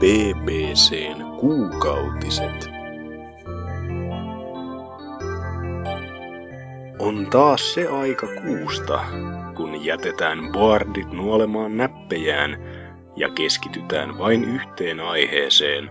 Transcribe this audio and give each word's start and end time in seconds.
BBCn 0.00 1.24
kuukautiset. 1.40 2.70
On 6.98 7.26
taas 7.30 7.74
se 7.74 7.88
aika 7.88 8.26
kuusta, 8.26 9.00
kun 9.56 9.84
jätetään 9.84 10.38
boardit 10.52 11.12
nuolemaan 11.12 11.76
näppejään 11.76 12.56
ja 13.16 13.28
keskitytään 13.28 14.18
vain 14.18 14.44
yhteen 14.44 15.00
aiheeseen, 15.00 15.90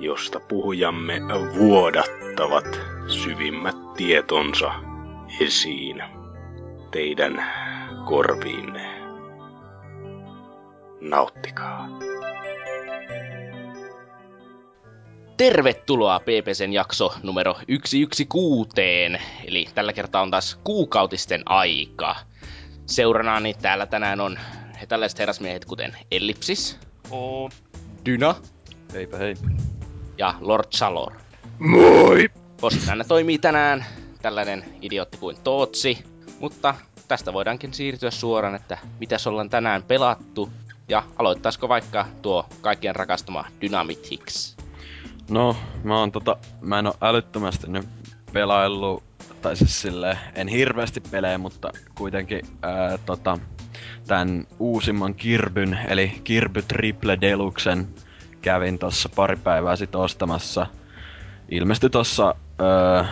josta 0.00 0.40
puhujamme 0.40 1.20
vuodattavat 1.58 2.80
syvimmät 3.06 3.94
tietonsa 3.96 4.72
esiin 5.40 6.02
teidän 6.90 7.44
korviinne. 8.04 9.02
Nauttikaa. 11.00 12.01
Tervetuloa 15.36 16.20
PPCn 16.20 16.72
jakso 16.72 17.14
numero 17.22 17.54
116, 17.84 18.80
eli 19.44 19.68
tällä 19.74 19.92
kertaa 19.92 20.22
on 20.22 20.30
taas 20.30 20.58
kuukautisten 20.64 21.42
aika. 21.46 22.16
Seuranaani 22.86 23.54
täällä 23.54 23.86
tänään 23.86 24.20
on 24.20 24.38
he 24.80 24.86
tällaiset 24.86 25.18
herrasmiehet 25.18 25.64
kuten 25.64 25.96
Ellipsis, 26.10 26.78
Oo. 27.10 27.50
Dyna 28.04 28.34
Heipä 28.92 29.16
hei. 29.16 29.34
ja 30.18 30.34
Lord 30.40 30.68
Chalor. 30.68 31.12
Moi! 31.58 32.28
Postana 32.60 33.04
toimii 33.04 33.38
tänään 33.38 33.84
tällainen 34.22 34.64
idiotti 34.82 35.18
kuin 35.18 35.36
Tootsi, 35.44 35.98
mutta 36.40 36.74
tästä 37.08 37.32
voidaankin 37.32 37.74
siirtyä 37.74 38.10
suoraan, 38.10 38.54
että 38.54 38.78
mitäs 39.00 39.26
ollaan 39.26 39.50
tänään 39.50 39.82
pelattu, 39.82 40.50
ja 40.88 41.02
aloittaisiko 41.18 41.68
vaikka 41.68 42.06
tuo 42.22 42.46
kaikkien 42.60 42.96
rakastama 42.96 43.44
Dynamit 43.60 44.10
Hicks. 44.10 44.56
No, 45.30 45.56
mä 45.84 45.98
oon 45.98 46.12
tota, 46.12 46.36
mä 46.60 46.78
en 46.78 46.86
oo 46.86 46.94
älyttömästi 47.00 47.70
nyt 47.70 47.88
pelaillut, 48.32 49.02
tai 49.42 49.56
siis 49.56 49.82
silleen, 49.82 50.18
en 50.34 50.48
hirveästi 50.48 51.00
pelejä, 51.00 51.38
mutta 51.38 51.70
kuitenkin 51.94 52.40
ää, 52.62 52.98
tota, 52.98 53.38
tän 54.06 54.46
uusimman 54.58 55.14
Kirbyn, 55.14 55.78
eli 55.88 56.20
Kirby 56.24 56.62
Triple 56.62 57.18
Deluxen 57.20 57.88
kävin 58.42 58.78
tossa 58.78 59.08
pari 59.08 59.36
päivää 59.36 59.76
sit 59.76 59.94
ostamassa. 59.94 60.66
Ilmestyi 61.48 61.90
tossa 61.90 62.34
öö, 62.60 63.04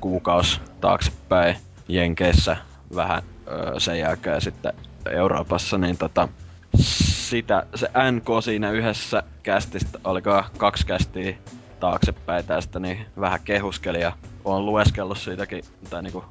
kuukaus 0.00 0.60
taaksepäin 0.80 1.56
Jenkeissä 1.88 2.56
vähän 2.94 3.22
öö, 3.48 3.80
sen 3.80 3.98
jälkeen 3.98 4.40
sitten 4.40 4.72
Euroopassa, 5.10 5.78
niin 5.78 5.98
tota, 5.98 6.28
sitä, 6.74 7.66
se 7.74 7.88
NK 8.12 8.26
siinä 8.44 8.70
yhdessä 8.70 9.22
kästistä, 9.42 9.98
oliko 10.04 10.44
kaksi 10.58 10.86
kästiä 10.86 11.36
taaksepäin 11.80 12.46
tästä, 12.46 12.80
niin 12.80 13.06
vähän 13.20 13.40
kehuskeli 13.44 14.00
ja 14.00 14.12
on 14.44 14.66
lueskellut 14.66 15.18
siitäkin 15.18 15.64
tai 15.90 16.02
niinku, 16.02 16.24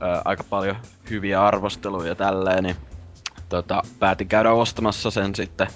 ää, 0.00 0.22
aika 0.24 0.44
paljon 0.44 0.76
hyviä 1.10 1.46
arvosteluja 1.46 2.08
ja 2.08 2.14
tälleen, 2.14 2.64
niin 2.64 2.76
tota, 3.48 3.82
päätin 3.98 4.28
käydä 4.28 4.52
ostamassa 4.52 5.10
sen 5.10 5.34
sitten. 5.34 5.66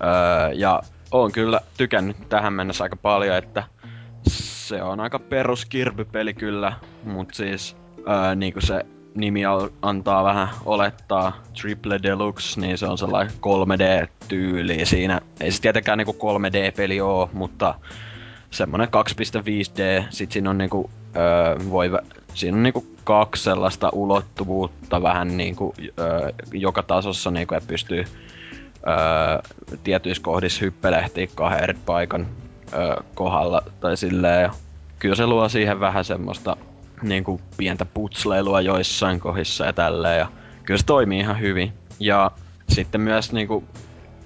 Ää, 0.00 0.52
ja 0.52 0.82
on 1.10 1.32
kyllä 1.32 1.60
tykännyt 1.76 2.28
tähän 2.28 2.52
mennessä 2.52 2.84
aika 2.84 2.96
paljon, 2.96 3.36
että 3.36 3.64
se 4.28 4.82
on 4.82 5.00
aika 5.00 5.18
perus 5.18 5.64
Kirby-peli 5.66 6.34
kyllä, 6.34 6.72
mut 7.02 7.34
siis 7.34 7.76
ää, 8.06 8.34
niinku 8.34 8.60
se 8.60 8.86
nimi 9.14 9.40
antaa 9.82 10.24
vähän 10.24 10.48
olettaa 10.64 11.32
Triple 11.60 12.00
Deluxe, 12.02 12.60
niin 12.60 12.78
se 12.78 12.86
on 12.86 12.98
sellainen 12.98 13.34
3D-tyyli 13.34 14.86
siinä. 14.86 15.20
Ei 15.40 15.52
se 15.52 15.60
tietenkään 15.60 15.98
niinku 15.98 16.12
3D-peli 16.12 17.00
oo, 17.00 17.30
mutta 17.32 17.74
semmonen 18.50 18.88
2.5D. 18.88 20.04
Sit 20.10 20.32
siinä 20.32 20.50
on 20.50 20.58
niinku, 20.58 20.90
öö, 21.16 21.70
voi, 21.70 21.90
siinä 22.34 22.56
on 22.56 22.62
niinku 22.62 22.86
kaksi 23.04 23.42
sellaista 23.42 23.90
ulottuvuutta 23.92 25.02
vähän 25.02 25.36
niinku, 25.36 25.74
öö, 25.98 26.32
joka 26.52 26.82
tasossa 26.82 27.30
niinku, 27.30 27.54
että 27.54 27.68
pystyy 27.68 28.04
öö, 28.86 29.54
tietyissä 29.84 30.22
kohdissa 30.22 30.64
hyppelehtii 30.64 31.26
kahden 31.34 31.62
eri 31.62 31.74
paikan 31.86 32.26
öö, 32.72 32.96
kohdalla 33.14 33.62
tai 33.80 33.96
silleen. 33.96 34.50
Kyllä 34.98 35.14
se 35.14 35.26
luo 35.26 35.48
siihen 35.48 35.80
vähän 35.80 36.04
semmoista 36.04 36.56
niinku 37.08 37.40
pientä 37.56 37.84
putsleilua 37.84 38.60
joissain 38.60 39.20
kohdissa 39.20 39.64
ja 39.64 39.72
tälleen. 39.72 40.18
Ja 40.18 40.26
kyllä 40.64 40.78
se 40.78 40.86
toimii 40.86 41.20
ihan 41.20 41.40
hyvin. 41.40 41.72
Ja 42.00 42.30
sitten 42.68 43.00
myös 43.00 43.32
niinku 43.32 43.64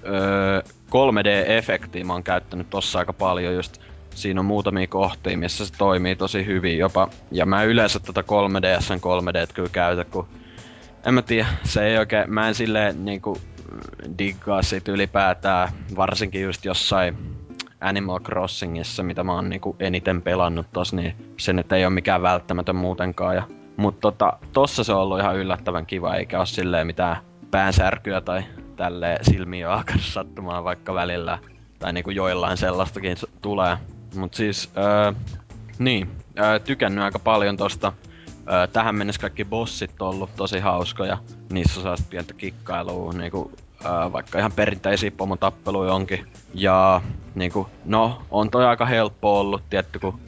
öö, 0.05 0.61
3D-efektiä 0.89 2.03
mä 2.03 2.13
oon 2.13 2.23
käyttänyt 2.23 2.69
tossa 2.69 2.99
aika 2.99 3.13
paljon 3.13 3.55
just 3.55 3.81
siinä 4.15 4.39
on 4.39 4.45
muutamia 4.45 4.87
kohtia, 4.87 5.37
missä 5.37 5.65
se 5.65 5.73
toimii 5.77 6.15
tosi 6.15 6.45
hyvin 6.45 6.77
jopa. 6.77 7.09
Ja 7.31 7.45
mä 7.45 7.63
yleensä 7.63 7.99
tätä 7.99 8.21
3DSn 8.21 8.99
3D 8.99 9.53
kyllä 9.53 9.69
käytä, 9.71 10.05
kun 10.05 10.27
en 11.05 11.13
mä 11.13 11.21
tiedä, 11.21 11.47
se 11.63 11.85
ei 11.85 11.97
oikein, 11.97 12.33
mä 12.33 12.47
en 12.47 12.55
silleen 12.55 13.05
niinku 13.05 13.37
diggaa 14.19 14.61
sit 14.61 14.87
ylipäätään, 14.87 15.69
varsinkin 15.95 16.41
just 16.41 16.65
jossain 16.65 17.17
Animal 17.81 18.19
Crossingissa, 18.19 19.03
mitä 19.03 19.23
mä 19.23 19.33
oon 19.33 19.49
niinku 19.49 19.75
eniten 19.79 20.21
pelannut 20.21 20.67
tos, 20.73 20.93
niin 20.93 21.15
se 21.37 21.53
nyt 21.53 21.71
ei 21.71 21.85
ole 21.85 21.93
mikään 21.93 22.21
välttämätön 22.21 22.75
muutenkaan. 22.75 23.35
Ja, 23.35 23.43
mut 23.77 23.99
tota, 23.99 24.33
tossa 24.53 24.83
se 24.83 24.93
on 24.93 25.01
ollut 25.01 25.19
ihan 25.19 25.35
yllättävän 25.35 25.85
kiva, 25.85 26.15
eikä 26.15 26.39
oo 26.39 26.45
silleen 26.45 26.87
mitään 26.87 27.17
päänsärkyä 27.51 28.21
tai 28.21 28.43
tälleen 28.75 29.25
silmiä 29.25 29.71
alkanut 29.71 30.03
sattumaan 30.03 30.63
vaikka 30.63 30.93
välillä. 30.93 31.39
Tai 31.79 31.93
niinku 31.93 32.09
joillain 32.09 32.57
sellaistakin 32.57 33.17
tulee. 33.41 33.77
Mut 34.15 34.33
siis, 34.33 34.71
öö, 34.77 35.13
niin, 35.79 36.09
öö, 36.39 36.59
tykännyt 36.59 37.03
aika 37.03 37.19
paljon 37.19 37.57
tosta. 37.57 37.93
Öö, 38.51 38.67
tähän 38.67 38.95
mennessä 38.95 39.21
kaikki 39.21 39.45
bossit 39.45 40.01
on 40.01 40.09
ollut 40.09 40.35
tosi 40.35 40.59
hauskoja. 40.59 41.17
Niissä 41.51 41.81
saa 41.81 41.95
pientä 42.09 42.33
kikkailua, 42.33 43.13
niinku, 43.13 43.51
öö, 43.85 44.11
vaikka 44.11 44.39
ihan 44.39 44.51
perinteisiä 44.51 45.11
pomotappeluja 45.11 45.93
onkin. 45.93 46.27
Ja 46.53 47.01
niinku, 47.35 47.67
no, 47.85 48.21
on 48.31 48.49
toi 48.51 48.65
aika 48.65 48.85
helppo 48.85 49.39
ollut, 49.39 49.63
tietty 49.69 49.99
kun 49.99 50.19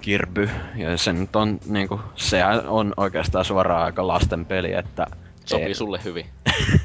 Kirby, 0.00 0.50
ja 0.76 0.96
se 0.98 1.12
nyt 1.12 1.36
on 1.36 1.58
niinku, 1.66 2.00
sehän 2.16 2.68
on 2.68 2.94
oikeastaan 2.96 3.44
suoraan 3.44 3.84
aika 3.84 4.06
lasten 4.06 4.46
peli, 4.46 4.72
että 4.72 5.06
Sopii 5.44 5.66
ei- 5.66 5.74
sulle 5.74 6.00
hyvin. 6.04 6.26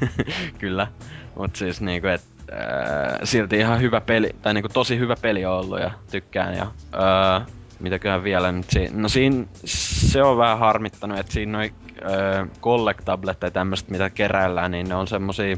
Kyllä. 0.58 0.86
Mut 1.36 1.56
siis 1.56 1.80
niinku, 1.80 2.08
et 2.08 2.22
äh, 2.52 3.18
silti 3.24 3.58
ihan 3.58 3.80
hyvä 3.80 4.00
peli, 4.00 4.30
tai 4.42 4.54
niinku 4.54 4.68
tosi 4.68 4.98
hyvä 4.98 5.14
peli 5.22 5.44
on 5.44 5.52
ollut 5.58 5.80
ja 5.80 5.90
tykkään 6.10 6.56
ja 6.56 6.66
äh, 6.94 7.46
mitäköhän 7.80 8.24
vielä 8.24 8.52
nyt 8.52 8.70
siinä, 8.70 8.96
no 8.96 9.08
siinä 9.08 9.44
se 9.64 10.22
on 10.22 10.38
vähän 10.38 10.58
harmittanut, 10.58 11.18
että 11.18 11.32
siinä 11.32 11.52
noi 11.52 11.72
äh, 12.02 12.48
collectablet 12.60 13.40
tai 13.40 13.50
tämmöset 13.50 13.88
mitä 13.90 14.10
keräillään, 14.10 14.70
niin 14.70 14.88
ne 14.88 14.94
on 14.94 15.08
semmosia 15.08 15.56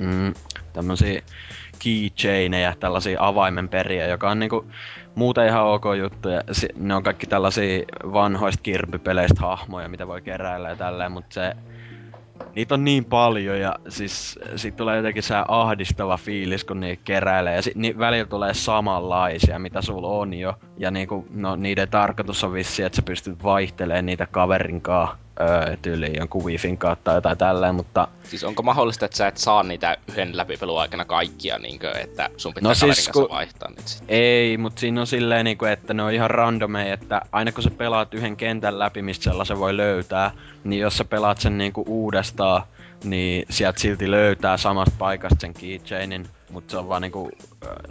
mm, 0.00 0.34
tämmösiä 0.72 1.22
keychaineja, 1.78 2.74
tällaisia 2.80 3.18
avaimenperiä, 3.20 4.06
joka 4.06 4.30
on 4.30 4.38
niinku 4.38 4.66
muuten 5.14 5.46
ihan 5.46 5.66
ok 5.66 5.84
juttu. 5.98 6.28
Ja 6.28 6.42
ne 6.76 6.94
on 6.94 7.02
kaikki 7.02 7.26
tällaisia 7.26 7.84
vanhoista 8.12 8.62
Kirby-peleistä 8.62 9.40
hahmoja, 9.40 9.88
mitä 9.88 10.06
voi 10.06 10.22
keräillä 10.22 10.68
ja 10.68 10.76
tälleen, 10.76 11.12
mutta 11.12 11.34
se 11.34 11.56
niitä 12.54 12.74
on 12.74 12.84
niin 12.84 13.04
paljon 13.04 13.60
ja 13.60 13.76
siis 13.88 14.38
siitä 14.56 14.76
tulee 14.76 14.96
jotenkin 14.96 15.22
se 15.22 15.34
ahdistava 15.48 16.16
fiilis, 16.16 16.64
kun 16.64 16.80
niitä 16.80 17.02
keräilee. 17.04 17.54
Ja 17.54 17.62
sit, 17.62 17.76
ni, 17.76 17.98
välillä 17.98 18.26
tulee 18.26 18.54
samanlaisia, 18.54 19.58
mitä 19.58 19.82
sulla 19.82 20.08
on 20.08 20.34
jo. 20.34 20.54
Ja 20.78 20.90
niinku, 20.90 21.26
no 21.30 21.56
niiden 21.56 21.88
tarkoitus 21.88 22.44
on 22.44 22.52
vissi, 22.52 22.82
että 22.82 22.96
sä 22.96 23.02
pystyt 23.02 23.42
vaihtelemaan 23.42 24.06
niitä 24.06 24.26
kaverinkaan 24.26 25.18
öö, 25.40 25.76
tyyliin 25.82 26.14
jonkun 26.16 26.44
wifin 26.44 26.78
kautta 26.78 27.04
tai 27.04 27.14
jotain 27.14 27.38
tälleen, 27.38 27.74
mutta 27.74 28.08
Siis 28.22 28.44
onko 28.44 28.62
mahdollista, 28.62 29.04
että 29.04 29.16
sä 29.16 29.26
et 29.26 29.36
saa 29.36 29.62
niitä 29.62 29.96
yhden 30.08 30.36
läpipelun 30.36 30.80
aikana 30.80 31.04
kaikkia, 31.04 31.58
niinkö, 31.58 31.90
että 31.90 32.30
sun 32.36 32.54
pitää 32.54 32.68
No 32.70 32.74
siis 32.74 33.08
kun- 33.08 33.28
vaihtaa 33.30 33.68
niitä 33.68 33.82
sit? 33.86 34.04
Ei, 34.08 34.56
mut 34.56 34.78
siinä 34.78 35.00
on 35.00 35.06
silleen 35.06 35.44
niinku, 35.44 35.64
että 35.64 35.94
ne 35.94 36.02
on 36.02 36.12
ihan 36.12 36.30
randomeja, 36.30 36.94
että 36.94 37.22
aina 37.32 37.52
kun 37.52 37.62
sä 37.62 37.70
pelaat 37.70 38.14
yhden 38.14 38.36
kentän 38.36 38.78
läpi, 38.78 39.02
mistä 39.02 39.24
sellaisen 39.24 39.58
voi 39.58 39.76
löytää, 39.76 40.30
niin 40.64 40.80
jos 40.80 40.96
sä 40.96 41.04
pelaat 41.04 41.38
sen 41.40 41.58
niinku 41.58 41.84
uudestaan, 41.88 42.62
niin 43.04 43.46
sieltä 43.50 43.80
silti 43.80 44.10
löytää 44.10 44.56
samasta 44.56 44.94
paikasta 44.98 45.40
sen 45.40 45.54
keychainin, 45.54 46.26
mut 46.50 46.70
se 46.70 46.76
on 46.76 46.88
vaan 46.88 47.02
niinku, 47.02 47.30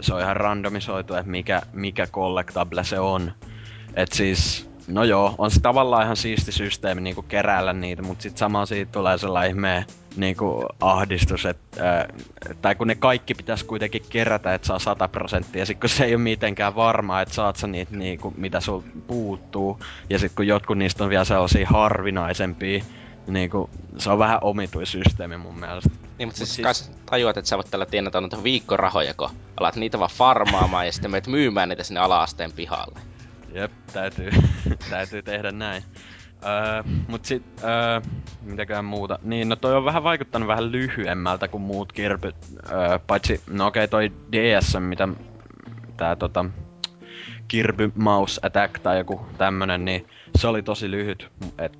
se 0.00 0.14
on 0.14 0.20
ihan 0.20 0.36
randomisoitu, 0.36 1.14
että 1.14 1.30
mikä, 1.30 1.62
mikä 1.72 2.06
collectable 2.06 2.84
se 2.84 2.98
on. 2.98 3.32
Et 3.94 4.12
siis, 4.12 4.69
no 4.90 5.04
joo, 5.04 5.34
on 5.38 5.50
se 5.50 5.60
tavallaan 5.60 6.04
ihan 6.04 6.16
siisti 6.16 6.52
systeemi 6.52 7.00
niinku 7.00 7.22
keräällä 7.22 7.72
niitä, 7.72 8.02
mut 8.02 8.20
sit 8.20 8.38
sama 8.38 8.66
siitä 8.66 8.92
tulee 8.92 9.18
sellainen 9.18 9.50
ihmeen 9.50 9.84
niinku 10.16 10.64
ahdistus, 10.80 11.46
että 11.46 11.88
ää, 11.88 12.08
tai 12.62 12.74
kun 12.74 12.86
ne 12.86 12.94
kaikki 12.94 13.34
pitäisi 13.34 13.64
kuitenkin 13.64 14.02
kerätä, 14.08 14.54
että 14.54 14.66
saa 14.66 14.78
100 14.78 15.08
prosenttia, 15.08 15.66
sit 15.66 15.80
kun 15.80 15.88
se 15.88 16.04
ei 16.04 16.14
ole 16.14 16.22
mitenkään 16.22 16.74
varmaa, 16.74 17.20
että 17.22 17.34
saat 17.34 17.56
sä 17.56 17.66
niitä 17.66 17.96
niinku, 17.96 18.34
mitä 18.36 18.60
sul 18.60 18.80
puuttuu, 19.06 19.80
ja 20.10 20.18
sit 20.18 20.32
kun 20.36 20.46
jotkut 20.46 20.78
niistä 20.78 21.04
on 21.04 21.10
vielä 21.10 21.24
sellaisia 21.24 21.66
harvinaisempia, 21.70 22.84
niinku, 23.26 23.70
se 23.98 24.10
on 24.10 24.18
vähän 24.18 24.38
omituin 24.42 24.86
systeemi 24.86 25.36
mun 25.36 25.60
mielestä. 25.60 25.90
Niin, 26.18 26.28
mutta 26.28 26.38
siis, 26.46 26.54
siis... 26.54 26.90
tajuat, 27.06 27.36
että 27.36 27.48
sä 27.48 27.56
voit 27.56 27.70
tällä 27.70 27.86
tienata 27.86 28.20
noita 28.20 28.42
viikkorahoja, 28.42 29.14
kun 29.14 29.30
alat 29.60 29.76
niitä 29.76 29.98
vaan 29.98 30.10
farmaamaan 30.14 30.86
ja 30.86 30.92
sitten 30.92 31.10
meet 31.10 31.26
myymään 31.26 31.68
niitä 31.68 31.84
sinne 31.84 32.00
alaasteen 32.00 32.52
pihalle. 32.52 33.09
Jep, 33.54 33.72
täytyy, 33.92 34.30
täytyy 34.90 35.22
tehdä 35.22 35.52
näin. 35.52 35.82
Öö, 36.44 36.82
mut 37.08 37.24
sit, 37.24 37.42
öö, 37.64 38.00
mitäkään 38.42 38.84
muuta. 38.84 39.18
Niin, 39.22 39.48
no 39.48 39.56
toi 39.56 39.76
on 39.76 39.84
vähän 39.84 40.04
vaikuttanut 40.04 40.48
vähän 40.48 40.72
lyhyemmältä 40.72 41.48
kuin 41.48 41.62
muut 41.62 41.92
kirpyt. 41.92 42.36
Öö, 42.72 42.98
paitsi, 43.06 43.40
no 43.50 43.66
okei, 43.66 43.84
okay, 43.84 43.88
toi 43.88 44.12
DS, 44.32 44.76
mitä 44.78 45.08
tää 45.96 46.16
tota, 46.16 46.44
Kirby 47.48 47.92
Mouse 47.94 48.40
Attack 48.44 48.78
tai 48.78 48.98
joku 48.98 49.26
tämmönen, 49.38 49.84
niin 49.84 50.06
se 50.36 50.46
oli 50.48 50.62
tosi 50.62 50.90
lyhyt. 50.90 51.28
Et, 51.58 51.78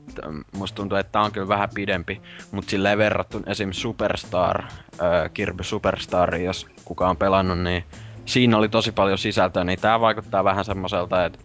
musta 0.56 0.76
tuntuu, 0.76 0.98
että 0.98 1.12
tää 1.12 1.22
on 1.22 1.32
kyllä 1.32 1.48
vähän 1.48 1.68
pidempi, 1.74 2.20
mut 2.52 2.68
silleen 2.68 2.98
verrattuna 2.98 3.50
esim. 3.50 3.72
Superstar, 3.72 4.64
öö, 5.02 5.28
Kirby 5.28 5.64
Superstar, 5.64 6.34
jos 6.34 6.66
kuka 6.84 7.10
on 7.10 7.16
pelannut, 7.16 7.58
niin 7.58 7.84
siinä 8.24 8.56
oli 8.56 8.68
tosi 8.68 8.92
paljon 8.92 9.18
sisältöä, 9.18 9.64
niin 9.64 9.80
tää 9.80 10.00
vaikuttaa 10.00 10.44
vähän 10.44 10.64
semmoiselta, 10.64 11.24
että 11.24 11.38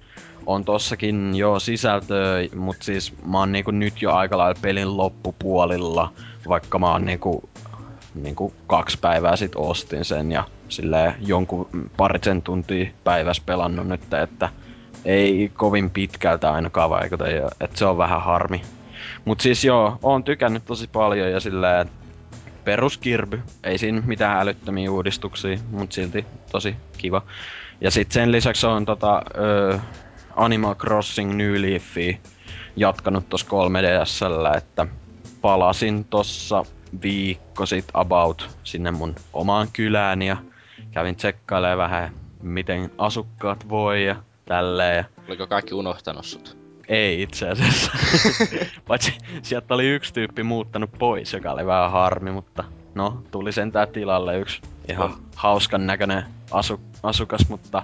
on 0.45 0.65
tossakin 0.65 1.35
jo 1.35 1.59
sisältöä, 1.59 2.47
mutta 2.55 2.85
siis 2.85 3.13
mä 3.25 3.39
oon 3.39 3.51
niinku 3.51 3.71
nyt 3.71 4.01
jo 4.01 4.13
aika 4.13 4.37
lailla 4.37 4.59
pelin 4.61 4.97
loppupuolilla, 4.97 6.13
vaikka 6.47 6.79
mä 6.79 6.91
oon 6.91 7.05
niinku, 7.05 7.49
niinku 8.15 8.53
kaksi 8.67 8.97
päivää 9.01 9.35
sit 9.35 9.51
ostin 9.55 10.05
sen 10.05 10.31
ja 10.31 10.43
sille 10.69 11.15
jonkun 11.19 11.69
parisen 11.97 12.41
tuntia 12.41 12.91
päivässä 13.03 13.43
pelannut 13.45 13.87
nyt, 13.87 14.13
että 14.13 14.49
ei 15.05 15.51
kovin 15.53 15.89
pitkältä 15.89 16.53
ainakaan 16.53 16.89
vaikuta, 16.89 17.25
että 17.59 17.77
se 17.77 17.85
on 17.85 17.97
vähän 17.97 18.21
harmi. 18.21 18.61
Mut 19.25 19.41
siis 19.41 19.63
joo, 19.63 19.97
oon 20.03 20.23
tykännyt 20.23 20.65
tosi 20.65 20.87
paljon 20.87 21.31
ja 21.31 21.39
silleen, 21.39 21.89
peruskirby, 22.63 23.41
ei 23.63 23.77
siinä 23.77 24.01
mitään 24.05 24.41
älyttömiä 24.41 24.91
uudistuksia, 24.91 25.57
mut 25.71 25.91
silti 25.91 26.25
tosi 26.51 26.75
kiva. 26.97 27.21
Ja 27.81 27.91
sitten 27.91 28.13
sen 28.13 28.31
lisäksi 28.31 28.67
on 28.67 28.85
tota, 28.85 29.21
öö, 29.37 29.77
Animal 30.35 30.75
Crossing 30.75 31.33
New 31.35 31.61
Leafia 31.61 32.17
jatkanut 32.75 33.29
tossa 33.29 33.47
3DSllä, 33.47 34.57
että 34.57 34.87
palasin 35.41 36.05
tossa 36.05 36.65
viikko 37.01 37.65
sit 37.65 37.85
about 37.93 38.49
sinne 38.63 38.91
mun 38.91 39.15
omaan 39.33 39.67
kylään 39.73 40.21
ja 40.21 40.37
kävin 40.91 41.15
tsekkailemaan 41.15 41.77
vähän 41.77 42.11
miten 42.45 42.91
asukkaat 42.97 43.69
voi 43.69 44.05
ja 44.05 44.15
tälleen. 44.45 45.05
Oliko 45.27 45.47
kaikki 45.47 45.73
unohtanut 45.73 46.25
sut? 46.25 46.57
Ei 46.87 47.21
itse 47.21 47.49
asiassa. 47.49 47.91
Paitsi 48.87 49.17
sieltä 49.41 49.73
oli 49.73 49.89
yksi 49.89 50.13
tyyppi 50.13 50.43
muuttanut 50.43 50.91
pois, 50.99 51.33
joka 51.33 51.51
oli 51.51 51.65
vähän 51.65 51.91
harmi, 51.91 52.31
mutta 52.31 52.63
no, 52.95 53.23
tuli 53.31 53.51
sentään 53.51 53.87
tilalle 53.87 54.39
yksi 54.39 54.61
ihan 54.89 55.09
no. 55.09 55.17
hauskan 55.35 55.87
näköinen 55.87 56.23
asu, 56.51 56.79
asukas, 57.03 57.49
mutta 57.49 57.83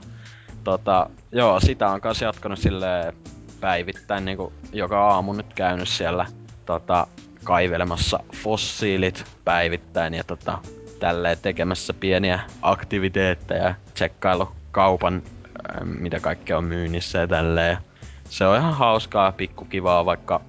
tota, 0.64 1.10
joo, 1.32 1.60
sitä 1.60 1.90
on 1.90 2.02
kanssa 2.02 2.26
jatkanut 2.26 2.60
sille 2.60 3.14
päivittäin 3.60 4.26
niinku 4.26 4.54
joka 4.74 5.08
aamu 5.08 5.34
nyt 5.34 5.54
käynyt 5.54 5.88
siellä 5.88 6.26
tota, 6.66 7.08
kaivelemassa 7.44 8.20
fossiilit 8.36 9.26
päivittäin 9.46 10.14
ja 10.14 10.24
tota, 10.24 10.58
tälleen 11.00 11.38
tekemässä 11.42 11.94
pieniä 11.94 12.40
aktiviteetteja, 12.62 13.76
tsekkailu 13.94 14.52
kaupan, 14.72 15.22
mitä 15.84 16.20
kaikkea 16.20 16.58
on 16.58 16.64
myynnissä 16.64 17.20
ja 17.20 17.28
tälleen. 17.28 17.78
Se 18.30 18.46
on 18.46 18.58
ihan 18.58 18.74
hauskaa, 18.74 19.32
pikkukivaa, 19.32 20.06
vaikka 20.06 20.42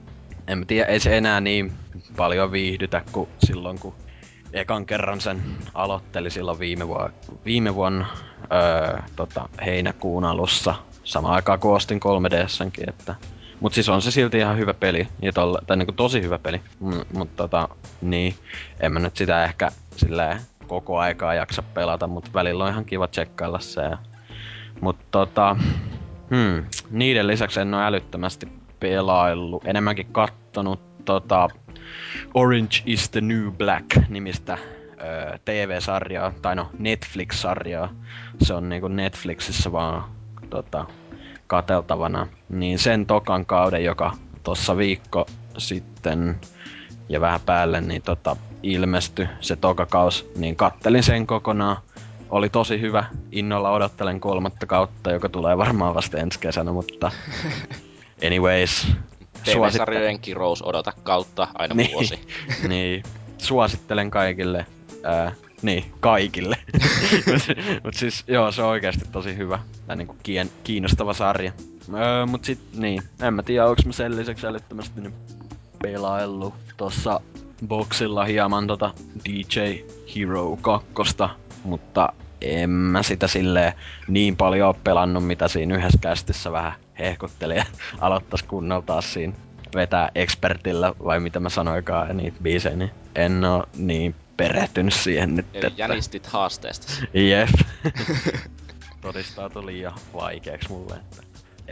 en 0.48 0.66
tiedä, 0.66 0.86
ei 0.86 1.00
se 1.00 1.16
enää 1.16 1.40
niin 1.40 1.72
paljon 2.16 2.52
viihdytä 2.52 3.02
kuin 3.12 3.28
silloin, 3.46 3.78
kun 3.78 3.94
ekan 4.52 4.86
kerran 4.86 5.20
sen 5.20 5.42
aloitteli 5.74 6.30
silloin 6.30 6.58
viime, 6.58 6.88
vuonna, 6.88 7.10
viime 7.44 7.74
vuonna 7.74 8.06
öö, 8.52 8.98
tota, 9.16 9.48
heinäkuun 9.66 10.24
alussa. 10.24 10.74
Sama 11.04 11.34
aikaa 11.34 11.58
kuin 11.58 11.74
ostin 11.74 12.00
3 12.00 12.30
ds 12.30 12.58
että 12.86 13.14
Mut 13.62 13.74
siis 13.74 13.88
on 13.88 14.02
se 14.02 14.10
silti 14.10 14.38
ihan 14.38 14.58
hyvä 14.58 14.74
peli, 14.74 15.08
ja 15.22 15.32
tolle, 15.32 15.58
tai 15.66 15.76
niinku 15.76 15.92
tosi 15.92 16.22
hyvä 16.22 16.38
peli. 16.38 16.60
Mut, 16.80 17.12
mut 17.12 17.36
tota, 17.36 17.68
niin, 18.00 18.34
en 18.80 18.92
mä 18.92 18.98
nyt 18.98 19.16
sitä 19.16 19.44
ehkä 19.44 19.70
silleen 19.96 20.40
koko 20.66 20.98
aikaa 20.98 21.34
jaksa 21.34 21.62
pelata, 21.62 22.06
mutta 22.06 22.30
välillä 22.34 22.64
on 22.64 22.70
ihan 22.70 22.84
kiva 22.84 23.08
tsekkailla 23.08 23.58
se. 23.58 23.82
Ja, 23.82 23.98
mut 24.80 24.96
tota, 25.10 25.56
hmm, 26.30 26.64
niiden 26.90 27.26
lisäksi 27.26 27.60
en 27.60 27.74
ole 27.74 27.84
älyttömästi 27.84 28.48
pelaillut, 28.80 29.64
enemmänkin 29.66 30.12
kattonut 30.12 31.04
tota, 31.04 31.48
Orange 32.34 32.82
is 32.86 33.10
the 33.10 33.20
New 33.20 33.50
Black 33.50 33.96
nimistä 34.08 34.58
TV-sarjaa, 35.44 36.32
tai 36.42 36.56
no 36.56 36.70
Netflix-sarjaa. 36.78 37.88
Se 38.42 38.54
on 38.54 38.68
niinku 38.68 38.88
Netflixissä 38.88 39.72
vaan 39.72 40.04
tota, 40.50 40.86
kateltavana. 41.46 42.26
Niin 42.48 42.78
sen 42.78 43.06
tokan 43.06 43.46
kauden, 43.46 43.84
joka 43.84 44.12
tossa 44.42 44.76
viikko 44.76 45.26
sitten 45.58 46.40
ja 47.08 47.20
vähän 47.20 47.40
päälle, 47.40 47.80
niin 47.80 48.02
tota, 48.02 48.36
ilmestyi 48.62 49.28
se 49.40 49.56
tokakaus, 49.56 50.30
niin 50.36 50.56
kattelin 50.56 51.02
sen 51.02 51.26
kokonaan. 51.26 51.76
Oli 52.30 52.48
tosi 52.48 52.80
hyvä. 52.80 53.04
Innolla 53.32 53.70
odottelen 53.70 54.20
kolmatta 54.20 54.66
kautta, 54.66 55.10
joka 55.10 55.28
tulee 55.28 55.58
varmaan 55.58 55.94
vasta 55.94 56.18
ensi 56.18 56.38
kesänä, 56.38 56.72
mutta 56.72 57.10
anyways, 58.26 58.92
TV-sarjojen 59.44 60.20
kirous 60.20 60.62
odota 60.62 60.92
kautta 61.02 61.48
aina 61.54 61.74
niin, 61.74 61.92
vuosi. 61.92 62.20
niin, 62.68 63.02
suosittelen 63.38 64.10
kaikille. 64.10 64.66
Ää, 65.02 65.32
niin, 65.62 65.84
kaikille. 66.00 66.56
mut 67.84 67.94
siis, 67.94 68.24
joo, 68.26 68.52
se 68.52 68.62
on 68.62 68.68
oikeasti 68.68 69.04
tosi 69.12 69.36
hyvä. 69.36 69.58
Tai 69.86 69.96
niinku 69.96 70.16
kien, 70.22 70.50
kiinnostava 70.64 71.14
sarja. 71.14 71.52
Öö, 71.94 72.26
mut 72.26 72.44
sit, 72.44 72.58
niin, 72.76 73.02
en 73.22 73.34
mä 73.34 73.42
tiedä, 73.42 73.66
onks 73.66 73.86
mä 73.86 73.92
sen 73.92 74.16
lisäksi 74.16 74.46
älyttömästi 74.46 75.00
nyt 75.00 75.14
pelaillut 75.82 76.54
tossa 76.76 77.20
boxilla 77.66 78.24
hieman 78.24 78.66
tota 78.66 78.94
DJ 79.28 79.60
Hero 80.16 80.56
2, 80.56 81.14
mutta 81.64 82.12
en 82.40 82.70
mä 82.70 83.02
sitä 83.02 83.26
silleen 83.26 83.72
niin 84.08 84.36
paljon 84.36 84.66
oo 84.68 84.74
pelannut, 84.84 85.26
mitä 85.26 85.48
siinä 85.48 85.76
yhdessä 85.76 85.98
kästissä 86.00 86.52
vähän 86.52 86.72
hehkutteli 86.98 87.56
ja 87.56 87.64
aloittais 88.00 88.42
kunnolla 88.42 88.82
taas 88.82 89.12
siinä 89.12 89.32
vetää 89.74 90.10
expertillä, 90.14 90.94
vai 91.04 91.20
mitä 91.20 91.40
mä 91.40 91.48
sanoikaan 91.48 92.16
niitä 92.16 92.38
biisejä, 92.42 92.76
niin 92.76 92.90
en 93.14 93.44
oo 93.44 93.66
niin 93.76 94.14
perehtynyt 94.36 94.94
siihen 94.94 95.36
nyt. 95.36 95.46
Eli 95.54 95.66
että... 95.66 95.82
jänistit 95.82 96.26
haasteesta. 96.26 96.92
Jep. 97.14 97.48
Todistautui 99.00 99.66
liian 99.66 99.94
vaikeaksi 100.14 100.68
mulle, 100.68 100.94
että 100.94 101.22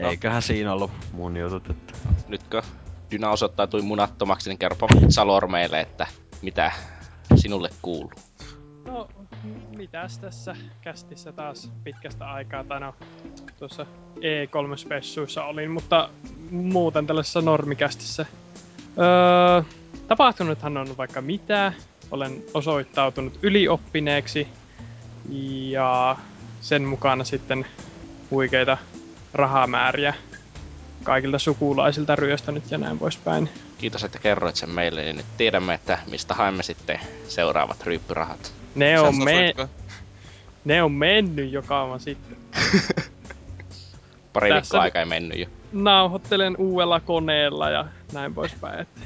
no. 0.00 0.08
eiköhän 0.08 0.42
siinä 0.42 0.72
ollut 0.72 0.90
mun 1.12 1.36
jutut, 1.36 1.70
että... 1.70 1.92
Nytkö 2.28 2.62
Dyna 3.10 3.30
osoittautui 3.30 3.82
munattomaksi, 3.82 4.50
niin 4.50 4.58
kerropa 4.58 4.88
Salor 5.08 5.46
meille, 5.48 5.80
että 5.80 6.06
mitä 6.42 6.72
sinulle 7.34 7.70
kuuluu. 7.82 8.12
No, 8.90 9.08
mitäs 9.76 10.18
tässä 10.18 10.56
kästissä 10.80 11.32
taas 11.32 11.70
pitkästä 11.84 12.32
aikaa, 12.32 12.64
tai 12.64 12.80
no, 12.80 12.94
tuossa 13.58 13.86
E3-spessuissa 14.16 15.44
olin, 15.44 15.70
mutta 15.70 16.08
muuten 16.50 17.06
tällaisessa 17.06 17.40
normikästissä. 17.40 18.26
Öö, 18.98 19.62
tapahtunuthan 20.08 20.76
on 20.76 20.96
vaikka 20.96 21.20
mitä. 21.20 21.72
Olen 22.10 22.42
osoittautunut 22.54 23.38
ylioppineeksi 23.42 24.48
ja 25.70 26.16
sen 26.60 26.84
mukana 26.84 27.24
sitten 27.24 27.66
huikeita 28.30 28.78
rahamääriä 29.34 30.14
kaikilta 31.04 31.38
sukulaisilta 31.38 32.16
ryöstänyt 32.16 32.70
ja 32.70 32.78
näin 32.78 32.98
poispäin. 32.98 33.48
Kiitos, 33.78 34.04
että 34.04 34.18
kerroit 34.18 34.56
sen 34.56 34.70
meille, 34.70 35.02
niin 35.02 35.16
nyt 35.16 35.36
tiedämme, 35.36 35.74
että 35.74 35.98
mistä 36.10 36.34
haemme 36.34 36.62
sitten 36.62 37.00
seuraavat 37.28 37.82
ryyppyrahat. 37.86 38.59
Ne 38.74 39.00
on, 39.00 39.24
me... 39.24 39.54
ne 40.64 40.82
on 40.82 40.92
mennyt 40.92 41.52
jo 41.52 41.62
kauan 41.62 42.00
sitten. 42.00 42.36
Pari 44.32 44.52
viikkoa 44.52 44.80
aikaa 44.80 45.00
ei 45.00 45.06
mennyt 45.06 45.38
jo. 45.38 45.46
Nauhoittelen 45.72 46.56
uudella 46.56 47.00
koneella 47.00 47.70
ja 47.70 47.86
näin 48.12 48.34
poispäin, 48.34 48.80
että 48.80 49.00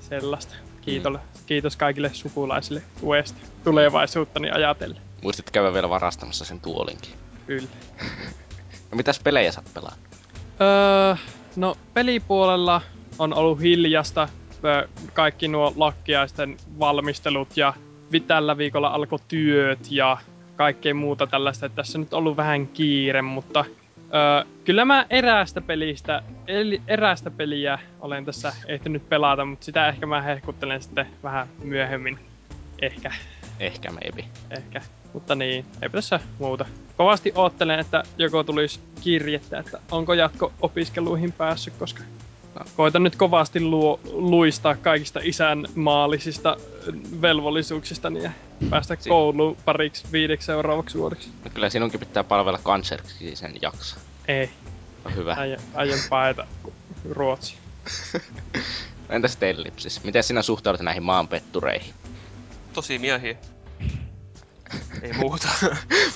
sellaista. 0.00 0.54
Kiitos, 0.80 1.12
mm. 1.12 1.18
kiitos 1.46 1.76
kaikille 1.76 2.10
sukulaisille 2.14 2.82
tuesta 3.00 3.38
tulevaisuuttani 3.64 4.50
ajatellen. 4.50 5.02
Muistit 5.22 5.50
käydä 5.50 5.72
vielä 5.72 5.90
varastamassa 5.90 6.44
sen 6.44 6.60
tuolinkin. 6.60 7.12
Kyllä. 7.46 7.68
no 8.90 8.96
mitäs 8.96 9.20
pelejä 9.20 9.52
sä 9.52 9.62
oot 9.76 9.94
Öö, 10.60 11.16
no 11.56 11.76
pelipuolella 11.94 12.80
on 13.18 13.34
ollut 13.34 13.60
hiljasta 13.60 14.28
kaikki 15.12 15.48
nuo 15.48 15.72
lakkiaisten 15.76 16.56
valmistelut 16.78 17.56
ja 17.56 17.74
tällä 18.26 18.58
viikolla 18.58 18.88
alkoi 18.88 19.18
työt 19.28 19.78
ja 19.90 20.18
kaikkea 20.56 20.94
muuta 20.94 21.26
tällaista. 21.26 21.66
Että 21.66 21.76
tässä 21.76 21.98
on 21.98 22.02
nyt 22.02 22.14
ollut 22.14 22.36
vähän 22.36 22.66
kiire, 22.66 23.22
mutta 23.22 23.64
öö, 24.14 24.44
kyllä 24.64 24.84
mä 24.84 25.06
eräästä 25.10 25.60
pelistä, 25.60 26.22
eli 26.46 26.82
eräästä 26.88 27.30
peliä 27.30 27.78
olen 28.00 28.24
tässä 28.24 28.52
ehtinyt 28.66 29.08
pelata, 29.08 29.44
mutta 29.44 29.64
sitä 29.64 29.88
ehkä 29.88 30.06
mä 30.06 30.22
hehkuttelen 30.22 30.82
sitten 30.82 31.06
vähän 31.22 31.48
myöhemmin 31.62 32.18
Ehkä, 32.82 33.12
Ehkä 33.60 33.90
maybe. 33.90 34.24
ehkä. 34.50 34.80
Mutta 35.12 35.34
niin, 35.34 35.64
ei 35.82 35.90
tässä 35.90 36.20
muuta. 36.38 36.64
Kovasti 36.96 37.32
oottelen, 37.34 37.80
että 37.80 38.02
joko 38.18 38.44
tulisi 38.44 38.80
kirjettä, 39.00 39.58
että 39.58 39.80
onko 39.90 40.14
jatko 40.14 40.52
opiskeluihin 40.60 41.32
päässyt, 41.32 41.74
koska. 41.78 42.02
Koitan 42.76 43.02
nyt 43.02 43.16
kovasti 43.16 43.60
luo, 43.60 44.00
luistaa 44.12 44.74
kaikista 44.76 45.20
isän 45.22 45.66
maallisista 45.74 46.56
velvollisuuksista 47.22 48.08
ja 48.08 48.30
päästä 48.70 48.96
Si- 49.00 49.08
kouluun 49.08 49.56
pariksi 49.64 50.04
viideksi 50.12 50.46
seuraavaksi 50.46 50.98
vuodeksi. 50.98 51.28
No 51.44 51.50
kyllä 51.54 51.70
sinunkin 51.70 52.00
pitää 52.00 52.24
palvella 52.24 52.58
kanseriksi 52.62 53.36
sen 53.36 53.54
jakso. 53.62 53.96
Ei, 54.28 54.50
No 55.04 55.10
hyvä. 55.16 55.34
aion, 55.34 55.60
aion 55.74 55.98
paeta 56.10 56.46
Ruotsi. 57.10 57.54
Entäs 59.10 59.36
Tellipsis? 59.36 60.04
Miten 60.04 60.22
sinä 60.22 60.42
suhtaudut 60.42 60.80
näihin 60.80 61.02
maanpettureihin? 61.02 61.94
Tosi 62.72 62.98
miehiä. 62.98 63.36
Ei 65.02 65.12
muuta. 65.20 65.48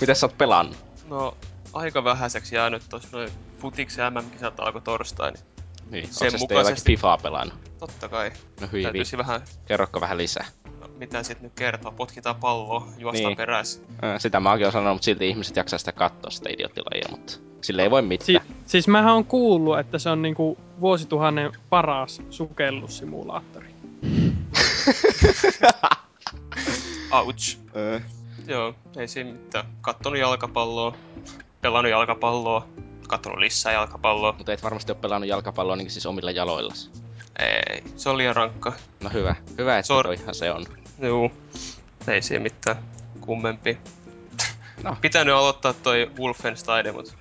Miten 0.00 0.16
sä 0.16 0.26
oot 0.26 0.38
pelannut? 0.38 0.76
No, 1.08 1.36
aika 1.72 2.04
vähäiseksi 2.04 2.54
jäänyt 2.56 2.82
tossa 2.88 3.08
noin 3.12 3.30
futiksen 3.60 4.12
MM-kisat 4.12 4.60
alkoi 4.60 4.82
torstai, 4.82 5.32
niin 5.32 5.44
Niin, 5.90 6.08
Sen 6.10 6.32
mukaisesti... 6.38 6.92
Fifaa 6.92 7.18
pelannut? 7.18 7.54
totta 7.78 8.08
kai. 8.08 8.30
No 8.60 8.66
hyvin, 8.72 8.82
Täytyisi 8.82 9.18
vähän, 9.18 9.40
kerrokko 9.66 10.00
vähän 10.00 10.18
lisää. 10.18 10.46
no, 10.80 10.88
mitä 10.98 11.22
sit 11.22 11.40
nyt 11.40 11.52
kertoa, 11.54 11.92
potkitaan 11.92 12.36
palloa, 12.36 12.88
juostaan 12.98 13.26
Niin. 13.26 13.36
perässä. 13.36 13.80
Ö, 14.02 14.18
Sitä 14.18 14.40
mä 14.40 14.50
oonkin 14.50 14.72
sanonut, 14.72 14.94
mutta 14.94 15.04
silti 15.04 15.28
ihmiset 15.28 15.56
jaksaa 15.56 15.78
sitä 15.78 15.92
katsoa 15.92 16.30
sitä 16.30 16.48
idioottilajia, 16.50 17.06
mutta 17.10 17.32
sille 17.60 17.82
ei 17.82 17.90
voi 17.90 18.02
mitään. 18.02 18.46
Si- 18.46 18.54
siis 18.66 18.88
mähän 18.88 19.14
on 19.14 19.24
kuullut, 19.24 19.78
että 19.78 19.98
se 19.98 20.10
on 20.10 20.22
niinku 20.22 20.58
vuosituhannen 20.80 21.52
paras 21.70 22.22
sukellussimulaattori. 22.30 23.70
Ouch. 27.12 27.58
Ö, 27.76 28.00
Joo, 28.46 28.74
ei 28.96 29.08
siinä 29.08 29.32
mitään. 29.32 29.64
Kattonut 29.80 30.18
jalkapalloa, 30.18 30.94
pelannut 31.60 31.90
jalkapalloa, 31.90 32.66
kattonut 33.10 33.38
lisää 33.38 33.72
jalkapalloa. 33.72 34.32
mutta 34.38 34.52
et 34.52 34.62
varmasti 34.62 34.92
ole 34.92 34.98
pelannut 35.00 35.28
jalkapalloa 35.28 35.76
niin 35.76 35.90
siis 35.90 36.06
omilla 36.06 36.30
jaloillasi. 36.30 36.90
Ei, 37.38 37.82
se 37.96 38.08
oli 38.08 38.18
liian 38.18 38.36
rankka. 38.36 38.72
No 39.00 39.10
hyvä, 39.12 39.34
hyvä, 39.58 39.78
että 39.78 39.86
Sor- 39.94 40.06
toi 40.06 40.14
ihan 40.14 40.34
se 40.34 40.50
on. 40.50 40.66
Juu, 41.02 41.32
ei 42.08 42.22
siinä 42.22 42.42
mitään 42.42 42.76
kummempi. 43.20 43.78
No. 44.82 44.96
Pitänyt 45.00 45.34
aloittaa 45.34 45.72
toi 45.72 46.10
Wolfenstein, 46.18 46.94
mutta 46.94 47.12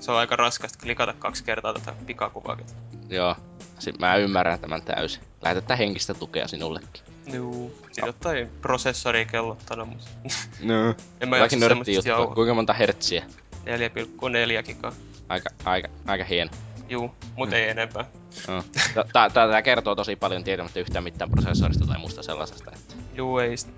se 0.00 0.10
on 0.12 0.18
aika 0.18 0.36
raskasta 0.36 0.78
klikata 0.82 1.12
kaksi 1.12 1.44
kertaa 1.44 1.72
tätä 1.74 1.92
pikakuvaakin. 2.06 2.66
Joo, 3.08 3.36
sit 3.78 3.98
mä 3.98 4.16
ymmärrän 4.16 4.60
tämän 4.60 4.82
täysin. 4.82 5.22
Lähetetään 5.42 5.78
henkistä 5.78 6.14
tukea 6.14 6.48
sinullekin. 6.48 7.02
Juu, 7.32 7.78
siinä 7.92 8.08
jotain 8.08 8.48
prosessoria 8.60 9.24
kellottana, 9.24 9.84
mutta 9.84 10.06
No. 10.62 10.94
en 11.20 11.28
mä 11.28 11.36
jaksa 11.36 11.58
semmoista 11.58 11.90
juttua. 11.90 12.34
Kuinka 12.34 12.54
monta 12.54 12.72
hertsiä? 12.72 13.24
4,4 13.64 14.62
gigaa. 14.66 14.92
Aika, 15.28 15.48
aika, 15.64 15.88
aika 16.06 16.24
hieno. 16.24 16.50
Juu, 16.88 17.14
mut 17.36 17.52
ei 17.52 17.68
enempää. 17.68 18.04
No. 18.48 18.64
Tää, 18.94 19.30
tää, 19.30 19.48
tää 19.48 19.62
kertoo 19.62 19.94
tosi 19.94 20.16
paljon 20.16 20.44
tietämättä 20.44 20.80
yhtään 20.80 21.04
mitään 21.04 21.30
prosessorista 21.30 21.86
tai 21.86 21.98
muusta 21.98 22.22
sellaisesta. 22.22 22.70
Että... 22.74 22.94
Juu, 23.14 23.38
ei 23.38 23.56
sit. 23.56 23.74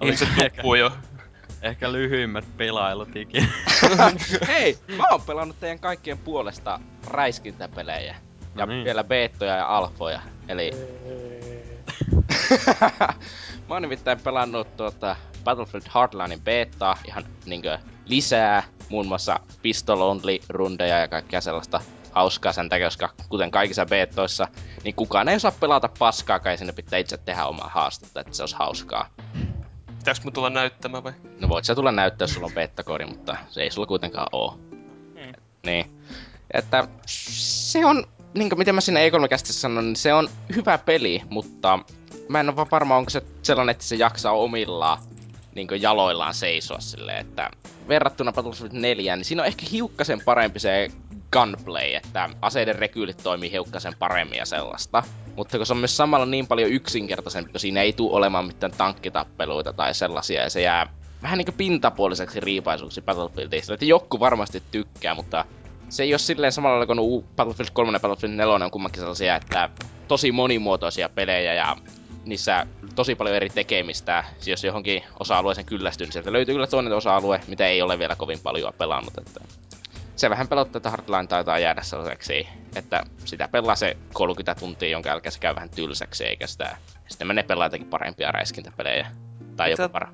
Oli 0.00 0.08
Ihmiset 0.08 0.28
ehkä- 0.28 0.42
nukkuu 0.44 0.74
jo. 0.74 0.92
Ehkä 1.62 1.92
lyhyimmät 1.92 2.44
pelailut 2.56 3.16
ikinä. 3.16 3.46
Hei, 4.48 4.78
mä 4.96 5.04
oon 5.10 5.22
pelannut 5.22 5.60
teidän 5.60 5.78
kaikkien 5.78 6.18
puolesta 6.18 6.80
räiskintäpelejä. 7.06 8.16
Ja 8.56 8.66
No 8.66 8.72
niin. 8.72 8.84
vielä 8.84 9.04
beettoja 9.04 9.56
ja 9.56 9.76
alfoja. 9.76 10.20
Eli 10.48 10.70
mä 13.68 13.74
oon 13.74 13.82
nimittäin 13.82 14.20
pelannut 14.20 14.76
tuota 14.76 15.16
Battlefield 15.44 15.84
Hardlinein 15.88 16.40
betaa 16.40 16.96
ihan 17.08 17.24
niinkö 17.46 17.78
lisää. 18.06 18.62
Muun 18.90 19.06
muassa 19.06 19.40
Pistol 19.62 20.00
Only 20.00 20.38
rundeja 20.48 20.98
ja 20.98 21.08
kaikkea 21.08 21.40
sellaista 21.40 21.80
hauskaa 22.12 22.52
sen 22.52 22.68
takia, 22.68 22.86
koska 22.86 23.08
kuten 23.28 23.50
kaikissa 23.50 23.86
beetoissa, 23.86 24.48
niin 24.84 24.94
kukaan 24.94 25.28
ei 25.28 25.36
osaa 25.36 25.52
pelata 25.60 25.88
paskaakaan 25.98 26.52
ja 26.52 26.58
sinne 26.58 26.72
pitää 26.72 26.98
itse 26.98 27.16
tehdä 27.16 27.46
omaa 27.46 27.68
haastetta, 27.68 28.20
että 28.20 28.34
se 28.34 28.42
olisi 28.42 28.56
hauskaa. 28.56 29.08
Pitääks 29.98 30.24
mun 30.24 30.32
tulla 30.32 30.50
näyttämään 30.50 31.04
vai? 31.04 31.12
No 31.40 31.48
voit 31.48 31.64
sä 31.64 31.74
tulla 31.74 31.92
näyttää, 31.92 32.24
jos 32.24 32.34
sulla 32.34 32.46
on 32.46 32.52
beta-koodi, 32.52 33.06
mutta 33.06 33.36
se 33.48 33.62
ei 33.62 33.70
sulla 33.70 33.86
kuitenkaan 33.86 34.26
oo. 34.32 34.58
Mm. 35.14 35.32
Niin. 35.66 36.00
Että 36.54 36.88
se 37.06 37.86
on, 37.86 38.04
niin 38.34 38.48
kuin 38.48 38.58
miten 38.58 38.74
mä 38.74 38.80
E3 38.80 39.28
kästissä 39.28 39.60
sanon, 39.60 39.84
niin 39.84 39.96
se 39.96 40.14
on 40.14 40.28
hyvä 40.56 40.78
peli, 40.78 41.22
mutta 41.30 41.78
mä 42.28 42.40
en 42.40 42.48
ole 42.48 42.56
vaan 42.56 42.70
varma, 42.70 42.96
onko 42.96 43.10
se 43.10 43.22
sellainen, 43.42 43.70
että 43.70 43.84
se 43.84 43.96
jaksaa 43.96 44.32
omillaan 44.32 44.98
niin 45.54 45.68
jaloillaan 45.80 46.34
seisoa 46.34 46.80
silleen, 46.80 47.18
että 47.18 47.50
verrattuna 47.88 48.32
Battlefield 48.32 48.72
4, 48.72 49.16
niin 49.16 49.24
siinä 49.24 49.42
on 49.42 49.46
ehkä 49.46 49.66
hiukkasen 49.72 50.20
parempi 50.24 50.58
se 50.60 50.88
gunplay, 51.32 51.94
että 51.94 52.30
aseiden 52.42 52.74
rekyylit 52.74 53.16
toimii 53.22 53.52
hiukkasen 53.52 53.94
paremmin 53.98 54.38
ja 54.38 54.46
sellaista. 54.46 55.02
Mutta 55.36 55.56
kun 55.56 55.66
se 55.66 55.72
on 55.72 55.78
myös 55.78 55.96
samalla 55.96 56.26
niin 56.26 56.46
paljon 56.46 56.70
yksinkertaisempi, 56.70 57.50
kun 57.50 57.60
siinä 57.60 57.82
ei 57.82 57.92
tule 57.92 58.16
olemaan 58.16 58.46
mitään 58.46 58.72
tankkitappeluita 58.72 59.72
tai 59.72 59.94
sellaisia, 59.94 60.42
ja 60.42 60.50
se 60.50 60.62
jää 60.62 60.86
vähän 61.22 61.38
niinku 61.38 61.52
pintapuoliseksi 61.52 62.40
riipaisuksi 62.40 63.02
Battlefieldista. 63.02 63.74
Että 63.74 63.86
joku 63.86 64.20
varmasti 64.20 64.62
tykkää, 64.70 65.14
mutta 65.14 65.44
se 65.88 66.02
ei 66.02 66.12
ole 66.12 66.18
silleen 66.18 66.52
samalla 66.52 66.78
lailla 66.78 66.94
kuin 66.94 67.24
Battlefield 67.36 67.70
3 67.72 67.92
ja 67.96 68.00
Battlefield 68.00 68.34
4 68.34 68.54
on 68.54 68.70
kummankin 68.70 69.00
sellaisia, 69.00 69.36
että 69.36 69.70
tosi 70.08 70.32
monimuotoisia 70.32 71.08
pelejä 71.08 71.54
ja 71.54 71.76
niissä 72.30 72.66
tosi 72.94 73.14
paljon 73.14 73.36
eri 73.36 73.50
tekemistä. 73.50 74.24
Jos 74.46 74.64
johonkin 74.64 75.02
osa-alueeseen 75.20 75.66
kyllästyy, 75.66 76.06
niin 76.06 76.12
sieltä 76.12 76.32
löytyy 76.32 76.54
kyllä 76.54 76.66
toinen 76.66 76.92
osa-alue, 76.92 77.40
mitä 77.46 77.66
ei 77.66 77.82
ole 77.82 77.98
vielä 77.98 78.16
kovin 78.16 78.40
paljon 78.42 78.72
pelannut. 78.78 79.18
Että 79.18 79.40
se 80.16 80.30
vähän 80.30 80.48
pelottaa, 80.48 80.78
että 80.78 80.90
Hardline 80.90 81.26
taitaa 81.26 81.58
jäädä 81.58 81.82
sellaiseksi, 81.82 82.48
että 82.76 83.02
sitä 83.24 83.48
pelaa 83.48 83.76
se 83.76 83.96
30 84.12 84.54
tuntia, 84.60 84.88
jonka 84.88 85.08
jälkeen 85.08 85.32
se 85.32 85.38
käy 85.38 85.54
vähän 85.54 85.70
tylsäksi, 85.70 86.24
eikä 86.24 86.46
sitä 86.46 86.76
sitten 87.08 87.26
menee 87.26 87.44
pelaa 87.44 87.66
jotakin 87.66 87.86
parempia 87.86 88.32
räiskintäpelejä. 88.32 89.06
Tai 89.56 89.70
Mitä- 89.70 89.82
jopa 89.82 89.92
para. 89.92 90.12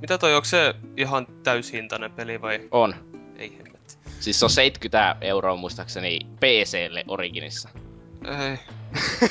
Mitä 0.00 0.18
toi, 0.18 0.34
onko 0.34 0.44
se 0.44 0.74
ihan 0.96 1.26
täyshintainen 1.42 2.12
peli 2.12 2.42
vai 2.42 2.68
On. 2.70 2.94
ei 3.38 3.56
hemmetti? 3.58 3.96
Siis 4.20 4.38
se 4.38 4.44
on 4.44 4.50
70 4.50 5.16
euroa 5.20 5.56
muistaakseni 5.56 6.18
PClle 6.40 7.04
Originissa. 7.08 7.68
Ei. 8.24 8.58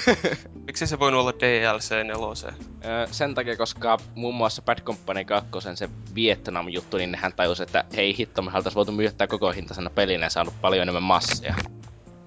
Miksi 0.68 0.88
se 0.88 1.00
voinut 1.00 1.22
olla 1.22 1.34
DLC 1.40 1.92
4? 1.92 2.16
Öö, 2.86 3.08
sen 3.12 3.36
takia, 3.36 3.58
koska 3.58 3.98
muun 4.16 4.36
muassa 4.36 4.62
Bad 4.62 4.82
Company 4.82 5.26
2, 5.26 5.50
se 5.76 5.90
Vietnam-juttu, 6.16 6.98
niin 6.98 7.12
nehän 7.12 7.34
tajusi, 7.34 7.64
että 7.64 7.84
hei 7.96 8.18
hitto, 8.18 8.42
me 8.42 8.52
oltais 8.56 8.76
voitu 8.76 8.92
myydä 8.92 9.12
tää 9.12 9.28
koko 9.28 9.52
hintaisena 9.52 9.90
pelinä 9.90 10.26
ja 10.26 10.30
saanut 10.30 10.62
paljon 10.62 10.82
enemmän 10.82 11.04
massia. 11.04 11.56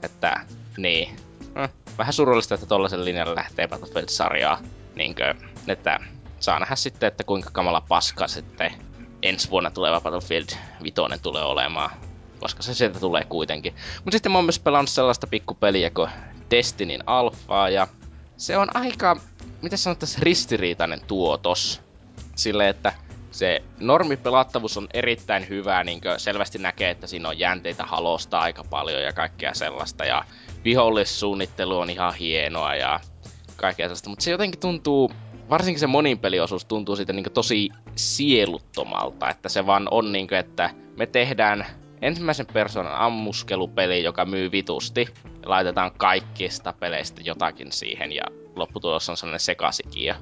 Että, 0.02 0.40
niin. 0.76 1.16
Hm, 1.54 1.96
vähän 1.98 2.12
surullista, 2.12 2.54
että 2.54 2.66
tollasen 2.66 3.04
linjalle 3.04 3.34
lähtee 3.34 3.68
Battlefield-sarjaa. 3.68 4.62
Niinkö, 4.94 5.34
että 5.68 6.00
saa 6.40 6.58
nähdä 6.58 6.76
sitten, 6.76 7.06
että 7.06 7.24
kuinka 7.24 7.50
kamala 7.52 7.80
paska 7.88 8.28
sitten 8.28 8.72
ensi 9.22 9.50
vuonna 9.50 9.70
tuleva 9.70 10.00
Battlefield 10.00 10.48
5 10.82 10.94
tulee 11.22 11.42
olemaan. 11.42 11.90
Koska 12.40 12.62
se 12.62 12.74
sieltä 12.74 13.00
tulee 13.00 13.24
kuitenkin. 13.24 13.74
Mutta 14.04 14.14
sitten 14.14 14.32
mä 14.32 14.38
oon 14.38 14.44
myös 14.44 14.58
pelannut 14.58 14.90
sellaista 14.90 15.26
pikkupeliä 15.26 15.90
kuin 15.90 16.10
Destinyn 16.50 17.02
Alphaa 17.06 17.68
ja 17.68 17.88
se 18.36 18.56
on 18.56 18.76
aika, 18.76 19.16
miten 19.62 19.78
sanottaisiin, 19.78 20.22
ristiriitainen 20.22 21.00
tuotos. 21.06 21.80
Sille, 22.36 22.68
että 22.68 22.92
se 23.30 23.62
normipelattavuus 23.80 24.76
on 24.76 24.88
erittäin 24.94 25.48
hyvä, 25.48 25.84
niin 25.84 26.00
selvästi 26.16 26.58
näkee, 26.58 26.90
että 26.90 27.06
siinä 27.06 27.28
on 27.28 27.38
jänteitä 27.38 27.84
halosta 27.84 28.40
aika 28.40 28.64
paljon 28.64 29.02
ja 29.02 29.12
kaikkea 29.12 29.54
sellaista. 29.54 30.04
Ja 30.04 30.24
vihollissuunnittelu 30.64 31.78
on 31.78 31.90
ihan 31.90 32.14
hienoa 32.14 32.74
ja 32.74 33.00
kaikkea 33.56 33.86
sellaista. 33.86 34.10
Mutta 34.10 34.22
se 34.22 34.30
jotenkin 34.30 34.60
tuntuu, 34.60 35.10
varsinkin 35.50 35.80
se 35.80 35.86
moninpeliosuus 35.86 36.64
tuntuu 36.64 36.96
siitä 36.96 37.12
niin 37.12 37.32
tosi 37.34 37.70
sieluttomalta. 37.96 39.30
Että 39.30 39.48
se 39.48 39.66
vaan 39.66 39.88
on 39.90 40.12
niin 40.12 40.28
kuin, 40.28 40.38
että 40.38 40.70
me 40.96 41.06
tehdään 41.06 41.66
ensimmäisen 42.02 42.46
persoonan 42.46 42.96
ammuskelupeli, 42.96 44.02
joka 44.02 44.24
myy 44.24 44.52
vitusti. 44.52 45.08
Laitetaan 45.44 45.92
kaikista 45.92 46.72
peleistä 46.72 47.22
jotakin 47.24 47.72
siihen 47.72 48.12
ja 48.12 48.24
lopputulos 48.56 49.08
on 49.08 49.16
sellainen 49.16 49.40
sekasikia. 49.40 50.16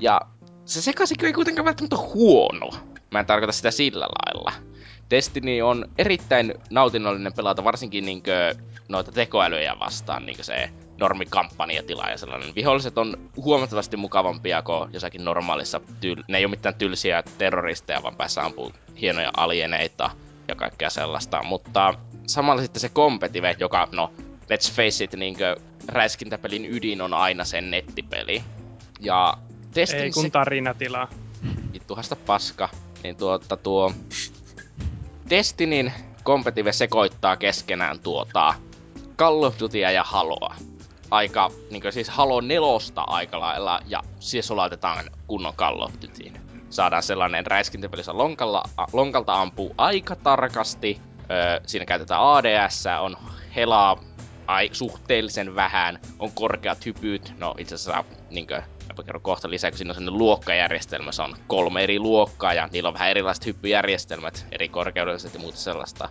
Ja 0.00 0.20
se 0.64 0.82
sekasikin 0.82 1.26
ei 1.26 1.32
kuitenkaan 1.32 1.66
välttämättä 1.66 1.96
huono. 1.96 2.70
Mä 3.10 3.20
en 3.20 3.26
tarkoita 3.26 3.52
sitä 3.52 3.70
sillä 3.70 4.06
lailla. 4.06 4.52
Destiny 5.10 5.60
on 5.60 5.84
erittäin 5.98 6.54
nautinnollinen 6.70 7.32
pelata, 7.32 7.64
varsinkin 7.64 8.04
niinkö 8.04 8.54
noita 8.88 9.12
tekoälyjä 9.12 9.76
vastaan, 9.80 10.26
niinkö 10.26 10.42
se 10.42 10.70
normikampanjatila 11.00 12.10
ja 12.10 12.18
sellainen. 12.18 12.54
Viholliset 12.54 12.98
on 12.98 13.16
huomattavasti 13.36 13.96
mukavampia 13.96 14.62
kuin 14.62 14.92
jossakin 14.92 15.24
normaalissa, 15.24 15.80
tyl- 16.00 16.24
ne 16.28 16.38
ei 16.38 16.44
ole 16.44 16.50
mitään 16.50 16.74
tylsiä 16.74 17.22
terroristeja, 17.38 18.02
vaan 18.02 18.16
päässä 18.16 18.44
ampuu 18.44 18.72
hienoja 19.00 19.30
alieneita 19.36 20.10
ja 20.48 20.54
kaikkea 20.54 20.90
sellaista. 20.90 21.42
Mutta 21.42 21.94
samalla 22.26 22.62
sitten 22.62 22.80
se 22.80 22.88
competitive, 22.88 23.56
joka, 23.58 23.88
no, 23.92 24.12
let's 24.42 24.72
face 24.72 25.04
it, 25.04 25.14
niinkö 25.14 25.56
räiskintäpelin 25.88 26.74
ydin 26.74 27.02
on 27.02 27.14
aina 27.14 27.44
sen 27.44 27.70
nettipeli. 27.70 28.42
Ja 29.00 29.34
Destiny 29.74 30.02
Ei 30.02 30.10
kun 30.10 30.22
se... 30.22 30.30
tarinatilaa. 30.30 31.08
Vittuhasta 31.72 32.16
paska. 32.16 32.68
Niin 33.02 33.16
tuota 33.16 33.56
tuo... 33.56 33.92
Destinin 35.30 35.92
competitive 36.24 36.72
sekoittaa 36.72 37.36
keskenään 37.36 38.00
tuota 38.00 38.54
Call 39.16 39.42
of 39.42 39.54
Dutya 39.60 39.90
ja 39.90 40.02
Haloa. 40.02 40.54
Aika, 41.10 41.50
niin 41.70 41.92
siis 41.92 42.08
Halo 42.08 42.40
nelosta 42.40 43.04
aika 43.06 43.40
lailla, 43.40 43.80
ja 43.86 44.02
siis 44.20 44.46
sulautetaan 44.46 45.04
kunnon 45.26 45.54
Dutyin. 46.02 46.40
Saadaan 46.70 47.02
sellainen 47.02 47.46
räiskintäpelissä 47.46 48.16
lonkalla, 48.16 48.62
lonkalta 48.92 49.40
ampuu 49.40 49.74
aika 49.78 50.16
tarkasti. 50.16 51.00
Öö, 51.30 51.60
siinä 51.66 51.86
käytetään 51.86 52.20
ADS, 52.22 52.84
on 53.00 53.16
helaa 53.56 53.96
ai, 54.46 54.70
suhteellisen 54.72 55.54
vähän, 55.54 55.98
on 56.18 56.32
korkeat 56.32 56.86
hypyt, 56.86 57.32
no 57.38 57.54
itse 57.58 57.74
asiassa 57.74 58.04
niinkö, 58.30 58.62
mä 58.98 59.04
kerron 59.04 59.22
kohta 59.22 59.50
lisää, 59.50 59.70
kun 59.70 59.78
siinä 59.78 59.90
on 59.90 59.94
sellainen 59.94 60.18
luokkajärjestelmä, 60.18 61.12
se 61.12 61.22
on 61.22 61.36
kolme 61.46 61.82
eri 61.82 61.98
luokkaa 61.98 62.54
ja 62.54 62.68
niillä 62.72 62.88
on 62.88 62.94
vähän 62.94 63.10
erilaiset 63.10 63.46
hyppyjärjestelmät, 63.46 64.46
eri 64.52 64.68
korkeudelliset 64.68 65.34
ja 65.34 65.40
muuta 65.40 65.58
sellaista. 65.58 66.08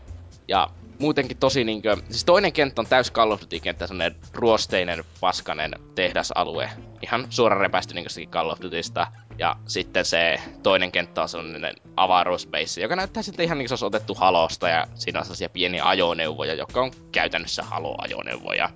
Ja 0.47 0.67
muutenkin 0.99 1.37
tosi 1.37 1.63
niinkö, 1.63 1.97
siis 2.09 2.25
toinen 2.25 2.53
kenttä 2.53 2.81
on 2.81 2.87
täys 2.87 3.11
Call 3.11 3.31
of 3.31 3.41
Duty-kenttä, 3.41 3.87
sellainen 3.87 4.19
ruosteinen, 4.33 5.03
paskanen 5.19 5.71
tehdasalue. 5.95 6.69
Ihan 7.01 7.27
suora 7.29 7.59
repästy 7.59 7.93
niin 7.93 8.29
Call 8.29 8.49
of 8.49 8.61
Dutysta. 8.61 9.07
Ja 9.37 9.55
sitten 9.67 10.05
se 10.05 10.41
toinen 10.63 10.91
kenttä 10.91 11.21
on 11.21 11.29
sellainen 11.29 11.75
avaruusbase, 11.97 12.81
joka 12.81 12.95
näyttää 12.95 13.23
sitten 13.23 13.45
ihan 13.45 13.57
niin 13.57 13.69
se 13.69 13.73
olisi 13.73 13.85
otettu 13.85 14.15
Halosta 14.15 14.69
ja 14.69 14.87
siinä 14.95 15.19
on 15.19 15.25
sellaisia 15.25 15.49
pieniä 15.49 15.87
ajoneuvoja, 15.87 16.53
jotka 16.53 16.81
on 16.81 16.91
käytännössä 17.11 17.63
Halo-ajoneuvoja. 17.63 18.69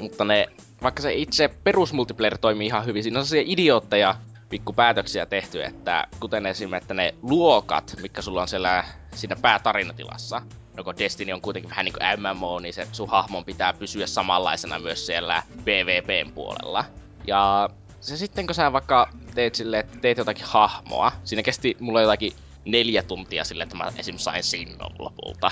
Mutta 0.00 0.24
ne, 0.24 0.46
vaikka 0.82 1.02
se 1.02 1.14
itse 1.14 1.48
perusmultiplayer 1.64 2.38
toimii 2.38 2.66
ihan 2.66 2.86
hyvin, 2.86 3.02
siinä 3.02 3.18
on 3.18 3.26
sellaisia 3.26 3.52
idiootteja 3.52 4.14
pikkupäätöksiä 4.48 5.26
tehty, 5.26 5.64
että 5.64 6.06
kuten 6.20 6.46
esimerkiksi 6.46 6.84
että 6.84 6.94
ne 6.94 7.14
luokat, 7.22 7.94
mikä 8.02 8.22
sulla 8.22 8.42
on 8.42 8.48
siellä 8.48 8.84
siinä 9.14 9.36
päätarinatilassa, 9.42 10.42
no 10.76 10.84
kun 10.84 10.98
Destiny 10.98 11.32
on 11.32 11.40
kuitenkin 11.40 11.70
vähän 11.70 11.84
niin 11.84 11.94
kuin 11.94 12.36
MMO, 12.36 12.60
niin 12.60 12.74
se 12.74 12.88
sun 12.92 13.08
hahmon 13.08 13.44
pitää 13.44 13.72
pysyä 13.72 14.06
samanlaisena 14.06 14.78
myös 14.78 15.06
siellä 15.06 15.42
PvPn 15.64 16.32
puolella. 16.32 16.84
Ja 17.26 17.70
se 18.00 18.16
sitten 18.16 18.46
kun 18.46 18.54
sä 18.54 18.72
vaikka 18.72 19.08
teet 19.34 19.54
sille, 19.54 19.78
että 19.78 19.98
teet 19.98 20.18
jotakin 20.18 20.44
hahmoa, 20.48 21.12
siinä 21.24 21.42
kesti 21.42 21.76
mulla 21.80 22.00
jotakin 22.00 22.32
neljä 22.64 23.02
tuntia 23.02 23.44
sille, 23.44 23.62
että 23.62 23.76
mä 23.76 23.92
esim. 23.96 24.18
sain 24.18 24.42
sinnon 24.42 24.92
lopulta. 24.98 25.50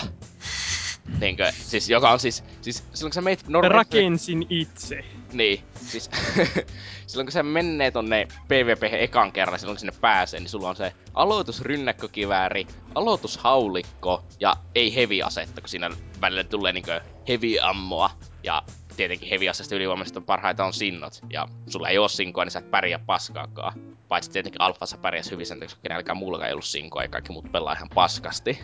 Niinkö, 1.20 1.52
siis 1.52 1.90
joka 1.90 2.10
on 2.10 2.20
siis, 2.20 2.44
siis 2.60 2.84
silloin 2.94 3.10
kun 3.10 3.12
sä 3.12 3.20
meet 3.20 3.48
normaalisti... 3.48 3.96
Rakensin 3.96 4.46
itse. 4.50 5.04
Niin, 5.32 5.64
siis 5.80 6.10
silloin 7.06 7.26
kun 7.26 7.32
sä 7.32 7.42
menee 7.42 7.90
tonne 7.90 8.28
PvP 8.48 8.82
ekan 8.92 9.32
kerran, 9.32 9.58
silloin 9.58 9.74
kun 9.74 9.80
sinne 9.80 10.00
pääsee, 10.00 10.40
niin 10.40 10.48
sulla 10.48 10.68
on 10.68 10.76
se 10.76 10.92
aloitusrynnäkkökivääri, 11.14 12.66
aloitushaulikko 12.94 14.24
ja 14.40 14.56
ei 14.74 14.94
heavy 14.94 15.22
asetta, 15.22 15.60
kun 15.60 15.68
siinä 15.68 15.90
välillä 16.20 16.44
tulee 16.44 16.72
niinkö 16.72 17.00
heavy 17.28 17.56
ammoa. 17.62 18.10
Ja 18.42 18.62
tietenkin 18.96 19.28
heavy 19.28 19.48
asesta 19.48 19.74
ylivoimaisesti 19.74 20.20
parhaita 20.20 20.64
on 20.64 20.72
sinnot. 20.72 21.20
Ja 21.30 21.48
sulla 21.66 21.88
ei 21.88 21.98
oo 21.98 22.08
sinkoa, 22.08 22.44
niin 22.44 22.52
sä 22.52 22.58
et 22.58 22.70
pärjää 22.70 22.98
paskaakaan. 22.98 23.72
Paitsi 24.08 24.30
tietenkin 24.30 24.60
alfassa 24.60 24.98
pärjäs 24.98 25.30
hyvin 25.30 25.46
sen, 25.46 25.60
koska 25.60 25.80
kenelläkään 25.82 26.18
muullakaan 26.18 26.48
ei 26.48 26.52
ollut 26.52 26.64
sinkoa 26.64 27.02
ja 27.02 27.08
kaikki 27.08 27.32
muut 27.32 27.52
pelaa 27.52 27.72
ihan 27.72 27.88
paskasti. 27.94 28.58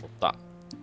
Mutta 0.00 0.32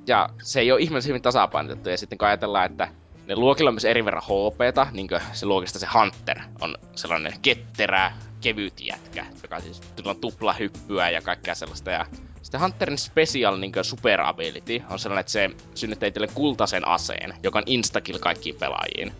ja 0.08 0.30
se 0.44 0.60
ei 0.60 0.72
ole 0.72 0.82
ihmeellisen 0.82 1.10
hyvin 1.10 1.22
tasapainotettu. 1.22 1.90
Ja 1.90 1.98
sitten 1.98 2.18
kun 2.18 2.28
ajatellaan, 2.28 2.66
että 2.66 2.88
ne 3.28 3.36
luokilla 3.36 3.70
on 3.70 3.74
myös 3.74 3.86
eri 3.86 4.06
verran 4.06 4.24
HPta, 4.24 4.88
niin 4.92 5.08
se 5.34 5.46
luokista 5.46 5.80
se 5.80 5.88
Hunter 5.94 6.40
on 6.62 6.76
sellainen 6.96 7.34
ketterä, 7.42 8.12
kevyt 8.42 8.82
jätkä, 8.82 9.26
joka 9.44 9.60
siis 9.60 9.82
on 10.06 10.18
tupla 10.18 10.54
hyppyä 10.54 11.10
ja 11.10 11.22
kaikkea 11.22 11.56
sellaista. 11.56 11.92
Ja 11.92 12.06
sitten 12.42 12.62
Hunterin 12.62 12.98
special 12.98 13.58
niin 13.58 13.72
super 13.82 14.22
ability 14.22 14.82
on 14.90 15.00
sellainen, 15.00 15.20
että 15.20 15.32
se 15.32 15.50
synnyttää 15.76 16.08
itselle 16.08 16.28
kultaisen 16.34 16.88
aseen, 16.88 17.34
joka 17.44 17.60
on 17.60 17.64
instakill 17.66 18.20
kaikkiin 18.20 18.56
pelaajiin. 18.56 19.12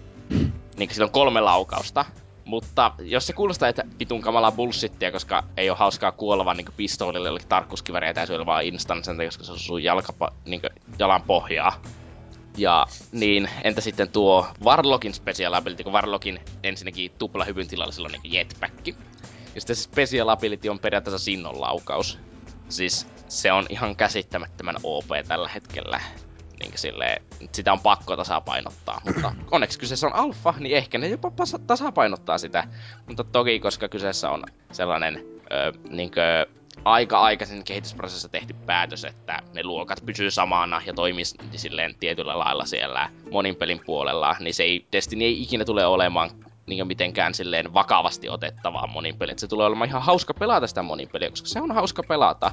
Niin 0.78 0.94
sillä 0.94 1.06
on 1.06 1.12
kolme 1.12 1.42
laukausta. 1.42 2.06
Mutta 2.46 2.92
jos 3.00 3.28
se 3.28 3.34
kuulostaa, 3.34 3.70
että 3.70 3.84
vitun 4.00 4.22
kamala 4.22 4.52
bullshittia, 4.52 5.12
koska 5.12 5.44
ei 5.58 5.70
ole 5.70 5.78
hauskaa 5.78 6.12
kuolevan 6.12 6.58
niin 6.58 6.68
pistoolille 6.78 7.28
jollekin 7.28 7.48
täytyy 8.16 8.36
olla 8.36 8.46
vaan 8.46 8.64
instant 8.64 9.06
sen, 9.06 9.18
koska 9.26 9.44
se 9.44 9.52
on 9.52 9.60
sun 9.60 9.84
jalkapa, 9.84 10.32
niin 10.46 10.62
jalan 11.00 11.22
pohjaa. 11.22 11.82
Ja 12.58 12.86
niin, 13.12 13.50
entä 13.64 13.82
sitten 13.82 14.10
tuo 14.10 14.48
Warlockin 14.64 15.14
special 15.14 15.54
ability, 15.54 15.84
kun 15.84 15.94
Warlockin 15.94 16.40
ensinnäkin 16.64 17.12
tupla 17.18 17.46
hyvyn 17.46 17.68
tilalla 17.68 17.92
silloin 17.92 18.12
niin 18.12 18.34
jetpack. 18.34 18.88
Ja 19.56 19.62
sitten 19.62 19.76
se 19.76 19.84
special 19.84 20.30
ability 20.30 20.70
on 20.70 20.80
periaatteessa 20.80 21.26
sinnon 21.26 21.62
laukaus. 21.62 22.20
Siis 22.70 23.08
se 23.28 23.52
on 23.52 23.66
ihan 23.70 23.96
käsittämättömän 23.96 24.76
OP 24.84 25.08
tällä 25.28 25.48
hetkellä 25.48 26.00
niin 26.62 26.78
silleen, 26.78 27.24
sitä 27.52 27.74
on 27.74 27.80
pakko 27.80 28.16
tasapainottaa. 28.16 29.02
Mutta 29.06 29.34
onneksi 29.52 29.80
kyseessä 29.80 30.08
on 30.08 30.16
alfa, 30.16 30.54
niin 30.60 30.78
ehkä 30.78 30.98
ne 30.98 31.08
jopa 31.08 31.32
tasapainottaa 31.68 32.38
sitä. 32.38 32.64
Mutta 33.08 33.24
toki, 33.24 33.60
koska 33.60 33.90
kyseessä 33.90 34.30
on 34.30 34.44
sellainen 34.72 35.26
ö, 35.52 35.74
niinkö, 35.90 36.46
aika-aikaisen 36.86 37.64
kehitysprosessissa 37.64 38.30
tehty 38.30 38.54
päätös, 38.66 39.06
että 39.06 39.40
ne 39.54 39.64
luokat 39.64 40.04
pysyy 40.06 40.32
samana 40.32 40.82
ja 40.86 40.94
toimii 40.94 41.26
silleen 41.56 41.96
tietyllä 42.00 42.40
lailla 42.40 42.66
siellä 42.66 43.10
monin 43.32 43.56
pelin 43.56 43.82
puolella, 43.86 44.36
niin 44.40 44.54
se 44.54 44.64
ei, 44.64 44.86
Destiny 44.92 45.24
ei 45.24 45.42
ikinä 45.42 45.66
tule 45.66 45.86
olemaan 45.86 46.30
niin 46.66 46.88
mitenkään 46.88 47.34
silleen 47.34 47.74
vakavasti 47.74 48.30
otettavaa 48.30 48.88
monin 48.88 49.18
peli. 49.18 49.34
Se 49.38 49.48
tulee 49.48 49.68
olemaan 49.68 49.90
ihan 49.90 50.02
hauska 50.02 50.34
pelata 50.34 50.68
sitä 50.68 50.82
monin 50.82 51.10
peliä, 51.10 51.30
koska 51.30 51.48
se 51.48 51.62
on 51.62 51.72
hauska 51.72 52.04
pelata. 52.04 52.52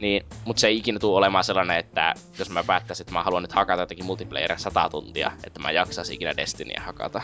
Niin, 0.00 0.26
mutta 0.44 0.60
se 0.60 0.66
ei 0.66 0.76
ikinä 0.76 0.98
tule 0.98 1.18
olemaan 1.18 1.44
sellainen, 1.44 1.76
että 1.78 2.14
jos 2.38 2.50
mä 2.50 2.64
päättäisin, 2.64 3.04
että 3.04 3.12
mä 3.12 3.22
haluan 3.22 3.42
nyt 3.42 3.52
hakata 3.52 3.82
jotakin 3.82 4.04
multiplayeria 4.04 4.58
100 4.58 4.88
tuntia, 4.88 5.32
että 5.44 5.60
mä 5.60 5.70
jaksaisin 5.70 6.14
ikinä 6.14 6.36
Destinyä 6.36 6.82
hakata. 6.86 7.22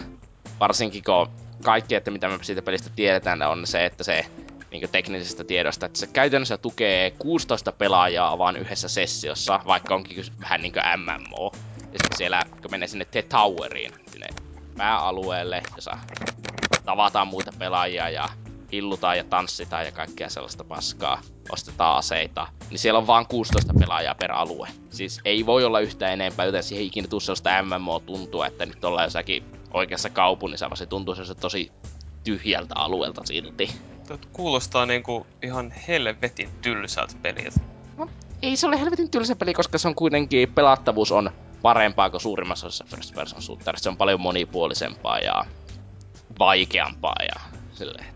Varsinkin 0.60 1.02
kun 1.04 1.28
kaikki, 1.64 1.94
että 1.94 2.10
mitä 2.10 2.28
me 2.28 2.38
siitä 2.42 2.62
pelistä 2.62 2.90
tiedetään, 2.96 3.42
on 3.42 3.66
se, 3.66 3.84
että 3.84 4.04
se 4.04 4.26
niin 4.70 4.90
teknisestä 4.92 5.44
tiedosta, 5.44 5.86
että 5.86 5.98
se 5.98 6.06
käytännössä 6.06 6.58
tukee 6.58 7.10
16 7.10 7.72
pelaajaa 7.72 8.38
vaan 8.38 8.56
yhdessä 8.56 8.88
sessiossa, 8.88 9.60
vaikka 9.66 9.94
onkin 9.94 10.24
vähän 10.40 10.62
niin 10.62 10.72
kuin 10.72 10.84
MMO. 10.96 11.52
Ja 11.92 11.98
sitten 11.98 12.16
siellä, 12.16 12.44
kun 12.62 12.70
menee 12.70 12.88
sinne 12.88 13.04
The 13.04 13.22
Toweriin, 13.22 13.94
sinne 14.10 14.26
pääalueelle, 14.76 15.62
jossa 15.76 15.98
tavataan 16.84 17.26
muita 17.26 17.52
pelaajia 17.58 18.10
ja 18.10 18.28
hillutaan 18.72 19.16
ja 19.16 19.24
tanssitaan 19.24 19.84
ja 19.84 19.92
kaikkea 19.92 20.30
sellaista 20.30 20.64
paskaa, 20.64 21.20
ostetaan 21.52 21.98
aseita, 21.98 22.48
niin 22.70 22.78
siellä 22.78 22.98
on 22.98 23.06
vaan 23.06 23.26
16 23.26 23.74
pelaajaa 23.78 24.14
per 24.14 24.32
alue. 24.32 24.68
Siis 24.90 25.20
ei 25.24 25.46
voi 25.46 25.64
olla 25.64 25.80
yhtään 25.80 26.12
enempää, 26.12 26.46
joten 26.46 26.62
siihen 26.62 26.80
ei 26.80 26.86
ikinä 26.86 27.08
tule 27.08 27.20
sellaista 27.20 27.50
MMO-tuntua, 27.62 28.46
että 28.46 28.66
nyt 28.66 28.84
ollaan 28.84 29.06
jossakin 29.06 29.44
oikeassa 29.74 30.10
kaupungissa, 30.10 30.70
vaan 30.70 30.76
se 30.76 30.86
tuntuu 30.86 31.14
se 31.14 31.34
tosi 31.34 31.72
tyhjältä 32.24 32.74
alueelta 32.76 33.22
silti. 33.24 33.70
Kuulostaa 34.32 34.86
niinku 34.86 35.26
ihan 35.42 35.70
helvetin 35.88 36.48
tylsältä 36.62 37.14
peliltä. 37.22 37.60
No, 37.96 38.08
ei 38.42 38.56
se 38.56 38.66
ole 38.66 38.80
helvetin 38.80 39.10
tylsä 39.10 39.36
peli, 39.36 39.54
koska 39.54 39.78
se 39.78 39.88
on 39.88 39.94
kuitenkin, 39.94 40.52
pelattavuus 40.52 41.12
on 41.12 41.30
parempaa 41.62 42.10
kuin 42.10 42.20
suurimmassa 42.20 42.66
osassa 42.66 42.84
first 42.88 43.14
person 43.14 43.42
shooterissa. 43.42 43.82
Se 43.82 43.88
on 43.88 43.96
paljon 43.96 44.20
monipuolisempaa 44.20 45.18
ja 45.18 45.44
vaikeampaa 46.38 47.16
ja 47.20 47.40
silleen, 47.72 48.11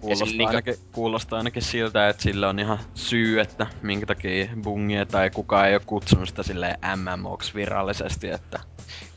Kuulostaa, 0.00 0.28
niin 0.28 0.48
ainakin, 0.48 0.74
kuulostaa 0.92 1.38
ainakin 1.38 1.62
siltä, 1.62 2.08
että 2.08 2.22
sillä 2.22 2.48
on 2.48 2.58
ihan 2.58 2.78
syy, 2.94 3.40
että 3.40 3.66
minkä 3.82 4.06
takia 4.06 4.48
bungia 4.62 5.06
tai 5.06 5.30
kukaan 5.30 5.68
ei 5.68 5.74
ole 5.74 5.82
kutsunut 5.86 6.28
sitä 6.28 6.42
silleen 6.42 6.78
MMOksi 6.96 7.54
virallisesti, 7.54 8.30
että... 8.30 8.60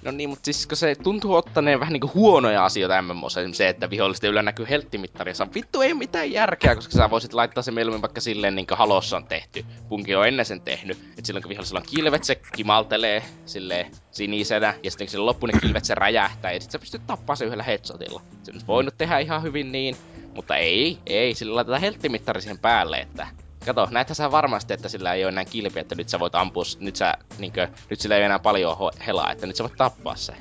No 0.02 0.12
niin, 0.12 0.30
mutta 0.30 0.46
siis 0.46 0.68
kun 0.68 0.78
se 0.78 0.96
tuntuu 0.96 1.34
ottaneen 1.34 1.80
vähän 1.80 1.94
niinku 1.94 2.12
huonoja 2.14 2.66
asioita 2.66 3.02
MMOssa, 3.02 3.40
esimerkiksi 3.40 3.58
se, 3.58 3.70
että 3.70 3.90
vihollisten 3.90 4.30
yllä 4.30 4.42
näkyy 4.42 4.66
helttimittarissa. 4.70 5.48
Vittu 5.54 5.82
ei 5.82 5.94
mitään 5.94 6.32
järkeä, 6.32 6.76
koska 6.76 6.94
sä 6.94 7.10
voisit 7.10 7.34
laittaa 7.34 7.64
se 7.64 7.72
mieluummin 7.72 8.02
vaikka 8.02 8.22
silleen 8.22 8.56
niin 8.56 8.68
kuin 8.68 8.78
Halossa 8.78 9.18
on 9.18 9.26
tehty. 9.26 9.66
Bunki 9.90 10.16
on 10.16 10.28
ennen 10.28 10.46
sen 10.46 10.62
tehnyt, 10.62 10.98
että 10.98 11.22
silloin 11.24 11.44
kun 11.44 11.50
vihollisella 11.50 11.80
on 11.80 11.86
kilvet, 11.90 12.24
se 12.24 12.36
kimaltelee 12.36 13.24
silleen 13.46 13.92
sinisenä, 14.12 14.74
ja 14.84 14.92
sitten 14.92 15.08
kun 15.08 15.12
sillä 15.12 15.26
loppuun 15.26 15.50
ne 15.50 15.60
kilvet, 15.60 15.86
se 15.86 15.96
räjähtää, 15.96 16.52
ja 16.52 16.60
sitten 16.60 16.72
sä 16.72 16.80
pystyt 16.80 17.08
tappaa 17.08 17.36
se 17.36 17.46
yhdellä 17.46 17.64
headshotilla. 17.64 18.22
Se 18.44 18.52
on 18.52 18.62
voinut 18.68 18.98
tehdä 18.98 19.20
ihan 19.20 19.44
hyvin 19.44 19.72
niin, 19.72 19.98
mutta 20.36 20.56
ei, 20.56 21.00
ei, 21.06 21.34
sillä 21.34 21.56
laitetaan 21.56 21.82
helttimittari 21.82 22.42
siihen 22.42 22.60
päälle, 22.60 22.98
että 22.98 23.28
Kato, 23.66 23.88
näitä 23.92 24.14
sä 24.14 24.32
varmasti, 24.32 24.74
että 24.74 24.90
sillä 24.90 25.14
ei 25.14 25.24
ole 25.24 25.30
enää 25.32 25.46
kilpi, 25.46 25.80
että 25.80 25.96
nyt 25.96 26.10
sä 26.10 26.20
voit 26.20 26.36
ampua, 26.36 26.64
nyt, 26.80 26.96
sä, 26.96 27.14
niinkö, 27.38 27.68
nyt 27.90 28.00
sillä 28.00 28.16
ei 28.16 28.20
ole 28.20 28.26
enää 28.26 28.40
paljon 28.40 28.78
helaa, 29.08 29.32
että 29.32 29.48
nyt 29.48 29.56
sä 29.56 29.64
voit 29.64 29.76
tappaa 29.78 30.16
se. 30.16 30.34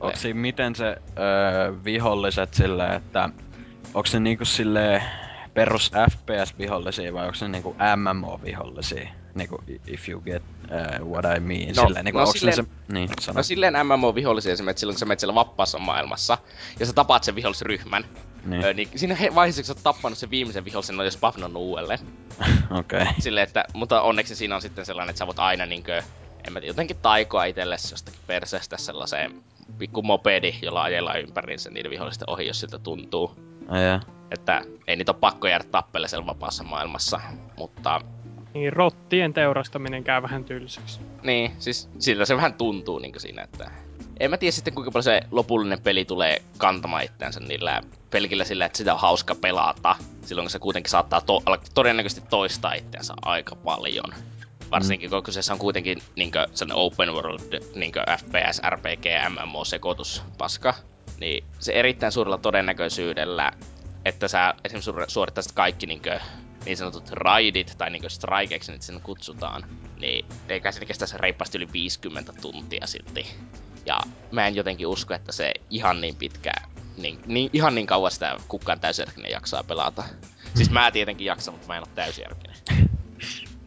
Onko 0.00 0.16
siinä 0.16 0.40
miten 0.40 0.74
se 0.74 0.84
öö, 0.84 1.74
viholliset 1.84 2.54
silleen, 2.54 2.92
että 2.92 3.30
onko 3.94 4.06
se 4.06 4.20
niinku 4.20 4.44
sille 4.44 5.02
perus 5.54 5.92
FPS-vihollisia 6.10 7.12
vai 7.12 7.24
onko 7.24 7.34
se 7.34 7.48
niinku 7.48 7.76
MMO-vihollisia? 7.96 9.08
Niinku 9.34 9.58
if 9.86 10.08
you 10.08 10.20
get 10.20 10.42
uh, 11.00 11.08
what 11.12 11.24
I 11.36 11.40
mean. 11.40 11.68
No, 11.76 11.82
silleen, 11.86 12.04
niin 12.04 12.14
no 12.14 12.20
no, 12.20 12.32
silleen- 12.32 12.56
se... 12.56 12.64
Niin, 12.92 13.08
sano. 13.20 13.36
No 13.36 13.42
silleen 13.42 13.74
MMO-vihollisia 13.74 14.52
esimerkiksi 14.52 14.80
silloin, 14.80 14.94
kun 14.94 14.98
sä 14.98 15.06
menet 15.06 15.20
siellä 15.20 15.34
vapaassa 15.34 15.78
maailmassa, 15.78 16.38
ja 16.80 16.86
sä 16.86 16.92
tapaat 16.92 17.24
sen 17.24 17.34
vihollisryhmän, 17.34 18.04
niin. 18.44 18.64
Öö, 18.64 18.74
niin 18.74 18.88
siinä 18.96 19.14
he- 19.14 19.34
vaiheessa, 19.34 19.62
kun 19.62 19.66
sä 19.66 19.72
oot 19.72 19.82
tappanut 19.82 20.18
sen 20.18 20.30
viimeisen 20.30 20.64
vihollisen, 20.64 20.96
ne 20.96 21.00
on 21.00 21.06
jo 21.06 21.10
spawnannut 21.10 21.62
uudelleen. 21.62 21.98
Okei. 22.78 23.02
Okay. 23.02 23.14
Silleen, 23.18 23.44
että, 23.44 23.64
mutta 23.74 24.02
onneksi 24.02 24.36
siinä 24.36 24.54
on 24.54 24.62
sitten 24.62 24.86
sellainen, 24.86 25.10
että 25.10 25.18
sä 25.18 25.26
voit 25.26 25.38
aina 25.38 25.66
niinkö, 25.66 26.02
en 26.46 26.52
mä 26.52 26.60
tiedä, 26.60 26.70
jotenkin 26.70 26.96
taikoa 27.02 27.44
itsellesi 27.44 27.92
jostakin 27.92 28.20
perseestä 28.26 28.76
sellaiseen 28.76 29.42
pikku 29.78 30.02
mopedi, 30.02 30.54
jolla 30.62 30.82
ajellaan 30.82 31.20
ympäriinsä 31.20 31.70
niiden 31.70 31.90
vihollisten 31.90 32.30
ohi, 32.30 32.46
jos 32.46 32.60
siltä 32.60 32.78
tuntuu. 32.78 33.34
Ai 33.68 33.84
jaa. 33.84 34.00
Että 34.30 34.62
ei 34.86 34.96
niitä 34.96 35.12
ole 35.12 35.18
pakko 35.20 35.48
jäädä 35.48 35.64
tappele 35.64 36.08
siellä 36.08 36.26
vapaassa 36.26 36.64
maailmassa, 36.64 37.20
mutta 37.56 38.00
Niin 38.54 38.72
rottien 38.72 39.32
teurastaminen 39.32 40.04
käy 40.04 40.22
vähän 40.22 40.44
tylsäksi. 40.44 41.00
niin, 41.22 41.52
siis 41.58 41.88
sillä 41.98 42.24
se 42.24 42.36
vähän 42.36 42.54
tuntuu 42.54 42.98
niin 42.98 43.20
siinä, 43.20 43.42
että... 43.42 43.70
En 44.20 44.30
mä 44.30 44.36
tiedä 44.36 44.52
sitten 44.52 44.74
kuinka 44.74 44.90
paljon 44.90 45.02
se 45.02 45.20
lopullinen 45.30 45.80
peli 45.80 46.04
tulee 46.04 46.42
kantamaan 46.58 47.04
itseänsä 47.04 47.40
niillä 47.40 47.80
pelkillä 48.10 48.44
sillä, 48.44 48.64
että 48.64 48.78
sitä 48.78 48.94
on 48.94 49.00
hauska 49.00 49.34
pelata. 49.34 49.96
Silloin 50.24 50.44
kun 50.44 50.50
se 50.50 50.58
kuitenkin 50.58 50.90
saattaa 50.90 51.20
to- 51.20 51.42
todennäköisesti 51.74 52.28
toistaa 52.30 52.72
itseänsä 52.72 53.14
aika 53.22 53.56
paljon. 53.56 54.14
Varsinkin 54.70 55.10
kun 55.10 55.22
kyseessä 55.22 55.52
on 55.52 55.58
kuitenkin 55.58 55.98
niinkö 56.16 56.46
sellainen 56.54 56.84
open 56.84 57.12
world, 57.12 57.62
niinkö 57.74 58.04
FPS, 58.18 58.60
RPG, 58.70 59.04
MMO 59.28 59.64
sekoitus 59.64 60.22
paska. 60.38 60.74
Niin 61.20 61.44
se 61.58 61.72
erittäin 61.72 62.12
suurella 62.12 62.38
todennäköisyydellä, 62.38 63.52
että 64.04 64.28
sä 64.28 64.54
esimerkiksi 64.64 64.90
suor- 64.90 65.10
suorittaisit 65.10 65.52
kaikki 65.52 65.86
niinkö 65.86 66.20
niin 66.64 66.76
sanotut 66.76 67.10
raidit, 67.10 67.74
tai 67.78 67.90
niinkö 67.90 68.08
strikeeksi 68.08 68.72
nyt 68.72 68.82
sen 68.82 69.00
kutsutaan, 69.00 69.64
niin 70.00 70.26
eikä 70.48 70.72
se 70.72 70.84
kestäisi 70.84 71.18
reippaasti 71.18 71.58
yli 71.58 71.72
50 71.72 72.32
tuntia 72.32 72.86
silti. 72.86 73.26
Ja 73.86 74.00
mä 74.30 74.46
en 74.46 74.54
jotenkin 74.54 74.86
usko, 74.86 75.14
että 75.14 75.32
se 75.32 75.52
ihan 75.70 76.00
niin 76.00 76.16
pitkää, 76.16 76.68
niin, 76.96 77.20
niin, 77.26 77.50
ihan 77.52 77.74
niin 77.74 77.86
kauan 77.86 78.10
sitä 78.10 78.36
kukaan 78.48 78.80
täysjärkinen 78.80 79.30
jaksaa 79.30 79.64
pelata. 79.64 80.04
Siis 80.54 80.70
mä 80.70 80.90
tietenkin 80.90 81.24
jaksan, 81.24 81.54
mutta 81.54 81.66
mä 81.66 81.76
en 81.76 81.82
ole 81.82 81.94
täysjärkinen. 81.94 82.56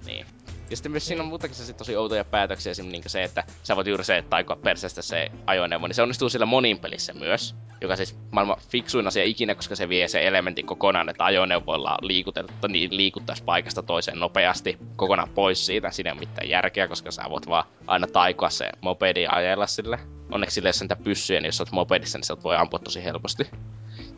Niin. 0.06 0.26
Ja 0.70 0.78
sitten 0.78 0.92
myös 0.92 1.06
siinä 1.06 1.24
on 1.24 1.30
muutenkin 1.30 1.58
se 1.58 1.74
tosi 1.74 1.96
outoja 1.96 2.26
päätöksiä, 2.26 2.72
esimerkiksi 2.72 3.02
niin 3.02 3.10
se, 3.10 3.24
että 3.24 3.44
sä 3.64 3.76
voit 3.76 3.88
juuri 3.88 4.04
se, 4.04 4.18
että 4.18 4.30
taikoa 4.30 4.56
perseestä 4.56 5.02
se 5.02 5.32
ajoneuvo, 5.46 5.88
niin 5.88 5.96
se 5.96 6.02
onnistuu 6.02 6.30
sillä 6.30 6.46
monin 6.46 6.80
pelissä 6.80 7.14
myös, 7.14 7.56
joka 7.82 7.96
siis 7.96 8.18
maailman 8.32 8.58
fiksuin 8.70 9.08
asia 9.08 9.24
ikinä, 9.24 9.56
koska 9.56 9.76
se 9.76 9.90
vie 9.90 10.08
se 10.08 10.28
elementin 10.28 10.66
kokonaan, 10.66 11.10
että 11.10 11.26
ajoneuvoilla 11.26 11.98
liikutelta, 12.02 12.68
niin 12.68 12.98
liikuttaisi 12.98 13.44
paikasta 13.44 13.84
toiseen 13.84 14.20
nopeasti 14.20 14.78
kokonaan 14.96 15.30
pois 15.30 15.66
siitä. 15.66 15.92
Siinä 15.92 16.10
ei 16.10 16.12
ole 16.12 16.20
mitään 16.20 16.50
järkeä, 16.50 16.88
koska 16.88 17.12
sä 17.12 17.24
voit 17.30 17.48
vaan 17.48 17.66
aina 17.88 18.08
taikoa 18.08 18.50
se 18.50 18.70
mopedi 18.82 19.28
ajella 19.28 19.68
sille. 19.68 20.00
Onneksi 20.32 20.54
sille, 20.54 20.70
jos 20.70 20.82
niitä 20.82 20.96
pyssyjä, 20.96 21.40
niin 21.40 21.48
jos 21.48 21.58
sä 21.58 21.64
oot 21.64 21.72
mopedissa, 21.72 22.18
niin 22.18 22.26
sä 22.26 22.38
voi 22.44 22.56
ampua 22.56 22.80
tosi 22.80 23.04
helposti. 23.04 23.50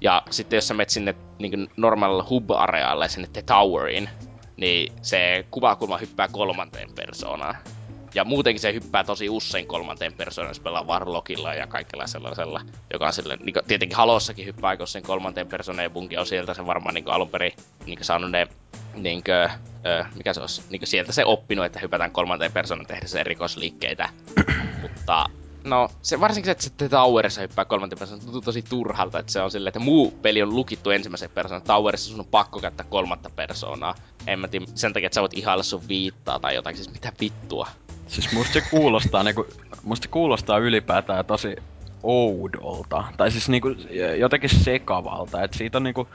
Ja 0.02 0.24
sitten 0.30 0.58
jos 0.58 0.68
sä 0.68 0.74
menet 0.74 0.90
sinne 0.90 1.16
niin 1.40 1.70
normaalilla 1.78 2.26
hub-arealle, 2.30 3.10
sinne 3.10 3.28
The 3.34 3.42
Toweriin, 3.42 4.10
niin 4.58 4.94
se 5.02 5.46
kuvakulma 5.52 5.98
hyppää 5.98 6.28
kolmanteen 6.28 6.90
persoonaan. 6.96 7.56
Ja 8.16 8.24
muutenkin 8.24 8.62
se 8.62 8.74
hyppää 8.74 9.04
tosi 9.04 9.30
usein 9.30 9.68
kolmanteen 9.68 10.14
persoonaan, 10.14 10.50
jos 10.50 10.60
pelaa 10.60 10.84
Warlockilla 10.84 11.54
ja 11.54 11.68
kaikilla 11.68 12.08
sellaisella, 12.08 12.62
joka 12.94 13.06
on 13.06 13.14
sille, 13.14 13.38
niin 13.44 13.56
tietenkin 13.68 13.98
Halossakin 13.98 14.46
hyppää 14.46 14.70
aika 14.70 14.84
usein 14.84 15.06
kolmanteen 15.06 15.48
persoonaan 15.48 15.84
ja 15.84 15.90
bunki 15.90 16.18
on 16.18 16.26
sieltä 16.26 16.54
se 16.54 16.66
varmaan 16.66 16.96
niin 16.96 17.10
alun 17.10 17.30
perin 17.30 17.52
niin 17.86 18.00
saanut 18.02 18.32
ne 18.32 18.48
niin 18.94 19.24
kuin, 19.24 19.50
ö, 19.86 20.06
mikä 20.16 20.34
se 20.34 20.42
olisi, 20.42 20.62
niin 20.70 20.88
sieltä 20.88 21.12
se 21.12 21.26
oppinut, 21.26 21.66
että 21.66 21.80
hypätään 21.80 22.12
kolmanteen 22.12 22.52
persoonaan 22.52 22.88
tehdessä 22.88 23.20
erikoisliikkeitä. 23.20 24.10
Mutta 24.82 25.26
No, 25.66 25.90
se 26.02 26.20
varsinkin 26.20 26.48
se, 26.48 26.52
että 26.52 26.86
se 26.86 26.90
Towerissa 26.90 27.42
hyppää 27.42 27.66
kolmanteen 27.66 28.00
persoonaan, 28.00 28.26
tuntuu 28.26 28.42
tosi 28.42 28.62
turhalta, 28.62 29.20
että 29.20 29.32
se 29.32 29.42
on 29.42 29.52
silleen, 29.52 29.70
että 29.70 29.80
muu 29.80 30.12
peli 30.12 30.42
on 30.42 30.56
lukittu 30.56 30.90
ensimmäisen 30.90 31.30
persoonan. 31.30 31.68
Towerissa 31.68 32.10
sun 32.10 32.20
on 32.20 32.26
pakko 32.26 32.60
käyttää 32.60 32.86
kolmatta 32.90 33.30
persoonaa. 33.30 33.96
En 34.28 34.40
mä 34.40 34.48
tiedä, 34.48 34.66
sen 34.76 34.94
takia, 34.94 35.08
että 35.08 35.16
sä 35.16 35.22
voit 35.22 35.34
ihailla 35.34 35.64
sun 35.64 35.88
viittaa 35.88 36.40
tai 36.40 36.56
jotain, 36.56 36.76
siis 36.76 36.94
mitä 36.94 37.14
vittua. 37.20 37.68
Siis 38.08 38.32
musta 38.34 38.54
se 38.54 38.62
kuulostaa 38.62 39.24
niinku, 39.24 39.48
musta 39.84 40.08
kuulostaa 40.08 40.58
ylipäätään 40.58 41.26
tosi 41.26 41.56
oudolta. 42.04 43.04
Tai 43.18 43.32
siis 43.32 43.50
niinku 43.50 43.68
jotenkin 44.18 44.50
sekavalta, 44.50 45.44
et 45.44 45.54
siitä 45.54 45.78
on 45.78 45.84
niinku... 45.84 46.08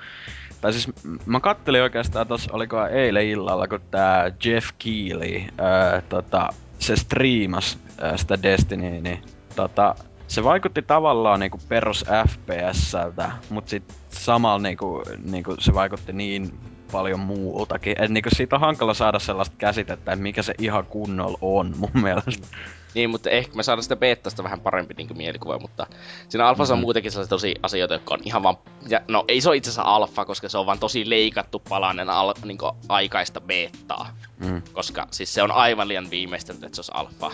Tai 0.60 0.72
siis 0.72 0.88
mä 1.26 1.40
kattelin 1.40 1.82
oikeastaan 1.82 2.26
tossa, 2.26 2.52
oliko 2.52 2.86
eilen 2.86 3.26
illalla, 3.26 3.68
kun 3.68 3.80
tää 3.90 4.32
Jeff 4.44 4.70
Keighley, 4.78 5.42
ää, 5.58 6.02
tota, 6.08 6.48
se 6.78 6.96
striimas 6.96 7.78
sitä 8.16 8.42
Destiny, 8.42 9.00
niin 9.00 9.22
tota, 9.56 9.94
se 10.28 10.44
vaikutti 10.44 10.82
tavallaan 10.82 11.40
niinku 11.40 11.60
perus 11.68 12.04
FPSltä, 12.28 13.30
mut 13.50 13.68
sit 13.68 13.94
samalla 14.08 14.58
niinku, 14.58 15.02
niinku 15.24 15.54
se 15.58 15.74
vaikutti 15.74 16.12
niin 16.12 16.58
paljon 16.92 17.20
muutakin. 17.20 18.02
Et 18.02 18.10
niinku 18.10 18.28
siitä 18.32 18.56
on 18.56 18.60
hankala 18.60 18.94
saada 18.94 19.18
sellaista 19.18 19.56
käsitettä, 19.58 20.12
että 20.12 20.22
mikä 20.22 20.42
se 20.42 20.54
ihan 20.58 20.86
kunnolla 20.86 21.38
on 21.40 21.74
mun 21.76 22.02
mielestä. 22.02 22.46
Niin, 22.94 23.10
mutta 23.10 23.30
ehkä 23.30 23.56
me 23.56 23.62
saadaan 23.62 23.82
sitä 23.82 23.96
beettasta 23.96 24.42
vähän 24.42 24.60
parempi 24.60 24.94
niin 24.94 25.16
mielikuva, 25.16 25.58
mutta 25.58 25.86
siinä 26.28 26.46
alfassa 26.48 26.74
on 26.74 26.78
Mhm. 26.78 26.82
muutenkin 26.84 27.12
sellaisia 27.12 27.30
tosi 27.30 27.54
asioita, 27.62 27.94
jotka 27.94 28.14
on 28.14 28.20
ihan 28.24 28.42
vaan... 28.42 28.56
Ja, 28.88 29.00
no 29.08 29.24
ei 29.28 29.40
se 29.40 29.48
ole 29.48 29.56
itse 29.56 29.70
asiassa 29.70 29.82
alfa, 29.94 30.24
koska 30.24 30.48
se 30.48 30.58
on 30.58 30.66
vaan 30.66 30.78
tosi 30.78 31.10
leikattu 31.10 31.62
palanen 31.68 32.10
al, 32.10 32.34
niin 32.44 32.58
aikaista 32.88 33.40
beettaa. 33.40 34.16
Mm. 34.38 34.62
Koska 34.72 35.06
siis 35.10 35.34
se 35.34 35.42
on 35.42 35.50
aivan 35.52 35.88
liian 35.88 36.10
viimeistelty, 36.10 36.66
että 36.66 36.76
se 36.76 36.80
olisi 36.80 36.92
alfa. 36.94 37.32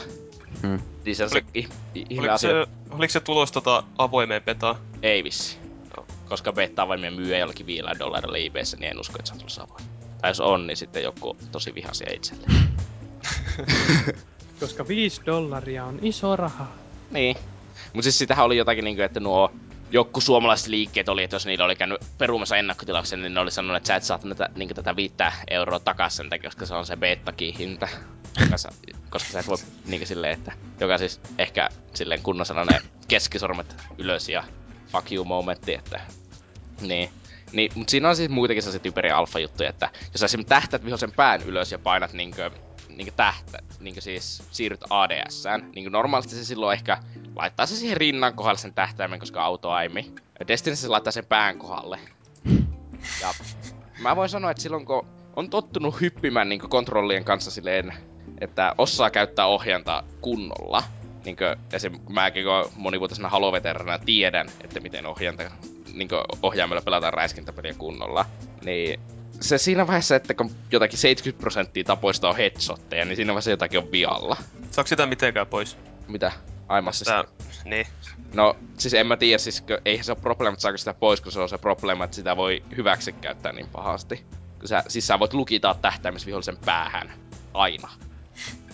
Mm. 0.63 0.79
Niin 1.05 1.17
se 1.17 1.25
on 1.25 1.31
se 1.31 1.39
i- 1.57 1.69
i- 1.95 2.07
ihme 2.11 2.21
Oliko 2.21 2.35
asia. 2.35 2.51
se, 2.51 2.67
oliko 2.91 3.13
se 3.13 3.21
tulos 3.21 3.53
tota 3.53 3.83
avoimeen 3.99 4.43
betaan? 4.43 4.77
Ei 5.03 5.25
vissi. 5.25 5.59
Joo. 5.97 6.07
Koska 6.29 6.53
beta 6.53 6.89
vain 6.89 7.01
myy 7.15 7.37
jollakin 7.39 7.67
5 7.67 7.99
dollarilla 7.99 8.37
IBssä, 8.37 8.77
niin 8.77 8.91
en 8.91 9.01
usko, 9.01 9.15
että 9.19 9.29
se 9.29 9.33
on 9.35 9.39
tulossa 9.39 9.63
avoin. 9.63 9.85
Tai 10.21 10.31
jos 10.31 10.41
on, 10.41 10.67
niin 10.67 10.77
sitten 10.77 11.03
joku 11.03 11.37
tosi 11.53 11.75
vihaisia 11.75 12.13
itselleen. 12.15 12.53
Koska 14.61 14.89
5 14.89 15.23
dollaria 15.27 15.85
on 15.85 15.99
iso 16.03 16.37
raha. 16.37 16.67
Niin. 17.11 17.37
Mut 17.93 18.03
siis 18.03 18.19
sitähän 18.19 18.47
oli 18.47 18.57
jotakin 18.57 18.85
niinku, 18.85 19.03
että 19.03 19.21
nuo 19.21 19.53
joku 19.91 20.21
suomalaiset 20.21 20.67
liikkeet 20.67 21.09
oli, 21.09 21.23
että 21.23 21.37
jos 21.37 21.47
niillä 21.47 21.65
oli 21.65 21.77
käynyt 21.77 22.01
perumassa 22.19 22.57
ennakkotilauksen, 22.57 23.23
niin 23.23 23.35
ne 23.35 23.41
oli 23.41 23.51
sanonut, 23.51 23.77
että 23.77 23.87
sä 23.87 23.97
et 23.97 24.03
saa 24.03 24.19
tätä, 24.19 24.49
niin 24.57 24.75
tätä 24.75 24.97
viittä 24.97 25.33
euroa 25.51 25.81
takaisin 25.81 26.31
koska 26.45 26.67
se 26.67 26.75
on 26.75 26.87
se 26.87 26.97
betakin 26.97 27.55
hinta. 27.55 27.89
Sä, 28.57 28.69
koska 29.11 29.33
sä 29.33 29.41
et 29.41 29.49
voi 29.49 29.57
niin 29.87 30.07
silleen, 30.07 30.33
että 30.33 30.53
joka 30.81 30.99
siis 30.99 31.21
ehkä 31.39 31.69
silleen 31.95 32.23
kunnon 32.23 32.47
sellainen 32.47 32.83
keskisormet 33.09 33.77
ylös 33.99 34.29
ja 34.29 34.45
fuck 34.93 35.13
you 35.13 35.25
momentti, 35.25 35.75
että 35.75 36.01
niin. 36.81 37.11
Niin, 37.53 37.73
mutta 37.75 37.91
siinä 37.91 38.09
on 38.09 38.17
siis 38.17 38.29
muitakin 38.31 38.63
sellaisia 38.63 38.83
typeriä 38.83 39.17
alfa-juttuja, 39.17 39.69
että 39.69 39.91
jos 40.13 40.21
sä 40.21 40.25
esimerkiksi 40.27 40.49
tähtät 40.49 40.85
vihollisen 40.85 41.13
pään 41.13 41.43
ylös 41.43 41.73
ja 41.73 41.79
painat 41.79 42.13
niinkö, 42.13 42.51
niinkö 42.97 43.13
tähtä, 43.17 43.59
niinkö 43.81 44.01
siis 44.01 44.43
siirryt 44.51 44.85
ADSään, 44.91 45.71
niin 45.75 45.93
normaalisti 45.93 46.35
se 46.35 46.45
silloin 46.45 46.75
ehkä 46.75 46.99
laittaa 47.37 47.67
se 47.67 47.77
siihen 47.77 47.97
rinnan 47.97 48.35
kohdalle 48.35 48.59
sen 48.59 48.75
tähtäimen, 48.75 49.21
koska 49.21 49.45
auto 49.45 49.71
aimi. 49.71 50.15
Destiny 50.49 50.77
se 50.77 50.89
laittaa 50.89 51.11
sen 51.11 51.27
pään 51.27 51.59
kohdalle. 51.59 51.99
Ja 53.21 53.35
mä 54.01 54.17
voin 54.17 54.29
sanoa, 54.29 54.51
että 54.51 54.63
silloin 54.63 54.87
kun 54.87 55.07
on 55.37 55.51
tottunut 55.51 56.01
hyppimään 56.01 56.49
niin 56.49 56.61
kontrollien 56.61 57.25
kanssa 57.25 57.51
silleen, 57.51 57.93
että 58.41 58.75
osaa 58.79 59.11
käyttää 59.11 59.47
ohjanta 59.47 60.05
kunnolla, 60.21 60.83
niin 61.25 61.37
kuin 61.37 61.57
esim. 61.73 62.01
mäkin 62.09 62.45
kun 62.45 62.73
monivuotisena 62.77 63.29
haloveterana 63.29 63.99
tiedän, 63.99 64.49
että 64.65 64.81
miten 64.81 65.07
ohjanta, 65.07 65.43
niin 65.93 66.09
ohjaimella 66.43 66.83
pelataan 66.83 67.15
räiskintäpeliä 67.15 67.75
kunnolla, 67.79 68.25
niin 68.65 69.01
se 69.41 69.59
siinä 69.59 69.87
vaiheessa, 69.87 70.17
että 70.17 70.35
kun 70.35 70.51
jotakin 70.73 70.99
70 70.99 71.41
prosenttia 71.41 71.85
tapoista 71.85 72.29
on 72.29 72.37
headshotteja, 72.37 73.05
niin 73.05 73.17
siinä 73.17 73.33
vaiheessa 73.33 73.51
jotakin 73.51 73.79
on 73.79 73.93
vialla. 73.93 74.37
Saako 74.71 74.89
sitä 74.89 75.07
mitenkään 75.07 75.47
pois? 75.47 75.77
Mitä? 76.09 76.33
Aimassa 76.69 77.05
Tää, 77.05 77.25
niin. 77.65 77.87
No, 78.35 78.57
siis 78.79 78.95
en 78.95 79.07
mä 79.07 79.17
tiedä, 79.17 79.39
siis 79.39 79.65
eihän 79.85 80.05
se 80.05 80.13
ole 80.13 80.19
probleema, 80.21 80.53
että 80.53 80.63
saako 80.63 80.79
sitä 80.79 80.95
pois, 80.95 81.21
kun 81.21 81.33
se 81.33 81.41
on 81.41 81.49
se 81.49 81.59
probleema, 81.59 82.05
että 82.05 82.17
sitä 82.17 82.37
voi 82.37 82.63
hyväksi 82.77 83.13
käyttää 83.13 83.53
niin 83.53 83.69
pahasti. 83.69 84.25
Kun 84.59 84.69
sä, 84.69 84.85
siis 84.89 85.07
sä 85.07 85.19
voit 85.19 85.35
lukita 85.35 85.77
tähtäimessä 85.83 86.27
vihollisen 86.27 86.57
päähän. 86.65 87.13
Aina. 87.55 87.89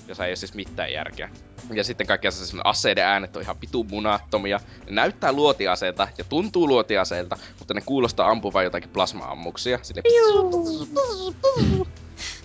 Jos 0.08 0.20
ei 0.20 0.30
ole 0.30 0.36
siis 0.36 0.54
mitään 0.54 0.92
järkeä. 0.92 1.30
Ja 1.72 1.84
sitten 1.84 2.06
kaikki 2.06 2.30
se 2.30 2.56
aseiden 2.64 3.04
äänet 3.04 3.36
on 3.36 3.42
ihan 3.42 3.56
pitu 3.56 3.84
munattomia. 3.84 4.60
Ne 4.86 4.92
näyttää 4.92 5.32
luotiaseelta 5.32 6.08
ja 6.18 6.24
tuntuu 6.24 6.68
luotiaseelta, 6.68 7.36
mutta 7.58 7.74
ne 7.74 7.80
kuulostaa 7.80 8.30
ampuvan 8.30 8.64
jotakin 8.64 8.90
plasma-ammuksia. 8.90 9.78
Sille 9.82 10.02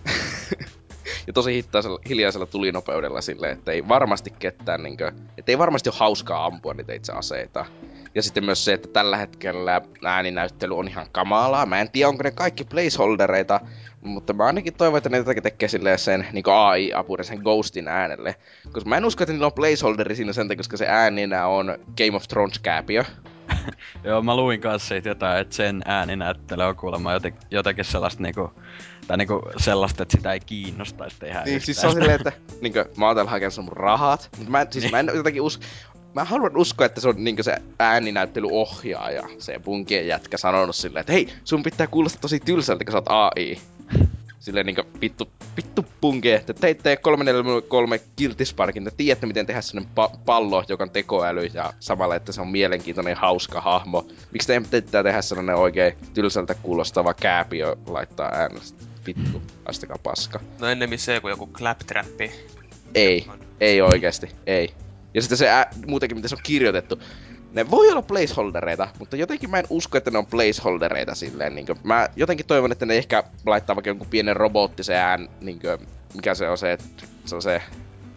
ja 1.28 1.34
tosi 1.34 1.54
hittaisella, 1.54 2.00
hiljaisella 2.10 2.46
tulinopeudella 2.46 3.22
silleen, 3.22 3.58
että 3.58 3.72
ei 3.72 3.88
varmasti 3.88 4.34
ketään 4.40 4.84
niinkö, 4.84 5.12
että 5.38 5.52
ei 5.52 5.58
varmasti 5.58 5.90
ole 5.90 5.98
hauskaa 6.00 6.46
ampua 6.46 6.74
niitä 6.74 6.94
itse 6.94 7.12
aseita. 7.12 7.66
Ja 8.18 8.24
sitten 8.24 8.46
myös 8.46 8.66
se, 8.66 8.74
että 8.74 8.88
tällä 8.88 9.18
hetkellä 9.18 9.82
ääninäyttely 10.06 10.78
on 10.78 10.88
ihan 10.88 11.08
kamalaa. 11.12 11.66
Mä 11.66 11.82
en 11.82 11.92
tiedä, 11.92 12.10
onko 12.10 12.24
ne 12.24 12.32
kaikki 12.32 12.64
placeholdereita, 12.64 13.60
mutta 14.02 14.34
mä 14.34 14.46
ainakin 14.46 14.74
toivon, 14.74 14.98
että 14.98 15.10
ne 15.10 15.18
jotakin 15.18 15.44
tekee 15.44 15.70
silleen 15.70 16.00
sen 16.00 16.28
niin 16.32 16.44
AI-apuri 16.48 17.24
sen 17.24 17.38
Ghostin 17.40 17.88
äänelle. 17.88 18.36
Koska 18.72 18.90
mä 18.90 18.98
en 18.98 19.06
usko, 19.06 19.24
että 19.24 19.34
niillä 19.34 19.46
on 19.46 19.54
placeholderi 19.54 20.16
siinä 20.16 20.34
sen 20.34 20.48
takia, 20.48 20.60
koska 20.60 20.78
se 20.78 20.88
ääninä 20.88 21.48
on 21.48 21.78
Game 21.98 22.16
of 22.16 22.28
Thrones 22.28 22.60
kääpiö. 22.60 23.04
Joo, 24.04 24.22
mä 24.22 24.36
luin 24.36 24.62
kanssa 24.62 24.88
siitä 24.88 25.10
jotain, 25.10 25.42
että 25.42 25.56
sen 25.56 25.82
ääninäyttely 25.86 26.64
on 26.64 26.76
kuulemma 26.76 27.14
jotenkin, 27.14 27.42
jotenkin 27.52 27.86
sellaista 27.86 28.24
niinku, 28.24 28.52
tai 29.08 29.18
niinku 29.18 29.42
sellaista, 29.58 30.04
että 30.04 30.18
sitä 30.18 30.34
ei 30.34 30.40
kiinnostaisi 30.40 31.20
tehdä 31.20 31.34
Niin, 31.44 31.48
yhtään. 31.48 31.66
siis 31.66 31.82
se 31.82 31.88
on 31.88 31.94
silleen, 31.94 32.16
että 32.16 32.32
niinkö, 32.62 32.86
mä 32.98 33.06
oon 33.08 33.16
täällä 33.16 33.32
hakenut 33.32 33.58
mun 33.58 33.78
rahat, 33.78 34.30
mutta 34.38 34.52
mä, 34.52 34.66
siis 34.70 34.92
mä 34.92 35.00
en 35.00 35.12
jotenkin 35.16 35.42
usko, 35.42 35.64
mä 36.18 36.24
haluan 36.24 36.58
uskoa, 36.58 36.86
että 36.86 37.02
se 37.02 37.10
on 37.10 37.16
niinkö 37.18 37.44
se 37.44 37.58
ääninäyttelyohjaaja, 37.80 39.24
se 39.40 39.60
punkien 39.60 40.08
jätkä 40.08 40.38
sanonut 40.38 40.76
silleen, 40.76 41.02
että 41.02 41.14
hei, 41.14 41.28
sun 41.44 41.64
pitää 41.64 41.88
kuulostaa 41.88 42.22
tosi 42.22 42.40
tylsältä, 42.40 42.86
kun 42.86 42.92
sä 42.92 42.98
oot 42.98 43.06
AI. 43.08 43.58
Silleen 44.40 44.66
niinkö 44.66 44.84
vittu, 45.02 45.30
vittu 45.58 45.86
punke, 46.02 46.36
että 46.36 46.54
teitte 46.54 46.98
343 46.98 48.00
kiltisparkin, 48.16 48.84
te 48.84 48.92
tiedätte 48.98 49.28
miten 49.28 49.46
tehdä 49.46 49.62
sellainen 49.62 49.92
pa- 50.00 50.18
pallo, 50.26 50.64
joka 50.68 50.84
on 50.84 50.90
tekoäly 50.90 51.46
ja 51.54 51.74
samalla, 51.80 52.16
että 52.16 52.32
se 52.32 52.42
on 52.42 52.48
mielenkiintoinen 52.48 53.12
ja 53.12 53.18
hauska 53.18 53.62
hahmo. 53.62 54.08
Miksi 54.32 54.48
teidän 54.48 54.66
pitää 54.72 55.04
tehdä 55.04 55.22
sellainen 55.22 55.56
oikein 55.56 55.94
tylsältä 56.14 56.56
kuulostava 56.56 57.14
kääpiö 57.14 57.76
laittaa 57.88 58.30
äänestä? 58.34 58.84
Vittu, 59.08 59.42
astakaa 59.66 59.98
paska. 60.04 60.40
No 60.60 60.68
ennemmin 60.68 61.00
se 61.00 61.20
kuin 61.20 61.30
joku 61.30 61.48
claptrappi. 61.48 62.32
Ei, 62.96 63.28
ei 63.60 63.82
oikeesti, 63.82 64.30
ei. 64.46 64.74
Ja 65.18 65.22
sitten 65.22 65.38
se 65.38 65.50
ää, 65.50 65.70
muutenkin, 65.88 66.18
miten 66.18 66.30
se 66.30 66.36
on 66.36 66.42
kirjoitettu. 66.44 67.02
Ne 67.54 67.72
voi 67.72 67.90
olla 67.90 68.02
placeholdereita, 68.02 68.88
mutta 69.00 69.16
jotenkin 69.16 69.50
mä 69.50 69.60
en 69.60 69.66
usko, 69.70 69.98
että 69.98 70.12
ne 70.12 70.18
on 70.18 70.26
placeholdereita 70.26 71.16
silleen. 71.16 71.56
Niin 71.56 71.68
mä 71.84 72.08
jotenkin 72.16 72.46
toivon, 72.46 72.72
että 72.72 72.86
ne 72.86 72.98
ehkä 72.98 73.24
laittaa 73.46 73.76
vaikka 73.76 73.90
jonkun 73.90 74.08
pienen 74.08 74.36
robottisen 74.36 74.98
ään, 74.98 75.30
niin 75.42 75.60
kuin, 75.60 75.88
mikä 76.16 76.36
se 76.36 76.50
on 76.50 76.58
se, 76.58 76.72
että 76.72 77.04
se 77.26 77.36
on 77.36 77.42
se 77.42 77.62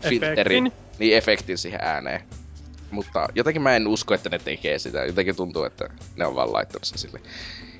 filteri, 0.08 0.56
Efektin. 0.56 0.72
niin 0.98 1.16
efektin 1.16 1.58
siihen 1.58 1.80
ääneen. 1.82 2.22
Mutta 2.90 3.28
jotenkin 3.34 3.62
mä 3.62 3.76
en 3.76 3.88
usko, 3.88 4.14
että 4.14 4.28
ne 4.28 4.38
tekee 4.38 4.78
sitä. 4.78 5.04
Jotenkin 5.04 5.36
tuntuu, 5.36 5.64
että 5.64 5.88
ne 6.16 6.26
on 6.26 6.34
vaan 6.34 6.52
laittanut 6.52 6.84
se 6.84 6.98
sille. 6.98 7.20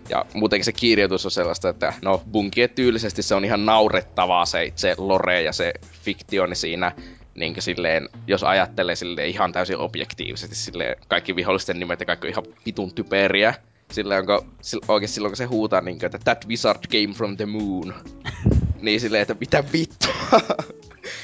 Ja 0.09 0.27
muutenkin 0.35 0.65
se 0.65 0.73
kirjoitus 0.73 1.25
on 1.25 1.31
sellaista, 1.31 1.69
että 1.69 1.93
no 2.03 2.23
bunkien 2.33 2.71
tyylisesti 2.71 3.23
se 3.23 3.35
on 3.35 3.45
ihan 3.45 3.67
naurettavaa 3.67 4.47
se 4.47 4.65
itse 4.65 4.95
lore 4.99 5.43
ja 5.43 5.53
se 5.53 5.73
fiktioni 6.03 6.55
siinä. 6.55 6.93
Niin 7.35 7.55
silleen, 7.59 8.09
jos 8.27 8.45
ajattelee 8.45 8.97
silleen 8.97 9.29
ihan 9.29 9.53
täysin 9.53 9.77
objektiivisesti, 9.77 10.57
silleen 10.57 10.97
kaikki 11.09 11.37
vihollisten 11.37 11.81
nimet 11.81 12.01
ja 12.01 12.07
kaikki 12.07 12.27
on 12.27 12.31
ihan 12.31 12.45
vitun 12.67 12.95
typeriä. 12.95 13.55
Silleen 13.91 14.21
onko, 14.21 14.47
sil- 14.69 14.85
oikein 14.89 15.09
silloin 15.09 15.31
kun 15.31 15.37
se 15.37 15.45
huutaa 15.45 15.81
niin 15.81 16.05
että 16.05 16.19
that 16.19 16.49
wizard 16.49 16.79
came 16.89 17.15
from 17.15 17.37
the 17.37 17.47
moon. 17.47 17.95
niin 18.83 19.01
silleen, 19.01 19.23
että 19.23 19.37
mitä 19.41 19.65
vittua. 19.73 20.15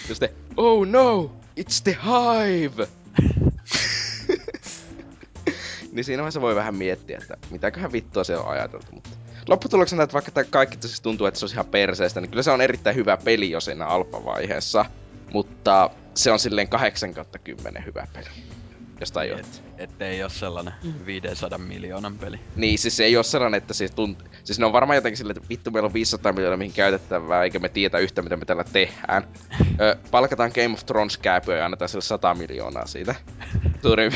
ja 0.08 0.14
sitten, 0.14 0.28
oh 0.56 0.86
no, 0.86 1.32
it's 1.60 1.82
the 1.84 1.98
hive. 2.04 2.88
niin 5.92 6.04
siinä 6.04 6.22
vaiheessa 6.22 6.40
voi 6.40 6.54
vähän 6.54 6.74
miettiä, 6.74 7.18
että 7.22 7.36
mitäköhän 7.50 7.92
vittua 7.92 8.24
se 8.24 8.36
on 8.36 8.48
ajateltu. 8.48 8.86
Mutta 8.92 9.10
lopputuloksena, 9.48 10.02
että 10.02 10.14
vaikka 10.14 10.30
tää 10.30 10.44
kaikki 10.44 10.76
siis 10.80 11.00
tuntuu, 11.00 11.26
että 11.26 11.40
se 11.40 11.46
on 11.46 11.52
ihan 11.52 11.66
perseestä, 11.66 12.20
niin 12.20 12.30
kyllä 12.30 12.42
se 12.42 12.50
on 12.50 12.60
erittäin 12.60 12.96
hyvä 12.96 13.16
peli 13.16 13.50
jo 13.50 13.60
siinä 13.60 13.86
alfavaiheessa. 13.86 14.84
Mutta 15.36 15.90
se 16.14 16.32
on 16.32 16.38
silleen 16.38 16.68
8 16.68 17.14
kautta 17.14 17.38
10 17.38 17.84
hyvä 17.84 18.06
peli. 18.12 18.26
Jos 19.00 19.12
tajuat. 19.12 19.40
Et, 19.40 19.62
ettei 19.78 20.22
oo 20.22 20.28
sellainen 20.28 20.74
500 21.06 21.58
miljoonan 21.58 22.18
peli. 22.18 22.40
Niin, 22.56 22.78
siis 22.78 22.96
se 22.96 23.04
ei 23.04 23.16
ole 23.16 23.24
sellainen, 23.24 23.58
että 23.58 23.74
siis, 23.74 23.90
tunt... 23.90 24.24
siis 24.44 24.58
ne 24.58 24.66
on 24.66 24.72
varmaan 24.72 24.96
jotenkin 24.96 25.16
silleen, 25.16 25.36
että 25.36 25.48
vittu 25.48 25.70
meillä 25.70 25.86
on 25.86 25.94
500 25.94 26.32
miljoonaa 26.32 26.56
mihin 26.56 26.72
käytettävää, 26.72 27.42
eikä 27.42 27.58
me 27.58 27.68
tiedä 27.68 27.98
yhtä 27.98 28.22
mitä 28.22 28.36
me 28.36 28.44
tällä 28.44 28.64
tehdään. 28.64 29.28
Ö, 29.80 29.96
palkataan 30.10 30.52
Game 30.54 30.74
of 30.74 30.86
Thrones 30.86 31.18
kääpyä 31.18 31.56
ja 31.56 31.64
annetaan 31.64 31.88
sille 31.88 32.02
100 32.02 32.34
miljoonaa 32.34 32.86
siitä. 32.86 33.14
Suurin 33.82 34.12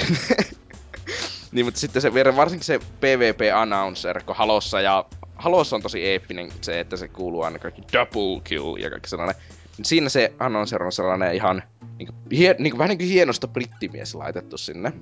niin, 1.52 1.64
mutta 1.66 1.80
sitten 1.80 2.02
se 2.02 2.14
vielä 2.14 2.36
varsinkin 2.36 2.66
se 2.66 2.78
PvP-announcer, 2.78 4.22
kun 4.26 4.36
Halossa 4.36 4.80
ja... 4.80 5.04
Halossa 5.34 5.76
on 5.76 5.82
tosi 5.82 6.06
eeppinen 6.06 6.52
se, 6.60 6.80
että 6.80 6.96
se 6.96 7.08
kuuluu 7.08 7.42
aina 7.42 7.58
kaikki 7.58 7.82
double 7.92 8.40
kill 8.44 8.76
ja 8.76 8.90
kaikki 8.90 9.08
sellainen. 9.08 9.36
Niin 9.80 9.86
siinä 9.86 10.08
se 10.08 10.32
announcer 10.38 10.82
on 10.82 10.92
sellainen 10.92 11.34
ihan 11.34 11.62
niinku, 11.98 12.14
hie, 12.32 12.56
niinku, 12.58 12.78
vähän 12.78 12.88
niinku 12.88 13.04
hienosta 13.04 13.48
brittimies 13.48 14.14
laitettu 14.14 14.58
sinne 14.58 14.92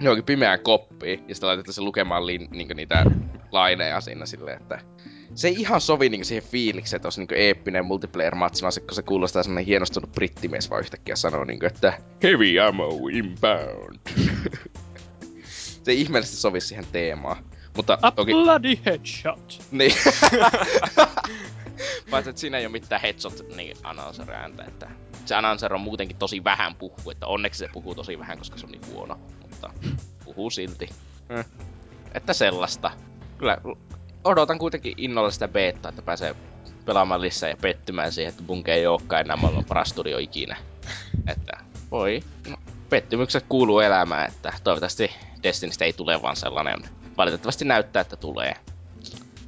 johonkin 0.00 0.24
pimeään 0.24 0.60
koppiin, 0.60 1.24
ja 1.28 1.34
sitten 1.34 1.46
laitetaan 1.46 1.74
se 1.74 1.80
lukemaan 1.80 2.26
lin, 2.26 2.48
niinku 2.50 2.74
niitä 2.74 3.04
laineja 3.52 4.00
siinä 4.00 4.26
silleen, 4.26 4.60
että 4.60 4.80
se 5.34 5.48
ei 5.48 5.54
ihan 5.54 5.80
sovi 5.80 6.08
niinku 6.08 6.24
siihen 6.24 6.50
fiilikseen, 6.50 6.98
että 6.98 7.06
olisi 7.06 7.20
niinku 7.20 7.34
eeppinen 7.34 7.84
multiplayer-matsi, 7.84 8.62
vaan 8.62 8.72
se, 8.72 8.80
kun 8.80 8.94
se 8.94 9.02
kuulostaa 9.02 9.42
sellainen 9.42 9.66
hienostunut 9.66 10.12
brittimies 10.12 10.70
vaan 10.70 10.80
yhtäkkiä 10.80 11.16
sanoo 11.16 11.44
niinku, 11.44 11.66
että 11.66 12.00
Heavy 12.22 12.60
ammo 12.60 13.08
inbound. 13.12 13.98
se 15.84 15.90
ei 15.90 16.00
ihmeellisesti 16.00 16.40
sovi 16.40 16.60
siihen 16.60 16.86
teemaan. 16.92 17.44
Mutta 17.76 17.98
A 18.02 18.10
toki... 18.10 18.32
bloody 18.32 18.78
headshot. 18.86 19.62
Niin. 19.70 19.92
Paitsi, 22.10 22.30
että 22.30 22.40
siinä 22.40 22.58
ei 22.58 22.66
ole 22.66 22.72
mitään 22.72 23.00
headshot 23.00 23.56
niin 23.56 23.76
announcer 23.82 24.30
ääntä, 24.30 24.64
että 24.64 24.90
se 25.24 25.34
announcer 25.34 25.74
on 25.74 25.80
muutenkin 25.80 26.16
tosi 26.16 26.44
vähän 26.44 26.74
puhuu, 26.74 27.10
että 27.10 27.26
onneksi 27.26 27.58
se 27.58 27.68
puhuu 27.72 27.94
tosi 27.94 28.18
vähän, 28.18 28.38
koska 28.38 28.58
se 28.58 28.66
on 28.66 28.72
niin 28.72 28.86
huono, 28.86 29.18
mutta 29.42 29.70
puhuu 30.24 30.50
silti. 30.50 30.88
Hmm. 31.34 31.44
Että 32.14 32.32
sellaista. 32.32 32.90
Kyllä 33.38 33.58
odotan 34.24 34.58
kuitenkin 34.58 34.94
innolla 34.96 35.30
sitä 35.30 35.48
beta, 35.48 35.88
että 35.88 36.02
pääsee 36.02 36.34
pelaamaan 36.84 37.20
lisää 37.20 37.50
ja 37.50 37.56
pettymään 37.56 38.12
siihen, 38.12 38.30
että 38.30 38.42
Bunke 38.42 38.74
ei 38.74 38.86
olekaan 38.86 39.20
enää 39.20 39.36
maailman 39.36 39.64
paras 39.64 39.88
studio 39.88 40.18
ikinä. 40.18 40.56
Että 41.26 41.52
voi, 41.90 42.20
no, 42.48 42.56
pettymykset 42.90 43.44
kuuluu 43.48 43.80
elämään, 43.80 44.28
että 44.28 44.52
toivottavasti 44.64 45.10
Destinystä 45.42 45.84
ei 45.84 45.92
tule 45.92 46.22
vaan 46.22 46.36
sellainen. 46.36 46.82
Valitettavasti 47.16 47.64
näyttää, 47.64 48.00
että 48.00 48.16
tulee. 48.16 48.54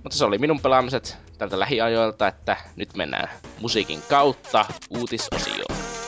Mutta 0.03 0.19
se 0.19 0.25
oli 0.25 0.39
minun 0.39 0.61
pelaamiset 0.61 1.19
tältä 1.41 1.59
lähiajoilta, 1.59 2.29
että 2.29 2.57
nyt 2.77 2.89
mennään 2.97 3.29
musiikin 3.61 4.03
kautta 4.09 4.67
uutisosioon. 4.91 6.00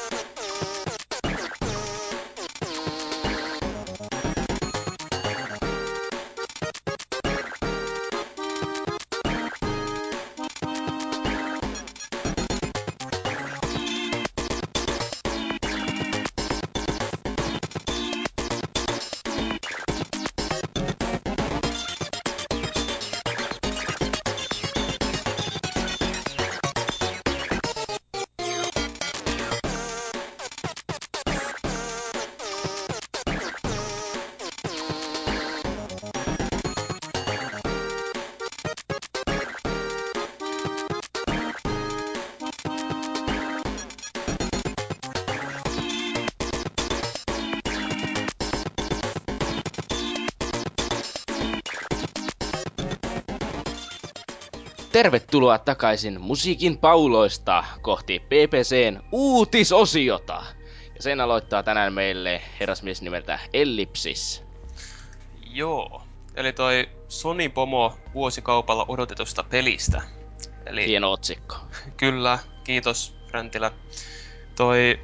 Tervetuloa 55.32 55.58
takaisin 55.58 56.20
musiikin 56.20 56.78
pauloista 56.78 57.64
kohti 57.82 58.18
PPCn 58.18 59.00
uutisosiota. 59.12 60.42
Ja 60.94 61.02
sen 61.02 61.20
aloittaa 61.20 61.62
tänään 61.62 61.92
meille 61.92 62.42
herrasmies 62.60 63.02
nimeltä 63.02 63.38
Ellipsis. 63.52 64.44
Joo. 65.46 66.02
Eli 66.34 66.52
toi 66.52 66.88
Sony 67.08 67.48
Pomo 67.48 67.96
vuosikaupalla 68.14 68.84
odotetusta 68.88 69.42
pelistä. 69.42 70.02
Eli 70.66 70.86
Hieno 70.86 71.12
otsikko. 71.12 71.56
kyllä, 71.96 72.38
kiitos 72.64 73.16
Fräntilä. 73.30 73.70
Toi 74.56 75.00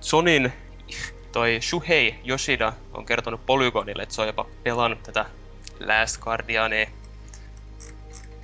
Sonin 0.00 0.52
toi 1.32 1.58
Shuhei 1.60 2.20
Yoshida 2.28 2.72
on 2.94 3.06
kertonut 3.06 3.46
Polygonille, 3.46 4.02
että 4.02 4.14
se 4.14 4.20
on 4.20 4.26
jopa 4.26 4.46
pelannut 4.62 5.02
tätä 5.02 5.26
Last 5.80 6.20
Guardiania. 6.20 6.99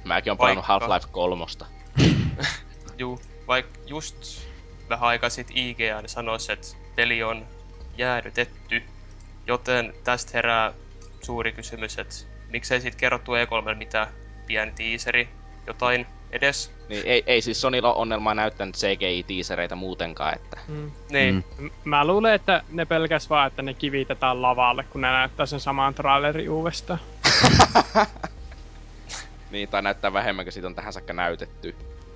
Mäkin 0.07 0.31
on 0.31 0.39
pelannut 0.39 0.65
Half-Life 0.65 1.09
3. 1.13 1.45
Juu, 2.99 3.21
vaikka 3.49 3.79
just 3.87 4.17
vähän 4.89 5.09
aikaa 5.09 5.31
sitten 5.31 5.57
IGA 5.57 6.01
niin 6.03 6.09
sanoisi, 6.09 6.53
että 6.53 6.67
peli 6.95 7.23
on 7.23 7.47
jäädytetty, 7.99 8.83
joten 9.47 9.95
tästä 10.05 10.31
herää 10.35 10.73
suuri 11.23 11.53
kysymys, 11.53 11.99
että 11.99 12.15
miksei 12.49 12.81
siitä 12.81 12.97
kerrottu 12.97 13.33
E3 13.33 13.75
mitään 13.75 14.09
pieni 14.47 14.73
teaseri, 14.73 15.29
jotain 15.67 16.07
edes. 16.31 16.73
Niin 16.89 17.03
ei, 17.07 17.23
ei 17.27 17.41
siis 17.41 17.61
Sonylla 17.61 17.89
ole 17.93 18.01
onnelmaa 18.01 18.35
näyttänyt 18.35 18.77
CGI-tiisereitä 18.77 19.75
muutenkaan, 19.75 20.35
että... 20.37 20.59
Mm. 20.69 20.91
Niin, 21.11 21.45
M- 21.59 21.67
Mä 21.85 22.05
luulen, 22.07 22.35
että 22.35 22.63
ne 22.69 22.85
pelkäs 22.85 23.31
vaan, 23.31 23.47
että 23.47 23.63
ne 23.63 23.75
kivitetään 23.75 24.43
lavalle, 24.43 24.85
kun 24.85 25.01
ne 25.01 25.09
näyttää 25.09 25.47
sen 25.47 25.61
saman 25.61 25.95
trailerin 25.95 26.51
uudestaan. 26.51 27.01
Niin, 29.51 29.69
tai 29.69 29.83
näyttää 29.83 30.13
vähemmän, 30.13 30.45
kun 30.45 30.53
siitä 30.53 30.69
on 30.69 30.75
tähän 30.75 30.93
saakka 30.93 31.13
näytetty. 31.13 31.75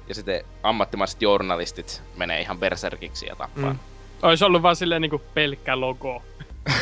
Ja 0.08 0.14
sitten 0.14 0.44
ammattimaiset 0.62 1.22
journalistit 1.22 2.02
menee 2.16 2.40
ihan 2.40 2.58
berserkiksi 2.58 3.26
ja 3.26 3.36
tappaa. 3.36 3.72
Mm. 3.72 3.78
Ois 4.22 4.42
ollut 4.42 4.62
vaan 4.62 4.76
silleen 4.76 5.02
niinku 5.02 5.22
pelkkä 5.34 5.80
logo. 5.80 6.22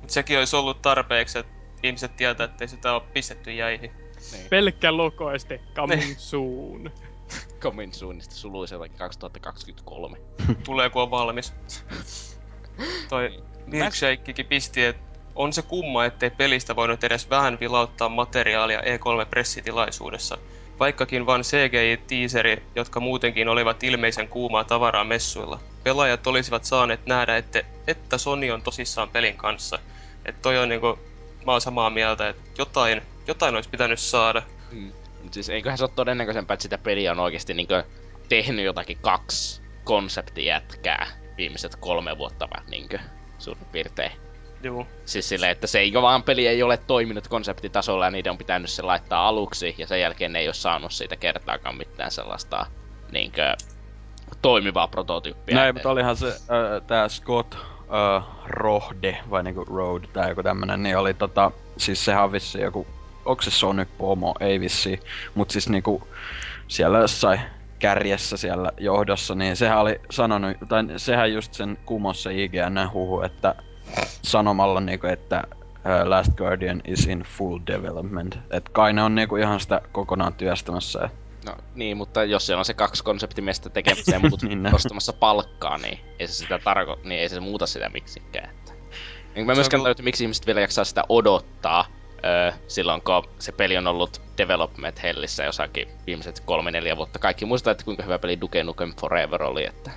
mutta 0.00 0.14
sekin 0.14 0.38
olisi 0.38 0.56
ollut 0.56 0.82
tarpeeksi, 0.82 1.38
että 1.38 1.52
ihmiset 1.82 2.16
tietää, 2.16 2.44
että 2.44 2.64
ei 2.64 2.68
sitä 2.68 2.94
ole 2.94 3.02
pistetty 3.12 3.52
jäihin. 3.52 3.90
Niin. 4.32 4.46
Pelkkä 4.50 4.96
logo 4.96 5.32
ja 5.32 5.38
sitten 5.38 5.60
coming 5.74 6.02
Niin. 6.02 6.16
soon. 6.18 6.92
Coming 7.60 7.92
soonista 7.92 8.34
suluiseltakin 8.34 8.98
2023. 8.98 10.18
Tulee 10.64 10.90
kun 10.90 11.02
on 11.02 11.10
valmis. 11.10 11.54
Toi 13.08 13.42
Milkshakekin 13.66 14.46
pisti, 14.46 14.84
että 14.84 15.13
on 15.34 15.52
se 15.52 15.62
kumma, 15.62 16.04
ettei 16.04 16.30
pelistä 16.30 16.76
voinut 16.76 17.04
edes 17.04 17.30
vähän 17.30 17.58
vilauttaa 17.60 18.08
materiaalia 18.08 18.80
E3-pressitilaisuudessa. 18.80 20.38
Vaikkakin 20.80 21.26
vain 21.26 21.42
CGI-tiiseri, 21.42 22.62
jotka 22.76 23.00
muutenkin 23.00 23.48
olivat 23.48 23.82
ilmeisen 23.82 24.28
kuumaa 24.28 24.64
tavaraa 24.64 25.04
messuilla. 25.04 25.60
Pelaajat 25.84 26.26
olisivat 26.26 26.64
saaneet 26.64 27.06
nähdä, 27.06 27.36
että, 27.36 27.62
että 27.86 28.18
Sony 28.18 28.50
on 28.50 28.62
tosissaan 28.62 29.08
pelin 29.08 29.36
kanssa. 29.36 29.78
Että 30.24 30.42
toi 30.42 30.58
on 30.58 30.68
niinku, 30.68 30.98
mä 31.46 31.52
oon 31.52 31.60
samaa 31.60 31.90
mieltä, 31.90 32.28
että 32.28 32.42
jotain, 32.58 33.02
jotain 33.26 33.54
olisi 33.54 33.70
pitänyt 33.70 33.98
saada. 33.98 34.42
Mm. 34.72 34.92
Mut 35.22 35.34
siis 35.34 35.48
eiköhän 35.48 35.78
se 35.78 35.84
ole 35.84 35.90
todennäköisempää, 35.94 36.54
että 36.54 36.62
sitä 36.62 36.78
peliä 36.78 37.12
on 37.12 37.20
oikeasti 37.20 37.54
niinkö 37.54 37.84
tehnyt 38.28 38.64
jotakin 38.64 38.98
kaksi 39.00 39.62
konseptijätkää 39.84 41.06
viimeiset 41.36 41.76
kolme 41.76 42.18
vuotta 42.18 42.48
vai 42.50 42.70
niinkö 42.70 42.98
suurin 43.38 43.66
piirtein. 43.72 44.23
Juu. 44.64 44.86
Siis 45.04 45.28
silleen, 45.28 45.52
että 45.52 45.66
se 45.66 45.78
ei 45.78 45.92
vaan 45.92 46.22
peli 46.22 46.46
ei 46.46 46.62
ole 46.62 46.76
toiminut 46.76 47.28
konseptitasolla 47.28 48.04
ja 48.04 48.10
niiden 48.10 48.30
on 48.30 48.38
pitänyt 48.38 48.70
se 48.70 48.82
laittaa 48.82 49.28
aluksi 49.28 49.74
ja 49.78 49.86
sen 49.86 50.00
jälkeen 50.00 50.32
ne 50.32 50.38
ei 50.38 50.48
ole 50.48 50.54
saanut 50.54 50.92
siitä 50.92 51.16
kertaakaan 51.16 51.76
mitään 51.76 52.10
sellaista 52.10 52.66
niinkö 53.12 53.56
toimivaa 54.42 54.88
prototyyppiä. 54.88 55.54
Näin, 55.54 55.74
mutta 55.74 55.90
olihan 55.90 56.16
se 56.16 56.28
äh, 56.28 56.82
tää 56.86 57.08
Scott 57.08 57.54
äh, 57.54 58.24
Rohde, 58.46 59.18
vai 59.30 59.42
niinku 59.42 59.64
Road, 59.64 60.04
tai 60.12 60.28
joku 60.28 60.42
tämmönen, 60.42 60.82
niin 60.82 60.98
oli 60.98 61.14
tota, 61.14 61.50
siis 61.76 62.04
sehän 62.04 62.24
on 62.24 62.32
vissi 62.32 62.60
joku, 62.60 62.86
onko 63.24 63.42
se 63.42 63.50
Sony 63.50 63.84
Pomo, 63.98 64.34
ei 64.40 64.60
vissi, 64.60 65.00
mut 65.34 65.50
siis 65.50 65.68
niinku 65.68 66.08
siellä 66.68 66.98
jossain 66.98 67.40
kärjessä 67.78 68.36
siellä 68.36 68.72
johdossa, 68.78 69.34
niin 69.34 69.56
sehän 69.56 69.78
oli 69.78 70.00
sanonut, 70.10 70.56
tai 70.68 70.84
sehän 70.96 71.32
just 71.32 71.54
sen 71.54 71.78
kumos 71.86 72.22
se 72.22 72.34
IGN 72.34 72.90
huhu, 72.92 73.20
että 73.20 73.54
sanomalla 74.22 74.80
niinku, 74.80 75.06
että 75.06 75.44
Last 76.04 76.32
Guardian 76.36 76.82
is 76.84 77.06
in 77.06 77.20
full 77.22 77.58
development. 77.66 78.38
Et 78.50 78.68
kai 78.68 78.92
ne 78.92 79.02
on 79.02 79.14
niinku 79.14 79.36
ihan 79.36 79.60
sitä 79.60 79.80
kokonaan 79.92 80.34
työstämässä. 80.34 81.10
No 81.46 81.56
niin, 81.74 81.96
mutta 81.96 82.24
jos 82.24 82.46
siellä 82.46 82.58
on 82.58 82.64
se 82.64 82.74
kaksi 82.74 83.04
konseptimiestä 83.04 83.70
tekemässä 83.70 84.12
ja 84.12 84.20
muut 84.28 84.42
Niin, 84.42 84.62
no. 84.62 84.70
nostamassa 84.70 85.12
palkkaa, 85.12 85.78
niin 85.78 85.98
ei 86.18 86.26
se 86.26 86.32
sitä 86.32 86.58
tarko... 86.58 86.98
niin 87.04 87.20
ei 87.20 87.28
se 87.28 87.40
muuta 87.40 87.66
sitä 87.66 87.88
miksikään. 87.88 88.50
Että. 88.50 88.72
Enkä 89.34 89.44
mä 89.44 89.54
Se 89.54 89.58
myöskään 89.58 89.80
on 89.82 89.90
että 89.90 90.02
miksi 90.02 90.24
ihmiset 90.24 90.46
vielä 90.46 90.60
jaksaa 90.60 90.84
sitä 90.84 91.04
odottaa, 91.08 91.86
öö, 92.24 92.52
silloin 92.68 93.02
kun 93.02 93.24
se 93.38 93.52
peli 93.52 93.76
on 93.76 93.86
ollut 93.86 94.22
development 94.38 95.02
hellissä 95.02 95.44
jossakin 95.44 95.88
viimeiset 96.06 96.40
kolme 96.40 96.70
neljä 96.70 96.96
vuotta. 96.96 97.18
Kaikki 97.18 97.44
muistaa, 97.44 97.70
että 97.70 97.84
kuinka 97.84 98.02
hyvä 98.02 98.18
peli 98.18 98.40
Duke 98.40 98.64
Nukem 98.64 98.94
Forever 99.00 99.42
oli, 99.42 99.66
että... 99.66 99.90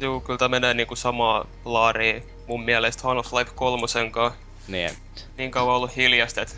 Juu, 0.00 0.20
kyllä 0.20 0.38
tää 0.38 0.48
menee 0.48 0.74
niinku 0.74 0.96
samaa 0.96 1.46
laariin 1.64 2.22
mun 2.46 2.64
mielestä 2.64 3.02
Half-Life 3.02 3.52
3 3.54 3.86
kanssa. 4.10 4.40
Niin, 4.68 4.90
Niin 5.36 5.50
kauan 5.50 5.76
ollut 5.76 5.96
hiljasta, 5.96 6.42
että 6.42 6.54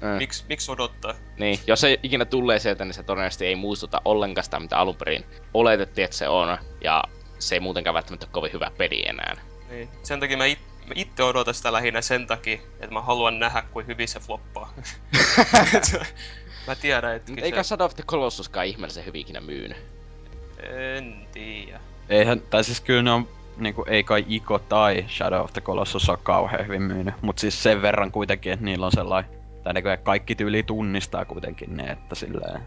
Mm. 0.00 0.18
miksi 0.18 0.44
miks 0.48 0.68
odottaa? 0.68 1.14
Niin, 1.38 1.58
jos 1.66 1.80
se 1.80 2.00
ikinä 2.02 2.24
tulee 2.24 2.58
sieltä, 2.58 2.84
niin 2.84 2.94
se 2.94 3.02
todennäköisesti 3.02 3.46
ei 3.46 3.56
muistuta 3.56 4.02
ollenkaan 4.04 4.44
sitä, 4.44 4.60
mitä 4.60 4.78
alun 4.78 4.96
perin 4.96 5.24
oletettiin, 5.54 6.04
että 6.04 6.16
se 6.16 6.28
on. 6.28 6.58
Ja 6.80 7.04
se 7.38 7.54
ei 7.54 7.60
muutenkaan 7.60 7.94
välttämättä 7.94 8.26
ole 8.26 8.32
kovin 8.32 8.52
hyvä 8.52 8.70
peli 8.78 9.08
enää. 9.08 9.36
Niin. 9.70 9.88
Sen 10.02 10.20
takia 10.20 10.36
mä, 10.36 10.46
it, 10.46 10.58
mä 10.86 10.92
itse 10.94 11.22
odotan 11.22 11.54
sitä 11.54 11.72
lähinnä 11.72 12.00
sen 12.00 12.26
takia, 12.26 12.58
että 12.80 12.90
mä 12.90 13.02
haluan 13.02 13.38
nähdä, 13.38 13.62
kuin 13.62 13.86
hyvin 13.86 14.08
se 14.08 14.20
floppaa. 14.20 14.74
mä 16.66 16.74
tiedän, 16.74 17.16
että 17.16 17.32
eikä 17.42 17.62
se... 17.62 17.68
Shadow 17.68 17.84
of 17.84 17.94
the 17.94 18.04
Colossuskaan 18.06 18.66
ihmeellisen 18.66 19.06
hyvin 19.06 19.20
ikinä 19.20 19.40
myynyt. 19.40 19.78
En 20.98 21.26
tiedä. 21.32 21.80
Eihän, 22.08 22.40
tai 22.50 22.64
siis 22.64 22.80
kyllä 22.80 23.02
ne 23.02 23.10
on, 23.10 23.28
niinku, 23.56 23.84
ei 23.88 24.04
kai 24.04 24.24
Iko 24.28 24.58
tai 24.58 25.04
Shadow 25.08 25.40
of 25.40 25.52
the 25.52 25.60
Colossus 25.60 26.08
ole 26.08 26.18
kauhean 26.22 26.66
hyvin 26.66 26.82
myynyt, 26.82 27.14
mut 27.22 27.38
siis 27.38 27.62
sen 27.62 27.82
verran 27.82 28.12
kuitenkin, 28.12 28.52
että 28.52 28.64
niillä 28.64 28.86
on 28.86 28.92
sellainen, 28.92 29.30
tai 29.62 29.72
niinku, 29.72 29.88
kaikki 30.02 30.34
tyyli 30.34 30.62
tunnistaa 30.62 31.24
kuitenkin 31.24 31.76
ne, 31.76 31.84
että 31.84 32.14
silleen. 32.14 32.60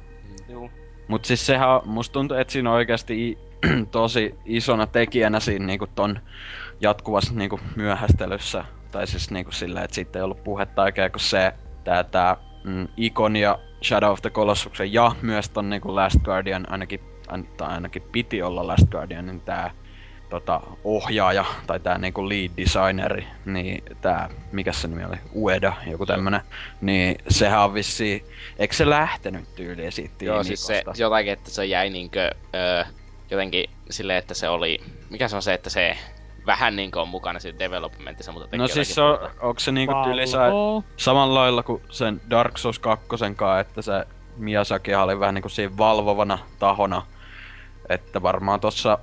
Juu. 0.50 0.72
Mut 1.08 1.26
siis 1.26 1.46
sehän 1.46 1.70
on, 1.70 1.82
musta 1.86 2.14
tuntuu, 2.14 2.38
että 2.38 2.54
siinä 2.54 2.70
on 2.70 2.76
oikeasti 2.76 3.38
tosi 3.92 4.36
isona 4.46 4.88
tekijänä 4.88 5.40
siinä 5.40 5.66
niinku 5.66 5.88
ton 5.88 6.20
jatkuvassa 6.82 7.34
niinku 7.34 7.60
myöhästelyssä, 7.76 8.66
tai 8.92 9.08
siis 9.08 9.32
niinku 9.32 9.52
silleen, 9.52 9.86
että 9.86 9.96
siitä 9.96 10.20
ei 10.20 10.24
ollut 10.24 10.44
puhetta 10.44 10.82
oikein, 10.82 11.12
kun 11.12 11.20
se, 11.20 11.54
tää, 11.84 12.04
tää 12.04 12.38
mm, 12.64 12.88
Ikon 12.98 13.36
ja 13.36 13.60
Shadow 13.84 14.12
of 14.12 14.22
the 14.22 14.30
Colossuksen 14.30 14.94
ja 14.94 15.12
myös 15.22 15.50
ton 15.50 15.70
niinku 15.70 15.96
Last 15.96 16.20
Guardian, 16.24 16.72
ainakin, 16.72 17.00
ain- 17.00 17.17
tai 17.58 17.74
ainakin 17.74 18.04
piti 18.12 18.42
olla 18.42 18.68
Last 18.68 18.90
Guardian, 18.90 19.26
niin 19.26 19.42
tää 19.42 19.72
tota, 20.30 20.62
ohjaaja, 20.84 21.46
tai 21.68 21.80
tää 21.80 21.98
niinku 21.98 22.30
lead 22.30 22.52
designeri, 22.58 23.28
niin 23.46 23.84
tää, 24.02 24.30
mikä 24.52 24.72
se 24.72 24.88
nimi 24.88 25.06
oli, 25.06 25.16
Ueda, 25.36 25.74
joku 25.88 26.06
tämmönen, 26.06 26.42
niin 26.82 27.16
sehän 27.30 27.62
on 27.64 27.74
vissiin, 27.74 28.26
eikö 28.60 28.76
se 28.76 28.90
lähtenyt 28.90 29.56
tyyliin 29.56 29.92
siitä 29.92 30.26
Joo, 30.26 30.44
siis 30.44 30.68
se 30.68 30.84
jotakin, 30.98 31.34
että 31.34 31.52
se 31.52 31.66
jäi 31.66 31.90
niinkö, 31.90 32.32
öö, 32.56 32.84
jotenkin 33.32 33.70
silleen, 33.90 34.20
että 34.20 34.34
se 34.34 34.50
oli, 34.50 34.80
mikä 35.10 35.28
se 35.28 35.36
on 35.36 35.42
se, 35.42 35.54
että 35.54 35.70
se 35.70 35.98
vähän 36.46 36.76
niinkö 36.76 37.02
on 37.02 37.08
mukana 37.08 37.40
siinä 37.40 37.60
developmentissa, 37.60 38.32
mutta 38.32 38.48
tekee 38.48 38.60
No 38.60 38.68
siis 38.68 38.96
se 38.96 39.02
on, 39.02 39.20
onko 39.42 39.60
se 39.60 39.72
niinku 39.72 39.96
tyyli 40.04 40.24
Valvoo. 40.38 40.84
samalla 40.98 41.40
lailla 41.40 41.64
kuin 41.64 41.82
sen 41.90 42.22
Dark 42.30 42.58
Souls 42.58 42.80
2 42.80 43.08
kanssa, 43.08 43.60
että 43.60 43.82
se 43.82 44.06
Miyazaki 44.38 44.96
oli 44.96 45.20
vähän 45.20 45.36
niinku 45.36 45.50
siinä 45.50 45.78
valvovana 45.78 46.40
tahona. 46.60 47.02
Että 47.90 48.22
varmaan 48.22 48.60
tossa 48.60 49.00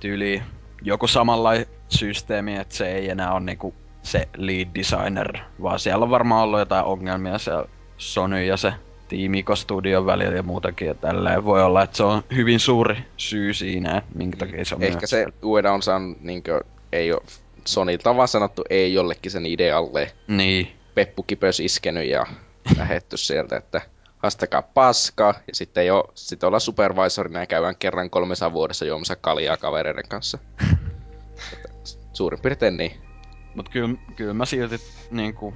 tyyli 0.00 0.42
joku 0.82 1.06
samanlainen 1.06 1.66
systeemi, 1.88 2.56
että 2.56 2.74
se 2.74 2.92
ei 2.92 3.10
enää 3.10 3.32
ole 3.32 3.40
niinku 3.40 3.74
se 4.02 4.28
lead 4.36 4.68
designer, 4.74 5.38
vaan 5.62 5.78
siellä 5.78 6.02
on 6.02 6.10
varmaan 6.10 6.44
ollut 6.44 6.58
jotain 6.58 6.84
ongelmia 6.84 7.38
siellä 7.38 7.64
Sony 7.98 8.44
ja 8.44 8.56
se 8.56 8.72
Tiimiko 9.08 9.56
Studion 9.56 10.06
välillä 10.06 10.36
ja 10.36 10.42
muutakin 10.42 10.88
ja 10.88 10.94
tälleen. 10.94 11.44
Voi 11.44 11.62
olla, 11.62 11.82
että 11.82 11.96
se 11.96 12.02
on 12.02 12.22
hyvin 12.34 12.60
suuri 12.60 12.96
syy 13.16 13.54
siinä, 13.54 14.02
minkä 14.14 14.36
takia 14.36 14.64
se 14.64 14.74
on 14.74 14.82
Ehkä 14.82 15.06
se 15.06 15.26
Ueda 15.44 15.72
on 15.72 15.82
saanut 15.82 16.20
niinkö, 16.20 16.60
ei 16.92 17.12
oo 17.12 17.20
Sonilta 17.64 18.16
vaan 18.16 18.28
sanottu 18.28 18.64
ei 18.70 18.94
jollekin 18.94 19.32
sen 19.32 19.46
idealle. 19.46 20.12
Niin. 20.28 20.68
Peppu 20.94 21.22
kipös 21.22 21.60
iskenyt 21.60 22.08
ja 22.08 22.26
lähetty 22.76 23.16
sieltä, 23.16 23.56
että 23.56 23.80
haastakaa 24.22 24.62
paskaa. 24.62 25.34
Ja 25.46 25.54
sitten 25.54 25.82
ei 25.82 25.90
oo, 25.90 26.10
sitten 26.14 26.46
ollaan 26.46 26.60
supervisorina 26.60 27.40
ja 27.40 27.46
käydään 27.46 27.76
kerran 27.76 28.10
kolmessa 28.10 28.52
vuodessa 28.52 28.84
juomassa 28.84 29.16
kaljaa 29.16 29.56
kavereiden 29.56 30.08
kanssa. 30.08 30.38
Suurin 32.12 32.40
piirtein 32.40 32.76
niin. 32.76 32.92
Mut 33.54 33.68
kyllä, 33.68 33.94
kyllä 34.16 34.34
mä 34.34 34.44
silti 34.44 34.76
niinku... 35.10 35.54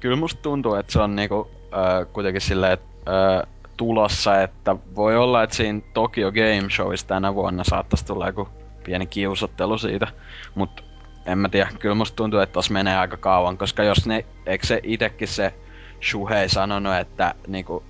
Kyllä 0.00 0.16
musta 0.16 0.42
tuntuu, 0.42 0.74
että 0.74 0.92
se 0.92 1.00
on 1.00 1.16
niinku 1.16 1.50
äh, 1.62 2.12
kuitenkin 2.12 2.40
silleen, 2.40 2.72
että 2.72 2.86
äh, 3.08 3.48
tulossa, 3.76 4.42
että 4.42 4.76
voi 4.94 5.16
olla, 5.16 5.42
että 5.42 5.56
siinä 5.56 5.80
Tokyo 5.94 6.32
Game 6.32 6.70
Showissa 6.70 7.06
tänä 7.06 7.34
vuonna 7.34 7.64
saattaisi 7.64 8.06
tulla 8.06 8.26
joku 8.26 8.48
pieni 8.84 9.06
kiusottelu 9.06 9.78
siitä, 9.78 10.06
mut 10.54 10.84
en 11.26 11.38
mä 11.38 11.48
tiedä, 11.48 11.70
kyllä 11.78 11.94
musta 11.94 12.16
tuntuu, 12.16 12.40
että 12.40 12.52
tossa 12.52 12.72
menee 12.72 12.96
aika 12.96 13.16
kauan, 13.16 13.58
koska 13.58 13.82
jos 13.82 14.06
ne, 14.06 14.24
eikö 14.46 14.66
se 14.66 14.80
itekin 14.82 15.28
se 15.28 15.54
Shuhei 16.02 16.48
sanonut, 16.48 16.94
että 16.94 17.34
niinku 17.46 17.82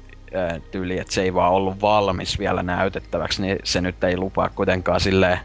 tyyli, 0.71 0.99
että 0.99 1.15
se 1.15 1.23
ei 1.23 1.35
vaan 1.35 1.53
ollut 1.53 1.81
valmis 1.81 2.39
vielä 2.39 2.63
näytettäväksi, 2.63 3.43
niin 3.43 3.59
se 3.65 3.81
nyt 3.81 4.05
ei 4.05 4.17
lupaa 4.17 4.49
kuitenkaan 4.49 5.01
silleen 5.01 5.39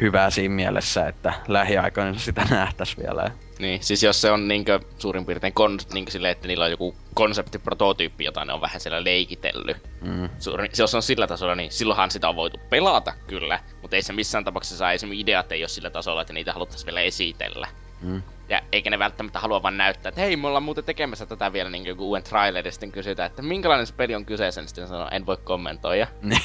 hyvää 0.00 0.30
siinä 0.30 0.54
mielessä, 0.54 1.08
että 1.08 1.32
lähiaikoina 1.48 2.18
sitä 2.18 2.46
nähtäis 2.50 2.98
vielä. 2.98 3.30
Niin, 3.58 3.82
siis 3.82 4.02
jos 4.02 4.20
se 4.20 4.30
on 4.30 4.48
niinkö 4.48 4.80
suurin 4.98 5.26
piirtein 5.26 5.52
kon, 5.52 5.78
niinkö 5.92 6.10
silleen, 6.10 6.32
että 6.32 6.48
niillä 6.48 6.64
on 6.64 6.70
joku 6.70 6.96
konseptiprototyyppi, 7.14 8.24
jota 8.24 8.44
ne 8.44 8.52
on 8.52 8.60
vähän 8.60 8.80
siellä 8.80 9.04
leikitellyt. 9.04 9.76
Mm. 10.00 10.28
Suurin, 10.38 10.70
jos 10.78 10.94
on 10.94 11.02
sillä 11.02 11.26
tasolla, 11.26 11.54
niin 11.54 11.72
silloinhan 11.72 12.10
sitä 12.10 12.28
on 12.28 12.36
voitu 12.36 12.60
pelata 12.70 13.12
kyllä, 13.26 13.60
mutta 13.82 13.96
ei 13.96 14.02
se 14.02 14.12
missään 14.12 14.44
tapauksessa 14.44 14.76
saa 14.76 14.92
esimerkiksi 14.92 15.22
ideat 15.22 15.52
ei 15.52 15.62
ole 15.62 15.68
sillä 15.68 15.90
tasolla, 15.90 16.20
että 16.20 16.32
niitä 16.32 16.52
haluttaisiin 16.52 16.86
vielä 16.86 17.00
esitellä. 17.00 17.68
Mm. 18.02 18.22
Ja 18.48 18.60
eikä 18.72 18.90
ne 18.90 18.98
välttämättä 18.98 19.40
halua 19.40 19.62
vaan 19.62 19.76
näyttää, 19.76 20.08
että 20.08 20.20
hei, 20.20 20.36
me 20.36 20.46
ollaan 20.46 20.62
muuten 20.62 20.84
tekemässä 20.84 21.26
tätä 21.26 21.52
vielä 21.52 21.70
niin 21.70 21.86
joku 21.86 22.08
uuden 22.08 22.22
trailer, 22.22 22.66
ja 22.66 22.72
sitten 22.72 22.92
kysytään, 22.92 23.26
että 23.26 23.42
minkälainen 23.42 23.86
se 23.86 23.94
peli 23.94 24.14
on 24.14 24.26
kyseessä, 24.26 24.60
niin 24.60 24.68
sitten 24.68 24.88
sanoo, 24.88 25.08
en 25.10 25.26
voi 25.26 25.36
kommentoida. 25.36 26.06
Niin. 26.22 26.42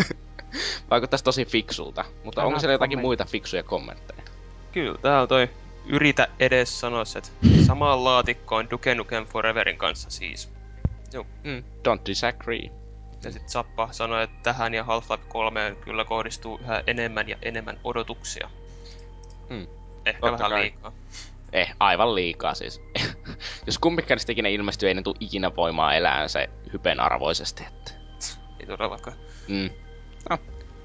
Vaikuttaisi 0.90 1.24
tosi 1.24 1.44
fiksulta, 1.44 2.04
mutta 2.24 2.40
Älä 2.40 2.48
onko 2.48 2.60
siellä 2.60 2.74
jotakin 2.74 2.98
muita 2.98 3.24
fiksuja 3.24 3.62
kommentteja? 3.62 4.22
Kyllä, 4.72 4.98
täällä 4.98 5.26
toi 5.26 5.48
yritä 5.86 6.28
edes 6.40 6.80
sanoa 6.80 7.02
että 7.18 7.30
samaan 7.66 8.04
laatikkoon 8.04 8.70
Duke 8.70 8.94
Nukem 8.94 9.26
Foreverin 9.26 9.78
kanssa 9.78 10.10
siis. 10.10 10.50
Mm, 11.44 11.64
don't 11.88 12.06
disagree. 12.06 12.70
Ja 13.24 13.32
sit 13.32 13.48
Zappa 13.48 13.88
sanoi, 13.92 14.22
että 14.22 14.36
tähän 14.42 14.74
ja 14.74 14.82
Half-Life 14.82 15.26
3 15.28 15.76
kyllä 15.80 16.04
kohdistuu 16.04 16.58
yhä 16.62 16.82
enemmän 16.86 17.28
ja 17.28 17.36
enemmän 17.42 17.80
odotuksia. 17.84 18.50
Hmm. 19.48 19.66
Ehkä 20.06 20.20
Totta 20.20 20.38
vähän 20.38 20.50
kai. 20.50 20.60
liikaa. 20.62 20.92
Eh, 21.52 21.74
aivan 21.80 22.14
liikaa 22.14 22.54
siis. 22.54 22.82
Jos 23.66 23.78
kumpikaan 23.78 24.16
niistä 24.16 24.32
ikinä 24.32 24.48
ilmestyy, 24.48 24.88
ei 24.88 24.94
ne 24.94 25.02
tule 25.02 25.16
ikinä 25.20 25.56
voimaan 25.56 25.96
elää 25.96 26.28
se 26.28 26.50
hypen 26.72 27.00
arvoisesti. 27.00 27.64
Että. 27.66 27.92
Ei 28.60 28.66
todellakaan. 28.66 29.16
Mm. 29.48 29.70
No, 30.30 30.38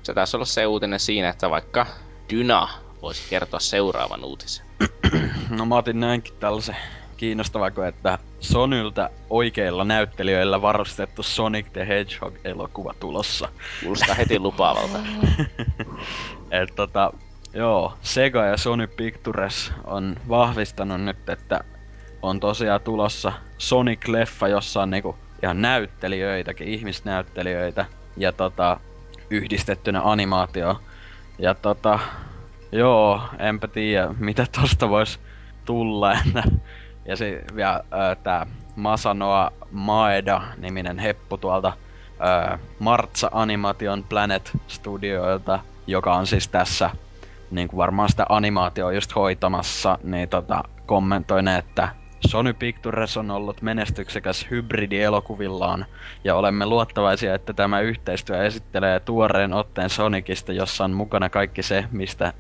se 0.04 0.14
taisi 0.14 0.38
olla 0.38 0.46
se 0.46 0.66
uutinen 0.66 1.00
siinä, 1.00 1.30
että 1.30 1.50
vaikka 1.50 1.86
Dyna 2.30 2.70
voisi 3.02 3.30
kertoa 3.30 3.60
seuraavan 3.60 4.24
uutisen. 4.24 4.66
No 5.50 5.66
mä 5.66 5.76
otin 5.76 6.00
näinkin 6.00 6.34
tällaisen 6.40 6.76
kiinnostavan 7.18 7.74
kuin, 7.74 7.88
että 7.88 8.20
Sonyltä 8.40 9.10
oikeilla 9.30 9.84
näyttelijöillä 9.84 10.62
varustettu 10.62 11.24
Sonic 11.24 11.66
the 11.74 11.88
Hedgehog-elokuva 11.88 12.94
tulossa. 13.00 13.50
Kuulostaa 13.84 14.16
heti 14.16 14.40
lupaavalta. 14.40 15.00
Et 16.62 16.76
tota, 16.76 17.14
joo, 17.54 17.94
Sega 18.02 18.46
ja 18.46 18.58
Sony 18.58 18.88
Pictures 18.88 19.72
on 19.84 20.16
vahvistanut 20.30 21.02
nyt, 21.02 21.30
että 21.30 21.64
on 22.22 22.40
tosiaan 22.40 22.82
tulossa 22.82 23.34
Sonic-leffa, 23.58 24.48
jossa 24.48 24.82
on 24.82 24.90
niinku 24.90 25.16
ihan 25.44 25.62
näyttelijöitäkin, 25.62 26.68
ihmisnäyttelijöitä, 26.68 27.86
ja 28.18 28.32
tota, 28.32 28.80
yhdistettynä 29.30 30.02
animaatio. 30.04 30.82
Ja 31.40 31.56
tota, 31.56 32.00
joo, 32.72 33.22
enpä 33.40 33.68
tiedä, 33.68 34.08
mitä 34.20 34.46
tosta 34.62 34.90
vois 34.90 35.20
tulla, 35.66 36.18
ja 37.06 37.16
se 37.16 37.44
vielä 37.56 37.84
ää, 37.92 38.16
tää 38.16 38.48
Masanoa 38.76 39.52
Maeda-niminen 39.72 41.00
heppu 41.00 41.38
tuolta 41.38 41.74
ää, 42.20 42.60
Martsa 42.80 43.30
Animation 43.34 44.04
Planet 44.04 44.52
Studioilta, 44.68 45.60
joka 45.88 46.14
on 46.16 46.28
siis 46.28 46.48
tässä 46.48 46.90
niin 47.52 47.68
kuin 47.68 47.78
varmaan 47.78 48.10
sitä 48.10 48.26
animaatioa 48.30 48.92
just 48.92 49.16
hoitamassa, 49.16 49.98
niin 50.04 50.30
tota, 50.30 50.64
kommentoi 50.86 51.44
ne, 51.44 51.58
että 51.58 51.90
Sony 52.28 52.54
Pictures 52.54 53.18
on 53.18 53.32
ollut 53.32 53.62
menestyksekäs 53.62 54.48
hybridi 54.52 55.02
elokuvillaan, 55.02 55.86
ja 56.24 56.36
olemme 56.36 56.66
luottavaisia, 56.66 57.36
että 57.36 57.54
tämä 57.54 57.80
yhteistyö 57.80 58.46
esittelee 58.46 59.00
tuoreen 59.00 59.54
otteen 59.54 59.90
Sonicista, 59.90 60.54
jossa 60.54 60.84
on 60.84 60.92
mukana 60.92 61.30
kaikki 61.30 61.64
se, 61.64 61.86
mistä 61.92 62.34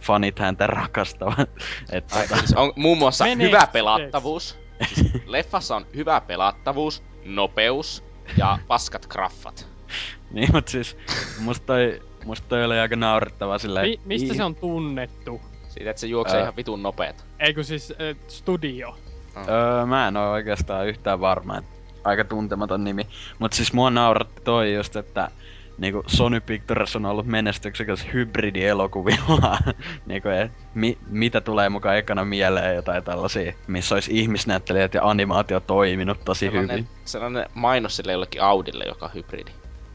fanit 0.00 0.38
häntä 0.38 0.66
rakastavat. 0.66 1.50
Et, 1.92 2.06
tota, 2.06 2.36
siis 2.36 2.52
on 2.52 2.72
muun 2.76 2.98
muassa 2.98 3.24
Menee 3.24 3.46
hyvä 3.46 3.66
pelattavuus. 3.72 4.58
Siis 4.94 5.12
leffassa 5.26 5.76
on 5.76 5.86
hyvä 5.96 6.20
pelattavuus, 6.20 7.02
nopeus 7.24 8.04
ja 8.36 8.58
paskat 8.66 9.06
graffat. 9.06 9.68
niin, 10.30 10.48
mut 10.52 10.68
siis 10.68 10.96
musta 11.38 11.66
toi, 11.66 12.02
musta 12.26 12.48
toi 12.48 12.64
oli 12.64 12.78
aika 12.78 12.96
naurettava 12.96 13.58
silleen... 13.58 13.88
Mi- 13.88 14.00
mistä 14.04 14.34
se 14.34 14.44
on 14.44 14.54
tunnettu? 14.54 15.40
Siitä, 15.68 15.90
että 15.90 16.00
se 16.00 16.06
juoksee 16.06 16.36
Ää. 16.36 16.42
ihan 16.42 16.56
vitun 16.56 16.82
nopeet. 16.82 17.24
Eikö 17.40 17.62
siis 17.62 17.90
äh, 17.90 18.16
studio? 18.28 18.96
Öö, 19.36 19.86
mä 19.86 20.08
en 20.08 20.16
oo 20.16 20.32
oikeastaan 20.32 20.86
yhtään 20.86 21.20
varma, 21.20 21.58
että 21.58 21.70
aika 22.04 22.24
tuntematon 22.24 22.84
nimi. 22.84 23.06
Mut 23.38 23.52
siis 23.52 23.72
mua 23.72 23.90
nauratti 23.90 24.42
toi 24.44 24.74
just, 24.74 24.96
että 24.96 25.30
niinku 25.78 26.04
Sony 26.06 26.40
Pictures 26.40 26.96
on 26.96 27.06
ollut 27.06 27.26
menestyksekäs 27.26 28.06
hybridi-elokuvilla. 28.12 29.58
niinku, 30.06 30.28
et, 30.28 30.52
mi, 30.74 30.98
mitä 31.08 31.40
tulee 31.40 31.68
mukaan 31.68 31.96
ekana 31.96 32.24
mieleen 32.24 32.76
jotain 32.76 33.04
tällaisia, 33.04 33.52
missä 33.66 33.94
olisi 33.94 34.18
ihmisnäyttelijät 34.18 34.94
ja 34.94 35.00
animaatio 35.04 35.60
toiminut 35.60 36.24
tosi 36.24 36.46
hyvin. 36.46 36.60
Sellainen, 36.60 36.88
sellainen 37.04 37.46
mainos 37.54 37.96
sille 37.96 38.12
jollekin 38.12 38.42
Audille, 38.42 38.84
joka 38.84 39.06
on 39.06 39.14
hybridi. 39.14 39.50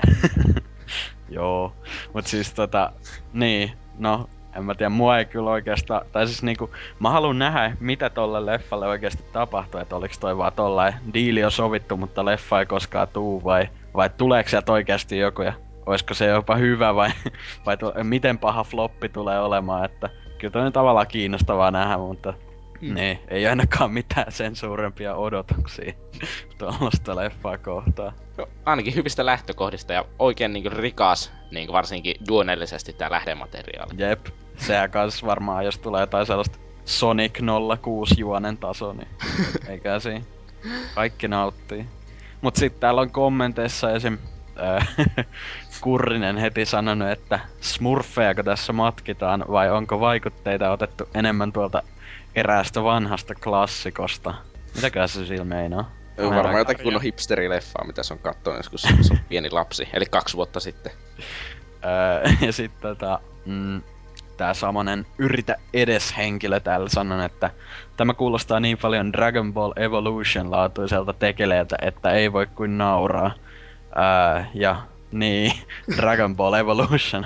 Joo, 1.31 1.73
mut 2.13 2.27
siis 2.27 2.53
tota, 2.53 2.91
niin, 3.33 3.71
no, 3.97 4.29
en 4.55 4.63
mä 4.63 4.75
tiedä, 4.75 4.89
mua 4.89 5.17
ei 5.17 5.25
kyllä 5.25 5.49
oikeastaan, 5.49 6.01
tai 6.11 6.27
siis 6.27 6.43
niinku, 6.43 6.69
mä 6.99 7.09
haluan 7.09 7.39
nähdä, 7.39 7.77
mitä 7.79 8.09
tolle 8.09 8.45
leffalle 8.45 8.87
oikeasti 8.87 9.23
tapahtuu, 9.33 9.79
että 9.79 9.95
oliks 9.95 10.19
toi 10.19 10.37
vaan 10.37 10.53
tollain 10.53 10.93
diili 11.13 11.43
on 11.43 11.51
sovittu, 11.51 11.97
mutta 11.97 12.25
leffa 12.25 12.59
ei 12.59 12.65
koskaan 12.65 13.07
tuu, 13.07 13.43
vai, 13.43 13.69
vai 13.95 14.09
tuleeko 14.09 14.49
sieltä 14.49 14.71
oikeasti 14.71 15.17
joku, 15.17 15.41
ja 15.41 15.53
oisko 15.85 16.13
se 16.13 16.25
jopa 16.27 16.55
hyvä, 16.55 16.95
vai, 16.95 17.09
vai 17.65 17.77
tu- 17.77 17.93
miten 18.03 18.37
paha 18.37 18.63
floppi 18.63 19.09
tulee 19.09 19.39
olemaan, 19.39 19.85
että 19.85 20.09
kyllä 20.37 20.51
toi 20.51 20.61
on 20.65 20.73
tavallaan 20.73 21.07
kiinnostavaa 21.07 21.71
nähdä, 21.71 21.97
mutta 21.97 22.33
Mm. 22.81 22.93
niin, 22.93 23.19
ei 23.27 23.47
ainakaan 23.47 23.91
mitään 23.91 24.31
sen 24.31 24.55
suurempia 24.55 25.15
odotuksia 25.15 25.93
tuollaista 26.57 27.15
leffaa 27.15 27.57
kohtaan. 27.57 28.13
No, 28.37 28.47
ainakin 28.65 28.95
hyvistä 28.95 29.25
lähtökohdista 29.25 29.93
ja 29.93 30.05
oikein 30.19 30.53
niin 30.53 30.71
rikas, 30.71 31.31
niin 31.51 31.71
varsinkin 31.71 32.15
duonellisesti 32.27 32.93
tämä 32.93 33.11
lähdemateriaali. 33.11 33.93
Jep, 33.97 34.25
sehän 34.57 34.91
kans 34.91 35.25
varmaan, 35.25 35.65
jos 35.65 35.77
tulee 35.77 36.01
jotain 36.01 36.25
sellaista 36.25 36.59
Sonic 36.85 37.39
06 37.81 38.15
juonen 38.17 38.57
taso, 38.57 38.93
niin 38.93 39.07
eikä 39.69 39.99
siinä. 39.99 40.25
Kaikki 40.95 41.27
nauttii. 41.27 41.85
Mut 42.41 42.55
sit 42.55 42.79
täällä 42.79 43.01
on 43.01 43.11
kommenteissa 43.11 43.91
esim. 43.91 44.17
Ää, 44.55 44.85
Kurrinen 45.81 46.37
heti 46.37 46.65
sanonut, 46.65 47.09
että 47.09 47.39
smurfeako 47.61 48.43
tässä 48.43 48.73
matkitaan 48.73 49.45
vai 49.51 49.71
onko 49.71 49.99
vaikutteita 49.99 50.71
otettu 50.71 51.09
enemmän 51.13 51.53
tuolta 51.53 51.83
eräästä 52.35 52.83
vanhasta 52.83 53.35
klassikosta. 53.35 54.33
Mitäkään 54.75 55.09
se 55.09 55.25
sillä 55.25 55.45
meinaa? 55.45 55.91
Varmaan 56.17 56.57
jotain 56.57 56.83
kunnon 56.83 57.01
hipsterileffaa, 57.01 57.85
mitä 57.87 58.03
se 58.03 58.13
on 58.13 58.19
kattonut 58.19 58.59
joskus 58.59 58.81
se 58.81 59.13
on 59.13 59.19
pieni 59.29 59.49
lapsi, 59.49 59.89
eli 59.93 60.05
kaksi 60.05 60.37
vuotta 60.37 60.59
sitten. 60.59 60.91
Öö, 61.85 62.31
ja 62.41 62.53
sitten 62.53 62.81
tota, 62.81 63.19
mm, 63.45 63.81
tää 64.37 64.53
samanen 64.53 65.05
yritä 65.17 65.55
edes 65.73 66.17
henkilö 66.17 66.59
täällä 66.59 66.89
sanon, 66.89 67.21
että 67.21 67.51
tämä 67.97 68.13
kuulostaa 68.13 68.59
niin 68.59 68.77
paljon 68.77 69.13
Dragon 69.13 69.53
Ball 69.53 69.73
Evolution 69.75 70.51
laatuiselta 70.51 71.13
tekeleeltä, 71.13 71.75
että 71.81 72.11
ei 72.11 72.33
voi 72.33 72.47
kuin 72.47 72.77
nauraa. 72.77 73.31
Öö, 73.97 74.43
ja 74.53 74.81
niin, 75.11 75.53
Dragon 75.97 76.35
Ball 76.35 76.53
Evolution. 76.53 77.25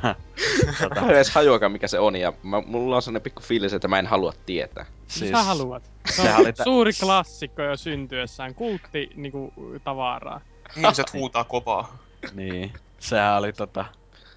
tota, 0.82 0.96
Mä 1.02 1.08
en 1.08 1.16
edes 1.16 1.36
hajuakaan 1.36 1.72
mikä 1.72 1.88
se 1.88 2.00
on, 2.00 2.16
ja 2.16 2.34
mä, 2.44 2.62
mulla 2.66 2.96
on 2.96 3.02
sellainen 3.02 3.22
pikku 3.22 3.42
fiilis, 3.42 3.74
että 3.74 3.88
mä 3.88 4.00
en 4.00 4.08
halua 4.08 4.34
tietää. 4.46 4.86
Siis... 5.08 5.32
Sä 5.32 5.44
haluat? 5.44 5.92
Se 6.06 6.22
on 6.22 6.40
oli 6.40 6.54
suuri 6.64 6.92
klassikko 7.00 7.62
jo 7.62 7.78
syntyessään, 7.78 8.56
kultti 8.56 9.10
niinku, 9.16 9.54
tavaraa. 9.84 10.42
Ihmiset 10.78 11.14
huutaa 11.14 11.44
kovaa. 11.44 11.98
niin, 12.34 12.74
sehän 13.00 13.38
oli 13.38 13.54
tota... 13.54 13.86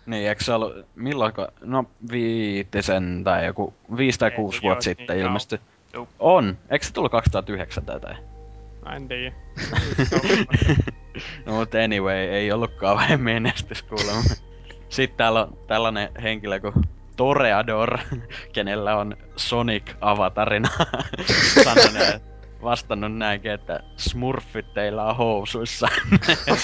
Niin, 0.07 0.29
eikö 0.29 0.45
se 0.45 0.53
ollut, 0.53 0.73
milloinko, 0.95 1.49
no 1.61 1.85
viitisen 2.13 3.21
tai 3.25 3.47
joku, 3.47 3.75
viisi 3.97 4.19
tai 4.19 4.31
kuusi 4.31 4.59
joo, 4.59 4.63
vuotta 4.63 4.85
sitten 4.85 5.17
niin, 5.17 5.27
ilmestyi. 5.27 5.61
Joo. 5.93 6.09
On, 6.19 6.59
eikö 6.71 6.87
se 6.87 6.93
tullut 6.93 7.13
2009 7.13 7.85
tai 7.85 7.97
jotain? 7.97 8.17
Mä 8.85 8.97
en 8.97 9.09
tiedä. 9.09 9.33
No 11.47 11.53
mut 11.53 11.75
anyway, 11.75 12.17
ei 12.17 12.53
ollut 12.53 12.75
kauhean 12.75 13.21
menestys 13.21 13.83
kuulemma. 13.83 14.23
Sitten 14.89 15.17
täällä 15.17 15.41
on 15.41 15.59
tällainen 15.67 16.09
henkilö 16.23 16.61
kuin 16.61 16.75
Toreador, 17.19 17.99
kenellä 18.55 18.97
on 18.97 19.17
Sonic-avatarina 19.37 20.69
sanonut, 21.65 22.23
vastannut 22.63 23.17
näinkin, 23.17 23.51
että 23.51 23.81
smurfit 23.97 24.75
teillä 24.75 25.05
on 25.05 25.17
housuissa. 25.17 25.89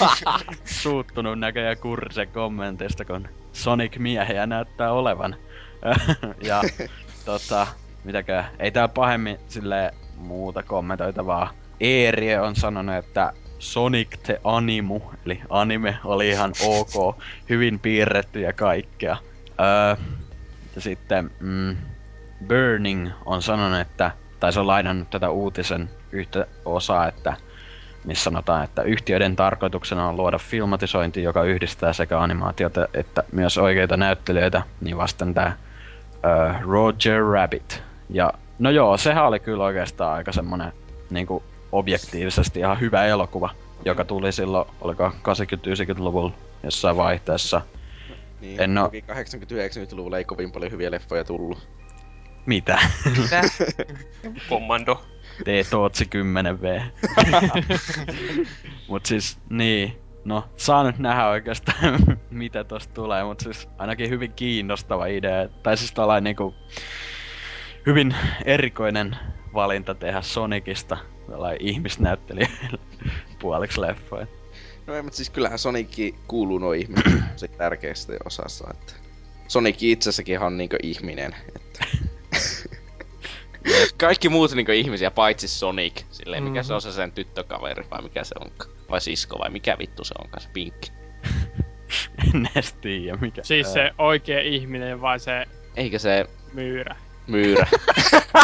Suuttunut 0.82 1.38
näköjään 1.38 1.78
kurrisen 1.78 2.28
kommentista, 2.28 3.04
kun 3.04 3.28
Sonic-miehiä 3.52 4.46
näyttää 4.46 4.92
olevan. 4.92 5.36
ja 6.42 6.62
tota, 7.24 7.66
mitäkään, 8.04 8.44
ei 8.58 8.70
tää 8.70 8.88
pahemmin 8.88 9.38
sille 9.48 9.94
muuta 10.16 10.62
kommentoitavaa. 10.62 11.50
Eerie 11.80 12.40
on 12.40 12.56
sanonut, 12.56 12.94
että 12.94 13.32
Sonic 13.58 14.08
the 14.22 14.40
Animu, 14.44 15.00
eli 15.26 15.40
anime, 15.50 15.98
oli 16.04 16.30
ihan 16.30 16.52
ok, 16.66 17.16
hyvin 17.48 17.80
piirretty 17.80 18.40
ja 18.40 18.52
kaikkea. 18.52 19.16
Öö, 19.60 20.04
ja 20.74 20.80
sitten 20.80 21.30
mm, 21.40 21.76
Burning 22.48 23.10
on 23.26 23.42
sanonut, 23.42 23.80
että, 23.80 24.10
tai 24.40 24.52
se 24.52 24.60
on 24.60 24.66
lainannut 24.66 25.10
tätä 25.10 25.30
uutisen 25.30 25.90
yhtä 26.12 26.46
osaa, 26.64 27.08
että 27.08 27.36
missä 28.04 28.24
sanotaan, 28.24 28.64
että 28.64 28.82
yhtiöiden 28.82 29.36
tarkoituksena 29.36 30.08
on 30.08 30.16
luoda 30.16 30.38
filmatisointi, 30.38 31.22
joka 31.22 31.42
yhdistää 31.42 31.92
sekä 31.92 32.20
animaatiota 32.20 32.88
että 32.94 33.22
myös 33.32 33.58
oikeita 33.58 33.96
näyttelijöitä, 33.96 34.62
niin 34.80 34.96
vasten 34.96 35.34
tämä 35.34 35.56
Roger 36.62 37.22
Rabbit. 37.22 37.82
Ja 38.10 38.32
No 38.58 38.70
joo, 38.70 38.96
sehän 38.96 39.26
oli 39.26 39.40
kyllä 39.40 39.64
oikeastaan 39.64 40.14
aika 40.14 40.32
semmonen 40.32 40.72
niinku 41.10 41.42
objektiivisesti 41.72 42.60
ihan 42.60 42.80
hyvä 42.80 43.04
elokuva, 43.04 43.50
joka 43.84 44.04
tuli 44.04 44.32
silloin, 44.32 44.68
oliko 44.80 45.08
80-90-luvulla 45.08 46.32
jossain 46.62 46.96
vaihteessa. 46.96 47.60
Niin, 48.44 48.62
En 48.62 48.78
oo- 48.78 48.84
toki 48.84 49.04
80-90-luvulla 49.10 50.18
ei 50.18 50.24
kovin 50.24 50.52
paljon 50.52 50.72
hyviä 50.72 50.90
leffoja 50.90 51.24
tullut. 51.24 51.68
Mitä? 52.46 52.78
Mitä? 53.22 53.42
Kommando. 54.48 55.04
T 55.44 55.70
Tootsi 55.70 56.04
10V. 56.04 56.82
mut 58.88 59.06
siis, 59.06 59.38
niin. 59.50 60.00
No, 60.24 60.44
saa 60.56 60.84
nyt 60.84 60.98
nähdä 60.98 61.26
oikeastaan, 61.28 61.98
mitä 62.30 62.64
tosta 62.64 62.94
tulee, 62.94 63.24
mut 63.24 63.40
siis 63.40 63.68
ainakin 63.78 64.10
hyvin 64.10 64.32
kiinnostava 64.32 65.06
idea. 65.06 65.48
Tai 65.62 65.76
siis 65.76 65.92
tällainen 65.92 66.24
niinku 66.24 66.54
hyvin 67.86 68.14
erikoinen 68.44 69.16
valinta 69.54 69.94
tehdä 69.94 70.22
Sonicista 70.22 70.96
tällainen 71.30 71.62
ihmisnäyttelijä 71.68 72.48
puoliksi 73.40 73.80
leffoja. 73.80 74.26
No 74.86 74.94
ei, 74.94 75.02
mutta 75.02 75.16
siis 75.16 75.30
kyllähän 75.30 75.58
Sonic 75.58 76.14
kuuluu 76.28 76.58
noin 76.58 76.80
ihmiset 76.80 77.12
se 77.36 77.48
tärkeästä 77.48 78.12
osassa, 78.24 78.64
että 78.70 78.92
Sonic 79.48 79.82
itsessäkin 79.82 80.40
on 80.40 80.56
niinkö 80.58 80.76
ihminen, 80.82 81.34
että... 81.56 81.84
Kaikki 83.98 84.28
muut 84.28 84.52
niinkö 84.52 84.74
ihmisiä, 84.74 85.10
paitsi 85.10 85.48
Sonic. 85.48 86.02
Silleen, 86.10 86.42
mikä 86.42 86.60
Mhm. 86.60 86.66
se 86.66 86.74
on 86.74 86.82
se 86.82 86.92
sen 86.92 87.12
tyttökaveri, 87.12 87.84
vai 87.90 88.02
mikä 88.02 88.24
se 88.24 88.34
onkaan? 88.40 88.70
Vai 88.90 89.00
sisko, 89.00 89.38
vai 89.38 89.50
mikä 89.50 89.76
vittu 89.78 90.04
se 90.04 90.14
onkaan, 90.24 90.42
se 90.42 90.48
pinkki. 90.52 90.92
en 92.34 92.48
edes 92.54 92.72
tiedä 92.72 93.16
mikä. 93.20 93.42
Siis 93.44 93.72
se 93.72 93.90
oikea 93.98 94.40
ihminen 94.40 95.00
vai 95.00 95.20
se 95.20 95.44
Eikä 95.76 95.98
se 95.98 96.26
myyrä? 96.52 96.96
myyrä. 97.26 97.66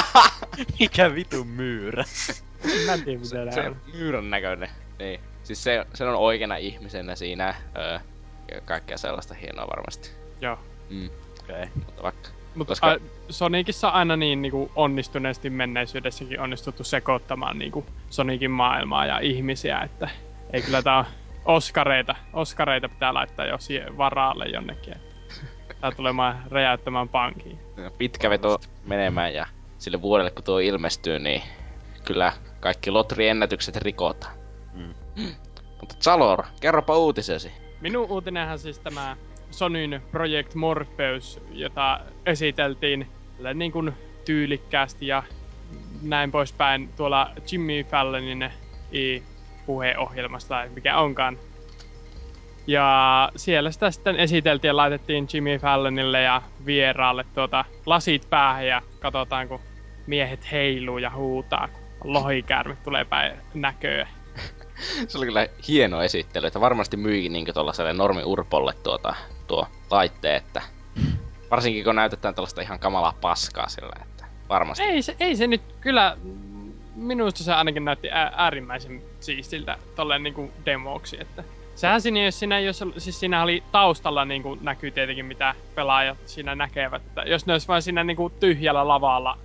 Mikä 0.81 1.15
vitun 1.15 1.47
myyrä? 1.47 2.05
Mä 2.87 2.93
en 2.95 3.03
tiedä 3.05 3.19
mitä 3.21 3.29
se, 3.51 3.53
se 3.55 3.61
on. 3.69 3.77
myyrän 3.95 4.31
näköinen. 4.31 4.69
Niin. 4.99 5.21
Siis 5.51 5.65
se, 5.65 5.87
se 5.95 6.05
on 6.05 6.15
oikeana 6.15 6.57
ihmisenä 6.57 7.15
siinä. 7.15 7.55
Öö, 7.79 7.99
ja 8.55 8.61
kaikkea 8.61 8.99
sellaista 8.99 9.35
hienoa 9.35 9.67
varmasti. 9.67 10.11
Joo. 10.41 10.59
Mm. 10.91 11.11
Okei. 11.43 11.55
Okay. 11.55 11.69
Mutta 11.75 12.03
vaikka 12.03 12.29
Mutta 12.55 12.71
Koska- 12.71 12.99
Koska... 12.99 13.07
Sonicissa 13.31 13.89
aina 13.89 14.17
niin 14.17 14.43
niinku 14.43 14.71
onnistuneesti 14.77 15.51
menneisyydessäkin 15.51 16.41
onnistuttu 16.41 16.85
sekoittamaan 16.85 17.59
niinku 17.59 17.87
Sonicin 18.11 18.51
maailmaa 18.51 19.07
ja 19.07 19.19
ihmisiä, 19.19 19.81
että 19.81 20.09
ei 20.53 20.63
kyllä 20.63 20.83
tää 20.83 20.99
on 20.99 21.05
Oskareita, 21.45 22.15
Oskareita 22.33 22.89
pitää 22.89 23.15
laittaa 23.15 23.47
jo 23.47 23.59
siihen 23.59 23.99
varaalle 23.99 24.45
jonnekin. 24.47 24.95
että 24.95 25.75
Tää 25.81 25.93
tulemaan 25.93 26.43
räjäyttämään 26.51 27.09
pankiin. 27.09 27.59
pitkä 27.99 28.31
veto 28.31 28.61
menemään 28.85 29.35
ja 29.35 29.47
sille 29.79 30.03
vuodelle 30.03 30.31
kun 30.31 30.45
tuo 30.45 30.59
ilmestyy, 30.59 31.19
niin 31.19 31.43
kyllä 32.05 32.33
kaikki 32.61 32.91
Lotri-ennätykset 32.91 33.77
rikotaan. 33.77 34.40
Mutta 35.81 35.95
Zalor, 36.01 36.43
kerropa 36.61 36.97
uutisesi. 36.99 37.53
Minun 37.81 38.11
uutinenhan 38.11 38.59
siis 38.59 38.79
tämä 38.79 39.17
Sonyn 39.51 40.03
Project 40.11 40.55
Morpheus, 40.55 41.41
jota 41.51 42.01
esiteltiin 42.27 43.07
niin 43.55 43.73
kuin 43.73 43.93
tyylikkäästi 44.25 45.07
ja 45.07 45.23
näin 46.03 46.31
poispäin 46.33 46.89
tuolla 46.97 47.31
Jimmy 47.53 47.85
Fallonin 47.85 48.51
puheohjelmasta 49.67 50.65
mikä 50.75 50.99
onkaan. 50.99 51.39
Ja 52.67 53.33
siellä 53.37 53.71
sitä 53.71 53.91
sitten 53.91 54.17
esiteltiin 54.17 54.69
ja 54.69 54.77
laitettiin 54.77 55.29
Jimmy 55.33 55.59
Fallonille 55.59 56.23
ja 56.23 56.43
vieraalle 56.67 57.25
tuota 57.35 57.65
lasit 57.87 58.31
päähän 58.31 58.67
ja 58.67 58.83
katsotaan 59.01 59.49
kun 59.49 59.61
miehet 60.07 60.53
heiluu 60.53 60.99
ja 60.99 61.11
huutaa, 61.11 61.69
kun 62.01 62.13
lohikäärme 62.13 62.77
tulee 62.85 63.05
päin 63.05 63.33
näköön. 63.55 64.07
Se 65.09 65.19
oli 65.19 65.27
kyllä 65.27 65.47
hieno 65.69 66.03
esittely, 66.03 66.47
että 66.47 66.61
varmasti 66.61 66.97
myikin 66.97 67.33
niin 67.33 67.47
tuollaiselle 67.55 67.93
normi-urpolle 67.93 68.75
tuota, 68.83 69.15
tuo 69.47 69.67
laitteen, 69.91 70.37
että 70.37 70.63
varsinkin 71.51 71.85
kun 71.85 71.95
näytetään 71.95 72.35
tällaista 72.35 72.63
ihan 72.63 72.79
kamalaa 72.79 73.15
paskaa 73.21 73.69
sillä, 73.69 74.03
että 74.03 74.25
varmasti. 74.49 74.85
Ei 74.85 75.03
se, 75.03 75.17
ei 75.21 75.37
se 75.37 75.47
nyt 75.47 75.63
kyllä, 75.81 76.17
minusta 76.95 77.45
se 77.45 77.53
ainakin 77.53 77.85
näytti 77.85 78.11
ää- 78.11 78.33
äärimmäisen 78.37 79.03
siistiltä 79.21 79.79
tolleen 79.95 80.23
niinku 80.23 80.51
demoksi, 80.67 81.17
että 81.21 81.45
Sehän 81.75 82.01
siinä, 82.01 82.25
jos 82.25 82.39
siinä, 82.39 82.61
jos, 82.61 82.85
siis 82.99 83.21
siinä 83.21 83.43
oli 83.43 83.63
taustalla 83.73 84.25
niin 84.25 84.43
kuin 84.43 84.59
näkyy 84.63 84.91
tietenkin 84.91 85.25
mitä 85.25 85.55
pelaajat 85.75 86.19
siinä 86.27 86.55
näkevät. 86.55 87.03
Että 87.07 87.23
jos 87.23 87.47
ne 87.47 87.53
olisi 87.53 87.69
vain 87.69 87.83
siinä 87.83 88.05
niin 88.05 88.17
kuin 88.17 88.33
tyhjällä 88.41 88.89
lavalla 88.89 89.39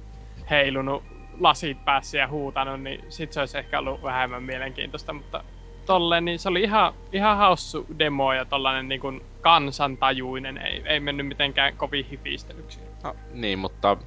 heilunut 0.50 1.04
lasit 1.40 1.86
päässä 1.86 2.18
ja 2.18 2.28
huutanut, 2.28 2.82
niin 2.82 3.06
sit 3.10 3.34
se 3.34 3.40
olisi 3.40 3.58
ehkä 3.58 3.80
ollut 3.80 4.04
vähemmän 4.04 4.44
mielenkiintoista, 4.44 5.14
mutta 5.14 5.44
tolleen, 5.86 6.26
niin 6.26 6.40
se 6.40 6.50
oli 6.50 6.62
ihan, 6.62 6.94
ihan 7.12 7.38
haussu 7.38 7.86
demo 8.00 8.34
ja 8.34 8.46
tollanen 8.46 8.90
niin 8.90 9.02
kuin 9.02 9.22
kansantajuinen, 9.42 10.58
ei, 10.58 10.84
ei 10.86 11.00
mennyt 11.00 11.28
mitenkään 11.28 11.78
kovin 11.78 12.06
hifistelyksi. 12.06 12.80
No, 13.04 13.16
niin, 13.34 13.60
mutta 13.60 13.98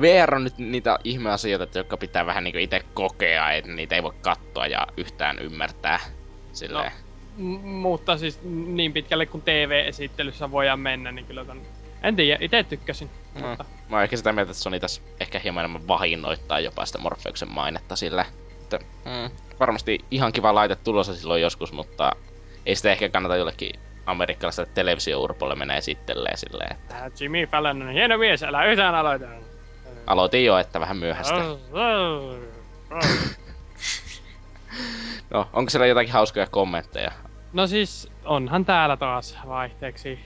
VR 0.00 0.34
on 0.34 0.44
nyt 0.44 0.58
niitä 0.58 0.98
ihmeasioita, 1.04 1.78
jotka 1.78 1.96
pitää 1.96 2.26
vähän 2.26 2.44
niinku 2.44 2.58
itse 2.58 2.80
kokea, 2.94 3.52
että 3.52 3.70
niitä 3.70 3.94
ei 3.94 4.02
voi 4.02 4.14
katsoa 4.22 4.66
ja 4.66 4.86
yhtään 4.96 5.38
ymmärtää. 5.38 6.00
Silleen. 6.52 6.92
M- 7.36 7.66
mutta 7.66 8.16
siis 8.18 8.40
niin 8.66 8.92
pitkälle 8.92 9.26
kuin 9.26 9.42
TV-esittelyssä 9.42 10.50
voidaan 10.50 10.80
mennä, 10.80 11.12
niin 11.12 11.26
kyllä 11.26 11.44
ton... 11.44 11.62
En 12.02 12.16
tiedä, 12.16 12.38
itse 12.40 12.62
tykkäsin. 12.64 13.10
No. 13.40 13.48
Mutta 13.48 13.64
Mä 13.88 13.96
oon 13.96 14.02
ehkä 14.02 14.16
sitä 14.16 14.32
mieltä, 14.32 14.50
että 14.50 14.62
Sony 14.62 14.80
tässä 14.80 15.02
ehkä 15.20 15.38
hieman 15.38 15.60
enemmän 15.64 15.88
vahinnoittaa 15.88 16.60
jopa 16.60 16.86
sitä 16.86 16.98
Morpheuksen 16.98 17.52
mainetta 17.52 17.96
sillä. 17.96 18.24
Että, 18.62 18.78
mm, 19.04 19.36
varmasti 19.60 19.98
ihan 20.10 20.32
kiva 20.32 20.54
laite 20.54 20.76
tulossa 20.76 21.14
silloin 21.14 21.42
joskus, 21.42 21.72
mutta 21.72 22.12
ei 22.66 22.76
sitä 22.76 22.92
ehkä 22.92 23.08
kannata 23.08 23.36
jollekin 23.36 23.80
amerikkalaiselle 24.06 24.70
televisio-urpolle 24.74 25.54
mennä 25.54 25.76
esittelee 25.76 26.36
silleen, 26.36 26.72
että 26.76 27.10
Jimmy 27.20 27.46
Fallon 27.46 27.82
on 27.82 27.88
hieno 27.92 28.18
mies, 28.18 28.42
älä 28.42 28.64
yhtään 28.64 28.94
aloita. 28.94 29.26
aloitin 30.06 30.44
jo, 30.44 30.58
että 30.58 30.80
vähän 30.80 30.96
myöhäistä. 30.96 31.34
No, 35.30 35.48
onko 35.52 35.70
siellä 35.70 35.86
jotakin 35.86 36.12
hauskoja 36.12 36.46
kommentteja? 36.46 37.12
No 37.52 37.66
siis, 37.66 38.08
onhan 38.24 38.64
täällä 38.64 38.96
taas 38.96 39.38
vaihteeksi. 39.48 40.18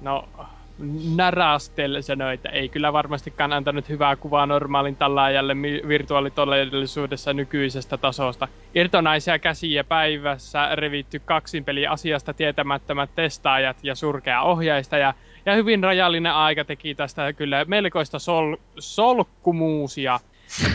No, 0.00 0.28
Narastel 1.16 2.02
sanoi, 2.02 2.34
että 2.34 2.48
ei 2.48 2.68
kyllä 2.68 2.92
varmastikaan 2.92 3.52
antanut 3.52 3.88
hyvää 3.88 4.16
kuvaa 4.16 4.46
normaalin 4.46 4.96
tallaajalle 4.96 5.54
virtuaalitodellisuudessa 5.88 7.32
nykyisestä 7.32 7.98
tasosta. 7.98 8.48
Irtonaisia 8.74 9.38
käsiä 9.38 9.84
päivässä 9.84 10.68
revitty 10.74 11.20
kaksinpeli 11.24 11.86
asiasta 11.86 12.34
tietämättömät 12.34 13.10
testaajat 13.14 13.76
ja 13.82 13.94
surkea 13.94 14.42
ohjaistaja. 14.42 15.14
Ja 15.46 15.54
hyvin 15.54 15.82
rajallinen 15.82 16.32
aika 16.34 16.64
teki 16.64 16.94
tästä 16.94 17.32
kyllä 17.32 17.64
melkoista 17.64 18.18
sol- 18.18 18.56
solkkumuusia. 18.78 20.20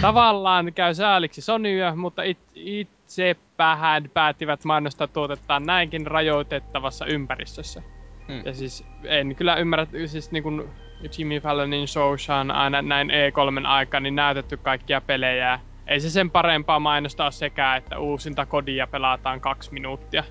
Tavallaan 0.02 0.74
käy 0.74 0.94
sääliksi 0.94 1.42
Sonyä, 1.42 1.96
mutta 1.96 2.24
it, 2.24 2.40
itsepähän 2.56 4.10
päättivät 4.14 4.64
mainostaa 4.66 5.08
tuotettaan 5.08 5.66
näinkin 5.66 6.08
rajoitettavassa 6.08 7.06
ympäristössä. 7.06 7.97
Hmm. 8.28 8.42
Ja 8.46 8.54
siis 8.54 8.84
en 9.04 9.36
kyllä 9.36 9.56
ymmärrä, 9.56 9.88
siis 10.06 10.32
niin 10.32 10.44
kuin 10.44 10.70
Jimmy 11.18 11.40
Fallonin 11.40 11.88
showssa 11.88 12.36
on 12.36 12.52
aina 12.52 12.82
näin 12.82 13.10
E3 13.10 13.68
aikaan 13.68 14.04
niin 14.04 14.16
näytetty 14.16 14.58
kaikkia 14.58 15.02
pelejä. 15.02 15.60
Ei 15.88 16.00
se 16.00 16.10
sen 16.10 16.32
parempaa 16.32 16.80
mainostaa 16.80 17.32
sekään, 17.32 17.78
että 17.78 18.00
uusinta 18.00 18.46
kodia 18.46 18.88
pelataan 18.88 19.42
kaksi 19.42 19.74
minuuttia. 19.74 20.24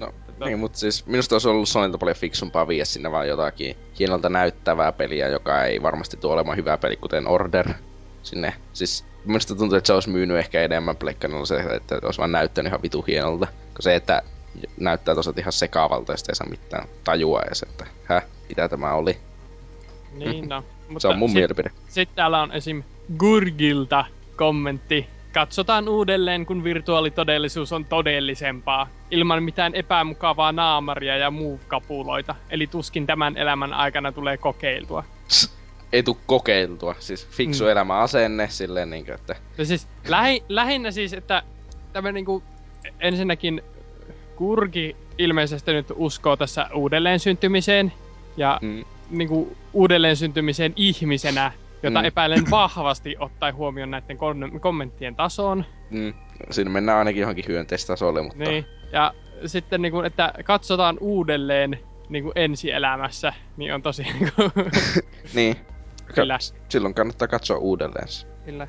No, 0.00 0.12
Että- 0.28 0.44
niin, 0.44 0.58
mutta 0.58 0.78
siis 0.78 1.06
minusta 1.06 1.34
olisi 1.34 1.48
ollut 1.48 1.68
Sonylta 1.68 1.98
paljon 1.98 2.16
fiksumpaa 2.16 2.68
viedä 2.68 2.84
sinne 2.84 3.10
vaan 3.10 3.28
jotakin 3.28 3.76
hienolta 3.98 4.28
näyttävää 4.28 4.92
peliä, 4.92 5.28
joka 5.28 5.64
ei 5.64 5.82
varmasti 5.82 6.16
tule 6.16 6.32
olemaan 6.32 6.56
hyvä 6.56 6.78
peli, 6.78 6.96
kuten 6.96 7.28
Order. 7.28 7.68
Sinne, 8.22 8.54
siis 8.72 9.06
minusta 9.24 9.54
tuntuu, 9.54 9.78
että 9.78 9.86
se 9.86 9.92
olisi 9.92 10.10
myynyt 10.10 10.36
ehkä 10.36 10.62
enemmän 10.62 10.96
pleikkarilla 10.96 11.44
se, 11.44 11.56
että 11.60 11.98
olisi 12.04 12.18
vaan 12.18 12.32
näyttänyt 12.32 12.70
ihan 12.70 12.82
vitu 12.82 13.02
hienolta. 13.02 13.46
Kun 13.46 13.82
se, 13.82 13.94
että 13.94 14.22
näyttää 14.80 15.14
tosiaan 15.14 15.38
ihan 15.38 15.52
sekaavalta 15.52 16.12
ja 16.12 16.16
ei 16.28 16.34
saa 16.34 16.46
mitään 16.50 16.88
tajua 17.04 17.42
edes, 17.46 17.62
että 17.62 17.86
häh, 18.04 18.24
mitä 18.48 18.68
tämä 18.68 18.94
oli. 18.94 19.16
Niin 20.12 20.48
no. 20.48 20.64
Se 20.98 21.08
on 21.08 21.18
mun 21.18 21.28
sit- 21.28 21.34
mielipide. 21.38 21.70
Sitten 21.88 22.16
täällä 22.16 22.42
on 22.42 22.52
esim. 22.52 22.82
Gurgilta 23.18 24.04
kommentti. 24.36 25.06
Katsotaan 25.34 25.88
uudelleen, 25.88 26.46
kun 26.46 26.64
virtuaalitodellisuus 26.64 27.72
on 27.72 27.84
todellisempaa, 27.84 28.88
ilman 29.10 29.42
mitään 29.42 29.74
epämukavaa 29.74 30.52
naamaria 30.52 31.16
ja 31.16 31.30
muuvkapuloita. 31.30 32.34
Eli 32.50 32.66
tuskin 32.66 33.06
tämän 33.06 33.36
elämän 33.36 33.72
aikana 33.72 34.12
tulee 34.12 34.36
kokeiltua. 34.36 35.04
Ei 35.92 36.02
tuu 36.02 36.18
kokeiltua. 36.26 36.94
Siis 36.98 37.28
fiksu 37.28 37.64
Mm. 37.64 37.68
mm. 37.68 37.72
elämä 37.72 37.98
asenne 37.98 38.48
silleen 38.50 38.90
niinkö, 38.90 39.14
että 39.14 39.36
No 39.58 39.64
siis 39.64 39.88
lähi, 40.08 40.44
lähinnä 40.48 40.90
siis, 40.90 41.12
että 41.12 41.42
tämä 41.92 42.12
niinku 42.12 42.42
ensinnäkin 43.00 43.62
Kurki 44.46 44.96
ilmeisesti 45.18 45.72
nyt 45.72 45.86
uskoo 45.94 46.36
tässä 46.36 46.66
uudelleen 46.74 47.18
syntymiseen 47.20 47.92
ja 48.36 48.58
mm, 48.62 48.84
niinku 49.10 49.56
uudelleen 49.72 50.16
syntymiseen 50.16 50.72
ihmisenä 50.76 51.52
jota 51.82 51.98
Mm. 52.00 52.04
epäilen 52.04 52.50
vahvasti 52.50 53.16
ottaen 53.18 53.54
huomioon 53.54 53.90
näiden 53.90 54.16
kon- 54.16 54.60
kommenttien 54.60 55.16
tason. 55.16 55.64
Mm. 55.90 56.14
Siinä 56.50 56.70
mennään 56.70 56.98
ainakin 56.98 57.20
johonkin 57.20 57.44
hyönteistasolle, 57.48 58.22
mutta... 58.22 58.44
Niin. 58.44 58.66
Ja 58.92 59.14
sitten 59.46 59.82
niin 59.82 59.92
kuin, 59.92 60.06
että 60.06 60.32
katsotaan 60.44 60.96
uudelleen 61.00 61.78
niin 62.08 62.24
kuin 62.24 62.32
ensi-elämässä, 62.36 63.32
niin 63.56 63.74
on 63.74 63.82
tosi 63.82 64.02
niin 64.20 64.32
kuin, 64.36 64.50
Niin. 65.34 65.56
kyllä, 66.14 66.38
Silloin 66.68 66.94
kannattaa 66.94 67.28
katsoa 67.28 67.56
uudelleen. 67.58 68.08
kyllä. 68.44 68.66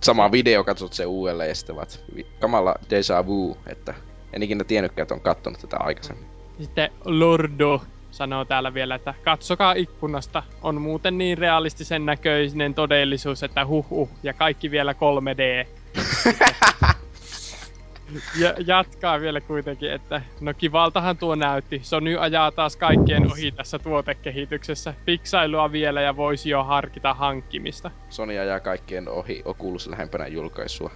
Sama 0.00 0.32
video 0.32 0.64
katsot 0.64 0.92
sen 0.92 1.06
uudelleen 1.08 1.48
ja 1.48 1.54
sitten 1.54 1.76
vaat 1.76 2.04
kamala 2.40 2.74
deja 2.90 3.26
vu, 3.26 3.56
että 3.66 3.94
en 4.32 4.42
ikinä 4.42 4.64
tiennytkään, 4.64 5.02
että 5.02 5.14
on 5.14 5.20
kattonut 5.20 5.60
tätä 5.60 5.76
aikaisemmin. 5.80 6.26
Sitten 6.60 6.90
Lordo 7.04 7.82
sanoo 8.10 8.44
täällä 8.44 8.74
vielä, 8.74 8.94
että 8.94 9.14
katsokaa 9.24 9.72
ikkunasta, 9.72 10.42
on 10.62 10.80
muuten 10.80 11.18
niin 11.18 11.38
realistisen 11.38 12.06
näköinen 12.06 12.74
todellisuus, 12.74 13.42
että 13.42 13.66
huh 13.66 13.90
huh, 13.90 14.08
ja 14.22 14.32
kaikki 14.32 14.70
vielä 14.70 14.92
3D. 14.92 15.66
ja 18.40 18.54
jatkaa 18.66 19.20
vielä 19.20 19.40
kuitenkin, 19.40 19.92
että 19.92 20.22
no 20.40 20.54
kivaltahan 20.54 21.16
tuo 21.16 21.34
näytti. 21.34 21.80
Sony 21.82 22.18
ajaa 22.18 22.52
taas 22.52 22.76
kaikkien 22.76 23.32
ohi 23.32 23.52
tässä 23.52 23.78
tuotekehityksessä. 23.78 24.94
Piksailua 25.04 25.72
vielä 25.72 26.00
ja 26.00 26.16
voisi 26.16 26.50
jo 26.50 26.64
harkita 26.64 27.14
hankkimista. 27.14 27.90
Sony 28.08 28.38
ajaa 28.38 28.60
kaikkien 28.60 29.08
ohi 29.08 29.42
Oculus 29.44 29.86
lähempänä 29.86 30.26
julkaisua. 30.26 30.90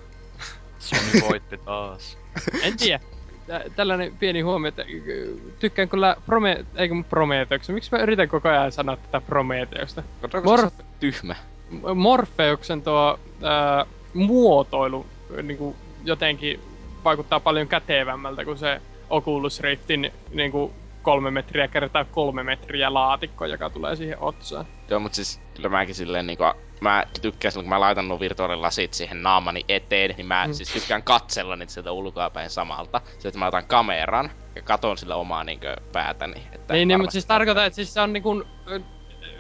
Sony 0.79 1.21
voitti 1.29 1.59
taas. 1.59 2.19
En 2.63 2.77
tiedä. 2.77 3.14
Tä- 3.47 3.65
Tällainen 3.77 4.19
pieni 4.19 4.41
huomio, 4.41 4.69
että 4.69 4.83
ö, 5.09 5.35
tykkään 5.59 5.89
kyllä 5.89 6.17
Prome... 6.27 6.65
Eikö 6.77 6.95
Prometheuksen? 7.09 7.75
Miksi 7.75 7.91
mä 7.93 8.03
yritän 8.03 8.29
koko 8.29 8.49
ajan 8.49 8.73
sanoa 8.73 8.97
tätä 8.97 9.21
Prometheusta? 9.21 10.03
Mor- 10.45 10.71
tyhmä. 11.01 11.35
M- 11.71 11.97
Morpheuksen 11.99 12.83
tuo 12.83 13.19
ää, 13.43 13.87
muotoilu 14.15 15.07
niin 15.43 15.59
kuin 15.59 15.77
jotenkin 16.05 16.61
vaikuttaa 17.05 17.41
paljon 17.41 17.69
kätevämmältä 17.69 18.45
kuin 18.45 18.59
se 18.59 18.81
Oculus 19.11 19.61
Riftin 19.61 20.11
niin 20.35 20.51
kuin 20.53 20.73
kolme 21.03 21.31
metriä 21.31 21.69
kertaa 21.69 22.05
kolme 22.05 22.43
metriä 22.43 22.95
laatikko, 22.95 23.47
joka 23.47 23.71
tulee 23.71 23.97
siihen 23.97 24.19
otsaan. 24.21 24.65
Joo, 24.91 25.01
mut 25.01 25.15
siis 25.15 25.41
kyllä 25.55 25.69
mäkin 25.69 25.95
silleen 25.95 26.27
niinku, 26.27 26.45
mä 26.81 27.05
tykkään 27.23 27.53
silloin, 27.53 27.65
kun 27.65 27.69
mä 27.71 27.81
laitan 27.81 28.09
nuo 28.09 28.21
virtuaalilasit 28.21 28.95
siihen 28.95 29.23
naamani 29.23 29.65
eteen, 29.69 30.15
niin 30.17 30.27
mä 30.27 30.47
Mm. 30.47 30.53
siis 30.53 30.73
tykkään 30.73 31.03
katsella 31.03 31.57
niitä 31.57 31.73
sieltä 31.73 31.93
ulkoapäin 31.93 32.51
samalta. 32.51 33.01
Se, 33.19 33.29
että 33.29 33.39
mä 33.39 33.47
otan 33.47 33.67
kameran 33.67 34.31
ja 34.57 34.63
katon 34.63 34.99
sillä 34.99 35.17
omaa 35.17 35.45
niinku 35.45 35.67
päätäni. 35.93 36.43
Että 36.53 36.75
Niin, 36.75 36.89
niin 36.89 37.01
mutta 37.01 37.13
siis 37.13 37.27
tarkoitan, 37.27 37.67
että 37.67 37.75
siis 37.75 37.95
se 37.95 38.01
on 38.01 38.13
niin 38.13 38.23
kuin, 38.23 38.45
ö, 38.71 38.81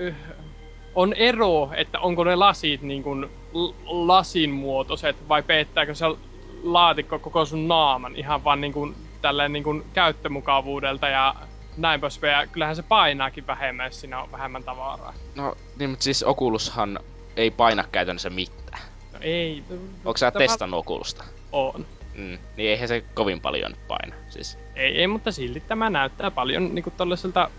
ö, 0.00 0.14
on 0.94 1.12
ero, 1.12 1.70
että 1.76 2.00
onko 2.00 2.24
ne 2.24 2.36
lasit 2.36 2.82
niin 2.82 3.02
kuin 3.02 3.24
l- 3.52 3.72
lasin 3.84 4.50
muotoiset 4.50 5.28
vai 5.28 5.42
peettääkö 5.42 5.94
se 5.94 6.04
laatikko 6.62 7.18
koko 7.18 7.44
sun 7.44 7.68
naaman 7.68 8.16
ihan 8.16 8.44
vaan 8.44 8.60
niin 8.60 8.72
kuin 8.72 8.96
tälleen 9.22 9.52
niin 9.52 9.64
kuin 9.64 9.84
käyttömukavuudelta 9.92 11.08
ja 11.08 11.34
näin 11.76 12.00
poispäin. 12.00 12.32
Ja 12.32 12.46
kyllähän 12.46 12.76
se 12.76 12.82
painaakin 12.82 13.46
vähemmän, 13.46 13.86
jos 13.86 14.00
siinä 14.00 14.22
on 14.22 14.32
vähemmän 14.32 14.64
tavaraa. 14.64 15.14
No, 15.34 15.54
niin, 15.78 15.90
mutta 15.90 16.04
siis 16.04 16.22
Oculushan 16.22 16.98
ei 17.36 17.50
paina 17.50 17.84
käytännössä 17.92 18.30
mitään. 18.30 18.82
No 19.12 19.18
ei. 19.22 19.64
Onko 20.04 20.16
sä 20.16 20.30
Tavall- 20.30 20.38
testannut 20.38 20.80
Oculusta? 20.80 21.24
On. 21.52 21.86
Mm, 22.14 22.38
niin 22.56 22.70
eihän 22.70 22.88
se 22.88 23.04
kovin 23.14 23.40
paljon 23.40 23.70
nyt 23.70 23.88
paina. 23.88 24.14
Siis, 24.30 24.58
Ei, 24.76 24.98
ei, 25.00 25.06
mutta 25.06 25.32
silti 25.32 25.60
tämä 25.60 25.90
näyttää 25.90 26.30
paljon 26.30 26.74
niin 26.74 26.82
kuin 26.82 26.94
tollaiselta 26.96 27.50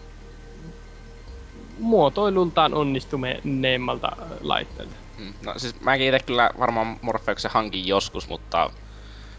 muotoilultaan 1.80 2.74
onnistuneemmalta 2.74 4.12
laitteelta. 4.42 4.96
mm, 5.18 5.34
no 5.46 5.54
siis 5.58 5.82
mäkin 5.82 6.08
itse 6.08 6.26
kyllä 6.26 6.50
varmaan 6.60 7.00
Morpheuksen 7.02 7.52
hankin 7.52 7.88
joskus, 7.88 8.28
mutta 8.30 8.70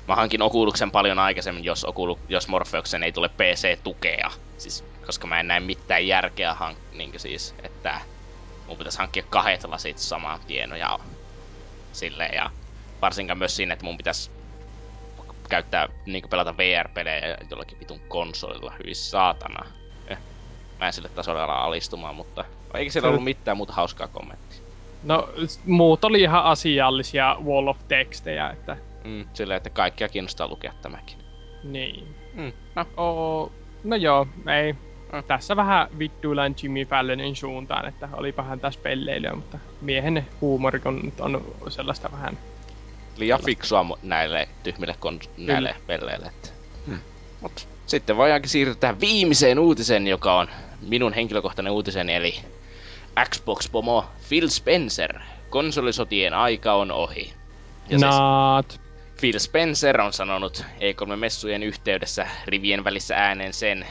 mä 0.08 0.14
hankin 0.16 0.42
Oculusen 0.42 0.90
paljon 0.90 1.18
aikaisemmin, 1.18 1.64
jos, 1.64 1.84
Oculu, 1.84 2.18
jos 2.28 2.48
Morpheuksen 2.48 3.02
ei 3.02 3.12
tule 3.12 3.28
PC-tukea. 3.28 4.30
Siis, 4.58 4.84
koska 5.06 5.26
mä 5.26 5.40
en 5.40 5.48
näe 5.48 5.60
mitään 5.60 6.06
järkeä 6.06 6.54
hank, 6.54 6.78
niin 6.92 7.12
siis, 7.20 7.54
että 7.62 8.00
mun 8.66 8.78
pitäisi 8.78 8.98
hankkia 8.98 9.22
kahdet 9.30 9.64
lasit 9.64 9.98
samaan 9.98 10.40
tien 10.46 10.70
ja 10.70 10.98
silleen 11.92 12.34
ja 12.34 12.50
varsinkaan 13.02 13.38
myös 13.38 13.56
siinä, 13.56 13.72
että 13.72 13.84
mun 13.84 13.96
pitäisi 13.96 14.30
käyttää, 15.50 15.88
niin 16.06 16.28
pelata 16.30 16.56
VR-pelejä 16.56 17.36
jollakin 17.50 17.80
vitun 17.80 18.00
konsolilla, 18.08 18.72
hyi 18.84 18.94
saatana. 18.94 19.66
Eh, 20.08 20.18
mä 20.78 20.86
en 20.86 20.92
sille 20.92 21.08
tasolle 21.08 21.42
ala 21.42 21.64
alistumaan, 21.64 22.14
mutta 22.14 22.44
eikä 22.74 22.90
siellä 22.92 23.08
ollut 23.08 23.24
mitään 23.24 23.56
muuta 23.56 23.72
hauskaa 23.72 24.08
kommenttia. 24.08 24.66
No, 25.02 25.28
muut 25.66 26.04
oli 26.04 26.20
ihan 26.22 26.44
asiallisia 26.44 27.36
wall 27.44 27.66
of 27.66 27.78
textejä, 27.88 28.50
että 28.50 28.76
Mm, 29.04 29.24
silleen, 29.32 29.56
että 29.56 29.70
kaikkia 29.70 30.08
kiinnostaa 30.08 30.48
lukea 30.48 30.72
tämäkin. 30.82 31.18
niin. 31.64 32.16
Mm, 32.34 32.52
no, 32.76 32.86
Oo, 32.96 33.52
no 33.84 33.96
joo, 33.96 34.26
ei. 34.62 34.74
Mm. 35.16 35.26
Tässä 35.26 35.56
vähän 35.56 35.88
vittuillaan 35.98 36.54
Jimmy 36.62 36.84
Fallonin 36.84 37.36
suuntaan, 37.36 37.88
että 37.88 38.08
olipahan 38.12 38.60
tässä 38.60 38.80
pelleilyä, 38.82 39.34
mutta 39.34 39.58
miehen 39.80 40.26
huumori 40.40 40.80
kun 40.80 41.00
nyt 41.04 41.20
on 41.20 41.54
sellaista 41.68 42.12
vähän... 42.12 42.38
liian 43.16 43.40
fiksua 43.44 43.98
näille 44.02 44.48
tyhmille 44.62 44.94
kon- 45.06 45.28
näille 45.36 45.74
pelleille. 45.86 46.26
Että. 46.26 46.48
Hmm. 46.86 46.98
Mut 47.40 47.68
sitten 47.86 48.16
voidaankin 48.16 48.50
siirtyä 48.50 48.74
tähän 48.74 49.00
viimeiseen 49.00 49.58
uutiseen, 49.58 50.06
joka 50.06 50.38
on 50.38 50.48
minun 50.88 51.12
henkilökohtainen 51.12 51.72
uutiseni, 51.72 52.14
eli 52.14 52.34
Xbox-pomo 53.24 54.04
Phil 54.28 54.48
Spencer. 54.48 55.18
Konsolisotien 55.50 56.34
aika 56.34 56.72
on 56.72 56.90
ohi. 56.90 57.32
Ja 57.88 57.98
siis 57.98 58.00
Naat. 58.00 58.80
Phil 59.20 59.38
Spencer 59.38 60.00
on 60.00 60.12
sanonut 60.12 60.64
E3-messujen 60.80 61.62
yhteydessä 61.62 62.26
rivien 62.46 62.84
välissä 62.84 63.16
ääneen 63.16 63.52
sen, 63.52 63.86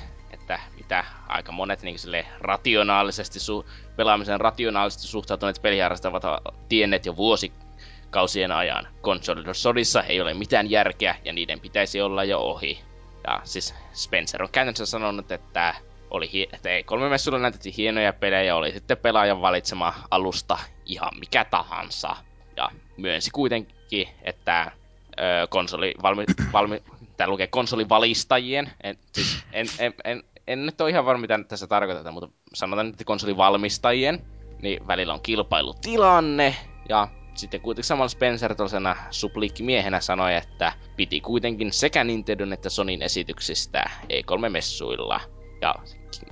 että 0.46 0.60
mitä 0.78 1.06
aika 1.28 1.52
monet 1.52 1.82
niin 1.82 2.00
sille 2.00 2.26
rationaalisesti 2.40 3.40
su- 3.40 3.66
pelaamisen 3.96 4.42
rationaalisesti 4.42 5.08
suhtautuneet 5.08 5.62
peliharrastajat 5.62 6.26
ovat 6.26 6.56
tienneet 6.70 7.06
jo 7.06 7.16
vuosikausien 7.16 8.52
ajan. 8.52 8.88
Konsolisodissa 9.02 10.04
ei 10.04 10.22
ole 10.22 10.34
mitään 10.34 10.70
järkeä 10.70 11.16
ja 11.24 11.34
niiden 11.34 11.60
pitäisi 11.60 12.02
olla 12.02 12.24
jo 12.24 12.40
ohi. 12.40 12.80
Ja 13.28 13.42
siis 13.44 13.76
Spencer 13.94 14.44
on 14.44 14.50
käytännössä 14.52 14.86
sanonut, 14.86 15.32
että 15.32 15.76
oli 16.12 16.32
hi- 16.34 16.50
että 16.54 16.70
E3-messuilla 16.70 17.40
näytettiin 17.40 17.76
hienoja 17.78 18.14
pelejä, 18.14 18.56
oli 18.56 18.72
sitten 18.72 18.98
pelaajan 18.98 19.42
valitsema 19.42 19.94
alusta 20.12 20.58
ihan 20.86 21.20
mikä 21.20 21.46
tahansa. 21.46 22.16
Ja 22.58 22.70
myönsi 22.98 23.32
kuitenkin, 23.32 24.08
että 24.22 24.72
ö, 25.20 25.48
konsoli 25.50 25.94
valmi, 26.04 26.26
valmi, 26.54 26.84
tää 27.18 27.28
lukee 27.28 27.48
konsolivalistajien, 27.48 28.72
en, 28.84 28.98
siis 29.12 29.44
en, 29.54 29.68
en, 29.80 29.94
en, 30.04 30.24
en 30.48 30.66
nyt 30.66 30.82
ole 30.82 30.90
ihan 30.90 31.06
varma 31.06 31.22
mitä 31.22 31.38
nyt 31.38 31.48
tässä 31.48 31.68
tarkoitetaan, 31.68 32.14
mutta 32.14 32.30
sanotaan 32.54 32.86
nyt 32.86 32.94
että 32.94 33.04
konsolivalmistajien, 33.06 34.26
niin 34.62 34.88
välillä 34.88 35.14
on 35.14 35.22
kilpailutilanne, 35.22 36.56
ja 36.90 37.08
sitten 37.36 37.62
kuitenkin 37.62 37.88
samalla 37.88 38.10
Spencer 38.10 38.56
tuollaisena 38.56 38.96
supliikkimiehenä 39.12 40.02
sanoi, 40.02 40.36
että 40.36 40.74
piti 40.96 41.22
kuitenkin 41.22 41.74
sekä 41.74 42.04
Nintendon 42.04 42.54
että 42.54 42.70
Sonin 42.70 43.02
esityksistä 43.02 43.90
E3-messuilla. 44.04 45.22
Ja 45.62 45.76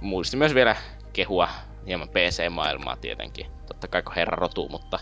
muisti 0.01 0.37
myös 0.37 0.55
vielä 0.55 0.75
kehua 1.13 1.49
hieman 1.87 2.09
PC-maailmaa 2.09 2.95
tietenkin. 2.95 3.45
Totta 3.67 3.87
kai 3.87 4.03
kun 4.03 4.15
herra 4.15 4.35
rotuu, 4.35 4.69
mutta 4.69 4.99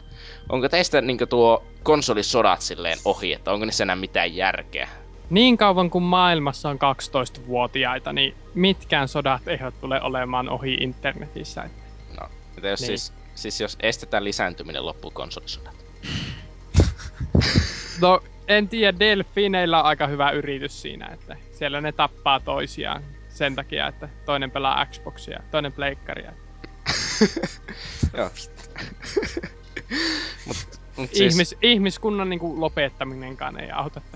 onko 0.50 0.70
teistä 0.70 1.02
niin 1.02 1.18
tuo 1.30 1.64
konsolisodat 1.84 2.62
silleen 2.62 2.98
ohi, 3.06 3.34
että 3.34 3.52
onko 3.52 3.66
niissä 3.66 3.84
enää 3.84 3.96
mitään 3.96 4.36
järkeä? 4.36 4.90
Niin 5.32 5.58
kauan 5.58 5.90
kuin 5.90 6.04
maailmassa 6.04 6.70
on 6.70 6.78
12-vuotiaita, 6.78 8.14
niin 8.14 8.36
mitkään 8.54 9.08
sodat 9.08 9.48
eivät 9.48 9.82
tule 9.82 10.02
olemaan 10.02 10.50
ohi 10.50 10.74
internetissä. 10.74 11.70
No, 12.22 12.28
että 12.58 12.68
jos 12.70 12.80
Niin. 12.80 12.88
siis, 12.88 13.14
siis 13.36 13.62
jos 13.62 13.78
estetään 13.80 14.24
lisääntyminen 14.24 14.86
loppuu 14.86 15.12
konsolisodat. 15.12 15.76
No, 18.02 18.20
en 18.48 18.70
tiedä, 18.70 19.00
delfiineillä 19.00 19.80
on 19.80 19.86
aika 19.86 20.08
hyvä 20.08 20.32
yritys 20.32 20.82
siinä, 20.82 21.08
että 21.08 21.38
siellä 21.52 21.82
ne 21.82 21.92
tappaa 21.92 22.40
toisiaan 22.40 23.04
sen 23.30 23.56
takia, 23.56 23.88
että 23.88 24.10
toinen 24.26 24.52
pelaa 24.52 24.86
Xboxia, 24.86 25.44
toinen 25.52 25.74
pleikkaria. 25.74 26.32
Joo. 28.18 28.30
mut, 30.46 30.58
mut 30.68 30.81
siis, 31.08 31.34
Ihmis, 31.34 31.56
ihmiskunnan 31.62 32.30
niin 32.30 32.40
kuin, 32.40 32.62
lopettaminenkaan 32.62 33.60
ei 33.60 33.72
auta. 33.72 34.02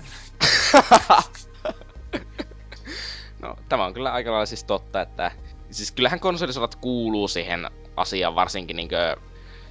No, 3.42 3.56
tämä 3.68 3.84
on 3.84 3.94
kyllä 3.94 4.12
aika 4.12 4.30
lailla 4.30 4.46
siis 4.46 4.64
totta, 4.64 5.00
että 5.00 5.30
siis 5.70 5.92
kyllähän 5.92 6.20
konsolisodat 6.20 6.74
kuuluu 6.74 7.28
siihen 7.28 7.70
asiaan 7.96 8.34
varsinkin 8.34 8.76
niinkö 8.76 9.16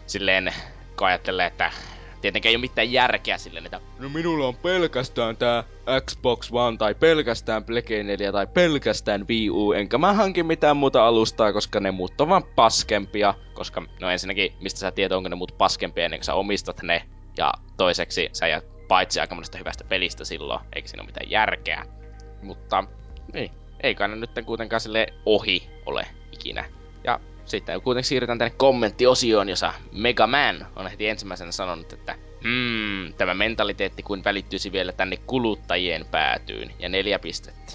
silleen, 0.07 0.53
kun 0.97 1.07
ajattelee, 1.07 1.47
että 1.47 1.71
tietenkään 2.25 2.51
ei 2.51 2.55
ole 2.55 2.61
mitään 2.61 2.91
järkeä 2.91 3.37
silleen, 3.37 3.65
että 3.65 3.81
no 3.99 4.09
minulla 4.09 4.47
on 4.47 4.55
pelkästään 4.55 5.37
tää 5.37 5.63
Xbox 6.05 6.49
One 6.51 6.77
tai 6.77 6.95
pelkästään 6.95 7.63
Play 7.63 8.03
4 8.03 8.31
tai 8.31 8.47
pelkästään 8.47 9.27
Wii 9.27 9.49
U, 9.49 9.71
enkä 9.71 9.97
mä 9.97 10.13
hankin 10.13 10.45
mitään 10.45 10.77
muuta 10.77 11.07
alustaa, 11.07 11.53
koska 11.53 11.79
ne 11.79 11.91
muut 11.91 12.21
on 12.21 12.29
vaan 12.29 12.43
paskempia. 12.55 13.33
Koska, 13.53 13.83
no 14.01 14.09
ensinnäkin, 14.09 14.53
mistä 14.61 14.79
sä 14.79 14.91
tiedät, 14.91 15.15
onko 15.15 15.29
ne 15.29 15.35
muut 15.35 15.57
paskempia 15.57 16.05
ennen 16.05 16.19
kuin 16.19 16.25
sä 16.25 16.33
omistat 16.33 16.81
ne. 16.83 17.05
Ja 17.37 17.53
toiseksi, 17.77 18.29
sä 18.33 18.47
jäät 18.47 18.87
paitsi 18.87 19.19
aika 19.19 19.35
monesta 19.35 19.57
hyvästä 19.57 19.83
pelistä 19.83 20.25
silloin, 20.25 20.59
eikä 20.75 20.87
siinä 20.87 21.01
ole 21.01 21.07
mitään 21.07 21.31
järkeä. 21.31 21.85
Mutta, 22.41 22.83
niin, 23.33 23.51
ei 23.83 23.95
kai 23.95 24.07
ne 24.07 24.15
nyt 24.15 24.31
kuitenkaan 24.45 24.81
sille 24.81 25.07
ohi 25.25 25.69
ole 25.85 26.07
ikinä. 26.31 26.65
Sitten 27.45 27.81
kuitenkin 27.81 28.07
siirrytään 28.07 28.37
tänne 28.37 28.55
kommenttiosioon, 28.57 29.49
jossa 29.49 29.73
Mega 29.91 30.27
Man 30.27 30.67
on 30.75 30.87
heti 30.87 31.07
ensimmäisenä 31.07 31.51
sanonut, 31.51 31.93
että 31.93 32.15
hmm, 32.43 33.13
tämä 33.13 33.33
mentaliteetti 33.33 34.03
kuin 34.03 34.23
välittyisi 34.23 34.71
vielä 34.71 34.91
tänne 34.91 35.17
kuluttajien 35.17 36.05
päätyyn. 36.11 36.71
Ja 36.79 36.89
neljä 36.89 37.19
pistettä. 37.19 37.73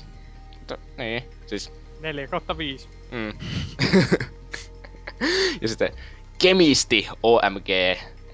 Mutta, 0.59 0.79
niin, 0.99 1.23
siis... 1.47 1.73
4 2.01 2.27
kautta 2.27 2.59
5. 2.59 2.89
Mm. 3.11 3.33
ja 5.63 5.69
sitten 5.69 5.93
Kemisti 6.39 7.09
OMG, 7.23 7.69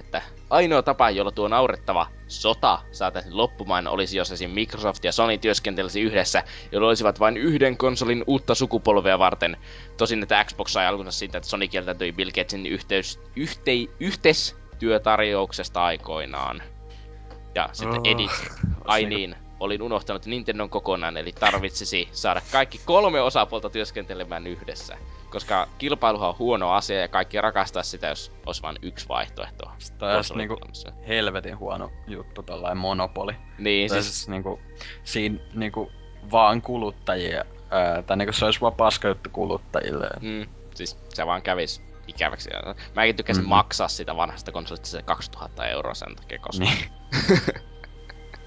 että 0.01 0.22
ainoa 0.51 0.82
tapa, 0.82 1.11
jolla 1.11 1.30
tuo 1.30 1.49
naurettava 1.49 2.07
sota 2.29 2.79
saataisiin 2.93 3.37
loppumaan 3.37 3.89
olisi, 3.89 4.16
jos 4.16 4.33
esim. 4.33 4.51
Microsoft 4.51 5.05
ja 5.05 5.12
Sony 5.12 5.39
työskentelisi 5.39 6.01
yhdessä, 6.01 6.43
jolloin 6.72 6.89
olisivat 6.89 7.20
vain 7.20 7.37
yhden 7.37 7.77
konsolin 7.77 8.24
uutta 8.27 8.55
sukupolvea 8.55 9.18
varten. 9.18 9.57
Tosin, 9.97 10.22
että 10.22 10.45
Xbox 10.45 10.72
sai 10.72 10.87
alkunsa 10.87 11.12
siitä, 11.12 11.39
että 11.39 11.51
Sony 11.51 11.68
kieltäytyi 11.68 12.12
Bill 12.12 12.31
Gatesin 12.31 12.66
yhteys, 12.66 13.20
yhtei, 13.37 13.91
yhteistyötarjouksesta 14.01 15.85
aikoinaan. 15.85 16.62
Ja 17.55 17.68
sitten 17.72 18.01
oh, 18.01 18.07
Edit, 18.07 18.31
ai 18.85 19.05
niin, 19.05 19.37
olin 19.61 19.83
unohtanut 19.83 20.27
Nintendon 20.27 20.70
kokonaan, 20.70 21.16
eli 21.16 21.33
tarvitsisi 21.33 22.09
saada 22.12 22.43
kaikki 22.53 22.81
kolme 22.85 23.20
osapuolta 23.20 23.70
työskentelemään 23.70 24.47
yhdessä. 24.47 24.99
Koska 25.31 25.68
kilpailuhan 25.79 26.29
on 26.29 26.39
huono 26.39 26.72
asia 26.72 27.01
ja 27.01 27.09
kaikki 27.09 27.41
rakastaa 27.41 27.83
sitä, 27.83 28.07
jos 28.07 28.33
olisi 28.47 28.62
vain 28.62 28.77
yksi 28.83 29.09
vaihtoehto. 29.09 29.70
Tämä 29.99 30.16
on 30.16 30.39
niinku 30.39 30.59
helvetin 31.09 31.59
huono 31.59 31.91
juttu, 32.07 32.43
tällainen 32.43 32.79
monopoli. 32.79 33.33
Niin, 33.59 33.91
tai 33.91 34.03
siis... 34.03 34.14
siis 34.14 34.29
niinku, 34.29 34.61
siinä 35.05 35.39
niinku 35.55 35.93
vaan 36.33 36.62
kuluttajia, 36.62 37.45
ää, 37.70 38.03
tai 38.03 38.16
niinku 38.16 38.33
se 38.33 38.45
olisi 38.45 38.61
vaan 38.61 38.74
paska 38.74 39.09
juttu 39.09 39.31
kuluttajille. 39.31 40.11
Mm, 40.20 40.47
siis 40.74 40.99
se 41.09 41.27
vaan 41.27 41.43
kävis 41.43 41.83
ikäväksi. 42.09 42.51
Mäkin 42.95 43.16
tykkäsin 43.16 43.45
mm. 43.45 43.49
maksaa 43.49 43.89
sitä 43.89 44.16
vanhasta 44.16 44.53
konsolista 44.53 44.89
se 44.89 45.03
2000 45.03 45.66
euroa 45.66 45.95
sen 45.95 46.16
takia, 46.16 46.39
koska... 46.39 46.64
Niin. 46.64 46.91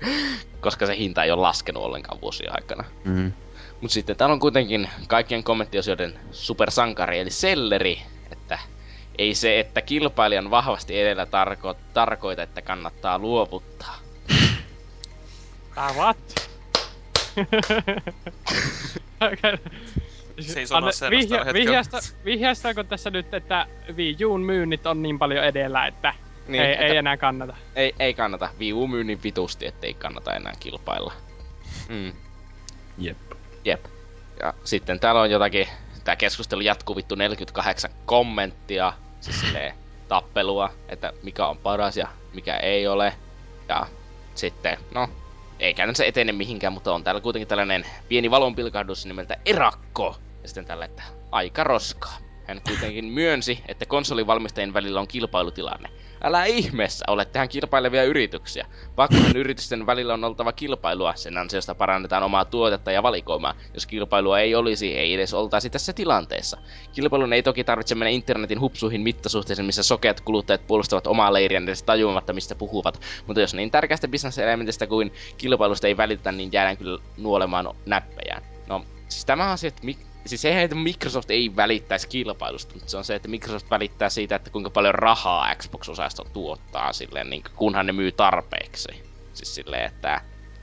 koska 0.61 0.85
se 0.85 0.97
hinta 0.97 1.23
ei 1.23 1.31
ole 1.31 1.41
laskenut 1.41 1.83
ollenkaan 1.83 2.21
vuosien 2.21 2.55
aikana. 2.55 2.83
Mm. 3.05 3.33
Mut 3.81 3.91
sitten 3.91 4.15
täällä 4.15 4.33
on 4.33 4.39
kuitenkin 4.39 4.89
kaikkien 5.07 5.43
kommenttiosioiden 5.43 6.19
supersankari, 6.31 7.19
eli 7.19 7.29
selleri, 7.29 8.01
että 8.31 8.59
ei 9.17 9.35
se, 9.35 9.59
että 9.59 9.81
kilpailijan 9.81 10.51
vahvasti 10.51 10.99
edellä 10.99 11.25
tarko- 11.25 11.77
tarkoita, 11.93 12.43
että 12.43 12.61
kannattaa 12.61 13.19
luovuttaa. 13.19 13.95
Ah, 15.75 15.95
what? 15.95 16.17
se 20.39 20.59
ei 20.59 20.65
Anne, 20.71 20.91
vihja, 21.09 21.45
vihjasta, 21.53 21.97
vihjastaako 22.25 22.83
tässä 22.83 23.09
nyt, 23.09 23.33
että 23.33 23.67
Wii 23.95 24.17
Uun 24.25 24.41
myynnit 24.41 24.85
on 24.85 25.01
niin 25.01 25.19
paljon 25.19 25.45
edellä, 25.45 25.87
että 25.87 26.13
niin, 26.47 26.63
ei, 26.63 26.71
että 26.71 26.85
ei 26.85 26.97
enää 26.97 27.17
kannata? 27.17 27.55
Ei, 27.75 27.95
ei 27.99 28.13
kannata. 28.13 28.49
Wii 28.59 28.73
U 28.73 28.87
myynnin 28.87 29.23
vitusti, 29.23 29.65
ettei 29.65 29.93
kannata 29.93 30.35
enää 30.35 30.53
kilpailla. 30.59 31.13
Mm. 31.89 32.13
Jep. 32.97 33.17
Jep. 33.65 33.85
Ja 34.39 34.53
sitten 34.63 34.99
täällä 34.99 35.21
on 35.21 35.31
jotakin, 35.31 35.67
tää 36.03 36.15
keskustelu 36.15 36.61
jatkuu 36.61 36.95
vittu 36.95 37.15
48 37.15 37.91
kommenttia, 38.05 38.93
siis 39.21 39.41
silleen 39.41 39.73
tappelua, 40.07 40.69
että 40.89 41.13
mikä 41.23 41.47
on 41.47 41.57
paras 41.57 41.97
ja 41.97 42.07
mikä 42.33 42.57
ei 42.57 42.87
ole. 42.87 43.13
Ja 43.69 43.87
sitten, 44.35 44.77
no, 44.93 45.09
ei 45.59 45.73
käytännössä 45.73 46.05
etene 46.05 46.31
mihinkään, 46.31 46.73
mutta 46.73 46.93
on 46.93 47.03
täällä 47.03 47.21
kuitenkin 47.21 47.47
tällainen 47.47 47.85
pieni 48.07 48.31
valonpilkahdus 48.31 49.05
nimeltä 49.05 49.37
Erakko. 49.45 50.15
Ja 50.41 50.47
sitten 50.47 50.65
tällä, 50.65 50.85
että 50.85 51.03
aika 51.31 51.63
roskaa. 51.63 52.28
Hän 52.49 52.61
kuitenkin 52.67 53.05
myönsi, 53.05 53.59
että 53.67 53.85
konsolivalmistajien 53.85 54.73
välillä 54.73 54.99
on 54.99 55.07
kilpailutilanne. 55.07 55.89
Älä 56.23 56.45
ihmeessä, 56.45 57.05
olettehan 57.07 57.49
kilpailevia 57.49 58.03
yrityksiä. 58.03 58.65
Pakkohan 58.95 59.35
yritysten 59.35 59.85
välillä 59.85 60.13
on 60.13 60.23
oltava 60.23 60.51
kilpailua, 60.51 61.15
sen 61.15 61.37
ansiosta 61.37 61.75
parannetaan 61.75 62.23
omaa 62.23 62.45
tuotetta 62.45 62.91
ja 62.91 63.03
valikoimaa. 63.03 63.53
Jos 63.73 63.85
kilpailua 63.85 64.39
ei 64.39 64.55
olisi, 64.55 64.97
ei 64.97 65.13
edes 65.13 65.33
oltaisi 65.33 65.69
tässä 65.69 65.93
tilanteessa. 65.93 66.57
Kilpailun 66.93 67.33
ei 67.33 67.43
toki 67.43 67.63
tarvitse 67.63 67.95
mennä 67.95 68.09
internetin 68.09 68.61
hupsuihin 68.61 69.01
mittasuhteisiin, 69.01 69.65
missä 69.65 69.83
sokeat 69.83 70.21
kuluttajat 70.21 70.67
puolustavat 70.67 71.07
omaa 71.07 71.33
leiriään 71.33 71.63
edes 71.63 71.83
tajuamatta, 71.83 72.33
mistä 72.33 72.55
puhuvat. 72.55 73.01
Mutta 73.27 73.41
jos 73.41 73.53
niin 73.53 73.71
tärkeästä 73.71 74.07
bisneselementistä 74.07 74.87
kuin 74.87 75.13
kilpailusta 75.37 75.87
ei 75.87 75.97
välitetä, 75.97 76.31
niin 76.31 76.49
jäädään 76.51 76.77
kyllä 76.77 76.99
nuolemaan 77.17 77.75
näppejään. 77.85 78.43
No, 78.67 78.85
siis 79.09 79.25
tämä 79.25 79.57
se, 79.57 79.67
että 79.67 79.81
mik- 79.87 80.08
siis 80.25 80.45
eihän, 80.45 80.63
että 80.63 80.75
Microsoft 80.75 81.31
ei 81.31 81.55
välittäisi 81.55 82.07
kilpailusta, 82.07 82.73
mutta 82.73 82.89
se 82.89 82.97
on 82.97 83.03
se, 83.03 83.15
että 83.15 83.27
Microsoft 83.27 83.69
välittää 83.69 84.09
siitä, 84.09 84.35
että 84.35 84.49
kuinka 84.49 84.69
paljon 84.69 84.95
rahaa 84.95 85.55
Xbox-osasto 85.55 86.23
tuottaa 86.23 86.93
silleen, 86.93 87.29
niin 87.29 87.43
kunhan 87.55 87.85
ne 87.85 87.91
myy 87.91 88.11
tarpeeksi. 88.11 89.03
Siis 89.33 89.55
silleen, 89.55 89.85
että 89.85 90.21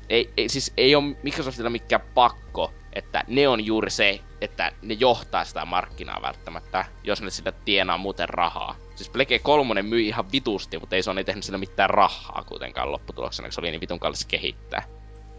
ei, 0.08 0.30
ei, 0.36 0.48
siis 0.48 0.72
ei 0.76 0.94
ole 0.94 1.16
Microsoftilla 1.22 1.70
mikään 1.70 2.00
pakko, 2.14 2.72
että 2.92 3.24
ne 3.28 3.48
on 3.48 3.66
juuri 3.66 3.90
se, 3.90 4.20
että 4.40 4.72
ne 4.82 4.94
johtaa 4.94 5.44
sitä 5.44 5.64
markkinaa 5.64 6.22
välttämättä, 6.22 6.84
jos 7.04 7.22
ne 7.22 7.30
sillä 7.30 7.52
tienaa 7.52 7.98
muuten 7.98 8.28
rahaa. 8.28 8.76
Siis 8.94 9.10
Plege 9.10 9.38
3 9.38 9.82
myi 9.82 10.08
ihan 10.08 10.32
vitusti, 10.32 10.78
mutta 10.78 10.96
ei 10.96 11.02
se 11.02 11.10
ole 11.10 11.24
tehnyt 11.24 11.44
sillä 11.44 11.58
mitään 11.58 11.90
rahaa 11.90 12.44
kuitenkaan 12.46 12.92
lopputuloksena, 12.92 13.48
kun 13.48 13.52
se 13.52 13.60
oli 13.60 13.70
niin 13.70 13.80
vitun 13.80 14.00
kallis 14.00 14.24
kehittää. 14.24 14.82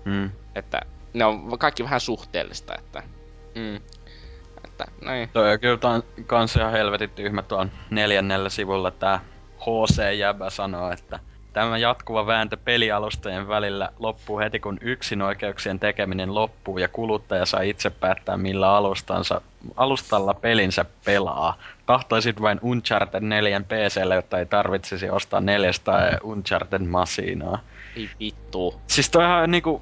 Mm. 0.05 0.32
Että 0.55 0.82
ne 1.13 1.26
on 1.26 1.59
kaikki 1.59 1.84
vähän 1.84 1.99
suhteellista, 1.99 2.76
että... 2.78 3.03
Mm 3.55 3.80
että 4.84 5.05
näin. 5.05 5.30
Toi 5.34 5.51
on 5.51 5.59
kyllä 5.59 5.80
kans 6.25 6.55
ihan 6.55 6.71
helvetin 6.71 7.09
tyhmä 7.09 7.41
tuon 7.41 7.71
neljännellä 7.89 8.49
sivulla 8.49 8.91
tää 8.91 9.19
HC 9.59 10.17
Jäbä 10.17 10.49
sanoo, 10.49 10.91
että 10.91 11.19
Tämä 11.57 11.78
jatkuva 11.78 12.28
vääntö 12.28 12.57
pelialustojen 12.57 13.47
välillä 13.47 13.89
loppuu 13.99 14.39
heti 14.39 14.59
kun 14.59 14.78
yksinoikeuksien 14.82 15.80
tekeminen 15.80 16.36
loppuu 16.36 16.78
ja 16.78 16.88
kuluttaja 16.88 17.45
saa 17.45 17.61
itse 17.61 17.89
päättää 17.89 18.38
millä 18.38 18.75
alustansa, 18.75 19.41
alustalla 19.75 20.34
pelinsä 20.34 20.86
pelaa. 21.05 21.57
Tahtoisit 21.86 22.41
vain 22.41 22.59
Uncharted 22.61 23.23
4 23.23 23.61
PClle, 23.61 24.15
jotta 24.15 24.39
ei 24.39 24.45
tarvitsisi 24.45 25.09
ostaa 25.09 25.41
400 25.41 25.99
Uncharted-masinaa. 26.23 27.59
Ei 27.97 28.09
vittu. 28.19 28.81
Siis 28.87 29.09
toihan 29.09 29.51
niinku... 29.51 29.81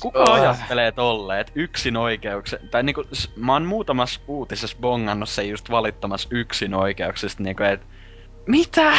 Kuka 0.00 0.22
oh. 0.22 0.30
ajattelee 0.30 0.92
tolleen, 0.92 1.40
että 1.40 1.52
yksin 1.54 1.96
oikeuksia... 1.96 2.58
Tai 2.70 2.82
niinku, 2.82 3.04
mä 3.36 3.52
oon 3.52 3.64
muutamassa 3.64 4.20
uutisessa 4.26 4.76
bongannut 4.80 5.28
se 5.28 5.42
just 5.42 5.70
valittamassa 5.70 6.28
yksin 6.32 6.74
oikeuksista, 6.74 7.42
niinku 7.42 7.62
että 7.62 7.86
mitä? 8.46 8.92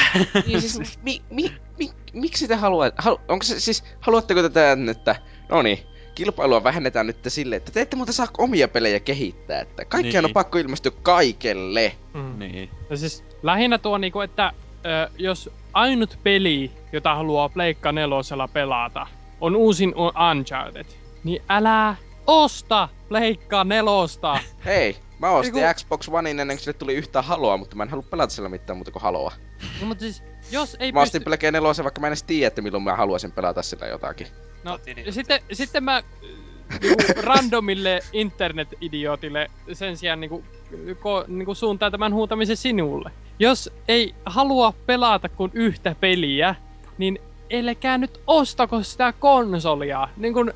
Niin 0.46 0.62
siis, 0.70 1.00
mi, 1.04 1.22
mi, 1.30 1.54
mi, 1.78 1.92
miksi 2.14 2.48
te 2.48 2.56
haluatte, 2.56 3.02
halu, 3.02 3.20
onko 3.28 3.46
se 3.46 3.60
siis, 3.60 3.84
haluatteko 4.00 4.42
tätä, 4.42 4.78
että, 4.92 5.16
no 5.50 5.62
niin, 5.62 5.80
kilpailua 6.16 6.64
vähennetään 6.64 7.08
nyt 7.08 7.18
sille, 7.28 7.56
että 7.56 7.72
te 7.72 7.82
ette 7.82 7.96
muuten 7.96 8.14
saa 8.14 8.28
omia 8.38 8.68
pelejä 8.68 9.00
kehittää, 9.00 9.62
että 9.62 9.86
kaikkiaan 9.86 10.24
niin. 10.24 10.30
on 10.30 10.34
pakko 10.34 10.58
ilmestyä 10.58 10.92
kaikelle. 11.02 11.96
Mm. 12.14 12.40
Niin. 12.40 12.70
Ja 12.90 12.98
siis 12.98 13.24
lähinnä 13.44 13.78
tuo 13.78 13.98
niinku, 13.98 14.22
että 14.22 14.52
ö, 14.86 15.10
jos 15.18 15.50
ainut 15.74 16.20
peli, 16.24 16.72
jota 16.92 17.16
haluaa 17.16 17.50
Pleikka 17.50 17.92
nelosella 17.92 18.48
pelata, 18.48 19.08
on 19.42 19.56
uusin 19.56 19.94
Uncharted, 20.32 20.86
niin 21.24 21.42
älä 21.50 21.96
osta 22.28 22.90
Pleikka 23.10 23.64
nelosta! 23.64 24.40
Hei, 24.66 24.98
mä 25.20 25.30
ostin 25.30 25.64
Eiku... 25.64 25.74
Xbox 25.80 26.10
One 26.10 26.30
ennen 26.30 26.48
kuin 26.48 26.60
sille 26.60 26.74
tuli 26.74 26.94
yhtään 26.94 27.26
haloa, 27.26 27.58
mutta 27.58 27.76
mä 27.76 27.84
en 27.84 27.90
halua 27.90 28.06
pelata 28.10 28.34
sillä 28.34 28.50
mitään 28.50 28.78
muuta 28.78 28.92
kuin 28.92 29.04
haloa. 29.04 29.32
No 29.82 29.88
mutta 29.88 30.02
siis, 30.02 30.24
jos 30.52 30.78
ei 30.80 30.92
Mä 30.92 31.02
ostin 31.02 31.24
pysty... 31.24 31.52
4 31.52 31.84
vaikka 31.84 32.02
mä 32.02 32.08
en 32.08 32.12
edes 32.12 32.24
tiedä, 32.24 32.48
että 32.48 32.62
milloin 32.62 32.84
mä 32.84 32.96
haluaisin 32.96 33.32
pelata 33.32 33.62
sillä 33.62 33.88
jotakin. 33.88 34.28
No, 34.64 34.80
sitten, 35.10 35.42
sitten 35.54 35.84
mä 35.84 36.04
niinku 36.82 37.04
randomille 37.24 38.00
internet-idiotille 38.14 39.52
sen 39.74 39.98
sijaan 39.98 40.20
niinku, 40.20 40.44
ko, 41.00 41.26
niinku 41.28 41.56
suuntaan 41.56 41.92
tämän 41.92 42.14
huutamisen 42.14 42.58
sinulle. 42.58 43.12
Jos 43.40 43.70
ei 43.88 44.16
halua 44.26 44.74
pelata 44.86 45.30
kuin 45.30 45.52
yhtä 45.54 45.96
peliä, 46.00 46.56
niin 46.98 47.20
ellekää 47.50 47.98
nyt 47.98 48.22
ostako 48.28 48.84
sitä 48.84 49.14
konsolia. 49.20 50.08
Niin 50.18 50.34
kun 50.34 50.54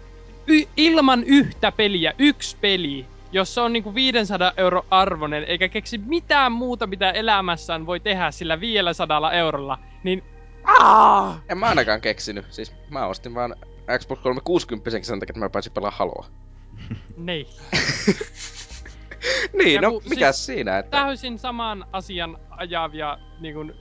y- 0.47 0.67
ilman 0.77 1.23
yhtä 1.23 1.71
peliä, 1.71 2.13
yksi 2.19 2.57
peli, 2.61 3.05
jos 3.31 3.53
se 3.53 3.61
on 3.61 3.73
niinku 3.73 3.95
500 3.95 4.51
euro 4.57 4.85
arvonen, 4.91 5.43
eikä 5.43 5.69
keksi 5.69 5.97
mitään 5.97 6.51
muuta, 6.51 6.87
mitä 6.87 7.11
elämässään 7.11 7.85
voi 7.85 7.99
tehdä 7.99 8.31
sillä 8.31 8.59
500 8.59 9.31
eurolla, 9.31 9.79
niin 10.03 10.23
Aa! 10.63 11.39
En 11.49 11.57
mä 11.57 11.65
ainakaan 11.65 12.01
keksinyt. 12.01 12.45
Siis 12.49 12.73
mä 12.89 13.07
ostin 13.07 13.35
vaan 13.35 13.55
Xbox 13.99 14.19
360 14.19 14.89
sen 14.89 15.19
takia, 15.19 15.31
että 15.31 15.39
mä 15.39 15.49
pääsin 15.49 15.71
pelaamaan 15.71 15.97
Haloa. 15.99 16.25
Niin. 17.17 17.47
niin, 19.57 19.73
Ja 19.73 19.81
no 19.81 20.01
siis 20.05 20.45
siinä, 20.45 20.77
että... 20.77 20.97
Täysin 20.97 21.39
saman 21.39 21.85
asian 21.91 22.37
ajavia 22.49 23.17
niin 23.39 23.53
kuin, 23.53 23.73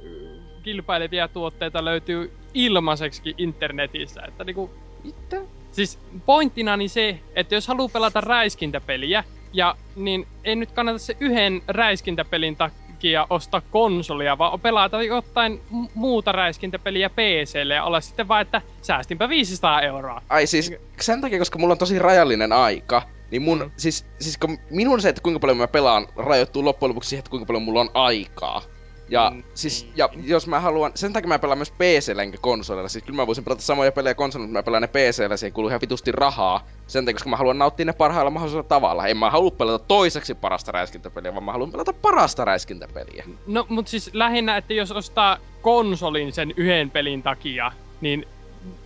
kilpailevia 0.63 1.29
tuotteita 1.29 1.85
löytyy 1.85 2.33
ilmaiseksi 2.55 3.35
internetissä. 3.39 4.23
Että 4.29 4.45
niin 4.45 4.55
kuin, 4.55 4.71
Mitä? 5.05 5.37
Siis 5.73 5.99
pointtinani 6.27 6.89
se, 6.89 7.19
että 7.35 7.55
jos 7.55 7.69
haluaa 7.69 7.89
pelata 7.89 8.21
räiskintäpeliä, 8.21 9.25
ja 9.53 9.77
niin 9.97 10.27
ei 10.45 10.57
nyt 10.57 10.73
kannata 10.73 10.99
se 10.99 11.17
yhden 11.21 11.63
räiskintäpelin 11.69 12.57
takia 12.57 13.27
ostaa 13.31 13.61
konsolia, 13.71 14.39
vaan 14.39 14.61
pelata 14.61 15.03
jotain 15.03 15.61
muuta 15.95 16.33
räiskintäpeliä 16.33 17.11
PClle 17.11 17.75
ja 17.75 17.85
olla 17.85 18.01
sitten 18.01 18.29
vaan, 18.29 18.43
että 18.43 18.63
säästinpä 18.83 19.29
500 19.29 19.81
euroa. 19.81 20.23
Ai 20.29 20.47
siis 20.47 20.73
sen 21.01 21.21
takia, 21.21 21.39
koska 21.39 21.59
mulla 21.59 21.73
on 21.73 21.79
tosi 21.79 21.99
rajallinen 21.99 22.53
aika, 22.53 23.03
niin 23.33 23.43
mun, 23.43 23.59
Mm. 23.59 23.71
siis, 23.77 24.07
siis 24.21 24.39
kun 24.39 24.59
minun 24.71 25.01
se, 25.01 25.09
että 25.09 25.23
kuinka 25.23 25.41
paljon 25.41 25.57
mä 25.59 25.69
pelaan, 25.69 26.07
rajoittuu 26.17 26.65
loppujen 26.65 26.89
lopuksi 26.91 27.09
siihen, 27.09 27.19
että 27.21 27.31
kuinka 27.31 27.47
paljon 27.47 27.63
mulla 27.63 27.81
on 27.81 27.91
aikaa. 27.95 28.63
Ja 29.09 29.31
Mm, 29.35 29.43
siis, 29.55 29.83
niin. 29.85 29.93
ja 29.97 30.09
jos 30.25 30.47
mä 30.47 30.61
haluan, 30.61 30.93
sen 30.95 31.13
takia 31.13 31.29
mä 31.29 31.39
pelaan 31.39 31.59
myös 31.59 31.71
PCllä 31.71 32.23
enkä 32.23 32.39
konsolilla. 32.41 32.89
Siis 32.89 33.05
kyllä 33.05 33.17
mä 33.17 33.27
voisin 33.27 33.45
pelata 33.45 33.63
samoja 33.63 33.93
pelejä 33.93 34.15
konsolilla, 34.15 34.47
mutta 34.49 34.59
mä 34.59 34.63
pelaan 34.63 34.83
ne 34.83 34.89
PCllä, 34.89 35.37
siihen 35.37 35.53
kuluu 35.53 35.69
ihan 35.69 35.81
vitusti 35.81 36.13
rahaa. 36.13 36.67
Sen 36.87 37.05
takia, 37.05 37.15
koska 37.15 37.31
mä 37.31 37.37
haluan 37.37 37.59
nauttia 37.59 37.87
ne 37.87 37.93
parhaalla 37.93 38.31
mahdollisella 38.31 38.63
tavalla. 38.63 39.07
En 39.07 39.17
mä 39.17 39.31
halua 39.31 39.51
pelata 39.51 39.85
toiseksi 39.89 40.35
parasta 40.35 40.73
räiskintäpeliä, 40.73 41.33
vaan 41.35 41.45
mä 41.45 41.53
haluan 41.53 41.73
pelata 41.73 41.93
parasta 41.93 42.45
räiskintäpeliä. 42.45 43.25
No, 43.47 43.67
mut 43.69 43.89
siis 43.89 44.11
lähinnä, 44.13 44.57
että 44.57 44.75
jos 44.75 44.93
ostaa 44.93 45.39
konsolin 45.63 46.33
sen 46.33 46.55
yhden 46.57 46.91
pelin 46.91 47.23
takia, 47.23 47.73
niin 48.01 48.27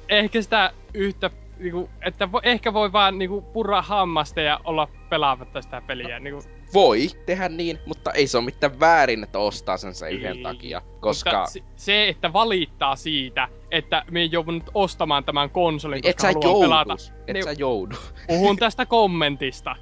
ehkä 0.08 0.42
sitä 0.42 0.72
yhtä, 0.94 1.30
niinku, 1.58 1.90
että 2.02 2.32
vo, 2.32 2.40
ehkä 2.42 2.72
voi 2.72 2.92
vaan 2.92 3.18
niinku, 3.18 3.42
purra 3.42 3.82
hammasta 3.82 4.40
ja 4.40 4.60
olla 4.64 4.88
pelaamatta 5.10 5.62
sitä 5.62 5.82
peliä. 5.86 6.20
Niinku, 6.20 6.42
Voi 6.74 7.08
tehdä 7.26 7.48
niin, 7.48 7.78
mutta 7.86 8.12
ei 8.12 8.26
se 8.26 8.38
ole 8.38 8.44
mitään 8.44 8.80
väärin, 8.80 9.24
että 9.24 9.38
ostaa 9.38 9.76
sen 9.76 9.94
sen 9.94 10.12
yhden 10.12 10.36
Ei. 10.36 10.42
takia. 10.42 10.82
Koska 11.00 11.40
Mutta 11.40 11.70
se, 11.76 12.08
että 12.08 12.32
valittaa 12.32 12.96
siitä, 12.96 13.48
että 13.70 14.04
me 14.10 14.24
joudun 14.24 14.54
nyt 14.54 14.70
ostamaan 14.74 15.24
tämän 15.24 15.50
konsolin, 15.50 16.00
et 16.04 16.16
koska 16.16 16.22
sä 16.22 16.28
haluan 16.28 16.42
joudu. 16.42 16.60
pelata. 16.60 16.94
Et 17.26 17.34
Niin, 17.34 17.44
sä 17.44 17.52
joudu. 17.52 17.96
Puhun 18.26 18.56
tästä 18.56 18.86
kommentista. 18.86 19.76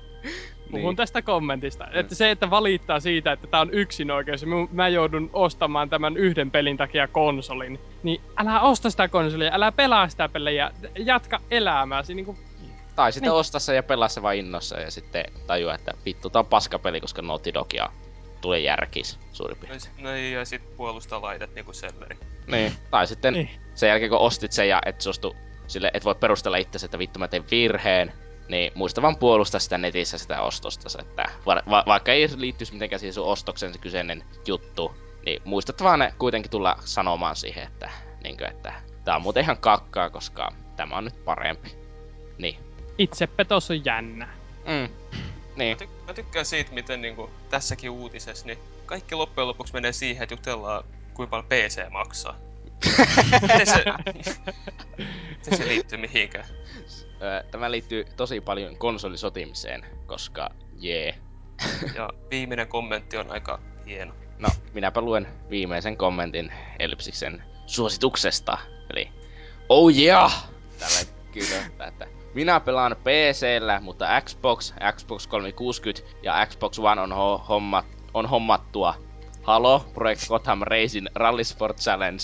Puhun 0.75 0.89
Niin. 0.91 0.97
tästä 0.97 1.23
kommentista. 1.23 1.87
Että 1.93 2.15
se, 2.15 2.31
että 2.31 2.51
valittaa 2.51 3.01
siitä, 3.01 3.33
että 3.33 3.47
tää 3.47 3.61
on 3.61 3.71
yksin 3.75 4.11
oikeus 4.11 4.45
mä 4.73 4.89
joudun 4.89 5.31
ostamaan 5.33 5.91
tämän 5.91 6.17
yhden 6.17 6.51
pelin 6.51 6.77
takia 6.77 7.09
konsolin, 7.09 7.81
niin 8.03 8.21
älä 8.37 8.61
osta 8.61 8.91
sitä 8.91 9.09
konsolia, 9.09 9.51
älä 9.55 9.73
pelaa 9.73 10.09
sitä 10.09 10.29
pelejä, 10.29 10.71
jatka 10.99 11.41
elämääsi. 11.51 12.15
Niin 12.15 12.27
kuin, 12.27 12.39
Tai 12.97 13.13
sitten 13.13 13.31
Niin. 13.31 13.39
ostaa 13.39 13.61
se 13.61 13.75
ja 13.75 13.83
pelaa 13.83 14.09
se 14.09 14.23
vaan 14.23 14.37
innossa 14.37 14.81
ja 14.81 14.91
sitten 14.91 15.25
tajua, 15.47 15.75
että 15.75 15.93
vittu 16.05 16.31
tää 16.31 16.41
on 16.41 16.47
paskapeli, 16.47 17.01
koska 17.01 17.23
Naughty 17.23 17.55
Dog 17.55 17.73
ja 17.75 17.91
tulee 18.41 18.61
järkis 18.61 19.19
suurin 19.33 19.57
No, 19.57 19.61
piirtein. 19.61 19.81
s- 19.81 19.91
no 19.99 20.11
ja 20.17 20.45
sit 20.45 20.77
puolustaa 20.77 21.23
laitet 21.23 21.55
niinku 21.55 21.73
selleri. 21.73 22.17
Niin. 22.47 22.73
Tai 22.91 23.07
sitten 23.07 23.35
Niin. 23.35 23.51
sen 23.75 23.89
jälkeen 23.89 24.11
kun 24.11 24.19
ostit 24.19 24.53
sen 24.53 24.69
ja 24.69 24.81
et 24.87 25.01
suostu 25.01 25.37
sille, 25.67 25.91
et 25.95 26.05
voi 26.05 26.15
perustella 26.15 26.57
itsesi, 26.57 26.85
että 26.85 26.99
vittu 26.99 27.19
mä 27.19 27.29
tein 27.29 27.45
virheen, 27.51 28.13
niin 28.49 28.73
muista 28.75 29.03
vaan 29.03 29.17
puolustaa 29.17 29.61
sitä 29.61 29.79
netissä 29.79 30.19
sitä 30.19 30.43
ostosta, 30.43 31.03
että 31.03 31.31
va- 31.47 31.63
va- 31.71 31.85
vaikka 31.87 32.13
ei 32.13 32.29
liittyisi 32.37 32.73
mitenkään 32.73 33.01
siihen 33.01 33.15
sun 33.15 33.27
ostoksen 33.27 33.73
se 33.73 33.79
kyseinen 33.79 34.25
juttu, 34.47 34.95
niin 35.27 35.43
muistat 35.45 35.83
vaan 35.83 35.99
ne 35.99 36.15
kuitenkin 36.19 36.51
tulla 36.51 36.77
sanomaan 36.85 37.37
siihen, 37.37 37.67
että, 37.67 37.91
niin 38.25 38.37
kuin, 38.37 38.51
että 38.51 38.73
tää 39.05 39.17
on 39.17 39.23
muuten 39.23 39.43
ihan 39.43 39.59
kakkaa, 39.59 40.11
koska 40.11 40.53
tämä 40.77 40.97
on 40.97 41.05
nyt 41.05 41.25
parempi. 41.25 41.75
Niin. 42.39 42.57
itsepetos 42.99 43.71
on 43.71 43.85
jännä. 43.85 44.29
Mm. 44.67 44.95
Niin. 45.57 45.77
Mä, 45.81 45.85
ty- 45.85 46.07
mä 46.07 46.15
tykkään 46.15 46.47
siitä, 46.47 46.73
miten 46.73 47.03
niinku 47.03 47.31
tässäkin 47.51 47.91
uutisessa, 47.91 48.47
niin 48.47 48.59
kaikki 48.87 49.15
loppujen 49.15 49.49
lopuksi 49.49 49.73
menee 49.73 49.93
siihen, 49.93 50.23
että 50.23 50.33
jutellaan 50.33 50.85
kuinka 51.15 51.31
paljon 51.31 51.47
PC 51.49 51.91
maksaa. 51.91 52.37
Miten 53.43 53.67
se, 53.67 53.85
miten 55.39 55.59
se 55.59 55.69
liittyy 55.69 55.99
mihinkään? 55.99 56.47
Tämä 57.51 57.71
liittyy 57.71 58.05
tosi 58.17 58.41
paljon 58.41 58.77
konsolisotimiseen, 58.77 59.87
koska 60.07 60.51
jee. 60.79 61.15
Ja 61.97 62.11
viimeinen 62.31 62.69
kommentti 62.69 63.17
on 63.17 63.31
aika 63.31 63.59
hieno. 63.87 64.15
No, 64.39 64.49
minäpä 64.73 65.01
luen 65.01 65.27
viimeisen 65.51 65.97
kommentin 65.97 66.53
Elpsiksen 66.79 67.43
suosituksesta. 67.67 68.59
Eli, 68.91 69.11
oh 69.69 69.93
yeah! 69.97 70.49
Tällä 70.79 71.13
kyllä, 71.33 71.87
että 71.89 72.07
minä 72.35 72.61
pelaan 72.61 72.97
PCllä, 72.97 73.81
mutta 73.81 74.21
Xbox, 74.21 74.75
Xbox 74.97 75.27
360 75.27 76.03
ja 76.23 76.47
Xbox 76.47 76.79
One 76.79 77.01
on, 77.01 77.11
ho- 77.13 77.45
homma, 77.49 77.85
on 78.15 78.27
hommattua. 78.27 78.95
Halo, 79.43 79.85
Project 79.95 80.29
Gotham 80.29 80.61
Racing, 80.63 81.07
Rally 81.15 81.45
Sport 81.45 81.79
Challenge, 81.79 82.23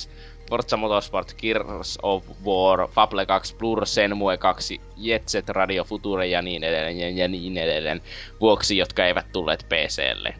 Forza 0.51 0.76
Motorsport, 0.76 1.34
Gears 1.38 1.98
of 2.03 2.24
War, 2.44 2.88
Fable 2.88 3.26
2, 3.26 3.57
Blur, 3.57 3.86
Senmue 3.86 4.36
2, 4.36 4.80
Jet 4.96 5.28
Set 5.28 5.48
Radio 5.48 5.84
Future 5.84 6.26
ja 6.26 6.42
niin 6.42 6.64
edelleen 6.64 6.98
ja, 6.98 7.11
ja 7.11 7.28
niin 7.28 7.59
edelleen 7.59 8.03
vuoksi, 8.40 8.76
jotka 8.76 9.05
eivät 9.05 9.32
tulleet 9.32 9.66
PClle. 9.68 10.34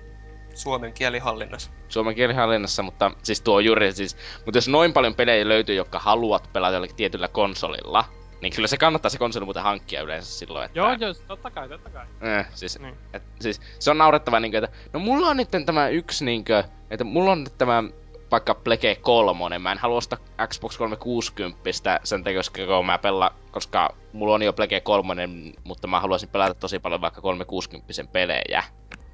Suomen 0.55 0.93
kielihallinnassa. 0.93 1.71
Suomen 1.89 2.15
kielihallinnassa, 2.15 2.83
mutta 2.83 3.11
siis 3.23 3.41
tuo 3.41 3.57
on 3.57 3.65
juuri 3.65 3.93
siis, 3.93 4.17
mutta 4.45 4.59
jos 4.59 4.69
noin 4.69 4.93
paljon 4.93 5.15
pelejä 5.15 5.49
löytyy, 5.49 5.75
jotka 5.75 5.99
haluat 5.99 6.51
pelata 6.53 6.75
jollakin 6.75 6.97
tietyllä 6.97 7.29
konsolilla, 7.29 8.05
niin 8.41 8.53
kyllä 8.55 8.69
se 8.69 8.77
kannattaa 8.77 9.11
se 9.11 9.19
konsoli 9.19 9.45
muuten 9.45 9.63
hankkia 9.63 10.03
yleensä 10.03 10.39
silloin, 10.39 10.65
että... 10.67 10.79
Joo, 10.79 10.93
joo, 11.01 11.15
totta 11.15 11.51
kai, 11.51 11.69
totta 11.69 11.91
kai. 11.91 12.07
Eh, 12.21 12.47
siis, 12.55 12.79
Niin. 12.79 12.95
et, 13.13 13.23
siis, 13.41 13.61
se 13.79 13.91
on 13.91 13.99
naurettava 13.99 14.41
niinkö, 14.41 14.59
että 14.59 14.77
no 14.93 15.01
mulla 15.01 15.29
on 15.29 15.37
nyt 15.37 15.49
tämä 15.67 15.89
yksi 15.89 16.25
niinkö, 16.25 16.65
että 16.91 17.05
mulla 17.05 17.33
on 17.33 17.45
nyt 17.45 17.59
tämä 17.59 17.85
vaikka 18.31 18.55
Plege 18.55 18.95
3, 18.95 19.59
mä 19.59 19.73
en 19.73 19.79
halua 19.79 19.97
ostaa 19.97 20.19
Xbox 20.47 20.79
360 20.79 22.01
sen 22.05 22.25
takia, 22.25 22.39
koska 22.39 22.67
kun 22.67 22.87
mä 22.87 22.99
pelaan, 22.99 23.35
koska 23.51 23.95
mulla 24.13 24.35
on 24.35 24.43
jo 24.43 24.53
Plege 24.53 24.81
3, 24.81 25.29
mutta 25.65 25.87
mä 25.87 26.01
haluaisin 26.01 26.29
pelata 26.29 26.55
tosi 26.55 26.79
paljon 26.79 27.01
vaikka 27.01 27.21
360 27.21 27.93
pelejä. 28.13 28.65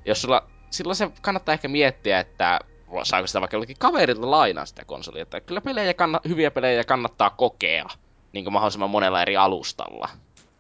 Jos 0.05 0.23
sulla, 0.23 0.43
silloin 0.71 0.97
se 0.97 1.11
kannattaa 1.23 1.53
ehkä 1.53 1.69
miettiä, 1.69 2.21
että 2.21 2.61
saako 3.03 3.27
sitä 3.27 3.41
vaikka 3.41 3.55
jollekin 3.55 3.77
kaverilta 3.79 4.31
lainaa 4.31 4.67
sitä 4.67 4.85
konsolia, 4.85 5.23
että 5.23 5.41
kyllä 5.41 5.61
pelejä 5.61 5.95
kanna, 5.95 6.21
hyviä 6.29 6.51
pelejä 6.51 6.85
kannattaa 6.85 7.31
kokea, 7.31 7.87
niin 8.33 8.45
kuin 8.45 8.53
mahdollisimman 8.53 8.91
monella 8.91 9.23
eri 9.23 9.37
alustalla 9.37 10.09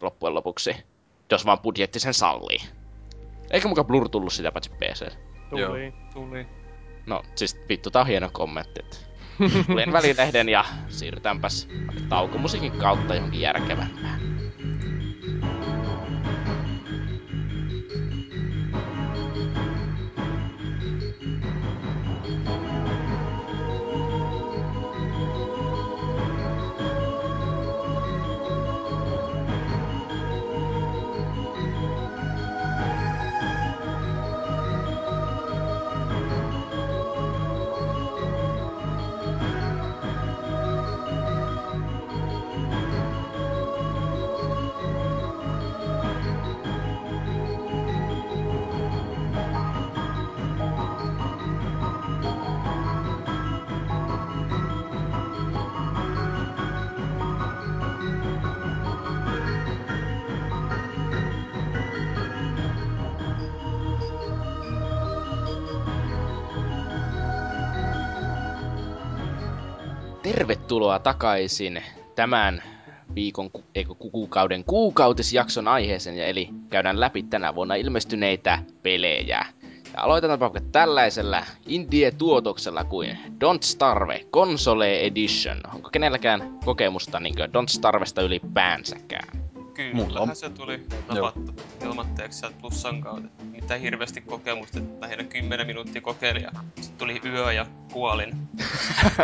loppujen 0.01 0.35
lopuksi, 0.35 0.77
jos 1.31 1.47
vaan 1.47 1.59
budjetti 1.59 2.01
sen 2.01 2.15
sallii. 2.15 2.59
Eikä 3.51 3.69
muka 3.69 3.85
Blur 3.85 4.09
tullut 4.09 4.33
sitä 4.33 4.53
paitsi 4.53 4.71
PC. 4.71 5.13
Tuli. 5.51 5.95
Tuli. 6.15 6.47
No, 7.07 7.23
siis 7.37 7.57
vittu, 7.69 7.91
tää 7.91 8.03
on 8.03 8.09
hieno 8.09 8.31
kommentti. 8.33 8.81
Luin 9.69 9.93
välilehden 9.93 10.49
ja 10.49 10.65
siirrytäänpäs 10.89 11.69
taukomusiikin 12.09 12.73
kautta 12.73 13.15
johonkin 13.15 13.41
järkevämpään. 13.41 14.36
Tervetuloa 70.77 70.99
takaisin 70.99 71.83
tämän 72.15 72.63
viikon, 73.15 73.51
eikö 73.75 73.95
ku- 73.95 74.11
kuukauden 74.11 74.65
kuukautisjakson 74.65 75.69
aiheeseen, 75.69 76.19
eli 76.19 76.49
käydään 76.71 77.01
läpi 77.01 77.23
tänä 77.23 77.55
vuonna 77.55 77.75
ilmestyneitä 77.75 78.59
pelejä. 78.83 79.25
Ja 79.27 79.45
aloitetaan 79.97 80.41
vaikka 80.41 80.61
tällaisella 80.73 81.43
indie-tuotoksella 81.67 82.85
kuin 82.85 83.19
Don't 83.45 83.63
Starve 83.63 84.27
Console 84.33 85.01
Edition. 85.01 85.61
Onko 85.75 85.91
kenelläkään 85.91 86.59
kokemusta 86.65 87.21
niin 87.21 87.35
Don't 87.39 87.69
Starvesta 87.69 88.23
ylipäänsäkään? 88.23 89.46
Kyllähän 89.77 90.37
se 90.37 90.51
tuli 90.51 90.87
napattu 91.09 91.55
ilmatteeksi 91.85 92.39
sieltä 92.39 92.57
plussan 92.61 93.01
kautta. 93.01 93.45
Mitä 93.45 93.75
hirveästi 93.75 94.21
kokemusta, 94.21 94.79
että 94.79 95.01
lähinnä 95.01 95.25
10 95.25 95.67
minuuttia 95.67 96.03
kokeilin 96.03 96.43
ja 96.43 96.51
sitten 96.81 96.99
tuli 96.99 97.21
yö 97.25 97.53
ja 97.53 97.67
kuolin. 97.93 98.37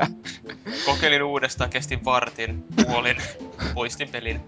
kokeilin 0.86 1.22
uudestaan, 1.22 1.70
kestin 1.70 2.05
vartin, 2.05 2.64
kuolin, 2.86 3.16
poistin 3.74 4.09
pelin. 4.09 4.40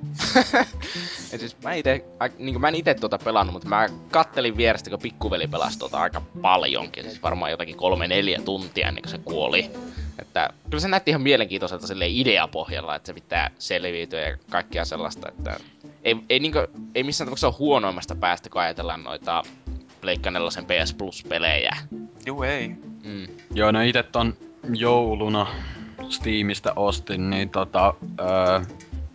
ja 1.33 1.39
siis 1.39 1.57
mä 1.63 1.75
ite, 1.75 2.05
niin 2.39 2.61
mä 2.61 2.69
en 2.69 2.75
ite 2.75 2.95
tuota 2.95 3.19
pelannut, 3.19 3.53
mutta 3.53 3.69
mä 3.69 3.89
kattelin 4.11 4.57
vierestä, 4.57 4.91
kun 4.91 4.99
pikkuveli 4.99 5.47
pelasi 5.47 5.79
tuota 5.79 5.99
aika 5.99 6.23
paljonkin. 6.43 7.05
Siis 7.05 7.23
varmaan 7.23 7.51
jotakin 7.51 7.77
kolme 7.77 8.09
neljä 8.09 8.41
tuntia 8.45 8.89
ennen 8.89 9.03
kuin 9.03 9.11
se 9.11 9.19
kuoli. 9.19 9.71
Että 10.19 10.51
kyllä 10.65 10.81
se 10.81 10.89
näytti 10.89 11.11
ihan 11.11 11.23
mielenkiintoiselta 11.23 11.87
sille 11.87 12.07
ideapohjalla, 12.09 12.97
että 12.97 13.07
se 13.07 13.13
pitää 13.13 13.51
selviytyä 13.59 14.21
ja 14.21 14.37
kaikkea 14.51 14.85
sellaista, 14.85 15.29
että 15.29 15.61
ei, 16.05 16.16
ei, 16.30 16.39
niinkö, 16.39 16.68
ei 16.95 17.03
missään 17.03 17.26
tapauksessa 17.26 17.47
ole 17.47 17.57
huonoimmasta 17.59 18.14
päästä, 18.14 18.51
kun 18.51 18.61
ajatellaan 18.61 19.05
noita 19.05 19.43
Pleikka 20.01 20.30
4 20.30 20.49
PS 20.49 20.95
Plus-pelejä. 20.95 21.76
Juu, 22.26 22.43
ei. 22.43 22.68
Mm. 23.05 23.26
Joo, 23.55 23.72
no 23.72 23.80
itse 23.80 24.03
ton 24.03 24.35
jouluna 24.74 25.47
Steamista 26.09 26.72
ostin, 26.76 27.30
niin 27.30 27.51
tota, 27.51 27.95
öö, 28.20 28.61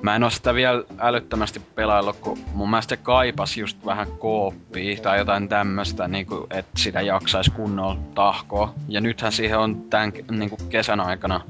Mä 0.02 0.16
en 0.16 0.24
oo 0.24 0.30
sitä 0.30 0.54
vielä 0.54 0.84
älyttömästi 1.00 1.62
pelaillut, 1.76 2.16
kun 2.16 2.38
mun 2.54 2.70
mielestä 2.70 2.96
se 2.96 3.02
kaipas 3.02 3.58
just 3.58 3.86
vähän 3.86 4.08
kooppia 4.12 5.02
tai 5.02 5.18
jotain 5.18 5.50
tämmöstä, 5.50 6.08
niinku, 6.08 6.48
että 6.50 6.72
sitä 6.78 7.02
jaksais 7.02 7.50
kunnolla 7.50 8.00
tahkoa. 8.16 8.74
Ja 8.88 9.02
nythän 9.02 9.32
siihen 9.32 9.60
on 9.60 9.82
tän 9.82 10.14
niinku 10.32 10.58
kesän 10.70 11.00
aikana 11.00 11.42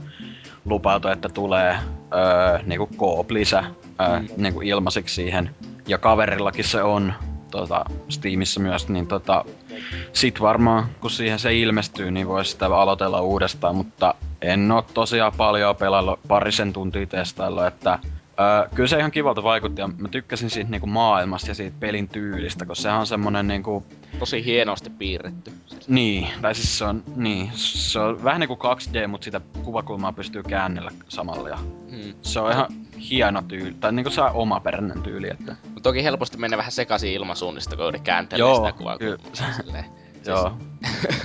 lupailtu, 0.66 1.08
että 1.08 1.30
tulee 1.30 1.76
öö, 2.14 2.60
niinku 2.66 2.90
koop-lisä 2.98 3.64
öö, 4.02 4.20
mm. 4.20 4.28
niinku 4.38 4.62
ilmaiseksi 4.62 5.16
siihen. 5.16 5.56
Ja 5.88 5.98
kaverillakin 5.98 6.66
se 6.66 6.84
on 6.84 7.14
tota, 7.52 7.86
Steamissa 8.10 8.60
myös, 8.60 8.90
niin 8.90 9.08
tota, 9.08 9.46
sit 10.14 10.42
varmaan 10.42 10.86
kun 11.02 11.12
siihen 11.12 11.40
se 11.40 11.56
ilmestyy, 11.56 12.12
niin 12.12 12.28
voisi 12.28 12.52
sitä 12.52 12.66
aloitella 12.66 13.22
uudestaan, 13.22 13.76
mutta 13.76 14.16
en 14.42 14.72
oo 14.72 14.82
tosiaan 14.82 15.34
paljon 15.38 15.76
pelaillut 15.76 16.20
parisen 16.28 16.74
tuntia 16.74 17.06
testailla, 17.06 17.68
että 17.68 18.00
Öö, 18.40 18.70
kyllä 18.76 18.88
se 18.88 18.98
ihan 18.98 19.12
kivalta 19.12 19.44
vaikutti 19.44 19.82
ja 19.82 19.90
mä 19.98 20.08
tykkäsin 20.08 20.50
siitä 20.50 20.72
niinku 20.72 20.88
maailmasta 20.88 21.52
ja 21.52 21.56
siitä 21.56 21.78
pelin 21.80 22.08
tyylistä, 22.08 22.66
koska 22.66 22.82
sehän 22.82 23.00
on 23.00 23.08
semmonen 23.08 23.48
niinku... 23.48 23.86
Tosi 24.20 24.46
hienosti 24.46 24.90
piirretty. 24.90 25.52
Niin, 25.88 26.28
tai 26.42 26.56
siis 26.56 26.78
se 26.78 26.86
on, 26.86 27.04
niin, 27.16 27.52
se 27.54 28.00
on 28.00 28.24
vähän 28.24 28.40
niinku 28.40 28.60
2D, 28.64 29.08
mutta 29.08 29.26
sitä 29.26 29.42
kuvakulmaa 29.64 30.14
pystyy 30.14 30.44
käännellä 30.44 30.92
samalla 31.08 31.50
ja 31.50 31.58
hmm. 31.90 32.14
se 32.22 32.40
on 32.40 32.52
ihan 32.52 32.68
hieno 33.10 33.42
tyyli, 33.42 33.74
tai 33.80 33.92
niinku 33.92 34.12
se 34.12 34.22
on 34.22 34.32
omaperäinen 34.34 35.02
tyyli, 35.02 35.30
että... 35.30 35.56
Mutta 35.64 35.82
toki 35.82 36.04
helposti 36.04 36.38
menee 36.38 36.58
vähän 36.58 36.72
sekaisin 36.72 37.14
ilmasuunnista, 37.14 37.76
kun 37.76 37.86
yritet 37.86 38.06
kääntelee 38.06 38.56
sitä 38.56 38.72
kuvakulmaa. 38.72 39.84
Joo. 40.26 40.58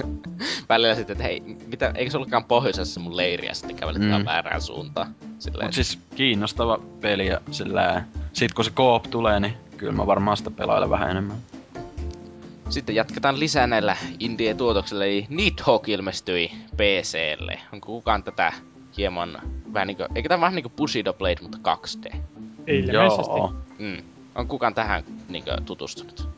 välillä 0.69 0.95
sitten, 0.95 1.15
että 1.15 1.25
hei, 1.25 1.41
mitä, 1.67 1.93
eikö 1.95 2.11
se 2.11 2.17
ollutkaan 2.17 2.45
pohjoisessa 2.45 3.01
mun 3.01 3.17
leiriä 3.17 3.55
sitten 3.55 3.77
kävelet 3.77 4.03
mm. 4.03 4.25
väärään 4.25 4.63
suuntaan. 4.63 5.15
Silleen. 5.39 5.67
Mut 5.67 5.75
siis 5.75 5.99
kiinnostava 6.15 6.79
peli 7.01 7.27
ja 7.27 7.41
sillä 7.51 8.05
sit 8.33 8.53
kun 8.53 8.65
se 8.65 8.71
koop 8.71 9.03
tulee, 9.11 9.41
niin 9.41 9.55
kyllä 9.77 9.93
mä 9.93 10.07
varmaan 10.07 10.37
sitä 10.37 10.51
pelailen 10.51 10.91
vähän 10.91 11.11
enemmän. 11.11 11.37
Sitten 12.69 12.95
jatketaan 12.95 13.41
lisää 13.41 13.67
näillä 13.67 13.97
indie-tuotoksilla, 14.21 15.05
eli 15.05 15.27
Nidhogg 15.29 15.89
ilmestyi 15.89 16.51
PClle. 16.77 17.61
Onko 17.73 17.87
kukaan 17.87 18.23
tätä 18.23 18.53
hieman 18.97 19.39
vähän 19.73 19.87
niinku, 19.87 20.05
eikä 20.15 20.29
tämä 20.29 20.41
vähän 20.41 20.55
niinku 20.55 20.73
Bushido 20.77 21.13
Blade, 21.13 21.43
mutta 21.43 21.59
2D? 21.59 22.17
Ilmeisesti. 22.67 23.37
Joo. 23.37 23.55
Mm. 23.79 23.97
On 24.35 24.49
kukaan 24.49 24.75
tähän 24.75 25.05
niinku 25.29 25.51
tutustunut? 25.65 26.29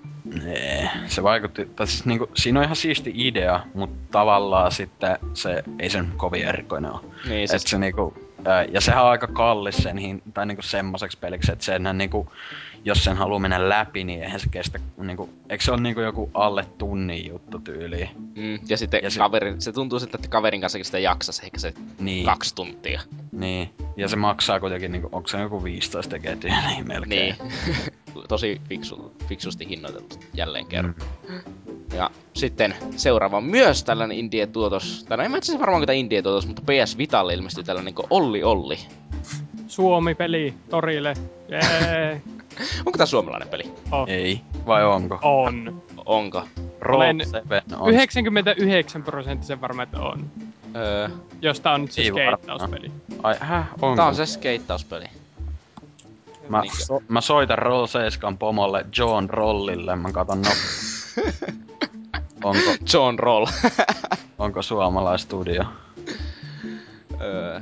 Nee, 0.45 0.91
se 1.07 1.23
vaikutti, 1.23 1.71
tai 1.77 1.87
siis 1.87 2.07
niinku, 2.07 2.31
siinä 2.35 2.61
on 2.61 2.65
ihan 2.65 2.77
siisti 2.77 3.13
idea, 3.15 3.61
mutta 3.75 3.97
tavallaan 4.11 4.73
sitten 4.73 5.19
se 5.35 5.65
ei 5.79 5.91
sen 5.91 6.13
kovin 6.17 6.45
erikoinen 6.49 6.93
ole. 6.93 7.01
Niin, 7.29 7.49
se... 7.49 7.59
se 7.59 7.79
niinku, 7.79 8.15
ja 8.73 8.81
sehän 8.81 9.05
on 9.05 9.11
aika 9.11 9.27
kallis 9.27 9.77
sen 9.77 9.99
hin, 9.99 10.23
tai 10.35 10.47
niinku 10.47 10.63
semmoiseksi 10.63 11.19
peliksi, 11.19 11.53
että 11.53 11.65
senhän 11.65 11.99
niinku, 11.99 12.33
jos 12.85 13.05
sen 13.05 13.17
haluaa 13.17 13.39
mennä 13.39 13.69
läpi, 13.69 14.05
niin 14.05 14.23
eihän 14.23 14.41
se 14.41 14.49
kestä, 14.51 14.79
niinku, 14.97 15.29
eikö 15.49 15.65
se 15.65 15.73
ole 15.73 15.81
niinku 15.81 16.01
joku 16.01 16.31
alle 16.35 16.65
tunnin 16.79 17.29
juttu 17.29 17.59
tyyli? 17.59 18.11
Mm, 18.17 18.59
ja 18.69 18.77
sitten 18.77 19.01
ja 19.03 19.11
kaveri, 19.19 19.53
se... 19.53 19.61
se 19.61 19.73
tuntuu 19.73 19.99
sitten, 20.01 20.19
että 20.19 20.29
kaverin 20.29 20.61
kanssa 20.61 20.79
sitä 20.83 20.99
jaksas 20.99 21.41
ehkä 21.41 21.59
se 21.59 21.75
niin. 21.99 22.25
kaksi 22.25 22.55
tuntia. 22.55 23.01
Niin, 23.33 23.71
ja 23.97 24.09
se 24.09 24.17
maksaa 24.17 24.61
kuitenkin, 24.61 24.93
niinku, 24.93 25.09
onko 25.13 25.29
se 25.29 25.41
joku 25.41 25.65
15 25.65 26.11
tekee 26.11 26.37
niin 26.43 26.89
melkein. 26.89 27.37
Niin. 27.65 27.93
tosi 28.29 28.61
fiksu, 28.69 29.13
fiksusti 29.29 29.69
hinnoiteltu 29.69 30.17
jälleen 30.35 30.67
kerran. 30.67 30.95
Mm. 31.29 31.41
Ja 31.95 32.11
sitten 32.35 32.75
seuraava 32.97 33.41
myös 33.41 33.85
tällainen 33.85 34.19
indie-tuotos, 34.19 35.05
tai 35.09 35.17
no 35.17 35.25
en 35.25 35.31
mä 35.31 35.37
itse 35.37 35.59
varmaan 35.59 35.81
mitä 35.81 35.93
indie-tuotos, 35.93 36.47
mutta 36.47 36.63
PS 36.63 36.99
Vitalle 36.99 37.35
ilmestyi 37.35 37.65
tällainen 37.65 37.95
kuin 37.95 38.07
Olli 38.11 38.45
Olli. 38.45 38.79
Suomi-peli 39.67 40.55
torille. 40.71 41.15
Jee. 41.49 42.23
onko 42.87 42.99
tää 42.99 43.07
suomalainen 43.07 43.49
peli? 43.49 43.65
Oh. 43.93 44.09
Ei. 44.09 44.41
Vai 44.67 44.85
onko? 44.85 45.19
On. 45.23 45.83
Onko? 46.07 46.43
Olen 46.89 47.21
99 48.57 49.03
prosenttisen 49.03 49.61
varma, 49.61 49.83
että 49.83 50.01
on. 50.01 50.31
Öö. 50.77 51.09
Jos 51.43 51.61
tää 51.61 51.73
on 51.73 51.81
nyt 51.81 51.93
se 51.93 52.05
skeittauspeli. 52.05 52.91
Ai, 53.23 53.37
häh? 53.41 53.69
Onko? 53.83 53.97
Tää 53.97 54.07
on 54.07 54.15
se 54.15 54.27
skeittauspeli. 54.27 55.05
Mä, 56.49 56.63
so, 56.87 57.03
mä 57.09 57.21
soitan 57.21 57.59
Roll 57.59 57.87
7 57.87 58.39
pomolle 58.39 58.87
John 58.99 59.31
Rollille, 59.31 59.97
mä 59.97 60.13
katon 60.13 60.43
no... 60.43 60.51
Onko... 62.45 62.71
John 62.93 63.19
Roll. 63.19 63.47
onko 64.39 64.63
suomalaistudio? 64.63 65.65
öö, 67.21 67.61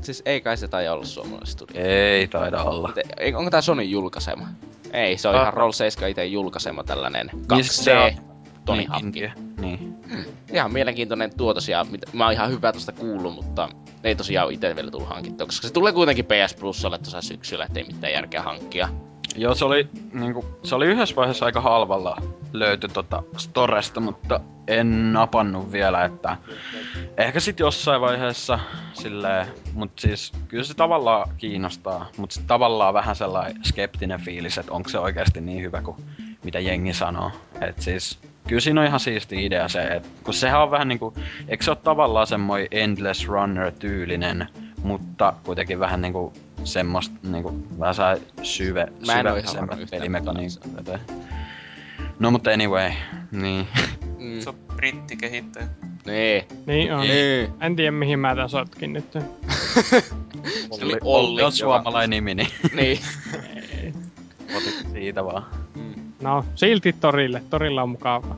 siis 0.00 0.22
ei 0.26 0.40
kai 0.40 0.56
se 0.56 0.68
taida 0.68 0.92
olla 0.92 1.04
suomalaistudio. 1.04 1.82
Ei 1.84 2.28
taida 2.28 2.62
olla. 2.62 2.92
Onko 3.36 3.50
tää 3.50 3.60
Sonin 3.60 3.90
julkaisema? 3.90 4.48
Ei, 4.92 5.18
se 5.18 5.28
on 5.28 5.34
ah. 5.34 5.40
ihan 5.40 5.54
Roll 5.54 5.72
7 5.72 6.10
itse 6.10 6.24
julkaisema 6.24 6.84
tällainen 6.84 7.30
2C. 7.52 8.18
Toni 8.64 8.78
niin, 8.78 8.90
Hawk. 8.90 9.04
Niin. 9.60 9.96
Hmm. 10.10 10.24
Ihan 10.52 10.72
mielenkiintoinen 10.72 11.36
tuotos 11.36 11.68
ja 11.68 11.86
mit, 11.90 12.00
mä 12.12 12.24
oon 12.24 12.32
ihan 12.32 12.50
hyvä 12.50 12.72
tosta 12.72 12.92
kuullut, 12.92 13.34
mutta 13.34 13.68
ei 14.04 14.14
tosiaan 14.14 14.52
itse 14.52 14.76
vielä 14.76 14.90
tullut 14.90 15.08
hankittua, 15.08 15.46
koska 15.46 15.66
se 15.66 15.72
tulee 15.72 15.92
kuitenkin 15.92 16.24
PS 16.24 16.54
Plusalle 16.60 16.98
tuossa 16.98 17.20
syksyllä, 17.20 17.64
ettei 17.64 17.84
mitään 17.84 18.12
järkeä 18.12 18.42
hankkia. 18.42 18.88
Joo, 19.36 19.54
se 19.54 19.64
oli, 19.64 19.88
niinku, 20.12 20.44
se 20.64 20.74
oli 20.74 20.86
yhdessä 20.86 21.16
vaiheessa 21.16 21.46
aika 21.46 21.60
halvalla 21.60 22.16
löyty 22.52 22.88
tota 22.88 23.22
Storesta, 23.36 24.00
mutta 24.00 24.40
en 24.66 25.12
napannut 25.12 25.72
vielä, 25.72 26.04
että 26.04 26.36
ehkä 27.16 27.40
sit 27.40 27.60
jossain 27.60 28.00
vaiheessa 28.00 28.58
silleen, 28.92 29.46
mut 29.74 29.90
siis 29.98 30.32
kyllä 30.48 30.64
se 30.64 30.74
tavallaan 30.74 31.28
kiinnostaa, 31.38 32.06
mutta 32.16 32.40
tavallaan 32.46 32.94
vähän 32.94 33.16
sellainen 33.16 33.64
skeptinen 33.64 34.20
fiilis, 34.20 34.58
että 34.58 34.72
onko 34.72 34.88
se 34.88 34.98
oikeasti 34.98 35.40
niin 35.40 35.62
hyvä 35.62 35.82
kuin 35.82 35.96
mitä 36.44 36.60
jengi 36.60 36.94
sanoo. 36.94 37.30
Et 37.60 37.78
siis 37.78 38.18
kyllä 38.48 38.60
siinä 38.60 38.80
on 38.80 38.86
ihan 38.86 39.00
siisti 39.00 39.46
idea 39.46 39.68
se, 39.68 39.82
että 39.82 40.08
kun 40.24 40.34
sehän 40.34 40.62
on 40.62 40.70
vähän 40.70 40.88
niinku, 40.88 41.14
eikö 41.48 41.64
se 41.64 41.70
ole 41.70 41.78
tavallaan 41.84 42.26
semmoinen 42.26 42.68
Endless 42.70 43.28
Runner-tyylinen, 43.28 44.46
mutta 44.82 45.34
kuitenkin 45.44 45.80
vähän 45.80 46.00
niinku 46.00 46.32
semmoista 46.64 47.14
niinku, 47.22 47.66
vähän 47.78 47.94
saa 47.94 48.16
syve, 48.42 48.88
Mä 49.06 49.20
en 49.20 49.48
syve 49.48 49.86
pelimekaniikkaa. 49.90 50.98
No 52.18 52.30
mutta 52.30 52.50
anyway, 52.50 52.90
niin. 53.32 53.68
Mm. 54.18 54.40
Se 54.40 54.48
on 54.48 54.56
brittikehittäjä. 54.76 55.66
Nee. 56.06 56.46
Niin 56.66 56.94
on. 56.94 57.00
Nee. 57.00 57.50
En 57.60 57.76
tiedä 57.76 57.90
mihin 57.90 58.18
mä 58.18 58.36
tän 58.36 58.48
sotkin 58.48 58.92
nyt. 58.92 59.12
se 60.72 60.84
oli 60.84 60.98
Olli. 61.00 61.42
On 61.42 61.52
suomalainen 61.52 62.10
nimi, 62.10 62.34
niin. 62.34 62.48
niin. 62.74 62.98
Otit 64.56 64.86
siitä 64.92 65.24
vaan. 65.24 65.46
No, 66.22 66.44
silti 66.54 66.92
torille. 66.92 67.42
Torilla 67.50 67.82
on 67.82 67.88
mukava. 67.88 68.36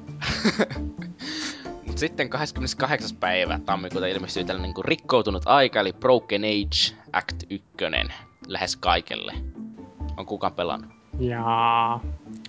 Mut 1.86 1.98
sitten 1.98 2.30
28. 2.30 3.16
päivä 3.16 3.60
tammikuuta 3.66 4.06
ilmestyy 4.06 4.44
tällainen 4.44 4.68
niin 4.68 4.74
kuin 4.74 4.84
rikkoutunut 4.84 5.42
aika, 5.46 5.80
eli 5.80 5.92
Broken 5.92 6.42
Age 6.44 6.96
Act 7.12 7.42
1 7.50 7.64
lähes 8.46 8.76
kaikelle. 8.76 9.32
On 10.16 10.26
kukaan 10.26 10.52
pelannut? 10.52 10.90
Jaa. 11.18 12.00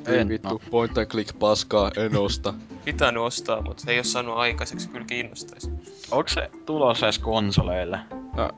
Ei 0.08 0.20
en, 0.20 0.30
vittu, 0.30 0.50
no. 0.50 0.60
point 0.72 0.98
and 0.98 1.08
click 1.08 1.40
paskaa, 1.40 1.92
en 1.98 2.18
osta. 2.18 2.54
Pitänyt 2.86 3.24
ostaa, 3.24 3.62
mutta 3.62 3.92
ei 3.92 3.98
oo 3.98 4.04
saanut 4.04 4.38
aikaiseksi, 4.38 4.90
kyllä 4.90 5.06
kiinnostaisi. 5.06 5.72
Onko 6.12 6.28
se 6.28 6.52
tulossa 6.66 7.06
edes 7.06 7.20
konsoleille? 7.20 8.00
No, 8.36 8.50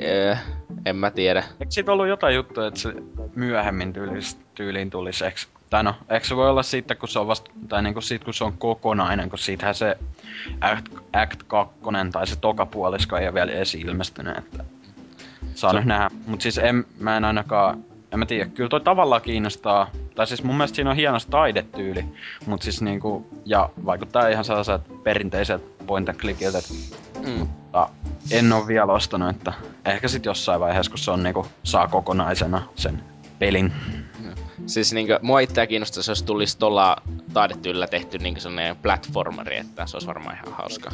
ee, 0.00 0.38
en 0.86 0.96
mä 0.96 1.10
tiedä. 1.10 1.44
Eikö 1.60 1.70
siitä 1.70 1.92
ollut 1.92 2.08
jotain 2.08 2.34
juttuja, 2.34 2.66
että 2.66 2.80
se 2.80 2.94
myöhemmin 3.34 3.92
tyyliin, 3.92 4.22
tyyliin 4.54 4.90
tulisi 4.90 5.24
Tai 5.70 5.84
no, 5.84 5.94
eikö 6.08 6.26
se 6.26 6.36
voi 6.36 6.50
olla 6.50 6.62
sitten, 6.62 6.96
kun 6.96 7.08
se 7.08 7.18
on 7.18 7.26
vasta, 7.26 7.50
tai 7.68 7.82
niinku 7.82 8.00
sit, 8.00 8.24
kun 8.24 8.34
se 8.34 8.44
on 8.44 8.52
kokonainen, 8.58 9.30
kun 9.30 9.38
siitähän 9.38 9.74
se 9.74 9.98
Act, 10.60 10.86
Act 11.12 11.42
2 11.46 11.74
tai 12.12 12.26
se 12.26 12.36
tokapuolisko 12.36 13.16
ei 13.16 13.26
ole 13.26 13.34
vielä 13.34 13.52
esi 13.52 13.80
ilmestynyt, 13.80 14.38
että 14.38 14.64
saa 15.54 15.70
Se- 15.70 15.76
nyt 15.76 15.86
nähdä. 15.86 16.10
Mut 16.26 16.40
siis 16.40 16.58
en, 16.58 16.84
mä 16.98 17.16
en 17.16 17.24
ainakaan, 17.24 17.84
en 18.12 18.18
mä 18.18 18.26
tiedä, 18.26 18.46
kyllä 18.46 18.68
toi 18.68 18.80
tavallaan 18.80 19.22
kiinnostaa, 19.22 19.90
tai 20.14 20.26
siis 20.26 20.42
mun 20.44 20.56
mielestä 20.56 20.76
siinä 20.76 20.90
on 20.90 20.96
hieno 20.96 21.18
taidetyyli, 21.30 22.04
mut 22.46 22.62
siis 22.62 22.82
niinku, 22.82 23.26
ja 23.44 23.70
vaikuttaa 23.86 24.28
ihan 24.28 24.44
sellaiset 24.44 24.82
perinteiset 25.02 25.86
point 25.86 26.08
and 26.08 26.18
clickiltä, 26.18 26.58
Mm. 27.26 27.38
mutta 27.38 27.88
en 28.30 28.52
oo 28.52 28.66
vielä 28.66 28.92
ostanut, 28.92 29.30
että 29.36 29.52
ehkä 29.84 30.08
sit 30.08 30.24
jossain 30.24 30.60
vaiheessa, 30.60 30.90
kun 30.90 30.98
se 30.98 31.10
on 31.10 31.22
niinku, 31.22 31.46
saa 31.62 31.88
kokonaisena 31.88 32.62
sen 32.76 33.02
pelin. 33.38 33.72
Siis 34.66 34.92
niinkö, 34.92 35.18
mua 35.22 35.40
itseä 35.40 35.66
kiinnostaisi, 35.66 36.10
jos 36.10 36.22
tulisi 36.22 36.58
tuolla 36.58 36.96
taidetyllä 37.32 37.86
tehty 37.86 38.18
niinkö 38.18 38.40
sellainen 38.40 38.76
platformeri, 38.76 39.56
että 39.56 39.86
se 39.86 39.96
olisi 39.96 40.06
varmaan 40.06 40.36
ihan 40.36 40.52
hauska. 40.56 40.90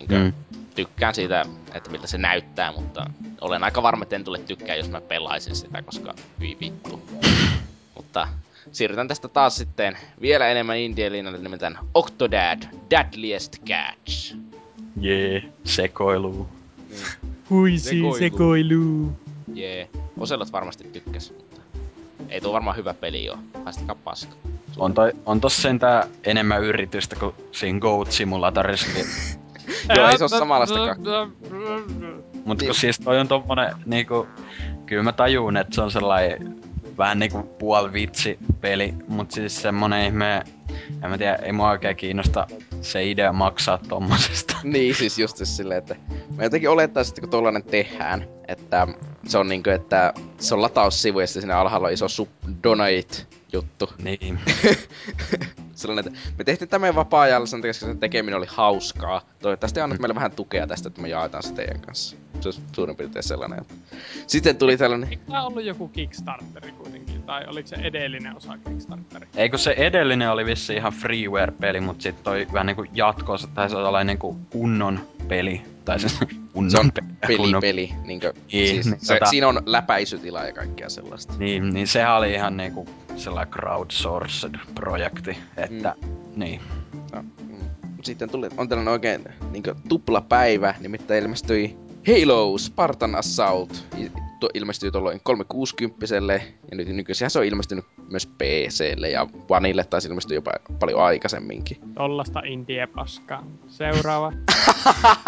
Niinkö, 0.00 0.18
Mm. 0.18 0.24
mm. 0.58 0.64
tykkään 0.74 1.14
siitä, 1.14 1.44
että 1.74 1.90
miltä 1.90 2.06
se 2.06 2.18
näyttää, 2.18 2.72
mutta 2.72 3.10
olen 3.40 3.64
aika 3.64 3.82
varma, 3.82 4.02
että 4.02 4.16
en 4.16 4.24
tule 4.24 4.38
tykkää, 4.38 4.76
jos 4.76 4.90
mä 4.90 5.00
pelaisin 5.00 5.56
sitä, 5.56 5.82
koska 5.82 6.14
hyi 6.40 6.56
vittu. 6.60 7.02
mutta 7.96 8.28
siirrytään 8.72 9.08
tästä 9.08 9.28
taas 9.28 9.56
sitten 9.56 9.96
vielä 10.20 10.48
enemmän 10.48 10.76
indie-linjalle 10.78 11.38
nimeltään 11.38 11.78
Octodad 11.94 12.62
Deadliest 12.90 13.56
Catch. 13.66 14.36
Jee, 15.00 15.42
sekoilu. 15.64 16.48
Huisi 17.50 17.88
Sekoilu. 17.88 18.18
sekoilu. 18.18 19.12
Jee, 19.54 19.88
Oselot 20.18 20.52
varmasti 20.52 20.84
tykkäs, 20.84 21.32
mutta 21.36 21.60
ei 22.28 22.40
tuo 22.40 22.52
varmaan 22.52 22.76
hyvä 22.76 22.94
peli 22.94 23.28
oo. 23.28 23.38
Haistakaa 23.64 23.96
paska. 24.04 24.34
On, 24.76 24.94
toi, 24.94 25.12
on 25.26 25.40
tossa 25.40 25.62
sentään 25.62 26.08
enemmän 26.24 26.62
yritystä 26.64 27.16
kuin 27.16 27.34
siinä 27.52 27.78
Goat 27.80 28.12
Simulatorissakin. 28.12 29.04
Joo, 29.96 30.08
ei 30.08 30.18
se 30.18 30.24
oo 30.24 30.28
samanlaista 30.28 30.96
Mut 32.44 32.58
Niin. 32.58 32.68
kun 32.68 32.74
siis 32.74 32.98
toi 32.98 33.20
on 33.20 33.28
tommonen 33.28 33.74
niinku... 33.86 34.26
Kyllä 34.86 35.02
mä 35.02 35.12
tajun, 35.12 35.56
että 35.56 35.74
se 35.74 35.80
on 35.80 35.90
sellainen 35.90 36.60
vähän 36.98 37.18
niinku 37.18 37.42
puol 37.42 37.92
vitsi 37.92 38.38
peli, 38.60 38.94
mut 39.08 39.30
siis 39.30 39.62
semmonen 39.62 40.06
ihme... 40.06 40.42
En 41.02 41.10
mä 41.10 41.18
tiedä, 41.18 41.34
ei 41.34 41.52
mua 41.52 41.70
oikein 41.70 41.96
kiinnosta 41.96 42.46
se 42.80 43.10
idea 43.10 43.32
maksaa 43.32 43.78
tommosesta. 43.88 44.56
Niin, 44.62 44.94
siis 44.94 45.18
just 45.18 45.40
silleen, 45.44 45.78
että 45.78 45.96
mä 46.36 46.42
jotenkin 46.42 46.70
olettaisin, 46.70 47.10
että 47.10 47.20
kun 47.20 47.30
tollanen 47.30 47.62
tehdään, 47.62 48.26
että 48.48 48.88
se 49.26 49.38
on 49.38 49.48
niinkö, 49.48 49.74
että 49.74 50.12
se 50.38 50.54
on 50.54 50.62
lataussivu 50.62 51.20
ja 51.20 51.26
sitten 51.26 51.42
siinä 51.42 51.58
alhaalla 51.58 51.86
on 51.86 51.92
iso 51.92 52.08
sub 52.08 52.28
donate 52.62 53.26
juttu. 53.52 53.90
Niin. 54.02 54.40
Sellainen, 55.80 56.12
että 56.12 56.20
me 56.38 56.44
tehtiin 56.44 56.68
tämän 56.68 56.94
vapaa-ajalla 56.94 57.46
sen 57.46 57.60
takia, 57.60 57.68
koska 57.70 57.86
sen 57.86 57.98
tekeminen 57.98 58.38
oli 58.38 58.46
hauskaa. 58.48 59.22
Toivottavasti 59.42 59.80
annat 59.80 59.98
meille 59.98 60.14
vähän 60.14 60.30
tukea 60.32 60.66
tästä, 60.66 60.88
että 60.88 61.00
me 61.02 61.08
jaetaan 61.08 61.42
se 61.42 61.52
teidän 61.54 61.80
kanssa. 61.80 62.16
Se 62.40 62.48
olisi 62.48 62.60
suurin 62.72 62.96
piirtein 62.96 63.22
sellainen. 63.22 63.64
Sitten 64.26 64.56
tuli 64.56 64.76
tällainen... 64.76 65.08
Eikö 65.10 65.22
tää 65.30 65.46
ollut 65.46 65.64
joku 65.64 65.88
Kickstarteri 65.88 66.72
kuitenkin? 66.72 67.22
Tai 67.22 67.46
oliko 67.46 67.68
se 67.68 67.76
edellinen 67.76 68.36
osa 68.36 68.58
Kickstarteri? 68.68 69.26
Eikö 69.36 69.58
se 69.58 69.70
edellinen 69.70 70.30
oli 70.30 70.44
vissi 70.46 70.74
ihan 70.74 70.92
freeware-peli, 70.92 71.80
mut 71.80 72.00
sit 72.00 72.22
toi 72.22 72.46
vähän 72.52 72.66
niinku 72.66 72.84
jatkoosa, 72.92 73.48
tai 73.54 73.70
se 73.70 73.76
on 73.76 73.84
sellainen 73.84 74.06
niinku 74.06 74.38
kunnon 74.50 75.00
peli. 75.28 75.62
Tai 75.84 76.00
se 76.00 76.26
kunnon 76.52 76.70
Se 76.70 76.78
on 76.78 76.92
pe- 76.92 77.02
peli, 77.26 77.36
kunnon 77.36 77.60
peli. 77.60 77.92
Niinkö, 78.04 78.32
Niin, 78.52 78.68
siis, 78.68 78.86
niin, 78.86 79.00
se, 79.00 79.18
tota- 79.18 79.26
Siinä 79.30 79.48
on 79.48 79.62
läpäisytila 79.66 80.44
ja 80.44 80.52
kaikkea 80.52 80.88
sellaista. 80.88 81.34
Niin, 81.38 81.74
niin 81.74 81.86
sehän 81.86 82.16
oli 82.16 82.32
ihan 82.32 82.56
niinku 82.56 82.88
sellainen 83.16 83.52
crowdsourced 83.52 84.54
projekti, 84.74 85.30
että 85.56 85.69
niin. 86.36 86.60
No, 87.12 87.22
mm. 87.22 87.70
Sitten 88.02 88.30
tuli, 88.30 88.48
on 88.56 88.68
tällainen 88.68 88.92
oikein 88.92 89.24
niin 89.50 89.62
tuplapäivä, 89.88 90.74
nimittäin 90.80 91.22
ilmestyi 91.22 91.76
Halo 92.06 92.58
Spartan 92.58 93.14
Assault. 93.14 93.86
Ilmestyi 94.54 94.90
tuolloin 94.90 95.20
360 95.22 96.06
ja 96.70 96.76
nyt 96.76 96.88
nykyisin 96.88 97.30
se 97.30 97.38
on 97.38 97.44
ilmestynyt 97.44 97.84
myös 98.10 98.26
PClle 98.26 99.10
ja 99.10 99.26
Oneille 99.48 99.84
taisi 99.84 100.08
ilmestyä 100.08 100.34
jopa 100.34 100.52
paljon 100.78 101.02
aikaisemminkin. 101.02 101.76
Tollasta 101.94 102.40
indie 102.40 102.86
paskaa. 102.86 103.46
Seuraava. 103.68 104.32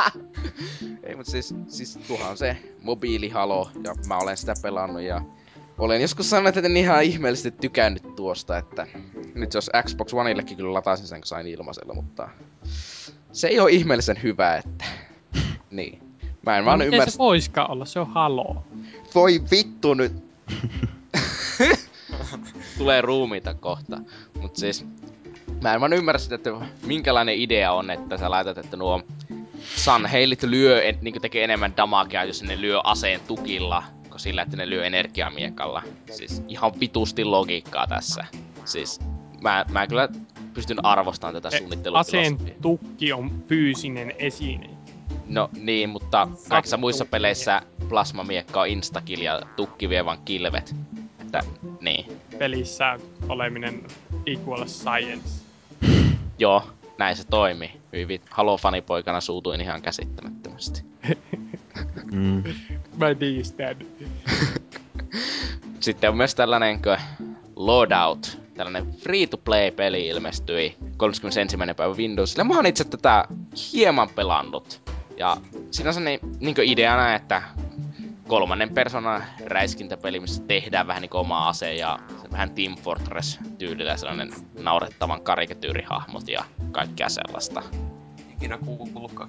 Ei, 1.04 1.16
mutta 1.16 1.30
siis, 1.32 1.54
siis 1.68 1.98
tuohan 2.08 2.30
on 2.30 2.36
se 2.36 2.56
mobiilihalo 2.82 3.70
ja 3.84 3.94
mä 4.08 4.18
olen 4.18 4.36
sitä 4.36 4.54
pelannut 4.62 5.02
ja 5.02 5.22
olen 5.78 6.00
joskus 6.00 6.30
sanonut, 6.30 6.56
että 6.56 6.66
en 6.68 6.76
ihan 6.76 7.02
ihmeellisesti 7.02 7.50
tykännyt 7.50 8.16
tuosta, 8.16 8.58
että 8.58 8.86
nyt 9.34 9.54
jos 9.54 9.70
Xbox 9.84 10.14
Oneillekin 10.14 10.56
kyllä 10.56 10.72
lataisin 10.72 11.06
sen, 11.06 11.20
kun 11.20 11.26
sain 11.26 11.46
ilmaisella, 11.46 11.94
mutta 11.94 12.28
se 13.32 13.48
ei 13.48 13.60
ole 13.60 13.70
ihmeellisen 13.70 14.22
hyvä, 14.22 14.56
että 14.56 14.84
niin. 15.70 16.02
Mä 16.46 16.58
en 16.58 16.64
vaan 16.64 16.78
Miten 16.78 16.94
ymmärrä. 16.94 17.10
se 17.10 17.18
voiskaan 17.18 17.70
olla? 17.70 17.84
Se 17.84 18.00
on 18.00 18.06
Halo. 18.06 18.64
Voi 19.14 19.42
vittu 19.50 19.94
nyt. 19.94 20.12
Tulee 22.78 23.00
ruumiita 23.00 23.54
kohta. 23.54 23.98
Mut 24.40 24.56
siis, 24.56 24.86
mä 25.62 25.74
en 25.74 25.80
vaan 25.80 25.92
ymmärrä 25.92 26.18
sitä, 26.18 26.34
että 26.34 26.50
minkälainen 26.86 27.34
idea 27.34 27.72
on, 27.72 27.90
että 27.90 28.16
sä 28.16 28.30
laitat, 28.30 28.58
että 28.58 28.76
nuo 28.76 29.02
Sunheilit 29.76 30.42
lyö, 30.42 30.82
en, 30.82 30.98
niin 31.00 31.20
tekee 31.22 31.44
enemmän 31.44 31.76
damagea, 31.76 32.24
jos 32.24 32.42
ne 32.42 32.60
lyö 32.60 32.80
aseen 32.84 33.20
tukilla, 33.20 33.82
kuin 34.12 34.20
sillä, 34.20 34.42
että 34.42 34.56
ne 34.56 34.70
lyö 34.70 34.84
energiamiekalla. 34.86 35.82
Siis 36.10 36.42
ihan 36.48 36.72
vitusti 36.80 37.24
logiikkaa 37.24 37.86
tässä. 37.86 38.24
Siis, 38.64 39.00
mä, 39.40 39.64
mä 39.70 39.86
kyllä 39.86 40.08
pystyn 40.54 40.84
arvostamaan 40.84 41.34
tätä 41.34 41.50
Se 41.50 41.58
suunnittelufilosofiaa. 41.58 42.22
aseen 42.22 42.56
tukki 42.62 43.12
on 43.12 43.42
fyysinen 43.48 44.12
esine. 44.18 44.70
No 45.28 45.50
niin, 45.56 45.88
mutta 45.88 46.28
kaikissa 46.48 46.76
muissa 46.76 47.04
peleissä 47.04 47.62
plasmamiekka 47.88 48.60
on 48.60 48.68
instakill 48.68 49.22
ja 49.22 49.42
tukki 49.56 49.88
vie 49.88 50.04
vaan 50.04 50.18
kilvet. 50.24 50.74
Että 51.20 51.40
niin. 51.80 52.18
Pelissä 52.38 52.98
oleminen 53.28 53.82
equals 54.26 54.80
science. 54.80 55.28
Joo, 56.38 56.62
näin 56.98 57.16
se 57.16 57.24
toimi. 57.24 57.80
Hyvin 57.92 58.20
Halo-fanipoikana 58.30 59.20
suutuin 59.20 59.60
ihan 59.60 59.82
käsittämättömästi. 59.82 60.82
Mm. 62.12 62.42
Mä 63.02 63.14
tiistän. 63.14 63.76
Sitten 65.80 66.10
on 66.10 66.16
myös 66.16 66.34
tällainen 66.34 66.80
Loadout, 67.56 68.38
tällainen 68.54 68.92
free-to-play-peli 68.92 70.06
ilmestyi 70.06 70.76
31. 70.96 71.56
päivä 71.76 71.94
Windowsille. 71.94 72.44
Mä 72.44 72.54
oon 72.54 72.66
itse 72.66 72.84
tätä 72.84 73.24
hieman 73.72 74.08
pelannut. 74.08 74.82
Ja 75.16 75.36
siinä 75.70 75.90
on 75.90 75.94
sellainen 75.94 76.20
niin 76.40 76.54
ideana, 76.62 77.14
että 77.14 77.42
kolmannen 78.28 78.74
persoonan 78.74 79.24
räiskintäpeli, 79.44 80.20
missä 80.20 80.42
tehdään 80.42 80.86
vähän 80.86 81.02
niin 81.02 81.16
omaa 81.16 81.48
ase 81.48 81.74
ja 81.74 81.98
vähän 82.32 82.50
Team 82.50 82.76
Fortress-tyylillä 82.76 83.96
sellainen 83.96 84.32
naurettavan 84.58 85.22
karikatyyrihahmot 85.22 86.28
ja 86.28 86.44
kaikkea 86.72 87.08
sellaista. 87.08 87.62
Ikinä 88.42 88.58
kuullutkaan. 88.58 89.28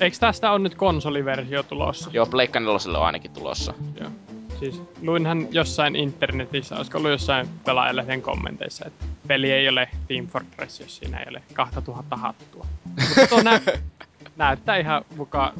Eikö 0.00 0.16
tästä 0.20 0.52
on 0.52 0.62
nyt 0.62 0.74
konsoliversio 0.74 1.62
tulossa? 1.62 2.10
Joo, 2.12 2.26
Pleikka 2.26 2.60
4 2.60 2.98
on 2.98 3.06
ainakin 3.06 3.30
tulossa. 3.30 3.74
Joo. 4.00 4.10
Siis 4.58 4.82
luinhan 5.02 5.48
jossain 5.50 5.96
internetissä, 5.96 6.76
olisiko 6.76 6.98
ollut 6.98 7.10
jossain 7.10 7.48
pelaajalehden 7.64 8.22
kommenteissa, 8.22 8.84
että 8.86 9.04
peli 9.26 9.52
ei 9.52 9.68
ole 9.68 9.88
Team 10.08 10.26
Fortress, 10.26 10.80
jos 10.80 10.96
siinä 10.96 11.18
ei 11.18 11.26
ole 11.28 11.42
2000 11.54 12.16
hattua. 12.16 12.66
Mutta 12.84 13.26
tuo 13.28 13.42
nä- 13.42 13.60
näyttää 14.36 14.76
ihan 14.76 15.04
muka- 15.16 15.52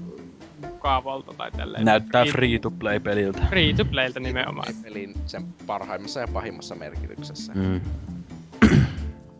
mukavalta 0.61 1.35
tai 1.35 1.51
tälleen. 1.51 1.85
Näyttää 1.85 2.23
Free- 2.25 2.33
free-to-play-peliltä. 2.33 3.47
Free 3.49 3.73
to 3.73 3.85
playltä 3.85 4.21
nimenomaan. 4.21 4.75
Pelin 4.83 5.15
sen 5.27 5.45
parhaimmassa 5.67 6.21
ja 6.21 6.29
pahimmassa 6.29 6.75
merkityksessä. 6.75 7.53
Mm. 7.55 7.81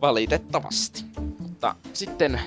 Valitettavasti. 0.01 1.05
Mutta 1.39 1.75
sitten 1.93 2.39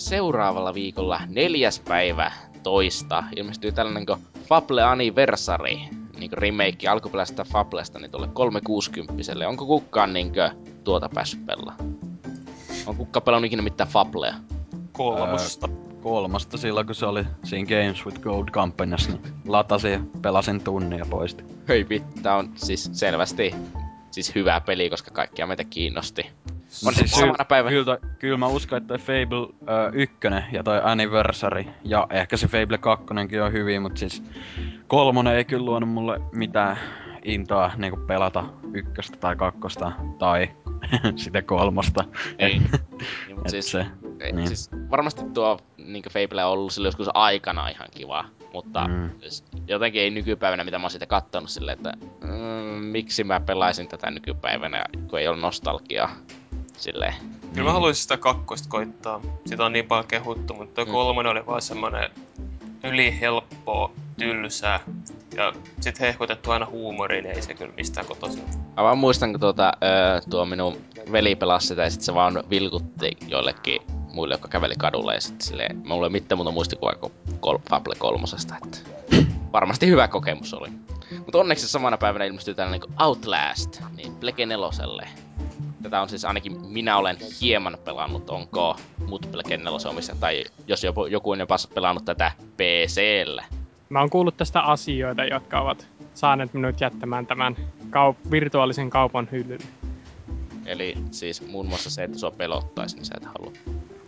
seuraavalla 0.00 0.74
viikolla 0.74 1.20
neljäs 1.28 1.80
päivä 1.80 2.32
toista 2.62 3.24
ilmestyy 3.36 3.72
tällainen 3.72 4.06
kuin 4.06 4.20
Fable 4.48 4.82
Anniversary, 4.82 5.74
niin 6.18 6.32
remake 6.32 6.88
alkuperäisestä 6.88 7.44
Fablesta, 7.44 7.98
niin 7.98 8.10
tuolle 8.10 8.28
360 8.32 9.14
Onko 9.48 9.66
kukaan 9.66 10.12
niin 10.12 10.32
tuota 10.84 11.08
päässyt 11.14 11.46
pelaa? 11.46 11.76
On 12.86 12.96
kukka 12.96 13.20
pelannut 13.20 13.46
ikinä 13.46 13.62
mitään 13.62 13.90
Fablea? 13.90 14.34
Kolmosta. 14.92 15.68
Kolmasta 16.02 16.58
silloin, 16.58 16.86
kun 16.86 16.94
se 16.94 17.06
oli 17.06 17.24
siinä 17.44 17.68
Games 17.68 18.06
with 18.06 18.20
Gold 18.20 18.48
kampanjassa, 18.52 19.10
niin 19.10 19.22
latasin 19.46 19.92
ja 19.92 20.00
pelasin 20.22 20.64
tunnin 20.64 20.98
ja 20.98 21.06
poistin. 21.10 21.46
Hei 21.68 21.88
vittu, 21.88 22.20
tää 22.22 22.36
on 22.36 22.52
siis 22.54 22.90
selvästi 22.92 23.54
siis 24.10 24.34
hyvä 24.34 24.60
peli, 24.60 24.90
koska 24.90 25.10
kaikkia 25.10 25.46
meitä 25.46 25.64
kiinnosti. 25.64 26.30
On 26.86 26.94
siis 26.94 27.10
samana 27.10 27.44
päivänä. 27.44 27.70
Kyllä, 27.70 27.98
kyllä 28.18 28.36
mä 28.36 28.46
uskon, 28.46 28.78
että 28.78 28.98
Fable 28.98 29.48
1 29.92 30.16
ja 30.52 30.62
toi 30.62 30.80
Anniversary 30.84 31.64
ja 31.84 32.06
ehkä 32.10 32.36
se 32.36 32.48
Fable 32.48 32.78
2 32.78 33.06
on 33.44 33.52
hyvin, 33.52 33.82
mutta 33.82 33.98
siis 33.98 34.22
kolmonen 34.86 35.34
ei 35.34 35.44
kyllä 35.44 35.64
luonut 35.64 35.88
mulle 35.88 36.20
mitään 36.32 36.78
intoa 37.24 37.70
niinku 37.76 38.00
pelata 38.06 38.44
ykköstä 38.72 39.16
tai 39.16 39.36
kakkosta 39.36 39.92
tai 40.18 40.50
sitä 41.16 41.42
kolmosta. 41.42 42.04
Ei. 42.38 42.58
niin, 42.58 42.70
Et 43.44 43.50
siis, 43.50 43.70
se, 43.70 43.86
ei, 44.20 44.32
niin. 44.32 44.46
siis, 44.46 44.70
varmasti 44.90 45.22
tuo 45.34 45.58
niin 45.76 46.04
Fable 46.10 46.44
on 46.44 46.52
ollut 46.52 46.72
sille 46.72 46.88
joskus 46.88 47.08
aikana 47.14 47.68
ihan 47.68 47.88
kiva, 47.90 48.24
mutta 48.52 48.88
Mm. 48.88 49.10
siis, 49.20 49.44
jotenkin 49.66 50.02
ei 50.02 50.10
nykypäivänä, 50.10 50.64
mitä 50.64 50.78
mä 50.78 50.84
oon 50.84 50.90
siitä 50.90 51.06
kattonut 51.06 51.50
silleen, 51.50 51.76
että 51.78 51.92
mm, 52.20 52.84
miksi 52.84 53.24
mä 53.24 53.40
pelaisin 53.40 53.88
tätä 53.88 54.10
nykypäivänä, 54.10 54.84
kun 55.10 55.18
ei 55.18 55.28
ole 55.28 55.36
nostalgiaa. 55.36 56.10
Silleen. 56.76 57.14
Kyllä 57.54 57.66
mä 57.68 57.72
haluaisin 57.72 58.02
sitä 58.02 58.16
kakkosta 58.16 58.68
koittaa. 58.68 59.20
Sitä 59.46 59.64
on 59.64 59.72
niin 59.72 59.86
paljon 59.86 60.06
kehuttu, 60.08 60.54
mutta 60.54 60.74
tuo 60.74 60.84
Mm. 60.84 60.90
kolmonen 60.92 61.32
oli 61.32 61.46
vaan 61.46 61.62
semmonen 61.62 62.10
ylihelppoa, 62.84 63.92
tylsää. 64.18 64.80
Ja 65.36 65.52
sit 65.80 66.00
hehkutettu 66.00 66.50
aina 66.50 66.66
huumoriin, 66.66 67.24
niin 67.24 67.36
ei 67.36 67.42
se 67.42 67.54
kyllä 67.54 67.72
mistään 67.76 68.06
kotoisin. 68.06 68.42
Mä 68.76 68.82
vaan 68.82 68.98
muistan, 68.98 69.30
kun 69.32 69.40
tuota, 69.40 69.72
öö, 69.82 70.20
tuo 70.30 70.44
minun 70.46 70.76
veli 71.12 71.36
pelasi 71.36 71.66
sitä 71.66 71.82
ja 71.82 71.90
sit 71.90 72.00
se 72.00 72.14
vaan 72.14 72.42
vilkutti 72.50 73.16
joillekin 73.28 73.82
muille, 74.12 74.34
jotka 74.34 74.48
käveli 74.48 74.74
kadulla 74.78 75.14
ja 75.14 75.20
sit 75.20 75.40
silleen, 75.40 75.82
mulla 75.86 76.06
ei 76.06 76.10
mitään 76.10 76.38
muuta 76.38 76.50
muistikuvaa 76.50 76.94
kuin 76.94 77.12
kol- 77.40 77.58
Fable 77.70 77.94
kolmosesta, 77.98 78.54
että 78.64 78.78
varmasti 79.52 79.86
hyvä 79.86 80.08
kokemus 80.08 80.54
oli. 80.54 80.68
Mutta 81.16 81.38
onneksi 81.38 81.68
samana 81.68 81.98
päivänä 81.98 82.24
ilmestyi 82.24 82.54
tällainen 82.54 82.80
niin 82.80 83.02
Outlast, 83.02 83.80
niin 83.96 84.14
Plege 84.14 84.46
neloselle. 84.46 85.08
Tätä 85.82 86.02
on 86.02 86.08
siis 86.08 86.24
ainakin 86.24 86.60
minä 86.66 86.96
olen 86.96 87.16
hieman 87.40 87.78
pelannut, 87.84 88.30
onko 88.30 88.76
muut 89.06 89.28
Plege 89.32 89.56
nelosen 89.56 89.90
omissa, 89.90 90.16
tai 90.20 90.44
jos 90.66 90.84
joku, 90.84 91.06
joku 91.06 91.30
on 91.30 91.40
jopa 91.40 91.56
pelannut 91.74 92.04
tätä 92.04 92.32
PCllä. 92.56 93.44
Mä 93.88 94.00
oon 94.00 94.10
kuullut 94.10 94.36
tästä 94.36 94.60
asioita, 94.60 95.24
jotka 95.24 95.60
ovat 95.60 95.88
saaneet 96.14 96.54
minut 96.54 96.80
jättämään 96.80 97.26
tämän 97.26 97.56
kaup- 97.90 98.30
virtuaalisen 98.30 98.90
kaupan 98.90 99.28
hyllylle. 99.32 99.66
Eli 100.66 100.94
siis 101.10 101.46
muun 101.46 101.66
muassa 101.66 101.90
se, 101.90 102.04
että 102.04 102.18
sua 102.18 102.30
pelottaisi, 102.30 102.96
niin 102.96 103.04
sä 103.04 103.14
et 103.16 103.24
halua. 103.24 103.52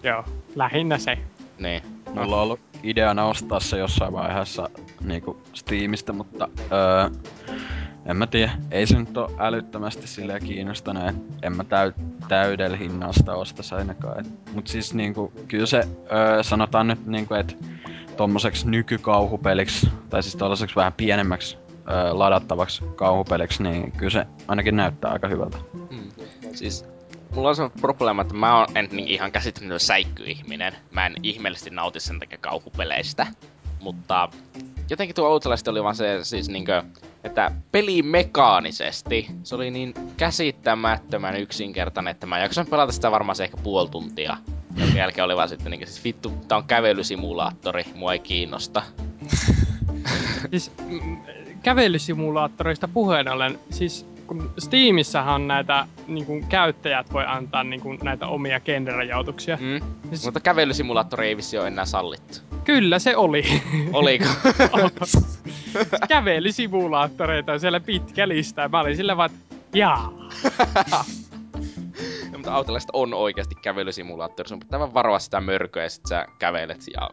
Joo, 0.03 0.24
lähinnä 0.55 0.99
se. 0.99 1.19
Niin. 1.59 1.83
Mulla 2.15 2.37
on 2.37 2.43
ollut 2.43 2.61
ideana 2.83 3.24
ostaa 3.24 3.61
se 3.61 3.79
jossain 3.79 4.12
vaiheessa 4.12 4.69
niinku 5.05 5.43
Steamista, 5.53 6.12
mutta 6.12 6.49
öö, 6.73 7.11
en 8.07 8.16
mä 8.16 8.27
tiedä. 8.27 8.53
Ei 8.70 8.87
se 8.87 8.99
nyt 8.99 9.16
oo 9.16 9.31
älyttömästi 9.39 10.07
silleen 10.07 10.45
kiinnostanut, 10.45 11.09
et 11.09 11.16
en 11.43 11.57
mä 11.57 11.65
täy, 11.65 11.93
täydellä 12.29 12.77
hinnasta 12.77 13.35
ostais 13.35 13.73
ainakaan. 13.73 14.20
Et, 14.20 14.55
mut 14.55 14.66
siis 14.66 14.95
niinku, 14.95 15.33
kyllä 15.49 15.66
se 15.66 15.83
öö, 16.12 16.43
sanotaan 16.43 16.87
nyt 16.87 17.07
niinku, 17.07 17.35
että 17.35 17.55
tommoseks 18.16 18.65
nykykauhupeliksi, 18.65 19.89
tai 20.11 20.23
siis 20.23 20.37
tollaseksi 20.37 20.77
vähän 20.77 20.93
pienemmäksi 20.93 21.57
öö, 21.91 22.19
ladattavaksi 22.19 22.85
kauhupeliksi, 22.97 23.62
niin 23.62 23.93
kyllä 23.93 24.11
se 24.11 24.27
ainakin 24.49 24.77
näyttää 24.77 25.11
aika 25.11 25.29
hyvältä. 25.29 25.59
Mm. 25.91 26.11
Siis 26.55 26.91
mulla 27.35 27.49
on 27.49 27.57
semmoinen 27.57 27.81
probleema, 27.81 28.23
että 28.23 28.35
mä 28.35 28.59
oon 28.59 28.67
en 28.75 28.89
niin 28.93 29.09
ihan 29.09 29.33
käsittämätön 29.33 29.81
säikkyihminen. 29.81 30.77
Mä 30.91 31.07
en 31.07 31.15
ihmeellisesti 31.23 31.71
nauti 31.71 32.01
sen 32.01 32.21
takia 32.21 32.39
kauhupeleistä. 32.39 33.27
Mutta 33.81 34.29
jotenkin 34.91 35.15
tuo 35.15 35.29
Outlast 35.29 35.69
oli 35.69 35.83
vaan 35.83 35.97
se 35.97 36.19
siis 36.25 36.49
niinkö, 36.49 36.83
että 37.25 37.51
peli 37.73 38.03
mekaanisesti 38.03 39.27
se 39.43 39.55
oli 39.55 39.71
niin 39.71 39.95
käsittämättömän 40.17 41.37
yksinkertainen, 41.37 42.11
että 42.11 42.27
mä 42.27 42.39
jaksoin 42.39 42.67
pelata 42.67 42.93
sitä 42.93 43.11
varmaan 43.11 43.37
se 43.37 43.45
ehkä 43.45 43.57
puoli 43.57 43.89
tuntia. 43.89 44.37
Jonka 44.77 44.99
jälkeen 44.99 45.25
oli 45.25 45.37
vaan 45.37 45.49
sitten 45.49 45.71
niinkö, 45.71 45.87
siis 45.87 46.05
vittu, 46.05 46.33
tää 46.49 46.59
on 46.59 46.65
kävelysimulaattori, 46.65 47.85
mua 47.95 48.13
ei 48.13 48.19
kiinnosta. 48.19 48.83
Siis 50.51 50.73
kävelysimulaattoreista 51.63 52.89
puheen 52.89 53.29
ollen, 53.29 53.59
siis 53.71 54.07
kun 54.33 54.53
Steamissähän 54.59 55.35
on 55.35 55.49
näitä 55.49 55.87
niin 56.07 56.27
kuin, 56.27 56.47
käyttäjät 56.47 57.13
voi 57.13 57.25
antaa 57.27 57.65
niin 57.65 57.81
kuin, 57.81 57.99
näitä 58.03 58.27
omia 58.27 58.61
genderajautuksia. 58.61 59.59
Mm. 59.61 59.81
Siis, 60.09 60.25
Mutta 60.25 60.41
kävelysimulaattori 60.41 61.29
ei 61.29 61.37
vissi 61.37 61.59
ole 61.59 61.67
enää 61.67 61.85
sallittu. 61.85 62.39
kyllä 62.65 62.99
se 62.99 63.17
oli. 63.17 63.45
Oliko? 63.93 64.25
Kävelysimulaattoreita 66.09 67.53
on 67.53 67.61
siellä 67.61 67.81
pitkä 67.81 68.29
lista. 68.29 68.69
Mä 68.69 68.81
olin 68.81 68.97
sillä 68.97 69.17
vaan, 69.17 69.31
jaa. 69.75 70.13
No, 72.33 72.39
mutta 72.39 72.57
Outlast 72.57 72.89
on 72.93 73.15
oikeasti 73.15 73.55
kävelysimulaattori. 73.55 74.49
Sun 74.49 74.61
pitää 74.61 74.81
vaan 74.81 74.95
varoa 74.95 75.19
sitä 75.19 75.41
mörköä 75.41 75.83
ja 75.83 75.91
sit 75.91 76.07
sä 76.07 76.27
kävelet 76.39 76.85
ja 76.95 77.11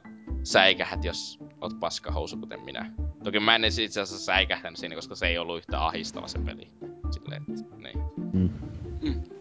säikähät, 0.51 1.03
jos 1.03 1.39
oot 1.61 1.79
paskahousu, 1.79 2.37
kuten 2.37 2.61
minä. 2.61 2.91
Toki 3.23 3.39
mä 3.39 3.55
en 3.55 3.63
edes 3.63 3.79
itse 3.79 4.01
asiassa 4.01 4.25
säikähtänyt 4.25 4.79
siinä, 4.79 4.95
koska 4.95 5.15
se 5.15 5.27
ei 5.27 5.37
ollut 5.37 5.57
yhtä 5.57 5.85
ahistava 5.85 6.27
se 6.27 6.39
peli. 6.39 6.67
Silleen, 7.11 7.43
että, 7.49 7.75
niin. 7.77 8.03
Mm. 8.33 8.49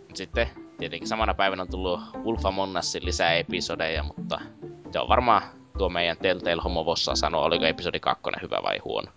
Mut 0.08 0.16
Sitten 0.16 0.46
tietenkin 0.78 1.08
samana 1.08 1.34
päivänä 1.34 1.62
on 1.62 1.68
tullut 1.68 2.00
Wolf 2.24 2.46
Among 2.46 2.78
Usin 2.78 3.04
lisää 3.04 3.32
episodeja, 3.32 4.02
mutta 4.02 4.40
se 4.92 4.98
on 4.98 5.08
varmaan 5.08 5.42
tuo 5.78 5.88
meidän 5.88 6.16
Telltale 6.16 6.62
Homo 6.62 6.84
Vossa 6.84 7.14
sanoa, 7.14 7.44
oliko 7.44 7.64
episodi 7.64 8.00
2 8.00 8.22
hyvä 8.42 8.62
vai 8.62 8.78
huono. 8.84 9.08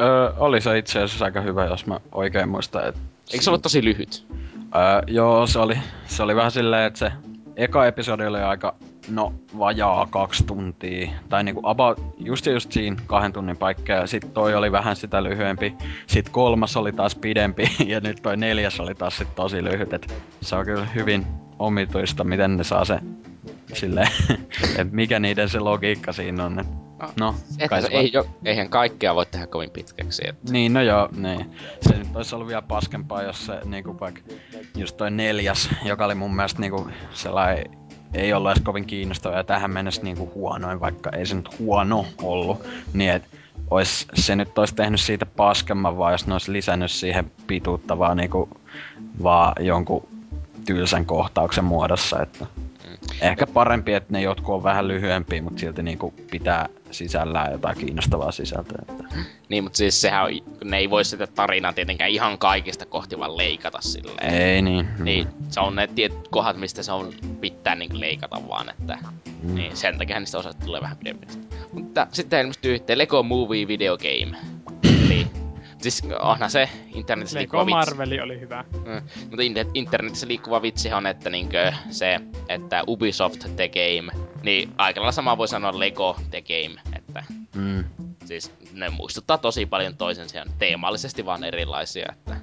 Öö, 0.00 0.32
oli 0.38 0.60
se 0.60 0.78
itse 0.78 1.02
asiassa 1.02 1.24
aika 1.24 1.40
hyvä, 1.40 1.64
jos 1.64 1.86
mä 1.86 2.00
oikein 2.12 2.48
muistan, 2.48 2.88
että 2.88 3.00
Eikö 3.32 3.44
se 3.44 3.50
ollut 3.50 3.62
tosi 3.62 3.84
lyhyt? 3.84 4.26
Öö, 4.74 5.02
joo, 5.06 5.46
se 5.46 5.58
oli, 5.58 5.78
se 6.06 6.22
oli 6.22 6.36
vähän 6.36 6.50
silleen, 6.50 6.86
että 6.86 6.98
se 6.98 7.12
eka 7.56 7.86
episodi 7.86 8.26
oli 8.26 8.40
aika, 8.40 8.74
no, 9.08 9.32
vajaa 9.58 10.06
kaksi 10.10 10.44
tuntia. 10.44 11.10
Tai 11.28 11.44
niinku 11.44 11.60
about, 11.64 12.00
just 12.18 12.46
just 12.46 12.72
siinä 12.72 12.96
kahden 13.06 13.32
tunnin 13.32 13.56
paikka. 13.56 13.92
Ja 13.92 14.06
sit 14.06 14.34
toi 14.34 14.54
oli 14.54 14.72
vähän 14.72 14.96
sitä 14.96 15.22
lyhyempi. 15.22 15.74
Sit 16.06 16.28
kolmas 16.28 16.76
oli 16.76 16.92
taas 16.92 17.14
pidempi. 17.14 17.64
Ja 17.86 18.00
nyt 18.00 18.22
toi 18.22 18.36
neljäs 18.36 18.80
oli 18.80 18.94
taas 18.94 19.18
sit 19.18 19.34
tosi 19.34 19.64
lyhyt. 19.64 19.92
Et 19.92 20.14
se 20.40 20.56
on 20.56 20.64
kyllä 20.64 20.84
hyvin 20.84 21.26
omituista, 21.58 22.24
miten 22.24 22.56
ne 22.56 22.64
saa 22.64 22.84
se 22.84 22.98
silleen, 23.72 24.08
että 24.78 24.94
mikä 24.94 25.20
niiden 25.20 25.48
se 25.48 25.58
logiikka 25.58 26.12
siinä 26.12 26.44
on. 26.44 26.60
Et, 26.60 26.66
no, 27.20 27.34
Että 27.52 27.68
kai 27.68 27.82
se 27.82 27.88
se 27.88 27.94
ei, 27.94 28.10
jo, 28.12 28.26
eihän 28.44 28.68
kaikkea 28.68 29.14
voi 29.14 29.26
tehdä 29.26 29.46
kovin 29.46 29.70
pitkäksi. 29.70 30.22
Että... 30.28 30.52
niin, 30.52 30.72
no 30.72 30.82
joo, 30.82 31.08
niin. 31.16 31.50
Se 31.80 31.96
nyt 31.96 32.16
olisi 32.16 32.34
ollut 32.34 32.48
vielä 32.48 32.62
paskempaa, 32.62 33.22
jos 33.22 33.46
se 33.46 33.60
niinku 33.64 34.00
vaikka 34.00 34.20
just 34.76 34.96
toi 34.96 35.10
neljäs, 35.10 35.70
joka 35.84 36.04
oli 36.04 36.14
mun 36.14 36.36
mielestä 36.36 36.60
niinku 36.60 36.88
sellainen 37.12 37.64
ei 38.14 38.32
ollut 38.32 38.50
edes 38.50 38.62
kovin 38.62 38.84
kiinnostava 38.84 39.36
ja 39.36 39.44
tähän 39.44 39.70
mennessä 39.70 40.02
niinku 40.02 40.32
huonoin, 40.34 40.80
vaikka 40.80 41.10
ei 41.10 41.26
se 41.26 41.34
nyt 41.34 41.58
huono 41.58 42.06
ollut, 42.22 42.64
niin 42.92 43.10
et 43.10 43.22
ois, 43.70 44.06
se 44.14 44.36
nyt 44.36 44.58
olisi 44.58 44.74
tehnyt 44.74 45.00
siitä 45.00 45.26
paskemman 45.26 45.98
vaan, 45.98 46.12
jos 46.12 46.26
ne 46.26 46.34
olisi 46.34 46.52
lisännyt 46.52 46.90
siihen 46.90 47.32
pituutta 47.46 47.98
vaan 47.98 48.16
niinku 48.16 48.48
vaan 49.22 49.54
jonkun 49.60 50.08
tylsän 50.66 51.06
kohtauksen 51.06 51.64
muodossa, 51.64 52.22
että 52.22 52.46
ehkä 53.20 53.46
parempi, 53.46 53.92
että 53.92 54.12
ne 54.12 54.22
jotkut 54.22 54.54
on 54.54 54.62
vähän 54.62 54.88
lyhyempiä, 54.88 55.42
mutta 55.42 55.60
silti 55.60 55.82
niinku 55.82 56.14
pitää 56.30 56.68
sisällään 56.94 57.52
jotain 57.52 57.78
kiinnostavaa 57.78 58.32
sisältöä. 58.32 58.78
Että. 58.88 59.04
Niin, 59.48 59.64
mutta 59.64 59.76
siis 59.76 60.00
sehän 60.00 60.24
on, 60.24 60.30
kun 60.58 60.70
ne 60.70 60.78
ei 60.78 60.90
voi 60.90 61.04
sitä 61.04 61.26
tarinaa 61.26 61.72
tietenkään 61.72 62.10
ihan 62.10 62.38
kaikista 62.38 62.86
kohti 62.86 63.18
vaan 63.18 63.36
leikata 63.36 63.78
silleen. 63.80 64.32
Ei 64.34 64.62
niin. 64.62 64.88
Niin, 64.98 65.28
se 65.48 65.60
on 65.60 65.76
ne 65.76 65.86
tietyt 65.86 66.28
kohdat, 66.28 66.56
mistä 66.56 66.82
se 66.82 66.92
on 66.92 67.12
pitää 67.40 67.74
niin 67.74 68.00
leikata 68.00 68.48
vaan, 68.48 68.70
että 68.70 68.98
Mm. 69.42 69.54
niin 69.54 69.76
sen 69.76 69.98
takia 69.98 70.20
niistä 70.20 70.38
osat 70.38 70.58
tulee 70.64 70.80
vähän 70.80 70.96
pidempi. 70.96 71.26
Mutta 71.72 72.06
sitten 72.12 72.40
ilmestyy 72.40 72.78
The 72.78 72.98
Lego 72.98 73.22
Movie 73.22 73.68
Video 73.68 73.98
Game. 73.98 74.36
Siis 75.84 76.02
onhan 76.20 76.50
se 76.50 76.68
internetissä 76.94 77.38
Lego 77.38 77.56
liikkuva 77.56 77.78
vitsi. 77.78 77.90
Marveli 77.90 78.20
oli 78.20 78.40
hyvä. 78.40 78.64
Mm. 78.72 79.02
Mutta 79.30 79.42
in- 79.42 79.54
internetissä 79.74 80.28
liikkuva 80.28 80.62
vitsi 80.62 80.92
on, 80.92 81.06
että 81.06 81.30
niinkö 81.30 81.72
se, 81.90 82.20
että 82.48 82.82
Ubisoft 82.88 83.40
The 83.56 83.68
Game, 83.68 84.12
niin 84.42 84.72
aika 84.78 85.00
lailla 85.00 85.12
sama 85.12 85.38
voi 85.38 85.48
sanoa 85.48 85.78
Lego 85.78 86.16
The 86.30 86.42
Game, 86.42 86.80
että 86.96 87.24
Mm. 87.54 87.84
siis 88.24 88.52
ne 88.72 88.88
muistuttaa 88.90 89.38
tosi 89.38 89.66
paljon 89.66 89.96
toisensa 89.96 90.36
ja 90.36 90.44
teemallisesti 90.58 91.26
vaan 91.26 91.44
erilaisia, 91.44 92.06
että 92.12 92.36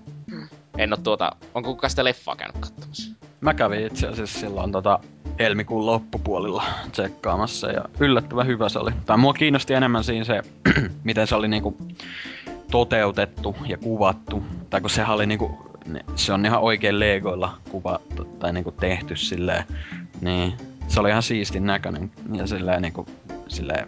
en 0.77 0.93
oo 0.93 0.97
tuota, 1.03 1.31
onko 1.55 1.73
kukaan 1.73 1.89
sitä 1.89 2.03
leffaa 2.03 2.35
käynyt 2.35 2.57
katsomassa? 2.59 3.11
Mä 3.41 3.53
kävin 3.53 3.85
itse 3.87 4.07
asiassa 4.07 4.39
silloin 4.39 4.71
tota 4.71 4.99
helmikuun 5.39 5.85
loppupuolilla 5.85 6.63
tsekkaamassa 6.91 7.71
ja 7.71 7.85
yllättävän 7.99 8.47
hyvä 8.47 8.69
se 8.69 8.79
oli. 8.79 8.91
Tai 9.05 9.17
mua 9.17 9.33
kiinnosti 9.33 9.73
enemmän 9.73 10.03
siinä 10.03 10.23
se, 10.25 10.41
miten 11.03 11.27
se 11.27 11.35
oli 11.35 11.47
niinku 11.47 11.77
toteutettu 12.71 13.55
ja 13.67 13.77
kuvattu. 13.77 14.43
Tai 14.69 14.81
kun 14.81 14.89
sehän 14.89 15.15
oli 15.15 15.25
niinku, 15.25 15.71
se 16.15 16.33
on 16.33 16.45
ihan 16.45 16.61
oikein 16.61 16.99
legoilla 16.99 17.57
kuvattu 17.69 18.25
tai 18.25 18.53
niinku 18.53 18.71
tehty 18.71 19.15
silleen. 19.15 19.63
Niin 20.21 20.53
se 20.87 20.99
oli 20.99 21.09
ihan 21.09 21.23
siistin 21.23 21.65
näköinen 21.65 22.11
ja 22.33 22.47
silleen 22.47 22.81
niinku, 22.81 23.05
silleen, 23.47 23.87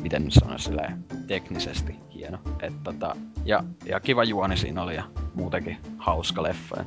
miten 0.00 0.24
nyt 0.24 0.32
sanoisi, 0.32 0.64
silleen 0.64 1.04
teknisesti 1.26 1.94
hieno. 2.14 2.38
Et 2.62 2.72
tota, 2.84 3.16
ja, 3.44 3.64
ja 3.86 4.00
kiva 4.00 4.24
juoni 4.24 4.56
siinä 4.56 4.82
oli 4.82 4.94
ja 4.94 5.04
muutenkin 5.34 5.76
hauska 5.98 6.42
leffa. 6.42 6.84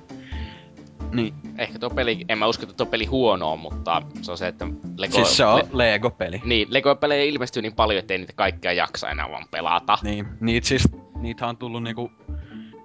Niin, 1.11 1.34
Ehkä 1.57 1.80
tuo 1.80 1.90
peli, 1.90 2.26
en 2.30 2.38
mä 2.38 2.48
usko, 2.48 2.64
että 2.64 2.76
tuo 2.76 2.86
peli 2.86 3.06
huono 3.06 3.52
on, 3.52 3.60
mutta 3.60 4.02
se 4.22 4.32
on 4.32 4.38
se, 4.38 4.48
että 4.48 4.68
Lego... 4.98 5.14
Siis 5.14 5.38
se 5.38 5.45
on 5.45 5.60
Le- 5.60 5.68
Lego-peli. 5.74 6.41
niin, 6.45 6.68
Lego-pelejä 6.72 7.24
ilmestyy 7.24 7.61
niin 7.61 7.76
paljon, 7.76 7.99
ettei 7.99 8.18
niitä 8.18 8.34
kaikkia 8.36 8.74
jaksa 8.74 9.10
enää 9.10 9.30
vaan 9.32 9.45
pelata. 9.52 9.98
Niin, 10.03 10.28
niitä 10.40 10.68
siis, 10.68 10.84
niitä 11.21 11.47
on 11.47 11.57
tullut 11.57 11.83
niinku 11.83 12.11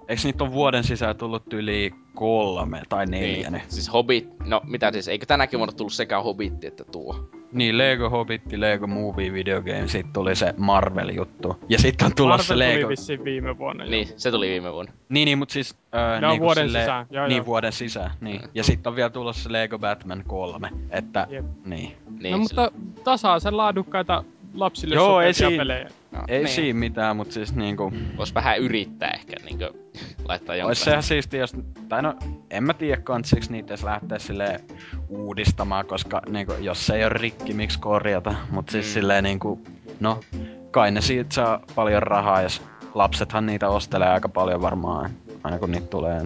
Eiks 0.07 0.25
niitä 0.25 0.43
on 0.43 0.51
vuoden 0.51 0.83
sisään 0.83 1.17
tullut 1.17 1.53
yli 1.53 1.93
kolme 2.15 2.81
tai 2.89 3.05
neljä? 3.05 3.49
Niin. 3.49 3.63
Siis 3.67 3.93
Hobbit, 3.93 4.29
no 4.45 4.61
mitä 4.63 4.91
siis, 4.91 5.07
eikö 5.07 5.25
tänäkin 5.25 5.59
vuonna 5.59 5.73
tullut 5.73 5.93
sekä 5.93 6.21
Hobbitti 6.21 6.67
että 6.67 6.83
tuo? 6.83 7.29
Niin, 7.51 7.77
Lego 7.77 8.09
Hobbitti, 8.09 8.59
Lego 8.59 8.87
Movie 8.87 9.33
Video 9.33 9.61
Game, 9.61 9.87
sit 9.87 10.13
tuli 10.13 10.35
se 10.35 10.53
Marvel-juttu. 10.57 11.57
Ja 11.69 11.79
sitten 11.79 12.05
on 12.05 12.15
tulossa 12.15 12.53
Marvel 12.53 12.69
Lego... 12.69 12.81
tuli 12.81 12.89
vissiin 12.89 13.23
viime 13.23 13.57
vuonna. 13.57 13.83
jo. 13.83 13.91
Niin, 13.91 14.07
se 14.17 14.31
tuli 14.31 14.49
viime 14.49 14.73
vuonna. 14.73 14.93
Niin, 15.09 15.25
niin, 15.25 15.37
mut 15.37 15.49
siis... 15.49 15.75
Öö, 15.95 16.21
Ne 16.21 16.27
on 16.27 16.31
niin 16.31 16.41
vuoden 16.41 16.69
sisään, 16.69 17.05
joo, 17.09 17.27
niin, 17.27 17.37
joo. 17.37 17.45
vuoden 17.45 17.71
sisään, 17.71 18.11
niin. 18.21 18.41
Mm. 18.41 18.49
Ja 18.53 18.63
sitten 18.63 18.89
on 18.89 18.95
vielä 18.95 19.09
tulossa 19.09 19.43
se 19.43 19.51
Lego 19.51 19.79
Batman 19.79 20.23
3, 20.27 20.69
että... 20.89 21.27
Jep. 21.29 21.45
Niin. 21.65 21.91
Niin, 22.19 22.31
no 22.31 22.37
mutta 22.37 22.71
tasaisen 23.03 23.57
laadukkaita 23.57 24.23
lapsille 24.55 24.95
Joo, 24.95 25.21
ei 25.21 25.33
siinä- 25.33 25.57
pelejä. 25.57 25.89
no, 26.11 26.19
Ei 26.27 26.39
niin. 26.43 26.47
siinä 26.55 26.79
mitään, 26.79 27.15
mut 27.15 27.31
siis 27.31 27.55
niinku... 27.55 27.93
Vois 28.17 28.35
vähän 28.35 28.59
yrittää 28.59 29.11
ehkä 29.11 29.35
niinkö 29.45 29.71
laittaa 30.27 30.55
jonkun. 30.55 30.69
Ois 30.69 30.81
sehän 30.83 31.03
siisti, 31.03 31.37
jos... 31.37 31.53
Tai 31.89 32.01
no, 32.01 32.15
en 32.49 32.63
mä 32.63 32.73
tiedä 32.73 33.01
kansiks 33.01 33.49
niitä 33.49 33.73
edes 33.73 33.83
lähteä 33.83 34.19
silleen 34.19 34.59
uudistamaan, 35.09 35.85
koska 35.85 36.21
niinku, 36.29 36.53
jos 36.59 36.85
se 36.85 36.95
ei 36.95 37.03
ole 37.03 37.09
rikki, 37.13 37.53
miksi 37.53 37.79
korjata. 37.79 38.35
Mut 38.51 38.69
siis 38.69 38.85
Mm. 38.85 38.89
mm. 38.89 38.93
silleen 38.93 39.23
niinku... 39.23 39.61
No, 39.99 40.19
kai 40.71 40.91
ne 40.91 41.01
siitä 41.01 41.33
saa 41.35 41.59
paljon 41.75 42.03
rahaa, 42.03 42.41
jos 42.41 42.61
lapsethan 42.93 43.45
niitä 43.45 43.69
ostelee 43.69 44.09
aika 44.09 44.29
paljon 44.29 44.61
varmaan, 44.61 45.09
aina 45.43 45.57
kun 45.59 45.71
niitä 45.71 45.87
tulee. 45.87 46.25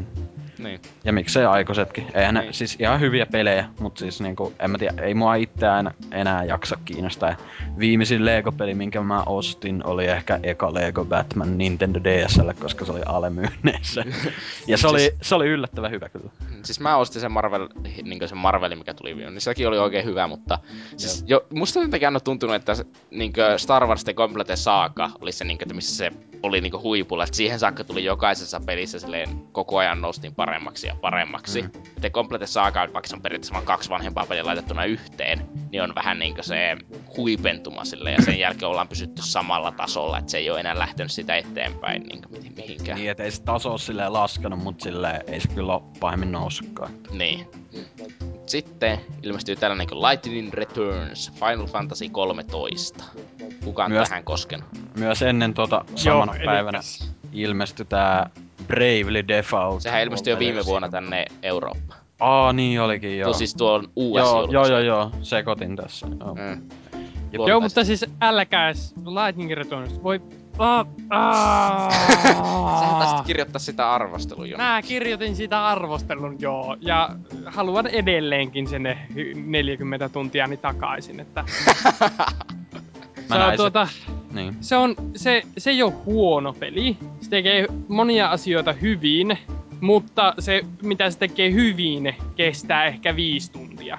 Niin. 0.59 0.81
Ja 1.03 1.13
miksei 1.13 1.45
aikuisetkin. 1.45 2.07
Eihän 2.13 2.33
ne, 2.33 2.41
Niin. 2.41 2.53
siis 2.53 2.77
ihan 2.79 2.99
hyviä 2.99 3.25
pelejä, 3.25 3.65
mutta 3.79 3.99
siis 3.99 4.21
niinku, 4.21 4.53
en 4.59 4.71
mä 4.71 4.77
tiedä, 4.77 5.01
ei 5.01 5.13
mua 5.13 5.35
itseään 5.35 5.91
enää 6.11 6.43
jaksa 6.43 6.77
kiinnostaa. 6.85 7.35
Viimeisin 7.79 8.25
Lego-peli, 8.25 8.73
minkä 8.73 9.01
mä 9.01 9.23
ostin, 9.25 9.81
oli 9.85 10.05
ehkä 10.07 10.39
eka 10.43 10.73
Lego 10.73 11.05
Batman 11.05 11.57
Nintendo 11.57 11.99
DSL, 12.03 12.49
koska 12.61 12.85
se 12.85 12.91
oli 12.91 13.01
alemyynneissä. 13.05 14.03
ja 14.67 14.77
se 14.77 14.87
oli, 14.87 15.11
se 15.21 15.35
oli 15.35 15.47
yllättävän 15.47 15.91
hyvä 15.91 16.09
kyllä. 16.09 16.29
Siis 16.63 16.79
mä 16.79 16.97
ostin 16.97 17.21
sen 17.21 17.31
Marvel, 17.31 17.67
niin 18.03 18.27
sen 18.29 18.37
Marvelin, 18.37 18.77
mikä 18.77 18.93
tuli 18.93 19.15
viime, 19.15 19.31
niin 19.31 19.41
sekin 19.41 19.67
oli 19.67 19.77
oikein 19.77 20.05
hyvä, 20.05 20.27
mutta 20.27 20.59
siis 20.97 21.23
jo, 21.27 21.45
musta 21.53 21.79
jotenkin 21.79 22.07
aina 22.07 22.19
tuntunut, 22.19 22.55
että 22.55 22.75
niin 23.11 23.33
Star 23.57 23.87
Wars 23.87 24.03
The 24.03 24.13
Complete 24.13 24.55
Saga 24.55 25.11
oli 25.21 25.31
se, 25.31 25.45
niin 25.45 25.57
kuin, 25.57 25.63
että 25.65 25.75
missä 25.75 25.95
se 25.95 26.11
oli 26.43 26.61
niin 26.61 26.81
huipulla, 26.83 27.23
että 27.23 27.37
siihen 27.37 27.59
saakka 27.59 27.83
tuli 27.83 28.05
jokaisessa 28.05 28.61
pelissä 28.65 28.99
silleen 28.99 29.29
koko 29.51 29.77
ajan 29.77 30.01
noustiin 30.01 30.35
paremmaksi 30.49 30.87
ja 30.87 30.95
paremmaksi. 31.01 31.61
Mm. 31.61 31.69
Ja 31.73 31.81
The 32.01 32.09
Complete 32.09 32.47
Saga, 32.47 32.79
vaikka 32.79 33.07
se 33.07 33.15
on 33.15 33.21
periaatteessa 33.21 33.53
vain 33.53 33.65
kaksi 33.65 33.89
vanhempaa 33.89 34.25
peliä 34.25 34.45
laitettuna 34.45 34.85
yhteen, 34.85 35.49
niin 35.71 35.83
on 35.83 35.95
vähän 35.95 36.19
niin 36.19 36.35
se 36.41 36.77
huipentuma 37.17 37.85
silleen, 37.85 38.15
ja 38.15 38.25
sen 38.25 38.39
jälkeen 38.45 38.69
ollaan 38.69 38.87
pysytty 38.87 39.21
samalla 39.21 39.71
tasolla, 39.71 40.17
että 40.17 40.31
se 40.31 40.37
ei 40.37 40.49
ole 40.49 40.59
enää 40.59 40.79
lähtenyt 40.79 41.11
sitä 41.11 41.35
eteenpäin 41.35 42.03
niin 42.03 42.21
mihin, 42.29 42.53
mihinkään. 42.55 42.97
Niin, 42.97 43.11
et 43.11 43.19
ei 43.19 43.31
se 43.31 43.43
taso 43.43 43.69
ole 43.69 44.09
laskenut, 44.09 44.59
mutta 44.59 44.83
silleen 44.83 45.21
ei 45.27 45.39
se 45.39 45.47
kyllä 45.47 45.73
ole 45.73 45.81
pahemmin 45.99 46.31
noussutkaan. 46.31 46.91
Niin. 47.11 47.47
Sitten 48.45 48.99
ilmestyy 49.23 49.55
tällainen 49.55 49.87
kuin 49.87 50.01
Lightning 50.01 50.53
Returns, 50.53 51.31
Final 51.33 51.67
Fantasy 51.67 52.09
13. 52.09 53.03
Kuka 53.63 53.85
on 53.85 53.91
Myös- 53.91 54.09
tähän 54.09 54.23
koskenut? 54.23 54.67
Myös 54.97 55.21
ennen 55.21 55.53
tota 55.53 55.85
samana 55.95 56.35
Joo, 56.35 56.45
päivänä 56.45 56.77
elikkäs. 56.77 57.13
ilmestyi 57.33 57.85
tää 57.85 58.29
Bravely 58.67 59.27
Default. 59.27 59.81
Sehän 59.81 60.01
ilmestyi 60.01 60.31
jo 60.31 60.39
viime 60.39 60.65
vuonna 60.65 60.89
tänne 60.89 61.25
Eurooppaan. 61.43 61.99
Aa, 62.19 62.53
niin 62.53 62.81
olikin, 62.81 63.17
joo. 63.17 63.25
Tuo 63.25 63.33
siis 63.33 63.55
tuo 63.55 63.73
on 63.73 63.89
US 63.95 64.17
joo, 64.17 64.47
joo, 64.51 64.67
joo, 64.67 64.79
joo, 64.79 65.11
sekoitin 65.21 65.75
tässä. 65.75 66.07
Joo. 66.19 66.35
Mm. 66.35 66.69
Ja 67.31 67.37
Luotetaan 67.37 67.49
Joo, 67.49 67.59
mutta 67.61 67.83
siis 67.83 68.05
älkääs 68.21 68.93
Lightning 69.05 69.51
Returns. 69.51 70.03
Voi... 70.03 70.21
Ah, 70.59 70.87
Sähän 72.79 72.95
taisit 72.95 73.19
ah. 73.19 73.25
kirjoittaa 73.25 73.59
sitä 73.59 73.93
arvostelua 73.93 74.45
jo. 74.45 74.57
Mä 74.57 74.81
kirjoitin 74.87 75.35
sitä 75.35 75.67
arvostelun, 75.67 76.35
joo, 76.39 76.77
ja 76.81 77.09
haluan 77.45 77.87
edelleenkin 77.87 78.67
sen 78.67 78.97
40 79.35 80.09
tuntiani 80.09 80.57
takaisin, 80.57 81.19
että 81.19 81.45
Mä 83.29 83.37
näin 83.37 83.57
tuota, 83.57 83.85
se. 83.85 84.11
Niin. 84.31 84.55
se, 84.61 84.75
on, 84.75 84.95
se, 85.15 85.41
se 85.57 85.69
ei 85.69 85.83
ole 85.83 85.93
huono 86.05 86.53
peli. 86.53 86.97
Se 87.21 87.29
tekee 87.29 87.67
monia 87.87 88.27
asioita 88.27 88.73
hyvin, 88.73 89.37
mutta 89.81 90.33
se, 90.39 90.61
mitä 90.81 91.09
se 91.09 91.17
tekee 91.17 91.51
hyvin, 91.51 92.15
kestää 92.35 92.85
ehkä 92.85 93.15
viisi 93.15 93.51
tuntia. 93.51 93.97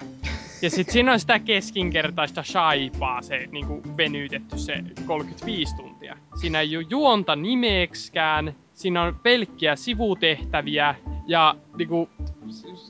Ja 0.62 0.70
sit 0.70 0.90
siinä 0.90 1.12
on 1.12 1.20
sitä 1.20 1.38
keskinkertaista 1.38 2.42
shaipaa, 2.42 3.22
se 3.22 3.48
niinku 3.52 3.82
venytetty 3.96 4.58
se 4.58 4.74
35 5.06 5.76
tuntia. 5.76 6.16
Siinä 6.40 6.60
ei 6.60 6.76
ole 6.76 6.86
juonta 6.88 7.36
nimeeksikään, 7.36 8.54
siinä 8.80 9.02
on 9.02 9.20
pelkkiä 9.22 9.76
sivutehtäviä 9.76 10.94
ja 11.26 11.54
niinku, 11.78 12.08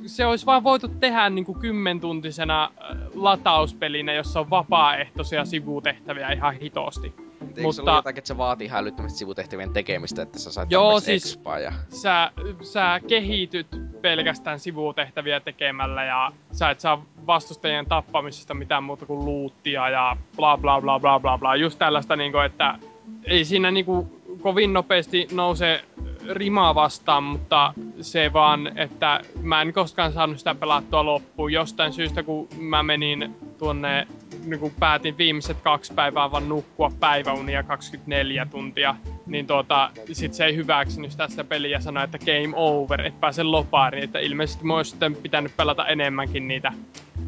se 0.07 0.27
olisi 0.27 0.47
vaan 0.47 0.65
voitu 0.65 0.89
tehdä 0.89 1.31
niinku 1.31 1.55
kymmentuntisena 1.55 2.71
latauspelinä, 3.15 4.13
jossa 4.13 4.41
on 4.41 4.51
vapaaehtoisia 4.51 5.45
sivutehtäviä 5.45 6.33
ihan 6.33 6.55
hitosti. 6.55 7.07
Eikö 7.07 7.63
mutta- 7.63 7.73
se 7.73 7.83
ollut 7.83 7.95
jotakin, 7.95 8.19
että 8.19 8.29
se 8.29 8.39
vaatii 8.39 8.65
ihan 8.65 8.81
älyttömästi 8.81 9.19
sivutehtävien 9.19 9.73
tekemistä, 9.73 10.23
että 10.23 10.39
sä 10.39 10.53
sait 10.53 10.71
Joo, 10.71 11.01
siis- 11.01 11.25
expaa 11.25 11.59
ja... 11.59 11.73
sä, 11.89 12.33
sä 12.63 13.01
kehityt 13.09 13.67
pelkästään 14.01 14.61
sivutehtäviä 14.61 15.41
tekemällä 15.41 16.05
ja 16.05 16.33
sä 16.53 16.71
et 16.71 16.81
saa 16.81 17.05
vastustajien 17.27 17.87
tappamisesta 17.87 18.55
mitään 18.55 18.85
muuta 18.85 19.07
kuin 19.07 19.25
luuttia 19.25 19.89
ja 19.89 20.17
bla 20.37 20.59
bla 20.59 20.81
bla 20.81 21.01
bla 21.01 21.21
bla 21.21 21.39
bla. 21.39 21.57
Just 21.57 21.79
tällaista 21.79 22.17
niinku, 22.17 22.39
että 22.39 22.79
ei 23.25 23.45
siinä 23.45 23.71
niinku 23.71 24.20
kovin 24.43 24.73
nopeasti 24.73 25.29
nouse 25.33 25.85
rimaa 26.31 26.75
vastaan, 26.75 27.23
mutta 27.23 27.75
se 28.01 28.33
vaan, 28.33 28.79
että 28.79 29.21
mä 29.43 29.63
en 29.63 29.73
koskaan 29.73 30.13
saanut 30.13 30.39
sitä 30.39 30.55
pelattua 30.55 31.05
loppuun. 31.05 31.53
Jostain 31.53 31.93
syystä, 31.93 32.23
kun 32.23 32.49
mä 32.59 32.83
menin 32.83 33.35
tuonne, 33.59 34.07
niin 34.45 34.61
kun 34.61 34.73
päätin 34.81 35.19
viimeiset 35.19 35.61
kaksi 35.61 35.95
päivää 35.95 36.31
vaan 36.31 36.49
nukkua 36.49 36.93
päiväunia 37.01 37.63
24 37.63 38.47
tuntia, 38.51 38.97
niin 39.27 39.47
tuota, 39.47 39.91
sit 40.13 40.35
se 40.35 40.45
ei 40.45 40.57
hyväksynyt 40.57 41.11
sitä 41.11 41.45
peliä 41.49 41.71
ja 41.71 41.81
sanoi, 41.81 42.05
että 42.05 42.19
game 42.19 42.53
over, 42.55 43.07
et 43.07 43.21
pääse 43.21 43.43
lopaariin. 43.43 44.05
Että 44.05 44.19
ilmeisesti 44.19 44.65
mä 44.65 44.75
ois 44.75 44.91
sitten 44.91 45.17
pitänyt 45.17 45.57
pelata 45.57 45.87
enemmänkin 45.87 46.49
niitä 46.49 46.73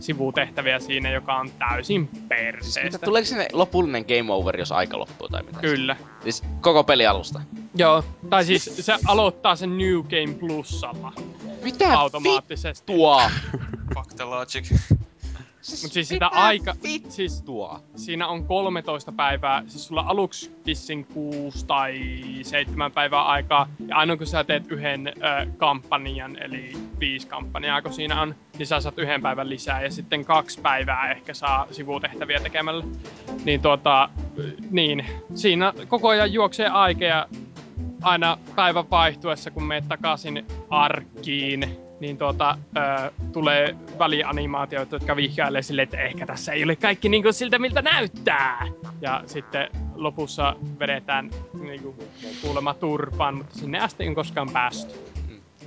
sivutehtäviä 0.00 0.78
siinä, 0.78 1.10
joka 1.10 1.34
on 1.36 1.50
täysin 1.58 2.08
Mitä, 2.12 2.26
perseestä. 2.28 2.98
tuleeko 2.98 3.26
sinne 3.26 3.48
lopullinen 3.52 4.04
game 4.08 4.32
over, 4.32 4.58
jos 4.58 4.72
aika 4.72 4.98
loppuu 4.98 5.28
tai 5.28 5.42
mitä? 5.42 5.60
Kyllä. 5.60 5.96
Siis 6.22 6.42
koko 6.60 6.84
peli 6.84 7.06
alusta. 7.06 7.40
Joo. 7.74 8.04
Tai 8.30 8.44
siis 8.44 8.64
se 8.80 8.94
aloittaa 9.06 9.56
sen 9.56 9.78
New 9.78 10.02
Game 10.02 10.34
Plusalla 10.40 11.12
Mitä 11.62 11.98
automaattisesti. 11.98 12.92
vittua? 12.92 13.30
Fuck 13.94 14.14
the 14.16 14.24
logic. 14.24 14.72
Mut 15.82 15.92
siis 15.92 16.08
sitä 16.08 16.26
aika... 16.26 16.74
vittua? 16.82 17.80
Siis 17.90 18.06
siinä 18.06 18.28
on 18.28 18.44
13 18.44 19.12
päivää, 19.12 19.62
siis 19.66 19.86
sulla 19.86 20.04
aluksi 20.06 20.52
vissiin 20.66 21.04
6 21.04 21.66
tai 21.66 22.00
7 22.42 22.92
päivää 22.92 23.24
aikaa, 23.24 23.68
ja 23.86 23.96
aina 23.96 24.16
kun 24.16 24.26
sä 24.26 24.44
teet 24.44 24.72
yhden 24.72 25.08
ö, 25.08 25.12
kampanjan, 25.56 26.36
eli 26.42 26.72
viisi 27.00 27.26
kampanjaa 27.26 27.82
kun 27.82 27.92
siinä 27.92 28.20
on, 28.20 28.34
niin 28.58 28.66
sä 28.66 28.80
saat 28.80 28.98
yhden 28.98 29.22
päivän 29.22 29.50
lisää, 29.50 29.82
ja 29.82 29.90
sitten 29.90 30.24
kaksi 30.24 30.60
päivää 30.60 31.10
ehkä 31.10 31.34
saa 31.34 31.66
sivutehtäviä 31.70 32.40
tekemällä. 32.40 32.84
Niin 33.44 33.62
tuota, 33.62 34.08
niin, 34.70 35.06
siinä 35.34 35.72
koko 35.88 36.08
ajan 36.08 36.32
juoksee 36.32 36.68
aika, 36.68 37.04
ja 37.04 37.28
aina 38.02 38.38
päivän 38.56 38.90
vaihtuessa, 38.90 39.50
kun 39.50 39.64
menet 39.64 39.88
takaisin 39.88 40.46
arkkiin, 40.70 41.76
niin 42.02 42.18
tuota, 42.18 42.58
ö, 42.76 43.10
tulee 43.32 43.76
välianimaatioita, 43.98 44.96
jotka 44.96 45.16
vihjailee 45.16 45.62
silleen, 45.62 45.84
että 45.84 46.00
ehkä 46.00 46.26
tässä 46.26 46.52
ei 46.52 46.64
ole 46.64 46.76
kaikki 46.76 47.08
niin 47.08 47.22
kuin 47.22 47.34
siltä, 47.34 47.58
miltä 47.58 47.82
näyttää. 47.82 48.66
Ja 49.00 49.22
sitten 49.26 49.68
lopussa 49.94 50.56
vedetään 50.78 51.30
niin 51.62 51.82
kuin, 51.82 51.94
kuulemma 52.42 52.74
turpaan, 52.74 53.34
mutta 53.34 53.58
sinne 53.58 53.80
asti 53.80 54.04
en 54.04 54.14
koskaan 54.14 54.50
päästy. 54.52 54.94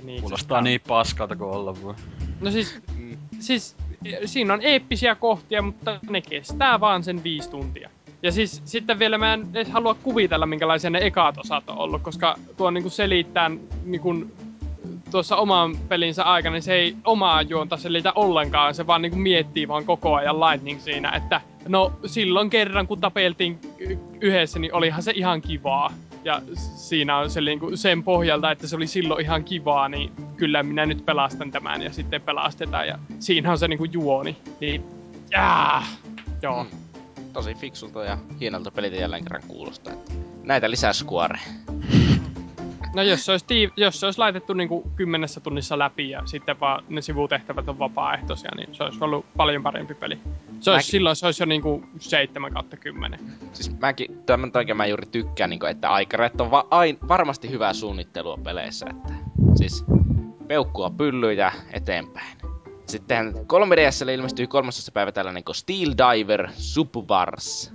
Niin, 0.02 0.20
Kuulostaa 0.20 0.60
niin 0.60 0.80
paskalta 0.88 1.36
kuin 1.36 1.50
olla 1.50 1.82
voi. 1.82 1.94
No 2.40 2.50
siis, 2.50 2.82
Mm. 2.96 3.16
siis 3.38 3.76
siinä 4.24 4.54
on 4.54 4.62
eeppisiä 4.62 5.14
kohtia, 5.14 5.62
mutta 5.62 6.00
ne 6.10 6.20
kestää 6.20 6.80
vaan 6.80 7.04
sen 7.04 7.22
viisi 7.24 7.50
tuntia. 7.50 7.90
Ja 8.22 8.32
siis 8.32 8.62
sitten 8.64 8.98
vielä 8.98 9.18
mä 9.18 9.34
en 9.34 9.46
edes 9.54 9.68
halua 9.70 9.94
kuvitella, 9.94 10.46
minkälaisia 10.46 10.90
ne 10.90 10.98
ekat 11.02 11.38
osat 11.38 11.68
on 11.68 11.78
ollut, 11.78 12.02
koska 12.02 12.36
tuo 12.56 12.70
niinku 12.70 12.90
selittää 12.90 13.50
niinku 13.84 14.26
tuossa 15.10 15.36
oman 15.36 15.76
pelinsä 15.76 16.24
aikana, 16.24 16.52
niin 16.52 16.62
se 16.62 16.74
ei 16.74 16.96
omaa 17.04 17.42
juonta 17.42 17.76
selitä 17.76 18.12
ollenkaan, 18.14 18.74
se 18.74 18.86
vaan 18.86 19.02
niinku 19.02 19.18
miettii 19.18 19.68
vaan 19.68 19.84
koko 19.84 20.14
ajan 20.14 20.40
Lightning 20.40 20.80
siinä, 20.80 21.10
että 21.10 21.40
no 21.68 21.92
silloin 22.06 22.50
kerran 22.50 22.86
kun 22.86 23.00
tapeltiin 23.00 23.60
yhdessä, 24.20 24.58
niin 24.58 24.74
olihan 24.74 25.02
se 25.02 25.12
ihan 25.14 25.42
kivaa. 25.42 25.92
Ja 26.24 26.42
siinä 26.76 27.18
on 27.18 27.30
se 27.30 27.40
niinku 27.40 27.70
sen 27.74 28.02
pohjalta, 28.02 28.50
että 28.50 28.66
se 28.66 28.76
oli 28.76 28.86
silloin 28.86 29.24
ihan 29.24 29.44
kivaa, 29.44 29.88
niin 29.88 30.12
kyllä 30.36 30.62
minä 30.62 30.86
nyt 30.86 31.06
pelastan 31.06 31.50
tämän 31.50 31.82
ja 31.82 31.92
sitten 31.92 32.22
pelastetaan 32.22 32.88
ja 32.88 32.98
siinä 33.18 33.50
on 33.50 33.58
se 33.58 33.68
niinku 33.68 33.84
juoni. 33.84 34.36
Niin, 34.60 34.84
jaa, 35.30 35.84
joo. 36.42 36.64
Mm. 36.64 36.70
Tosi 37.32 37.54
fiksulta 37.54 38.04
ja 38.04 38.18
hienolta 38.40 38.70
peliltä 38.70 38.96
jälleen 38.96 39.22
kerran 39.22 39.42
kuulostaa. 39.48 39.92
Näitä 40.42 40.70
lisää 40.70 40.92
Square. 40.92 41.38
No 42.96 43.02
jos 43.02 43.24
se 43.24 43.32
olisi, 43.32 43.46
tii- 43.46 43.72
jos 43.76 44.00
se 44.00 44.06
olisi 44.06 44.18
laitettu 44.18 44.52
niinku 44.52 44.90
kymmenessä 44.96 45.40
tunnissa 45.40 45.78
läpi 45.78 46.10
ja 46.10 46.22
sitten 46.24 46.60
vaan 46.60 46.84
ne 46.88 47.00
sivutehtävät 47.02 47.68
on 47.68 47.78
vapaaehtoisia, 47.78 48.50
niin 48.56 48.74
se 48.74 48.82
olisi 48.84 49.04
ollut 49.04 49.26
paljon 49.36 49.62
parempi 49.62 49.94
peli. 49.94 50.18
Se 50.60 50.70
olisi, 50.70 50.70
Mäkin- 50.70 50.90
silloin 50.90 51.16
se 51.16 51.26
olisi 51.26 51.42
jo 51.42 51.46
niinku 51.46 51.82
7 51.98 52.52
kautta 52.52 52.76
10. 52.76 53.20
Siis 53.52 53.78
mäkin, 53.78 54.22
tämän 54.26 54.52
takia 54.52 54.74
mä 54.74 54.86
juuri 54.86 55.06
tykkään, 55.06 55.50
niin 55.50 55.66
että 55.70 55.90
aikarajat 55.90 56.40
on 56.40 56.50
va- 56.50 56.66
ain, 56.70 56.98
varmasti 57.08 57.50
hyvää 57.50 57.72
suunnittelua 57.72 58.38
peleissä. 58.44 58.86
Että, 58.90 59.12
siis 59.54 59.84
peukkua 60.48 60.90
pyllyyn 60.90 61.36
ja 61.36 61.52
eteenpäin. 61.72 62.36
Sitten 62.86 63.34
3DSlle 63.46 64.14
ilmestyy 64.14 64.46
13. 64.46 64.92
päivä 64.92 65.12
tällainen 65.12 65.44
kuin 65.44 65.54
Steel 65.56 65.90
Diver 65.98 66.48
Subwars. 66.52 67.72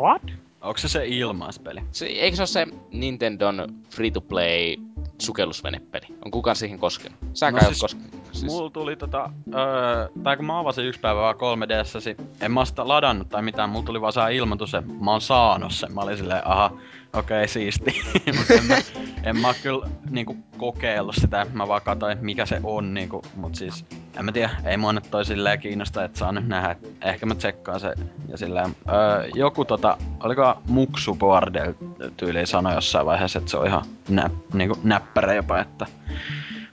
What? 0.00 0.22
Onko 0.60 0.78
se 0.78 0.88
se 0.88 1.06
ilmaispeli? 1.06 1.80
Se, 1.92 2.06
eikö 2.06 2.36
se 2.36 2.42
ole 2.42 2.46
se 2.46 2.66
Nintendon 2.92 3.74
free-to-play 3.94 4.76
sukellusvenepeli? 5.18 6.06
On 6.24 6.30
kukaan 6.30 6.56
siihen 6.56 6.78
koskenut? 6.78 7.18
Säkään 7.34 7.54
No 7.54 7.60
no, 7.60 7.66
siis 7.68 7.80
koskenut. 7.80 8.10
Siis, 8.32 8.44
Mulla 8.44 8.70
tuli 8.70 8.96
tota, 8.96 9.30
öö, 9.54 10.08
tai 10.22 10.36
kun 10.36 10.46
mä 10.46 10.58
avasin 10.58 10.84
yksi 10.86 11.00
päivä 11.00 11.20
vaan 11.20 11.34
3DS, 11.34 12.24
en 12.40 12.52
mä 12.52 12.64
sitä 12.64 12.88
ladannut 12.88 13.28
tai 13.28 13.42
mitään, 13.42 13.70
mulla 13.70 13.86
tuli 13.86 14.00
vaan 14.00 14.12
saa 14.12 14.28
ilmoitus, 14.28 14.74
että 14.74 14.92
mä 15.00 15.10
oon 15.10 15.20
saanut 15.20 15.72
sen. 15.72 15.94
Mä 15.94 16.00
olin 16.00 16.16
silleen, 16.16 16.46
aha, 16.46 16.78
okei, 17.12 17.36
okay, 17.36 17.48
siisti. 17.48 18.00
Mut 18.38 18.50
en, 18.50 18.64
mä, 18.64 18.76
en 19.22 19.36
mä 19.36 19.54
kyllä 19.62 19.88
niinku 20.10 20.36
kokeillut 20.56 21.14
sitä, 21.14 21.46
mä 21.52 21.68
vaan 21.68 21.82
katsoin, 21.82 22.18
mikä 22.20 22.46
se 22.46 22.60
on 22.62 22.94
niinku, 22.94 23.22
mut 23.36 23.54
siis, 23.54 23.84
en 24.18 24.24
mä 24.24 24.32
tiedä, 24.32 24.50
ei 24.64 24.76
mua 24.76 24.92
nyt 24.92 25.10
toi 25.10 25.24
silleen 25.24 25.60
kiinnosta, 25.60 26.04
että 26.04 26.18
saa 26.18 26.32
nyt 26.32 26.48
nähdä, 26.48 26.76
ehkä 27.02 27.26
mä 27.26 27.34
tsekkaan 27.34 27.80
se 27.80 27.94
ja 28.28 28.38
silleen, 28.38 28.76
öö, 28.88 29.28
joku 29.34 29.64
tota, 29.64 29.98
oliko 30.20 30.62
Muksu 30.68 31.14
Bordel 31.14 31.72
tyyliin 32.16 32.46
sanoi 32.46 32.74
jossain 32.74 33.06
vaiheessa, 33.06 33.38
että 33.38 33.50
se 33.50 33.56
on 33.56 33.66
ihan 33.66 33.84
nä, 34.08 34.30
niinku 34.52 34.78
näppärä 34.84 35.34
jopa, 35.34 35.60
että 35.60 35.86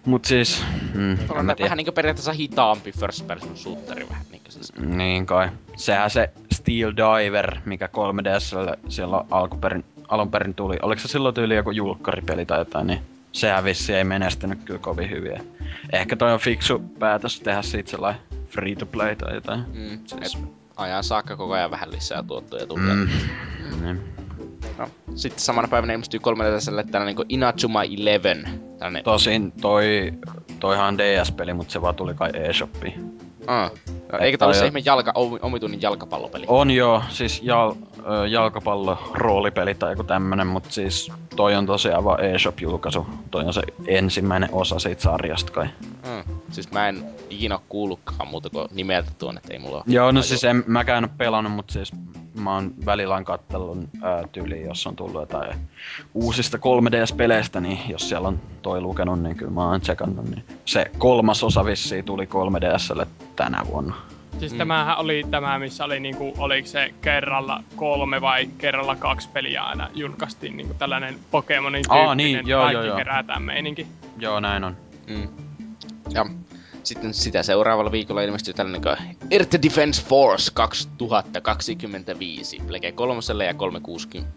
Mut 0.08 0.26
siis, 0.26 0.64
mm, 0.94 1.12
en 1.12 1.20
on 1.30 1.46
mä 1.46 1.56
tiedä. 1.56 1.66
vähän 1.66 1.78
niinku 1.78 1.92
periaatteessa 1.92 2.32
hitaampi 2.32 2.92
first 2.92 3.28
person 3.28 3.58
shooteri 3.58 4.10
vähän 4.10 4.26
niinku 4.32 4.52
siis. 4.52 4.74
Niin 4.76 5.26
kai. 5.26 5.50
Sehän 5.76 6.10
se 6.10 6.30
Steel 6.54 6.94
Diver, 6.96 7.58
mikä 7.66 7.88
3DSlle 7.88 8.80
silloin 8.90 9.28
alkuperin, 9.32 9.86
alun 10.08 10.32
perin 10.32 10.54
tuli. 10.56 10.78
Oliko 10.82 11.02
se 11.02 11.08
silloin 11.08 11.36
tyyli 11.36 11.56
joku 11.56 11.72
julkkaripeli 11.72 12.46
tai 12.46 12.60
jotain, 12.60 12.88
niin 12.88 13.00
sehän 13.32 13.64
vissi 13.64 13.94
ei 13.94 14.04
menestynyt 14.04 14.60
kyllä 14.66 14.80
kovin 14.80 15.10
hyvin. 15.10 15.54
Ehkä 15.94 16.16
toi 16.16 16.34
on 16.34 16.40
fiksu 16.40 16.80
päätös 17.00 17.40
tehdä 17.40 17.62
siitä 17.62 17.92
sellainen 17.92 18.22
free 18.50 18.76
to 18.76 18.86
play 18.86 19.16
tai 19.16 19.34
jotain. 19.36 19.60
Mm, 19.74 19.94
et 19.94 20.00
Siis- 20.10 20.38
ajan 20.76 21.04
saakka 21.04 21.36
koko 21.36 21.54
ajan 21.54 21.72
vähän 21.72 21.92
lisää 21.92 22.24
tuottoja 22.24 22.66
tulee. 22.66 22.94
Mm. 22.94 23.08
Niin. 23.84 24.00
No, 24.78 24.90
sitten 25.16 25.40
samana 25.40 25.68
päivänä 25.68 25.94
ilmestyy 25.94 26.20
3DSlle 26.20 26.84
tällainen 26.84 27.16
kuin 27.16 27.26
Inazuma 27.30 27.84
Eleven. 27.84 28.48
Tällainen, 28.80 29.04
Tosin 29.04 29.52
toi, 29.52 30.14
toihan 30.60 30.88
on 30.88 30.98
DS-peli, 30.98 31.54
mutta 31.54 31.72
se 31.74 31.82
vaan 31.82 31.96
tuli 31.96 32.14
kai 32.14 32.30
eShopiin. 32.34 33.18
Ah. 33.48 33.72
eikö 34.20 34.38
tää 34.38 34.46
ole 34.46 34.56
se 34.56 34.66
ihme 34.66 34.82
jalka, 34.86 35.12
omi- 35.16 35.40
omituinen 35.42 35.82
jalkapallopeli? 35.82 36.46
On 36.48 36.72
joo, 36.72 37.04
siis 37.10 37.42
jal, 37.44 37.76
jalkapallo 38.30 38.98
roolipeli 39.14 39.76
tai 39.76 39.92
joku 39.92 40.04
tämmönen, 40.04 40.48
mutta 40.48 40.70
siis 40.72 41.12
toi 41.36 41.56
on 41.56 41.66
tosiaan 41.66 42.04
vaan 42.04 42.20
eShop-julkaisu. 42.20 43.06
Toi 43.32 43.44
on 43.44 43.54
se 43.54 43.62
ensimmäinen 43.88 44.50
osa 44.52 44.80
siitä 44.80 45.02
sarjasta 45.02 45.52
kai. 45.52 45.68
Mm. 45.86 46.40
Siis 46.52 46.72
mä 46.72 46.90
en 46.90 47.04
ikinä 47.30 47.60
kuullutkaan 47.70 48.30
muuta 48.30 48.50
kuin 48.50 48.68
nimeltä 48.74 49.12
tuon, 49.18 49.38
että 49.38 49.54
ei 49.54 49.60
mulla 49.60 49.78
oo... 49.78 49.84
Joo, 49.88 50.12
no 50.12 50.22
siis 50.22 50.44
en 50.44 50.64
mäkään 50.68 51.04
oo 51.04 51.10
pelannut, 51.18 51.54
mutta 51.54 51.74
siis 51.74 51.92
mä 52.42 52.54
oon 52.54 52.74
välillä 52.86 53.16
on 53.16 53.26
kattellut 53.26 53.78
ää, 54.02 54.24
tyyliin, 54.32 54.66
jos 54.66 54.88
on 54.88 54.96
tullut 54.96 55.22
jotain 55.22 55.58
uusista 56.14 56.58
3DS-peleistä, 56.58 57.60
niin 57.60 57.80
jos 57.90 58.10
siellä 58.10 58.28
on 58.28 58.40
toi 58.62 58.82
lukenut, 58.82 59.22
niin 59.22 59.36
kyllä 59.36 59.52
mä 59.52 59.70
oon 59.70 59.82
tsekannut. 59.82 60.26
Niin 60.30 60.44
se 60.66 60.92
kolmas 60.98 61.44
osa 61.44 61.66
vissiin 61.66 62.06
tuli 62.06 62.26
3DSlle 62.26 63.08
tänä 63.36 63.62
vuonna. 63.72 63.96
Siis 64.40 64.52
Mm. 64.52 64.58
tämähän 64.58 64.98
oli 64.98 65.24
tämä, 65.32 65.60
missä 65.60 65.86
oli 65.86 66.00
niinku, 66.00 66.34
oliko 66.38 66.68
se 66.68 66.94
kerralla 67.02 67.64
kolme 67.76 68.22
vai 68.22 68.50
kerralla 68.58 68.96
kaksi 68.96 69.30
peliä 69.34 69.64
aina 69.64 69.90
julkaistiin 69.94 70.58
niinku 70.58 70.74
tällainen 70.74 71.16
Pokemonin 71.32 71.84
Aa, 71.90 71.98
tyyppinen 71.98 72.18
niin, 72.18 72.48
joo, 72.48 72.62
kaikki 72.62 72.76
joo, 72.76 72.86
joo. 72.86 72.98
kerätään 72.98 73.42
meininki. 73.42 73.88
Joo, 74.20 74.40
näin 74.40 74.64
on. 74.64 74.78
Mm. 75.08 75.28
Ja 76.14 76.26
sitten 76.88 77.14
sitä 77.14 77.44
seuraavalla 77.44 77.92
viikolla 77.92 78.22
ilmestyy 78.22 78.54
tällainen 78.54 78.82
kuin 78.82 78.98
Earth 79.32 79.58
Defense 79.64 80.06
Force 80.06 80.52
2025. 80.54 82.62
Plege 82.68 82.92
kolmoselle 82.92 83.46
ja 83.46 83.54
360 83.54 84.34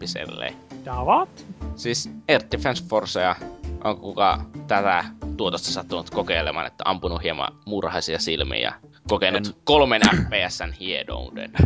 Ja 0.85 1.05
what? 1.05 1.47
Siis 1.77 2.11
Air 2.29 2.43
Defense 2.53 2.85
Forcea 2.85 3.37
on 3.85 4.01
kuka 4.01 4.45
tätä 4.67 5.05
tuotosta 5.37 5.71
sattunut 5.71 6.11
kokeilemaan, 6.11 6.67
että 6.67 6.85
ampunut 6.87 7.23
hieman 7.23 7.53
murhaisia 7.67 8.19
silmiä 8.19 8.61
ja 8.61 8.73
kokenut 9.09 9.47
En- 9.47 9.55
kolmen 9.65 10.03
FPSn 10.03 10.73
hiedouden. 10.81 11.51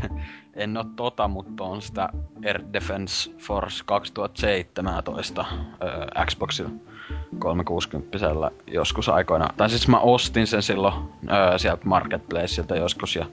En 0.54 0.76
oo 0.76 0.84
tota, 0.96 1.28
mutta 1.28 1.64
on 1.64 1.82
sitä 1.82 2.08
Air 2.46 2.62
Defense 2.72 3.30
Force 3.38 3.84
2017 3.86 5.44
öö, 5.82 6.06
Xboxilla 6.26 6.70
360 7.38 8.18
joskus 8.66 9.08
aikoina. 9.08 9.48
Tai 9.56 9.70
siis 9.70 9.88
mä 9.88 9.98
ostin 9.98 10.46
sen 10.46 10.62
silloin 10.62 10.94
öö, 11.30 11.58
sieltä 11.58 11.82
Marketplaceilta 11.84 12.76
joskus 12.76 13.16
ja 13.16 13.26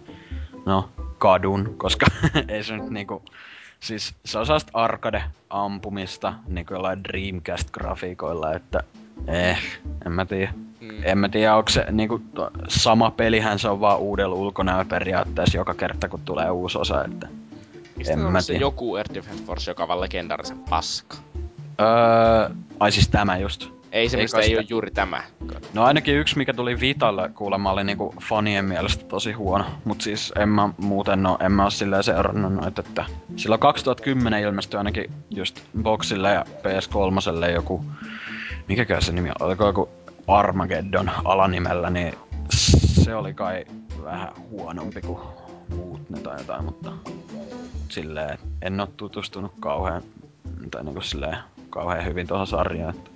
no 0.65 0.89
kadun, 1.17 1.73
koska 1.77 2.05
ei 2.47 2.63
se 2.63 2.77
nyt 2.77 2.89
niinku... 2.89 3.23
Siis 3.79 4.13
se 4.25 4.39
on 4.39 4.45
sellaista 4.45 4.71
arcade-ampumista 4.73 6.33
niinku 6.47 6.73
jollain 6.73 6.99
Dreamcast-grafiikoilla, 7.03 8.55
että 8.55 8.83
eh, 9.27 9.57
en 10.05 10.11
mä 10.11 10.25
tiedä. 10.25 10.53
Mm. 10.81 10.89
En 11.03 11.17
mä 11.17 11.29
tiedä, 11.29 11.55
onko 11.55 11.69
se 11.69 11.85
niinku 11.91 12.21
sama 12.67 13.11
pelihän 13.11 13.59
se 13.59 13.69
on 13.69 13.79
vaan 13.79 13.99
uudella 13.99 14.35
ulkonäöllä 14.35 14.85
periaatteessa 14.85 15.57
joka 15.57 15.73
kerta 15.73 16.09
kun 16.09 16.19
tulee 16.25 16.49
uusi 16.49 16.77
osa, 16.77 17.05
että 17.05 17.27
Mistä 17.95 18.13
en 18.13 18.19
mä 18.19 18.41
se 18.41 18.47
tiedä. 18.47 18.61
joku 18.61 18.95
Air 18.95 19.05
Defense 19.13 19.43
Force, 19.43 19.71
joka 19.71 19.83
on 19.83 19.87
vaan 19.89 20.01
legendaarisen 20.01 20.59
paska? 20.69 21.17
Öö, 21.81 22.55
ai 22.79 22.91
siis 22.91 23.07
tämä 23.07 23.37
just. 23.37 23.80
Ei 23.91 24.09
se, 24.09 24.17
Ei 24.17 24.27
sitä- 24.27 24.37
ole 24.37 24.65
juuri 24.69 24.91
tämä. 24.91 25.23
No 25.73 25.83
ainakin 25.83 26.15
yksi, 26.15 26.37
mikä 26.37 26.53
tuli 26.53 26.79
Vitalle 26.79 27.29
kuulemma 27.29 27.71
oli 27.71 27.83
niinku 27.83 28.15
fanien 28.21 28.65
mielestä 28.65 29.05
tosi 29.05 29.31
huono. 29.31 29.65
Mut 29.85 30.01
siis 30.01 30.33
en 30.39 30.49
mä 30.49 30.69
muuten 30.77 31.25
oo, 31.25 31.37
en 31.39 31.51
mä 31.51 31.63
oo 31.63 31.69
silleen 31.69 32.03
seurannut 32.03 32.53
noita, 32.53 32.81
että 32.87 33.05
silloin 33.35 33.59
2010 33.61 34.41
ilmestyi 34.41 34.77
ainakin 34.77 35.11
just 35.29 35.59
Boxille 35.83 36.29
ja 36.29 36.45
PS3 36.63 37.49
joku, 37.53 37.85
mikäkään 38.67 39.01
se 39.01 39.11
nimi 39.11 39.29
on, 39.29 39.35
oliko 39.39 39.65
joku 39.65 39.89
Armageddon 40.27 41.11
alanimellä, 41.25 41.89
niin 41.89 42.13
se 43.03 43.15
oli 43.15 43.33
kai 43.33 43.65
vähän 44.03 44.29
huonompi 44.49 45.01
kuin 45.01 45.19
muut 45.75 46.09
ne 46.09 46.19
tai 46.19 46.37
jotain, 46.37 46.65
mutta 46.65 46.91
silleen 47.89 48.37
en 48.61 48.79
oo 48.79 48.87
tutustunut 48.97 49.53
kauhean, 49.59 50.01
tai 50.71 50.83
niinku 50.83 51.01
silleen 51.01 51.37
kauhean 51.69 52.05
hyvin 52.05 52.27
tuohon 52.27 52.47
sarjaan. 52.47 52.95
Että 52.95 53.11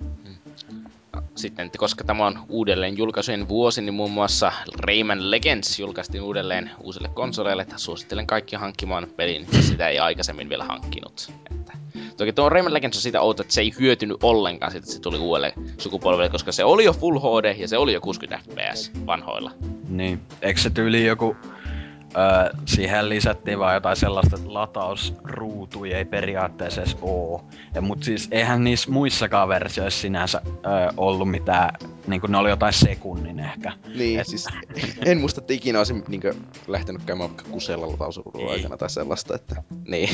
Sitten, 1.36 1.70
koska 1.78 2.04
tämä 2.04 2.26
on 2.26 2.38
uudelleen 2.48 2.98
julkaisujen 2.98 3.48
vuosi, 3.48 3.82
niin 3.82 3.94
muun 3.94 4.10
muassa 4.10 4.52
Rayman 4.78 5.30
Legends 5.30 5.78
julkaistiin 5.78 6.22
uudelleen 6.22 6.70
uusille 6.80 7.08
konsoleille, 7.14 7.62
että 7.62 7.78
suosittelen 7.78 8.26
kaikki 8.26 8.56
hankkimaan 8.56 9.06
pelin, 9.16 9.46
jos 9.52 9.68
sitä 9.68 9.88
ei 9.88 9.98
aikaisemmin 9.98 10.48
vielä 10.48 10.64
hankkinut. 10.64 11.32
Että 11.50 11.72
Toki 12.16 12.32
tuo 12.32 12.48
Rayman 12.48 12.74
Legends 12.74 12.98
on 12.98 13.02
siitä 13.02 13.20
outo, 13.20 13.42
että 13.42 13.54
se 13.54 13.60
ei 13.60 13.72
hyötynyt 13.78 14.24
ollenkaan 14.24 14.72
siitä, 14.72 14.84
että 14.84 14.94
se 14.94 15.00
tuli 15.00 15.18
uudelle 15.18 15.52
sukupolvelle, 15.78 16.28
koska 16.28 16.52
se 16.52 16.64
oli 16.64 16.84
jo 16.84 16.92
Full 16.92 17.18
HD 17.18 17.54
ja 17.58 17.68
se 17.68 17.78
oli 17.78 17.92
jo 17.92 18.00
60 18.00 18.44
fps 18.50 18.90
vanhoilla. 19.06 19.50
Niin, 19.88 20.20
eikö 20.42 20.60
se 20.60 20.70
tyyli 20.70 21.06
joku... 21.06 21.36
Öö, 22.18 22.50
siihen 22.64 23.08
lisättiin 23.08 23.58
vaan 23.58 23.74
jotain 23.74 23.96
sellaista, 23.96 24.36
että 24.36 24.54
latausruutuja 24.54 25.98
ei 25.98 26.04
periaatteessa 26.04 26.80
edes 26.80 26.96
oo. 27.02 27.44
Ja, 27.74 27.80
mut 27.80 28.02
siis 28.02 28.28
eihän 28.30 28.64
niissä 28.64 28.90
muissakaan 28.90 29.48
versioissa 29.48 30.00
sinänsä 30.00 30.40
öö, 30.46 30.90
ollut 30.96 31.30
mitään, 31.30 31.74
niinku 32.06 32.26
ne 32.26 32.38
oli 32.38 32.50
jotain 32.50 32.72
sekunnin 32.72 33.38
ehkä. 33.40 33.72
Niin, 33.94 34.20
Et- 34.20 34.26
siis 34.26 34.46
en 35.04 35.18
muista, 35.18 35.40
että 35.40 35.52
ikinä 35.52 35.78
olisin 35.78 36.04
niinkö 36.08 36.34
lähtenyt 36.66 37.02
käymään 37.04 37.30
vaikka 37.30 37.44
kusella 37.50 37.90
latausurun 37.90 38.40
Ei. 38.40 38.48
aikana 38.50 38.76
tai 38.76 38.90
sellaista, 38.90 39.34
että... 39.34 39.62
Niin. 39.86 40.08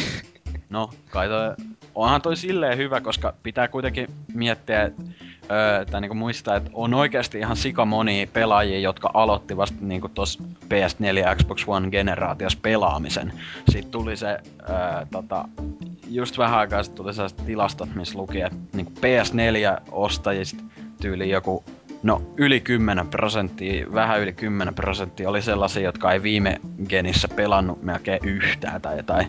No, 0.71 0.91
kai 1.11 1.29
toi, 1.29 1.55
onhan 1.95 2.23
toi 2.23 2.37
silleen 2.37 2.79
hyvä, 2.79 3.01
koska 3.01 3.35
pitää 3.43 3.69
kuitenkin 3.69 4.09
miettiä, 4.35 4.83
että 4.83 5.03
öö, 5.51 5.85
tai 5.85 6.01
niinku 6.01 6.15
muistaa, 6.15 6.57
että 6.57 6.71
on 6.75 6.95
oikeasti 6.95 7.39
ihan 7.39 7.57
sika 7.57 7.85
monia 7.85 8.27
pelaajia, 8.27 8.81
jotka 8.81 9.11
aloitti 9.15 9.57
vasta 9.57 9.79
niinku 9.81 10.09
tossa 10.09 10.45
PS4 10.65 11.19
ja 11.19 11.37
Xbox 11.37 11.65
One 11.67 11.91
generaatiossa 11.91 12.59
pelaamisen. 12.63 13.33
Sitten 13.69 13.93
tuli 13.93 14.17
se, 14.17 14.27
öö, 14.29 15.07
tota, 15.11 15.49
just 16.09 16.39
vähän 16.39 16.59
aikaa 16.59 16.83
sitten 16.83 16.97
tuli 17.05 17.15
sellaiset 17.15 17.47
tilastot, 17.47 17.95
missä 17.95 18.19
luki, 18.19 18.41
että 18.41 18.59
niinku 18.73 18.93
PS4 18.93 19.83
ostajista 19.91 20.63
tyyli 21.01 21.31
joku 21.31 21.65
No, 22.03 22.23
yli 22.37 22.61
10 22.61 23.09
prosenttia, 23.09 23.87
vähän 23.95 24.21
yli 24.21 24.33
10 24.33 24.75
prosenttia 24.75 25.29
oli 25.29 25.43
sellaisia, 25.43 25.83
jotka 25.83 26.13
ei 26.13 26.23
viime 26.23 26.61
genissä 26.89 27.29
pelannut 27.29 27.83
melkein 27.83 28.21
yhtään 28.25 28.83
tai 28.83 28.97
jotain. 28.97 29.27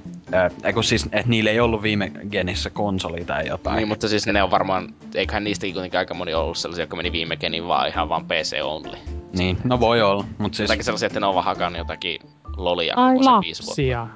Eikö 0.63 0.83
siis, 0.83 1.03
että 1.03 1.29
niillä 1.29 1.49
ei 1.49 1.59
ollut 1.59 1.83
viime 1.83 2.11
genissä 2.31 2.69
konsoli 2.69 3.25
tai 3.25 3.47
jotain. 3.47 3.75
Niin, 3.75 3.87
mutta 3.87 4.07
siis 4.07 4.27
ne 4.27 4.43
on 4.43 4.51
varmaan, 4.51 4.93
eiköhän 5.15 5.43
niistäkin 5.43 5.73
kuitenkin 5.73 5.97
aika 5.97 6.13
moni 6.13 6.33
ollut 6.33 6.57
sellaisia, 6.57 6.83
jotka 6.83 6.95
meni 6.95 7.11
viime 7.11 7.37
genin 7.37 7.67
vaan 7.67 7.87
ihan 7.87 8.09
vaan 8.09 8.25
PC 8.25 8.57
only. 8.63 8.97
Niin, 9.37 9.57
no 9.63 9.79
voi 9.79 10.01
olla, 10.01 10.25
mutta 10.37 10.55
siis... 10.55 10.69
Jotakin 10.69 10.83
sellaisia, 10.85 11.07
että 11.07 11.19
ne 11.19 11.25
on 11.25 11.33
vaan 11.33 11.45
hakannut 11.45 11.77
jotakin 11.77 12.19
lolia 12.57 12.93
Ai 12.95 13.13
koko 13.13 13.23
se 13.23 13.45
viisi 13.45 13.63
vuotta. 13.63 13.81
lapsia. 13.81 14.07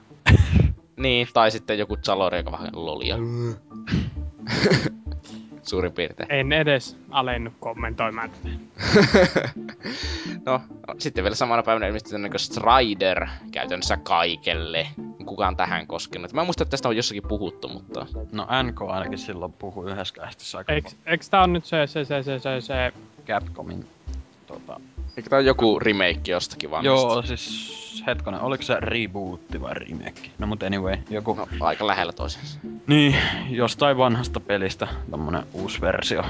Niin, 0.98 1.28
tai 1.34 1.52
sitten 1.52 1.80
joku 1.80 1.98
Zalori, 1.98 2.38
joka 2.38 2.52
vähän 2.52 2.70
lolia. 2.74 3.18
Suurin 5.68 5.92
piirtein. 5.92 6.32
En 6.32 6.54
edes 6.54 6.98
alennu 7.12 7.52
kommentoimaan 7.60 8.30
tätä. 8.30 8.50
no, 10.46 10.62
sitten 10.98 11.24
vielä 11.24 11.36
samana 11.36 11.64
päivänä 11.64 11.88
ilmestyi 11.88 12.12
tämmönen 12.12 12.40
Strider 12.40 13.28
käytännössä 13.52 13.98
kaikelle. 13.98 14.88
Kukaan 15.26 15.58
tähän 15.58 15.88
koskenut. 15.88 16.34
Mä 16.34 16.42
en 16.42 16.48
muista, 16.48 16.64
että 16.64 16.72
tästä 16.72 16.90
on 16.90 16.96
jossakin 16.96 17.24
puhuttu, 17.28 17.68
mutta... 17.68 18.06
No 18.32 18.48
NK 18.64 18.82
ainakin 18.82 19.18
silloin 19.18 19.54
puhui 19.54 19.92
yhdessä 19.92 20.16
kästissä 20.16 20.58
aika 20.58 20.74
Eiks, 20.74 20.96
eiks 21.06 21.30
tää 21.30 21.42
on 21.42 21.54
nyt 21.54 21.66
se, 21.66 21.88
se, 21.88 22.06
se, 22.06 22.24
se, 22.24 22.40
se, 22.40 22.62
se... 22.62 22.94
Capcomin 23.28 23.88
tota... 24.48 24.80
Eikö 25.18 25.30
tää 25.30 25.40
on 25.40 25.46
joku 25.46 25.80
remake 25.80 26.22
jostakin 26.28 26.72
vaan? 26.72 26.86
Joo, 26.86 27.22
siis 27.22 27.87
hetkonen, 28.08 28.42
oliko 28.42 28.64
se 28.64 28.76
rebootti 28.80 29.62
vai 29.62 29.74
remake? 29.74 30.22
No 30.38 30.48
mut 30.48 30.64
anyway, 30.64 30.98
joku... 31.10 31.34
No, 31.34 31.48
aika 31.60 31.88
lähellä 31.88 32.14
toisiinsa. 32.14 32.60
Niin, 32.88 33.16
jostain 33.50 33.98
vanhasta 33.98 34.40
pelistä 34.40 34.88
tommonen 35.12 35.44
uusi 35.54 35.82
versio. 35.82 36.24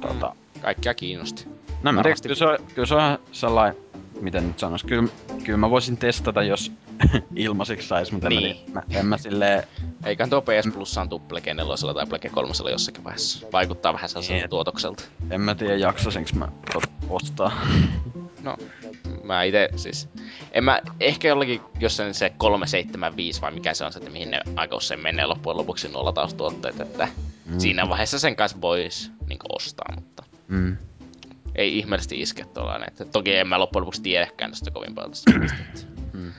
Tota... 0.00 0.34
Kaikkia 0.60 0.94
kiinnosti. 0.94 1.46
No 1.82 1.92
mä 1.92 2.02
tiedän, 2.02 2.18
kyllä 2.22 2.34
se 2.34 2.44
on, 2.44 2.58
kyllä 2.74 2.86
se 2.86 2.94
on 2.94 3.18
sellainen, 3.32 3.76
miten 4.20 4.46
nyt 4.48 4.58
sanois, 4.58 4.84
kyllä, 4.84 5.08
kyllä 5.44 5.58
mä 5.58 5.70
voisin 5.70 5.96
testata, 5.96 6.42
jos 6.42 6.72
ilmaisiksi 7.36 7.88
sais, 7.88 8.12
mutta 8.12 8.26
en, 8.28 8.36
Niin. 8.36 8.56
mä, 8.72 8.82
en 8.90 9.06
mä 9.06 9.18
silleen, 9.18 9.62
Eiköhän 10.04 10.30
tuo 10.30 10.42
PS 10.42 10.74
Plusaan 10.74 11.08
tuu 11.08 11.18
Plege 11.18 11.54
4 11.54 11.94
tai 11.94 12.06
Plege 12.06 12.28
3 12.28 12.52
jossakin 12.70 13.04
vaiheessa. 13.04 13.46
Vaikuttaa 13.52 13.92
vähän 13.94 14.08
sellaiselta 14.08 14.40
Niin. 14.40 14.50
tuotokselta. 14.50 15.02
en 15.30 15.40
mä 15.40 15.54
tiedä 15.54 15.74
jaksasinko 15.76 16.30
mä 16.34 16.48
ostaa. 17.10 17.52
No, 18.42 18.56
mä 19.22 19.42
ite 19.42 19.68
siis... 19.76 20.08
En 20.52 20.64
mä, 20.64 20.80
ehkä 21.00 21.28
jollakin, 21.28 21.60
jos 21.80 21.96
se, 21.96 22.12
se 22.12 22.30
375 22.36 23.40
vai 23.40 23.50
mikä 23.50 23.74
se 23.74 23.84
on 23.84 23.92
se, 23.92 23.98
että 23.98 24.10
mihin 24.10 24.30
ne 24.30 24.40
aika 24.56 24.76
usein 24.76 25.00
menee 25.00 25.26
loppujen 25.26 25.56
lopuksi 25.56 25.88
nollataustuotteet, 25.88 26.80
että 26.80 27.08
mm. 27.46 27.58
siinä 27.60 27.88
vaiheessa 27.88 28.18
sen 28.18 28.36
kanssa 28.36 28.60
vois 28.60 29.10
niin 29.28 29.38
ostaa, 29.48 29.94
mutta 29.94 30.24
Mm. 30.48 30.76
ei 31.54 31.78
ihmeellisesti 31.78 32.20
iske 32.20 32.44
tuollainen. 32.44 32.88
Että 32.88 33.04
toki 33.04 33.34
en 33.34 33.48
mä 33.48 33.58
loppujen 33.58 33.80
lopuksi 33.80 34.02
tiedäkään 34.02 34.50
tästä 34.50 34.70
kovin 34.70 34.94
paljon 34.94 35.10
tästä 35.10 35.32
Mm. 36.12 36.32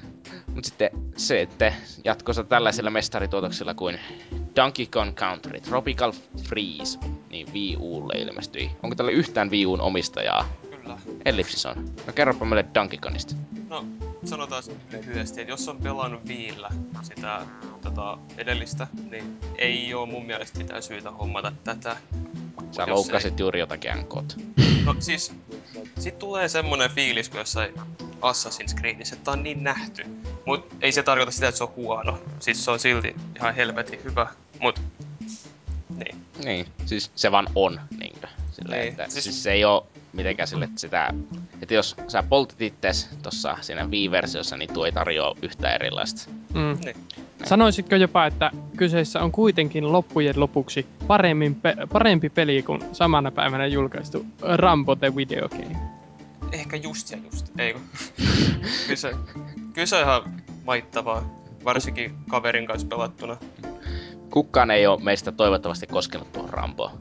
Mut 0.56 0.66
sitten 0.66 0.90
se, 1.18 1.42
että 1.42 1.74
jatkossa 2.04 2.44
tällaisilla 2.44 2.90
mestarituotoksilla 2.90 3.74
kuin 3.74 4.00
Donkey 4.56 4.86
Kong 4.86 5.14
Country, 5.14 5.60
Tropical 5.62 6.14
Freeze, 6.44 7.00
niin 7.30 7.54
Wii 7.54 7.78
Ulle 7.80 8.14
ilmestyi. 8.18 8.72
Onko 8.84 8.96
tällä 8.96 9.12
yhtään 9.12 9.52
Wii 9.52 9.66
Uun 9.66 9.82
omistajaa? 9.82 10.50
Kyllä. 10.86 10.98
Ellipsis 11.26 11.66
on. 11.66 11.86
No 12.08 12.14
kerropa 12.14 12.46
meille 12.46 12.66
Donkey 12.74 13.00
Kongista. 13.00 13.36
No, 13.70 13.86
sanotaan 14.26 14.64
lyhyesti, 14.92 15.42
että 15.42 15.52
jos 15.54 15.68
on 15.68 15.78
pelannut 15.78 16.28
Viillä 16.28 16.70
sitä 17.02 17.46
tota, 17.82 18.18
edellistä, 18.38 18.88
niin 19.12 19.38
ei 19.58 19.94
oo 19.94 20.06
mun 20.06 20.26
mielestä 20.26 20.58
mitään 20.58 20.84
syytä 20.84 21.12
hommata 21.12 21.52
tätä. 21.64 21.98
Sä 22.72 22.82
Jos 22.82 22.90
loukkasit 22.90 23.40
juuri 23.40 23.60
jotakin 23.60 23.92
NKt. 23.98 24.38
No 24.86 24.96
siis, 25.00 25.34
sit 26.00 26.20
tulee 26.20 26.48
semmonen 26.50 26.90
fiilis 26.92 27.30
kuin 27.30 27.40
jossain 27.40 27.74
Assassin's 28.22 28.76
Creedissä, 28.80 29.16
että 29.16 29.26
tää 29.26 29.32
on 29.32 29.44
niin 29.44 29.64
nähty. 29.64 30.06
Mut 30.46 30.68
ei 30.82 30.92
se 30.92 31.04
tarkoita 31.04 31.32
sitä, 31.32 31.48
että 31.48 31.58
se 31.58 31.64
on 31.64 31.74
huono. 31.76 32.20
Siis 32.40 32.66
se 32.66 32.72
on 32.72 32.80
silti 32.80 33.16
ihan 33.36 33.56
helvetin 33.56 34.04
hyvä. 34.04 34.28
Mut, 34.60 34.82
niin. 35.96 36.26
Niin, 36.44 36.68
siis 36.86 37.12
se 37.16 37.32
vaan 37.32 37.48
on, 37.56 37.80
niinkö? 38.00 38.28
Silleen, 38.52 38.82
Niin, 38.82 38.92
että, 38.92 39.10
siis- 39.10 39.24
siis... 39.24 39.44
se 39.44 39.52
ei 39.52 39.66
oo 39.66 39.88
mitenkään 40.16 40.48
sille, 40.48 40.66
että 40.66 40.80
sitä... 40.80 41.14
Että 41.62 41.74
jos 41.74 41.96
sä 42.08 42.24
poltit 42.24 42.62
itses 42.62 43.10
tossa 43.24 43.58
siinä 43.62 43.86
Wii-versiossa, 43.86 44.58
niin 44.58 44.74
tuo 44.74 44.86
ei 44.86 44.92
tarjoa 44.92 45.36
yhtä 45.42 45.76
erilaista. 45.76 46.32
Mm. 46.54 46.78
Niin. 46.86 46.96
Sanoisitko 47.44 47.96
jopa, 47.96 48.26
että 48.26 48.52
kyseessä 48.78 49.22
on 49.22 49.32
kuitenkin 49.32 49.92
loppujen 49.92 50.40
lopuksi 50.40 50.86
paremmin 51.08 51.56
pe- 51.56 51.76
parempi 51.94 52.30
peli 52.30 52.64
kuin 52.64 52.82
samana 52.94 53.32
päivänä 53.32 53.68
julkaistu 53.68 54.26
Rambo 54.42 54.96
the 54.96 55.16
Video 55.16 55.50
Game? 55.50 55.78
Ehkä 56.52 56.76
just 56.78 57.12
ja 57.12 57.18
just, 57.18 57.60
ei 57.60 57.74
kun. 57.74 57.82
kyllä, 58.86 58.96
se, 58.96 59.12
kyllä 59.74 59.86
se 59.86 59.96
on 59.96 60.02
ihan 60.02 60.22
maittavaa. 60.66 61.46
Varsinkin 61.66 62.16
kaverin 62.30 62.68
kanssa 62.68 62.88
pelattuna. 62.88 63.38
Kukaan 64.30 64.72
ei 64.72 64.88
oo 64.88 64.98
meistä 64.98 65.32
toivottavasti 65.32 65.88
koskenut 65.88 66.34
tuohon 66.34 66.50
Ramboon. 66.50 66.92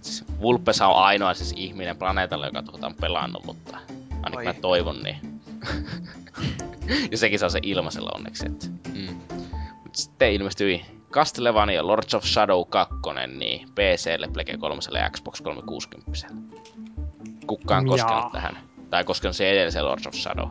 Siis 0.00 0.24
Vulpesa 0.40 0.86
on 0.86 1.02
ainoa 1.02 1.34
siis 1.34 1.54
ihminen 1.56 1.96
planeetalla, 1.96 2.46
joka 2.46 2.62
tuota 2.62 2.86
on 2.86 2.94
pelannut, 2.94 3.44
mutta 3.44 3.78
ainakin 4.22 4.38
Oi. 4.38 4.44
mä 4.44 4.52
toivon 4.52 5.02
niin. 5.02 5.40
ja 7.10 7.18
sekin 7.18 7.38
saa 7.38 7.48
se 7.48 7.60
ilmaisella 7.62 8.10
onneksi. 8.14 8.46
Että. 8.46 8.66
Mm. 8.94 9.18
Mut 9.82 9.94
sitten 9.94 10.32
ilmestyi 10.32 10.84
Castlevania 11.10 11.86
Lords 11.86 12.14
of 12.14 12.24
Shadow 12.24 12.66
2, 12.68 12.94
niin 13.38 13.68
PClle, 13.68 14.28
Plege 14.32 14.56
3 14.56 14.80
ja 14.92 15.10
Xbox 15.10 15.40
360. 15.40 16.26
Kukaan 17.46 17.86
Jaa. 17.86 17.90
koskenut 17.90 18.32
tähän. 18.32 18.58
Tai 18.90 19.04
koskenut 19.04 19.36
se 19.36 19.50
edelliseen 19.50 19.84
Lords 19.84 20.06
of 20.06 20.14
Shadow. 20.14 20.48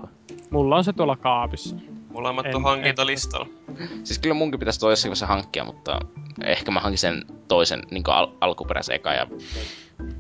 Mulla 0.50 0.76
on 0.76 0.84
se 0.84 0.94
tuolla 0.94 1.16
kaapissa. 1.16 1.76
Molemmat 2.18 2.46
En- 2.46 2.56
on 2.56 2.64
hankintalistalla. 2.64 3.48
Siis 4.04 4.20
kyllä 4.20 4.34
munkin 4.34 4.60
pitäisi 4.60 4.80
toi 4.80 4.92
jossain 4.92 5.10
vaiheessa 5.10 5.28
hankkia, 5.28 5.64
mutta 5.64 6.00
ehkä 6.44 6.72
mä 6.72 6.80
hankin 6.80 6.98
sen 6.98 7.26
toisen 7.48 7.82
niin 7.92 8.04
al- 8.08 8.32
alkuperäisen 8.42 8.96
eka 8.96 9.14
ja 9.14 9.28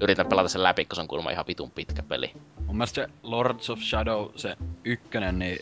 yritän 0.01 0.25
pelata 0.25 0.49
sen 0.49 0.63
läpi, 0.63 0.85
kun 0.85 0.95
se 0.95 1.01
on 1.01 1.07
kuulemma 1.07 1.31
ihan 1.31 1.45
vitun 1.47 1.71
pitkä 1.71 2.03
peli. 2.03 2.31
Mun 2.65 2.77
mielestä 2.77 3.01
se 3.01 3.09
Lords 3.23 3.69
of 3.69 3.79
Shadow, 3.79 4.25
se 4.35 4.55
ykkönen, 4.83 5.39
niin 5.39 5.57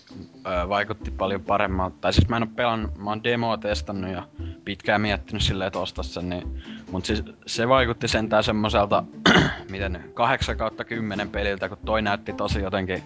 ö, 0.46 0.70
vaikutti 0.70 1.12
paljon 1.12 1.42
paremmalta. 1.42 1.96
Tai 2.02 2.14
siis 2.14 2.28
mä 2.30 2.38
en 2.38 2.44
oo 2.44 2.50
pelannut, 2.56 2.98
mä 2.98 3.10
oon 3.10 3.24
demoa 3.24 3.58
testannut 3.58 4.12
ja 4.12 4.24
pitkään 4.66 5.02
miettinyt 5.02 5.42
silleen, 5.42 5.68
että 5.68 5.80
ostaa 5.80 6.04
sen, 6.04 6.30
niin... 6.30 6.64
Mut 6.92 7.06
siis 7.06 7.24
se 7.46 7.70
vaikutti 7.70 8.08
sentään 8.08 8.44
semmoselta, 8.44 9.04
miten 9.72 10.12
8 10.14 10.58
kautta 10.58 10.86
10 10.86 11.30
peliltä, 11.30 11.70
kun 11.70 11.78
toi 11.86 12.02
näytti 12.02 12.34
tosi 12.34 12.60
jotenkin 12.60 13.04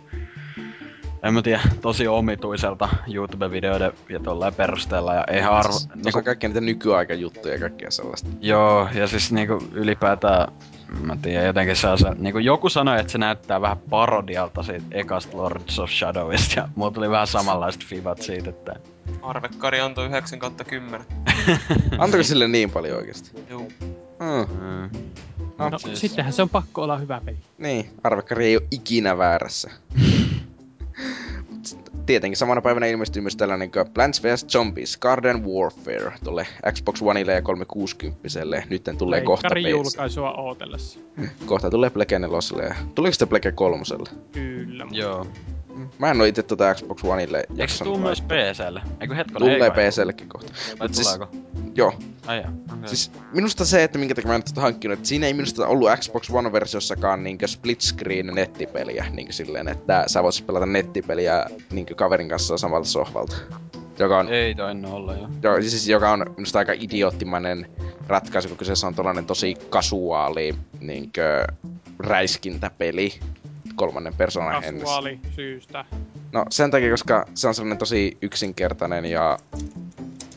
en 1.23 1.33
mä 1.33 1.41
tiedä, 1.41 1.61
tosi 1.81 2.07
omituiselta 2.07 2.89
YouTube-videoiden 3.07 3.91
ja 4.09 4.19
tolleen 4.19 4.53
perusteella 4.53 5.13
ja 5.13 5.23
ei 5.27 5.41
arvo... 5.41 5.71
Siis, 5.71 5.89
niinku... 5.95 6.17
on 6.17 6.23
kaikkia 6.23 6.49
niitä 6.49 6.61
nykyaikajuttuja 6.61 7.53
ja 7.53 7.59
kaikkea 7.59 7.91
sellaista. 7.91 8.29
Joo, 8.41 8.89
ja 8.93 9.07
siis 9.07 9.31
niinku 9.31 9.63
ylipäätään, 9.71 10.51
mä 11.01 11.17
tiedän, 11.21 11.45
jotenkin 11.45 11.75
se 11.75 11.87
on 11.87 11.97
se, 11.97 12.09
niinku 12.17 12.39
joku 12.39 12.69
sanoi, 12.69 12.99
että 12.99 13.11
se 13.11 13.17
näyttää 13.17 13.61
vähän 13.61 13.77
parodialta 13.89 14.63
siitä 14.63 14.85
ekasta 14.91 15.37
Lords 15.37 15.79
of 15.79 15.89
Shadowista, 15.89 16.59
ja 16.59 16.69
mulla 16.75 16.91
tuli 16.91 17.09
vähän 17.09 17.27
samanlaiset 17.27 17.85
fivat 17.85 18.21
siitä, 18.21 18.49
että... 18.49 18.75
Arvekkari 19.21 19.79
antoi 19.79 20.05
9 20.05 20.39
kautta 20.39 20.63
10. 20.63 21.01
Antoiko 21.97 22.23
sille 22.23 22.47
niin 22.47 22.71
paljon 22.71 22.97
oikeesti? 22.97 23.31
Juu. 23.49 23.71
Hmm. 24.19 24.57
Mm. 24.61 24.89
No, 25.57 25.69
no 25.69 25.79
siis- 25.79 25.99
sittenhän 25.99 26.33
se 26.33 26.41
on 26.41 26.49
pakko 26.49 26.83
olla 26.83 26.97
hyvä 26.97 27.21
peli. 27.25 27.37
Niin, 27.57 27.89
arvekkari 28.03 28.45
ei 28.45 28.57
ole 28.57 28.67
ikinä 28.71 29.17
väärässä. 29.17 29.71
Tietenkin 32.09 32.37
samana 32.37 32.61
päivänä 32.61 32.85
ilmestyi 32.85 33.21
myös 33.21 33.35
tällainen 33.35 33.71
kuin 33.71 33.91
Plants 33.93 34.23
vs. 34.23 34.45
Zombies 34.47 34.97
Garden 34.97 35.45
Warfare 35.45 36.11
tuolle 36.23 36.47
Xbox 36.71 37.01
Oneille 37.01 37.33
ja 37.33 37.41
360 37.41 38.19
Nytten 38.69 38.97
tulee 38.97 39.21
kohta 39.21 39.45
Leikkarin 39.47 39.65
PC. 39.65 39.69
julkaisua 39.69 40.31
ootellessa. 40.31 40.99
Kohta 41.45 41.69
tulee 41.69 41.89
Plege 41.89 42.19
4 42.19 42.67
ja... 42.67 42.75
Tuliko 42.95 43.13
sitten 43.13 43.27
Plege 43.27 43.51
3 43.51 43.83
Kyllä. 44.31 44.87
Joo. 44.91 45.27
Mä 45.99 46.11
en 46.11 46.21
oo 46.21 46.25
itse 46.27 46.43
tota 46.43 46.73
Xbox 46.75 47.03
Oneille 47.03 47.43
Eikö 47.57 47.73
se 47.73 47.83
tuu 47.83 47.97
myös. 47.97 48.21
PClle? 48.21 48.81
Eikö 49.01 49.15
hetkonen? 49.15 49.57
Tulee? 49.57 49.71
PCllekin 49.71 50.29
kohta. 50.29 50.53
Vai 50.79 50.89
siis- 50.93 51.13
tuleeko? 51.13 51.35
Joo, 51.75 51.93
Ai 52.27 52.37
jaa, 52.41 52.51
okay. 52.73 52.87
Siis 52.87 53.11
minusta 53.33 53.65
se, 53.65 53.83
että 53.83 53.97
minkä 53.97 54.15
takia 54.15 54.27
mä 54.29 54.35
en 54.35 54.43
tota 54.43 54.61
hankkinut, 54.61 54.97
että 54.97 55.07
siinä 55.09 55.27
ei 55.27 55.33
minusta 55.33 55.67
ollut 55.67 55.89
Xbox 55.99 56.29
One-versiossakaan 56.29 57.23
niinkö 57.23 57.47
split 57.47 57.81
screen 57.81 58.27
nettipeliä, 58.27 59.05
niinkö 59.11 59.33
silleen, 59.33 59.67
että 59.67 60.03
sä 60.07 60.23
voisit 60.23 60.47
pelata 60.47 60.65
nettipeliä 60.65 61.45
niinkö 61.71 61.95
kaverin 61.95 62.29
kanssa 62.29 62.57
samalta 62.57 62.87
sohvalta. 62.87 63.35
Joka 63.99 64.19
on, 64.19 64.29
Ei 64.29 64.55
tainnut 64.55 64.93
olla 64.93 65.13
jo. 65.13 65.27
jo, 65.43 65.61
siis 65.61 65.87
joka 65.87 66.11
on 66.11 66.25
minusta 66.37 66.59
aika 66.59 66.73
idioottimainen 66.79 67.69
ratkaisu, 68.07 68.47
kun 68.47 68.57
kyseessä 68.57 68.87
on 68.87 68.95
tollanen 68.95 69.25
tosi 69.25 69.55
kasuaali 69.69 70.55
niinkö 70.79 71.47
räiskintäpeli 71.99 73.19
kolmannen 73.79 74.13
persoonan. 74.13 74.63
Kasuaali 74.63 75.19
syystä. 75.35 75.85
No 76.31 76.45
sen 76.49 76.71
takia, 76.71 76.91
koska 76.91 77.25
se 77.33 77.47
on 77.47 77.55
sellainen 77.55 77.77
tosi 77.77 78.17
yksinkertainen 78.21 79.05
ja... 79.05 79.37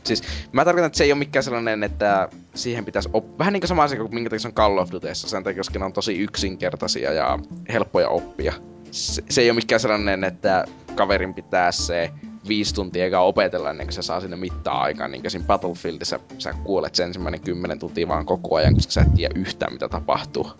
Siis 0.04 0.22
mä 0.52 0.64
tarkoitan, 0.64 0.86
että 0.86 0.98
se 0.98 1.04
ei 1.04 1.12
ole 1.12 1.18
mikään 1.18 1.42
sellainen, 1.42 1.82
että 1.82 2.28
siihen 2.54 2.84
pitäisi 2.84 3.10
op- 3.12 3.38
vähän 3.38 3.52
niin 3.52 3.60
kuin 3.60 3.68
sama 3.68 3.82
asia 3.82 3.98
kuin 3.98 4.14
minkä 4.14 4.30
takia 4.30 4.40
se 4.40 4.48
on 4.48 4.54
Call 4.54 4.78
of 4.78 4.90
Dutyssa, 4.92 5.28
sen 5.28 5.44
takia, 5.44 5.60
koska 5.60 5.78
ne 5.78 5.84
on 5.84 5.92
tosi 5.92 6.18
yksinkertaisia 6.18 7.12
ja 7.12 7.38
helppoja 7.72 8.08
oppia. 8.08 8.52
Se, 8.90 9.24
se 9.30 9.40
ei 9.40 9.50
ole 9.50 9.54
mikään 9.54 9.80
sellainen, 9.80 10.24
että 10.24 10.64
kaverin 10.94 11.34
pitää 11.34 11.72
se 11.72 12.10
viisi 12.48 12.74
tuntia 12.74 13.04
eikä 13.04 13.20
opetella 13.20 13.70
ennen 13.70 13.86
kuin 13.86 13.94
se 13.94 14.02
saa 14.02 14.20
sinne 14.20 14.36
mittaa 14.36 14.82
aikaan. 14.82 15.10
Niin 15.10 15.22
kuin 15.22 15.30
siinä 15.30 15.46
Battlefieldissä 15.46 16.20
sä 16.38 16.52
kuolet 16.52 16.94
sen 16.94 17.06
ensimmäinen 17.06 17.40
kymmenen 17.40 17.78
tuntia 17.78 18.08
vaan 18.08 18.26
koko 18.26 18.56
ajan, 18.56 18.74
koska 18.74 18.92
sä 18.92 19.00
et 19.00 19.14
tiedä 19.14 19.34
yhtään 19.40 19.72
mitä 19.72 19.88
tapahtuu. 19.88 20.50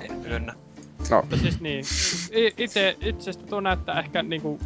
En 0.00 0.12
myönnä. 0.16 0.54
No, 1.10 1.20
Mutta 1.20 1.36
siis 1.36 1.60
niin, 1.60 1.84
itse, 2.58 2.96
itsestä 3.00 3.46
tuo 3.46 3.60
näyttää 3.60 4.00
ehkä 4.00 4.22
niinku 4.22 4.60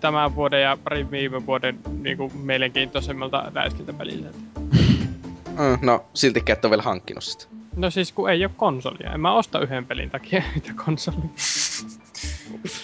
tämän 0.00 0.34
vuoden 0.34 0.62
ja 0.62 0.78
parin 0.84 1.10
viime 1.10 1.46
vuoden 1.46 1.78
niinku 2.00 2.32
mielenkiintoisemmalta 2.34 3.50
räiskintäpeliltä. 3.54 4.28
mm, 5.58 5.78
no 5.82 6.04
siltikään 6.14 6.58
et 6.58 6.64
ole 6.64 6.70
vielä 6.70 6.82
hankkinut 6.82 7.24
sitä. 7.24 7.46
No 7.76 7.90
siis 7.90 8.12
kun 8.12 8.30
ei 8.30 8.44
ole 8.44 8.52
konsolia. 8.56 9.12
En 9.12 9.20
mä 9.20 9.34
osta 9.34 9.60
yhden 9.60 9.86
pelin 9.86 10.10
takia 10.10 10.42
yhtä 10.56 10.72
konsolia. 10.84 11.28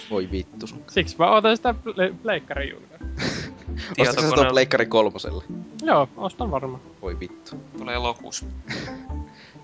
Voi 0.09 0.31
vittu 0.31 0.67
sun. 0.67 0.83
Siksi 0.91 1.15
mä 1.19 1.31
otan 1.31 1.57
sitä 1.57 1.75
ple- 1.85 2.15
pleikkari 2.21 2.69
julkaisua. 2.69 3.07
Ostatko 3.99 4.21
sä 4.21 4.35
tuon 4.35 4.47
Pleikkari 4.51 4.85
kolmoselle? 4.85 5.43
Joo, 5.83 6.09
ostan 6.17 6.51
varmaan. 6.51 6.81
Voi 7.01 7.19
vittu. 7.19 7.55
tulee 7.77 7.95
elokuussa. 7.95 8.45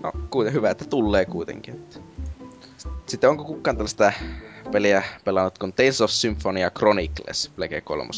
No, 0.02 0.12
kuiten 0.30 0.52
hyvä, 0.52 0.70
että 0.70 0.84
tulee 0.84 1.24
kuitenkin. 1.24 1.74
Että. 1.74 2.00
Sitten 3.08 3.30
onko 3.30 3.44
kukaan 3.44 3.76
tällaista 3.76 4.12
peliä 4.72 5.02
pelannut 5.24 5.58
kuin 5.58 5.72
Tales 5.72 6.00
of 6.00 6.10
Symphonia 6.10 6.70
Chronicles 6.70 7.52
Plege 7.56 7.80
3 7.80 8.10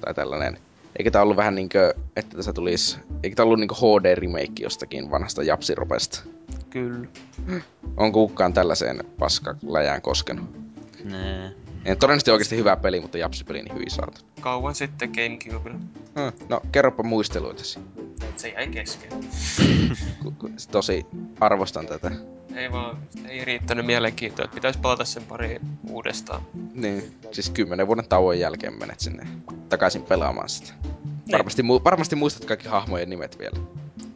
tai 0.00 0.14
tällainen? 0.14 0.58
Eikö 0.98 1.10
tää 1.10 1.22
ollut 1.22 1.36
vähän 1.36 1.54
niinkö, 1.54 1.94
että 2.16 2.36
tässä 2.36 2.52
tulisi, 2.52 2.98
eikö 3.22 3.36
tää 3.36 3.44
ollut 3.44 3.58
niinkö 3.60 3.74
HD-remake 3.74 4.62
jostakin 4.62 5.10
vanhasta 5.10 5.42
japsiropesta? 5.42 6.22
Kyllä. 6.70 7.06
Onko 7.96 8.28
kukaan 8.28 8.52
tällaiseen 8.52 9.04
paskaläjään 9.18 10.02
koskenut? 10.02 10.44
Nee. 11.04 11.52
En, 11.84 11.98
todennäköisesti 11.98 12.30
oikeasti 12.30 12.56
hyvä 12.56 12.76
peli, 12.76 13.00
mutta 13.00 13.18
japsipeli 13.18 13.62
niin 13.62 13.74
hyvin 13.74 13.90
saatu. 13.90 14.20
Kauan 14.40 14.74
sitten 14.74 15.10
Gamecubella. 15.10 15.78
Hmm. 15.78 16.46
No, 16.48 16.60
kerropa 16.72 17.02
muisteluitasi. 17.02 17.78
Se 18.36 18.48
jäi 18.48 18.66
kesken. 18.66 19.10
Tosi 20.70 21.06
arvostan 21.40 21.86
tätä. 21.86 22.10
Ei 22.56 22.72
vaan, 22.72 22.98
ei 23.28 23.44
riittänyt 23.44 23.86
mielenkiintoa, 23.86 24.44
että 24.44 24.54
pitäisi 24.54 24.78
palata 24.78 25.04
sen 25.04 25.22
pari 25.22 25.60
uudestaan. 25.90 26.42
Niin, 26.74 27.12
siis 27.32 27.50
kymmenen 27.50 27.86
vuoden 27.86 28.08
tauon 28.08 28.38
jälkeen 28.38 28.78
menet 28.78 29.00
sinne 29.00 29.26
takaisin 29.68 30.02
pelaamaan 30.02 30.48
sitä. 30.48 30.72
Varmasti, 31.32 31.62
mu- 31.62 31.84
varmasti 31.84 32.16
muistat 32.16 32.44
kaikki 32.44 32.68
hahmojen 32.68 33.10
nimet 33.10 33.38
vielä. 33.38 33.56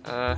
Öö, 0.08 0.36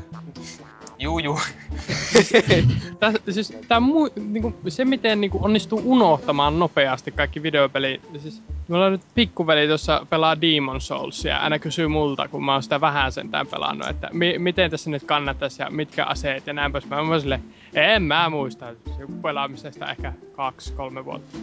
juu, 0.99 1.19
juu. 1.19 1.39
Tää, 3.01 3.13
siis, 3.31 3.53
tää 3.69 3.81
mu, 3.81 4.09
niinku, 4.29 4.55
se 4.69 4.85
miten 4.85 5.21
niinku, 5.21 5.39
onnistuu 5.43 5.83
unohtamaan 5.85 6.59
nopeasti 6.59 7.11
kaikki 7.13 7.43
videopelit. 7.43 8.03
Siis, 8.19 8.43
mulla 8.69 8.87
on 8.87 8.93
nyt 8.93 9.03
pikkuveli 9.15 9.67
tuossa 9.67 10.07
pelaa 10.11 10.41
Demon 10.41 10.81
Souls 10.81 11.25
ja 11.25 11.39
aina 11.39 11.59
kysyy 11.59 11.89
multa, 11.89 12.29
kun 12.29 12.45
mä 12.45 12.53
oon 12.53 12.63
sitä 12.63 12.81
vähän 12.81 13.13
sentään 13.13 13.47
pelannut, 13.47 13.89
että 13.89 14.09
mi- 14.13 14.39
miten 14.39 14.71
tässä 14.71 14.91
nyt 14.91 15.05
kannattaisi 15.05 15.63
ja 15.63 15.71
mitkä 15.71 16.05
aseet 16.05 16.47
ja 16.47 16.53
näin 16.53 16.73
pois. 16.73 16.89
Mä 16.89 17.01
oon 17.01 17.21
silleen, 17.21 17.43
en 17.75 18.03
mä 18.03 18.31
muista, 18.31 18.75
joku 18.99 19.13
pelaamisesta 19.13 19.91
ehkä 19.91 20.13
kaksi, 20.33 20.73
kolme 20.73 21.05
vuotta. 21.05 21.39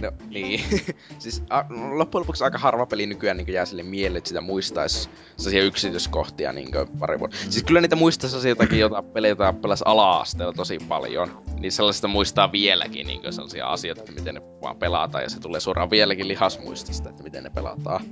No, 0.00 0.12
niin. 0.28 0.64
siis 1.18 1.42
a, 1.50 1.64
loppujen 1.90 2.20
lopuksi 2.20 2.44
aika 2.44 2.58
harva 2.58 2.86
peli 2.86 3.06
nykyään 3.06 3.36
niin 3.36 3.52
jää 3.52 3.64
sille 3.64 3.82
mieleen, 3.82 4.18
että 4.18 4.28
sitä 4.28 4.40
muistaisi 4.40 5.10
sellaisia 5.36 5.64
yksityiskohtia 5.64 6.52
niin 6.52 6.68
pari 6.98 7.18
vuotta. 7.18 7.36
Siis 7.36 7.64
kyllä 7.64 7.80
niitä 7.80 7.96
muistaisi 7.96 8.48
jotakin 8.48 8.78
jota 8.78 9.02
pelejä, 9.02 9.30
jota 9.30 9.52
pelasi 9.52 9.84
ala-asteella 9.86 10.52
tosi 10.52 10.78
paljon. 10.88 11.42
Niin 11.58 11.72
sellaisista 11.72 12.08
muistaa 12.08 12.52
vieläkin 12.52 13.06
niin 13.06 13.32
sellaisia 13.32 13.66
asioita, 13.66 14.00
että 14.00 14.12
miten 14.12 14.34
ne 14.34 14.42
vaan 14.62 14.76
pelataan 14.76 15.24
ja 15.24 15.30
se 15.30 15.40
tulee 15.40 15.60
suoraan 15.60 15.90
vieläkin 15.90 16.28
lihasmuistista, 16.28 17.10
että 17.10 17.22
miten 17.22 17.44
ne 17.44 17.50
pelataan. 17.50 18.04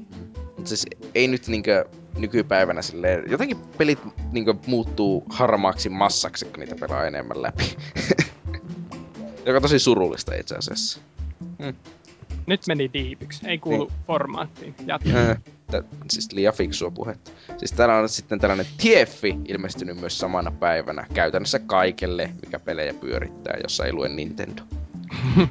Mutta 0.67 0.77
siis 0.77 1.11
ei 1.15 1.29
nyt 1.29 1.49
niinkö 1.49 1.85
nykypäivänä 2.19 2.83
silleen, 2.83 3.31
jotenkin 3.31 3.57
pelit 3.79 3.99
niinkö 4.33 4.55
muuttuu 4.67 5.25
harmaaksi 5.31 5.89
massaksi, 5.89 6.45
kun 6.45 6.61
niitä 6.61 6.75
pelaa 6.81 7.07
enemmän 7.07 7.43
läpi. 7.43 7.77
Joka 9.47 9.57
on 9.57 9.63
tosi 9.63 9.79
surullista 9.79 10.35
itse 10.35 10.55
asiassa. 10.55 11.01
Nyt 12.47 12.61
meni 12.67 12.91
diipiksi, 12.93 13.49
ei 13.49 13.59
kuulu 13.59 13.85
Niin. 13.85 13.95
formaattiin. 14.07 14.75
Jatka. 14.87 15.11
Äh, 15.11 15.37
siis 16.11 16.33
liian 16.33 16.55
fiksua 16.55 16.91
puhetta. 16.91 17.31
Siis 17.59 17.73
täällä 17.73 17.97
on 17.97 18.09
sitten 18.09 18.39
tällainen 18.39 18.67
Tieffi 18.77 19.37
ilmestynyt 19.49 20.01
myös 20.01 20.19
samana 20.19 20.51
päivänä. 20.51 21.07
Käytännössä 21.15 21.59
kaikelle, 21.59 22.31
mikä 22.45 22.59
pelejä 22.59 22.95
pyörittää, 22.95 23.57
jossa 23.63 23.85
ei 23.85 23.93
lue 23.93 24.09
Nintendo. 24.09 24.63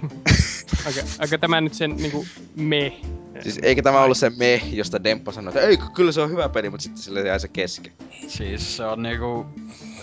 Okei, 0.90 1.04
okay, 1.24 1.38
tämä 1.38 1.62
nyt 1.62 1.74
sen 1.74 1.96
niinku 1.96 2.26
me. 2.56 2.94
Siis 3.42 3.60
eikä 3.64 3.82
tämä 3.82 4.04
ollut 4.04 4.18
se 4.18 4.30
me, 4.30 4.62
josta 4.72 5.04
Demppo 5.04 5.32
sanoi, 5.32 5.50
että 5.50 5.68
ei, 5.68 5.78
kyllä 5.94 6.12
se 6.12 6.22
on 6.22 6.30
hyvä 6.30 6.50
peli, 6.50 6.70
mutta 6.70 6.84
sitten 6.84 7.04
sille 7.04 7.22
jäi 7.28 7.40
se 7.40 7.48
kesken. 7.48 7.94
Siis 8.28 8.78
se 8.78 8.86
on 8.86 9.04
niinku... 9.04 9.46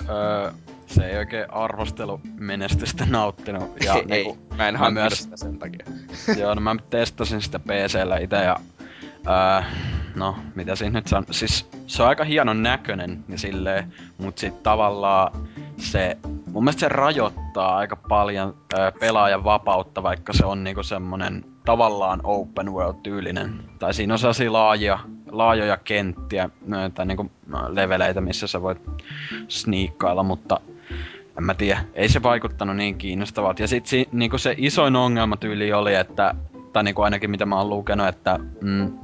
Öö, 0.08 0.52
se 0.86 1.06
ei 1.06 1.16
oikein 1.16 1.50
arvostelu 1.50 2.20
menestystä 2.38 3.06
nauttinut. 3.06 3.84
Ja 3.84 3.94
ei, 3.98 4.04
niinku, 4.06 4.38
mä 4.56 4.68
en 4.68 4.78
mä 4.78 4.90
myös- 4.90 5.18
sitä 5.18 5.36
sen 5.36 5.58
takia. 5.58 5.86
Joo, 6.40 6.54
no 6.54 6.60
mä 6.60 6.76
testasin 6.90 7.42
sitä 7.42 7.58
PCllä 7.58 8.18
itse 8.18 8.36
ja... 8.36 8.60
Öö, 9.28 9.62
no, 10.14 10.36
mitä 10.54 10.76
siinä 10.76 10.98
nyt 10.98 11.12
on? 11.12 11.24
Siis 11.30 11.70
se 11.86 12.02
on 12.02 12.08
aika 12.08 12.24
hienon 12.24 12.62
näköinen 12.62 13.24
ja 13.28 13.38
silleen, 13.38 13.92
mut 14.18 14.38
sit 14.38 14.62
tavallaan 14.62 15.32
se... 15.76 16.16
Mun 16.46 16.64
mielestä 16.64 16.80
se 16.80 16.88
rajoittaa 16.88 17.76
aika 17.76 17.96
paljon 17.96 18.54
öö, 18.78 18.92
pelaajan 19.00 19.44
vapautta, 19.44 20.02
vaikka 20.02 20.32
se 20.32 20.46
on 20.46 20.64
niinku 20.64 20.82
semmonen 20.82 21.44
tavallaan 21.64 22.20
open 22.24 22.72
world-tyylinen. 22.72 23.60
Tai 23.78 23.94
siinä 23.94 24.14
on 24.14 24.18
sellaisia 24.18 24.52
laajoja, 24.52 24.98
laajoja 25.30 25.76
kenttiä, 25.76 26.50
öö, 26.72 26.90
tai 26.90 27.06
niinku 27.06 27.30
leveleitä, 27.68 28.20
missä 28.20 28.46
sä 28.46 28.62
voit 28.62 28.78
sniikkailla, 29.48 30.22
mutta 30.22 30.60
en 31.38 31.44
mä 31.44 31.54
tiedä, 31.54 31.84
ei 31.94 32.08
se 32.08 32.22
vaikuttanut 32.22 32.76
niin 32.76 32.98
kiinnostavalta. 32.98 33.62
Ja 33.62 33.68
sit 33.68 33.86
si, 33.86 34.08
niinku 34.12 34.38
se 34.38 34.54
isoin 34.58 34.96
ongelma 34.96 35.36
tyyli 35.36 35.72
oli, 35.72 35.94
että, 35.94 36.34
tai 36.72 36.84
niinku 36.84 37.02
ainakin 37.02 37.30
mitä 37.30 37.46
mä 37.46 37.58
oon 37.58 37.68
lukenut, 37.68 38.06
että 38.08 38.38
mm, 38.60 38.98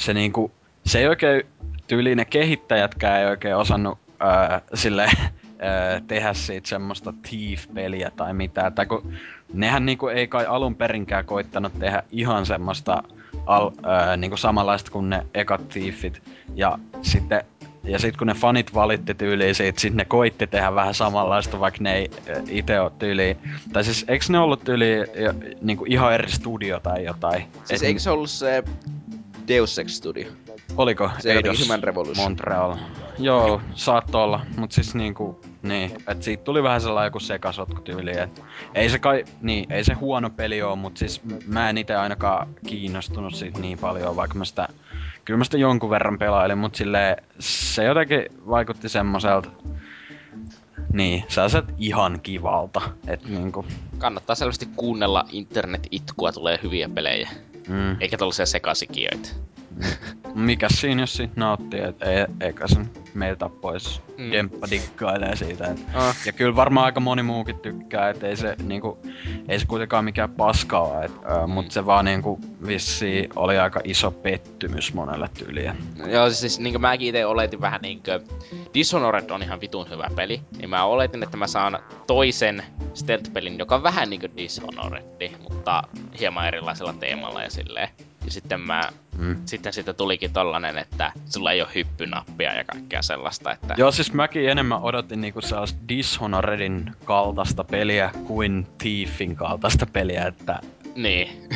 se 0.00 0.14
niinku, 0.14 0.52
se 0.86 0.98
ei 0.98 1.06
oikein, 1.08 1.42
tyyli 1.86 2.14
ne 2.14 2.24
kehittäjätkään 2.24 3.20
ei 3.20 3.26
oikein 3.26 3.56
osannut 3.56 3.98
ää, 4.20 4.60
sille 4.74 5.02
ää, 5.02 6.00
tehdä 6.06 6.34
siitä 6.34 6.68
semmoista 6.68 7.14
Thief-peliä 7.28 8.10
tai 8.16 8.34
mitään. 8.34 8.72
Tai 8.72 8.86
kun 8.86 9.12
nehän 9.52 9.86
niinku 9.86 10.08
ei 10.08 10.28
kai 10.28 10.46
alun 10.46 10.74
perinkään 10.74 11.24
koittanut 11.24 11.72
tehdä 11.78 12.02
ihan 12.10 12.46
semmoista 12.46 13.02
al, 13.46 13.70
ää, 13.82 14.16
niinku 14.16 14.36
samanlaista 14.36 14.90
kuin 14.90 15.10
ne 15.10 15.26
ekat 15.34 15.68
Thiefit. 15.68 16.22
Ja 16.54 16.78
sitten 17.02 17.44
ja 17.84 17.98
sit 17.98 18.16
kun 18.16 18.26
ne 18.26 18.34
fanit 18.34 18.74
valitti 18.74 19.14
tyyliin 19.14 19.54
siitä, 19.54 19.80
sit 19.80 19.94
ne 19.94 20.04
koitti 20.04 20.46
tehdä 20.46 20.74
vähän 20.74 20.94
samanlaista, 20.94 21.60
vaikka 21.60 21.78
ne 21.82 21.94
ei 21.94 22.10
itse 22.48 22.80
ole 22.80 22.92
tyyliin. 22.98 23.36
Tai 23.72 23.84
siis 23.84 24.04
eiks 24.08 24.30
ne 24.30 24.38
ollut 24.38 24.64
tyyliin 24.64 25.06
niinku 25.60 25.84
ihan 25.88 26.14
eri 26.14 26.30
studio 26.30 26.80
tai 26.80 27.04
jotain? 27.04 27.44
Siis 27.64 27.82
Et- 27.82 27.86
eikö 27.86 28.00
se 28.00 28.10
ollut 28.10 28.30
se 28.30 28.62
Deus 29.50 29.78
Ex 29.78 29.92
Studio? 29.92 30.30
Oliko 30.76 31.10
Se 31.18 31.32
Eidos 31.32 31.64
Human 31.64 31.82
Revolution. 31.82 32.16
Montreal? 32.16 32.76
Joo, 33.18 33.60
saattoi 33.74 34.22
olla, 34.24 34.46
mut 34.56 34.72
siis 34.72 34.94
niinku, 34.94 35.40
niin, 35.62 35.90
et 36.08 36.22
siitä 36.22 36.44
tuli 36.44 36.62
vähän 36.62 36.80
sellainen 36.80 37.06
joku 37.06 37.20
sekasotku 37.20 37.80
tyyli, 37.80 38.18
et 38.18 38.42
ei 38.74 38.90
se 38.90 38.98
kai, 38.98 39.24
niin, 39.40 39.72
ei 39.72 39.84
se 39.84 39.94
huono 39.94 40.30
peli 40.30 40.62
oo, 40.62 40.76
mut 40.76 40.96
siis 40.96 41.20
mä 41.46 41.70
en 41.70 41.78
ite 41.78 41.96
ainakaan 41.96 42.48
kiinnostunut 42.66 43.34
siitä 43.34 43.60
niin 43.60 43.78
paljon, 43.78 44.16
vaikka 44.16 44.38
mä 44.38 44.44
sitä, 44.44 44.68
kyllä 45.24 45.38
mä 45.38 45.44
sitä 45.44 45.58
jonkun 45.58 45.90
verran 45.90 46.18
pelailin, 46.18 46.58
mut 46.58 46.74
silleen, 46.74 47.16
se 47.38 47.84
jotenkin 47.84 48.24
vaikutti 48.48 48.88
semmoselta, 48.88 49.48
niin, 50.92 51.24
sellaiset 51.28 51.64
ihan 51.78 52.20
kivalta, 52.22 52.80
et 53.06 53.24
niinku, 53.28 53.64
Kannattaa 53.98 54.36
selvästi 54.36 54.68
kuunnella 54.76 55.24
internet-itkua, 55.30 56.32
tulee 56.32 56.58
hyviä 56.62 56.88
pelejä. 56.88 57.30
Mm. 57.70 57.96
Eikä 58.00 58.16
tällaisia 58.16 58.46
sekasikijoita. 58.46 59.28
Mikäs 60.34 60.80
siinä 60.80 61.02
jos 61.02 61.16
sit 61.16 61.36
nauttii, 61.36 61.80
et 61.80 62.02
ei, 62.02 62.26
eikä 62.40 62.68
sen 62.68 62.90
meiltä 63.14 63.48
pois. 63.60 64.00
Mm. 64.18 64.24
Mm. 64.24 64.32
Demppa 64.32 64.66
dikkailee 64.70 65.36
siitä. 65.36 65.66
Et. 65.66 65.86
Ah. 65.94 66.16
Ja 66.26 66.32
kyllä 66.32 66.56
varmaan 66.56 66.86
aika 66.86 67.00
moni 67.00 67.22
muukin 67.22 67.58
tykkää, 67.58 68.10
et 68.10 68.22
ei 68.22 68.36
se 68.36 68.56
niinku, 68.62 68.98
ei 69.48 69.60
se 69.60 69.66
kuitenkaan 69.66 70.04
mikään 70.04 70.30
paska 70.30 70.78
oo, 70.78 71.02
et, 71.02 71.12
ö, 71.12 71.46
mut 71.46 71.70
se 71.70 71.86
vaan 71.86 72.04
niinku 72.04 72.40
vissi 72.66 73.28
oli 73.36 73.58
aika 73.58 73.80
iso 73.84 74.10
pettymys 74.10 74.94
monelle 74.94 75.28
tyyliin. 75.38 75.72
Joo, 76.06 76.30
siis 76.30 76.60
niin 76.60 76.72
kuin 76.72 76.82
mäkin 76.82 77.08
itse 77.08 77.26
oletin 77.26 77.60
vähän 77.60 77.80
niinkö... 77.82 78.20
Dishonored 78.74 79.30
on 79.30 79.42
ihan 79.42 79.60
vitun 79.60 79.90
hyvä 79.90 80.10
peli, 80.16 80.40
niin 80.58 80.70
mä 80.70 80.84
oletin, 80.84 81.22
että 81.22 81.36
mä 81.36 81.46
saan 81.46 81.78
toisen 82.06 82.62
stealth-pelin, 82.94 83.58
joka 83.58 83.74
on 83.74 83.82
vähän 83.82 84.10
niinkö 84.10 84.28
Dishonored, 84.36 85.30
mutta 85.50 85.82
hieman 86.20 86.46
erilaisella 86.46 86.92
teemalla 86.92 87.42
ja 87.42 87.50
silleen. 87.50 87.88
Ja 88.24 88.30
sitten 88.30 88.60
mä, 88.60 88.90
Mm. 89.18 89.36
sitten 89.46 89.72
siitä 89.72 89.92
tulikin 89.92 90.32
tollanen, 90.32 90.78
että 90.78 91.12
sulla 91.26 91.52
ei 91.52 91.62
ole 91.62 91.70
hyppynappia 91.74 92.54
ja 92.54 92.64
kaikkea 92.64 93.02
sellaista, 93.02 93.52
että... 93.52 93.74
Joo, 93.78 93.92
siis 93.92 94.12
mäkin 94.12 94.50
enemmän 94.50 94.82
odotin 94.82 95.20
niinku 95.20 95.40
sellaista 95.40 95.78
Dishonoredin 95.88 96.92
kaltaista 97.04 97.64
peliä 97.64 98.10
kuin 98.26 98.66
Thiefin 98.78 99.36
kaltaista 99.36 99.86
peliä, 99.86 100.26
että... 100.26 100.60
Niin. 100.94 101.48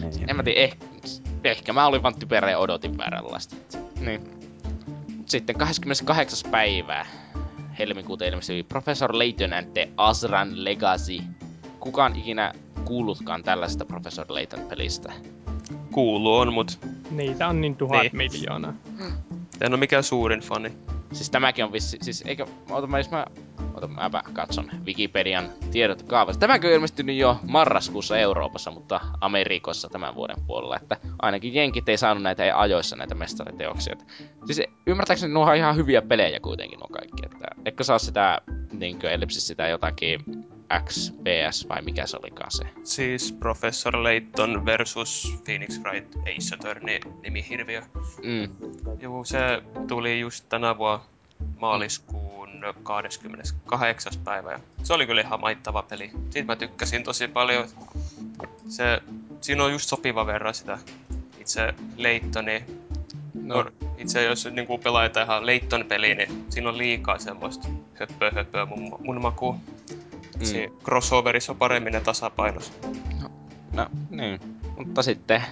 Niin. 0.00 0.30
En 0.30 0.36
mä 0.36 0.42
tiedä, 0.42 0.60
ehkä, 0.60 0.86
ehkä 1.44 1.72
mä 1.72 1.86
olin 1.86 2.02
vaan 2.02 2.18
typerä 2.18 2.50
ja 2.50 2.58
odotin 2.58 2.98
vääränlaista. 2.98 3.56
Niin. 4.00 4.20
Sitten 5.26 5.58
28. 5.58 6.50
päivää 6.50 7.06
helmikuuta 7.78 8.24
ilmestyi 8.24 8.62
Professor 8.62 9.18
Layton 9.18 9.52
and 9.52 9.66
the 9.72 9.88
Azran 9.96 10.64
Legacy. 10.64 11.18
Kukaan 11.80 12.16
ikinä 12.16 12.52
kuullutkaan 12.84 13.42
tällaisesta 13.42 13.84
Professor 13.84 14.26
Layton 14.28 14.60
pelistä. 14.60 15.12
Kuulu 15.98 16.36
on, 16.36 16.52
mut 16.52 16.78
Niitä 17.10 17.48
on 17.48 17.60
niin 17.60 17.76
tuhat 17.76 18.02
Niin. 18.02 18.16
miljoonaa. 18.16 18.74
en 19.60 19.72
ole 19.72 19.76
mikään 19.76 20.02
suurin 20.02 20.40
fani. 20.40 20.72
Siis 21.12 21.30
tämäkin 21.30 21.64
on 21.64 21.72
vissi, 21.72 21.98
siis 22.02 22.22
eikö, 22.26 22.46
ota 22.70 22.86
mä, 22.86 22.98
jos 22.98 23.10
mä, 23.10 23.26
ota 23.74 23.88
mäpä 23.88 24.22
katson 24.32 24.70
Wikipedian 24.86 25.48
tiedot 25.70 26.02
kaavasta. 26.02 26.40
Tämäkin 26.40 26.70
on 26.70 26.74
ilmestynyt 26.74 27.16
jo 27.16 27.36
marraskuussa 27.48 28.18
Euroopassa, 28.18 28.70
mutta 28.70 29.00
Amerikossa 29.20 29.88
tämän 29.88 30.14
vuoden 30.14 30.36
puolella, 30.46 30.76
että 30.76 30.96
ainakin 31.22 31.54
jenkit 31.54 31.88
ei 31.88 31.98
saanut 31.98 32.22
näitä 32.22 32.44
ei 32.44 32.50
ajoissa 32.54 32.96
näitä 32.96 33.14
mestariteoksia. 33.14 33.92
Et 33.92 34.04
Siis 34.46 34.62
ymmärtääkseni 34.86 35.32
nuo 35.32 35.46
on 35.46 35.56
ihan 35.56 35.76
hyviä 35.76 36.02
pelejä 36.02 36.40
kuitenkin 36.40 36.78
nuo 36.78 36.88
kaikki, 36.92 37.22
että 37.24 37.48
eikö 37.64 37.84
saa 37.84 37.98
sitä, 37.98 38.40
niinkö 38.72 39.10
ellipsis 39.10 39.46
sitä 39.46 39.68
jotakin 39.68 40.20
XPS 40.88 41.68
vai 41.68 41.82
mikä 41.82 42.06
se 42.06 42.16
olikaan 42.16 42.50
se. 42.50 42.64
Siis 42.84 43.32
Professor 43.32 44.02
Layton 44.02 44.66
versus 44.66 45.36
Phoenix 45.44 45.80
Wright 45.80 46.16
Ace 46.16 46.54
Attorney 46.54 46.98
nimihirviö. 47.22 47.82
Mm. 48.22 48.48
Juu, 49.00 49.24
se 49.24 49.38
tuli 49.88 50.20
just 50.20 50.44
tänä 50.48 50.78
vuonna 50.78 51.04
maaliskuun 51.60 52.48
28. 52.82 54.12
päivä. 54.24 54.52
Ja 54.52 54.60
se 54.82 54.92
oli 54.92 55.06
kyllä 55.06 55.20
ihan 55.20 55.40
maittava 55.40 55.82
peli. 55.82 56.10
Siitä 56.30 56.52
mä 56.52 56.56
tykkäsin 56.56 57.04
tosi 57.04 57.28
paljon. 57.28 57.68
Se, 58.68 59.02
siinä 59.40 59.64
on 59.64 59.72
just 59.72 59.88
sopiva 59.88 60.26
verran 60.26 60.54
sitä 60.54 60.78
itse 61.40 61.74
Laytoni. 61.96 62.64
No, 63.34 63.62
No. 63.62 63.70
Itse 63.98 64.24
jos 64.24 64.48
niin 64.52 64.80
pelaa 64.84 65.06
ihan 65.22 65.46
Layton 65.46 65.84
peliä, 65.88 66.14
niin 66.14 66.44
siinä 66.48 66.68
on 66.68 66.78
liikaa 66.78 67.18
semmoista 67.18 67.68
höppöä 67.94 68.30
höppöä 68.30 68.66
mun, 68.66 68.98
mun 69.04 69.22
makuun. 69.22 69.60
Mm. 70.38 70.44
Siinä 70.44 70.72
crossoverissa 70.84 71.52
on 71.52 71.58
paremmin 71.58 71.92
ne 71.92 72.00
tasapainos. 72.00 72.72
No, 73.72 73.86
niin. 74.10 74.40
Mutta 74.76 75.02
sitten 75.02 75.42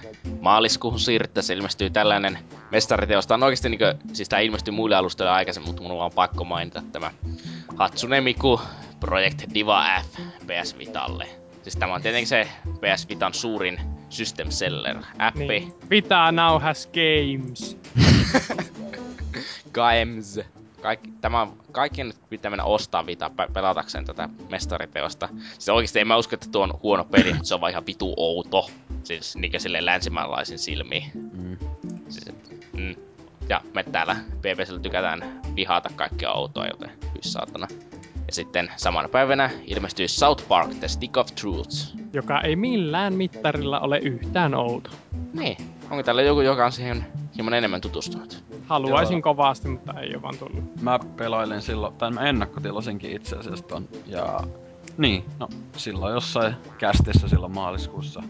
maaliskuuhun 0.41 0.99
siirryttäessä 0.99 1.53
ilmestyy 1.53 1.89
tällainen 1.89 2.39
mestariteos. 2.71 3.27
Tämä 3.27 3.35
on 3.35 3.43
oikeasti 3.43 3.69
niinkö, 3.69 3.95
siis 4.13 4.29
tää 4.29 4.39
ilmestyi 4.39 4.71
muille 4.71 4.95
alustoille 4.95 5.31
aikaisemmin, 5.31 5.69
mutta 5.69 5.81
mun 5.81 5.91
on 5.91 5.97
vaan 5.97 6.11
pakko 6.15 6.43
mainita 6.43 6.83
tämä 6.91 7.11
Hatsune 7.75 8.21
Miku 8.21 8.61
Project 8.99 9.43
Diva 9.53 9.85
F 10.01 10.19
PS 10.47 10.77
Vitalle. 10.77 11.27
Siis 11.63 11.75
tämä 11.75 11.93
on 11.93 12.01
tietenkin 12.01 12.27
se 12.27 12.47
PS 12.65 13.09
Vitan 13.09 13.33
suurin 13.33 13.79
system 14.09 14.51
seller 14.51 14.97
appi. 15.19 15.47
Niin. 15.47 15.73
Vita 15.89 16.31
now 16.31 16.61
has 16.61 16.87
games. 16.87 17.77
Games. 19.73 20.39
Kaikki, 20.81 21.13
tämä 21.21 21.41
on, 21.41 21.57
kaikkien 21.71 22.07
nyt 22.07 22.29
pitää 22.29 22.51
mennä 22.51 22.63
ostaa 22.63 23.05
Vita 23.05 23.29
pe- 23.29 23.47
pelatakseen 23.53 24.05
tätä 24.05 24.29
mestariteosta. 24.49 25.29
Siis 25.53 25.69
oikeesti 25.69 25.99
en 25.99 26.07
mä 26.07 26.17
usko, 26.17 26.35
että 26.35 26.47
tuo 26.51 26.63
on 26.63 26.79
huono 26.83 27.03
peli, 27.03 27.33
mutta 27.33 27.47
se 27.47 27.53
on 27.53 27.61
vaan 27.61 27.71
ihan 27.71 27.85
vitu 27.85 28.13
outo. 28.17 28.69
Siis 29.03 29.35
niinkö 29.35 29.59
silleen 29.59 29.85
länsimaalaisen 29.85 30.59
silmiin. 30.59 31.11
Mm. 31.33 31.57
Siis, 32.09 32.25
mm. 32.73 32.95
Ja 33.49 33.61
me 33.73 33.83
täällä 33.83 34.15
PPSllä 34.39 34.79
tykätään 34.79 35.41
vihata 35.55 35.89
kaikkea 35.95 36.31
outoa, 36.31 36.67
joten 36.67 36.89
hyi 36.89 37.21
saatana. 37.21 37.67
Ja 38.27 38.33
sitten 38.33 38.71
samana 38.75 39.09
päivänä 39.09 39.49
ilmestyi 39.65 40.07
South 40.07 40.47
Park 40.47 40.73
The 40.79 40.87
Stick 40.87 41.17
of 41.17 41.27
Truth. 41.41 41.95
Joka 42.13 42.41
ei 42.41 42.55
millään 42.55 43.13
mittarilla 43.13 43.79
ole 43.79 43.99
yhtään 43.99 44.55
outo. 44.55 44.89
Niin, 45.33 45.57
onko 45.89 46.03
täällä 46.03 46.21
joku, 46.21 46.41
joka 46.41 46.65
on 46.65 46.71
siihen 46.71 47.05
hieman 47.37 47.53
enemmän 47.53 47.81
tutustunut? 47.81 48.43
Haluaisin 48.67 49.15
Joo. 49.15 49.21
kovasti, 49.21 49.67
mutta 49.67 49.99
ei 49.99 50.13
ole 50.13 50.21
vaan 50.21 50.37
tullut. 50.37 50.81
Mä 50.81 50.99
pelailin 51.17 51.61
silloin, 51.61 51.93
tai 51.93 52.11
mä 52.11 52.29
ennakkotilasinkin 52.29 53.11
itse 53.11 53.35
asiassa 53.35 53.65
ton, 53.65 53.87
ja 54.05 54.39
niin, 54.97 55.25
no 55.39 55.49
silloin 55.77 56.13
jossain 56.13 56.55
kästissä 56.77 57.27
silloin 57.27 57.53
maaliskuussa 57.53 58.23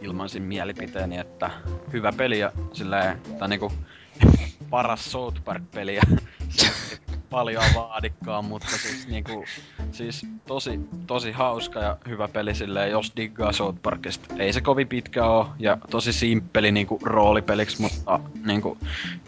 ilmaisin 0.00 0.42
mielipiteeni, 0.42 1.18
että 1.18 1.50
hyvä 1.92 2.12
peli 2.12 2.38
ja 2.38 2.52
silleen, 2.72 3.20
tai 3.38 3.48
niinku 3.48 3.72
paras 4.70 5.12
South 5.12 5.44
Park-peli 5.44 5.94
ja 5.94 6.02
paljon 7.30 7.64
vaadikkaan, 7.74 8.44
mutta 8.44 8.68
siis 8.68 9.08
niinku, 9.08 9.44
siis 9.92 10.26
tosi, 10.46 10.80
tosi 11.06 11.32
hauska 11.32 11.80
ja 11.80 11.96
hyvä 12.08 12.28
peli 12.28 12.54
silleen, 12.54 12.90
jos 12.90 13.12
diggaa 13.16 13.52
South 13.52 13.78
Parkista. 13.82 14.34
Ei 14.38 14.52
se 14.52 14.60
kovin 14.60 14.88
pitkä 14.88 15.24
oo 15.24 15.48
ja 15.58 15.78
tosi 15.90 16.12
simppeli 16.12 16.72
niinku 16.72 16.98
roolipeliksi, 17.02 17.82
mutta 17.82 18.20
niinku, 18.44 18.78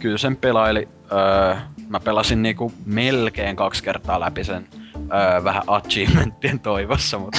kyllä 0.01 0.19
sen 0.19 0.37
pelaili, 0.37 0.89
öö, 1.13 1.57
mä 1.89 2.01
pelasin 2.01 2.43
niinku 2.43 2.73
melkein 2.87 3.57
kaksi 3.57 3.83
kertaa 3.83 4.21
läpi 4.21 4.45
sen 4.45 4.69
öö, 4.95 5.45
vähän 5.45 5.63
achievementtien 5.67 6.61
toivossa, 6.61 7.19
mutta 7.19 7.39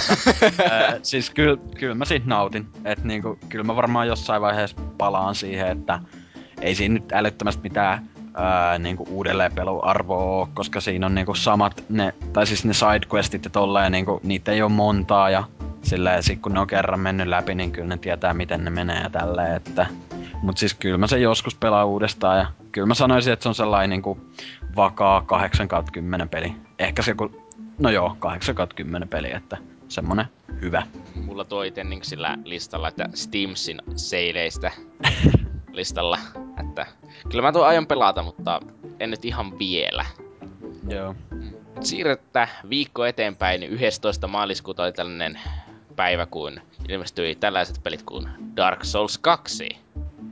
öö, 0.62 1.00
siis 1.04 1.30
kyllä, 1.30 1.58
kyllä 1.78 1.96
mä 1.96 2.06
siitä 2.06 2.28
nautin. 2.28 2.68
Et 2.86 3.04
niinku, 3.04 3.40
kyllä 3.50 3.64
mä 3.64 3.76
varmaan 3.76 4.08
jossain 4.08 4.42
vaiheessa 4.42 4.78
palaan 4.98 5.36
siihen, 5.36 5.68
että 5.68 6.00
ei 6.62 6.76
siinä 6.76 6.94
nyt 6.94 7.12
älyttömästi 7.12 7.62
mitään 7.64 8.10
ää, 8.40 8.80
niinku 8.80 9.08
uudelleenpeluarvoa 9.10 10.24
oo, 10.24 10.50
koska 10.54 10.82
siinä 10.82 11.06
on 11.06 11.16
niinku 11.16 11.36
samat 11.36 11.84
ne, 11.90 12.14
tai 12.34 12.48
siis 12.48 12.66
ne 12.66 12.74
sidequestit 12.74 13.44
ja 13.44 13.50
tolleen, 13.50 13.92
niinku, 13.92 14.20
niitä 14.24 14.52
ei 14.52 14.62
oo 14.62 14.70
montaa 14.70 15.30
ja 15.30 15.44
silleen 15.82 16.24
sit 16.24 16.42
kun 16.42 16.54
ne 16.54 16.60
on 16.60 16.68
kerran 16.68 17.00
mennyt 17.00 17.28
läpi, 17.28 17.56
niin 17.56 17.72
kyllä 17.72 17.88
ne 17.88 17.98
tietää 17.98 18.34
miten 18.34 18.64
ne 18.64 18.70
menee 18.70 19.02
ja 19.02 19.10
tälleen, 19.10 19.56
että 19.56 19.88
Mut 20.42 20.58
siis 20.58 20.74
kyllä 20.74 20.98
mä 20.98 21.08
sen 21.08 21.22
joskus 21.22 21.56
pelaan 21.56 21.88
uudestaan 21.88 22.38
ja 22.38 22.48
kyllä 22.72 22.88
mä 22.88 22.94
sanoisin, 22.94 23.34
että 23.34 23.44
se 23.44 23.50
on 23.50 23.56
sellainen 23.56 23.90
niinku 23.90 24.18
vakaa 24.76 25.22
8 25.22 25.68
10 25.92 26.30
peli. 26.30 26.54
Ehkä 26.80 27.02
se 27.02 27.14
kun, 27.14 27.42
no 27.80 27.90
joo, 27.90 28.16
8 28.20 28.56
10 28.76 29.10
peli, 29.10 29.32
että 29.32 29.58
semmonen 29.88 30.26
hyvä. 30.62 30.84
Mulla 31.16 31.46
tuo 31.46 31.64
ite 31.64 31.84
niin 31.84 32.04
sillä 32.04 32.38
listalla, 32.44 32.88
että 32.88 33.10
Steamsin 33.14 33.82
seileistä 33.96 34.72
listalla. 35.80 36.20
Että 36.60 36.86
kyllä 37.30 37.42
mä 37.42 37.52
tuon 37.52 37.68
aion 37.68 37.88
pelata, 37.88 38.24
mutta 38.24 38.60
en 39.00 39.10
nyt 39.10 39.26
ihan 39.26 39.60
vielä. 39.60 40.06
Joo. 40.90 41.16
Siirrettä 41.82 42.48
viikko 42.70 43.06
eteenpäin, 43.06 43.60
niin 43.60 43.72
11. 43.72 44.28
maaliskuuta 44.28 44.84
oli 44.84 44.92
tällainen 44.92 45.40
päivä, 45.96 46.26
kun 46.26 46.62
ilmestyi 46.90 47.36
tällaiset 47.36 47.80
pelit 47.84 48.04
kuin 48.04 48.30
Dark 48.56 48.84
Souls 48.84 49.18
2. 49.18 49.78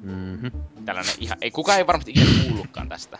Mhm. 0.02 0.48
Tällainen 0.86 1.14
ihan, 1.20 1.38
ei 1.42 1.52
kukaan 1.52 1.78
ei 1.78 1.88
varmasti 1.88 2.12
ikinä 2.12 2.44
kuullutkaan 2.48 2.90
tästä. 2.90 3.20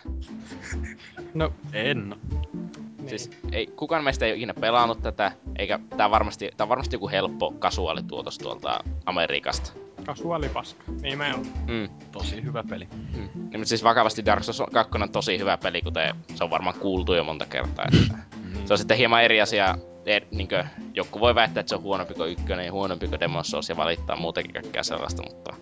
No, 1.34 1.52
En. 1.72 2.08
niin. 2.08 3.08
Siis 3.08 3.30
ei, 3.52 3.66
kukaan 3.66 4.04
meistä 4.04 4.26
ei 4.26 4.32
ole 4.32 4.36
ikinä 4.36 4.54
pelannut 4.54 5.02
tätä, 5.02 5.32
eikä 5.58 5.78
tää 5.96 6.10
varmasti, 6.10 6.50
tää 6.56 6.64
on 6.64 6.68
varmasti 6.68 6.96
joku 6.96 7.08
helppo 7.08 7.54
kasuaalituotos 7.58 8.38
tuolta 8.38 8.80
Amerikasta. 9.06 9.72
Kasuaalipaska. 10.08 10.82
Niin 11.02 11.18
me 11.18 11.34
on. 11.34 11.46
Mm. 11.66 11.88
Tosi 12.12 12.42
hyvä 12.42 12.64
peli. 12.68 12.88
Mm. 13.16 13.28
Niin, 13.34 13.60
mutta 13.60 13.64
siis 13.64 13.84
vakavasti 13.84 14.24
Dark 14.24 14.44
Souls 14.44 14.62
2 14.72 14.98
on 15.02 15.10
tosi 15.12 15.38
hyvä 15.38 15.58
peli, 15.58 15.82
kuten 15.82 16.14
se 16.34 16.44
on 16.44 16.50
varmaan 16.50 16.78
kuultu 16.78 17.14
jo 17.14 17.24
monta 17.24 17.46
kertaa. 17.46 17.84
Että 17.84 18.18
se 18.64 18.74
on 18.74 18.78
sitten 18.78 18.96
hieman 18.96 19.22
eri 19.22 19.40
asia. 19.40 19.78
Er, 20.06 20.22
niinkö, 20.30 20.64
joku 20.94 21.20
voi 21.20 21.34
väittää, 21.34 21.60
että 21.60 21.68
se 21.68 21.74
on 21.74 21.82
huonompi 21.82 22.14
kuin 22.14 22.30
ykkönen 22.30 22.66
ja 22.66 22.72
huonompi 22.72 23.08
kuin 23.08 23.20
Demon's 23.20 23.44
Souls 23.44 23.68
ja 23.68 23.76
valittaa 23.76 24.16
muutenkin 24.16 24.52
kaikkea 24.52 24.82
sellaista, 24.82 25.22
mutta 25.22 25.54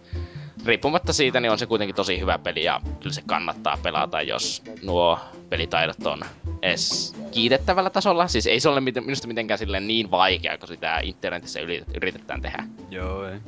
riippumatta 0.66 1.12
siitä, 1.12 1.40
niin 1.40 1.52
on 1.52 1.59
se 1.59 1.66
kuitenkin 1.66 1.94
tosi 1.94 2.20
hyvä 2.20 2.39
peli 2.39 2.64
ja 2.64 2.81
kyllä 3.01 3.14
se 3.14 3.23
kannattaa 3.27 3.78
pelata, 3.82 4.23
jos 4.23 4.62
nuo 4.82 5.18
pelitaidot 5.48 6.06
on 6.06 6.20
edes 6.62 7.14
kiitettävällä 7.31 7.90
tasolla. 7.90 8.28
Siis 8.28 8.47
ei 8.47 8.60
se 8.60 8.68
ole 8.68 8.81
minusta 8.81 9.28
mitenkään 9.28 9.59
silleen 9.59 9.86
niin 9.86 10.10
vaikea, 10.10 10.59
kun 10.59 10.68
sitä 10.68 11.01
internetissä 11.02 11.60
yritetään 11.94 12.43
tehdä. 12.43 12.64
Joo, 12.90 13.28
ei. 13.28 13.39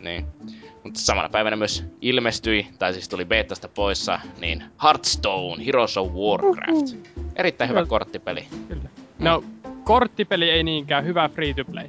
Niin. 0.00 0.26
Mutta 0.84 1.00
samana 1.00 1.28
päivänä 1.28 1.56
myös 1.56 1.84
ilmestyi, 2.00 2.66
tai 2.78 2.92
siis 2.92 3.08
tuli 3.08 3.24
betasta 3.24 3.68
poissa, 3.68 4.20
niin 4.40 4.64
Hearthstone, 4.82 5.66
Heroes 5.66 5.96
of 5.96 6.12
Warcraft. 6.12 6.96
Erittäin 7.36 7.70
hyvä 7.70 7.80
Joo. 7.80 7.86
korttipeli. 7.86 8.46
Kyllä. 8.68 8.88
No, 9.18 9.44
korttipeli 9.84 10.50
ei 10.50 10.62
niinkään, 10.62 11.04
hyvä 11.04 11.28
free 11.28 11.54
to 11.54 11.64
play. 11.64 11.88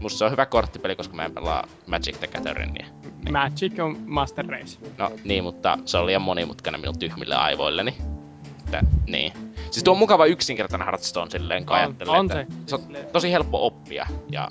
Musta 0.00 0.18
se 0.18 0.24
on 0.24 0.30
hyvä 0.30 0.46
korttipeli, 0.46 0.96
koska 0.96 1.14
mä 1.16 1.24
en 1.24 1.34
pelaa 1.34 1.66
Magic 1.86 2.18
the 2.18 2.26
Gatheringia. 2.26 2.86
Magic 3.32 3.78
on 3.80 3.96
Master 4.06 4.46
Race. 4.46 4.78
No 4.98 5.10
niin, 5.24 5.44
mutta 5.44 5.78
se 5.84 5.98
on 5.98 6.06
liian 6.06 6.22
monimutkainen 6.22 6.80
minun 6.80 6.98
tyhmille 6.98 7.34
aivoilleni. 7.34 7.94
Että, 8.64 8.82
niin. 9.06 9.32
Siis 9.70 9.84
tuo 9.84 9.92
on 9.92 9.98
mukava 9.98 10.26
yksinkertainen 10.26 10.86
Hearthstone 10.86 11.30
silleen, 11.30 11.66
kun 11.66 11.72
On- 11.76 11.78
ajattelee, 11.82 12.18
on 12.18 12.26
että 12.26 12.46
se. 12.66 12.66
se 12.66 12.74
on 12.74 12.82
tosi 13.12 13.32
helppo 13.32 13.66
oppia 13.66 14.06
ja 14.30 14.48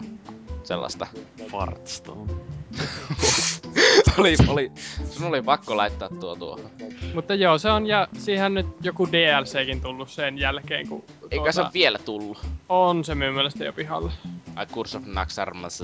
sellaista. 0.63 1.07
Fartstone. 1.51 2.31
oli, 4.17 4.35
oli, 4.47 4.71
sun 5.11 5.27
oli 5.27 5.41
pakko 5.41 5.77
laittaa 5.77 6.09
tuo 6.09 6.35
tuohon. 6.35 6.69
Mutta 7.13 7.35
joo, 7.35 7.57
se 7.57 7.71
on, 7.71 7.87
ja 7.87 8.07
siihen 8.17 8.53
nyt 8.53 8.67
joku 8.81 9.07
DLCkin 9.11 9.81
tullut 9.81 10.09
sen 10.09 10.37
jälkeen, 10.37 10.87
kun... 10.87 11.03
Eikä 11.31 11.51
se 11.51 11.61
ole 11.61 11.69
vielä 11.73 11.97
tullut. 11.97 12.37
On 12.69 13.03
se 13.03 13.15
minun 13.15 13.35
mielestä 13.35 13.65
jo 13.65 13.73
pihalla. 13.73 14.11
Ai 14.55 14.65
Curse 14.65 14.97
of 14.97 15.03
Naxxramas. 15.05 15.83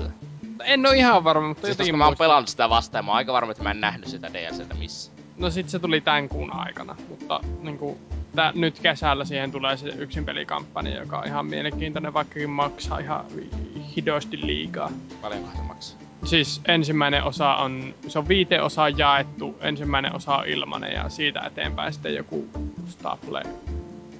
En 0.64 0.86
oo 0.86 0.92
ihan 0.92 1.24
varma, 1.24 1.48
mutta 1.48 1.66
Siis 1.66 1.74
jotenkin 1.74 1.92
koska 1.92 1.98
mä 1.98 2.04
oon 2.04 2.16
pelannut 2.18 2.48
sitä 2.48 2.70
vastaan, 2.70 3.04
mä 3.04 3.10
oon 3.10 3.16
aika 3.16 3.32
varma, 3.32 3.50
että 3.50 3.62
mä 3.62 3.70
en 3.70 3.80
nähnyt 3.80 4.08
sitä 4.08 4.32
DLCtä 4.32 4.74
missä. 4.74 5.12
No 5.36 5.50
sit 5.50 5.68
se 5.68 5.78
tuli 5.78 6.00
tän 6.00 6.28
kuun 6.28 6.52
aikana, 6.52 6.96
mutta 7.08 7.40
niinku, 7.62 7.98
tää, 8.34 8.52
nyt 8.54 8.80
kesällä 8.80 9.24
siihen 9.24 9.52
tulee 9.52 9.76
se 9.76 9.88
yksin 9.88 10.24
pelikampanja, 10.24 11.00
joka 11.00 11.18
on 11.18 11.26
ihan 11.26 11.46
mielenkiintoinen, 11.46 12.14
vaikkakin 12.14 12.50
maksaa 12.50 12.98
ihan 12.98 13.24
hidosti 13.96 14.46
liikaa. 14.46 14.90
Paljonko 15.22 15.50
se 15.56 15.62
maksaa? 15.62 16.05
Siis 16.26 16.60
ensimmäinen 16.68 17.24
osa 17.24 17.54
on, 17.54 17.94
se 18.08 18.18
on 18.18 18.28
viite 18.28 18.62
osaa 18.62 18.88
jaettu, 18.88 19.58
ensimmäinen 19.60 20.14
osa 20.14 20.36
on 20.36 20.46
ilmanen 20.46 20.92
ja 20.92 21.08
siitä 21.08 21.40
eteenpäin 21.40 21.92
sitten 21.92 22.14
joku 22.14 22.48
staple, 22.88 23.42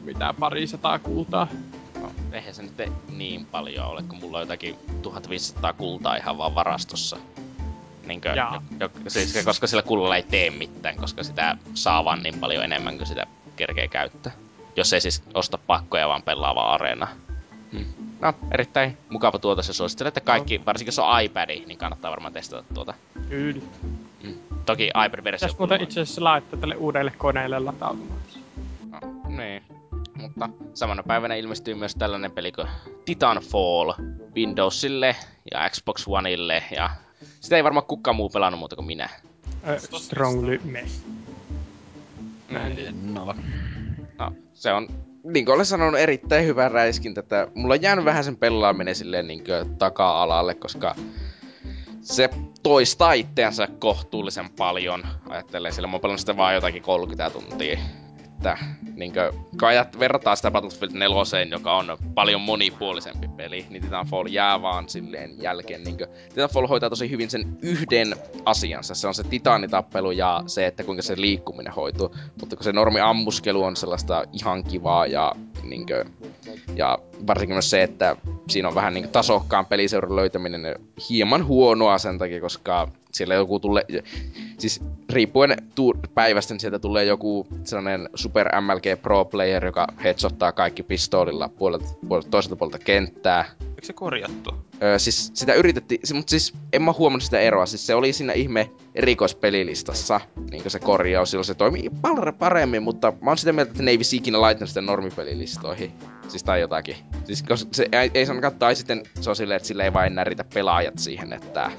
mitä 0.02 0.34
pari 0.40 0.66
sataa 0.66 0.98
kultaa. 0.98 1.48
No, 2.02 2.12
eihän 2.32 2.54
se 2.54 2.62
nyt 2.62 2.92
niin 3.16 3.46
paljon 3.46 3.86
ole, 3.86 4.02
kun 4.02 4.18
mulla 4.18 4.38
on 4.38 4.42
jotakin 4.42 4.76
1500 5.02 5.72
kultaa 5.72 6.16
ihan 6.16 6.38
vaan 6.38 6.54
varastossa. 6.54 7.16
Niinkö, 8.06 8.28
Jaa. 8.28 8.62
jo, 8.80 8.90
siis, 9.08 9.44
koska 9.44 9.66
sillä 9.66 9.82
kullalla 9.82 10.16
ei 10.16 10.22
tee 10.22 10.50
mitään, 10.50 10.96
koska 10.96 11.22
sitä 11.22 11.56
saa 11.74 12.04
vaan 12.04 12.22
niin 12.22 12.38
paljon 12.38 12.64
enemmän 12.64 12.96
kuin 12.96 13.06
sitä 13.06 13.26
kerkee 13.56 13.88
käyttää. 13.88 14.32
Jos 14.76 14.92
ei 14.92 15.00
siis 15.00 15.22
osta 15.34 15.58
pakkoja, 15.58 16.08
vaan 16.08 16.22
pelaa 16.22 16.54
vaan 16.54 16.74
areena. 16.74 17.08
Hmm. 17.72 18.05
No, 18.20 18.34
erittäin 18.50 18.98
mukava 19.10 19.38
tuotos 19.38 19.68
ja 19.68 19.74
suosittelen, 19.74 20.08
että 20.08 20.20
kaikki, 20.20 20.62
varsinkin 20.66 20.88
jos 20.88 20.98
on 20.98 21.22
iPad, 21.22 21.48
niin 21.66 21.78
kannattaa 21.78 22.10
varmaan 22.10 22.32
testata 22.32 22.64
tuota. 22.74 22.94
Kyllä. 23.28 23.62
Toki 24.66 24.84
iPad-versio 25.06 25.46
Pitäis 25.46 25.58
muuten 25.58 25.80
itse 25.80 26.00
asiassa 26.00 26.24
laittaa 26.24 26.60
tälle 26.60 26.76
uudelle 26.76 27.12
koneelle 27.18 27.58
latautumaan. 27.58 28.20
No, 28.90 29.00
niin. 29.28 29.62
Mutta 30.14 30.48
samana 30.74 31.02
päivänä 31.02 31.34
ilmestyy 31.34 31.74
myös 31.74 31.94
tällainen 31.94 32.30
peli 32.30 32.52
kuin 32.52 32.68
Titanfall 33.04 33.92
Windowsille 34.34 35.16
ja 35.52 35.70
Xbox 35.70 36.04
Oneille 36.08 36.62
ja 36.76 36.90
sitä 37.40 37.56
ei 37.56 37.64
varmaan 37.64 37.86
kukaan 37.86 38.16
muu 38.16 38.28
pelannut 38.28 38.58
muuta 38.58 38.76
kuin 38.76 38.86
minä. 38.86 39.08
Ö, 39.68 39.78
strongly 39.98 40.60
me. 40.64 40.84
En 42.50 43.18
ole. 43.18 43.34
No, 44.18 44.32
se 44.54 44.72
on 44.72 44.88
niin 45.26 45.44
kuin 45.44 45.54
olen 45.54 45.66
sanonut, 45.66 46.00
erittäin 46.00 46.46
hyvä 46.46 46.68
räiskintä. 46.68 47.20
Että 47.20 47.48
mulla 47.54 47.74
on 47.74 47.82
jäänyt 47.82 48.04
vähän 48.04 48.24
sen 48.24 48.36
pelaaminen 48.36 48.94
silleen 48.94 49.26
niin 49.26 49.44
taka-alalle, 49.78 50.54
koska 50.54 50.94
se 52.00 52.30
toistaa 52.62 53.12
itseänsä 53.12 53.68
kohtuullisen 53.78 54.50
paljon. 54.50 55.06
Ajattelee, 55.28 55.72
sillä 55.72 55.88
mä 55.88 55.92
oon 55.92 56.00
pelannut 56.00 56.20
sitä 56.20 56.36
vaan 56.36 56.54
jotakin 56.54 56.82
30 56.82 57.30
tuntia. 57.30 57.78
Että 58.36 58.58
niinkö, 58.96 59.32
kun 59.32 59.68
ajat, 59.68 59.98
verrataan 59.98 60.36
sitä 60.36 60.50
Battlefield 60.50 60.92
4, 60.92 61.44
joka 61.50 61.76
on 61.76 61.98
paljon 62.14 62.40
monipuolisempi 62.40 63.28
peli, 63.28 63.66
niin 63.70 63.82
Titanfall 63.82 64.26
jää 64.26 64.62
vaan 64.62 64.88
silleen 64.88 65.42
jälkeen. 65.42 65.84
Niinkö, 65.84 66.06
Titanfall 66.28 66.66
hoitaa 66.66 66.90
tosi 66.90 67.10
hyvin 67.10 67.30
sen 67.30 67.58
yhden 67.62 68.16
asiansa. 68.44 68.94
Se 68.94 69.08
on 69.08 69.14
se 69.14 69.24
titaanitappelu 69.24 70.10
ja 70.10 70.42
se, 70.46 70.66
että 70.66 70.84
kuinka 70.84 71.02
se 71.02 71.14
liikkuminen 71.16 71.72
hoituu. 71.72 72.14
Mutta 72.40 72.56
kun 72.56 72.64
se 72.64 72.72
normi 72.72 73.00
ammuskelu 73.00 73.62
on 73.62 73.76
sellaista 73.76 74.24
ihan 74.32 74.64
kivaa 74.64 75.06
ja 75.06 75.32
niinkö, 75.62 76.04
ja 76.74 76.98
varsinkin 77.26 77.54
myös 77.54 77.70
se, 77.70 77.82
että 77.82 78.16
siinä 78.48 78.68
on 78.68 78.74
vähän 78.74 78.94
niin 78.94 79.08
tasokkaan 79.08 79.66
peliseuran 79.66 80.16
löytäminen 80.16 80.76
hieman 81.10 81.46
huonoa 81.46 81.98
sen 81.98 82.18
takia, 82.18 82.40
koska 82.40 82.88
siellä 83.16 83.34
joku 83.34 83.60
tulee, 83.60 83.84
siis 84.58 84.80
riippuen 85.12 85.56
tu- 85.74 85.94
päivästä, 86.14 86.54
niin 86.54 86.60
sieltä 86.60 86.78
tulee 86.78 87.04
joku 87.04 87.46
sellainen 87.64 88.08
super 88.14 88.48
MLG 88.60 89.02
Pro 89.02 89.24
Player, 89.24 89.64
joka 89.64 89.86
headshottaa 90.04 90.52
kaikki 90.52 90.82
pistoolilla 90.82 91.48
puolelta, 91.48 91.86
puolelta 92.08 92.30
toiselta 92.30 92.56
puolelta 92.56 92.78
kenttää. 92.78 93.44
Eikö 93.60 93.86
se 93.86 93.92
korjattu? 93.92 94.54
Öö, 94.82 94.98
siis 94.98 95.30
sitä 95.34 95.54
yritettiin, 95.54 96.00
mutta 96.14 96.30
siis 96.30 96.54
en 96.72 96.82
mä 96.82 96.92
huomannut 96.92 97.22
sitä 97.22 97.40
eroa. 97.40 97.66
Siis 97.66 97.86
se 97.86 97.94
oli 97.94 98.12
siinä 98.12 98.32
ihme 98.32 98.70
erikoispelilistassa, 98.94 100.20
niin 100.50 100.70
se 100.70 100.78
korjaus, 100.78 101.30
silloin 101.30 101.44
se 101.44 101.54
toimii 101.54 101.90
paljon 102.02 102.34
paremmin, 102.34 102.82
mutta 102.82 103.12
mä 103.20 103.30
oon 103.30 103.38
sitä 103.38 103.52
mieltä, 103.52 103.70
että 103.70 103.82
ne 103.82 103.90
ei 103.90 103.98
vissi 103.98 104.16
ikinä 104.16 104.40
laittanut 104.40 104.68
sitä 104.68 104.80
normipelilistoihin. 104.80 105.92
Siis 106.28 106.44
tai 106.44 106.60
jotakin. 106.60 106.96
Siis 107.24 107.42
koska 107.42 107.68
se 107.72 107.88
ei, 107.92 108.10
ei 108.14 108.26
sanakaan, 108.26 108.58
tai 108.58 108.76
sitten 108.76 109.02
se 109.20 109.30
on 109.30 109.36
silleen, 109.36 109.56
että 109.56 109.66
sille 109.66 109.84
ei 109.84 109.92
vain 109.92 110.14
näritä 110.14 110.44
pelaajat 110.54 110.98
siihen, 110.98 111.32
että 111.32 111.70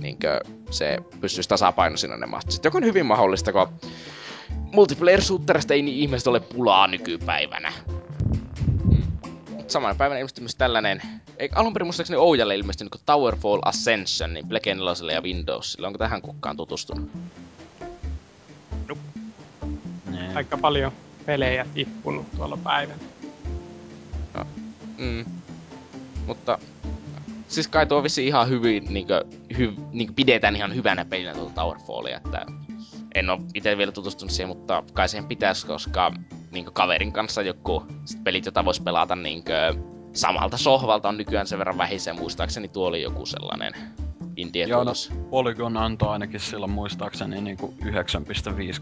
niinkö 0.00 0.40
se 0.70 0.98
pystyisi 1.20 1.48
tasapainoisina 1.48 2.16
ne 2.16 2.26
matsit, 2.26 2.64
joka 2.64 2.78
on 2.78 2.84
hyvin 2.84 3.06
mahdollista, 3.06 3.52
kun 3.52 3.68
multiplayer 4.72 5.22
shooterista 5.22 5.74
ei 5.74 5.82
niin 5.82 5.98
ihmiset 5.98 6.26
ole 6.26 6.40
pulaa 6.40 6.86
nykypäivänä. 6.86 7.72
Samana 9.66 9.94
päivänä 9.94 10.18
ilmestyi 10.18 10.42
myös 10.42 10.54
tällainen, 10.54 11.02
ei, 11.38 11.48
alun 11.54 11.72
perin 11.72 11.86
muistaakseni 11.86 12.16
Oujalle 12.16 12.54
ilmestynyt 12.54 12.90
kuin 12.90 13.02
Towerfall 13.06 13.60
Ascension, 13.64 14.34
niin 14.34 14.48
Black 14.48 14.66
4 14.66 15.12
ja 15.12 15.20
Windowsilla. 15.20 15.86
Onko 15.86 15.98
tähän 15.98 16.22
kukaan 16.22 16.56
tutustunut? 16.56 17.10
Nee. 20.10 20.34
Aika 20.34 20.58
paljon 20.58 20.92
pelejä 21.26 21.66
tippunut 21.74 22.26
tuolla 22.36 22.56
päivänä. 22.56 22.98
Mm. 24.98 25.24
Mutta 26.26 26.58
siis 27.48 27.68
kai 27.68 27.86
tuo 27.86 28.02
vissi 28.02 28.26
ihan 28.26 28.48
hyvin, 28.48 28.86
niinkö, 28.88 29.24
hy, 29.58 29.74
niinkö 29.92 30.12
pidetään 30.16 30.56
ihan 30.56 30.74
hyvänä 30.74 31.04
pelinä 31.04 31.34
tuota 31.34 31.52
Towerfallia, 31.54 32.16
että 32.16 32.46
en 33.14 33.30
ole 33.30 33.40
itse 33.54 33.78
vielä 33.78 33.92
tutustunut 33.92 34.32
siihen, 34.32 34.48
mutta 34.48 34.82
kai 34.92 35.08
siihen 35.08 35.28
pitäisi, 35.28 35.66
koska 35.66 36.12
niinkö 36.50 36.70
kaverin 36.70 37.12
kanssa 37.12 37.42
joku 37.42 37.82
sit 38.04 38.24
pelit, 38.24 38.46
jota 38.46 38.64
voisi 38.64 38.82
pelata 38.82 39.16
niinkö 39.16 39.74
samalta 40.12 40.56
sohvalta 40.56 41.08
on 41.08 41.16
nykyään 41.16 41.46
sen 41.46 41.58
verran 41.58 41.78
vähissä, 41.78 42.14
muistaakseni 42.14 42.68
tuo 42.68 42.86
oli 42.86 43.02
joku 43.02 43.26
sellainen 43.26 43.72
indie 44.38 44.66
Joo, 44.66 44.84
no. 44.84 44.92
Polygon 45.30 45.76
antoi 45.76 46.08
ainakin 46.08 46.40
silloin 46.40 46.72
muistaakseni 46.72 47.40
niinku 47.40 47.74
9.5 47.84 47.90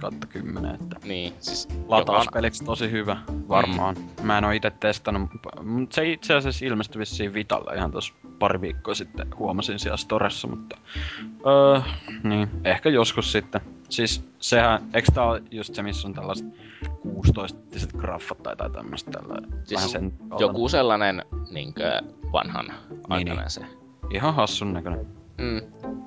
kautta 0.01 0.27
10, 0.27 0.75
että 0.75 0.97
Niin, 1.05 1.33
siis 1.41 1.69
joka 1.71 1.83
on, 1.85 1.91
latauspeliksi 1.91 2.65
tosi 2.65 2.91
hyvä, 2.91 3.17
varmaan. 3.49 3.97
Mä 4.23 4.39
en 4.39 4.45
oo 4.45 4.51
itse 4.51 4.71
testannut, 4.71 5.23
mutta 5.23 5.51
se 5.91 6.13
itse 6.13 6.35
asiassa 6.35 6.67
ilmestyi 6.67 6.99
vissiin 6.99 7.35
Vitalle 7.35 7.75
ihan 7.75 7.91
tossa 7.91 8.15
pari 8.39 8.61
viikkoa 8.61 8.95
sitten, 8.95 9.27
huomasin 9.39 9.79
siellä 9.79 9.97
storessa, 9.97 10.49
mutta... 10.49 10.77
Öö, 11.47 11.81
niin, 12.23 12.49
ehkä 12.65 12.89
joskus 12.89 13.33
sitten. 13.33 13.61
Siis 13.89 14.29
sehän, 14.39 14.91
eikö 14.95 15.13
tää 15.13 15.25
ole 15.25 15.43
just 15.51 15.75
se, 15.75 15.83
missä 15.83 16.09
on 16.09 16.15
tällaiset 16.15 16.47
16-tiset 17.09 17.93
graffat 17.93 18.43
tai 18.43 18.53
jotain 18.53 18.73
tämmöstä 18.73 19.11
tällä 19.11 19.35
Siis 19.65 19.79
vähän 19.79 19.89
sen 19.89 20.13
joku 20.39 20.69
sellainen 20.69 21.23
niinkö 21.51 22.03
vanhan 22.33 22.67
aikainen 23.09 23.51
se. 23.51 23.61
Ihan 24.11 24.35
hassun 24.35 24.73
näköinen. 24.73 25.07
Mm. 25.39 25.61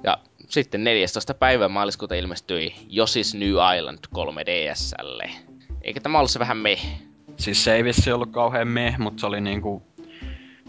Ja 0.04 0.18
sitten 0.50 0.84
14. 0.84 1.34
päivä 1.34 1.68
maaliskuuta 1.68 2.16
ilmestyi 2.16 2.76
Yoshi's 2.80 3.38
New 3.38 3.78
Island 3.78 4.00
3DSlle. 4.16 5.30
Eikä 5.82 6.02
tämä 6.02 6.18
ollut 6.18 6.32
se 6.32 6.40
vähän 6.40 6.58
me? 6.58 6.78
Siis 7.38 7.64
se 7.64 7.74
ei 7.74 7.84
vissi 7.84 8.12
ollut 8.12 8.32
kauhean 8.32 8.68
meh, 8.68 8.98
mutta 8.98 9.20
se 9.20 9.26
oli 9.26 9.42
niinku 9.42 9.84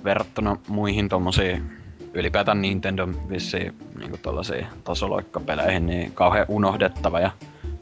verrattuna 0.05 0.57
muihin 0.69 1.09
tommosiin 1.09 1.81
ylipäätään 2.15 2.63
Nintendo 2.63 3.09
vissiin 3.29 3.75
niinku 3.99 4.17
tollasiin 4.17 4.67
tasoloikkapeleihin, 4.85 5.87
niin 5.87 6.13
kauhean 6.13 6.47
unohdettava 6.49 7.21
ja 7.21 7.31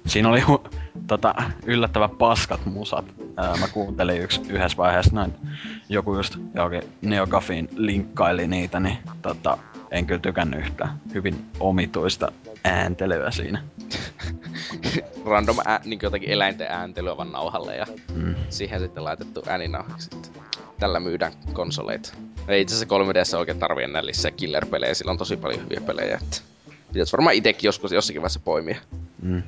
siinä 0.07 0.29
oli 0.29 0.41
hu- 0.41 0.71
tota, 1.07 1.35
yllättävän 1.67 2.11
paskat 2.11 2.67
musat. 2.67 3.05
Ää, 3.37 3.57
mä 3.57 3.69
kuuntelin 3.69 4.23
yks, 4.23 4.41
yhdessä 4.49 4.77
vaiheessa 4.77 5.15
näin, 5.15 5.35
joku 5.89 6.17
just 6.17 6.37
jokin 6.55 6.83
Neogafiin 7.03 7.69
linkkaili 7.77 8.47
niitä, 8.47 8.81
niin 8.81 8.99
tota, 9.23 9.59
en 9.91 10.07
kyllä 10.07 10.21
tykännyt 10.21 10.61
yhtään. 10.61 11.01
Hyvin 11.15 11.45
omituista 11.61 12.33
ääntelyä 12.65 13.31
siinä. 13.31 13.63
Random 15.27 15.57
ää, 15.65 15.81
niin 15.85 15.99
jotakin 16.03 16.31
eläinten 16.31 16.67
ääntelyä 16.71 17.17
vaan 17.17 17.33
nauhalle 17.33 17.77
ja 17.77 17.87
Mm. 18.15 18.35
siihen 18.49 18.81
sitten 18.81 19.05
laitettu 19.05 19.43
ääninauhaksi. 19.47 20.11
Tällä 20.81 21.01
myydään 21.01 21.33
konsoleita. 21.53 22.13
Ei 22.49 22.61
itse 22.61 22.75
asiassa 22.75 23.35
3DS 23.35 23.39
oikein 23.39 23.59
tarvii 23.59 23.85
enää 23.85 24.07
lisää 24.07 24.31
killer-pelejä, 24.31 24.95
sillä 24.95 25.11
on 25.11 25.19
tosi 25.19 25.37
paljon 25.37 25.63
hyviä 25.65 25.81
pelejä. 25.81 26.19
Että 26.23 26.37
pitäisi 26.93 27.13
varmaan 27.13 27.35
itekin 27.37 27.69
joskus 27.69 27.93
jossakin 27.93 28.23
vaiheessa 28.23 28.41
poimia. 28.41 28.77
Mm. 29.23 29.43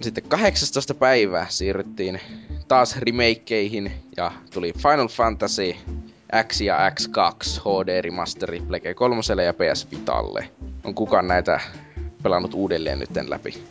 Sitten 0.00 0.24
18. 0.28 0.94
päivää 0.94 1.46
siirryttiin 1.48 2.20
taas 2.68 2.96
remakeeihin 2.96 3.92
ja 4.16 4.32
tuli 4.54 4.72
Final 4.78 5.08
Fantasy 5.08 5.74
X 6.48 6.60
ja 6.60 6.90
X2 6.90 7.60
HD 7.60 8.02
remasteri 8.02 8.60
Plege 8.60 8.94
3 8.94 9.20
ja 9.44 9.54
PS 9.54 9.90
Vitalle. 9.90 10.50
On 10.84 10.94
kukaan 10.94 11.28
näitä 11.28 11.60
pelannut 12.22 12.54
uudelleen 12.54 12.98
nytten 12.98 13.30
läpi? 13.30 13.62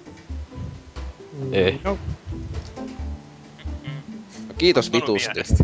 Ei. 1.51 1.81
No, 1.83 1.97
No, 4.47 4.55
kiitos 4.57 4.91
vitusti. 4.91 5.39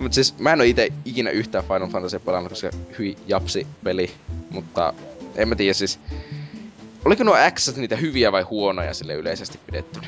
Mutta 0.00 0.14
siis 0.14 0.38
mä 0.38 0.52
en 0.52 0.60
oo 0.60 0.64
ite 0.64 0.92
ikinä 1.04 1.30
yhtään 1.30 1.64
Final 1.64 1.88
Fantasy 1.88 2.18
pelannut, 2.18 2.52
koska 2.52 2.70
hyi 2.98 3.16
japsi 3.26 3.66
peli. 3.84 4.10
Mutta 4.50 4.94
en 5.34 5.48
mä 5.48 5.54
tiedä 5.54 5.72
siis... 5.72 5.98
Oliko 7.04 7.24
nuo 7.24 7.36
X 7.50 7.76
niitä 7.76 7.96
hyviä 7.96 8.32
vai 8.32 8.42
huonoja 8.42 8.94
sille 8.94 9.14
yleisesti 9.14 9.58
pidettynä? 9.66 10.06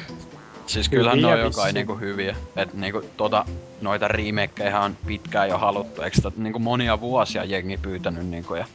Siis 0.66 0.88
kyllähän 0.88 1.18
Hyviä 1.18 1.30
ne 1.30 1.34
on 1.34 1.40
jokai 1.40 1.64
vissiin. 1.64 1.74
niinku 1.74 1.94
hyviä. 1.94 2.36
Et 2.56 2.74
niinku 2.74 3.02
tota, 3.16 3.44
noita 3.80 4.08
remakeja 4.08 4.80
on 4.80 4.96
pitkään 5.06 5.48
jo 5.48 5.58
haluttu. 5.58 6.02
Eikö 6.02 6.16
sitä 6.16 6.32
niinku 6.36 6.58
monia 6.58 7.00
vuosia 7.00 7.44
jengi 7.44 7.76
pyytänyt 7.76 8.26
niinku 8.26 8.54
ja 8.54 8.66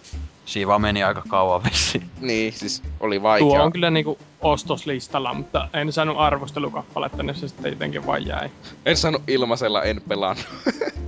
siinä 0.45 0.67
vaan 0.67 0.81
meni 0.81 1.03
aika 1.03 1.23
kauan 1.27 1.63
vissiin. 1.63 2.03
Niin, 2.21 2.53
siis 2.53 2.83
oli 2.99 3.21
vaikea. 3.21 3.47
Tuo 3.47 3.63
on 3.63 3.71
kyllä 3.71 3.89
niinku 3.89 4.17
ostoslistalla, 4.41 5.33
mutta 5.33 5.67
en 5.73 5.93
saanut 5.93 6.17
arvostelukappaletta, 6.19 7.23
niin 7.23 7.35
se 7.35 7.47
sitten 7.47 7.71
jotenkin 7.71 8.05
vaan 8.05 8.25
jäi. 8.25 8.49
En 8.85 8.97
saanut 8.97 9.23
ilmaisella, 9.27 9.83
en 9.83 10.01
pelannut. 10.07 10.45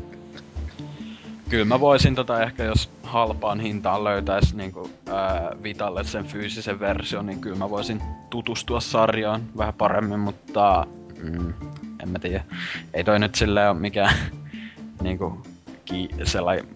Kyllä 1.52 1.66
mä 1.66 1.80
voisin 1.80 2.16
tota 2.16 2.44
ehkä, 2.44 2.64
jos 2.64 2.90
halpaan 3.04 3.60
hintaan 3.60 4.04
löytäis 4.04 4.54
niinku 4.54 4.90
ää, 5.10 5.52
Vitalle 5.64 6.04
sen 6.04 6.26
fyysisen 6.26 6.80
version, 6.80 7.26
niin 7.26 7.42
kyllä 7.42 7.56
mä 7.58 7.70
voisin 7.70 8.02
tutustua 8.30 8.80
sarjaan 8.80 9.42
vähän 9.58 9.74
paremmin, 9.74 10.20
mutta 10.20 10.88
mm, 11.24 11.54
en 12.04 12.10
mä 12.10 12.20
tiedä. 12.20 12.44
Ei 12.94 13.04
toi 13.04 13.20
nyt 13.20 13.36
silleen 13.36 13.70
ole 13.70 13.80
mikään 13.80 14.16
niinku 15.04 15.42
ki, 15.92 16.10
sellainen 16.24 16.68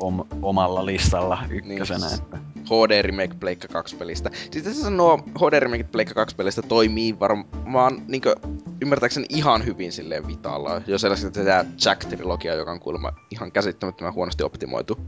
om, 0.00 0.24
omalla 0.42 0.86
listalla 0.86 1.38
ykkösenä, 1.50 2.06
Niin. 2.06 2.14
että 2.22 2.38
HD 2.64 3.02
Remake 3.02 3.34
Pleikka 3.40 3.68
2 3.68 3.96
pelistä. 3.96 4.30
Sitten 4.50 4.74
se 4.74 4.80
sanoo 4.82 5.18
HD 5.18 5.60
Remake 5.60 5.84
Pleikka 5.84 6.14
2 6.14 6.36
pelistä 6.36 6.62
toimii 6.62 7.20
varmaan 7.20 8.02
niinkö 8.08 8.36
ymmärtääkseni 8.82 9.26
ihan 9.28 9.64
hyvin 9.66 9.92
silleen 9.92 10.26
vitalla. 10.26 10.82
Jo 10.86 10.98
sellaista 10.98 11.30
tätä 11.30 11.64
Jack-trilogia, 11.84 12.54
joka 12.54 12.72
on 12.72 12.80
kuulemma 12.80 13.12
ihan 13.30 13.52
käsittämättömän 13.52 14.14
huonosti 14.14 14.42
optimoitu. 14.42 14.98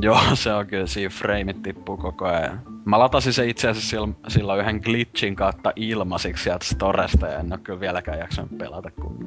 Joo, 0.00 0.18
se 0.34 0.52
on 0.52 0.66
kyllä, 0.66 0.86
siinä 0.86 1.10
frameit 1.10 1.62
tippuu 1.62 1.96
koko 1.96 2.24
ajan. 2.26 2.60
Mä 2.84 2.98
latasin 2.98 3.32
se 3.32 3.48
itse 3.48 3.68
asiassa 3.68 3.90
silloin, 3.90 4.16
silloin 4.28 4.60
yhden 4.60 4.80
glitchin 4.84 5.36
kautta 5.36 5.72
ilmasiksi 5.76 6.44
sieltä 6.44 6.64
Storesta 6.64 7.26
ja 7.26 7.38
en 7.38 7.52
oo 7.52 7.58
kyllä 7.62 7.80
vieläkään 7.80 8.18
jaksanut 8.18 8.58
pelata 8.58 8.90
kun... 8.90 9.26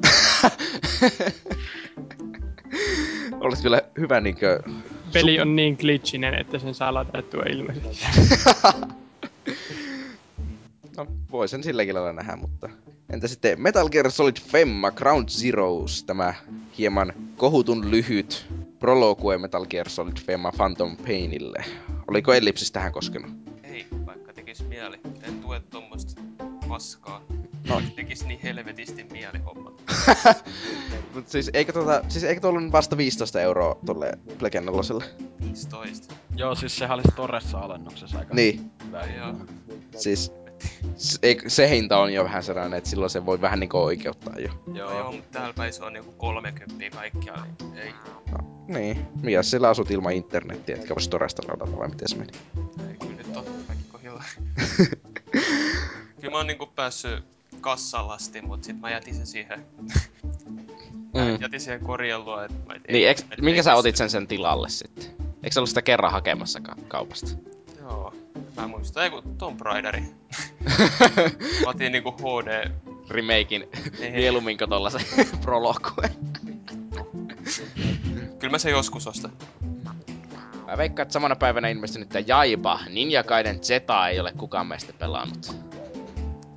Olisi 3.40 3.62
kyllä 3.62 3.82
hyvä 3.98 4.20
niinkö... 4.20 4.62
Peli 5.12 5.40
on 5.40 5.56
niin 5.56 5.76
glitchinen, 5.80 6.34
että 6.34 6.58
sen 6.58 6.74
saa 6.74 6.94
ladattua 6.94 7.42
ilmeisesti. 7.42 8.04
No, 10.96 11.06
voi 11.30 11.48
sen 11.48 11.62
silläkin 11.62 11.94
lailla 11.94 12.12
nähdä, 12.12 12.36
mutta... 12.36 12.68
Entä 13.12 13.28
sitten 13.28 13.60
Metal 13.60 13.88
Gear 13.88 14.10
Solid 14.10 14.36
Femma 14.40 14.90
Ground 14.90 15.28
Zeroes, 15.28 16.04
tämä 16.04 16.34
hieman 16.78 17.12
kohutun 17.36 17.90
lyhyt 17.90 18.46
prologue 18.78 19.38
Metal 19.38 19.66
Gear 19.66 19.88
Solid 19.88 20.16
Femma 20.26 20.52
Phantom 20.52 20.96
Painille. 20.96 21.64
Oliko 22.08 22.34
Ellipsis 22.34 22.72
tähän 22.72 22.92
koskenut? 22.92 23.30
Ei, 23.62 23.86
vaikka 24.06 24.32
tekis 24.32 24.68
mieli. 24.68 25.00
En 25.22 25.40
tue 25.40 25.62
tommosta 25.70 26.22
paskaa. 26.68 27.20
No. 27.68 27.82
Tekis 27.96 28.24
niin 28.26 28.40
helvetisti 28.42 29.04
mieli 29.12 29.38
hommat. 29.38 29.82
Mut 31.14 31.28
siis 31.28 31.50
eikö 31.54 31.72
tota, 31.72 32.02
siis 32.08 32.24
eikö 32.24 32.40
tuolla 32.40 32.60
nyt 32.60 32.72
vasta 32.72 32.96
15 32.96 33.40
euroa 33.40 33.78
tolle 33.86 34.12
Black 34.38 34.54
4 34.54 34.72
15. 35.40 36.14
Joo, 36.36 36.54
siis 36.54 36.76
sehän 36.78 36.94
oli 36.94 37.02
Storessa 37.12 37.58
alennuksessa 37.58 38.18
aika 38.18 38.34
Niin, 38.34 38.70
hyvä. 38.86 39.02
Joo. 39.16 39.34
siis 39.96 40.32
s- 40.96 41.18
ei, 41.22 41.38
se 41.46 41.68
hinta 41.68 41.98
on 41.98 42.12
jo 42.14 42.24
vähän 42.24 42.42
sellainen, 42.42 42.78
että 42.78 42.90
silloin 42.90 43.10
se 43.10 43.26
voi 43.26 43.40
vähän 43.40 43.60
niinku 43.60 43.78
oikeuttaa 43.78 44.34
jo. 44.38 44.48
Joo, 44.74 44.98
joo, 44.98 45.12
mutta 45.12 45.28
täällä 45.38 45.54
päin 45.54 45.72
se 45.72 45.84
on 45.84 45.92
niinku 45.92 46.12
30 46.12 46.90
kaikkiaan, 46.96 47.48
niin 47.60 47.78
ei, 47.78 47.92
Niin, 48.68 49.06
mikä 49.22 49.42
siellä 49.42 49.68
asut 49.68 49.90
ilman 49.90 50.12
internettiä, 50.12 50.76
etkä 50.76 50.94
voi 50.94 51.02
Storesta 51.02 51.42
ladata 51.48 51.78
vai 51.78 51.88
miten 51.88 52.08
se 52.08 52.16
meni? 52.16 52.32
ei 52.90 52.96
kyllä 53.00 53.16
nyt 53.16 53.36
on 53.36 53.44
kaikki 53.66 53.84
kohdilla. 53.92 54.24
kyllä 56.26 56.34
mä 56.34 56.38
oon 56.38 56.46
niinku 56.46 56.66
päässyt 56.66 57.24
kassalla 57.60 58.14
asti, 58.14 58.42
mut 58.42 58.64
sit 58.64 58.80
mä 58.80 58.90
jätin 58.90 59.14
sen 59.14 59.26
siihen. 59.26 59.66
Mm. 61.14 61.40
jätin 61.40 61.60
siihen 61.60 61.80
korjellua, 61.80 62.44
et 62.44 62.66
mä 62.66 62.74
et, 62.74 62.82
Niin, 62.88 63.08
eks, 63.08 63.22
et- 63.30 63.40
minkä 63.40 63.62
sä 63.62 63.74
otit 63.74 63.96
sen 63.96 64.10
sen 64.10 64.26
tilalle 64.26 64.68
sitten? 64.68 65.04
Eikö 65.42 65.52
sä 65.52 65.60
ollut 65.60 65.68
sitä 65.68 65.82
kerran 65.82 66.12
hakemassa 66.12 66.60
ka- 66.60 66.76
kaupasta? 66.88 67.30
Joo. 67.80 68.14
Mä 68.56 68.62
en 68.64 68.70
muista, 68.70 69.04
ei 69.04 69.10
kun 69.10 69.36
Tomb 69.38 69.60
Raideri. 69.60 70.00
mä 71.64 71.70
otin 71.70 71.92
niinku 71.92 72.12
HD... 72.12 72.70
Remakein 73.10 73.68
Ei. 74.00 74.10
mieluummin 74.12 74.58
kuin 74.58 74.70
tolla 74.70 74.90
se 74.90 74.98
prologue. 75.42 76.10
Kyllä 78.38 78.50
mä 78.50 78.58
sen 78.58 78.72
joskus 78.72 79.06
ostan. 79.06 79.32
Mä 80.66 80.76
veikkaan, 80.78 81.02
että 81.04 81.12
samana 81.12 81.36
päivänä 81.36 81.68
ilmestynyt 81.68 82.08
tää 82.08 82.22
Jaiba, 82.26 82.80
Ninja 82.88 83.24
Gaiden 83.24 83.60
Zeta 83.60 84.08
ei 84.08 84.20
ole 84.20 84.32
kukaan 84.32 84.66
meistä 84.66 84.92
pelannut. 84.92 85.56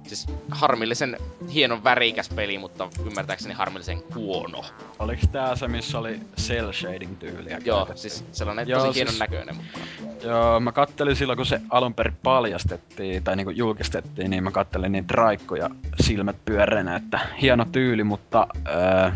Siis 0.09 0.27
harmillisen 0.51 1.17
hienon 1.53 1.83
värikäs 1.83 2.29
peli, 2.29 2.57
mutta 2.57 2.89
ymmärtääkseni 3.05 3.53
harmillisen 3.53 4.01
huono. 4.15 4.65
Oliks 4.99 5.27
tää 5.31 5.55
se, 5.55 5.67
missä 5.67 5.99
oli 5.99 6.19
cell 6.37 6.71
shading 6.71 7.19
tyyliä? 7.19 7.59
Joo, 7.65 7.77
käytetty? 7.77 8.01
siis 8.01 8.25
sellainen 8.31 8.67
Joo, 8.67 8.85
tosi 8.85 8.95
hienon 8.95 9.13
siis- 9.13 9.19
näköinen, 9.19 9.55
mutta... 9.55 9.79
Joo, 10.27 10.59
mä 10.59 10.71
kattelin 10.71 11.15
silloin, 11.15 11.37
kun 11.37 11.45
se 11.45 11.61
alun 11.69 11.93
perin 11.93 12.17
paljastettiin, 12.23 13.23
tai 13.23 13.35
niinku 13.35 13.51
julkistettiin, 13.51 14.29
niin 14.31 14.43
mä 14.43 14.51
kattelin 14.51 14.91
niitä 14.91 15.13
raikkoja 15.13 15.69
silmät 16.01 16.45
pyöreänä, 16.45 16.95
että 16.95 17.19
hieno 17.41 17.65
tyyli, 17.71 18.03
mutta 18.03 18.47
öö, 18.67 19.11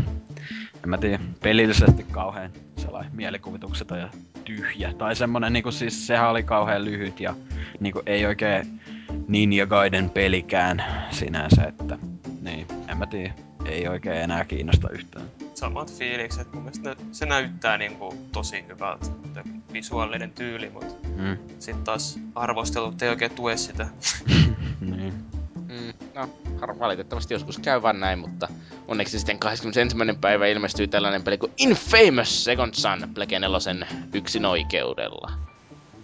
en 0.84 0.90
mä 0.90 0.98
tiedä, 0.98 1.20
pelillisesti 1.44 2.06
kauhean 2.11 2.52
sellainen 2.78 3.11
mielikuvitukseton 3.15 3.99
ja 3.99 4.10
tyhjä. 4.44 4.94
Tai 4.94 5.15
semmonen 5.15 5.53
niinku 5.53 5.72
siis, 5.72 6.07
sehän 6.07 6.30
oli 6.30 6.44
kauhean 6.44 6.86
lyhyt 6.86 7.20
ja 7.20 7.36
niinku 7.80 8.02
ei 8.06 8.26
oikein 8.26 8.82
Ninja 9.27 9.65
Gaiden 9.65 10.10
pelikään 10.10 10.84
sinänsä, 11.11 11.64
että 11.64 11.98
niin, 12.41 12.68
en 12.88 12.98
mä 12.98 13.06
tiedä, 13.06 13.34
ei 13.65 13.88
oikein 13.88 14.18
enää 14.18 14.45
kiinnosta 14.45 14.90
yhtään. 14.90 15.26
Samat 15.53 15.94
fiilikset. 15.98 16.53
Mun 16.53 16.64
mielestä 16.64 16.90
ne, 16.90 16.95
se 17.11 17.26
näyttää 17.26 17.77
niinku 17.77 18.15
tosi 18.31 18.65
hyvältä. 18.68 19.06
Visuaalinen 19.73 20.31
tyyli, 20.31 20.69
mut 20.69 21.03
Mm, 21.18 21.38
sit 21.60 21.84
taas 21.84 22.19
arvostelut 22.35 23.02
ei 23.02 23.10
oikein 23.10 23.31
tue 23.31 23.57
sitä. 23.57 23.88
niin. 24.81 25.14
Mm, 25.56 25.94
no, 26.15 26.30
valitettavasti 26.80 27.34
joskus 27.34 27.60
käy 27.60 27.81
vaan 27.81 27.99
näin, 27.99 28.19
mutta 28.19 28.48
onneksi 28.88 29.19
sitten 29.19 29.40
21. 29.40 29.98
päivä 30.22 30.48
ilmestyy 30.48 30.88
tällainen 30.88 31.23
peli 31.23 31.38
kuin 31.38 31.52
Infamous 31.57 32.44
Second 32.44 32.73
Son 32.73 33.10
Black 33.14 33.31
4 33.31 33.88
yksin 34.14 34.45
oikeudella. 34.45 35.31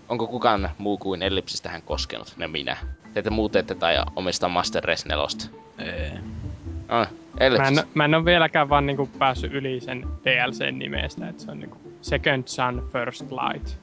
Onko 0.10 0.28
kukaan 0.28 0.70
muu 0.78 0.98
kuin 0.98 1.22
Ellipsis 1.22 1.62
tähän 1.62 1.82
koskenut? 1.82 2.34
Ne 2.38 2.48
minä. 2.48 2.78
Te 3.14 3.20
ette 3.20 3.30
muut 3.30 3.56
ette 3.56 3.76
tai 3.76 3.96
omistaa 4.16 4.50
Master 4.50 4.84
Race 4.84 5.10
4. 5.10 5.26
Ei. 5.80 7.50
No, 7.50 7.58
Mä 7.58 7.68
en, 7.68 7.88
mä 7.94 8.06
en 8.06 8.16
ole 8.16 8.26
vieläkään 8.26 8.70
vaan 8.70 8.86
niinku 8.86 9.10
päässyt 9.20 9.54
yli 9.54 9.80
sen 9.82 10.08
DLC-nimestä, 10.26 11.30
että 11.30 11.44
se 11.44 11.52
on 11.52 11.60
niinku 11.60 11.78
Second 12.02 12.44
Sun 12.48 12.90
First 12.94 13.26
Light. 13.32 13.78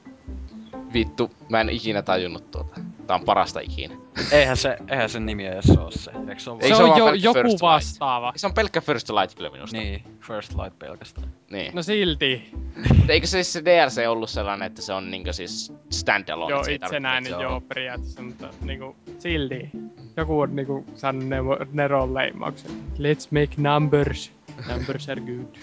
Vittu, 0.93 1.31
mä 1.49 1.61
en 1.61 1.69
ikinä 1.69 2.01
tajunnut 2.01 2.51
tuota. 2.51 2.79
Tää 3.07 3.15
on 3.15 3.25
parasta 3.25 3.59
ikinä. 3.59 3.95
Eihän 4.31 4.57
se, 4.57 4.77
eihän 4.87 5.09
sen 5.09 5.25
nimi 5.25 5.45
edes 5.45 5.69
oo 5.77 5.91
se. 5.91 6.11
Eikö 6.29 6.39
se 6.39 6.49
ole 6.49 6.61
se, 6.61 6.67
se 6.75 6.83
on 6.83 6.97
jo, 6.97 7.13
joku 7.13 7.57
vastaava. 7.61 8.33
Se 8.35 8.47
on 8.47 8.53
pelkkä 8.53 8.81
First 8.81 9.09
Light 9.09 9.35
kyllä 9.37 9.49
minusta. 9.49 9.77
Niin, 9.77 10.03
First 10.21 10.53
Light 10.55 10.79
pelkästään. 10.79 11.27
niin. 11.51 11.75
No 11.75 11.83
silti. 11.83 12.49
Mutta 12.97 13.13
eikö 13.13 13.27
se 13.27 13.31
siis 13.31 13.53
se 13.53 13.65
DLC 13.65 14.07
ollut 14.07 14.29
sellainen, 14.29 14.65
että 14.65 14.81
se 14.81 14.93
on 14.93 15.11
niinkö 15.11 15.33
siis 15.33 15.73
standalone? 15.89 16.51
joo, 16.51 16.63
se 16.63 16.73
itsenäinen 16.73 17.31
joo. 17.31 17.41
joo 17.41 17.61
periaatteessa, 17.61 18.21
mutta 18.21 18.49
niinku 18.61 18.95
silti. 19.19 19.69
Joku 20.17 20.39
on 20.39 20.55
niinku 20.55 20.85
saanut 20.95 21.23
Nemo- 21.23 21.65
Neron 21.71 22.13
leimauksen. 22.13 22.71
Let's 22.93 23.27
make 23.31 23.49
numbers. 23.71 24.31
Numbers 24.69 25.09
are 25.09 25.21
good. 25.21 25.55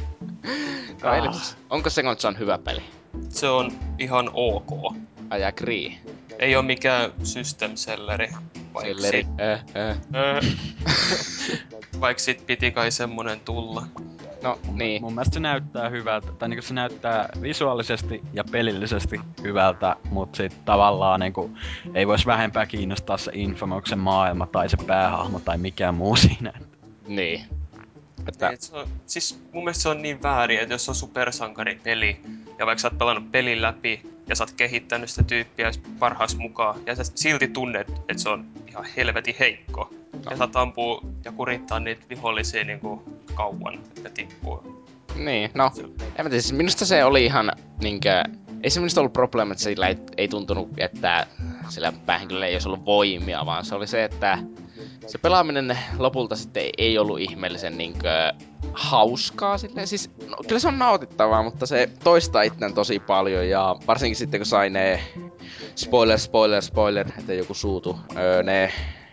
No, 1.03 1.11
Ah. 1.29 1.57
Onko 1.71 1.91
Second 1.91 2.19
Son 2.19 2.39
hyvä 2.39 2.59
peli? 2.59 2.83
Se 3.29 3.49
on 3.49 3.73
ihan 3.99 4.31
ok. 4.35 4.71
I 5.39 5.45
agree. 5.45 5.93
Ei 6.39 6.57
oo 6.57 6.63
mikään 6.63 7.11
system 7.23 7.77
selleri. 7.77 8.29
Vaikka 8.75 8.95
Selleri. 8.95 9.19
sit, 9.23 9.41
Äh, 9.41 9.65
äh. 9.91 9.99
öö, 10.15 10.41
vaik 12.01 12.19
sit 12.19 12.47
piti 12.47 12.71
kai 12.71 12.91
semmonen 12.91 13.41
tulla. 13.41 13.83
No 14.43 14.59
niin. 14.73 15.03
Mun 15.03 15.15
mielestä 15.15 15.35
se 15.35 15.41
näyttää 15.41 15.89
hyvältä, 15.89 16.33
tai 16.33 16.49
niinku 16.49 16.63
se 16.67 16.75
näyttää 16.75 17.29
visuaalisesti 17.43 18.23
ja 18.33 18.45
pelillisesti 18.45 19.21
hyvältä, 19.43 19.97
mut 20.11 20.35
sit 20.35 20.65
tavallaan 20.65 21.21
niinku 21.21 21.51
ei 21.95 22.07
vois 22.07 22.27
vähempää 22.27 22.67
kiinnostaa 22.67 23.17
se 23.17 23.31
Infamoksen 23.35 23.99
maailma 23.99 24.47
tai 24.47 24.69
se 24.69 24.77
päähahmo 24.87 25.41
tai 25.41 25.59
mikään 25.59 25.95
muu 25.95 26.17
siinä. 26.27 26.53
Niin. 27.09 27.45
Että, 28.29 28.49
Et 28.49 28.61
se 28.63 28.77
on, 28.77 28.87
siis 29.07 29.41
mun 29.53 29.65
mielestä 29.65 29.83
se 29.83 29.89
on 29.89 30.03
niin 30.03 30.23
väärin, 30.23 30.61
että 30.61 30.75
jos 30.75 30.89
on 30.89 30.95
supersankaripeli, 30.95 32.21
ja 32.59 32.67
vaikka 32.67 32.81
sä 32.81 32.89
oot 32.89 32.99
pelannut 32.99 33.33
pelin 33.33 33.63
läpi, 33.63 34.14
ja 34.29 34.37
sä 34.37 34.45
oot 34.45 34.53
kehittänyt 34.53 35.11
sitä 35.11 35.23
tyyppiä 35.23 35.71
parhaas 35.99 36.37
mukaan, 36.37 36.81
ja 36.87 36.95
sä 36.95 37.05
silti 37.15 37.49
tunnet, 37.49 37.89
että 37.89 38.23
se 38.23 38.29
on 38.29 38.45
ihan 38.69 38.85
helvetin 38.97 39.35
heikko. 39.39 39.91
No. 40.25 40.31
Ja 40.31 40.37
sä 40.37 40.49
ampuu 40.55 41.01
ja 41.25 41.33
kurittaa 41.33 41.81
niitä 41.81 42.03
vihollisia 42.09 42.65
niinku 42.65 43.03
kauan, 43.35 43.75
että 43.97 44.11
tippuu. 44.11 44.87
niin, 45.17 45.51
no. 45.55 45.73
En 46.01 46.25
mä 46.25 46.31
tiedä, 46.31 46.43
siis 46.43 46.53
minusta 46.53 46.87
se 46.87 47.05
oli 47.05 47.25
ihan 47.25 47.53
niinkö... 47.83 48.25
ei 48.63 48.71
se 48.71 48.81
minusta 48.81 49.01
ollut 49.01 49.13
probleema, 49.13 49.53
että 49.53 49.65
sillä 49.65 49.89
ei, 49.89 49.97
ei 50.17 50.29
tuntunut, 50.29 50.69
että 50.77 51.27
sillä 51.69 51.93
päähenkilöllä 52.07 52.47
ei 52.47 52.55
olisi 52.55 52.69
ollut 52.69 52.85
voimia, 52.85 53.47
vaan 53.47 53.65
se 53.65 53.75
oli 53.75 53.87
se, 53.87 54.05
että 54.05 54.39
se 55.07 55.19
pelaaminen 55.19 55.79
lopulta 55.99 56.37
sitten 56.37 56.71
ei 56.79 56.99
ollut 56.99 57.21
ihmeellisen 57.21 57.79
niinkö 57.79 58.33
hauskaa 58.73 59.59
silleen. 59.59 59.87
Siis, 59.87 60.11
no, 60.29 60.37
kyllä 60.49 60.59
se 60.59 60.69
on 60.69 60.79
nautittavaa, 60.79 61.43
mutta 61.43 61.67
se 61.67 61.91
toistaa 62.05 62.43
itseään 62.43 62.75
tosi 62.75 62.99
paljon 62.99 63.49
ja 63.49 63.77
varsinkin 63.87 64.17
sitten 64.17 64.41
kun 64.41 64.47
sai 64.47 64.71
ne 64.71 65.01
spoiler, 65.77 66.19
spoiler, 66.19 66.63
spoiler, 66.63 67.09
että 67.19 67.35
joku 67.35 67.55
suutu, 67.55 67.99
öö, 68.17 68.43
ne 68.43 68.73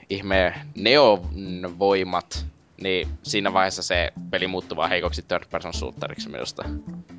ihme 0.09 0.53
neovoimat, 0.75 2.45
niin 2.81 3.07
siinä 3.23 3.53
vaiheessa 3.53 3.83
se 3.83 4.13
peli 4.29 4.47
muuttuu 4.47 4.75
vaan 4.75 4.89
heikoksi 4.89 5.21
third 5.21 5.43
person 5.51 5.73
shooteriksi 5.73 6.29
minusta. 6.29 6.63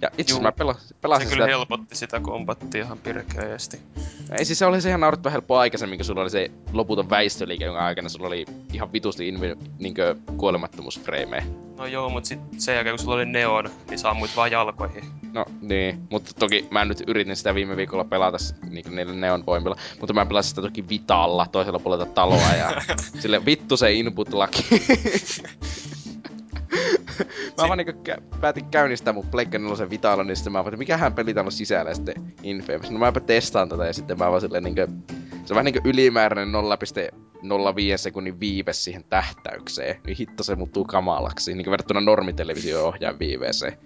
Ja 0.01 0.09
itse 0.19 0.33
asiassa 0.33 0.43
mä 0.43 0.53
pela, 0.53 0.75
pelasin 1.01 1.29
Se 1.29 1.33
kyllä 1.33 1.47
sitä... 1.47 1.57
helpotti 1.57 1.97
sitä 1.97 2.21
kombattia 2.21 2.85
ihan 2.85 2.99
pirkeästi. 2.99 3.81
Ei 4.39 4.45
siis 4.45 4.59
se 4.59 4.67
oli 4.67 4.81
se 4.81 4.89
ihan 4.89 5.01
naurettava 5.01 5.31
helppo 5.31 5.59
aikaisemmin, 5.59 5.99
kun 5.99 6.05
sulla 6.05 6.21
oli 6.21 6.31
se 6.31 6.51
loputon 6.73 7.11
väistöliike, 7.11 7.65
jonka 7.65 7.87
aikana 7.87 8.09
sulla 8.09 8.27
oli 8.27 8.47
ihan 8.73 8.93
vitusti 8.93 9.29
invi, 9.29 9.57
niinkö 9.79 10.17
kuolemattomuusfreimejä. 10.37 11.45
No 11.77 11.87
joo, 11.87 12.09
mut 12.09 12.25
sit 12.25 12.41
sen 12.59 12.75
jälkeen 12.75 12.97
kun 12.97 13.05
sulla 13.05 13.17
oli 13.17 13.27
neon, 13.27 13.71
niin 13.91 13.99
sä 13.99 14.11
ammuit 14.11 14.37
vaan 14.37 14.51
jalkoihin. 14.51 15.05
No 15.33 15.45
niin, 15.61 16.03
mutta 16.11 16.31
toki 16.39 16.67
mä 16.71 16.85
nyt 16.85 17.03
yritin 17.07 17.37
sitä 17.37 17.55
viime 17.55 17.77
viikolla 17.77 18.05
pelata 18.05 18.39
niinku 18.71 18.91
niillä 18.91 19.13
neon 19.13 19.47
voimilla, 19.47 19.77
mutta 20.01 20.15
mä 20.15 20.27
pelasin 20.27 20.49
sitä 20.49 20.63
toki 20.63 20.89
Vitalla 20.89 21.47
toisella 21.53 21.79
puolella 21.79 22.07
taloa 22.07 22.53
ja 22.59 22.83
sille 23.21 23.45
vittu 23.45 23.77
se 23.77 23.93
input-laki. 23.93 24.65
mä 27.59 27.69
vaan 27.69 27.79
niinku 27.79 28.03
kä- 28.09 28.39
päätin 28.41 28.65
käynnistää 28.65 29.13
mun 29.13 29.27
Pleikka 29.27 29.59
4 29.59 29.91
Vitalla, 29.91 30.25
niin 30.25 30.37
sitten 30.37 30.53
mä 30.53 30.65
vaan, 30.65 30.79
mikähän 30.79 31.13
peli 31.13 31.35
täällä 31.35 31.49
on 31.49 31.53
sisällä 31.53 31.91
ja 31.91 31.95
sitten 31.95 32.35
Infamous. 32.43 32.91
No 32.91 32.99
mäpä 32.99 33.21
testaan 33.21 33.69
tätä 33.69 33.87
ja 33.87 33.93
sitten 33.93 34.19
mä 34.19 34.31
vaan 34.31 34.41
silleen 34.41 34.65
niinkö, 34.65 34.89
se 35.45 35.53
on 35.53 35.55
vähän 35.55 35.65
niinku 35.65 35.89
ylimääräinen 35.89 36.55
0,05 36.55 36.61
sekunnin 37.97 38.41
viive 38.41 38.73
siihen 38.73 39.05
tähtäykseen. 39.05 39.97
Niin 40.07 40.17
hitto 40.17 40.43
se 40.43 40.57
muuttuu 40.57 40.85
kamalaksi, 40.85 41.55
niinku 41.55 41.71
verrattuna 41.71 42.01
normitelevisio-ohjaajan 42.01 43.19
viiveeseen. 43.19 43.79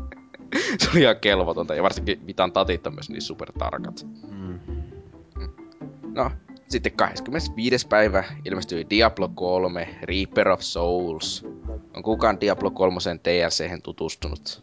se 0.80 0.90
oli 0.90 1.00
ihan 1.00 1.16
kelvotonta, 1.20 1.74
ja 1.74 1.82
varsinkin 1.82 2.26
Vitan 2.26 2.52
tatit 2.52 2.86
on 2.86 2.94
myös 2.94 3.10
niin 3.10 3.22
supertarkat. 3.22 4.06
Mm. 4.30 4.58
No, 6.14 6.30
sitten 6.70 6.92
25. 6.92 7.88
päivä 7.88 8.24
ilmestyi 8.44 8.86
Diablo 8.90 9.28
3 9.34 9.88
Reaper 10.02 10.48
of 10.48 10.60
Souls. 10.60 11.44
On 11.96 12.02
kukaan 12.02 12.40
Diablo 12.40 12.70
3 12.70 12.98
DLC-hen 13.24 13.82
tutustunut? 13.82 14.62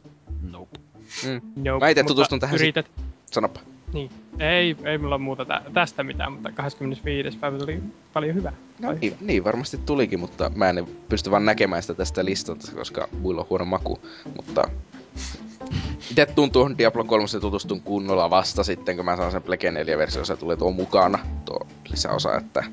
Nope. 0.51 0.79
Mm. 1.25 1.41
Nope, 1.63 1.85
Mä 1.85 1.89
ite 1.89 2.03
mutta 2.03 2.13
tutustun 2.13 2.39
tähän 2.39 2.55
Yrität, 2.55 2.91
Sanoppa. 3.31 3.59
niin. 3.93 4.09
Ei, 4.39 4.75
ei 4.84 4.97
mulla 4.97 5.17
muuta 5.17 5.45
tä- 5.45 5.61
tästä 5.73 6.03
mitään, 6.03 6.31
mutta 6.31 6.51
25. 6.51 7.38
päivä 7.38 7.57
tuli 7.57 7.79
paljon 8.13 8.35
hyvää. 8.35 8.53
No 8.79 8.91
niin, 9.01 9.13
niin, 9.21 9.43
varmasti 9.43 9.77
tulikin, 9.85 10.19
mutta 10.19 10.51
mä 10.55 10.69
en 10.69 10.88
pysty 11.09 11.31
vaan 11.31 11.45
näkemään 11.45 11.81
sitä 11.81 11.93
tästä 11.93 12.25
listalta, 12.25 12.71
koska 12.75 13.07
muilla 13.19 13.41
on 13.41 13.47
huono 13.49 13.65
maku. 13.65 13.99
Mutta 14.35 14.69
itse 16.10 16.26
tuntuu 16.26 16.69
Diablo 16.77 17.03
3 17.03 17.26
tutustun 17.41 17.81
kunnolla 17.81 18.30
vasta 18.30 18.64
sitten, 18.64 18.95
kun 18.95 19.06
mä 19.06 19.18
saan 19.18 19.31
sen 19.31 19.44
Plege 19.44 19.69
4-versio, 19.69 20.26
se 20.26 20.35
tulee 20.35 20.56
tuo 20.56 20.72
mukana, 20.72 21.19
tuo 21.45 21.68
lisäosa, 21.89 22.38
että... 22.38 22.64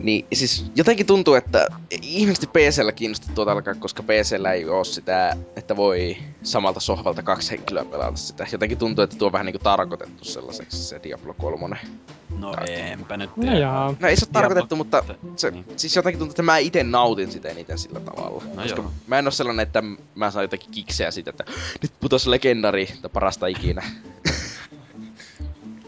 Niin, 0.00 0.26
siis 0.32 0.66
jotenkin 0.76 1.06
tuntuu, 1.06 1.34
että 1.34 1.66
ihmisesti 2.02 2.46
PCllä 2.46 2.92
kiinnosti 2.92 3.26
tuota 3.34 3.52
alkaa, 3.52 3.74
koska 3.74 4.02
PCllä 4.02 4.52
ei 4.52 4.68
oo 4.68 4.84
sitä, 4.84 5.36
että 5.56 5.76
voi 5.76 6.16
samalta 6.42 6.80
sohvalta 6.80 7.22
kaksi 7.22 7.50
henkilöä 7.50 7.84
pelata 7.84 8.16
sitä. 8.16 8.46
Jotenkin 8.52 8.78
tuntuu, 8.78 9.04
että 9.04 9.16
tuo 9.16 9.26
on 9.26 9.32
vähän 9.32 9.46
niinku 9.46 9.58
tarkoitettu 9.62 10.24
sellaiseksi 10.24 10.76
se 10.84 11.00
Diablo 11.02 11.34
3. 11.34 11.76
No 12.38 12.54
enpä 12.68 13.16
nyt 13.16 13.36
No 13.36 13.42
tiedä. 13.42 13.58
jaa. 13.58 13.94
No 14.00 14.08
ei 14.08 14.16
se 14.16 14.24
ole 14.24 14.28
Diablo- 14.30 14.32
tarkoitettu, 14.32 14.76
mutta 14.76 15.04
se, 15.36 15.50
Niin. 15.50 15.64
siis 15.76 15.96
jotenkin 15.96 16.18
tuntuu, 16.18 16.32
että 16.32 16.42
mä 16.42 16.58
itse 16.58 16.82
nautin 16.82 17.32
sitä 17.32 17.48
eniten 17.48 17.78
sillä 17.78 18.00
tavalla. 18.00 18.42
No 18.54 18.62
koska 18.62 18.80
joo. 18.82 18.92
mä 19.06 19.18
en 19.18 19.26
oo 19.26 19.30
sellainen, 19.30 19.62
että 19.62 19.82
mä 20.14 20.30
saan 20.30 20.44
jotakin 20.44 20.70
kikseä 20.70 21.10
siitä, 21.10 21.30
että 21.30 21.44
nyt 21.82 21.92
putos 22.00 22.26
legendari, 22.26 22.88
että 22.94 23.08
parasta 23.08 23.46
ikinä. 23.46 23.82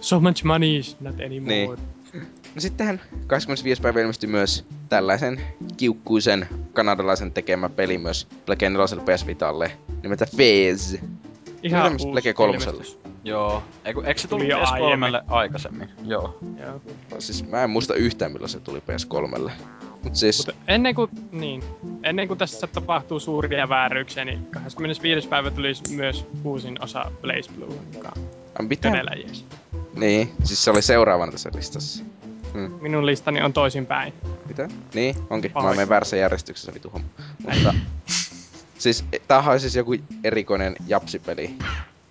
So 0.01 0.21
much 0.21 0.45
money 0.45 0.77
is 0.79 0.97
not 1.01 1.15
anymore. 1.21 1.55
Niin. 1.55 1.71
No 2.55 2.61
sittenhän 2.61 3.01
25. 3.27 3.83
päivä 3.83 4.01
ilmestyi 4.01 4.29
myös 4.29 4.65
tällaisen 4.89 5.41
kiukkuisen 5.77 6.49
kanadalaisen 6.73 7.33
tekemä 7.33 7.69
peli 7.69 7.99
myös 7.99 8.27
Plege 8.47 8.71
4 8.71 8.87
PS 9.05 9.27
Vitalle 9.27 9.73
nimeltä 10.03 10.27
Fez. 10.37 10.97
Ihan 11.63 11.93
uusi 11.93 12.09
Plege 12.09 12.33
kolmoselle. 12.33 12.73
ilmestys. 12.73 12.99
Joo. 13.25 13.63
Eiku, 13.85 14.01
eikö 14.01 14.21
se 14.21 14.29
Tuli 14.29 14.49
tullut 14.49 14.61
jo 14.61 15.19
PS3 15.19 15.25
aikaisemmin? 15.27 15.89
Joo. 16.05 16.39
Joo. 16.61 16.81
Siis 17.19 17.49
mä 17.49 17.65
en 17.65 17.71
muista 17.71 17.95
yhtään 17.95 18.33
milloin 18.33 18.51
se 18.51 18.61
tuli 18.61 18.79
PS3. 18.79 19.51
Mut 20.05 20.17
siis, 20.17 20.47
Mutta 20.47 20.63
ennen 20.69 20.95
kuin, 20.95 21.11
niin, 21.33 21.65
ennen 22.03 22.29
kuin 22.29 22.39
tässä 22.39 22.67
tapahtuu 22.67 23.21
suuria 23.21 23.69
vääryyksiä, 23.69 24.25
niin 24.25 24.47
25. 24.47 25.29
päivä 25.29 25.51
tuli 25.51 25.73
myös 25.91 26.27
uusin 26.45 26.83
osa 26.83 27.11
Blaze 27.21 27.51
Blue, 27.57 27.75
joka 27.95 28.13
on 28.59 28.67
mitä? 28.69 28.93
Niin, 29.95 30.33
siis 30.45 30.65
se 30.65 30.71
oli 30.71 30.83
seuraavana 30.83 31.33
tässä 31.33 31.51
listassa. 31.55 32.05
Minun 32.81 33.07
listani 33.07 33.43
on 33.43 33.53
toisinpäin. 33.53 34.13
Mitä? 34.49 34.69
Niin, 34.95 35.17
onkin. 35.31 35.51
Mä 35.51 35.55
Pahoin. 35.55 35.77
menen 35.77 35.89
väärässä 35.89 36.17
järjestyksessä 36.17 36.75
vitu 36.75 36.91
homma. 36.91 37.09
Mutta... 37.39 37.75
siis, 38.79 39.05
tämähän 39.29 39.55
on 39.55 39.61
siis 39.61 39.77
joku 39.77 39.95
erikoinen 40.25 40.77
japsipeli. 40.87 41.55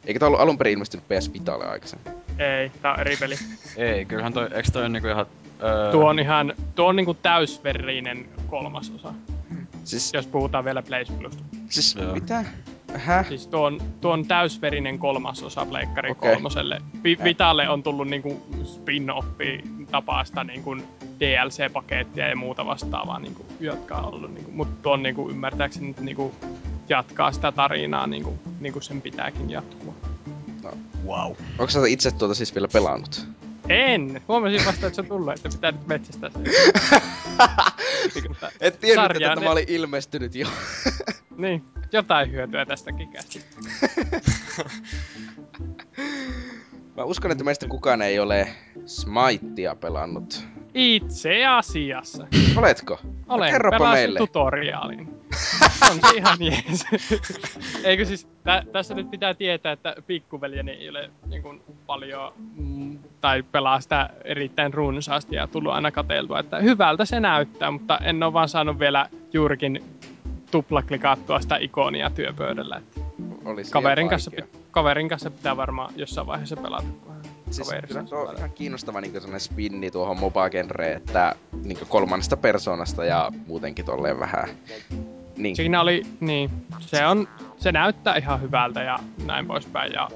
Eikö 0.06 0.20
tää 0.20 0.28
ollut 0.28 0.42
alun 0.42 0.58
perin 0.58 0.74
ilmestynyt 0.74 1.06
PS 1.08 1.34
Vitalle 1.34 1.66
aikaisemmin? 1.66 2.14
Ei, 2.40 2.70
tää 2.82 2.94
on 2.94 3.00
eri 3.00 3.18
peli. 3.18 3.36
Ei, 3.78 4.06
kyllähän 4.06 4.34
toi, 4.34 4.48
eikö 4.54 4.72
toi 4.72 4.86
on 4.86 4.94
niinku 4.94 5.08
ihan... 5.08 5.26
Öö, 5.64 5.92
Tuo 5.92 6.10
on 6.10 6.20
ihan, 6.20 6.54
tuo 6.76 6.88
on 6.88 6.96
niinku 6.96 7.14
täysverinen 7.14 8.26
kolmasosa, 8.48 9.14
Siis, 9.84 10.14
jos 10.14 10.28
puhutaan 10.28 10.66
vielä 10.66 10.82
Blaze 10.82 11.14
Bluesta. 11.14 11.44
siis 11.70 11.96
Joo. 11.96 12.14
mitä? 12.14 12.46
Häh? 12.94 13.28
Siis 13.28 13.48
tuo 13.48 13.62
on, 13.66 13.82
tuo 14.02 14.12
on 14.12 14.26
täysverinen 14.28 15.00
kolmasosa 15.00 15.66
Pleikkari 15.66 16.12
Okei. 16.12 16.32
kolmoselle. 16.34 16.82
Vi- 17.04 17.18
Vitalle 17.24 17.70
on 17.70 17.84
tullut 17.84 18.08
niinku 18.08 18.42
spin-offi 18.64 19.70
tapaista 19.92 20.44
niinku 20.44 20.76
DLC-pakettia 21.20 22.28
ja 22.30 22.36
muuta 22.36 22.66
vastaavaa, 22.66 23.20
niinku, 23.20 23.46
jotka 23.60 23.96
on 23.98 24.14
ollut. 24.14 24.34
Niinku, 24.34 24.52
Mutta 24.52 24.76
tuo 24.82 24.94
on 24.94 25.04
niinku, 25.04 25.30
ymmärtääkseni 25.30 25.88
nyt 25.88 26.00
niinku, 26.00 26.32
jatkaa 26.90 27.32
sitä 27.32 27.52
tarinaa 27.52 28.08
niinku, 28.08 28.40
niinku 28.60 28.82
sen 28.82 29.02
pitääkin 29.02 29.50
jatkua. 29.50 29.94
Wow. 31.06 31.32
Onko 31.60 31.70
sä 31.70 31.80
itse 31.88 32.12
tuota 32.12 32.34
siis 32.36 32.56
vielä 32.56 32.68
pelannut? 32.74 33.28
En! 33.70 34.22
Huomasin 34.28 34.66
vasta, 34.66 34.88
että 34.88 34.96
se 34.96 35.02
on 35.02 35.08
tullut, 35.08 35.34
että 35.34 35.50
pitää 35.50 35.72
nyt 35.72 35.88
metsästää 35.88 36.30
se. 36.30 36.40
Et 38.62 38.80
tiennyt, 38.80 38.96
Sarjaa 38.96 39.32
että 39.32 39.40
ne- 39.40 39.42
tämä 39.42 39.52
oli 39.52 39.66
ilmestynyt 39.68 40.36
jo. 40.36 40.48
niin, 41.38 41.64
jotain 41.92 42.32
hyötyä 42.32 42.66
tästäkin 42.66 43.10
kästi. 43.10 43.42
Mä 46.98 47.04
uskon, 47.04 47.32
että 47.32 47.44
meistä 47.44 47.68
kukaan 47.68 48.02
ei 48.02 48.20
ole 48.20 48.48
Smitea 48.86 49.76
pelannut. 49.76 50.48
Itse 50.74 51.46
asiassa. 51.46 52.28
Oletko? 52.56 53.00
No, 53.04 53.10
Olen 53.28 53.52
kerropa 53.52 53.78
pelasin 53.78 54.00
meille. 54.00 54.20
tutoriaalin. 54.20 55.13
on 55.92 56.00
se 56.02 56.18
ihan 56.18 56.38
jees. 56.40 56.86
Eikö 57.84 58.06
siis, 58.06 58.28
tä, 58.44 58.64
tässä 58.72 58.94
nyt 58.94 59.12
pitää 59.12 59.34
tietää, 59.34 59.72
että 59.72 59.96
pikkuveljeni 60.08 60.72
ei 60.72 60.90
ole 60.90 61.12
niin 61.26 61.42
kuin, 61.42 61.62
paljon, 61.86 62.34
mm, 62.56 63.00
tai 63.22 63.44
pelaa 63.44 63.82
sitä 63.82 64.10
erittäin 64.24 64.74
runsaasti 64.74 65.36
ja 65.36 65.48
tullut 65.48 65.74
aina 65.74 65.92
kateltua, 65.92 66.40
että 66.40 66.60
hyvältä 66.60 67.06
se 67.06 67.20
näyttää, 67.20 67.72
mutta 67.72 67.98
en 67.98 68.24
ole 68.24 68.34
vaan 68.34 68.50
saanut 68.50 68.80
vielä 68.80 69.10
juurikin 69.34 69.84
tuplaklikattua 70.52 71.42
sitä 71.42 71.58
ikonia 71.58 72.10
työpöydällä. 72.10 72.78
Että 72.78 73.02
Olisi 73.46 73.72
kaverin, 73.72 74.10
kanssa, 74.10 74.32
pit- 74.32 74.58
kaverin 74.72 75.10
kanssa 75.10 75.32
pitää 75.32 75.58
varmaan 75.58 75.94
jossain 75.96 76.28
vaiheessa 76.28 76.56
pelata. 76.56 76.88
Siis 77.52 77.70
kyllä 77.88 78.04
tuo 78.04 78.20
on 78.20 78.26
pelata. 78.26 78.38
ihan 78.38 78.52
kiinnostava 78.52 79.02
niin 79.02 79.14
sellainen 79.14 79.40
spinni 79.40 79.92
tuohon 79.92 80.20
moba-genreen, 80.20 80.98
että 80.98 81.36
niin 81.64 81.78
kolmannesta 81.90 82.38
persoonasta 82.38 83.06
ja 83.06 83.32
muutenkin 83.48 83.86
tolleen 83.86 84.20
vähän. 84.20 84.50
Niin, 85.38 85.56
Siinä 85.56 85.82
oli, 85.82 86.02
niin, 86.20 86.50
se 86.80 87.06
on, 87.06 87.28
se 87.58 87.72
näyttää 87.72 88.16
ihan 88.16 88.42
hyvältä 88.42 88.82
ja 88.84 89.00
näin 89.26 89.46
poispäin 89.48 89.94
ja 89.94 90.08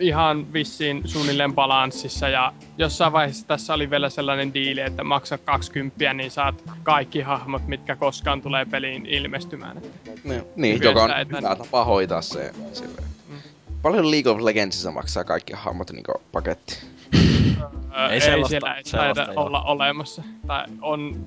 ihan 0.00 0.52
vissiin 0.52 1.02
suunnilleen 1.04 1.54
balanssissa 1.54 2.28
ja 2.28 2.52
jossain 2.78 3.12
vaiheessa 3.12 3.46
tässä 3.46 3.74
oli 3.74 3.90
vielä 3.90 4.10
sellainen 4.10 4.54
diili, 4.54 4.80
että 4.80 5.04
maksa 5.04 5.38
20 5.38 6.12
niin 6.14 6.30
saat 6.30 6.62
kaikki 6.82 7.20
hahmot, 7.20 7.66
mitkä 7.66 7.96
koskaan 7.96 8.42
tulee 8.42 8.64
peliin 8.64 9.06
ilmestymään. 9.06 9.76
Että, 9.78 10.10
niin, 10.24 10.42
niin 10.56 10.82
joka 10.82 11.02
on 11.04 11.10
että- 11.10 11.36
hyvä 11.36 11.56
tapa 11.56 11.84
hoitaa 11.84 12.22
se. 12.22 12.52
Silleen. 12.72 13.04
Mm. 13.28 13.34
Paljon 13.82 14.10
League 14.10 14.32
of 14.32 14.40
Legendsissa 14.40 14.90
maksaa 14.90 15.24
kaikki 15.24 15.52
hahmot 15.52 15.90
niin 15.90 16.04
paketti. 16.32 16.78
öö, 17.14 18.06
Ei 18.08 18.12
ei 18.14 18.20
sellaista- 18.20 18.48
siellä 18.84 19.06
ei 19.08 19.14
taida 19.14 19.32
olla 19.36 19.62
olemassa. 19.62 20.22
Tai 20.46 20.64
on, 20.82 21.26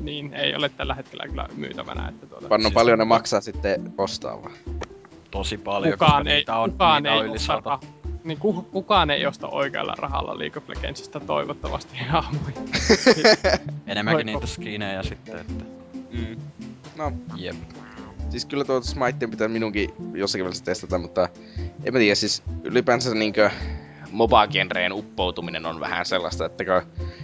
niin 0.00 0.34
ei 0.34 0.54
ole 0.54 0.68
tällä 0.68 0.94
hetkellä 0.94 1.24
kyllä 1.28 1.48
myytävänä. 1.56 2.08
Että 2.08 2.26
tuota, 2.26 2.48
Panno 2.48 2.68
Siis- 2.68 2.74
paljon 2.74 2.98
ne 2.98 3.04
maksaa 3.04 3.40
sitten 3.40 3.92
ostaa 3.98 4.42
vaan. 4.42 4.52
Tosi 5.30 5.58
paljon, 5.58 5.92
kukaan 5.92 6.12
koska 6.12 6.30
ei, 6.30 6.36
niitä 6.36 6.56
on, 6.56 6.70
kukaan 6.70 7.02
niitä 7.02 7.14
ei 7.14 7.20
on 7.20 7.26
yli 7.26 7.36
osta 7.36 7.46
sata. 7.46 7.78
niin 8.24 8.38
ku, 8.38 8.52
kukaan 8.62 9.10
ei 9.10 9.26
osta 9.26 9.48
oikealla 9.48 9.94
rahalla 9.98 10.38
League 10.38 10.58
of 10.62 10.68
Legendsista 10.68 11.20
toivottavasti 11.20 11.96
hahmoja. 12.08 12.54
Enemmänkin 13.86 14.26
niitä 14.26 14.46
skinejä 14.46 15.02
sitten, 15.02 15.38
että 15.38 15.64
Mm. 16.12 16.36
No, 16.96 17.12
jep. 17.36 17.56
siis 18.30 18.44
kyllä 18.44 18.64
tuo 18.64 18.82
Smite 18.82 19.26
pitää 19.26 19.48
minunkin 19.48 19.90
jossakin 20.14 20.44
välissä 20.44 20.64
testata, 20.64 20.98
mutta 20.98 21.28
en 21.84 21.92
mä 21.92 21.98
tiedä, 21.98 22.14
siis 22.14 22.42
ylipäänsä 22.64 23.14
niinkö 23.14 23.50
MOBA-genreen 24.10 24.92
uppoutuminen 24.92 25.66
on 25.66 25.80
vähän 25.80 26.06
sellaista, 26.06 26.46
että 26.46 26.64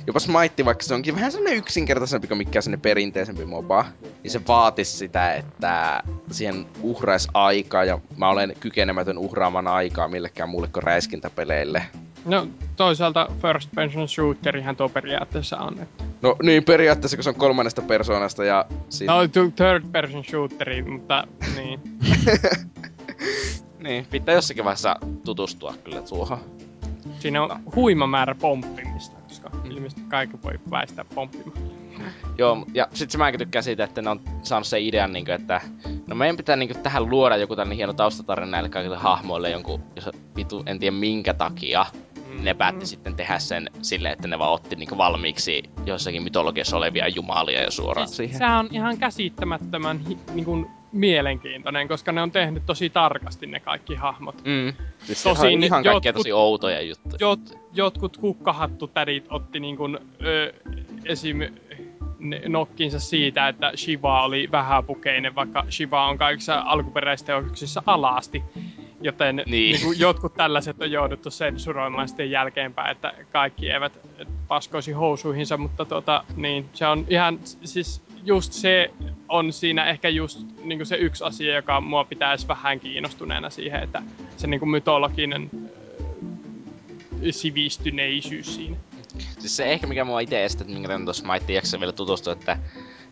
jopa 0.07 0.21
Smite, 0.21 0.65
vaikka 0.65 0.85
se 0.85 0.95
onkin 0.95 1.15
vähän 1.15 1.33
sellainen 1.33 1.59
yksinkertaisempi 1.59 2.29
kuin 2.29 2.39
mikään 2.39 2.63
sellainen 2.63 2.81
perinteisempi 2.81 3.45
MOBA, 3.45 3.85
niin 4.23 4.31
se 4.31 4.41
vaatisi 4.49 4.97
sitä, 4.97 5.35
että 5.35 6.03
siihen 6.31 6.67
uhrais 6.83 7.29
aikaa, 7.35 7.85
ja 7.85 7.99
mä 8.17 8.29
olen 8.29 8.57
kykenemätön 8.61 9.19
uhraamaan 9.19 9.67
aikaa 9.67 10.09
millekään 10.09 10.49
muulle 10.49 10.69
kuin 10.69 10.83
räiskintäpeleille. 10.83 11.83
No 12.25 12.49
toisaalta 12.77 13.29
first 13.43 13.71
person 13.75 14.09
shooterihan 14.09 14.77
tuo 14.77 14.89
periaatteessa 14.89 15.59
on. 15.59 15.79
Että. 15.83 16.05
No 16.23 16.37
niin, 16.43 16.65
periaatteessa 16.65 17.17
kun 17.17 17.25
se 17.25 17.31
on 17.31 17.37
kolmannesta 17.37 17.83
persoonasta 17.83 18.45
ja 18.45 18.67
sit... 18.89 19.07
No 19.07 19.29
third 19.29 19.85
person 19.93 20.25
shooteri, 20.25 20.83
mutta 20.83 21.27
niin. 21.57 21.81
niin, 23.85 24.07
pitää 24.11 24.35
jossakin 24.35 24.65
vaiheessa 24.65 24.97
tutustua 25.25 25.75
kyllä 25.85 26.03
tuohon. 26.03 26.39
Siinä 27.19 27.43
on 27.43 27.61
huima 27.75 28.07
määrä 28.07 28.35
pomppimista, 28.35 29.17
koska 29.29 29.51
ilmeisesti 29.65 30.03
kaikki 30.09 30.43
voi 30.43 30.61
väistää 30.71 31.05
pomppimaan. 31.15 31.77
Joo, 32.39 32.65
ja 32.75 32.89
sit 32.95 33.11
se 33.11 33.19
mäkin 33.19 33.39
tykkään 33.39 33.63
siitä, 33.63 33.85
että 33.85 34.03
ne 34.03 34.11
on 34.11 34.21
saanut 34.43 34.67
sen 34.67 34.83
idean, 34.83 35.13
niin 35.13 35.25
kuin, 35.25 35.35
että 35.35 35.61
no 36.07 36.17
meidän 36.17 36.37
pitää 36.37 36.57
niin 36.57 36.69
kuin, 36.69 36.83
tähän 36.83 37.11
luoda 37.11 37.37
joku 37.37 37.57
tällainen 37.57 37.77
hieno 37.77 37.93
taustatarina 37.93 38.51
näille 38.51 38.69
kaikille 38.69 38.97
hahmoille 38.97 39.51
jonkun, 39.51 39.83
jos 39.97 40.11
vitu, 40.37 40.63
en 40.67 40.79
tiedä 40.79 40.97
minkä 40.97 41.35
takia, 41.35 41.87
mm. 42.29 42.45
ne 42.45 42.55
päätti 42.55 42.87
sitten 42.87 43.15
tehdä 43.17 43.39
sen 43.39 43.71
silleen, 43.83 44.13
että 44.13 44.29
ne 44.29 44.39
vaan 44.39 44.53
otti 44.53 44.77
niin 44.77 44.89
kuin, 44.89 44.99
valmiiksi 44.99 45.63
jossakin 45.87 46.23
mytologiassa 46.23 46.77
olevia 46.77 47.09
jumalia 47.09 47.63
jo 47.63 47.71
suoraan 47.71 48.09
Siis, 48.09 48.17
siihen. 48.17 48.39
sehän 48.39 48.59
on 48.59 48.69
ihan 48.71 48.99
käsittämättömän 48.99 50.01
hi- 50.09 50.19
niin 50.35 50.45
kuin, 50.45 50.67
mielenkiintoinen, 50.97 51.89
koska 51.89 52.13
ne 52.13 52.23
on 52.23 52.31
tehnyt 52.33 52.63
tosi 52.67 52.91
tarkasti 52.91 53.47
ne 53.47 53.61
kaikki 53.61 53.95
hahmot. 53.95 54.37
Mm. 54.45 54.73
Siis 54.99 55.23
Tosin 55.23 55.63
ihan 55.63 55.85
kaikkea 55.85 56.13
jotkut- 56.13 56.17
tosi 56.17 56.33
outoja 56.33 56.81
juttuja. 56.83 57.17
Jot, 57.21 57.41
jotkut 57.73 58.17
kukkahattutädit 58.17 59.25
otti 59.31 59.61
niin 59.61 59.77
kuin, 59.77 59.99
ö, 60.25 60.53
esim. 61.05 61.39
nokkinsa 62.49 63.01
siitä, 63.01 63.49
että 63.49 63.73
Shiva 63.77 64.25
oli 64.25 64.49
vähäpukeinen, 64.53 65.35
vaikka 65.35 65.65
Shiva 65.71 66.07
on 66.09 66.19
kaikissa 66.19 66.63
alkuperäisteoksissa 66.67 67.83
alasti. 67.87 68.43
Joten 69.01 69.37
Niin. 69.37 69.51
niin. 69.51 69.81
Niin 69.81 70.01
jotkut 70.01 70.35
tällaiset 70.35 70.81
on 70.83 70.91
jouduttu 70.91 71.31
sensuroimaan 71.31 72.09
sitten 72.09 72.31
jälkeenpäin, 72.31 72.91
että 72.91 73.15
kaikki 73.33 73.71
eivät 73.71 73.93
paskoisi 74.49 74.93
housuihinsa, 74.93 75.57
mutta 75.57 75.85
tota, 75.85 76.25
niin, 76.37 76.69
se 76.73 76.87
on 76.87 77.05
ihan, 77.09 77.39
siis 77.45 78.03
just 78.27 78.53
se 78.53 78.91
on 79.29 79.53
siinä 79.53 79.85
ehkä 79.85 80.09
just 80.09 80.41
niin 80.65 80.87
se 80.87 80.97
yksi 80.97 81.25
asia, 81.25 81.55
joka 81.55 81.81
mua 81.81 82.05
pitäisi 82.05 82.49
vähän 82.49 82.81
kiinnostuneena 82.81 83.51
siihen, 83.51 83.83
että 83.83 84.03
se 84.37 84.47
niin 84.47 84.69
mytologinen 84.69 85.51
ö, 87.23 87.33
sivistyneisyys 87.33 88.55
siinä. 88.55 88.77
Siis 89.39 89.57
se 89.57 89.65
ehkä 89.65 89.87
mikä 89.87 90.05
mua 90.05 90.21
itse 90.21 90.45
estää, 90.45 90.63
että 90.63 90.75
minkä 90.75 90.89
takia 90.89 91.05
tuossa 91.05 91.25
jaksa 91.49 91.81
vielä 91.81 91.93
tutustua, 91.93 92.33
että 92.33 92.59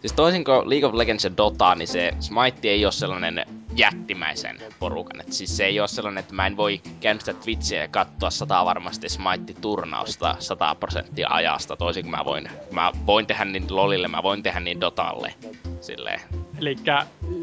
Siis 0.05 0.13
toisin 0.13 0.45
kuin 0.45 0.71
League 0.71 0.89
of 0.89 0.95
Legends 0.95 1.25
ja 1.25 1.37
Dota, 1.37 1.75
niin 1.75 1.89
se 1.89 2.13
Smite 2.21 2.69
ei 2.69 2.85
ole 2.85 2.93
sellainen 2.93 3.47
jättimäisen 3.77 4.59
porukan. 4.79 5.21
Et 5.21 5.33
siis 5.33 5.57
se 5.57 5.65
ei 5.65 5.81
ole 5.81 5.89
sellainen, 5.89 6.21
että 6.21 6.35
mä 6.35 6.47
en 6.47 6.57
voi 6.57 6.81
käynnistää 7.01 7.35
Twitchiä 7.35 7.83
ja 7.83 7.89
katsoa 7.89 8.31
sataa 8.31 8.65
varmasti 8.65 9.09
Smite-turnausta 9.09 10.37
100 10.39 10.75
prosenttia 10.75 11.29
ajasta, 11.31 11.77
toisin 11.77 12.03
kuin 12.03 12.11
mä 12.11 12.25
voin, 12.25 12.49
mä 12.71 12.93
voin 13.07 13.27
tehdä 13.27 13.45
niin 13.45 13.67
LOLille, 13.71 14.09
mä 14.09 14.23
voin 14.23 14.43
tehdä 14.43 14.61
niin 14.61 14.81
Dotalle. 14.81 15.35
Silleen. 15.81 16.21
Eli 16.59 16.77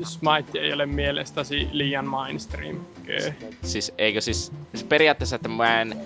Smite 0.04 0.60
ei 0.60 0.74
ole 0.74 0.86
mielestäsi 0.86 1.68
liian 1.72 2.08
mainstream. 2.08 2.80
Okay. 3.04 3.34
Siis 3.64 3.94
eikö 3.98 4.22
siis, 4.22 4.52
siis 4.72 4.84
periaatteessa, 4.84 5.36
että 5.36 5.50
mä 5.50 5.82
en... 5.82 5.98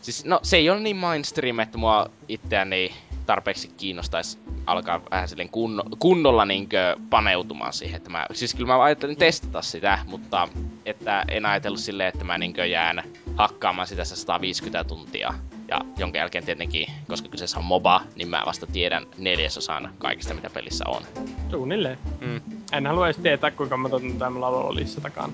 Siis 0.00 0.24
no 0.24 0.40
se 0.42 0.56
ei 0.56 0.70
ole 0.70 0.80
niin 0.80 0.96
mainstream, 0.96 1.58
että 1.58 1.78
mua 1.78 2.10
itseäni 2.28 2.92
tarpeeksi 3.30 3.70
kiinnostaisi 3.76 4.38
alkaa 4.66 5.00
vähän 5.10 5.28
silleen 5.28 5.48
kunno, 5.48 5.84
kunnolla 5.98 6.44
niinkö 6.44 6.96
paneutumaan 7.10 7.72
siihen, 7.72 7.96
että 7.96 8.10
mä, 8.10 8.26
siis 8.32 8.54
kyllä 8.54 8.66
mä 8.66 8.82
ajattelin 8.82 9.16
testata 9.16 9.62
sitä, 9.62 9.98
mutta 10.06 10.48
että 10.86 11.24
en 11.28 11.46
ajatellut 11.46 11.80
silleen, 11.80 12.08
että 12.08 12.24
mä 12.24 12.38
niinkö 12.38 12.66
jään 12.66 13.02
hakkaamaan 13.36 13.86
sitä 13.86 14.04
se 14.04 14.16
150 14.16 14.84
tuntia. 14.84 15.34
Ja 15.68 15.80
jonka 15.98 16.18
jälkeen 16.18 16.44
tietenkin, 16.44 16.86
koska 17.08 17.28
kyseessä 17.28 17.58
on 17.58 17.64
MOBA, 17.64 18.02
niin 18.16 18.28
mä 18.28 18.42
vasta 18.46 18.66
tiedän 18.66 19.06
neljäsosan 19.18 19.94
kaikista, 19.98 20.34
mitä 20.34 20.50
pelissä 20.50 20.84
on. 20.88 21.02
Suunnilleen. 21.50 21.98
Mm. 22.20 22.40
En 22.72 22.86
halua 22.86 23.06
edes 23.06 23.16
tietää, 23.16 23.50
kuinka 23.50 23.76
monta 23.76 24.30
mulla 24.30 24.48
on 24.48 24.64
Lolissa 24.66 25.00
takana. 25.00 25.32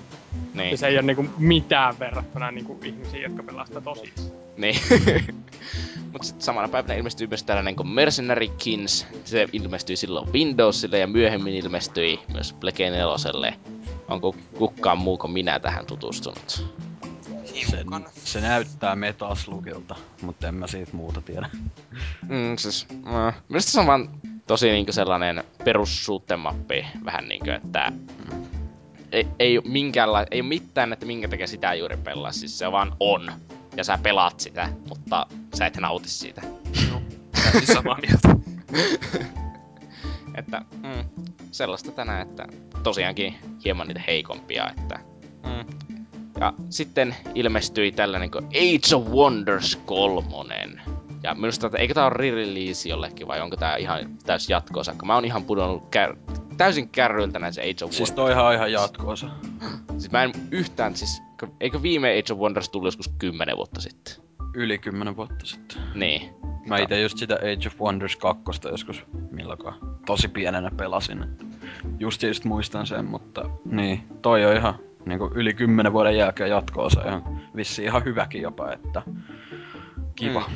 Niin. 0.53 0.71
Ja 0.71 0.77
se 0.77 0.87
ei 0.87 0.95
ole 0.95 1.01
niinku 1.01 1.25
mitään 1.37 1.99
verrattuna 1.99 2.51
niinku 2.51 2.79
ihmisiin, 2.83 3.23
jotka 3.23 3.43
pelastaa 3.43 3.81
tosissaan. 3.81 4.46
Niin. 4.57 4.75
Mut 6.11 6.23
sitten 6.23 6.45
samana 6.45 6.67
päivänä 6.67 6.93
ilmestyy 6.93 7.27
myös 7.27 7.43
tällainen 7.43 7.75
kuin 7.75 7.87
Mercenary 7.87 8.47
Kings. 8.47 9.07
Se 9.25 9.47
ilmestyi 9.53 9.95
silloin 9.95 10.33
Windowsille 10.33 10.99
ja 10.99 11.07
myöhemmin 11.07 11.53
ilmestyi 11.53 12.19
myös 12.33 12.53
Plege 12.53 12.89
4. 12.89 13.53
Onko 14.07 14.35
kukaan 14.57 14.97
muu 14.97 15.17
kuin 15.17 15.31
minä 15.31 15.59
tähän 15.59 15.85
tutustunut? 15.85 16.65
Hiukan. 17.55 18.05
se 18.23 18.41
näyttää 18.41 18.95
metaslugilta, 18.95 19.95
mutta 20.21 20.47
en 20.47 20.55
mä 20.55 20.67
siitä 20.67 20.91
muuta 20.93 21.21
tiedä. 21.21 21.49
Mm, 22.21 22.57
siis, 22.57 22.87
äh, 23.07 23.35
mielestäni 23.49 23.71
se 23.71 23.79
on 23.79 23.87
vaan 23.87 24.09
tosi 24.47 24.71
niinku 24.71 24.91
sellainen 24.91 25.43
perus 25.63 26.07
mappi, 26.37 26.85
vähän 27.05 27.27
niinku, 27.27 27.49
että 27.49 27.91
ei, 29.11 29.27
ei, 29.39 29.61
minkäänla, 29.65 30.25
ei 30.31 30.41
ole 30.41 30.47
mitään, 30.47 30.93
että 30.93 31.05
minkä 31.05 31.27
takia 31.27 31.47
sitä 31.47 31.73
juuri 31.73 31.97
pelaa, 31.97 32.31
siis 32.31 32.59
se 32.59 32.71
vaan 32.71 32.95
on. 32.99 33.31
Ja 33.77 33.83
sä 33.83 33.99
pelaat 34.03 34.39
sitä, 34.39 34.69
mutta 34.89 35.27
sä 35.55 35.65
et 35.65 35.77
nauti 35.77 36.09
siitä. 36.09 36.41
Täysin 37.43 37.75
samaa 37.75 37.97
mieltä. 38.01 38.35
Että 40.37 40.61
mm, 40.83 41.29
sellaista 41.51 41.91
tänään, 41.91 42.27
että 42.27 42.47
tosiaankin 42.83 43.35
hieman 43.65 43.87
niitä 43.87 44.01
heikompia, 44.07 44.69
että 44.69 44.99
mm. 45.43 45.77
Ja 46.39 46.53
sitten 46.69 47.15
ilmestyi 47.35 47.91
tällainen 47.91 48.31
kuin 48.31 48.45
Age 48.45 48.95
of 48.95 49.07
Wonders 49.07 49.75
3. 49.85 50.67
Ja 51.23 51.35
minusta, 51.35 51.67
että 51.67 51.77
eikö 51.77 51.93
tää 51.93 52.05
ole 52.05 52.13
re-release 52.13 52.89
jollekin 52.89 53.27
vai 53.27 53.41
onko 53.41 53.55
tää 53.55 53.75
ihan 53.75 53.99
täys 54.25 54.49
jatkoosa? 54.49 54.95
Mä 55.05 55.15
oon 55.15 55.25
ihan 55.25 55.43
pudonnut 55.43 55.83
kär- 55.95 56.17
täysin 56.57 56.89
kärryiltä 56.89 57.39
näissä 57.39 57.61
Age 57.61 57.85
of 57.85 57.91
Siis 57.91 57.99
Wonders. 57.99 58.11
toihan 58.15 58.45
on 58.45 58.53
ihan 58.53 58.71
jatkoosa. 58.71 59.29
Siis 59.97 60.11
mä 60.11 60.23
en 60.23 60.31
yhtään, 60.51 60.95
siis, 60.95 61.21
eikö 61.59 61.81
viime 61.81 62.09
Age 62.19 62.33
of 62.33 62.39
Wonders 62.39 62.69
tullut 62.69 62.87
joskus 62.87 63.09
10 63.19 63.57
vuotta 63.57 63.81
sitten? 63.81 64.13
Yli 64.53 64.77
kymmenen 64.77 65.15
vuotta 65.15 65.45
sitten. 65.45 65.77
Niin. 65.95 66.29
Mä 66.67 66.77
ite 66.77 67.01
just 67.01 67.17
sitä 67.17 67.35
Age 67.35 67.67
of 67.67 67.81
Wonders 67.81 68.15
2 68.15 68.43
joskus 68.71 69.03
milloinkaan 69.31 69.75
tosi 70.05 70.27
pienenä 70.27 70.71
pelasin. 70.77 71.25
Just 71.99 72.23
just 72.23 72.45
muistan 72.45 72.87
sen, 72.87 73.05
mutta 73.05 73.49
niin, 73.65 74.03
toi 74.21 74.45
on 74.45 74.55
ihan 74.55 74.79
niinku 75.05 75.31
yli 75.35 75.53
kymmenen 75.53 75.93
vuoden 75.93 76.17
jälkeen 76.17 76.49
jatkoosa 76.49 77.01
ihan 77.07 77.41
vissi 77.55 77.83
ihan 77.83 78.05
hyväkin 78.05 78.41
jopa, 78.41 78.71
että 78.71 79.01
kiva. 80.17 80.49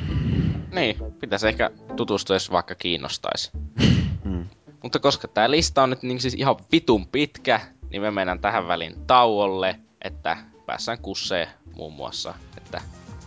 Niin, 0.72 0.96
pitäisi 1.20 1.48
ehkä 1.48 1.70
tutustua, 1.96 2.36
jos 2.36 2.50
vaikka 2.50 2.74
kiinnostaisi. 2.74 3.50
Mm. 4.24 4.46
Mutta 4.82 4.98
koska 4.98 5.28
tää 5.28 5.50
lista 5.50 5.82
on 5.82 5.90
nyt 5.90 6.02
niin 6.02 6.20
siis 6.20 6.34
ihan 6.34 6.56
vitun 6.72 7.06
pitkä, 7.06 7.60
niin 7.90 8.02
me 8.02 8.10
mennään 8.10 8.40
tähän 8.40 8.68
väliin 8.68 8.94
tauolle, 9.06 9.80
että 10.04 10.36
päässään 10.66 10.98
kusseen 10.98 11.48
muun 11.76 11.92
muassa, 11.92 12.34
että 12.56 12.80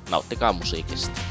nauttikaa 0.10 0.53
musiikista. 0.53 1.22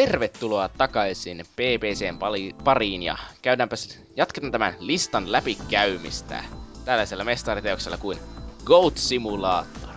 Tervetuloa 0.00 0.68
takaisin 0.68 1.46
PPCn 1.56 2.18
pariin 2.64 3.02
ja 3.02 3.18
käydäänpäs, 3.42 3.98
jatketaan 4.16 4.52
tämän 4.52 4.74
listan 4.78 5.32
läpikäymistä 5.32 6.44
tällaisella 6.84 7.24
mestariteoksella 7.24 7.96
kuin 7.96 8.18
Goat 8.64 8.96
Simulator. 8.96 9.90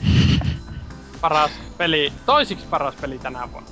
Paras 1.20 1.50
peli, 1.78 2.12
toisiksi 2.26 2.66
paras 2.66 2.94
peli 2.94 3.18
tänä 3.18 3.52
vuonna. 3.52 3.70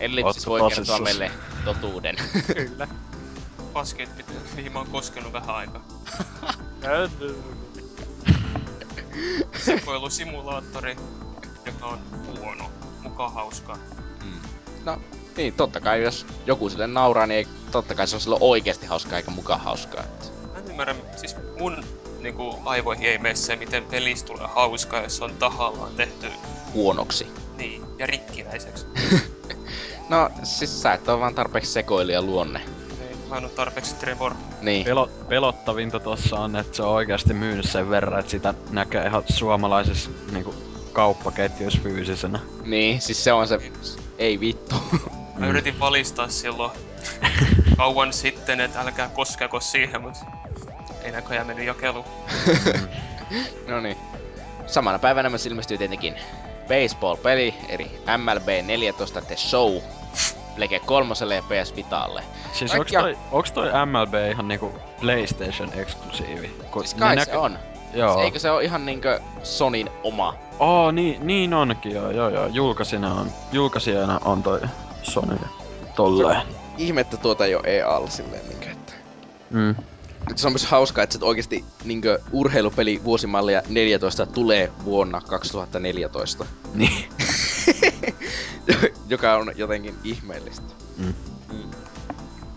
Ellipsis 0.00 0.48
Ootko 0.48 0.50
voi 0.50 0.60
kertoa 0.60 0.84
tosissas? 0.84 1.00
meille 1.00 1.30
totuuden. 1.64 2.16
Kyllä. 2.56 2.88
Basket, 3.72 4.10
mihin 4.56 4.72
mä 4.72 4.78
oon 4.78 4.88
koskenut 4.90 5.32
vähän 5.32 5.56
aikaa. 5.56 5.84
Sekoilusimulaattori, 9.64 10.96
joka 11.66 11.86
on 11.86 11.98
huono, 12.26 12.70
muka 13.02 13.28
hauska. 13.28 13.78
No, 14.88 14.98
niin, 15.36 15.54
totta 15.54 15.80
kai 15.80 16.02
jos 16.02 16.26
joku 16.46 16.70
sille 16.70 16.86
nauraa, 16.86 17.26
niin 17.26 17.36
ei, 17.38 17.46
totta 17.72 17.94
kai 17.94 18.06
se 18.06 18.16
on 18.16 18.20
silloin 18.20 18.42
oikeasti 18.42 18.86
hauskaa 18.86 19.18
eikä 19.18 19.30
muka 19.30 19.56
hauskaa. 19.56 20.04
Että. 20.04 20.26
Mä 20.52 20.58
en 20.58 20.70
ymmärrä, 20.70 20.94
siis 21.16 21.36
mun 21.58 21.84
niinku, 22.20 22.58
aivoihin 22.64 23.06
ei 23.06 23.18
mene 23.18 23.34
se, 23.34 23.56
miten 23.56 23.84
pelistä 23.84 24.26
tulee 24.26 24.46
hauskaa, 24.54 25.02
jos 25.02 25.16
se 25.16 25.24
on 25.24 25.34
tahallaan 25.38 25.94
tehty 25.96 26.26
Huonoksi. 26.74 27.26
niin, 27.56 27.82
ja 27.98 28.06
rikkinäiseksi. 28.06 28.86
No, 30.08 30.30
siis 30.42 30.82
sä 30.82 30.92
et 30.92 31.08
ole 31.08 31.20
vaan 31.20 31.34
tarpeeksi 31.34 31.72
sekoilija 31.72 32.22
luonne. 32.22 32.60
Ei, 33.00 33.16
mä 33.28 33.36
en 33.36 33.50
tarpeeksi 33.56 33.94
Trevor. 33.94 34.34
Niin. 34.60 34.84
Pelo, 34.84 35.10
pelottavinta 35.28 36.00
tossa 36.00 36.36
on, 36.36 36.56
että 36.56 36.76
se 36.76 36.82
on 36.82 36.88
oikeasti 36.88 37.34
myynyt 37.34 37.70
sen 37.70 37.90
verran, 37.90 38.20
että 38.20 38.30
sitä 38.30 38.54
näkee 38.70 39.06
ihan 39.06 39.22
suomalaisissa 39.32 40.10
niinku, 40.32 40.54
kauppaketjuissa 40.92 41.80
fyysisenä. 41.82 42.40
Niin, 42.64 43.00
siis 43.00 43.24
se 43.24 43.32
on 43.32 43.48
se... 43.48 43.58
Ei 44.18 44.40
vittu. 44.40 44.74
Mä 45.38 45.46
yritin 45.46 45.80
valistaa 45.80 46.28
silloin 46.28 46.70
kauan 47.76 48.12
sitten, 48.12 48.60
että 48.60 48.80
älkää 48.80 49.08
koskeko 49.08 49.60
siihen, 49.60 50.02
mutta 50.02 50.20
ei 51.02 51.12
näköjään 51.12 51.46
mennyt 51.46 51.66
jakelu. 51.66 52.04
no 53.68 53.80
niin. 53.80 53.96
Samana 54.66 54.98
päivänä 54.98 55.30
myös 55.30 55.46
ilmestyy 55.46 55.78
tietenkin 55.78 56.14
baseball-peli, 56.68 57.54
eli 57.68 57.90
MLB 58.16 58.66
14 58.66 59.20
The 59.20 59.36
Show, 59.36 59.76
Plege 60.56 60.80
3 60.80 61.14
ja 61.34 61.42
PS 61.42 61.76
Vitalle. 61.76 62.22
Siis 62.52 62.72
Ai, 62.72 62.78
onks 62.78 62.92
toi, 62.92 63.18
onks 63.30 63.52
toi 63.52 63.68
MLB 63.86 64.14
ihan 64.30 64.48
niinku 64.48 64.72
PlayStation 65.00 65.72
eksklusiivi? 65.76 66.48
Kun 66.70 66.82
Siis 66.82 66.96
ne 66.96 67.00
kai 67.00 67.16
näkö- 67.16 67.24
se 67.24 67.36
on. 67.36 67.58
Joo. 67.94 68.22
Eikö 68.22 68.38
se 68.38 68.50
ole 68.50 68.64
ihan 68.64 68.86
niinkö 68.86 69.20
Sonin 69.42 69.90
oma? 70.02 70.34
Oo, 70.58 70.90
niin, 70.90 71.26
niin 71.26 71.54
onkin 71.54 71.92
joo, 71.92 72.10
joo, 72.10 72.28
joo. 72.28 72.46
Julkaisijana 72.46 73.14
on, 73.14 73.30
julkaisijana 73.52 74.20
on 74.24 74.42
toi 74.42 74.60
Sony. 75.02 75.38
Tolleen. 75.96 76.42
Ihme, 76.78 77.00
että 77.00 77.16
tuota 77.16 77.44
ei 77.44 77.54
oo 77.54 77.62
EA-lla 77.64 78.10
silleen 78.10 78.48
niinkö, 78.48 78.70
että... 78.70 78.92
Mm. 79.50 79.74
Nyt 80.28 80.38
se 80.38 80.46
on 80.46 80.52
myös 80.52 80.66
hauskaa, 80.66 81.04
että 81.04 81.18
se 81.18 81.24
oikeesti 81.24 81.64
niinkö 81.84 82.18
urheilupeli 82.32 83.00
vuosimallia 83.04 83.62
14 83.68 84.26
tulee 84.26 84.72
vuonna 84.84 85.20
2014. 85.20 86.46
Niin. 86.74 87.08
joka 89.08 89.34
on 89.34 89.52
jotenkin 89.56 89.94
ihmeellistä. 90.04 90.74
Mm. 90.96 91.14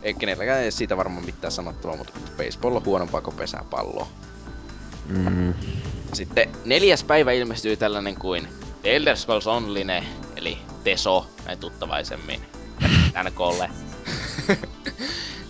Ei 0.03 0.13
kenelläkään 0.13 0.59
ei 0.59 0.71
siitä 0.71 0.97
varmaan 0.97 1.25
mitään 1.25 1.51
sanottavaa, 1.51 1.97
mutta 1.97 2.13
baseball 2.37 2.75
on 2.75 2.85
huonompaa 2.85 3.21
kuin 3.21 3.35
pesäpallo. 3.35 4.07
Mm. 5.11 5.53
Sitten 6.13 6.49
neljäs 6.65 7.03
päivä 7.03 7.31
ilmestyy 7.31 7.77
tällainen 7.77 8.15
kuin 8.15 8.47
The 8.81 8.95
Elder 8.95 9.17
Scrolls 9.17 9.47
Online, 9.47 10.03
eli 10.35 10.57
TESO, 10.83 11.27
näin 11.45 11.59
tuttavaisemmin. 11.59 12.41
NKlle. 13.23 13.69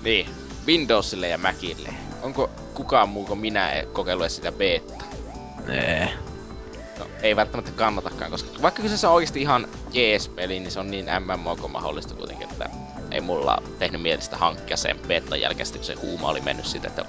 niin, 0.03 0.29
Windowsille 0.67 1.27
ja 1.27 1.37
Macille. 1.37 1.89
Onko 2.21 2.49
kukaan 2.73 3.09
muu 3.09 3.25
kuin 3.25 3.39
minä 3.39 3.71
kokeillut 3.93 4.31
sitä 4.31 4.51
beta? 4.51 4.93
Nee. 5.67 6.13
No, 6.99 7.05
ei 7.21 7.35
välttämättä 7.35 7.71
kannatakaan, 7.71 8.31
koska 8.31 8.61
vaikka 8.61 8.81
kyseessä 8.81 9.09
on 9.09 9.15
oikeasti 9.15 9.41
ihan 9.41 9.67
jees 9.93 10.29
peli, 10.29 10.59
niin 10.59 10.71
se 10.71 10.79
on 10.79 10.91
niin 10.91 11.05
MMO 11.19 11.55
kuin 11.55 11.71
mahdollista 11.71 12.13
kuitenkin, 12.13 12.49
että 12.51 12.69
ei 13.13 13.21
mulla 13.21 13.63
tehnyt 13.79 14.01
mielestä 14.01 14.37
hankkia 14.37 14.77
sen 14.77 14.99
betan 15.07 15.41
jälkeen, 15.41 15.67
kun 15.75 15.83
se 15.83 15.93
huuma 15.93 16.27
oli 16.27 16.41
mennyt 16.41 16.65
siitä, 16.65 16.87
että 16.87 17.05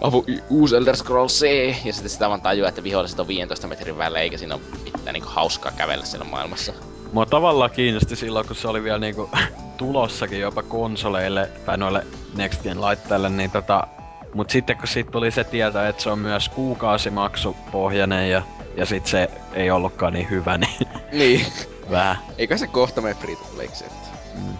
avu, 0.00 0.24
uusi 0.50 0.76
Elder 0.76 0.96
Scrolls 0.96 1.40
C, 1.40 1.46
ja 1.84 1.92
sitten 1.92 2.10
sitä 2.10 2.28
vaan 2.28 2.40
tajua, 2.42 2.68
että 2.68 2.82
viholliset 2.82 3.20
on 3.20 3.28
15 3.28 3.66
metrin 3.66 3.98
välein, 3.98 4.22
eikä 4.22 4.38
siinä 4.38 4.54
ole 4.54 4.62
mitään 4.84 5.12
niinku 5.12 5.28
hauskaa 5.32 5.72
kävellä 5.72 6.04
siellä 6.04 6.24
maailmassa. 6.24 6.72
Mua 7.12 7.26
tavallaan 7.26 7.70
kiinnosti 7.70 8.16
silloin, 8.16 8.46
kun 8.46 8.56
se 8.56 8.68
oli 8.68 8.82
vielä 8.82 8.98
niinku 8.98 9.30
tulossakin 9.76 10.40
jopa 10.40 10.62
konsoleille 10.62 11.48
tai 11.66 11.78
noille 11.78 12.06
Next 12.36 12.62
Gen 12.62 12.80
laitteille, 12.80 13.28
niin 13.28 13.50
tota... 13.50 13.86
Mut 14.34 14.50
sitten 14.50 14.76
kun 14.76 14.88
siitä 14.88 15.10
tuli 15.10 15.30
se 15.30 15.44
tieto, 15.44 15.84
että 15.84 16.02
se 16.02 16.10
on 16.10 16.18
myös 16.18 16.48
kuukausimaksupohjainen 16.48 18.30
ja, 18.30 18.42
ja 18.76 18.86
sit 18.86 19.06
se 19.06 19.30
ei 19.54 19.70
ollutkaan 19.70 20.12
niin 20.12 20.30
hyvä, 20.30 20.58
niin 20.58 20.88
Niin. 21.12 21.46
vähän. 21.90 22.16
Eikä 22.38 22.56
se 22.56 22.66
kohta 22.66 23.00
mene 23.00 23.14
free 23.14 23.36
to 23.36 23.44
playksi, 23.54 23.84
että 23.84 24.10
Mm. 24.34 24.54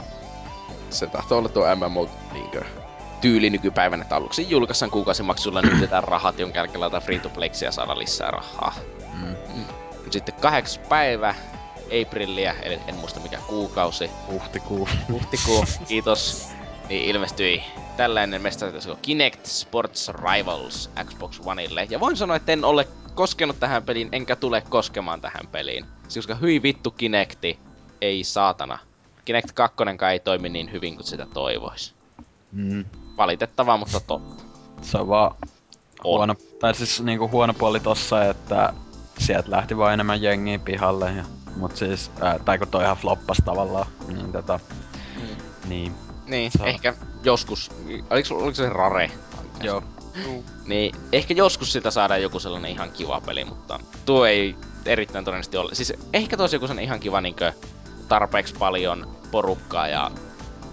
Se 0.93 1.07
tahtoo 1.07 1.39
olla 1.39 1.49
tuo 1.49 1.77
MMO 1.77 2.09
niinkö 2.33 2.62
tyyli 3.21 3.51
nykypäivänä, 3.51 4.03
että 4.03 4.17
aluksi 4.17 4.51
julkaissaan 4.51 4.91
kuukausimaksulla 4.91 5.62
nyt 5.62 5.73
jätetään 5.73 6.05
rahat, 6.05 6.39
jonka 6.39 6.59
jälkeen 6.59 6.81
laitetaan 6.81 7.03
free 7.03 7.19
to 7.19 7.29
playksi 7.29 7.65
ja 7.65 7.73
saada 7.73 7.99
lisää 7.99 8.31
rahaa. 8.31 8.75
Mm. 9.15 9.35
Mut 10.05 10.12
Sitten 10.12 10.35
kahdeksas 10.35 10.79
päivä, 10.89 11.35
Aprilia, 12.03 12.55
eli 12.62 12.79
en 12.87 12.95
muista 12.95 13.21
mikä 13.21 13.39
kuukausi, 13.47 14.11
Huhtikuu. 14.29 14.89
huhtikuu, 15.12 15.65
kiitos, 15.89 16.49
niin 16.89 17.05
ilmestyi 17.05 17.62
tällainen 17.97 18.43
mestari 18.43 18.73
Kinect 19.03 19.47
Sports 19.47 20.09
Rivals 20.09 20.91
Xbox 21.05 21.41
Oneille. 21.45 21.87
Ja 21.91 22.01
voin 22.01 22.17
sanoa, 22.17 22.37
että 22.37 22.53
en 22.53 22.65
ole 22.65 22.89
koskenut 23.15 23.61
tähän 23.61 23.83
peliin, 23.83 24.09
enkä 24.12 24.37
tule 24.37 24.62
koskemaan 24.69 25.21
tähän 25.21 25.47
peliin. 25.53 25.85
Siis 26.09 26.27
Koska 26.27 26.35
hyi 26.35 26.62
vittu 26.62 26.91
Kinecti, 26.91 27.59
ei 28.01 28.25
saatana. 28.25 28.79
Kinect 29.31 29.52
2 29.52 29.77
ei 30.12 30.20
toimi 30.20 30.48
niin 30.48 30.73
hyvin 30.73 30.94
kuin 30.94 31.07
sitä 31.07 31.27
toivois. 31.35 31.94
Mm. 32.52 32.85
Valitettavaa, 33.16 33.77
mutta 33.77 34.01
totta. 34.01 34.44
Se 34.82 34.98
on 34.98 35.09
vaan 35.09 35.31
On. 35.44 35.48
huono, 36.05 36.35
tai 36.61 36.74
siis 36.74 37.01
niinku 37.01 37.28
huono 37.28 37.55
puoli 37.55 37.81
tossa, 37.81 38.24
että 38.24 38.73
sieltä 39.19 39.51
lähti 39.51 39.77
vaan 39.77 39.94
enemmän 39.94 40.23
jengiä 40.23 40.59
pihalle. 40.59 41.12
Ja, 41.12 41.24
mut 41.57 41.77
siis, 41.77 42.11
ää, 42.20 42.39
tai 42.39 42.59
kun 42.59 42.69
toi 42.69 42.85
ihan 42.85 42.97
floppas 42.97 43.39
tavallaan, 43.44 43.86
niin 44.09 44.32
tota, 44.32 44.61
niin, 45.69 45.93
Niin, 46.27 46.51
Saa. 46.59 46.66
ehkä 46.66 46.94
joskus, 47.24 47.70
oliko, 48.11 48.35
oliko 48.35 48.55
se 48.55 48.69
Rare? 48.69 49.11
joo. 49.62 49.82
Niin, 50.66 50.94
ehkä 51.12 51.35
joskus 51.35 51.73
sitä 51.73 51.90
saadaan 51.90 52.23
joku 52.23 52.40
sellainen 52.40 52.70
ihan 52.70 52.90
kiva 52.90 53.20
peli, 53.20 53.44
mutta 53.44 53.81
tuo 54.07 54.27
ei 54.27 54.57
erittäin 54.86 55.24
todennäköisesti 55.24 55.57
ole. 55.57 55.74
Siis 55.74 55.93
ehkä 56.12 56.36
toisi 56.36 56.57
joku 56.57 56.66
sellainen 56.66 56.85
ihan 56.85 57.01
kiva 57.01 57.20
niinkö 57.20 57.52
tarpeeksi 58.11 58.55
paljon 58.59 59.09
porukkaa 59.31 59.89
ja 59.89 60.11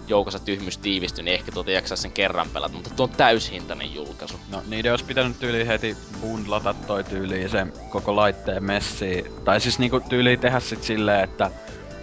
joukossa 0.08 0.38
tyhmyys 0.38 0.78
tiivistyy, 0.78 1.24
niin 1.24 1.34
ehkä 1.34 1.52
tuota 1.52 1.70
jaksaa 1.70 1.96
sen 1.96 2.12
kerran 2.12 2.48
pelata, 2.48 2.74
mutta 2.74 2.90
tuo 2.90 3.06
on 3.06 3.12
täyshintainen 3.16 3.94
julkaisu. 3.94 4.40
No 4.50 4.62
niiden 4.66 4.92
olisi 4.92 5.04
pitänyt 5.04 5.38
tyyli 5.38 5.66
heti 5.66 5.96
bundlata 6.20 6.74
toi 6.74 7.04
tyyli 7.04 7.48
sen 7.48 7.72
koko 7.90 8.16
laitteen 8.16 8.64
messi. 8.64 9.24
Tai 9.44 9.60
siis 9.60 9.78
niinku 9.78 10.00
tyyli 10.00 10.36
tehdä 10.36 10.60
sit 10.60 10.82
silleen, 10.82 11.24
että 11.24 11.50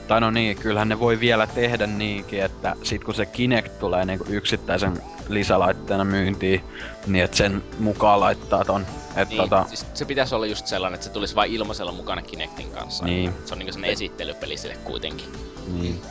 tai 0.07 0.21
no 0.21 0.31
niin, 0.31 0.57
kyllähän 0.57 0.89
ne 0.89 0.99
voi 0.99 1.19
vielä 1.19 1.47
tehdä 1.47 1.87
niinkin, 1.87 2.43
että 2.43 2.75
sit 2.83 3.03
kun 3.03 3.13
se 3.13 3.25
Kinect 3.25 3.79
tulee 3.79 4.05
niinku 4.05 4.25
yksittäisen 4.29 5.01
lisälaitteena 5.29 6.03
myyntiin, 6.03 6.63
niin 7.07 7.25
että 7.25 7.37
sen 7.37 7.63
mukaan 7.79 8.19
laittaa 8.19 8.65
ton. 8.65 8.85
Et 9.15 9.29
Niin, 9.29 9.41
tota, 9.41 9.65
siis 9.67 9.85
se 9.93 10.05
pitäisi 10.05 10.35
olla 10.35 10.45
just 10.45 10.67
sellainen, 10.67 10.95
että 10.95 11.07
se 11.07 11.13
tulisi 11.13 11.35
vain 11.35 11.51
ilmaisella 11.51 11.91
mukana 11.91 12.21
Kinectin 12.21 12.71
kanssa. 12.71 13.05
Niin. 13.05 13.33
Se 13.45 13.53
on 13.53 13.59
niinku 13.59 13.73
sellainen 13.73 13.93
esittelypeli 13.93 14.57
sille 14.57 14.77
kuitenkin. 14.83 15.27
niin. 15.67 16.01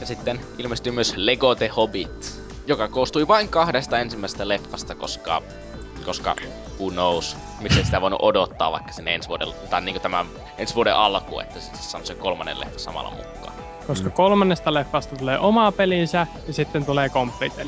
Ja 0.00 0.06
sitten 0.06 0.40
ilmestyy 0.58 0.92
myös 0.92 1.14
Lego 1.16 1.54
The 1.54 1.68
Hobbit, 1.68 2.42
joka 2.66 2.88
koostui 2.88 3.28
vain 3.28 3.48
kahdesta 3.48 3.98
ensimmäisestä 3.98 4.48
leffasta, 4.48 4.94
koska, 4.94 5.42
koska 6.04 6.36
who 6.80 6.90
knows, 6.90 7.36
miksei 7.60 7.84
sitä 7.84 8.00
voinut 8.00 8.22
odottaa 8.22 8.72
vaikka 8.72 8.92
sen 8.92 9.08
ensi 9.08 9.28
vuoden, 9.28 9.48
tai 9.70 9.80
niinku 9.80 10.00
tämän 10.00 10.26
ensi 10.58 10.74
vuoden 10.74 10.96
alku, 10.96 11.40
että 11.40 11.60
se 11.60 11.96
on 11.96 12.06
se 12.06 12.14
kolmannen 12.14 12.60
leffa 12.60 12.78
samalla 12.78 13.10
mukaan. 13.10 13.54
Koska 13.86 14.10
kolmannesta 14.10 14.74
leffasta 14.74 15.16
tulee 15.16 15.38
oma 15.38 15.72
pelinsä 15.72 16.26
ja 16.46 16.52
sitten 16.52 16.84
tulee 16.84 17.08
Complete. 17.08 17.66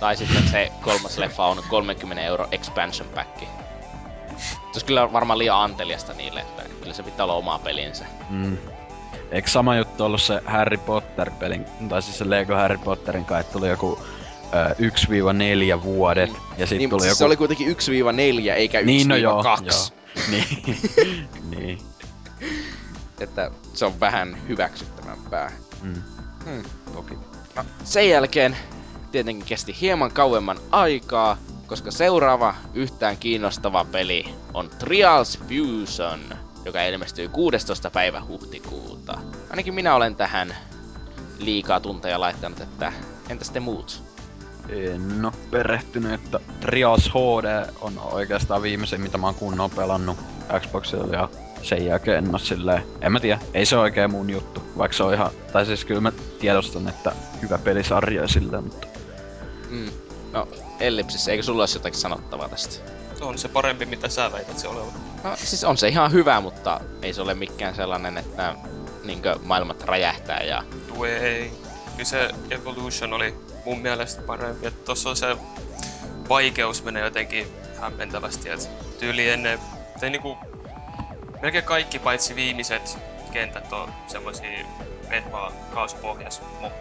Tai 0.00 0.16
sitten 0.16 0.48
se 0.48 0.72
kolmas 0.80 1.18
leffa 1.18 1.46
on 1.46 1.62
30 1.68 2.22
euro 2.22 2.48
expansion 2.52 3.08
pack. 3.08 3.38
Se 3.38 4.56
olisi 4.66 4.86
kyllä 4.86 5.12
varmaan 5.12 5.38
liian 5.38 5.60
anteliasta 5.60 6.12
niille, 6.12 6.40
että 6.40 6.62
kyllä 6.80 6.94
se 6.94 7.02
pitää 7.02 7.24
olla 7.24 7.34
oma 7.34 7.58
pelinsä. 7.58 8.06
Mm. 8.30 8.58
Eikö 9.30 9.50
sama 9.50 9.76
juttu 9.76 10.04
ollut 10.04 10.22
se 10.22 10.42
Harry 10.46 10.76
Potter-pelin, 10.76 11.66
tai 11.88 12.02
siis 12.02 12.18
se 12.18 12.30
Lego 12.30 12.54
Harry 12.54 12.78
Potterin 12.78 13.24
kai, 13.24 13.40
että 13.40 13.52
tuli 13.52 13.68
joku 13.68 13.98
1-4 15.78 15.82
vuodet, 15.82 16.30
ja 16.30 16.66
sitten 16.66 16.78
Niin, 16.78 16.90
tuli 16.90 17.00
siis 17.00 17.10
joku... 17.10 17.18
se 17.18 17.24
oli 17.24 17.36
kuitenkin 17.36 17.76
1-4 18.46 18.50
eikä 18.52 18.80
1-2. 18.80 18.84
Niin, 18.84 19.08
no 19.08 19.16
joo, 19.16 19.44
joo. 19.44 20.02
Niin. 20.30 20.46
niin. 21.56 21.78
Että 23.20 23.50
se 23.74 23.84
on 23.84 24.00
vähän 24.00 24.38
hyväksyttävämpää. 24.48 25.52
Mm. 25.82 26.02
Hmm. 26.44 26.62
Toki. 26.94 27.14
No, 27.56 27.64
sen 27.84 28.08
jälkeen 28.08 28.56
tietenkin 29.12 29.46
kesti 29.46 29.76
hieman 29.80 30.12
kauemman 30.12 30.58
aikaa, 30.70 31.36
koska 31.66 31.90
seuraava 31.90 32.54
yhtään 32.74 33.16
kiinnostava 33.16 33.84
peli 33.84 34.24
on 34.54 34.70
Trials 34.78 35.38
Fusion, 35.38 36.20
joka 36.64 36.82
ilmestyy 36.82 37.28
16. 37.28 37.90
päivä 37.90 38.22
huhtikuuta. 38.28 39.18
Ainakin 39.50 39.74
minä 39.74 39.94
olen 39.94 40.16
tähän 40.16 40.56
liikaa 41.38 41.80
tunteja 41.80 42.20
laittanut, 42.20 42.60
että 42.60 42.92
entäs 43.28 43.50
te 43.50 43.60
muut? 43.60 44.02
En 44.68 45.24
oo 45.24 45.32
perehtynyt, 45.50 46.12
että 46.12 46.40
Trials 46.60 47.10
HD 47.10 47.68
on 47.80 47.98
oikeastaan 47.98 48.62
viimeisin, 48.62 49.00
mitä 49.00 49.18
mä 49.18 49.26
oon 49.26 49.34
kunnon 49.34 49.70
pelannut 49.70 50.16
Xboxilla 50.60 51.16
ja 51.16 51.28
sen 51.62 51.86
jälkeen 51.86 52.24
en 52.24 52.32
oo 52.32 52.38
silleen, 52.38 52.82
en 53.00 53.12
mä 53.12 53.20
tiedä, 53.20 53.40
ei 53.54 53.66
se 53.66 53.76
oikein 53.76 54.10
mun 54.10 54.30
juttu, 54.30 54.62
vaikka 54.78 54.96
se 54.96 55.02
on 55.02 55.14
ihan, 55.14 55.30
tai 55.52 55.66
siis 55.66 55.84
kyllä 55.84 56.00
mä 56.00 56.12
tiedostan, 56.38 56.88
että 56.88 57.12
hyvä 57.42 57.58
pelisarja 57.58 58.28
silleen, 58.28 58.64
mutta 58.64 58.86
Mm. 59.70 59.90
No, 60.32 60.48
Ellipsis, 60.80 61.28
eikö 61.28 61.42
sulla 61.42 61.62
olisi 61.62 61.78
jotakin 61.78 61.98
sanottavaa 62.00 62.48
tästä? 62.48 62.92
On 63.20 63.38
se 63.38 63.48
parempi, 63.48 63.86
mitä 63.86 64.08
sä 64.08 64.32
väität 64.32 64.58
se 64.58 64.68
olevan. 64.68 64.92
No, 65.24 65.36
siis 65.36 65.64
on 65.64 65.76
se 65.76 65.88
ihan 65.88 66.12
hyvä, 66.12 66.40
mutta 66.40 66.80
ei 67.02 67.12
se 67.14 67.22
ole 67.22 67.34
mikään 67.34 67.74
sellainen, 67.74 68.18
että 68.18 68.54
niinkö 69.04 69.36
maailmat 69.42 69.82
räjähtää 69.82 70.42
ja... 70.42 70.64
Tuo 70.88 71.06
ei. 71.06 71.52
Kyllä 71.90 72.04
se 72.04 72.30
Evolution 72.50 73.12
oli 73.12 73.34
mun 73.64 73.78
mielestä 73.78 74.22
parempi. 74.26 74.66
Että 74.66 74.84
tossa 74.84 75.10
on 75.10 75.16
se 75.16 75.36
vaikeus 76.28 76.84
menee 76.84 77.04
jotenkin 77.04 77.46
hämmentävästi. 77.80 78.48
Et 78.48 78.70
tyyli 78.98 79.28
ennen, 79.28 79.58
tai 80.00 80.10
niinku, 80.10 80.38
melkein 81.42 81.64
kaikki 81.64 81.98
paitsi 81.98 82.34
viimeiset 82.34 82.98
kentät 83.32 83.72
on 83.72 83.92
semmosia 84.06 84.66
meet 85.08 85.32
vaan 85.32 85.52
kaasupohjas. 85.74 86.42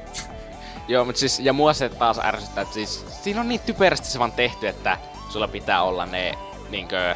Joo, 0.88 1.06
mutta 1.06 1.20
siis, 1.20 1.40
ja 1.40 1.54
mua 1.54 1.74
se 1.74 1.90
taas 1.90 2.20
ärsyttää, 2.20 2.62
että 2.62 2.74
siis 2.74 3.06
siinä 3.24 3.42
on 3.42 3.50
niin 3.50 3.62
typerästi 3.66 4.08
se 4.08 4.20
vaan 4.20 4.32
tehty, 4.32 4.68
että 4.68 4.98
sulla 5.30 5.48
pitää 5.48 5.84
olla 5.84 6.06
ne 6.06 6.34
niinkö 6.70 7.16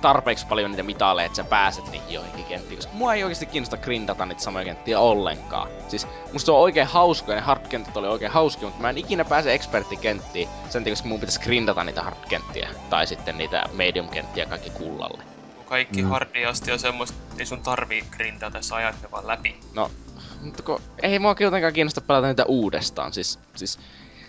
tarpeeksi 0.00 0.46
paljon 0.46 0.70
niitä 0.70 0.82
mitaleja, 0.82 1.26
että 1.26 1.36
sä 1.36 1.44
pääset 1.44 1.90
niihin 1.90 2.14
joihinkin 2.14 2.44
kenttiin, 2.44 2.78
koska 2.78 2.92
mua 2.92 3.14
ei 3.14 3.24
oikeasti 3.24 3.46
kiinnosta 3.46 3.76
grindata 3.76 4.26
niitä 4.26 4.42
samoja 4.42 4.64
kenttiä 4.64 5.00
ollenkaan. 5.00 5.68
Siis 5.88 6.06
musta 6.32 6.46
se 6.46 6.52
on 6.52 6.60
oikein 6.60 6.86
hauska, 6.86 7.32
ja 7.32 7.36
ne 7.36 7.42
hardkentät 7.42 7.96
oli 7.96 8.08
oikein 8.08 8.32
hauska, 8.32 8.66
mutta 8.66 8.82
mä 8.82 8.90
en 8.90 8.98
ikinä 8.98 9.24
pääse 9.24 9.54
experttikenttiin 9.54 10.48
sen 10.68 10.82
takia, 10.82 10.92
koska 10.92 11.08
mun 11.08 11.20
pitäisi 11.20 11.40
grindata 11.40 11.84
niitä 11.84 12.02
hardkenttiä, 12.02 12.68
tai 12.90 13.06
sitten 13.06 13.38
niitä 13.38 13.64
medium-kenttiä 13.72 14.46
kaikki 14.46 14.70
kullalle. 14.70 15.22
Kaikki 15.64 16.02
Mm. 16.02 16.06
mm. 16.06 16.10
hardiasti 16.10 16.72
on 16.72 16.78
semmoista, 16.78 17.18
ei 17.38 17.46
sun 17.46 17.62
tarvii 17.62 18.04
grindata, 18.10 18.62
sä 18.62 18.74
ajat 18.76 19.02
ne 19.02 19.10
vaan 19.10 19.26
läpi. 19.26 19.56
No, 19.74 19.90
mutta 20.42 20.62
kun 20.62 20.80
ei 21.02 21.18
mua 21.18 21.36
jotenkaan 21.40 21.72
kiinnosta 21.72 22.00
pelata 22.00 22.26
niitä 22.26 22.44
uudestaan. 22.44 23.12
Siis, 23.12 23.38
siis 23.54 23.78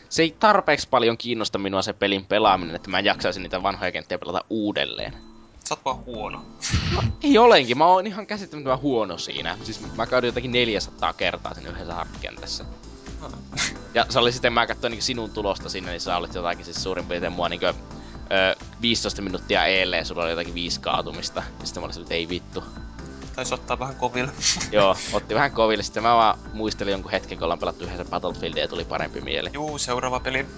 se 0.10 0.22
ei 0.22 0.36
tarpeeksi 0.40 0.88
paljon 0.90 1.18
kiinnosta 1.18 1.58
minua 1.58 1.82
se 1.82 1.94
pelin 1.94 2.26
pelaaminen, 2.26 2.76
että 2.76 2.90
mä 2.90 3.00
jaksaisin 3.00 3.44
niitä 3.44 3.64
vanhoja 3.64 3.92
kenttiä 3.92 4.18
pelata 4.18 4.46
uudelleen. 4.50 5.14
Sä 5.68 5.74
oot 5.74 5.86
vaan 5.86 6.06
huono. 6.06 6.46
Ei 7.24 7.38
olenkin, 7.38 7.78
mä 7.78 7.86
oon 7.86 8.08
ihan 8.08 8.28
käsittämättömän 8.28 8.82
huono 8.82 9.18
siinä. 9.18 9.58
Siis 9.64 9.96
mä 9.96 10.08
käydin 10.08 10.28
jotakin 10.28 10.52
400 10.52 11.14
kertaa 11.14 11.54
siinä 11.54 11.70
yhdessä 11.70 11.94
hardkentässä. 11.94 12.66
Ja 13.94 14.06
se 14.10 14.20
oli 14.20 14.32
sitten, 14.32 14.54
mä 14.54 14.68
katsoin 14.68 14.92
niin 14.92 15.02
sinun 15.02 15.30
tulosta 15.30 15.70
sinne, 15.70 15.92
niin 15.92 16.02
sä 16.02 16.18
olit 16.18 16.36
jotakin 16.36 16.66
siis 16.66 16.84
suurin 16.84 17.06
piirtein 17.06 17.34
mua 17.34 17.50
niin 17.50 17.62
15 18.82 19.22
minuuttia 19.22 19.66
eelle 19.66 19.98
ja 19.98 20.06
sulla 20.06 20.24
oli 20.24 20.30
jotakin 20.30 20.54
viisi 20.54 20.80
kaatumista. 20.80 21.44
Ja 21.60 21.66
sitten 21.66 21.84
mä 21.84 21.86
olisin, 21.86 22.02
että 22.02 22.14
ei 22.14 22.30
vittu. 22.30 22.64
Taisi 23.36 23.54
ottaa 23.54 23.80
vähän 23.80 23.96
koville. 23.96 24.32
Joo, 24.72 24.96
otti 25.14 25.36
vähän 25.36 25.52
koville. 25.52 25.84
Sitten 25.84 26.04
mä 26.04 26.16
vaan 26.16 26.40
muistelin 26.54 26.92
jonkun 26.92 27.12
hetken, 27.12 27.38
kun 27.38 27.46
ollaan 27.46 27.60
pelattu 27.60 27.84
yhdessä 27.84 28.06
Battlefieldia 28.06 28.64
ja 28.64 28.68
tuli 28.68 28.86
parempi 28.86 29.22
mieli. 29.22 29.50
Juu, 29.54 29.78
seuraava 29.78 30.20
peli. 30.20 30.46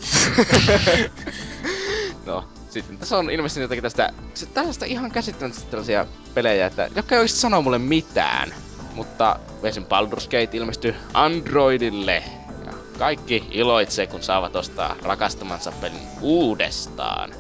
No, 2.25 2.43
sitten 2.69 2.97
tässä 2.97 3.17
on 3.17 3.29
ilmeisesti 3.29 3.61
jotakin 3.61 3.83
tästä, 3.83 4.13
tällaista 4.53 4.85
ihan 4.85 5.11
käsittämättä 5.11 5.61
tällaisia 5.61 6.05
pelejä, 6.33 6.65
että 6.65 6.89
jotka 6.95 7.15
ei 7.15 7.19
oikeasti 7.19 7.39
sano 7.39 7.61
mulle 7.61 7.79
mitään. 7.79 8.53
Mutta 8.93 9.39
esim. 9.63 9.83
Baldur's 9.83 10.23
Gate 10.23 10.57
ilmestyi 10.57 10.95
Androidille. 11.13 12.23
Ja 12.65 12.73
kaikki 12.97 13.43
iloitsee, 13.51 14.07
kun 14.07 14.23
saavat 14.23 14.55
ostaa 14.55 14.95
rakastamansa 15.03 15.71
pelin 15.71 16.01
uudestaan. 16.21 17.33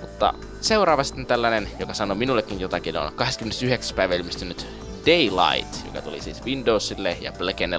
Mutta 0.00 0.34
seuraava 0.60 1.04
sitten 1.04 1.26
tällainen, 1.26 1.68
joka 1.78 1.94
sanoi 1.94 2.16
minullekin 2.16 2.60
jotakin, 2.60 2.96
on 2.96 3.12
29. 3.14 3.96
päivä 3.96 4.14
ilmestynyt 4.14 4.66
Daylight, 5.06 5.86
joka 5.86 6.02
tuli 6.02 6.20
siis 6.20 6.44
Windowsille 6.44 7.16
ja 7.20 7.32
Black 7.32 7.60
4. 7.60 7.78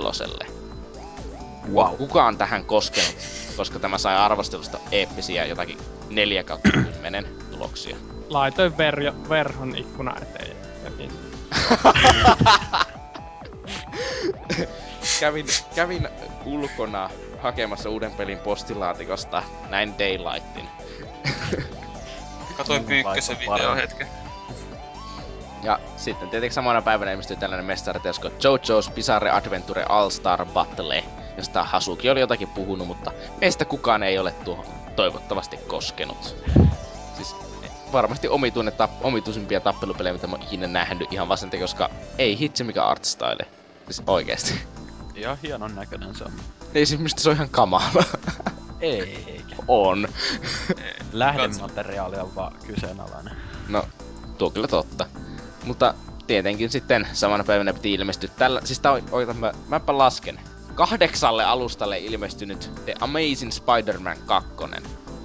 Wow. 1.73 1.95
Kuka 1.95 2.25
on 2.25 2.37
tähän 2.37 2.65
koskenut, 2.65 3.15
koska 3.57 3.79
tämä 3.79 3.97
sai 3.97 4.17
arvostelusta 4.17 4.79
eeppisiä 4.91 5.45
jotakin 5.45 5.77
4 6.17 6.43
kautta 6.43 6.69
10 6.71 7.25
tuloksia. 7.51 7.97
Laitoin 8.29 8.77
verjo, 8.77 9.13
verhon 9.29 9.75
ikkuna 9.75 10.15
eteen. 10.21 10.57
kävin, 15.19 15.45
kävin 15.75 16.07
ulkona 16.45 17.09
hakemassa 17.41 17.89
uuden 17.89 18.11
pelin 18.11 18.37
postilaatikosta, 18.37 19.43
näin 19.69 19.93
Daylightin. 19.99 20.69
Katoin 22.57 22.81
Mm, 22.81 22.87
Pyykkösen 22.87 23.37
vaikka 23.37 23.55
video 23.55 23.75
hetken. 23.75 24.07
Ja 25.63 25.79
sitten 25.97 26.29
tietenkin 26.29 26.53
samana 26.53 26.81
päivänä 26.81 27.11
ilmestyi 27.11 27.37
tällainen 27.37 27.65
mestaritys 27.65 28.19
kuin 28.19 28.33
JoJo's 28.33 28.91
Bizarre 28.93 29.31
Adventure 29.31 29.85
All-Star 29.89 30.45
Battle, 30.45 31.03
josta 31.37 31.63
Hasuki 31.63 32.09
oli 32.09 32.19
jotakin 32.19 32.47
puhunut, 32.47 32.87
mutta 32.87 33.11
meistä 33.41 33.65
kukaan 33.65 34.03
ei 34.03 34.19
ole 34.19 34.31
tuohon 34.31 34.86
toivottavasti 34.97 35.57
koskenut. 35.57 36.35
Siis 37.15 37.35
varmasti 37.91 38.27
omituinen 38.27 38.73
tap, 38.73 38.91
omituisimpia 39.01 39.59
tappelupelejä, 39.59 40.13
mitä 40.13 40.27
mä 40.27 40.35
oon 40.35 40.43
ikinä 40.43 40.67
nähnyt 40.67 41.13
ihan 41.13 41.27
vaan 41.27 41.37
sen 41.37 41.49
takia, 41.49 41.63
koska 41.63 41.89
ei 42.17 42.39
hitsi 42.39 42.63
mikä 42.63 42.85
artstyle. 42.85 43.47
Siis 43.85 44.03
oikeesti. 44.07 44.53
ihan 45.15 45.37
hienon 45.43 45.75
näköinen 45.75 46.15
se 46.15 46.23
on. 46.23 46.31
Ei 46.73 46.85
siis 46.85 46.99
mistä 46.99 47.21
se 47.21 47.29
on 47.29 47.35
ihan 47.35 47.49
kamala. 47.49 48.03
Eikä. 48.79 49.55
on. 49.67 50.07
Lähdemateriaali 51.13 52.17
on 52.17 52.35
vaan 52.35 52.55
kyseenalainen. 52.67 53.35
No, 53.67 53.83
tuo 54.37 54.49
kyllä 54.49 54.67
totta. 54.67 55.05
Mutta 55.63 55.93
tietenkin 56.27 56.69
sitten 56.69 57.07
samana 57.13 57.43
päivänä 57.43 57.73
piti 57.73 57.93
ilmestyä 57.93 58.29
tällä... 58.37 58.61
Siis 58.63 58.79
tää 58.79 58.91
on 58.91 59.03
oikeastaan, 59.11 59.55
mä, 59.55 59.59
mäpä 59.67 59.97
lasken. 59.97 60.39
Kahdeksalle 60.77 61.43
alustalle 61.43 61.99
ilmestynyt 61.99 62.71
The 62.85 62.93
Amazing 62.99 63.51
Spider-Man 63.51 64.17
2. 64.25 64.49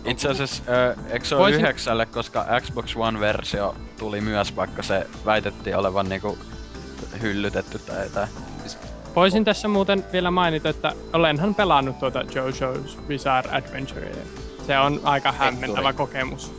Itse 0.04 0.28
asiassa, 0.28 0.62
eikö 1.10 1.24
se 1.24 1.34
ole 1.34 1.42
Voisin- 1.42 1.60
yhdeksälle, 1.60 2.06
koska 2.06 2.46
Xbox 2.60 2.96
One-versio 2.96 3.74
tuli 3.98 4.20
myös, 4.20 4.56
vaikka 4.56 4.82
se 4.82 5.06
väitettiin 5.24 5.76
olevan 5.76 6.08
niinku 6.08 6.38
hyllytetty 7.22 7.78
tai 7.78 8.02
jotain. 8.04 8.28
Voisin 9.16 9.44
tässä 9.44 9.68
muuten 9.68 10.04
vielä 10.12 10.30
mainita, 10.30 10.68
että 10.68 10.92
olenhan 11.12 11.54
pelannut 11.54 11.98
tuota 11.98 12.20
JoJo's 12.22 13.00
Bizarre 13.06 13.50
Adventure. 13.56 14.12
Se 14.66 14.78
on 14.78 15.00
aika 15.04 15.32
hämmentävä 15.32 15.92
kokemus. 15.92 16.52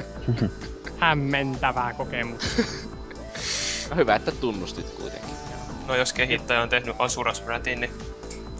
hämmentävä 0.98 1.94
kokemus. 1.96 2.42
No 3.90 3.96
hyvä, 3.96 4.14
että 4.14 4.32
tunnustit 4.32 4.90
kuitenkin. 4.90 5.47
No 5.88 5.94
jos 5.96 6.12
kehittäjä 6.12 6.62
on 6.62 6.68
tehnyt 6.68 6.96
Asuras 6.98 7.46
Ratin, 7.46 7.80
niin 7.80 7.90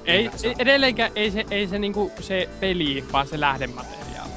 Ei, 0.05 0.31
ei- 0.45 0.55
edelleenkään 0.59 1.11
ei 1.17 1.31
se, 1.31 1.45
ei 1.51 1.67
se 1.67 1.79
niinku 1.79 2.13
se 2.21 2.49
peli, 2.61 3.05
vaan 3.13 3.27
se 3.27 3.41
lähdemateriaali. 3.41 4.31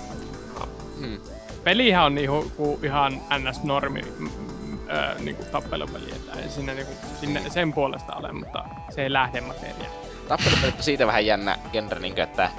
Hmm. 0.99 1.19
Pelihän 1.63 2.03
on 2.05 2.15
niinku 2.15 2.51
ku 2.57 2.80
ihan 2.84 3.22
ns-normi 3.39 4.01
mm, 4.18 4.30
mm, 4.65 4.80
ö, 4.89 5.15
niinku 5.19 5.43
tappelupeli, 5.51 6.11
että 6.15 6.39
ei 6.41 6.49
siinä 6.49 6.73
niinku, 6.73 6.93
sinne, 7.19 7.49
sen 7.49 7.73
puolesta 7.73 8.13
ole, 8.15 8.31
mutta 8.31 8.63
se 8.89 9.03
ei 9.03 9.13
lähdemateriaali. 9.13 9.95
Tappelupelit 10.27 10.76
on 10.77 10.84
siitä 10.84 11.07
vähän 11.07 11.26
jännä 11.26 11.57
genre, 11.72 11.99
niin 11.99 12.19
että 12.19 12.49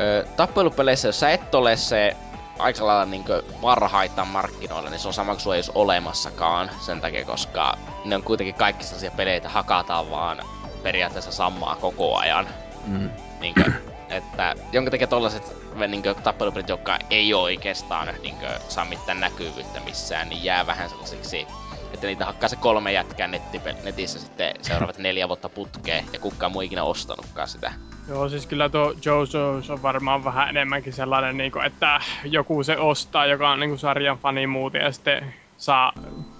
ö, 0.00 0.26
tappelupeleissä, 0.36 1.08
jos 1.08 1.20
sä 1.20 1.30
et 1.30 1.54
ole 1.54 1.76
se 1.76 2.16
aika 2.60 2.86
lailla 2.86 3.04
niin 3.04 3.24
parhaita 3.60 4.24
markkinoilla, 4.24 4.90
niin 4.90 5.00
se 5.00 5.08
on 5.08 5.14
sama 5.14 5.36
kuin 5.36 5.56
ei 5.56 5.62
olemassakaan 5.74 6.70
sen 6.78 7.00
takia, 7.00 7.24
koska 7.24 7.78
ne 8.04 8.16
on 8.16 8.22
kuitenkin 8.22 8.54
kaikki 8.54 8.84
sellaisia 8.84 9.10
pelejä, 9.10 9.36
että 9.36 9.48
hakataan 9.48 10.10
vaan 10.10 10.40
periaatteessa 10.82 11.32
samaa 11.32 11.76
koko 11.76 12.16
ajan. 12.16 12.48
Mm. 12.86 13.10
Niin 13.40 13.54
kuin, 13.54 13.74
että 14.10 14.54
jonka 14.72 14.90
takia 14.90 15.06
tollaset 15.06 15.56
niin 15.88 16.02
tappelupelit, 16.22 16.68
jotka 16.68 16.98
ei 17.10 17.34
oikeastaan 17.34 18.08
niin 18.22 18.36
kuin, 18.36 18.50
saa 18.68 18.84
mitään 18.84 19.20
näkyvyyttä 19.20 19.80
missään, 19.80 20.28
niin 20.28 20.44
jää 20.44 20.66
vähän 20.66 20.90
sellaisiksi 20.90 21.46
että 21.94 22.06
niitä 22.06 22.24
hakkaa 22.26 22.48
se 22.48 22.56
kolme 22.56 22.92
jätkää 22.92 23.26
nettipel- 23.26 23.84
netissä 23.84 24.18
sitten 24.18 24.54
seuraavat 24.62 24.98
neljä 25.08 25.28
vuotta 25.28 25.48
putkeen, 25.48 26.04
ja 26.12 26.18
kukaan 26.18 26.52
muu 26.52 26.60
ikinä 26.62 26.84
ostanutkaan 26.84 27.48
sitä. 27.48 27.72
Joo, 28.08 28.28
siis 28.28 28.46
kyllä 28.46 28.68
tuo 28.68 28.92
JoJo's 28.92 29.72
on 29.72 29.82
varmaan 29.82 30.24
vähän 30.24 30.48
enemmänkin 30.48 30.92
sellainen, 30.92 31.36
niinku, 31.36 31.58
että 31.58 32.00
joku 32.24 32.62
se 32.62 32.76
ostaa, 32.78 33.26
joka 33.26 33.50
on 33.50 33.60
niinku 33.60 33.76
sarjan 33.78 34.18
fani 34.18 34.46
muuten, 34.46 34.82
ja 34.82 34.92
sitten 34.92 35.34
saa 35.56 35.92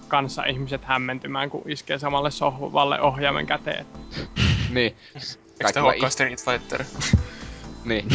kanssa 0.08 0.44
ihmiset 0.44 0.84
hämmentymään, 0.84 1.50
kun 1.50 1.62
iskee 1.70 1.98
samalle 1.98 2.30
sohvalle 2.30 3.00
ohjaimen 3.00 3.46
käteen. 3.46 3.86
Niin. 4.70 4.96
Eikö 5.66 5.82
vai- 5.82 5.82
olekaan 5.82 6.12
Street 6.12 6.44
Fighter? 6.44 6.84
Niin. 7.84 8.08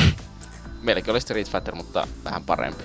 Meilläkin 0.82 1.12
oli 1.12 1.22
Street 1.22 1.50
Fighter, 1.52 1.76
mutta 1.76 2.08
vähän 2.24 2.44
parempi. 2.44 2.84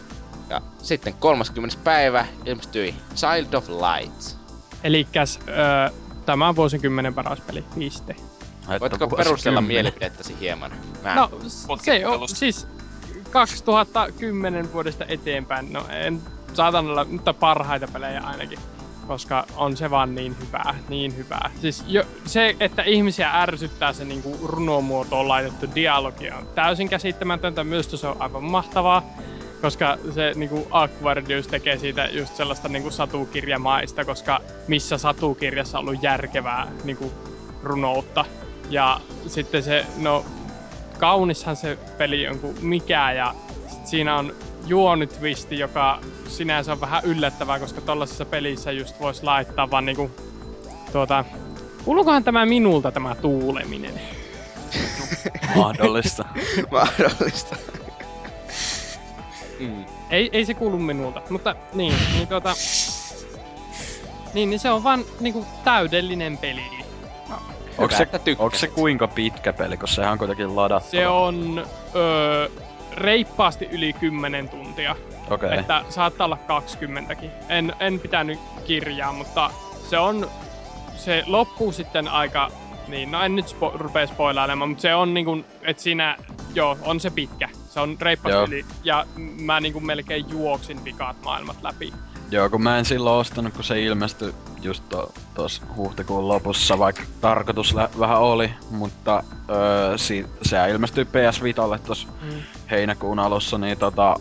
Ja 0.51 0.61
sitten 0.83 1.15
30. 1.15 1.77
päivä 1.85 2.27
ilmestyi 2.47 2.95
Child 3.15 3.55
of 3.55 3.69
Light. 3.69 4.40
Elikkäs 4.85 5.39
öö, 5.49 5.91
tämän 6.27 6.57
vuosikymmenen 6.57 7.15
paras 7.15 7.41
peli, 7.41 7.65
piste. 7.79 8.17
Voitko 8.81 9.09
perustella 9.09 9.61
mielipidettäsi 9.61 10.37
hieman? 10.41 10.73
Mä 11.03 11.15
No, 11.15 11.31
se 11.83 12.07
on 12.07 12.29
siis 12.29 12.67
2010 13.31 14.73
vuodesta 14.73 15.05
eteenpäin, 15.09 15.73
no 15.73 15.87
en 15.91 16.21
saatan 16.53 16.87
olla, 16.87 17.05
mutta 17.05 17.35
parhaita 17.35 17.89
pelejä 17.93 18.21
ainakin. 18.21 18.59
Koska 19.07 19.47
on 19.57 19.77
se 19.77 19.91
vaan 19.91 20.15
niin 20.15 20.37
hyvää, 20.41 20.79
niin 20.89 21.17
hyvää. 21.17 21.51
Siis 21.61 21.85
jo, 21.87 22.05
se, 22.27 22.57
että 22.61 22.83
ihmisiä 22.83 23.31
ärsyttää 23.31 23.93
se 23.93 24.05
niinku 24.05 24.39
runomuotoon 24.43 25.29
laitettu 25.29 25.67
dialogi 25.75 26.31
on 26.31 26.49
täysin 26.55 26.89
käsittämätöntä. 26.89 27.65
Myös 27.65 27.91
se 27.91 28.07
on 28.07 28.17
aivan 28.19 28.45
mahtavaa. 28.45 29.03
Koska 29.61 29.99
se 30.15 30.33
niinku 30.35 30.67
Aquarius 30.71 31.47
tekee 31.47 31.79
siitä 31.79 32.09
just 32.13 32.37
sellaista 32.37 32.69
niinku 32.69 32.91
satukirjamaista, 32.91 34.05
koska 34.05 34.41
missä 34.69 34.99
satukirjassa 34.99 35.79
on 35.79 35.89
ollut 35.89 36.03
järkevää 36.03 36.73
niinku 36.85 37.13
runoutta. 37.63 38.25
Ja 38.71 39.01
sitten 39.27 39.63
se, 39.63 39.87
no 39.99 40.25
kaunishan 40.99 41.57
se 41.57 41.79
peli 41.99 42.29
on 42.29 42.39
kuin 42.39 42.57
mikä 42.65 43.13
ja 43.13 43.35
sit 43.69 43.87
siinä 43.87 44.17
on 44.17 44.35
juonitwisti, 44.67 45.59
joka 45.59 46.01
sinänsä 46.29 46.73
on 46.73 46.81
vähän 46.81 47.05
yllättävää, 47.05 47.59
koska 47.59 47.81
tollasessa 47.81 48.25
pelissä 48.25 48.73
just 48.73 49.01
vois 49.01 49.23
laittaa 49.23 49.71
vaan 49.71 49.87
niinku 49.87 50.11
tuota, 50.93 51.25
kuuluukohan 51.85 52.25
tämä 52.25 52.47
minulta 52.47 52.93
tämä 52.93 53.15
tuuleminen? 53.15 54.01
Mahdollista. 55.57 56.25
Mahdollista. 56.73 57.57
Mm. 59.69 59.85
Ei, 60.11 60.31
ei 60.33 60.45
se 60.45 60.55
kuulu 60.55 60.79
minulta, 60.79 61.23
mutta 61.31 61.55
niin, 61.73 61.95
niin 62.13 62.29
tuota, 62.29 62.55
niin, 64.35 64.51
niin 64.51 64.61
se 64.61 64.71
on 64.71 64.85
vaan 64.85 65.05
niinku 65.21 65.47
täydellinen 65.65 66.39
peli. 66.39 66.63
Onko 67.79 67.97
se, 67.97 68.09
onko 68.39 68.57
se 68.57 68.69
kuinka 68.69 69.09
pitkä 69.09 69.53
peli, 69.53 69.77
koska 69.77 69.95
sehän 69.95 70.13
on 70.13 70.19
kuitenkin 70.19 70.57
ladattava? 70.57 70.91
Se 70.91 71.09
on 71.09 71.67
öö, 71.95 72.49
reippaasti 72.93 73.69
yli 73.71 73.93
10 73.93 74.49
tuntia. 74.49 74.97
Okei. 75.31 75.47
Okay. 75.47 75.59
Että 75.59 75.85
saattaa 75.89 76.25
olla 76.25 76.39
20kin. 76.49 77.31
En, 77.49 77.73
en 77.81 78.01
pitänyt 78.01 78.39
kirjaa, 78.65 79.13
mutta 79.13 79.51
se 79.91 79.99
on... 79.99 80.31
Se 80.97 81.25
loppuu 81.27 81.73
sitten 81.73 82.09
aika... 82.09 82.51
Niin, 82.89 83.11
no 83.11 83.23
en 83.23 83.37
nyt 83.37 83.49
spo, 83.49 83.73
rupea 83.75 84.07
spoilailemaan, 84.07 84.69
mutta 84.69 84.83
se 84.83 84.95
on 84.95 85.15
niinku, 85.15 85.45
että 85.63 85.83
siinä, 85.83 86.17
joo, 86.55 86.79
on 86.83 87.01
se 87.01 87.11
pitkä. 87.11 87.49
Se 87.71 87.81
on 87.81 87.97
reippaasti 88.01 88.55
yli, 88.55 88.65
ja 88.83 89.07
mä 89.41 89.61
niinku 89.61 89.81
melkein 89.81 90.25
juoksin 90.31 90.85
vikaat 90.85 91.17
maailmat 91.25 91.63
läpi. 91.63 91.93
Joo, 92.31 92.51
kun 92.51 92.63
mä 92.63 92.79
en 92.79 92.85
silloin 92.85 93.21
ostanut, 93.21 93.55
kun 93.55 93.65
se 93.65 93.83
ilmestyi 93.83 94.35
just 94.63 94.85
to, 94.89 95.13
tos 95.35 95.63
huhtikuun 95.77 96.29
lopussa, 96.29 96.79
vaikka 96.79 97.03
tarkoitus 97.21 97.75
lä- 97.75 97.89
vähän 97.99 98.19
oli, 98.21 98.51
mutta 98.71 99.23
öö, 99.51 99.99
si- 99.99 100.27
sehän 100.43 100.71
ilmestyi 100.71 101.05
PS 101.05 101.43
Vitalle 101.43 101.79
tos 101.79 102.09
Mm. 102.23 102.43
heinäkuun 102.71 103.19
alussa, 103.19 103.59
niin 103.59 103.79
tota, 103.79 104.15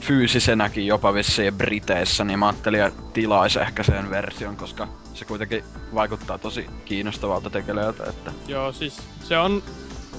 fyysisenäkin 0.00 0.86
jopa 0.86 1.14
vissiin 1.14 1.54
Briteissä, 1.54 2.24
niin 2.24 2.38
mä 2.38 2.46
ajattelin, 2.46 2.82
että 2.82 3.02
tilais 3.12 3.56
ehkä 3.56 3.82
sen 3.82 4.10
version, 4.10 4.56
koska 4.56 4.88
se 5.14 5.24
kuitenkin 5.24 5.64
vaikuttaa 5.94 6.38
tosi 6.38 6.66
kiinnostavalta 6.84 7.50
tekeleeltä, 7.50 8.04
että 8.08 8.32
Joo, 8.48 8.72
siis 8.72 8.96
se 9.24 9.38
on, 9.38 9.62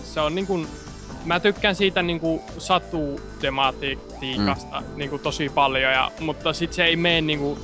se 0.04 0.22
on 0.22 0.36
niinku, 0.36 0.66
mä 1.28 1.40
tykkään 1.40 1.76
siitä 1.76 2.02
niinku 2.02 2.42
satutematiikasta 2.58 4.82
mm. 4.82 4.86
niinku 4.96 5.18
tosi 5.18 5.50
paljon, 5.50 5.92
ja, 5.92 6.12
mutta 6.20 6.54
sit 6.54 6.74
se 6.74 6.86
ei 6.86 6.96
mene 6.96 7.22
niinku, 7.22 7.60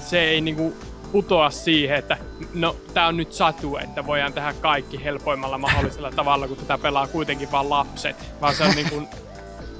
se 0.00 0.20
ei 0.20 0.40
niinku 0.40 0.74
putoa 1.12 1.50
siihen, 1.50 1.98
että 1.98 2.16
no 2.54 2.76
tää 2.94 3.06
on 3.06 3.16
nyt 3.16 3.32
satu, 3.32 3.76
että 3.76 4.06
voidaan 4.06 4.32
tehdä 4.32 4.52
kaikki 4.52 5.04
helpoimmalla 5.04 5.58
mahdollisella 5.58 6.10
tavalla, 6.16 6.48
kun 6.48 6.56
tätä 6.56 6.78
pelaa 6.78 7.06
kuitenkin 7.06 7.52
vaan 7.52 7.70
lapset, 7.70 8.16
vaan 8.40 8.54
se 8.54 8.64
on 8.64 8.74
niinku, 8.74 9.02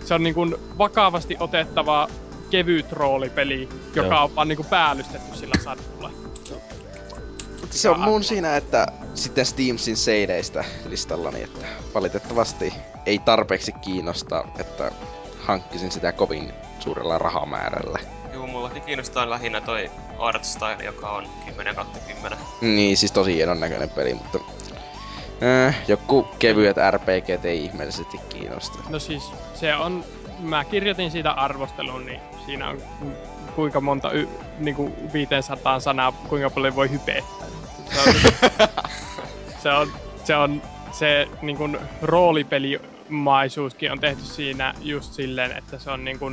se 0.05 0.15
on 0.15 0.23
niinku 0.23 0.47
vakavasti 0.79 1.37
otettava 1.41 2.09
kevyt 2.51 2.93
roolipeli, 2.93 3.69
joka 3.95 4.15
Joo. 4.15 4.25
on 4.25 4.35
vaan 4.35 4.49
niinku 4.49 4.65
päällystetty 4.65 5.37
sillä 5.37 5.55
satulla. 5.65 6.11
Mutta 7.75 7.83
se 7.83 7.91
on 7.91 8.01
mun 8.01 8.25
siinä, 8.25 8.57
että 8.57 8.87
sitten 9.15 9.47
Steamsin 9.47 9.97
seideistä 9.97 10.65
listallani, 10.87 11.43
että 11.43 11.67
valitettavasti 11.95 12.75
ei 13.07 13.19
tarpeeksi 13.19 13.73
kiinnosta, 13.73 14.45
että 14.59 14.91
hankkisin 15.41 15.91
sitä 15.91 16.13
kovin 16.13 16.53
suurella 16.79 17.19
rahamäärällä. 17.19 17.99
Juu, 18.33 18.47
mullakin 18.47 18.83
kiinnostaa 18.83 19.31
lähinnä 19.31 19.61
toi 19.61 19.91
art 20.19 20.45
style, 20.45 20.85
joka 20.85 21.11
on 21.11 21.27
10 21.47 21.75
kautta 21.75 21.99
10. 21.99 22.39
Niin, 22.61 22.97
siis 22.97 23.13
tosi 23.13 23.35
hienon 23.35 23.61
näköinen 23.61 23.91
peli, 23.91 24.15
mutta... 24.15 24.39
Äh, 25.67 25.77
joku 25.89 26.23
kevyet 26.39 26.77
RPGt 26.91 27.45
ei 27.45 27.65
ihmeellisesti 27.65 28.19
kiinnosta. 28.29 28.79
No 28.89 28.99
siis 28.99 29.33
se 29.55 29.75
on, 29.75 30.05
mä 30.39 30.65
kirjoitin 30.65 31.11
siitä 31.11 31.31
arvostelun, 31.31 32.07
niin 32.07 32.21
siinä 32.47 32.69
on 32.69 32.83
kuinka 33.55 33.81
monta, 33.81 34.13
y, 34.13 34.29
niinku 34.59 34.93
500 35.13 35.81
sanaa, 35.81 36.13
kuinka 36.13 36.51
paljon 36.51 36.77
voi 36.77 36.91
hypettää. 36.91 37.54
Se 39.63 39.73
on, 39.73 39.89
se 40.25 40.37
on, 40.37 40.63
se, 40.93 41.29
se 41.31 41.47
niinku 41.47 41.69
roolipelimaisuuskin 42.03 43.93
on 43.93 44.01
tehty 44.01 44.23
siinä 44.23 44.75
just 44.81 45.13
silleen, 45.13 45.57
että 45.59 45.79
se 45.79 45.91
on 45.91 46.05
niinku, 46.05 46.27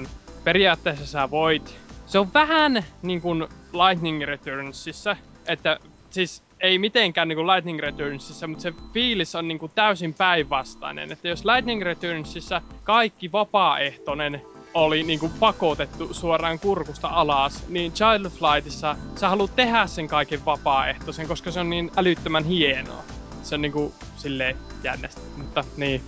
periaatteessa 0.43 1.05
sä 1.05 1.31
voit, 1.31 1.79
se 2.05 2.19
on 2.19 2.33
vähän 2.33 2.85
niin 3.01 3.21
kuin 3.21 3.47
Lightning 3.73 4.23
Returnsissa, 4.23 5.17
että 5.47 5.79
siis 6.09 6.43
ei 6.59 6.79
mitenkään 6.79 7.27
niin 7.27 7.35
kuin 7.35 7.47
Lightning 7.47 7.79
Returnsissa, 7.79 8.47
mutta 8.47 8.61
se 8.61 8.73
fiilis 8.93 9.35
on 9.35 9.47
niin 9.47 9.59
kuin 9.59 9.71
täysin 9.75 10.13
päinvastainen. 10.13 11.11
Että 11.11 11.27
jos 11.27 11.45
Lightning 11.45 11.81
Returnsissa 11.81 12.61
kaikki 12.83 13.31
vapaaehtoinen 13.31 14.41
oli 14.73 15.03
niin 15.03 15.19
kuin 15.19 15.31
pakotettu 15.39 16.14
suoraan 16.14 16.60
kurkusta 16.60 17.07
alas, 17.07 17.68
niin 17.68 17.91
Child 17.91 18.26
of 18.26 18.41
Lightissa 18.41 18.95
sä 19.15 19.30
haluat 19.30 19.56
tehdä 19.56 19.88
sen 19.88 20.07
kaiken 20.07 20.45
vapaaehtoisen, 20.45 21.27
koska 21.27 21.52
se 21.52 21.60
on 21.60 21.69
niin 21.69 21.91
älyttömän 21.98 22.43
hienoa. 22.45 23.03
Se 23.43 23.56
on 23.56 23.61
niinku 23.61 23.93
silleen 24.18 24.57
jännästi, 24.84 25.22
mutta 25.38 25.64
niin, 25.77 26.02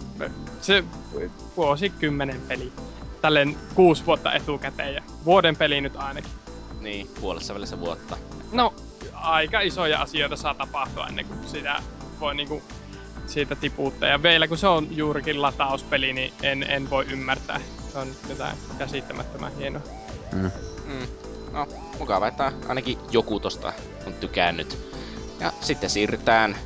se 0.62 0.84
vuosikymmenen 1.58 2.42
peli. 2.48 2.72
Tälleen 3.22 3.58
kuusi 3.76 4.06
vuotta 4.06 4.34
etukäteen 4.34 4.94
ja 4.94 5.02
vuoden 5.26 5.56
peli 5.56 5.82
nyt 5.82 5.96
ainakin. 5.96 6.32
Niin, 6.82 7.10
puolessa 7.22 7.54
välissä 7.54 7.80
vuotta. 7.80 8.18
No, 8.52 8.74
aika 9.14 9.62
isoja 9.62 10.02
asioita 10.02 10.36
saa 10.36 10.54
tapahtua 10.54 11.08
ennen 11.08 11.26
kuin 11.26 11.48
sitä 11.48 11.82
voi 12.20 12.36
niinku 12.36 12.62
siitä 13.28 13.56
tiputtaa. 13.56 14.10
Ja 14.10 14.24
vielä 14.24 14.48
kun 14.48 14.58
se 14.58 14.68
on 14.68 14.88
juurikin 14.92 15.42
latauspeli, 15.42 16.14
niin 16.14 16.34
en, 16.42 16.64
en 16.64 16.90
voi 16.90 17.06
ymmärtää. 17.12 17.60
Se 17.94 18.00
on 18.00 18.16
jotain 18.30 18.58
käsittämättömän 18.78 19.56
hienoa. 19.58 19.82
Mm. 20.32 20.52
No, 21.52 21.68
mukava, 22.00 22.28
että 22.28 22.52
ainakin 22.68 22.98
joku 23.12 23.40
tosta 23.40 23.74
on 24.08 24.14
tykännyt. 24.14 24.78
Ja 25.40 25.54
sitten 25.62 25.90
siirrytään, 25.90 26.58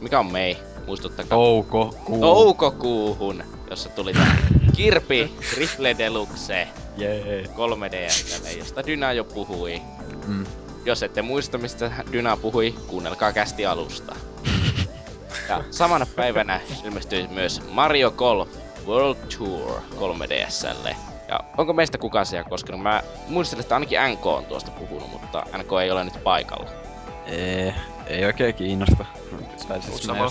mikä 0.00 0.18
on 0.18 0.32
mei, 0.32 0.58
muistuttakaa. 0.86 1.38
Touko, 1.38 1.94
kuu. 2.04 2.20
Toukokuuhun, 2.20 3.44
jossa 3.70 3.88
tuli 3.88 4.12
tää 4.12 4.36
Kirpi 4.76 5.36
Triple 5.54 5.98
Deluxe 5.98 6.68
Jee. 6.96 7.42
3DSlle, 7.42 8.58
josta 8.58 8.86
Dyna 8.86 9.12
jo 9.12 9.24
puhui. 9.24 9.82
Mm. 10.26 10.46
Jos 10.84 11.02
ette 11.02 11.22
muista, 11.22 11.58
mistä 11.58 11.90
Dyna 12.12 12.36
puhui, 12.36 12.74
kuunnelkaa 12.86 13.32
kästi 13.32 13.66
alusta. 13.66 14.16
Ja 15.48 15.64
samana 15.70 16.06
päivänä 16.16 16.60
ilmestyi 16.84 17.28
myös 17.28 17.62
Mario 17.70 18.10
Golf 18.10 18.65
World 18.86 19.16
Tour 19.38 19.80
3DSlle. 19.96 20.96
Ja 21.28 21.40
onko 21.58 21.72
meistä 21.72 21.98
kukaan 21.98 22.26
siellä 22.26 22.48
koskenut? 22.48 22.82
Mä 22.82 23.02
muistelin, 23.28 23.60
että 23.60 23.74
ainakin 23.74 23.98
NK 24.12 24.26
on 24.26 24.44
tuosta 24.44 24.70
puhunut, 24.70 25.12
mutta 25.12 25.46
NK 25.58 25.70
ei 25.82 25.90
ole 25.90 26.04
nyt 26.04 26.24
paikalla. 26.24 26.70
Ei, 27.26 27.74
ei 28.06 28.24
oikein 28.24 28.54
kiinnosta. 28.54 29.04
Tai 29.68 29.82
siis 29.82 30.06
mä, 30.06 30.30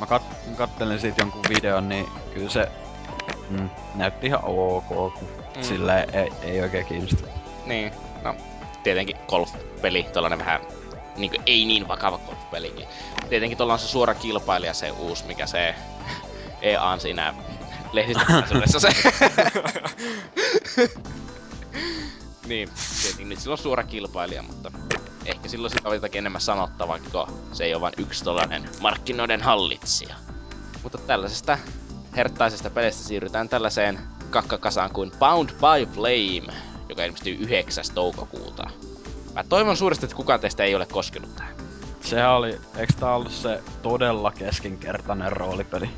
mä 0.00 0.06
kat, 0.06 0.22
kattelin 0.56 1.00
siitä 1.00 1.22
jonkun 1.22 1.42
videon, 1.48 1.88
niin 1.88 2.06
kyllä 2.34 2.50
se 2.50 2.68
mm, 3.50 3.70
näytti 3.94 4.26
ihan 4.26 4.44
ok. 4.44 4.88
kun 4.88 5.28
Mm. 5.58 5.62
Silleen 5.62 6.14
ei, 6.14 6.32
ei 6.42 6.60
oikein 6.60 6.86
kiinnosta. 6.86 7.28
Niin, 7.66 7.92
no 8.22 8.34
tietenkin 8.82 9.16
golf-peli, 9.28 10.02
tällainen 10.02 10.38
vähän 10.38 10.60
niin 11.16 11.30
kuin, 11.30 11.42
ei 11.46 11.64
niin 11.64 11.88
vakava 11.88 12.18
golf-pelikin. 12.26 12.86
Tietenkin 13.28 13.58
tuolla 13.58 13.72
on 13.72 13.78
se 13.78 13.86
suora 13.86 14.14
kilpailija, 14.14 14.74
se 14.74 14.90
uusi, 14.90 15.24
mikä 15.24 15.46
se 15.46 15.74
EA 16.62 16.82
on 16.82 17.00
siinä 17.00 17.34
lehdistötilaisuudessa 17.92 18.80
se. 18.80 18.88
niin, 22.48 22.68
tietenkin 23.02 23.28
nyt 23.28 23.40
sillä 23.40 23.52
on 23.52 23.58
suora 23.58 23.82
kilpailija, 23.82 24.42
mutta 24.42 24.72
ehkä 25.26 25.48
silloin 25.48 25.70
sitä 25.70 25.88
on 25.88 25.94
jotakin 25.94 26.18
enemmän 26.18 26.40
sanottavaa, 26.40 26.98
kun 26.98 27.26
se 27.52 27.64
ei 27.64 27.74
ole 27.74 27.80
vain 27.80 27.94
yksi 27.96 28.24
tollanen 28.24 28.68
markkinoiden 28.80 29.42
hallitsija. 29.42 30.14
Mutta 30.82 30.98
tällaisesta 30.98 31.58
herttaisesta 32.16 32.70
pelistä 32.70 33.02
siirrytään 33.02 33.48
tällaiseen 33.48 33.98
kakkakasaan 34.30 34.90
kuin 34.90 35.12
Bound 35.18 35.50
by 35.50 35.86
Flame, 35.92 36.58
joka 36.88 37.04
ilmestyy 37.04 37.36
9. 37.40 37.84
toukokuuta. 37.94 38.70
Mä 39.34 39.44
toivon 39.44 39.76
suuresti, 39.76 40.06
että 40.06 40.16
kukaan 40.16 40.40
teistä 40.40 40.64
ei 40.64 40.74
ole 40.74 40.86
koskenut 40.86 41.36
tähän. 41.36 41.56
Sehän 42.00 42.30
oli, 42.30 42.58
eikö 42.76 42.92
tää 43.00 43.14
ollut 43.14 43.32
se 43.32 43.62
todella 43.82 44.32
keskinkertainen 44.32 45.32
roolipeli? 45.32 45.90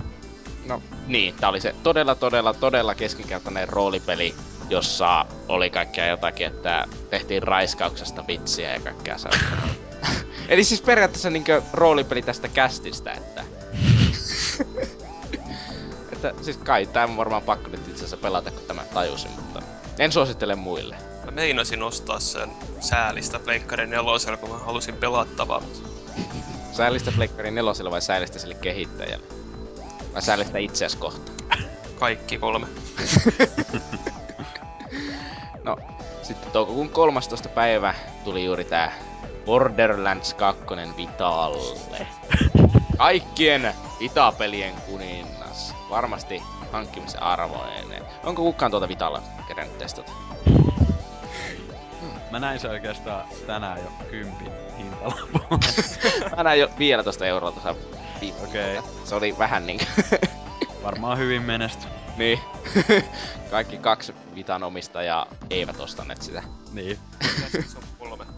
No 0.70 0.82
niin, 1.06 1.34
tää 1.34 1.48
oli 1.48 1.60
se 1.60 1.74
todella, 1.82 2.14
todella, 2.14 2.54
todella 2.54 2.94
keskinkertainen 2.94 3.68
roolipeli, 3.68 4.34
jossa 4.68 5.26
oli 5.48 5.70
kaikkea 5.70 6.06
jotakin, 6.06 6.46
että 6.46 6.84
tehtiin 7.10 7.42
raiskauksesta 7.42 8.26
vitsiä 8.26 8.74
ja 8.74 8.80
kaikkea 8.80 9.18
sellaista. 9.18 9.56
Eli 10.48 10.64
siis 10.64 10.82
periaatteessa 10.82 11.30
niinkö 11.30 11.62
roolipeli 11.72 12.22
tästä 12.22 12.48
kästistä, 12.48 13.12
että... 13.12 13.44
että 16.12 16.34
siis 16.42 16.56
kai 16.56 16.86
tää 16.86 17.04
on 17.04 17.16
varmaan 17.16 17.42
pakko 17.42 17.68
nyt 17.68 17.80
itse 17.80 17.94
asiassa 17.94 18.16
pelata, 18.16 18.50
kun 18.50 18.62
tämä 18.68 18.84
tajusin, 18.94 19.30
mutta 19.30 19.62
en 19.98 20.12
suosittele 20.12 20.54
muille. 20.54 20.96
Mä 21.24 21.30
meinasin 21.30 21.82
ostaa 21.82 22.20
sen 22.20 22.50
säälistä 22.80 23.38
Pleikkarin 23.38 23.90
nelosella, 23.90 24.36
kun 24.36 24.50
mä 24.50 24.58
halusin 24.58 24.96
pelattavaa. 24.96 25.60
mutta 25.60 25.88
Säällistä 26.76 27.12
Pleikkarin 27.16 27.54
neloselle 27.54 27.90
vai 27.90 28.02
säällistä 28.02 28.38
sille 28.38 28.54
kehittäjälle? 28.54 29.39
Vai 30.14 30.22
säällistä 30.22 30.58
itseäsi 30.58 30.96
kohta? 30.96 31.32
Kaikki 31.98 32.38
kolme. 32.38 32.66
No, 35.64 35.76
sitten 36.22 36.52
toukokuun 36.52 36.88
13. 36.90 37.48
päivä 37.48 37.94
tuli 38.24 38.44
juuri 38.44 38.64
tää 38.64 38.92
Borderlands 39.46 40.34
2 40.34 40.62
Vitalle. 40.96 42.06
Kaikkien 42.98 43.74
Vita-pelien 44.00 44.74
kuningas. 44.74 45.74
Varmasti 45.90 46.42
hankkimisen 46.72 47.22
arvoinen. 47.22 48.02
Onko 48.24 48.42
kukaan 48.42 48.70
tuota 48.70 48.88
Vitalla 48.88 49.22
kerännyt 49.48 49.78
testata? 49.78 50.12
Mä 52.30 52.40
näin 52.40 52.60
se 52.60 52.68
oikeastaan 52.68 53.24
tänään 53.46 53.78
jo 53.78 53.92
kympin 54.10 54.52
hintalapun. 54.78 55.40
Mä 56.36 56.42
näin 56.42 56.60
jo 56.60 56.68
15 56.78 57.26
euroa 57.26 57.52
tuossa 57.52 57.74
Okei. 58.44 58.72
viikolla. 58.74 58.88
Se 59.04 59.14
oli 59.14 59.34
vähän 59.38 59.66
niinku... 59.66 59.84
Varmaan 60.82 61.18
hyvin 61.18 61.42
menesty. 61.42 61.86
niin. 62.16 62.38
Kaikki 63.50 63.78
kaksi 63.78 64.14
Vitan 64.34 64.62
omistajaa 64.62 65.26
eivät 65.50 65.80
ostaneet 65.80 66.22
sitä. 66.22 66.42
Niin. 66.72 66.98
Se 67.50 67.76
on 67.78 67.82
kolme. 67.98 68.24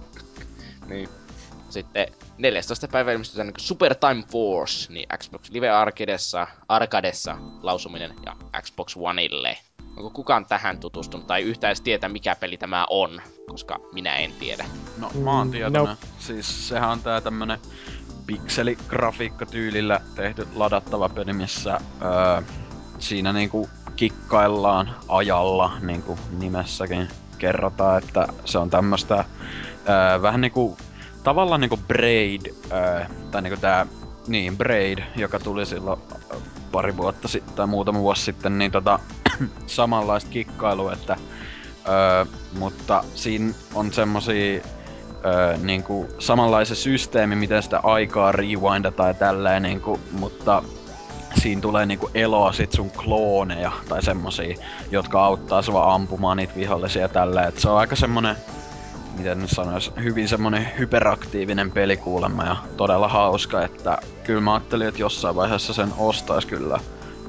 Niin. 0.87 1.09
Sitten 1.71 2.07
14. 2.39 2.89
päivä 2.89 3.13
ilmestyy 3.13 3.45
niin 3.45 3.55
Super 3.59 3.95
Time 3.95 4.23
Force, 4.33 4.93
niin 4.93 5.07
Xbox 5.19 5.51
Live 5.51 5.71
Arcadessa, 5.71 6.47
Arcadessa 6.69 7.37
lausuminen 7.63 8.15
ja 8.27 8.37
Xbox 8.63 8.97
Oneille. 8.97 9.59
Onko 9.97 10.11
kukaan 10.11 10.47
tähän 10.47 10.79
tutustunut 10.79 11.27
tai 11.27 11.43
yhtään 11.43 11.69
edes 11.69 11.81
tietää 11.81 12.09
mikä 12.09 12.37
peli 12.37 12.57
tämä 12.57 12.87
on, 12.91 13.23
koska 13.51 13.81
minä 13.93 14.17
en 14.17 14.33
tiedä. 14.33 14.65
No, 14.99 15.11
mä 15.25 15.31
oon 15.39 15.47
Mm, 15.47 15.51
tietoinen. 15.53 15.85
nope. 15.85 16.07
Siis 16.19 16.69
sehän 16.69 16.91
on 16.91 17.03
tää 17.03 17.21
tämmönen 17.21 17.59
pikseligrafiikkatyylillä 18.27 20.01
tehty 20.15 20.49
ladattava 20.55 21.09
peli, 21.09 21.33
missä 21.33 21.81
öö, 22.03 22.43
siinä 22.99 23.33
niinku 23.33 23.69
kikkaillaan 23.97 24.91
ajalla, 25.09 25.73
niinku 25.81 26.19
nimessäkin 26.39 27.09
kerrotaan, 27.39 28.03
että 28.03 28.29
se 28.45 28.59
on 28.59 28.71
tämmöstä 28.71 29.25
öö, 29.89 30.23
vähän 30.23 30.41
niinku 30.41 30.77
tavallaan 31.23 31.61
niinku 31.61 31.77
Braid, 31.77 32.47
öö, 32.73 33.05
tai 33.31 33.43
niinku 33.43 33.61
tää, 33.61 33.87
niin 34.27 34.57
Braid, 34.57 34.99
joka 35.17 35.39
tuli 35.39 35.67
silloin 35.67 36.01
pari 36.73 36.97
vuotta 36.97 37.29
sitten 37.29 37.55
tai 37.55 37.67
muutama 37.67 37.99
vuosi 37.99 38.23
sitten, 38.23 38.59
niin 38.59 38.73
tota, 38.73 38.99
samanlaista 39.67 40.31
kikkailua, 40.31 40.93
että 40.93 41.17
öö, 41.89 42.25
mutta 42.59 43.05
siinä 43.15 43.55
on 43.75 43.93
semmosia 43.93 44.63
öö, 45.25 45.57
niinku 45.57 46.09
samanlaisen 46.19 46.77
systeemi, 46.77 47.37
miten 47.37 47.63
sitä 47.63 47.81
aikaa 47.83 48.33
rewindataan 48.33 49.09
ja 49.11 49.15
tälleen, 49.15 49.63
niinku, 49.63 50.01
mutta 50.13 50.63
siinä 51.41 51.61
tulee 51.61 51.87
niinku 51.87 52.11
eloa 52.15 52.53
sit 52.53 52.73
sun 52.73 52.91
klooneja 52.91 53.73
tai 53.89 54.03
semmosia, 54.03 54.57
jotka 54.91 55.25
auttaa 55.25 55.63
sua 55.63 55.95
ampumaan 55.95 56.37
niitä 56.37 56.57
vihollisia 56.57 57.09
tälleen. 57.09 57.49
Et 57.49 57.59
se 57.59 57.69
on 57.69 57.79
aika 57.79 57.97
semmonen, 57.97 58.37
miten 59.19 59.39
nyt 59.39 59.51
sanois, 59.51 59.93
hyvin 60.03 60.29
semmonen 60.29 60.69
hyperaktiivinen 60.79 61.71
peli 61.71 61.97
kuulemma 61.97 62.45
ja 62.45 62.57
todella 62.77 63.09
hauska, 63.09 63.65
että 63.65 63.99
kyllä 64.25 64.41
mä 64.41 64.55
ajattelin, 64.55 64.89
että 64.89 65.01
jossain 65.01 65.37
vaiheessa 65.37 65.75
sen 65.75 65.93
ostais 65.99 66.47
kyllä. 66.47 66.81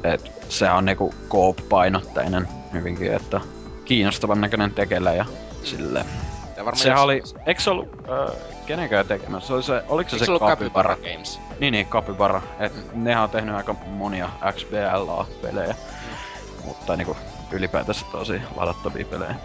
Et 0.04 0.32
se 0.50 0.70
on 0.70 0.86
niinku 0.86 1.14
coop-painotteinen 1.30 2.48
hyvinkin, 2.74 3.14
että 3.14 3.42
kiinnostavan 3.86 4.42
näköinen 4.42 4.72
tekele 4.72 5.16
ja 5.16 5.26
silleen. 5.64 6.06
Tämä 6.56 6.66
varmaan 6.66 6.84
Sehän 6.84 7.02
oli, 7.04 7.24
eikö 7.46 7.62
se 7.62 7.70
ollut 7.70 7.88
äh, 8.30 8.36
kenenkään 8.66 9.08
tekemässä? 9.08 9.48
Se 9.48 9.54
oli 9.54 9.64
se, 9.64 9.84
oliko 9.90 10.10
se 10.10 10.16
Eikö 10.16 10.20
se, 10.20 10.26
se 10.26 10.32
ollut 10.32 10.50
Capybara? 10.50 10.90
Capybara 10.90 11.14
Games? 11.14 11.40
Niin, 11.60 11.72
niin, 11.72 11.86
Capybara. 11.88 12.42
Et 12.60 12.74
Mm. 12.94 13.04
nehän 13.04 13.24
on 13.24 13.30
tehnyt 13.30 13.56
aika 13.56 13.74
monia 13.88 14.30
XBLA-pelejä. 14.52 15.76
Mutta 16.66 16.96
niinku 16.98 17.18
ylipäätänsä 17.52 18.06
tosi 18.12 18.42
ladattavia 18.56 19.06
pelejä. 19.06 19.36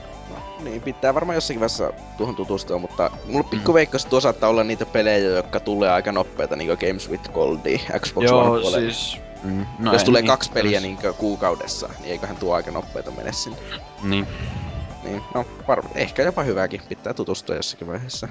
Niin, 0.61 0.83
pitää 0.83 1.15
varmaan 1.15 1.35
jossakin 1.35 1.61
vaiheessa 1.61 1.93
tuohon 2.17 2.37
tutustua, 2.37 2.78
mutta 2.78 3.11
mulla 3.27 3.49
pikku 3.51 3.75
veikko, 3.75 3.97
että 3.97 4.09
tuo 4.09 4.20
saattaa 4.20 4.49
olla 4.51 4.65
niitä 4.65 4.87
pelejä, 4.87 5.19
jotka 5.28 5.61
tulee 5.61 5.91
aika 5.91 6.12
nopeita, 6.12 6.57
niinku 6.57 6.87
Games 6.87 7.11
with 7.11 7.31
Goldi, 7.33 7.78
Xbox 7.99 8.17
One 8.17 8.27
Joo, 8.27 8.45
puolella. 8.45 8.70
siis... 8.70 9.19
Mm, 9.43 9.67
No 9.78 9.93
Jos 9.93 10.03
en 10.03 10.07
tulee 10.07 10.23
niin, 10.23 10.28
kaksi 10.28 10.51
peliä 10.53 10.81
niin 10.81 10.99
kuukaudessa, 11.19 11.89
niin 12.01 12.12
eiköhän 12.12 12.37
tuo 12.37 12.55
aika 12.55 12.70
nopeita 12.70 13.11
mene 13.11 13.33
sinne. 13.33 13.59
Niin. 14.03 14.27
Niin, 15.05 15.23
no, 15.35 15.44
var- 15.68 15.85
ehkä 15.94 16.23
jopa 16.23 16.43
hyväkin, 16.43 16.81
pitää 16.89 17.15
tutustua 17.15 17.57
jossakin 17.57 17.86
vaiheessa. 17.86 18.28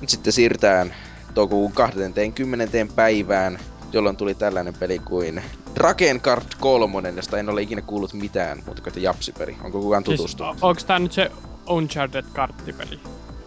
Nyt 0.00 0.10
sitten 0.10 0.32
siirrytään 0.32 0.94
toukokuun 1.34 1.72
20. 1.72 2.86
päivään, 2.96 3.58
jolloin 3.92 4.16
tuli 4.16 4.34
tällainen 4.34 4.74
peli 4.74 4.98
kuin 4.98 5.42
Draken 5.74 6.20
Kart 6.20 6.54
3, 6.60 7.08
josta 7.16 7.38
en 7.38 7.48
ole 7.48 7.62
ikinä 7.62 7.82
kuullut 7.82 8.12
mitään 8.14 8.62
muuta 8.66 8.82
kuin 8.82 8.88
että 8.90 9.00
japsipeli. 9.00 9.56
Onko 9.64 9.80
kukaan 9.80 10.04
Siis, 10.06 10.16
tutustunut? 10.16 10.56
o- 10.62 10.68
onks 10.68 10.84
tää 10.84 10.98
nyt 10.98 11.12
se 11.12 11.30
Uncharted-karttipeli? 11.68 13.00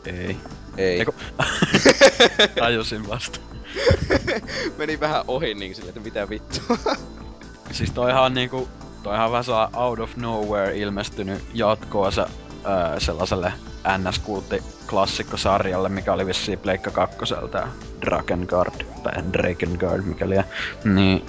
Ei. 0.06 0.38
Ei. 0.78 1.00
Eiku... 1.00 1.16
Tajusin 2.60 3.08
vasta. 3.10 3.40
Meni 4.78 5.00
vähän 5.00 5.24
ohi 5.28 5.54
niin 5.54 5.76
sille, 5.76 5.90
että 5.90 6.02
mitä 6.02 6.30
vittua. 6.30 6.78
Siis 7.72 7.92
toihan 7.92 8.24
on 8.24 8.34
niinku... 8.34 8.68
Toihan 9.04 9.26
on 9.26 9.32
vähän 9.32 9.44
sellainen 9.44 9.76
out 9.80 10.00
of 10.00 10.16
nowhere 10.16 10.78
ilmestynyt 10.78 11.44
jatkoosa 11.54 12.30
öö, 12.66 13.00
sellaiselle 13.00 13.54
ns 13.98 14.22
klassikkosarjalle, 14.88 15.90
mikä 15.90 16.14
oli 16.14 16.26
vissiin 16.26 16.60
Pleikka 16.60 16.92
kakkoselta 16.92 17.68
Drakengard, 18.02 18.86
tai 19.04 19.14
Drakengard, 19.34 20.02
mikä 20.04 20.30
liian. 20.30 20.44
Niin, 20.84 21.26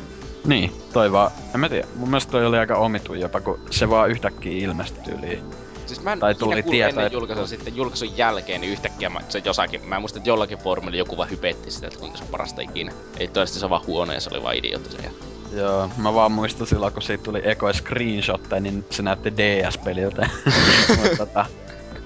niin, 0.46 0.72
toi 0.92 1.12
vaan, 1.12 1.30
en 1.54 1.60
mä 1.60 1.68
tiedä, 1.68 1.88
mun 1.96 2.08
mielestä 2.08 2.30
toi 2.32 2.46
oli 2.46 2.58
aika 2.58 2.76
omituin 2.76 3.20
jopa, 3.20 3.40
kun 3.40 3.60
se 3.70 3.90
vaan 3.90 4.10
yhtäkkiä 4.10 4.64
ilmestyi 4.64 5.14
yli. 5.14 5.42
Siis 5.86 6.02
mä 6.02 6.12
en 6.12 6.18
Tai 6.18 6.34
tuli 6.34 6.62
tieto, 6.62 6.88
ennen 6.88 7.06
että- 7.06 7.16
julkaisua, 7.16 7.46
sitten 7.46 7.76
julkaisun 7.76 8.16
jälkeen, 8.16 8.60
niin 8.60 8.72
yhtäkkiä 8.72 9.10
mä, 9.10 9.20
se 9.28 9.42
jossakin, 9.44 9.88
mä 9.88 10.00
muistan, 10.00 10.20
että 10.20 10.30
jollakin 10.30 10.58
foorumilla 10.58 10.96
joku 10.96 11.16
vaan 11.16 11.30
hypetti 11.30 11.70
sitä, 11.70 11.86
että 11.86 11.98
kuinka 11.98 12.18
se 12.18 12.24
on 12.24 12.30
parasta 12.30 12.60
ikinä. 12.60 12.92
Ei 13.18 13.28
toisesti 13.28 13.58
se 13.58 13.66
on 13.66 13.70
vaan 13.70 13.86
huono 13.86 14.12
ja 14.12 14.20
se 14.20 14.30
oli 14.32 14.42
vaan 14.42 14.56
idiootti 14.56 14.90
se. 14.96 15.02
Ja... 15.02 15.10
Joo, 15.52 15.90
mä 15.96 16.14
vaan 16.14 16.32
muistan 16.32 16.66
silloin, 16.66 16.92
kun 16.92 17.02
siitä 17.02 17.24
tuli 17.24 17.40
ekoja 17.44 17.72
screenshotteja, 17.72 18.60
niin 18.60 18.84
se 18.90 19.02
näytti 19.02 19.36
DS-peliltä. 19.36 20.28
Mut 20.98 21.16
tota, 21.18 21.46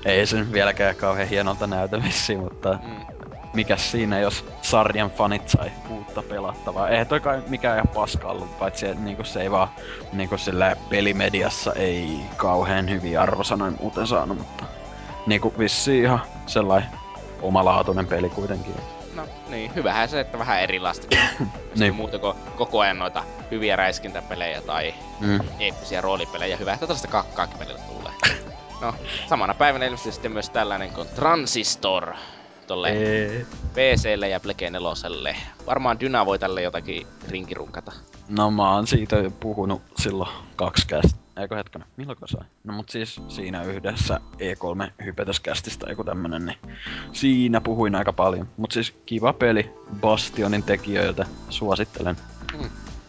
ei 0.04 0.26
se 0.26 0.36
nyt 0.36 0.52
vieläkään 0.52 0.96
kauhean 0.96 1.28
hienolta 1.28 1.66
näytä 1.66 2.02
vissiin, 2.02 2.40
mutta 2.40 2.78
Mm. 2.82 3.06
mikäs 3.52 3.90
siinä, 3.90 4.18
jos 4.20 4.44
sarjan 4.62 5.10
fanit 5.10 5.48
sai 5.48 5.70
uutta 5.90 6.22
pelattavaa. 6.22 6.88
Eihän 6.88 7.06
toi 7.06 7.20
kai 7.20 7.42
mikään 7.48 7.76
ihan 7.76 7.88
paska 7.94 8.28
ollut, 8.28 8.58
paitsi 8.58 8.86
että 8.86 9.02
niinku 9.02 9.24
se 9.24 9.40
ei 9.42 9.50
vaan 9.50 9.68
niinku 10.12 10.38
sillä 10.38 10.76
pelimediassa 10.88 11.72
ei 11.72 12.20
kauhean 12.36 12.90
hyviä 12.90 13.22
arvosanoja 13.22 13.72
muuten 13.80 14.06
saanut, 14.06 14.38
mutta 14.38 14.64
niinku 15.26 15.54
vissiin 15.58 16.04
ihan 16.04 16.20
sellainen 16.46 16.90
omalaatuinen 17.42 18.06
peli 18.06 18.30
kuitenkin. 18.30 18.74
No 19.16 19.28
niin, 19.48 19.74
hyvähän 19.74 20.08
se, 20.08 20.20
että 20.20 20.38
vähän 20.38 20.60
erilaista. 20.60 21.06
niin. 21.78 21.94
Muuta 21.94 22.18
kuin 22.18 22.34
koko 22.56 22.80
ajan 22.80 22.98
noita 22.98 23.24
hyviä 23.50 23.76
räiskintäpelejä 23.76 24.60
tai 24.62 24.94
Mm. 25.20 25.40
eeppisiä 25.58 26.00
roolipelejä. 26.00 26.56
Hyvä, 26.56 26.72
että 26.72 26.86
tällaista 26.86 27.08
kakkaakin 27.08 27.58
pelillä 27.58 27.80
tulee. 27.80 28.12
No, 28.80 28.94
samana 29.28 29.54
päivänä 29.54 29.84
ilmestyi 29.84 30.12
sitten 30.12 30.32
myös 30.32 30.50
tällainen 30.50 30.90
kuin 30.92 31.08
Transistor. 31.08 32.14
Tolle 32.66 32.88
Ei. 32.90 33.46
PClle 33.74 34.28
ja 34.28 34.40
Plege 34.40 34.70
4. 34.70 35.36
Varmaan 35.66 36.00
Dyna 36.00 36.26
voi 36.26 36.38
tälle 36.38 36.62
jotakin 36.62 37.06
rinkirunkata. 37.28 37.92
No 38.28 38.50
mä 38.50 38.74
oon 38.74 38.86
siitä 38.86 39.16
jo 39.16 39.30
puhunut 39.30 39.82
silloin 39.98 40.30
kaksi 40.56 40.86
kästä. 40.86 41.18
Eikö 41.36 41.56
hetkinen, 41.56 41.88
milloin 41.96 42.18
sai? 42.24 42.46
No 42.64 42.72
mut 42.72 42.88
siis 42.88 43.20
siinä 43.28 43.62
yhdessä 43.62 44.20
E3 44.32 45.04
hypetöskästistä 45.04 45.86
joku 45.90 46.04
tämmönen, 46.04 46.46
niin 46.46 46.58
siinä 47.12 47.60
puhuin 47.60 47.94
aika 47.94 48.12
paljon. 48.12 48.48
Mut 48.56 48.72
siis 48.72 48.94
kiva 49.06 49.32
peli 49.32 49.70
Bastionin 50.00 50.62
tekijöiltä, 50.62 51.26
suosittelen. 51.48 52.16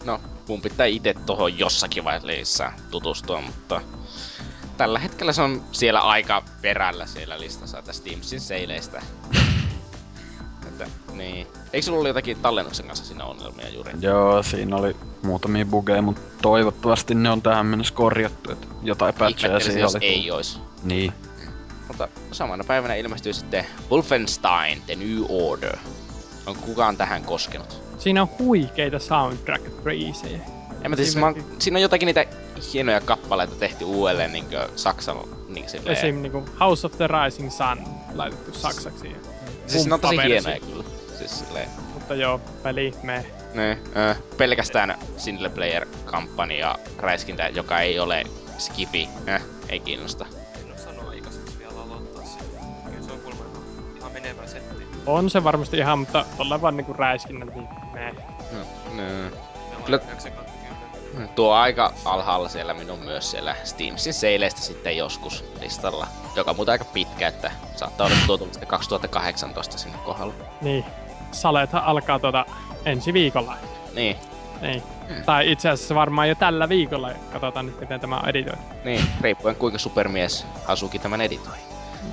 no, 0.06 0.22
mun 0.48 0.62
pitää 0.62 0.86
itse 0.86 1.14
tohon 1.26 1.60
jossakin 1.60 2.04
vaiheessa 2.04 2.72
tutustua, 2.92 3.42
mutta 3.42 3.82
tällä 4.78 5.00
hetkellä 5.00 5.34
se 5.34 5.42
on 5.42 5.64
siellä 5.72 6.00
aika 6.00 6.44
perällä 6.62 7.06
siellä 7.06 7.40
listassa 7.40 7.78
tästä 7.78 7.94
Steamsin 7.94 8.42
seileistä. 8.42 9.02
Että, 10.68 10.88
niin. 11.14 11.48
Eikö 11.74 11.86
sulla 11.86 11.96
ollut 11.98 12.08
jotakin 12.08 12.38
tallennuksen 12.42 12.88
kanssa 12.88 13.06
siinä 13.06 13.24
ongelmia 13.26 13.70
juuri? 13.70 13.92
Joo, 14.02 14.44
siinä 14.44 14.76
oli 14.76 14.96
muutamia 15.24 15.66
bugeja, 15.66 16.02
mutta 16.02 16.22
toivottavasti 16.42 17.16
ne 17.16 17.30
on 17.30 17.42
tähän 17.42 17.66
mennessä 17.66 17.94
korjattu, 17.94 18.52
että 18.52 18.68
jotain 18.84 19.14
patcheja 19.14 19.60
siinä 19.60 19.80
jos 19.80 19.96
oli. 19.96 20.06
ei 20.06 20.32
ois. 20.32 20.60
Niin. 20.84 21.14
Mutta 21.88 22.08
samana 22.32 22.64
päivänä 22.64 22.96
ilmestyy 22.96 23.34
sitten 23.34 23.66
Wolfenstein 23.92 24.82
The 24.86 24.96
New 24.96 25.24
Order. 25.30 25.78
Onko 26.46 26.62
kukaan 26.66 26.98
tähän 26.98 27.24
koskenut? 27.24 27.82
Siinä 27.98 28.22
on 28.22 28.30
huikeita 28.40 28.98
soundtrack-biisejä. 28.98 30.40
En 30.82 30.92
mä 30.92 30.96
tiedä, 30.96 31.06
siis 31.06 31.16
mä, 31.16 31.26
oon- 31.26 31.46
siinä 31.60 31.78
on 31.78 31.82
jotakin 31.82 32.06
niitä 32.06 32.26
hienoja 32.74 33.02
kappaleita 33.02 33.56
tehty 33.56 33.84
uudelleen 33.84 34.32
niinkö 34.32 34.70
Saksalla. 34.76 35.28
Niin 35.48 35.70
silleen. 35.70 35.98
Esim. 35.98 36.16
Niinku 36.16 36.46
House 36.60 36.88
of 36.88 36.98
the 36.98 37.08
Rising 37.08 37.52
Sun 37.52 37.84
laitettu 38.16 38.54
saksaksi. 38.54 39.16
Siis 39.68 39.88
ne 39.88 39.94
on 39.94 40.00
tosi 40.00 40.18
hienoja 40.18 40.60
kyllä. 40.60 40.84
Siis 41.28 41.40
silleen. 41.48 41.70
Mutta 41.94 42.16
joo, 42.16 42.42
peli, 42.64 42.94
me. 43.04 43.26
Ne, 43.54 43.72
äh, 43.98 44.18
pelkästään 44.38 44.98
single 45.18 45.50
player 45.50 45.86
kampanja 46.06 46.76
räiskintä, 46.98 47.48
joka 47.48 47.80
ei 47.80 48.00
ole 48.00 48.24
skifi. 48.58 49.10
Äh, 49.30 49.42
ei 49.70 49.80
kiinnosta. 49.80 50.26
En 50.66 50.72
oo 50.72 50.78
sanoa 50.78 51.10
aikaiseksi 51.10 51.60
vielä 51.60 51.82
aloittaa 51.82 52.24
sitä. 52.26 52.44
Kyllä 52.86 53.02
se 53.06 53.12
on 53.12 53.20
kuulemma 53.20 53.44
ihan- 53.98 54.12
menevä 54.12 54.48
setti. 54.48 54.84
On 55.06 55.30
se 55.30 55.44
varmasti 55.44 55.78
ihan, 55.78 56.00
mutta 56.00 56.26
tolle 56.38 56.62
vaan 56.62 56.78
niinku 56.78 56.94
räiskinnät, 56.94 57.56
niin 57.56 57.68
me. 57.94 58.12
No, 58.52 58.60
no. 58.60 58.96
Meillä 58.96 59.32
Kyllä- 59.86 59.98
on 60.04 60.10
90. 60.10 60.48
Tuo 61.36 61.54
aika 61.54 61.94
alhaalla 62.06 62.50
siellä 62.50 62.74
minun 62.74 63.00
myös 63.00 63.32
siellä 63.32 63.56
Steamsin 63.64 64.14
seileistä 64.14 64.62
sitten 64.62 64.98
joskus 64.98 65.44
listalla. 65.62 66.08
Joka 66.36 66.52
on 66.52 66.56
muuten 66.58 66.72
aika 66.72 66.86
pitkä, 66.86 67.28
että 67.28 67.52
saattaa 67.76 68.08
olla 68.08 68.16
tuotu 68.28 68.46
sitten 68.52 68.68
2018 68.68 69.78
sinne 69.78 69.98
kohdalla. 70.06 70.34
Niin. 70.62 70.86
Salethan 71.32 71.84
alkaa 71.84 72.20
tuota 72.20 72.46
ensi 72.86 73.14
viikolla. 73.14 73.58
Niin, 73.96 74.16
Niin. 74.62 74.84
Tai 75.26 75.52
itse 75.52 75.70
asiassa 75.70 75.96
varmaan 75.96 76.30
jo 76.30 76.36
tällä 76.36 76.70
viikolla. 76.70 77.10
Katsotaan 77.34 77.66
nyt, 77.66 77.80
miten 77.80 78.00
tämä 78.00 78.18
on 78.18 78.30
editoitu. 78.30 78.62
niin, 78.84 79.06
riippuen 79.22 79.56
kuinka 79.56 79.80
supermies 79.80 80.46
Asuki 80.68 81.00
tämän 81.00 81.22
editoi. 81.22 81.58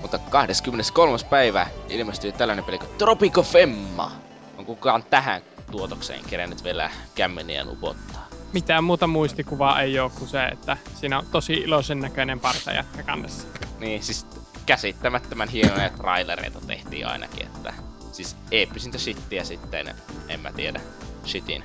Mutta 0.01 0.19
23. 0.19 1.17
päivä 1.31 1.67
ilmestyy 1.89 2.33
tällainen 2.33 2.65
peli 2.65 2.79
kuin 2.79 2.91
Tropico 2.99 3.43
Femma. 3.43 4.11
On 4.59 4.67
kukaan 4.67 5.05
tähän 5.11 5.43
tuotokseen 5.71 6.21
kerännyt 6.31 6.65
vielä 6.65 6.91
kämmeniä 7.15 7.65
upottaa. 7.69 8.29
Mitään 8.53 8.85
muuta 8.85 9.07
muistikuvaa 9.07 9.81
ei 9.81 9.99
ole 9.99 10.11
kuin 10.19 10.29
se, 10.29 10.45
että 10.45 10.77
siinä 10.95 11.19
on 11.19 11.27
tosi 11.33 11.53
iloisen 11.53 12.01
näköinen 12.01 12.41
partajätkä 12.41 13.03
kannessa. 13.03 13.49
Niin, 13.79 14.03
siis 14.03 14.27
käsittämättömän 14.67 15.49
hienoja 15.49 15.91
trailereita 15.91 16.61
tehtiin 16.67 17.07
ainakin, 17.07 17.47
että 17.47 17.73
siis 18.15 18.37
eeppisintä 18.51 18.99
shittiä 18.99 19.45
sitten, 19.45 19.95
en 20.29 20.41
mä 20.41 20.53
tiedä, 20.53 20.81
shitin. 21.27 21.65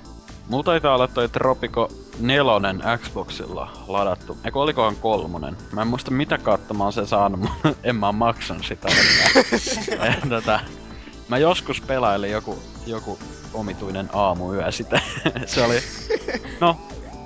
Mulla 0.49 0.63
taitaa 0.63 0.95
olla 0.95 1.07
toi 1.07 1.29
Tropico 1.29 1.91
4 2.19 2.53
Xboxilla 2.97 3.71
ladattu. 3.87 4.37
Eikö 4.45 4.59
olikohan 4.59 4.95
kolmonen? 4.95 5.57
Mä 5.71 5.81
en 5.81 5.87
muista 5.87 6.11
mitä 6.11 6.37
kautta 6.37 6.73
mä 6.73 6.83
oon 6.83 6.93
sen 6.93 7.07
saanut, 7.07 7.39
mutta 7.63 7.73
en 7.83 7.95
mä 7.95 8.05
oo 8.05 8.13
maksanut 8.13 8.65
sitä. 8.65 8.89
Ja 8.89 10.29
tota, 10.29 10.59
mä 11.27 11.37
joskus 11.37 11.81
pelailin 11.81 12.31
joku, 12.31 12.59
joku 12.85 13.19
omituinen 13.53 14.09
aamuyö 14.13 14.71
sitä. 14.71 15.01
Se 15.45 15.63
oli, 15.63 15.79
no, 16.59 16.77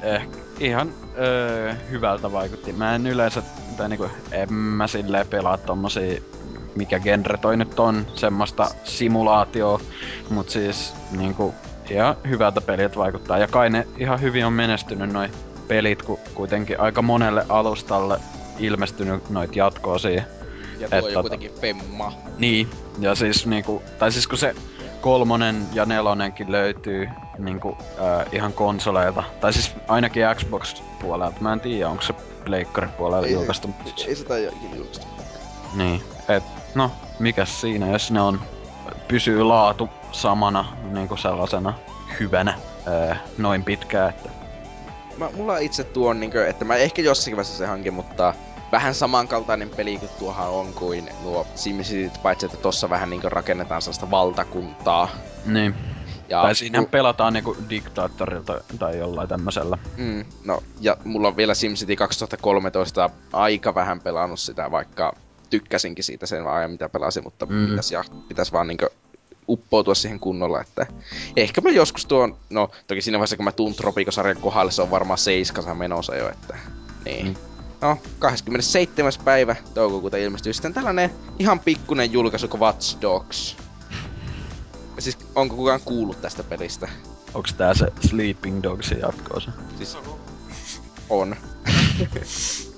eh, 0.02 0.28
ihan 0.60 0.94
öö, 1.18 1.74
hyvältä 1.90 2.32
vaikutti. 2.32 2.74
Mä 2.74 2.96
en 2.96 3.08
yleensä, 3.08 3.44
tai 3.78 3.90
niinku, 3.90 4.10
en 4.32 4.54
mä 4.54 4.88
silleen 4.88 5.28
pelaa 5.28 5.58
tommosia, 5.58 6.22
mikä 6.76 7.00
genre 7.00 7.38
toi 7.38 7.58
nyt 7.58 7.80
on, 7.80 8.08
semmoista 8.16 8.70
simulaatioa, 8.84 9.80
mut 10.30 10.50
siis 10.50 10.94
niinku 11.12 11.54
ihan 11.90 12.16
hyvältä 12.30 12.62
peliltä 12.62 12.96
vaikuttaa. 12.96 13.38
Ja 13.38 13.48
kai 13.48 13.70
ne 13.70 13.88
ihan 13.98 14.22
hyvin 14.22 14.46
on 14.46 14.54
menestynyt 14.54 15.12
noi 15.14 15.30
pelit, 15.68 16.02
kun 16.02 16.20
kuitenkin 16.34 16.80
aika 16.80 17.02
monelle 17.02 17.46
alustalle 17.50 18.20
ilmestynyt 18.60 19.30
noit 19.30 19.56
jatkoa 19.56 19.98
siihen. 19.98 20.26
Ja 20.80 20.90
tuo 20.90 20.98
on 21.00 21.06
tota- 21.14 21.22
kuitenkin 21.22 21.52
femma. 21.62 22.14
Niin, 22.38 22.70
ja 23.00 23.16
siis 23.16 23.46
niinku, 23.48 23.82
tai 24.00 24.12
siis 24.12 24.28
kun 24.28 24.38
se 24.38 24.56
kolmonen 25.02 25.66
ja 25.74 25.86
nelonenkin 25.86 26.52
löytyy 26.52 27.08
niinku 27.38 27.78
äh, 27.82 28.26
ihan 28.32 28.54
konsoleilta, 28.54 29.24
tai 29.42 29.54
siis 29.54 29.72
ainakin 29.88 30.24
Xbox-puolelta, 30.36 31.42
mä 31.42 31.54
en 31.54 31.60
tiedä 31.60 31.90
onko 31.90 32.04
se 32.04 32.14
Pleikkari-puolella 32.46 33.28
Ei- 33.28 33.34
julkaistu. 33.34 33.68
mutta 33.68 33.84
siis- 33.96 34.08
Ei 34.08 34.16
sitä 34.16 34.38
jokin 34.38 34.76
julkaistu. 34.76 35.08
Niin, 35.76 36.02
et 36.30 36.44
no, 36.76 36.92
mikäs 37.20 37.62
siinä, 37.62 37.88
jos 37.88 38.12
ne 38.12 38.22
on, 38.22 38.42
pysyy 39.08 39.44
laatu 39.44 39.90
samana 40.12 40.66
niinku 40.92 41.18
sellaisena 41.18 41.74
hyvänä 42.20 42.54
ää, 42.86 43.18
noin 43.38 43.64
pitkään, 43.64 44.10
että 44.10 44.30
Mä, 45.18 45.30
mulla 45.34 45.58
itse 45.58 45.84
tuo 45.84 46.10
on 46.10 46.20
niinkö, 46.20 46.48
että 46.48 46.66
mä 46.66 46.76
ehkä 46.76 47.02
jossakin 47.02 47.36
vaiheessa 47.36 47.58
se 47.58 47.66
hankin, 47.66 47.94
mutta 47.94 48.34
vähän 48.72 48.96
samankaltainen 48.96 49.70
peli 49.70 49.98
kuin 49.98 50.12
tuohan 50.20 50.50
on 50.50 50.74
kuin 50.74 51.10
nuo 51.24 51.48
SimCityt, 51.56 52.22
paitsi 52.24 52.46
että 52.46 52.58
tossa 52.58 52.90
vähän 52.90 53.10
niinkö 53.10 53.30
rakennetaan 53.30 53.82
sellaista 53.82 54.12
valtakuntaa. 54.12 55.08
niin. 55.46 55.76
Ja 56.30 56.42
tai 56.42 56.56
siinä 56.56 56.84
pelataan 56.92 57.34
niinku 57.34 57.58
diktaattorilta 57.70 58.62
tai 58.80 58.98
jollain 58.98 59.30
tämmöisellä. 59.30 59.78
Mm, 59.98 60.26
no, 60.46 60.64
ja 60.80 60.98
mulla 61.04 61.28
on 61.28 61.38
vielä 61.38 61.54
SimCity 61.54 61.96
2013 61.96 63.10
aika 63.34 63.76
vähän 63.76 64.00
pelannut 64.00 64.40
sitä, 64.40 64.72
vaikka 64.72 65.14
tykkäsinkin 65.54 66.04
siitä 66.04 66.26
sen 66.26 66.48
ajan, 66.48 66.72
mitä 66.72 66.90
pelasin, 66.90 67.24
mutta 67.24 67.46
Mm. 67.46 67.56
mm. 67.56 67.68
pitäis, 67.68 67.92
ja, 67.92 68.04
pitäis 68.28 68.54
vaan 68.54 68.68
niinkö 68.68 68.90
uppoutua 69.50 69.96
siihen 69.96 70.20
kunnolla, 70.20 70.62
että 70.62 70.88
ehkä 71.36 71.62
mä 71.62 71.70
joskus 71.70 72.06
tuon, 72.06 72.38
no 72.50 72.72
toki 72.88 73.02
siinä 73.02 73.18
vaiheessa 73.18 73.36
kun 73.36 73.46
mä 73.46 73.52
tuun 73.52 73.74
Tropico-sarjan 73.76 74.38
kohdalle, 74.38 74.72
se 74.72 74.82
on 74.82 74.92
varmaan 74.92 75.18
seiskasa 75.18 75.74
menossa 75.76 76.16
jo, 76.16 76.30
että 76.30 76.58
niin. 77.06 77.26
Mm. 77.26 77.32
Mm. 77.34 77.38
No, 77.82 77.98
27. 78.20 79.14
päivä 79.26 79.56
toukokuuta 79.74 80.18
ilmestyy 80.18 80.54
sitten 80.54 80.74
tällainen 80.74 81.10
ihan 81.40 81.60
pikkunen 81.60 82.12
julkaisu 82.14 82.48
kuin 82.48 82.62
Watch 82.62 83.02
Dogs. 83.02 83.58
Siis 85.00 85.18
onko 85.36 85.56
kukaan 85.56 85.82
kuullut 85.86 86.22
tästä 86.22 86.44
pelistä? 86.44 86.90
Onks 87.34 87.54
tää 87.54 87.74
se 87.74 87.88
Sleeping 88.10 88.64
Dogsin 88.64 89.00
jatkoosa? 89.00 89.52
Siis 89.78 89.98
on. 91.10 91.36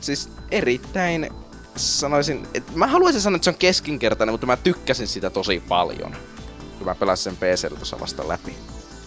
Siis 0.00 0.28
erittäin 0.50 1.30
sanoisin, 1.76 2.46
että 2.54 2.72
mä 2.74 2.86
haluaisin 2.86 3.20
sanoa, 3.20 3.36
että 3.36 3.44
se 3.44 3.50
on 3.50 3.56
keskinkertainen, 3.58 4.32
mutta 4.32 4.46
mä 4.46 4.56
tykkäsin 4.56 5.08
sitä 5.08 5.30
tosi 5.30 5.62
paljon. 5.68 6.16
Kun 6.78 6.86
mä 6.86 6.94
pelasin 6.94 7.24
sen 7.24 7.36
PCllä 7.36 7.76
tuossa 7.76 8.00
vasta 8.00 8.28
läpi. 8.28 8.56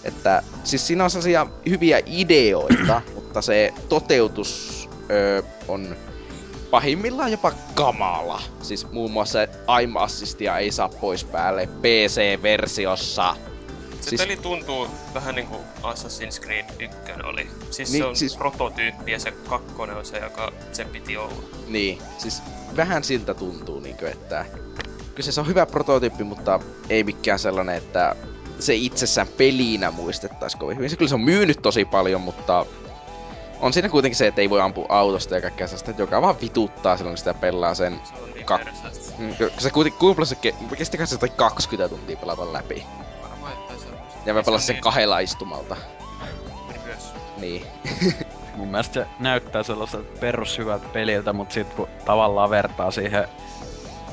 Että 0.04 0.44
siis 0.64 0.88
siinä 0.88 1.04
on 1.04 1.10
sellaisia 1.10 1.48
hyviä 1.70 2.02
ideoita, 2.06 3.02
mutta 3.16 3.42
se 3.42 3.74
toteutus 3.90 4.90
öö, 5.12 5.42
on 5.68 5.96
pahimmillaan 6.72 7.32
jopa 7.32 7.52
kamala. 7.76 8.42
Siis 8.62 8.92
muun 8.92 9.12
muassa 9.12 9.40
aim 9.68 9.96
assistia 9.96 10.58
ei 10.58 10.72
saa 10.72 10.90
pois 10.90 11.24
päälle 11.24 11.70
PC-versiossa. 11.82 13.36
Se 14.02 14.10
Siis- 14.10 14.22
peli 14.22 14.38
tuntuu 14.38 14.88
vähän 15.14 15.36
niinku 15.36 15.56
Assassin's 15.84 16.42
Creed 16.42 16.66
1 16.80 16.96
oli. 17.24 17.48
Siis 17.72 17.92
Niin, 17.92 18.04
se 18.04 18.08
on 18.08 18.16
siis- 18.16 18.36
prototyyppi 18.38 19.12
ja 19.12 19.20
se 19.20 19.32
kakkonen 19.32 19.98
on 19.98 20.06
se, 20.06 20.18
joka 20.18 20.52
se 20.72 20.86
piti 20.86 21.18
olla. 21.18 21.44
Niin, 21.68 22.02
siis 22.18 22.42
vähän 22.76 23.04
siltä 23.04 23.34
tuntuu, 23.34 23.80
niin 23.80 23.96
että 24.06 24.46
kyllä 25.16 25.32
se 25.32 25.42
on 25.42 25.48
hyvä 25.48 25.66
prototyyppi, 25.66 26.24
mutta 26.24 26.60
ei 26.90 27.04
mikään 27.04 27.40
sellainen, 27.40 27.76
että 27.76 28.16
se 28.60 28.76
itsessään 28.76 29.28
pelinä 29.28 29.92
muistettaisiin 29.92 30.60
kovin 30.60 30.78
hyvin. 30.78 30.90
Se 30.90 30.96
kyllä 30.96 31.10
se 31.10 31.16
on 31.16 31.22
myynyt 31.22 31.62
tosi 31.62 31.86
paljon, 31.86 32.22
mutta 32.22 32.66
on 33.60 33.74
siinä 33.74 33.90
kuitenkin 33.90 34.18
se, 34.18 34.28
että 34.28 34.42
ei 34.42 34.50
voi 34.50 34.62
ampua 34.62 34.86
autosta 34.90 35.36
ja 35.36 35.42
kaikkea 35.42 35.68
sellaista, 35.68 36.02
joka 36.02 36.22
vaan 36.22 36.42
vituttaa 36.42 36.98
silloin, 36.98 37.12
kun 37.14 37.18
sitä 37.18 37.34
pelaa 37.34 37.76
sen. 37.76 38.02
Se 38.04 38.22
on 38.24 38.32
niin 38.34 38.46
Ka-. 38.46 38.60
Mm, 39.18 39.36
Se 39.58 39.70
kuitenkin 39.70 40.00
kumpla 40.00 40.26
se 40.26 40.38
ke- 40.48 40.76
kesti 40.76 40.98
kai 40.98 41.08
se 41.08 41.16
jotain 41.16 41.32
20 41.32 41.90
tuntia 41.90 42.18
pelata 42.18 42.54
läpi. 42.54 42.86
Ja 44.26 44.34
mä 44.34 44.44
pelasin 44.44 44.68
sen 44.68 44.74
niin- 44.74 44.84
kahdella 44.84 45.20
istumalta. 45.20 45.78
Myös. 46.86 47.14
Niin. 47.38 47.66
Mun 48.56 48.68
mielestä 48.68 48.94
se 48.94 49.08
näyttää 49.20 49.64
sellaiselta 49.64 50.20
perushyvältä 50.20 50.88
peliltä, 50.94 51.34
mutta 51.34 51.54
sit 51.54 51.74
kun 51.74 51.88
tavallaan 52.06 52.50
vertaa 52.50 52.92
siihen 52.92 53.28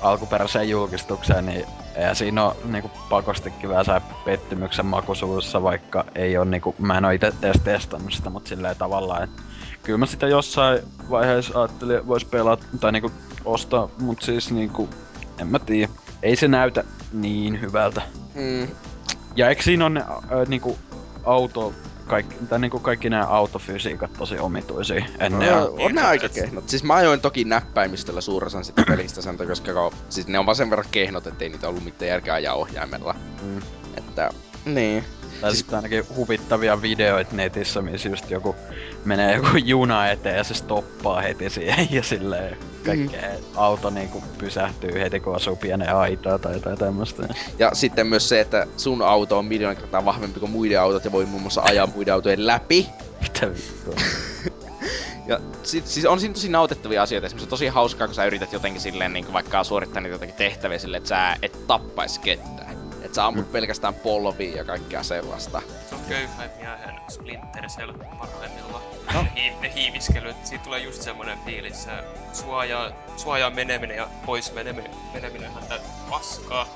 alkuperäiseen 0.01 0.69
julkistukseen, 0.69 1.47
niin 1.47 1.67
eihän 1.97 2.17
siinä 2.17 2.45
ole 2.45 2.57
niinku 2.65 2.91
pakostikin 3.09 3.71
vähän 3.71 3.85
saa 3.85 4.01
pettymyksen 4.25 4.87
makusuussa, 4.87 5.63
vaikka 5.63 6.05
ei 6.15 6.39
ole 6.39 6.47
niinku, 6.47 6.75
mä 6.79 6.99
en 6.99 7.05
oo 7.05 7.11
ite 7.11 7.33
edes 7.43 7.61
testannut 7.65 8.13
sitä, 8.13 8.31
mutta 8.31 8.49
silleen 8.49 8.77
tavallaan, 8.77 9.25
että 9.25 9.43
kyllä 9.83 9.99
mä 9.99 10.07
sitä 10.07 10.27
jossain 10.27 10.81
vaiheessa 11.11 11.59
ajattelin, 11.59 11.97
että 11.97 12.09
vois 12.09 12.25
pelata 12.25 12.67
tai 12.81 12.93
niinku 12.93 13.13
ostaa, 13.45 13.89
mut 14.01 14.23
siis 14.23 14.51
niinku, 14.51 14.89
en 15.39 15.47
mä 15.47 15.59
tiedä, 15.59 15.93
ei 16.23 16.37
se 16.37 16.49
näytä 16.49 16.85
niin 17.13 17.61
hyvältä. 17.61 18.03
Mm. 18.35 18.69
Ja 19.39 19.49
eikö 19.49 19.63
siinä 19.63 19.87
on 19.87 19.95
ne, 19.95 20.05
niinku, 20.49 20.79
auto, 21.25 21.75
kaikki, 22.07 22.37
tai 22.49 22.59
niinku 22.59 22.79
kaikki 22.79 23.11
nämä 23.11 23.25
autofysiikat 23.25 24.13
tosi 24.13 24.39
omituisia 24.39 25.05
ennen. 25.19 25.51
No, 25.51 25.75
on 25.79 25.95
ne 25.95 26.03
aika 26.03 26.29
kehnot. 26.29 26.69
Siis 26.69 26.85
mä 26.85 26.95
ajoin 26.95 27.21
toki 27.21 27.45
näppäimistöllä 27.45 28.21
suurosan 28.21 28.65
sitä 28.65 28.83
pelistä 28.89 29.23
sen 29.23 29.37
takia, 29.37 29.51
koska 29.51 29.73
ko- 29.73 29.95
siis 30.09 30.27
ne 30.27 30.39
on 30.39 30.47
vaan 30.47 30.57
sen 30.57 30.71
verran 30.71 30.89
kehnot, 30.91 31.27
ettei 31.27 31.49
niitä 31.49 31.69
ollut 31.69 31.85
mitään 31.85 32.09
järkeä 32.09 32.35
ajaa 32.35 32.55
ohjaimella. 32.55 33.15
Mm. 33.43 33.61
Että, 33.97 34.31
niin. 34.65 35.05
Tai 35.41 35.51
Siis- 35.51 35.59
sitten 35.59 35.77
ainakin 35.77 36.05
huvittavia 36.17 36.83
videoita 36.83 37.37
netissä, 37.37 37.83
missä 37.83 38.09
just 38.09 38.31
joku 38.31 38.57
menee 39.05 39.35
joku 39.37 39.57
juna 39.65 40.09
eteen 40.11 40.37
ja 40.37 40.45
se 40.45 40.55
stoppaa 40.55 41.21
heti 41.21 41.51
siihen 41.51 41.89
ja 41.97 42.03
silleen 42.03 42.57
kaikkea 42.87 43.29
auto 43.55 43.91
niinku 43.91 44.23
pysähtyy 44.39 45.01
heti 45.01 45.21
kun 45.21 45.37
asuu 45.37 45.57
pieneen 45.57 45.97
aitaan 45.97 46.41
tai 46.41 46.55
jotain 46.55 46.79
tämmöstä. 46.79 47.29
Ja 47.59 47.71
sitten 47.75 48.07
myös 48.07 48.29
se, 48.29 48.41
että 48.41 48.67
sun 48.77 49.03
auto 49.03 49.39
on 49.39 49.45
miljoona 49.45 49.75
kertaa 49.81 50.05
vahvempi 50.05 50.41
kuin 50.41 50.53
muiden 50.53 50.81
autot 50.81 51.05
ja 51.05 51.13
voi 51.13 51.27
muun 51.27 51.43
muassa 51.43 51.63
ajaa 51.65 51.87
muiden 51.87 52.15
autojen 52.15 52.47
läpi. 52.47 52.87
Mitä 53.23 53.49
vittua? 53.51 53.95
Ja 55.27 55.41
si- 55.63 55.83
siis 55.85 56.07
on 56.07 56.21
siinä 56.21 56.35
tosi 56.35 56.49
nautettavia 56.49 57.03
asioita. 57.03 57.27
Esimerkiksi 57.27 57.47
on 57.47 57.51
tosi 57.51 57.67
hauskaa, 57.67 58.07
kun 58.07 58.15
sä 58.15 58.25
yrität 58.25 58.53
jotenkin 58.53 58.81
silleen 58.81 59.13
niin 59.13 59.33
vaikka 59.33 59.65
suorittaa 59.65 60.01
niitä 60.03 60.15
jotakin 60.15 60.35
tehtäviä 60.35 60.79
silleen, 60.79 60.99
että 60.99 61.09
sä 61.09 61.37
et 61.43 61.67
tappais 61.67 62.19
ketään. 62.19 62.78
Että 63.09 63.17
sä 63.17 63.27
ammut 63.27 63.53
pelkästään 63.53 63.95
polviin 63.95 64.55
ja 64.57 64.65
kaikkea 64.65 65.03
sellaista. 65.03 65.63
Se 65.89 65.95
on 65.95 66.01
köyhän 66.09 66.51
miehen 66.59 67.01
Splinter 67.09 67.67
Cell 67.69 67.93
parhaimmillaan. 68.19 68.83
No. 69.15 69.23
Ne, 69.23 69.31
hii- 69.37 69.61
ne 69.61 69.75
hiiviskelyt, 69.75 70.37
siitä 70.45 70.65
tulee 70.65 70.81
just 70.81 71.03
semmonen 71.03 71.39
fiilis, 71.47 71.85
se 71.85 71.91
suojaa, 72.33 72.91
suojaa 73.17 73.51
meneminen 73.51 73.97
ja 73.97 74.09
pois 74.27 74.53
meneminen, 74.55 74.91
meneminen 75.15 75.51
täytyy 75.69 75.89
paskaa. 76.11 76.67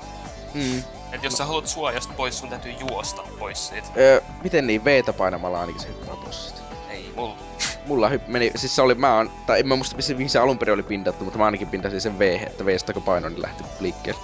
Mm. 0.53 0.83
Et 1.11 1.23
jos 1.23 1.33
sä 1.33 1.45
haluat 1.45 1.67
suojasta 1.67 2.13
pois, 2.17 2.39
sun 2.39 2.49
täytyy 2.49 2.71
juosta 2.71 3.21
pois 3.39 3.67
siitä. 3.67 3.87
Öö, 3.97 4.21
miten 4.43 4.67
niin, 4.67 4.85
V-tä 4.85 5.13
painamalla 5.13 5.59
ainakin 5.59 5.81
se 5.81 5.87
hyppää 5.87 6.15
pois 6.23 6.47
siitä. 6.49 6.61
Ei 6.89 7.13
mulla. 7.15 7.37
Mulla 7.85 8.09
hyp- 8.09 8.27
meni, 8.27 8.51
siis 8.55 8.75
se 8.75 8.81
oli, 8.81 8.95
mä 8.95 9.15
oon, 9.15 9.31
tai 9.45 9.59
en 9.59 9.67
mä 9.67 9.75
muista 9.75 9.95
missä, 9.95 10.13
mihin 10.13 10.29
se 10.29 10.39
alun 10.39 10.57
perin 10.57 10.73
oli 10.73 10.83
pindattu, 10.83 11.23
mutta 11.23 11.39
mä 11.39 11.45
ainakin 11.45 11.67
pintasin 11.67 12.01
sen 12.01 12.19
V, 12.19 12.21
että 12.47 12.65
V-stä 12.65 12.93
kun 12.93 13.03
painoin, 13.03 13.33
niin 13.33 13.41
lähti 13.41 13.63
liikkeelle. 13.79 14.21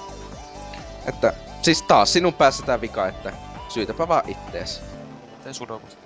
Että, 1.06 1.34
siis 1.62 1.82
taas 1.82 2.14
sinun 2.14 2.34
päässä 2.34 2.66
tää 2.66 2.82
vika, 2.82 3.08
että 3.08 3.34
syytäpä 3.70 4.08
vaan 4.08 4.30
ittees. 4.30 4.82
Tee 5.44 5.54
sudokut. 5.54 5.98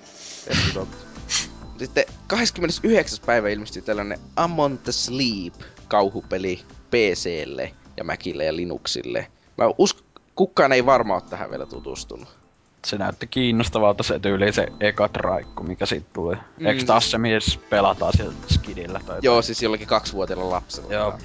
Tee 0.46 0.56
sudokut. 0.56 1.08
Sitten 1.80 2.04
29. 2.28 3.20
päivä 3.26 3.50
ilmestyi 3.50 3.82
tällainen 3.82 4.20
Among 4.36 4.78
the 4.84 4.92
Sleep 4.92 5.54
kauhupeli 5.88 6.60
PClle 6.92 7.74
ja 7.98 8.04
Macille 8.04 8.46
ja 8.46 8.56
Linuxille. 8.56 9.28
Mä 9.58 9.66
usk- 9.68 10.22
kukaan 10.36 10.72
ei 10.72 10.86
varmaan 10.86 11.22
ole 11.22 11.30
tähän 11.30 11.50
vielä 11.50 11.66
tutustunut. 11.66 12.28
Se 12.86 12.98
näytti 12.98 13.28
kiinnostavalta 13.28 14.04
se 14.04 14.20
tyyli 14.20 14.54
se 14.54 14.68
eka 14.80 15.10
traikku, 15.10 15.64
mikä 15.64 15.86
siitä 15.86 16.08
tuli. 16.14 16.36
Mm. 16.36 16.66
Eikö 16.66 16.86
taas 16.86 17.12
se 17.12 17.18
mies 17.18 17.60
pelataan 17.70 18.14
siellä 18.18 18.34
skidillä 18.54 19.02
tai 19.06 19.20
Joo, 19.22 19.42
siis 19.42 19.62
jollakin 19.62 19.88
kaksivuotiaalla 19.88 20.50
lapsella. 20.50 20.94
Joo. 20.94 21.18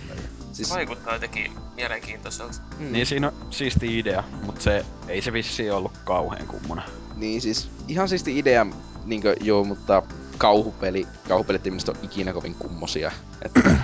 Siis, 0.59 0.71
Vaikuttaa 0.71 1.13
jotenkin 1.13 1.53
mielenkiintoiselta. 1.77 2.55
mm. 2.79 2.93
Niin 2.93 3.07
siinä 3.07 3.27
on 3.27 3.35
siisti 3.51 3.99
idea, 3.99 4.25
mutta 4.47 4.61
se 4.61 4.85
ei 5.09 5.23
se 5.23 5.33
vissi 5.33 5.71
ollut 5.71 5.93
kauhean 6.05 6.47
kummonen. 6.47 6.85
Niin 7.17 7.41
siis 7.43 7.71
ihan 7.89 8.09
siisti 8.09 8.39
idea, 8.39 8.67
niinkö 9.05 9.37
joo, 9.41 9.65
mutta 9.65 10.03
kauhupeli, 10.39 11.07
kauhupelit 11.29 11.67
ei 11.67 11.71
minusta 11.71 11.93
ole 11.93 11.99
ikinä 12.03 12.33
kovin 12.33 12.55
kummosia. 12.55 13.13
Että, 13.45 13.61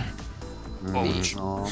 Mm, 0.82 0.92
Niin. 0.92 1.22
No, 1.36 1.66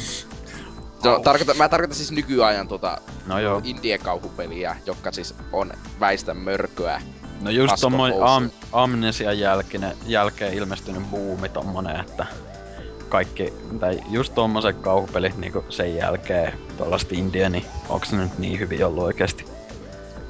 no, 1.05 1.19
tarkoitan, 1.19 1.57
mä 1.57 1.69
tarkoitan 1.69 1.97
siis 1.97 2.13
nykyajan 2.13 2.69
tota 2.69 2.99
no 3.27 3.39
joo. 3.41 3.61
indie-kauhupeliä, 3.65 4.77
jotka 4.87 5.13
siis 5.13 5.35
on 5.53 5.73
väistä 6.01 6.35
mörköä. 6.35 7.03
No 7.41 7.51
just 7.51 7.75
tommonen 7.81 8.23
am, 8.23 8.51
amnesian 8.73 9.39
jälkeen, 9.39 9.97
jälkeen 10.07 10.55
ilmestynyt 10.55 11.11
buumi 11.11 11.49
tommonen, 11.49 12.01
että 12.01 12.27
kaikki, 13.13 13.53
tai 13.81 14.01
just 14.09 14.35
tommoset 14.35 14.77
kauhupelit 14.77 15.37
niinku 15.37 15.65
sen 15.69 15.97
jälkeen 15.97 16.53
tuollaista 16.77 17.15
India, 17.15 17.49
niin 17.49 17.65
onks 17.89 18.13
ne 18.13 18.23
nyt 18.23 18.39
niin 18.39 18.59
hyvin 18.59 18.87
ollut 18.87 19.05
oikeesti? 19.05 19.45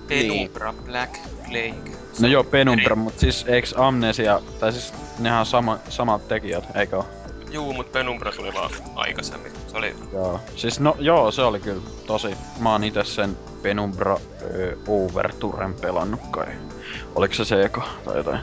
Penumbra, 0.08 0.74
Black 0.84 1.14
Plague. 1.48 1.96
No 2.20 2.28
joo, 2.28 2.44
Penumbra, 2.44 2.86
Eri- 2.86 2.96
mut 2.96 3.18
siis 3.18 3.44
eiks 3.48 3.74
Amnesia, 3.78 4.40
tai 4.60 4.72
siis 4.72 4.94
nehän 5.18 5.40
on 5.40 5.46
sama, 5.46 5.78
samat 5.88 6.28
tekijät, 6.28 6.64
eikö 6.76 6.96
oo? 6.96 7.06
Juu, 7.50 7.72
mut 7.72 7.92
Penumbra 7.92 8.32
tuli 8.32 8.54
vaan 8.54 8.70
aikaisemmin. 8.94 9.52
Se 9.66 9.76
oli 9.76 9.94
Joo. 10.12 10.40
Siis 10.56 10.80
no 10.80 10.96
joo, 10.98 11.30
se 11.30 11.42
oli 11.42 11.60
kyllä 11.60 11.82
tosi. 12.06 12.36
Mä 12.60 12.72
oon 12.72 12.84
ite 12.84 13.04
sen 13.04 13.36
Penumbra 13.62 14.18
ö, 14.42 14.76
Overturen 14.88 15.74
pelannut 15.74 16.20
kai. 16.30 16.46
Oliko 17.14 17.34
se 17.34 17.44
se 17.44 17.62
eka 17.62 17.82
tai 18.04 18.16
jotain? 18.16 18.40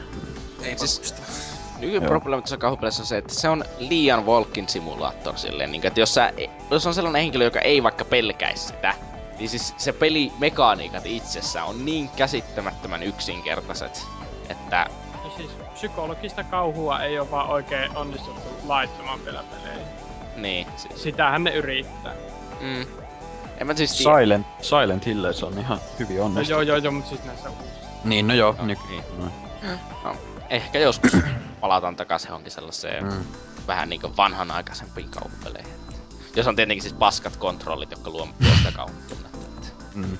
ei 0.62 0.78
Siis- 0.78 0.96
siis... 0.96 1.14
muista. 1.18 1.49
Nykyprobleema 1.80 2.42
tuossa 2.42 2.56
kauhupelissä 2.56 3.02
on 3.02 3.06
se, 3.06 3.18
että 3.18 3.34
se 3.34 3.48
on 3.48 3.64
liian 3.78 4.26
walking 4.26 4.68
simulaattor 4.68 5.38
silleen, 5.38 5.72
niin, 5.72 5.86
että 5.86 6.00
jos, 6.00 6.14
sä, 6.14 6.32
jos 6.70 6.86
on 6.86 6.94
sellainen 6.94 7.22
henkilö, 7.22 7.44
joka 7.44 7.60
ei 7.60 7.82
vaikka 7.82 8.04
pelkäisi 8.04 8.66
sitä, 8.66 8.94
niin 9.38 9.48
siis 9.48 9.74
se 9.76 9.92
pelimekaniikat 9.92 11.06
itsessään 11.06 11.66
on 11.66 11.84
niin 11.84 12.08
käsittämättömän 12.16 13.02
yksinkertaiset, 13.02 14.02
että 14.48 14.86
Ja 15.24 15.30
siis 15.36 15.50
psykologista 15.74 16.44
kauhua 16.44 17.00
ei 17.00 17.18
ole 17.18 17.30
vaan 17.30 17.48
oikein 17.48 17.96
onnistuttu 17.96 18.48
laittamaan 18.66 19.24
vielä 19.24 19.44
peleihin. 19.50 19.86
niin, 20.36 20.66
siis, 20.76 21.02
Sitähän 21.02 21.44
ne 21.44 21.50
yrittää. 21.54 22.14
mm, 22.60 22.86
en 23.58 23.66
mä 23.66 23.74
siis 23.74 23.96
tiedä. 23.98 24.18
Silent, 24.20 24.46
Silent 24.60 25.06
Hills 25.06 25.42
on 25.42 25.58
ihan 25.58 25.78
hyvin 25.98 26.16
No 26.16 26.24
onnistunut. 26.24 26.48
joo 26.50 26.60
joo 26.60 26.76
joo, 26.76 26.92
mut 26.92 27.06
siis 27.06 27.24
näissä 27.24 27.50
uusissa. 27.50 27.80
Niin, 28.04 28.26
no 28.26 28.34
joo, 28.34 28.54
Joo, 28.58 28.66
nyt. 28.66 28.78
niin. 28.90 29.04
No. 30.04 30.16
Ehkä 30.50 30.78
joskus 30.78 31.12
palataan 31.60 31.96
takaisin 31.96 32.28
johonkin 32.28 32.52
sellaiseen 32.52 33.04
Mm. 33.04 33.24
vähän 33.66 33.88
niinku 33.88 34.12
vanhanaikaisempiin 34.16 35.08
kauhupeleihin. 35.10 35.72
Jos 36.36 36.46
on 36.46 36.56
tietenkin 36.56 36.82
siis 36.82 36.94
paskat 36.94 37.36
kontrollit, 37.36 37.90
jotka 37.90 38.10
luo 38.10 38.24
luo 38.40 38.50
sitä 38.56 38.68
että 38.68 39.68
Mm. 39.94 40.18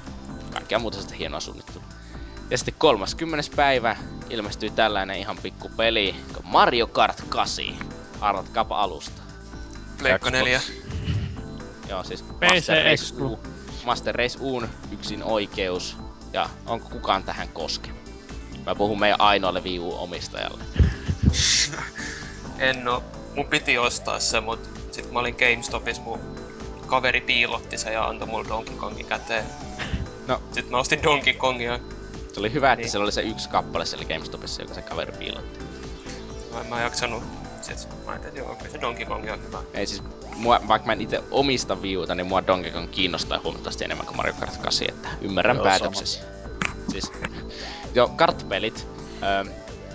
Kaikkea 0.53 0.79
muuta 0.79 0.99
sitten 0.99 1.19
hienoa 1.19 1.41
suunnittelua. 1.41 1.87
Ja 2.51 2.59
sitten 2.59 2.75
30. 2.79 3.57
päivä 3.57 3.97
ilmestyy 4.31 4.71
tällainen 4.71 5.17
ihan 5.17 5.39
pikku 5.43 5.69
peli 5.77 6.15
Mario 6.45 6.87
Kart 6.87 7.23
8. 7.29 7.65
Arvatkaapa 8.21 8.81
alusta. 8.83 9.23
Pleikka 9.99 10.31
4. 10.31 10.61
Joo, 11.89 12.05
siis 12.05 12.23
PC 12.23 12.55
Master 12.55 12.85
Race. 12.85 13.15
U, 13.23 13.41
Master 13.85 14.15
Race 14.15 14.39
Uun 14.41 14.69
yksin 14.93 15.23
oikeus. 15.23 15.97
Ja 16.33 16.49
onko 16.67 16.89
kukaan 16.89 17.23
tähän 17.23 17.49
koske? 17.49 17.91
Mä 18.67 18.75
puhun 18.75 19.01
meidän 19.01 19.21
ainoalle 19.21 19.61
Wii 19.65 19.79
U-omistajalle. 19.79 20.65
En 22.59 22.89
oo. 22.89 23.03
Mun 23.37 23.47
piti 23.47 23.79
ostaa 23.79 24.19
se, 24.19 24.41
mut 24.41 24.71
sit 24.91 25.13
mä 25.13 25.19
olin 25.19 25.37
GameStopissa, 25.39 26.03
mun 26.03 26.21
kaveri 26.87 27.21
piilotti 27.21 27.79
sen 27.79 27.93
ja 27.93 28.05
antoi 28.05 28.29
mulle 28.29 28.49
Donkey 28.49 28.77
Kongin 28.77 29.07
käteen. 29.07 29.45
No. 30.27 30.43
Sit 30.53 30.71
mä 30.71 30.79
ostin 30.79 31.03
Donkey 31.03 31.33
Kongia. 31.35 31.81
Se 32.33 32.41
oli 32.41 32.53
hyvä, 32.53 32.73
että 32.73 32.83
Niin. 32.83 32.91
siellä 32.91 33.05
oli 33.05 33.13
se 33.13 33.23
yksi 33.23 33.49
kappale 33.49 33.87
siellä 33.87 34.05
GameStopissa, 34.05 34.63
joka 34.63 34.75
se 34.75 34.83
kaveri 34.83 35.13
piilotti. 35.19 35.59
Mä 36.53 36.61
en 36.61 36.67
mä 36.67 36.81
jaksanut. 36.83 37.23
Sit 37.61 37.89
mä 38.07 38.11
ajattelin, 38.11 38.29
että 38.29 38.41
joo, 38.41 38.55
kyllä 38.55 38.71
se 38.71 38.81
Donkey 38.81 39.07
Kong 39.07 39.31
on 39.33 39.43
hyvä. 39.47 39.63
Ei 39.75 39.87
siis, 39.87 40.03
mua, 40.37 40.61
vaikka 40.69 40.87
mä 40.87 40.93
en 40.93 41.01
itse 41.01 41.23
omista 41.31 41.75
Wii 41.75 41.97
Uta, 41.97 42.15
niin 42.15 42.27
mua 42.27 42.47
Donkey 42.47 42.73
Kong 42.73 42.91
kiinnostaa 42.91 43.41
huomattavasti 43.45 43.85
enemmän 43.85 44.07
kuin 44.07 44.17
Mario 44.17 44.35
Kart 44.41 44.57
8, 44.57 44.89
että 44.91 45.09
ymmärrän 45.21 45.57
Joo, 45.57 45.65
päätöksesi. 45.65 46.21
Siis, 46.93 47.13
joo, 47.95 48.09
kartpelit. 48.09 48.89
Öö, 49.23 49.53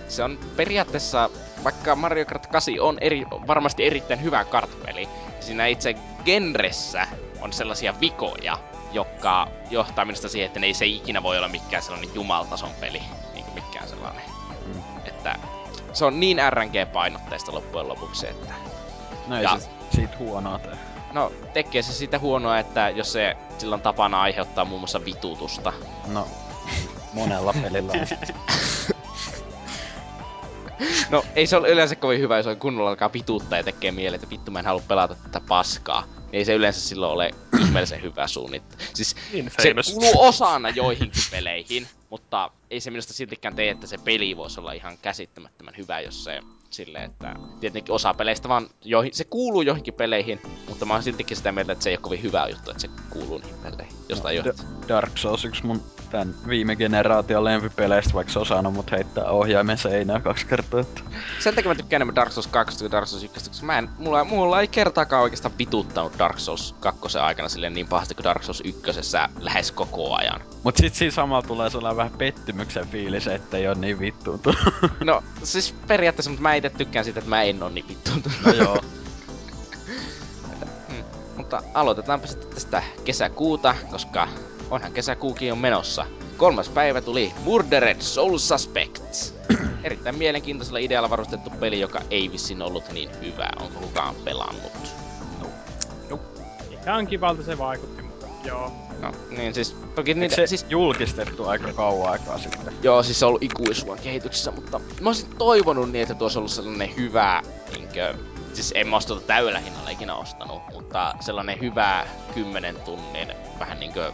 se 0.08 0.24
on 0.24 0.40
periaatteessa, 0.56 1.30
vaikka 1.64 1.96
Mario 1.96 2.26
Kart 2.26 2.48
8 2.48 2.74
on 2.82 2.98
eri, 3.02 3.26
varmasti 3.48 3.86
erittäin 3.86 4.22
hyvä 4.24 4.44
kartpeli, 4.44 5.10
siinä 5.40 5.66
itse 5.68 5.96
genressä 6.26 7.08
on 7.42 7.54
sellaisia 7.54 7.94
vikoja, 8.02 8.58
jotka 8.94 9.48
johtaa 9.70 10.06
minusta 10.06 10.30
siihen, 10.30 10.48
että 10.48 10.60
ne 10.60 10.68
ei 10.68 10.74
se 10.74 10.86
ikinä 10.86 11.24
voi 11.24 11.38
olla 11.38 11.48
mikään 11.48 11.84
sellainen 11.84 12.16
jumaltason 12.16 12.70
peli, 12.80 13.02
niin 13.34 13.46
kuin 13.46 13.64
mikään 13.66 13.90
sellainen. 13.90 14.24
Mm. 14.66 14.82
Että 15.06 15.36
se 15.94 16.06
on 16.06 16.20
niin 16.20 16.38
RNG-painotteista 16.50 17.54
loppujen 17.54 17.88
lopuksi, 17.88 18.28
että 18.28 18.54
No 19.28 19.38
ei 19.38 19.44
Ja- 19.44 19.60
se 19.60 19.70
siitä 19.96 20.18
huonoa 20.20 20.60
tee. 20.60 20.78
No, 21.14 21.32
tekee 21.54 21.82
se 21.82 21.94
sitä 21.94 22.20
huonoa, 22.20 22.60
että 22.60 22.90
jos 22.90 23.12
se 23.14 23.38
sillä 23.58 23.74
on 23.74 23.82
tapana 23.82 24.22
aiheuttaa 24.22 24.66
muun 24.66 24.82
muassa 24.82 25.06
vitutusta. 25.06 25.74
No, 26.08 26.28
monella 27.16 27.54
pelillä 27.62 27.92
on. 27.94 28.08
No, 31.12 31.24
ei 31.36 31.48
se 31.48 31.58
ole 31.58 31.70
yleensä 31.70 31.96
kovin 31.96 32.20
hyvä, 32.20 32.38
jos 32.38 32.48
on 32.48 32.58
kunnolla 32.60 32.90
alkaa 32.90 33.14
vituuttaa 33.14 33.58
ja 33.60 33.64
tekee 33.64 33.92
mieleen, 33.92 34.16
että 34.16 34.30
vittu 34.30 34.52
mä 34.52 34.60
en 34.60 34.66
halua 34.66 34.84
pelata 34.88 35.16
tätä 35.16 35.42
paskaa. 35.48 36.04
Niin 36.18 36.34
ei 36.34 36.46
se 36.46 36.54
yleensä 36.54 36.82
silloin 36.82 37.12
ole 37.12 37.32
ihmeellisen 37.66 38.02
hyvä 38.02 38.28
suunnittelu. 38.28 38.82
Siis 38.94 39.10
se 39.10 39.38
Infamous. 39.38 39.92
kuuluu 39.94 40.22
osana 40.22 40.70
joihinkin 40.70 41.24
peleihin, 41.32 41.88
mutta 42.10 42.52
ei 42.72 42.80
se 42.80 42.92
minusta 42.92 43.14
siltikään 43.14 43.56
tee, 43.56 43.70
että 43.70 43.88
se 43.88 43.98
peli 43.98 44.38
voisi 44.38 44.60
olla 44.60 44.72
ihan 44.72 44.98
käsittämättömän 45.02 45.74
hyvä, 45.78 46.00
jos 46.00 46.24
se 46.24 46.40
silleen, 46.70 47.04
että 47.12 47.34
tietenkin 47.60 47.96
osa 47.96 48.14
peleistä 48.14 48.50
vaan, 48.50 48.68
joihin, 48.86 49.14
se 49.14 49.24
kuuluu 49.24 49.62
joihinkin 49.62 49.94
peleihin, 49.94 50.40
mutta 50.68 50.86
mä 50.86 50.94
oon 50.94 51.04
siltikin 51.04 51.38
sitä 51.38 51.52
mieltä, 51.52 51.72
että 51.74 51.84
se 51.84 51.90
ei 51.90 51.94
ole 51.96 52.02
kovin 52.02 52.22
hyvä 52.24 52.48
juttu, 52.50 52.72
että 52.72 52.82
se 52.82 52.90
kuuluu 53.10 53.38
niihin 53.38 53.60
peleihin, 53.64 53.96
jostain 54.10 54.38
No, 54.38 54.44
johtaa. 54.46 54.66
D- 54.84 54.88
Dark 54.88 55.18
Souls 55.18 55.46
yksi 55.46 55.66
mun 55.66 55.82
tän 56.16 56.36
viime 56.48 56.76
generaation 56.76 57.44
lempipeleistä, 57.44 58.14
vaikka 58.14 58.34
se 58.34 58.40
on 58.40 58.46
saanut 58.46 58.74
mut 58.74 58.92
heittää 58.92 59.24
ohjaimen 59.24 59.78
seinää 59.78 60.20
kaksi 60.20 60.46
kertaa. 60.46 60.80
Että... 60.80 61.02
Sen 61.40 61.56
takia 61.56 61.70
mä 61.70 61.76
tykkään 61.76 61.98
enemmän 61.98 62.16
Dark 62.16 62.32
Souls 62.32 62.48
2 62.48 62.80
kuin 62.80 62.92
Dark 62.92 63.08
Souls 63.08 63.24
1, 63.24 63.50
koska 63.50 63.66
mä 63.66 63.78
en, 63.78 63.90
mulla, 63.98 64.24
mulla 64.24 64.62
ei 64.62 64.68
kertaakaan 64.68 65.24
oikeastaan 65.24 65.58
vituttanut 65.60 66.20
Dark 66.20 66.40
Souls 66.40 66.76
2 66.80 67.18
aikana 67.18 67.50
silleen 67.50 67.74
niin 67.74 67.88
pahasti 67.88 68.16
kuin 68.16 68.24
Dark 68.24 68.44
Souls 68.44 68.62
1 68.66 68.82
lähes 69.40 69.72
koko 69.72 70.16
ajan. 70.16 70.42
Mut 70.64 70.78
sit 70.78 70.96
siinä 70.96 71.12
samalla 71.12 71.48
tulee 71.48 71.70
sellainen 71.70 71.98
vähän 71.98 72.18
pettymyksen 72.18 72.88
fiilis, 72.88 73.28
että 73.28 73.58
ei 73.58 73.68
oo 73.68 73.74
niin 73.74 74.00
vittuuntunut. 74.00 74.60
No 75.04 75.24
siis 75.44 75.76
periaatteessa, 75.88 76.30
mutta 76.32 76.44
mä 76.44 76.56
itse 76.56 76.70
tykkään 76.70 77.06
siitä, 77.06 77.20
että 77.20 77.30
mä 77.30 77.44
en 77.44 77.64
oo 77.64 77.70
niin 77.70 77.88
vittuuntunut. 77.88 78.38
no 78.46 78.54
joo. 78.54 78.82
Hmm. 80.90 81.04
Mutta 81.38 81.62
aloitetaanpa 81.74 82.28
sitten 82.28 82.50
tästä 82.50 82.84
kesäkuuta, 83.06 83.76
koska 83.92 84.28
onhan 84.72 84.94
kesäkuukin 84.94 85.48
jo 85.48 85.56
menossa. 85.56 86.06
Kolmas 86.38 86.70
päivä 86.70 87.02
tuli 87.02 87.32
Murdered 87.44 88.02
Soul 88.02 88.38
Suspects. 88.38 89.34
Erittäin 89.84 90.18
mielenkiintoisella 90.18 90.80
idealla 90.80 91.10
varustettu 91.10 91.50
peli, 91.50 91.80
joka 91.80 92.02
ei 92.10 92.32
vissin 92.32 92.62
ollut 92.62 92.92
niin 92.92 93.10
hyvä. 93.22 93.50
Onko 93.62 93.80
kukaan 93.80 94.16
pelannut? 94.16 94.96
Ihan 96.86 97.08
kivalta 97.08 97.44
se 97.44 97.58
vaikutti, 97.58 98.02
mutta 98.02 98.26
joo. 98.44 98.72
No, 99.02 99.12
niin 99.30 99.54
siis, 99.54 99.76
toki 99.96 100.12
Eikö 100.12 100.20
niitä, 100.20 100.36
se 100.36 100.48
siis, 100.48 100.66
julkistettu 100.70 101.48
aika 101.48 101.74
kauan 101.74 102.12
aikaa 102.12 102.38
sitten? 102.38 102.74
joo, 102.84 103.04
siis 103.04 103.20
se 103.20 103.26
on 103.26 103.30
ollut 103.30 103.44
ikuisuuden 103.44 104.04
kehityksessä, 104.04 104.52
mutta 104.52 104.80
mä 105.02 105.10
olisin 105.10 105.30
toivonut 105.38 105.92
niin, 105.92 106.02
että 106.02 106.16
tuossa 106.16 106.40
olisi 106.40 106.62
ollut 106.62 106.66
sellainen 106.66 106.96
hyvä, 106.96 107.42
niinkö, 107.74 108.16
siis 108.56 108.72
en 108.76 108.88
mä 108.88 108.96
ois 108.96 109.06
tuota 109.06 109.28
täydellä 109.28 109.60
hinnalla 109.60 109.90
ikinä 109.90 110.16
ostanut, 110.16 110.62
mutta 110.74 111.14
sellainen 111.20 111.60
hyvä 111.62 112.06
10 112.34 112.76
tunnin 112.86 113.34
vähän 113.60 113.80
niinkö 113.80 114.12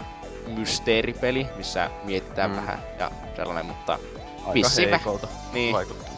mysteeripeli, 0.48 1.48
missä 1.58 1.90
mietitään 2.03 2.52
Mm. 2.52 2.58
vähän 2.58 2.80
ja 3.00 3.11
sellainen, 3.36 3.66
mutta 3.66 3.94
Aika 4.40 4.53
Vissiin 4.53 4.88
vä- 4.90 4.92
heikolta 4.92 5.28
niin, 5.53 5.74
vaikuttaa. 5.74 6.14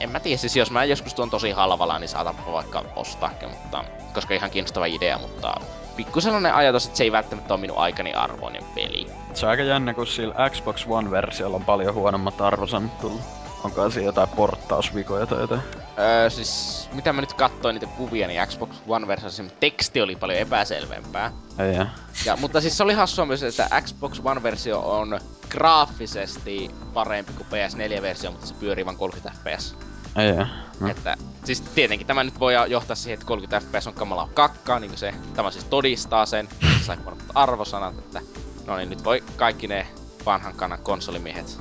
en 0.00 0.10
mä 0.10 0.20
tiedä, 0.20 0.36
siis 0.38 0.56
jos 0.56 0.70
mä 0.70 0.84
joskus 0.84 1.14
tuon 1.14 1.30
tosi 1.30 1.50
halvalla, 1.50 1.98
niin 1.98 2.08
saatan 2.08 2.36
vaikka 2.52 2.84
ostaakin, 2.96 3.48
mutta, 3.50 3.84
koska 4.14 4.34
ihan 4.34 4.50
kiinnostava 4.50 4.86
idea, 4.86 5.18
mutta 5.18 5.54
pikku 5.96 6.20
sellainen 6.20 6.54
ajatus, 6.54 6.86
että 6.86 6.96
se 6.98 7.04
ei 7.04 7.12
välttämättä 7.12 7.54
ole 7.54 7.60
minun 7.60 7.78
aikani 7.78 8.14
arvoinen 8.14 8.64
peli. 8.74 9.06
Se 9.34 9.46
on 9.46 9.50
aika 9.50 9.62
jännä, 9.62 9.94
kun 9.94 10.06
sillä 10.06 10.50
Xbox 10.50 10.86
One-versiolla 10.86 11.56
on 11.56 11.64
paljon 11.64 11.94
huonommat 11.94 12.40
arvosanat 12.40 12.98
tullut. 13.00 13.20
Onko 13.66 13.90
siinä 13.90 14.06
jotain 14.06 14.28
porttausvikoja 14.28 15.26
tai 15.26 15.40
jotain? 15.40 15.60
Öö, 15.98 16.30
siis 16.30 16.88
mitä 16.92 17.12
mä 17.12 17.20
nyt 17.20 17.32
katsoin 17.32 17.74
niitä 17.74 17.86
kuvia, 17.86 18.26
niin 18.26 18.46
Xbox 18.46 18.70
One 18.88 19.06
versiossa 19.06 19.42
teksti 19.60 20.00
oli 20.00 20.16
paljon 20.16 20.38
epäselvempää. 20.38 21.32
Ei 21.58 21.74
jää. 21.74 21.94
Ja, 22.24 22.36
mutta 22.36 22.60
siis 22.60 22.76
se 22.76 22.82
oli 22.82 22.94
hassua 22.94 23.26
myös, 23.26 23.42
että 23.42 23.68
Xbox 23.80 24.20
One-versio 24.24 24.78
on 24.78 25.20
graafisesti 25.48 26.70
parempi 26.94 27.32
kuin 27.32 27.46
PS4-versio, 27.46 28.30
mutta 28.30 28.46
se 28.46 28.54
pyörii 28.54 28.86
vain 28.86 28.96
30 28.96 29.38
fps. 29.38 29.76
Ei. 30.16 30.32
No. 30.80 30.88
Että, 30.88 31.16
siis 31.44 31.60
tietenkin 31.60 32.06
tämä 32.06 32.24
nyt 32.24 32.40
voi 32.40 32.54
johtaa 32.68 32.96
siihen, 32.96 33.14
että 33.14 33.26
30 33.26 33.60
fps 33.60 33.86
on 33.86 33.94
kamalaa 33.94 34.28
kakkaa, 34.34 34.78
niin 34.78 34.90
kuin 34.90 34.98
se, 34.98 35.14
tämä 35.34 35.50
siis 35.50 35.64
todistaa 35.64 36.26
sen, 36.26 36.48
se 36.78 36.84
sai 36.84 36.96
arvosanat, 37.34 37.98
että 37.98 38.20
no 38.66 38.76
niin, 38.76 38.90
nyt 38.90 39.04
voi 39.04 39.24
kaikki 39.36 39.68
ne 39.68 39.86
vanhan 40.26 40.54
kannan 40.54 40.82
konsolimiehet 40.82 41.60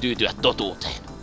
tyytyä 0.00 0.30
totuuteen. 0.42 1.13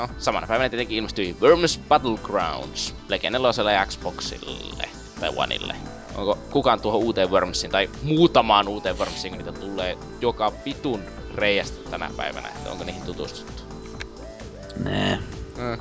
No, 0.00 0.08
samana 0.18 0.46
päivänä 0.46 0.68
tietenkin 0.68 0.96
ilmestyi 0.96 1.36
Worms 1.40 1.80
Battlegrounds, 1.88 2.94
Legendelloselle 3.08 3.72
ja 3.72 3.86
Xboxille, 3.86 4.88
tai 5.20 5.30
Oneille. 5.36 5.74
Onko 6.14 6.38
kukaan 6.50 6.80
tuohon 6.80 7.00
uuteen 7.00 7.30
Wormsiin, 7.30 7.70
tai 7.70 7.90
muutamaan 8.02 8.68
uuteen 8.68 8.98
Wormsiin, 8.98 9.34
kun 9.34 9.44
niitä 9.44 9.60
tulee 9.60 9.98
joka 10.20 10.52
vitun 10.64 11.02
reiästä 11.34 11.90
tänä 11.90 12.10
päivänä, 12.16 12.48
että 12.48 12.70
onko 12.70 12.84
niihin 12.84 13.02
tutustuttu? 13.02 13.62
Nee. 14.84 15.18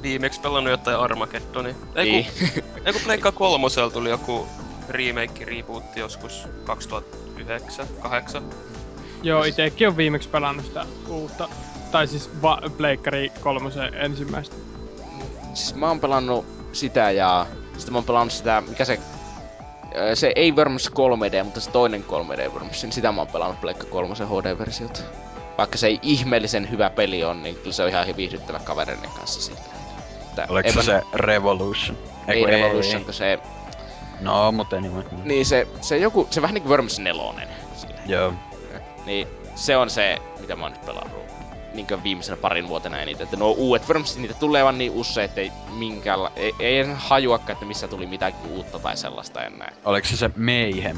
Viimeksi 0.01 0.41
pelannut 0.41 0.71
jotain 0.71 0.97
Armageddonia. 0.97 1.75
Ei 1.95 2.11
Niin. 2.11 2.27
kun, 2.53 2.63
ei 2.85 2.93
kun 2.93 3.01
Pleikka 3.03 3.31
kolmosella 3.31 3.89
tuli 3.89 4.09
joku 4.09 4.47
remake, 4.89 5.45
rebootti 5.45 5.99
joskus 5.99 6.47
2009, 6.63 7.87
2008. 7.87 8.43
Joo, 9.23 9.43
itekin 9.43 9.87
on 9.87 9.97
viimeksi 9.97 10.29
pelannut 10.29 10.65
sitä 10.65 10.85
uutta. 11.07 11.49
Tai 11.91 12.07
siis 12.07 12.29
va- 12.41 12.61
Pleikkari 12.77 13.31
kolmosen 13.41 13.93
ensimmäistä. 13.93 14.55
siis 15.53 15.75
mä 15.75 15.87
oon 15.87 15.99
pelannut 15.99 16.45
sitä 16.71 17.11
ja 17.11 17.45
sitten 17.77 17.93
mä 17.93 17.97
oon 17.97 18.05
pelannut 18.05 18.33
sitä, 18.33 18.63
mikä 18.67 18.85
se... 18.85 18.99
ö, 19.97 20.15
Se 20.15 20.31
ei 20.35 20.51
Worms 20.51 20.89
3D, 20.89 21.43
mutta 21.43 21.59
se 21.59 21.71
toinen 21.71 22.03
3D 22.07 22.51
Worms, 22.53 22.83
niin 22.83 22.91
sitä 22.91 23.11
mä 23.11 23.21
oon 23.21 23.27
pelannut 23.27 23.61
Pleikka 23.61 23.85
3 23.87 24.15
HD-versiota. 24.15 24.99
Vaikka 25.57 25.77
se 25.77 25.87
ei 25.87 25.99
ihmeellisen 26.01 26.71
hyvä 26.71 26.89
peli 26.89 27.23
on, 27.23 27.43
niin 27.43 27.55
kyllä 27.55 27.71
se 27.71 27.83
on 27.83 27.89
ihan 27.89 28.05
viihdyttävä 28.17 28.59
kavereiden 28.59 29.09
kanssa 29.17 29.41
silleen. 29.41 29.65
Että 30.29 30.45
Oliko 30.49 30.69
se 30.69 30.79
eipä- 30.79 30.83
se 30.83 31.01
Revolution? 31.13 31.97
Ei 32.27 32.39
kun 32.39 32.49
Revolution, 32.49 33.05
kun 33.05 33.13
se... 33.13 33.39
No, 34.21 34.51
mutta 34.51 34.75
anyway. 34.75 35.03
Niin 35.23 35.45
se, 35.45 35.67
se 35.81 35.97
joku, 35.97 36.27
se 36.31 36.41
vähän 36.41 36.53
niinku 36.53 36.69
Worms 36.69 36.99
4. 36.99 37.23
Silleen. 37.75 38.09
Joo. 38.09 38.33
Niin 39.05 39.27
se 39.55 39.77
on 39.77 39.89
se, 39.89 40.17
mitä 40.39 40.55
mä 40.55 40.63
oon 40.63 40.71
nyt 40.71 40.85
pelannut 40.85 41.28
niinkö 41.79 42.03
viimeisenä 42.03 42.37
parin 42.37 42.67
vuotena 42.67 42.99
eniten. 42.99 43.23
Että 43.23 43.37
nuo 43.37 43.51
uudet 43.51 43.87
Worms, 43.87 44.17
niitä 44.17 44.33
tulee 44.33 44.63
vaan 44.63 44.77
niin 44.77 44.91
usein, 44.91 45.25
että 45.25 45.41
ei 45.41 45.51
minkäänla... 45.77 46.31
Ei, 46.35 46.55
ei 46.59 46.85
hajuakaan, 46.95 47.51
että 47.51 47.65
missä 47.65 47.87
tuli 47.87 48.05
mitään 48.05 48.33
uutta 48.49 48.79
tai 48.79 48.97
sellaista 48.97 49.43
enää. 49.43 49.71
Oliko 49.85 50.07
se 50.07 50.17
se 50.17 50.29
Mayhem? 50.37 50.97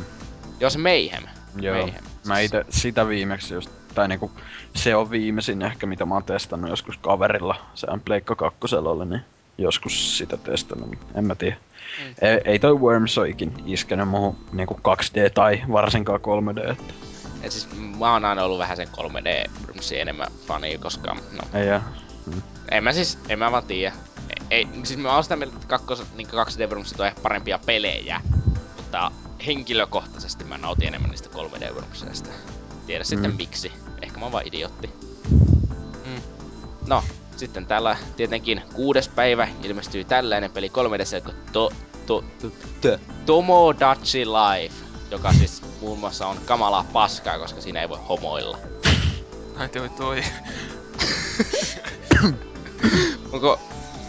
Joo, 0.59 0.69
se 0.69 0.79
Mayhem. 0.79 1.23
Joo. 1.61 1.75
Mayhem. 1.75 2.03
Mä 2.27 2.39
ite 2.39 2.65
sitä 2.69 3.07
viimeksi 3.07 3.53
just, 3.53 3.69
tai 3.95 4.07
niinku, 4.07 4.31
se 4.75 4.95
on 4.95 5.11
viimeisin 5.11 5.61
ehkä 5.61 5.87
mitä 5.87 6.05
mä 6.05 6.13
oon 6.13 6.23
testannut 6.23 6.69
joskus 6.69 6.97
kaverilla. 6.97 7.55
Se 7.73 7.87
on 7.89 8.01
Pleikka 8.01 8.35
kakkosella 8.35 8.89
oli, 8.89 9.05
niin 9.05 9.21
joskus 9.57 10.17
sitä 10.17 10.37
testannut, 10.37 10.89
mutta 10.89 11.05
en 11.15 11.25
mä 11.25 11.35
tiedä. 11.35 11.55
Mm. 11.99 12.15
Ei, 12.21 12.41
ei 12.45 12.59
toi 12.59 12.75
Worms 12.75 13.17
ole 13.17 13.29
ikin 13.29 13.53
iskenyt 13.65 14.07
muuhun 14.07 14.37
niinku 14.51 14.79
2D 14.87 15.29
tai 15.33 15.61
varsinkaan 15.71 16.19
3D. 16.19 16.71
Että 16.71 16.93
Et 17.43 17.51
siis 17.51 17.67
mä 17.99 18.13
oon 18.13 18.25
aina 18.25 18.43
ollut 18.43 18.59
vähän 18.59 18.77
sen 18.77 18.87
3D 18.87 19.51
Wormsin 19.67 20.01
enemmän 20.01 20.27
fani, 20.47 20.77
koska 20.77 21.13
no, 21.13 21.59
ei 21.59 21.67
jää. 21.67 21.93
en 22.71 22.83
mä 22.83 22.93
siis, 22.93 23.17
en 23.29 23.39
mä 23.39 23.51
vaan 23.51 23.63
tiedä. 23.63 23.93
Ei, 24.49 24.67
siis 24.83 24.99
mä 24.99 25.13
oon 25.13 25.23
sitä 25.23 25.35
mieltä, 25.35 25.55
että 25.55 25.67
kakkos, 25.67 26.03
niin 26.15 26.27
2D 26.27 26.67
Wormsit 26.69 26.99
on 26.99 27.07
ehkä 27.07 27.21
parempia 27.21 27.59
pelejä, 27.65 28.21
mutta 28.77 29.11
henkilökohtaisesti 29.45 30.43
mä 30.43 30.57
nautin 30.57 30.87
enemmän 30.87 31.09
niistä 31.11 31.29
3D 31.29 31.73
Wormsista. 31.73 32.29
Tiedä 32.87 33.03
sitten 33.03 33.31
Mm. 33.31 33.37
miksi. 33.37 33.71
Ehkä 34.01 34.19
mä 34.19 34.25
oon 34.25 34.31
vaan 34.31 34.47
idiootti. 34.47 34.89
Mm. 36.05 36.21
No, 36.87 37.03
sitten 37.37 37.65
täällä 37.65 37.97
tietenkin 38.17 38.61
kuudes 38.73 39.07
päivä 39.09 39.47
ilmestyy 39.63 40.03
tällainen 40.03 40.51
peli 40.51 40.67
3D 40.69 41.21
kuin 41.23 41.35
to, 41.51 41.69
to, 42.05 42.23
to, 42.41 42.51
to, 42.81 42.97
Tomodachi 43.25 44.25
Life, 44.25 44.75
joka 45.11 45.33
siis 45.33 45.61
muun 45.81 45.99
muassa 45.99 46.27
on 46.27 46.37
kamalaa 46.45 46.85
paskaa, 46.93 47.39
koska 47.39 47.61
siinä 47.61 47.81
ei 47.81 47.89
voi 47.89 47.99
homoilla. 48.09 48.57
Ai 49.57 49.69
toi 49.69 49.89
toi. 49.89 50.23
Onko 53.31 53.59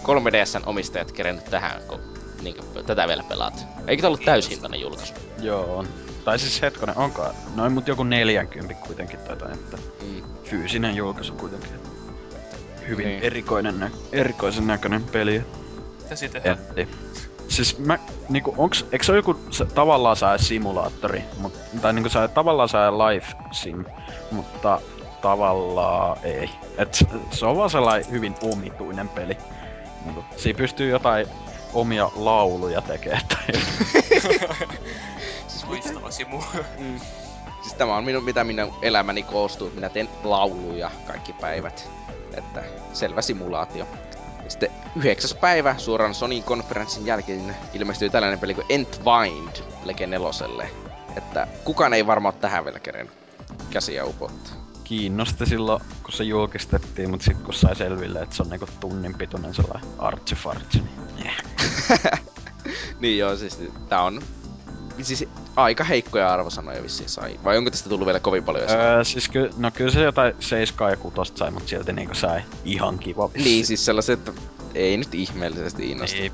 3DSn 0.02 0.62
omistajat 0.66 1.12
kerennyt 1.12 1.44
tähän, 1.44 1.82
kun 1.89 2.00
niin 2.42 2.55
tätä 2.86 3.08
vielä 3.08 3.22
pelaat? 3.28 3.66
Eikö 3.86 4.00
tämä 4.00 4.08
ollut 4.08 4.24
täyshintainen 4.24 4.81
julkaisu? 4.81 5.14
Joo 5.40 5.76
on. 5.78 5.89
Tai 6.24 6.39
siis 6.39 6.62
hetkonen, 6.62 6.97
onko 6.97 7.31
noin 7.55 7.72
mut 7.72 7.89
joku 7.89 8.05
40 8.05 8.74
kuitenkin 8.86 9.18
tai 9.18 9.31
jotain, 9.32 9.52
että 9.55 9.76
Mm. 10.02 10.22
fyysinen 10.44 10.97
julkaisu 10.97 11.32
kuitenkin. 11.34 11.70
Hyvin 12.89 13.06
Niin. 13.06 13.22
erikoinen 13.22 13.81
nä- 13.81 13.90
erikoisen 14.12 14.66
näköinen 14.66 15.05
peli. 15.05 15.42
Mitä 16.02 16.16
siitä 16.16 16.40
tehdään? 16.40 16.58
Siis 17.49 17.79
mä, 17.79 17.99
niinku, 18.29 18.55
onks, 18.59 18.87
eikö 18.93 19.05
se 19.05 19.12
ole 19.12 19.19
joku 19.19 19.41
se, 19.51 19.65
tavallaan 19.65 20.17
sää 20.17 20.39
simulaattori, 20.39 21.25
mut, 21.39 21.53
tai 21.81 21.93
niinku 21.93 22.09
sää, 22.09 22.29
tavallaan 22.29 22.69
sää 22.69 22.93
life 22.93 23.33
sim, 23.51 23.85
mutta 24.31 24.81
tavallaan 25.21 26.19
ei. 26.23 26.51
Et 26.79 26.95
se, 26.95 27.07
se 27.31 27.47
on 27.47 27.57
vaan 27.57 27.71
sellainen 27.71 28.11
hyvin 28.11 28.35
omituinen 28.43 29.09
peli. 29.09 29.37
Niinku, 30.05 30.25
siinä 30.37 30.57
pystyy 30.57 30.91
jotain 30.91 31.27
omia 31.75 32.11
lauluja 32.15 32.81
tekemään. 32.81 33.23
Tai 33.29 33.47
Loistava 35.73 36.11
simu. 36.11 36.43
Mm. 36.79 37.01
Siis 37.62 37.75
tämä 37.75 37.97
on 37.97 38.05
minun, 38.05 38.25
mitä 38.25 38.45
minun 38.45 38.75
elämäni 38.83 39.23
koostuu. 39.23 39.71
Minä 39.75 39.89
teen 39.89 40.09
lauluja 40.25 40.91
kaikki 41.07 41.33
päivät. 41.33 41.91
Että 42.35 42.65
selvä 42.93 43.23
simulaatio. 43.23 43.87
Sitten 44.52 44.70
yhdeksäs 44.97 45.34
päivä 45.34 45.78
suoraan 45.78 46.14
Sonin 46.14 46.42
konferenssin 46.42 47.06
jälkeen 47.06 47.56
ilmestyy 47.74 48.10
tällainen 48.10 48.39
peli 48.39 48.55
kuin 48.55 48.66
Entwined 48.68 49.64
Lege 49.84 50.06
neloselle. 50.06 50.70
Että 51.16 51.47
kukaan 51.64 51.94
ei 51.94 52.06
varmaan 52.06 52.34
tähän 52.34 52.64
vielä 52.64 52.81
kerennyt 52.81 53.14
käsiä 53.70 54.05
upottaa. 54.05 54.55
kiinnosti 54.84 55.47
silloin, 55.47 55.82
kun 56.02 56.12
se 56.12 56.24
julkistettiin, 56.24 57.10
mutta 57.10 57.24
sitten 57.24 57.44
kun 57.44 57.55
sai 57.55 57.76
selville, 57.76 58.22
että 58.22 58.36
se 58.36 58.42
on 58.42 58.50
niinku 58.50 58.66
tunnin 58.81 59.14
pituinen 59.14 59.55
sellainen 59.55 59.90
artsifartsi, 59.98 60.78
niin 60.78 61.24
yeah. 61.24 62.20
niin 63.00 63.18
joo, 63.18 63.36
siis 63.36 63.58
tää 63.89 64.02
on 64.02 64.22
siis 65.03 65.25
aika 65.57 65.85
heikkoja 65.85 66.33
arvosanoja 66.33 66.83
vissiin 66.83 67.09
sai. 67.09 67.41
Vai 67.45 67.59
onko 67.59 67.71
tästä 67.71 67.89
tullut 67.89 68.07
vielä 68.07 68.21
kovin 68.21 68.45
paljon? 68.45 68.71
Öö, 68.71 69.05
siis 69.05 69.29
ky, 69.29 69.51
no 69.57 69.71
kyllä 69.71 69.91
se 69.91 70.03
jotain 70.03 70.35
7 70.41 70.91
ja 70.91 70.97
6 70.97 71.33
sai, 71.35 71.51
mutta 71.51 71.69
silti 71.69 71.93
niinku 71.93 72.15
sai 72.15 72.43
ihan 72.65 72.99
kiva 72.99 73.33
vissi. 73.33 73.49
Niin, 73.49 73.67
siis 73.67 73.85
sellaiset, 73.85 74.29
että 74.29 74.41
ei 74.75 74.97
nyt 74.97 75.15
ihmeellisesti 75.15 75.91
innosta. 75.91 76.17
Ei, 76.17 76.33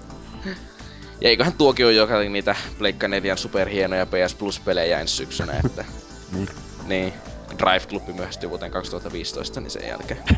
Ja 1.21 1.29
eiköhän 1.29 1.53
tuokin 1.53 1.87
ole 1.87 1.95
joka 1.95 2.19
niitä 2.19 2.57
Pleikka 2.79 3.09
4 3.09 3.37
superhienoja 3.37 4.07
PS 4.07 4.35
Plus-pelejä 4.35 5.01
ensi 5.01 5.17
syksynä, 5.17 5.61
että... 5.65 5.85
Niin. 6.33 6.49
niin. 6.87 7.13
Drive 7.59 7.87
Club 7.87 8.09
myöhästyy 8.09 8.51
vuoteen 8.51 8.73
2015, 8.73 9.61
niin 9.61 9.71
sen 9.71 9.89
jälkeen. 9.89 10.25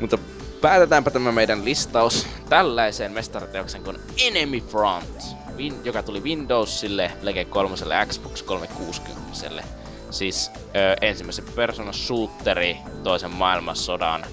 Mutta 0.00 0.18
päätetäänpä 0.60 1.10
tämä 1.10 1.32
meidän 1.32 1.64
listaus. 1.64 2.26
tällaiseen 2.48 3.12
mestariteoksen 3.12 3.82
kuin 3.82 3.98
Enemy 4.26 4.60
Front, 4.60 5.22
Win, 5.58 5.80
joka 5.84 6.02
tuli 6.02 6.20
Windowsille, 6.20 7.12
Plege 7.20 7.44
3, 7.44 7.76
Xbox 8.06 8.42
360. 8.42 9.62
Siis 10.10 10.50
ö, 10.56 10.96
ensimmäisen 11.00 11.44
persoonan 11.56 11.94
shooteri 11.94 12.76
toisen 13.02 13.30
maailmansodan, 13.30 14.24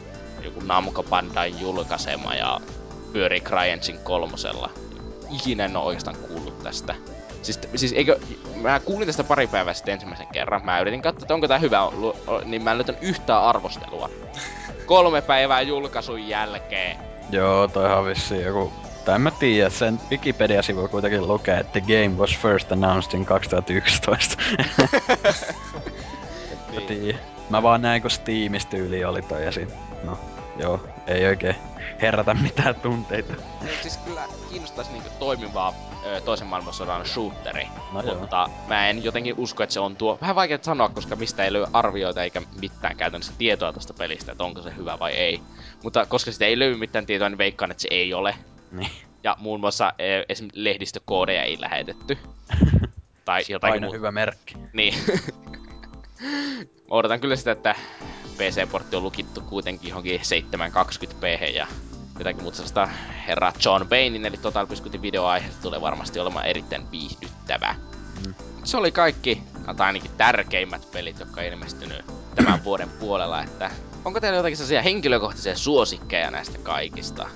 joku 0.43 0.59
Namco 0.59 1.03
Bandai 1.03 1.53
julkaisema 1.59 2.35
ja 2.35 2.59
pyörii 3.13 3.41
CryEngine 3.41 3.99
kolmosella. 4.03 4.69
Ikinä 5.31 5.65
en 5.65 5.77
oo 5.77 5.83
oikeastaan 5.83 6.17
kuullut 6.17 6.63
tästä. 6.63 6.95
Siis, 7.41 7.59
siis 7.75 7.93
eikö, 7.93 8.19
mä 8.55 8.79
kuulin 8.79 9.07
tästä 9.07 9.23
pari 9.23 9.47
päivää 9.47 9.73
sitten 9.73 9.93
ensimmäisen 9.93 10.27
kerran. 10.27 10.65
Mä 10.65 10.79
yritin 10.79 11.01
katsoa, 11.01 11.23
että 11.23 11.33
onko 11.33 11.47
tää 11.47 11.59
hyvä, 11.59 11.79
niin 12.45 12.63
mä 12.63 12.71
en 12.71 12.77
löytänyt 12.77 13.03
yhtään 13.03 13.43
arvostelua. 13.43 14.09
Kolme 14.85 15.21
päivää 15.21 15.61
julkaisun 15.61 16.27
jälkeen. 16.27 16.97
Joo, 17.31 17.67
toihan 17.67 18.05
vissiin 18.05 18.43
joku... 18.43 18.73
Tai 19.05 19.15
en 19.15 19.21
mä 19.21 19.31
tiedä, 19.31 19.69
sen 19.69 19.99
Wikipedia-sivulla 20.11 20.87
kuitenkin 20.87 21.27
lukee, 21.27 21.59
että 21.59 21.79
the 21.79 21.81
game 21.81 22.17
was 22.17 22.37
first 22.37 22.71
announced 22.71 23.19
in 23.19 23.25
2011. 23.25 24.37
Mä 26.73 26.81
Niin. 26.89 27.17
Mä 27.49 27.63
vaan 27.63 27.81
näin, 27.81 28.01
kun 28.01 28.11
Steamista 28.11 28.77
yli 28.77 29.05
oli 29.05 29.21
toi 29.21 29.45
ja 29.45 29.51
sit, 29.51 29.69
no, 30.03 30.19
joo, 30.57 30.79
ei 31.07 31.25
oikein 31.25 31.55
herätä 32.01 32.33
mitään 32.33 32.75
tunteita. 32.75 33.33
No, 33.33 33.67
siis 33.81 33.97
kyllä 33.97 34.23
kiinnostaisi 34.49 34.91
niinku 34.91 35.09
toimivaa 35.19 35.73
ö, 36.05 36.21
toisen 36.21 36.47
maailmansodan 36.47 37.05
shooteri. 37.05 37.67
No 37.91 38.01
joo. 38.01 38.19
mutta 38.19 38.49
mä 38.67 38.89
en 38.89 39.03
jotenkin 39.03 39.35
usko, 39.37 39.63
että 39.63 39.73
se 39.73 39.79
on 39.79 39.95
tuo... 39.95 40.17
Vähän 40.21 40.35
vaikea 40.35 40.59
sanoa, 40.61 40.89
koska 40.89 41.15
mistä 41.15 41.43
ei 41.43 41.53
löydy 41.53 41.67
arvioita 41.73 42.23
eikä 42.23 42.41
mitään 42.61 42.97
käytännössä 42.97 43.33
tietoa 43.37 43.73
tuosta 43.73 43.93
pelistä, 43.93 44.31
että 44.31 44.43
onko 44.43 44.61
se 44.61 44.73
hyvä 44.77 44.99
vai 44.99 45.11
ei. 45.11 45.41
Mutta 45.83 46.05
koska 46.05 46.31
sitä 46.31 46.45
ei 46.45 46.59
löydy 46.59 46.77
mitään 46.77 47.05
tietoa, 47.05 47.29
niin 47.29 47.37
veikkaan, 47.37 47.71
että 47.71 47.81
se 47.81 47.87
ei 47.91 48.13
ole. 48.13 48.35
Niin. 48.79 48.91
Ja 49.23 49.35
muun 49.39 49.59
muassa 49.59 49.93
e, 49.97 50.23
esimerkiksi 50.29 50.63
lehdistökoodeja 50.63 51.43
ei 51.43 51.61
lähetetty. 51.61 52.17
tai 53.25 53.43
jotakin 53.49 53.73
Aina 53.73 53.85
muuta. 53.85 53.97
hyvä 53.97 54.11
merkki. 54.11 54.55
Niin. 54.73 54.93
Odotan 56.89 57.19
kyllä 57.19 57.35
sitä, 57.35 57.51
että 57.51 57.75
PC-portti 58.37 58.95
on 58.95 59.03
lukittu 59.03 59.41
kuitenkin 59.41 59.89
johonkin 59.89 60.21
720p 60.21 61.43
ja 61.55 61.67
jotakin 62.17 62.41
muuta 62.41 62.55
sellaista 62.55 62.89
herra 63.27 63.53
John 63.65 63.87
Bainin, 63.87 64.25
eli 64.25 64.37
Total 64.37 64.67
Biscuitin 64.67 65.01
videoaiheesta 65.01 65.61
tulee 65.61 65.81
varmasti 65.81 66.19
olemaan 66.19 66.45
erittäin 66.45 66.91
viihdyttävä. 66.91 67.75
Mm. 68.25 68.33
Se 68.63 68.77
oli 68.77 68.91
kaikki, 68.91 69.41
tai 69.77 69.87
ainakin 69.87 70.11
tärkeimmät 70.17 70.91
pelit, 70.91 71.19
jotka 71.19 71.41
on 71.41 71.47
ilmestynyt 71.47 72.05
tämän 72.35 72.63
vuoden 72.63 72.89
puolella, 72.89 73.43
että 73.43 73.71
onko 74.05 74.19
teillä 74.19 74.37
jotakin 74.37 74.57
sellaisia 74.57 74.81
henkilökohtaisia 74.81 75.55
suosikkeja 75.57 76.31
näistä 76.31 76.57
kaikista? 76.57 77.29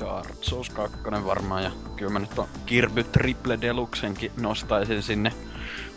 Dark 0.00 0.36
Souls 0.40 0.70
2 0.70 0.98
varmaan 1.24 1.62
ja 1.62 1.70
kyllä 1.96 2.12
mä 2.12 2.18
nyt 2.18 2.38
on 2.38 2.48
Kirby 2.66 3.04
Triple 3.04 3.58
Deluxenkin 3.60 4.32
nostaisin 4.40 5.02
sinne 5.02 5.32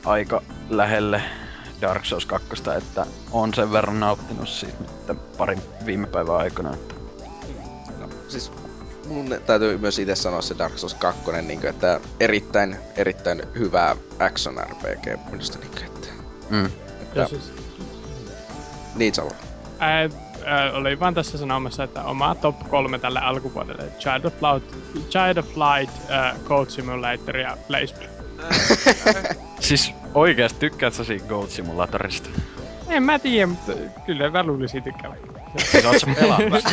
aika 0.05 0.41
lähelle 0.69 1.21
Dark 1.81 2.05
Souls 2.05 2.25
2, 2.25 2.63
että 2.77 3.05
on 3.31 3.53
sen 3.53 3.71
verran 3.71 3.99
nauttinut 3.99 4.49
siitä 4.49 4.77
nyt 5.07 5.37
parin 5.37 5.61
viime 5.85 6.07
päivän 6.07 6.35
aikana. 6.37 6.73
Että 6.73 6.93
No, 7.99 8.09
siis 8.27 8.51
mun 9.07 9.35
täytyy 9.45 9.77
myös 9.77 9.99
itse 9.99 10.15
sanoa 10.15 10.41
se 10.41 10.57
Dark 10.57 10.77
Souls 10.77 10.93
2, 10.93 11.31
niin 11.41 11.65
että 11.65 11.99
erittäin, 12.19 12.77
erittäin 12.97 13.43
hyvää 13.59 13.95
action 14.19 14.57
RPG 14.57 15.31
minusta. 15.31 15.59
Niin 15.59 15.71
kuin, 15.71 15.83
että, 15.83 16.07
mm. 16.49 16.65
että, 16.65 17.19
Ja 17.19 17.27
siis, 17.27 17.53
niin 18.95 19.13
Salo. 19.13 19.31
ää, 19.79 20.09
ää, 20.45 20.71
oli 20.71 20.99
vaan 20.99 21.13
tässä 21.13 21.37
sanomassa, 21.37 21.83
että 21.83 22.03
oma 22.03 22.35
top 22.35 22.59
kolme 22.69 22.99
tälle 22.99 23.19
alkuvuodelle. 23.19 23.91
Child 23.99 24.25
of 24.25 24.33
Light, 24.33 24.75
Child 25.09 25.37
of 25.37 25.47
Light 25.47 26.09
ää, 26.09 26.35
Code 26.43 26.69
Simulator 26.69 27.37
ja 27.37 27.57
Blaze 27.67 27.95
Siis 29.59 29.93
oikeesti 30.13 30.59
tykkäät 30.59 30.93
sä 30.93 31.03
siitä 31.03 31.25
Goat 31.27 31.49
Simulatorista? 31.49 32.29
En 32.89 33.03
mä 33.03 33.19
tiedä, 33.19 33.47
mutta 33.47 33.71
kyllä 34.05 34.29
mä 34.29 34.43
luulisin 34.43 34.83
tykkäävän. 34.83 35.17
Siis 35.57 35.85
oot 35.85 35.99
sä 35.99 36.07
pelannut? 36.21 36.53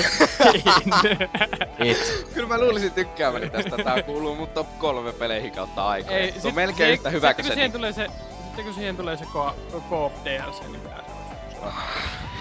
Et. 1.78 2.26
Kyllä 2.34 2.49
mä 2.49 2.60
luulisin 2.60 2.92
tykkääväni 2.92 3.50
tästä. 3.50 3.76
Tää 3.84 4.02
kuuluu 4.02 4.36
mun 4.36 4.49
top 4.49 4.78
kolme 4.78 5.12
peleihin 5.12 5.52
kautta 5.52 5.89
aikaa. 5.89 6.12
Ei, 6.12 6.34
se 6.40 6.49
on 6.49 6.55
melkein 6.55 6.92
yhtä 6.92 7.10
hyvä 7.10 7.34
kuin 7.34 7.44
kun 7.44 7.44
se. 7.44 7.55
siihen 7.55 7.70
Niin, 7.70 7.73
tulee 7.73 7.92
se 7.92 8.07
sitten 8.50 8.65
kun 8.65 8.74
siihen 8.74 8.97
tulee 8.97 9.16
se 9.16 9.24
ko- 9.24 9.81
co-op 9.90 10.12
DLC, 10.24 10.68
niin 10.68 10.81
pitää 10.81 11.05
se 11.05 11.09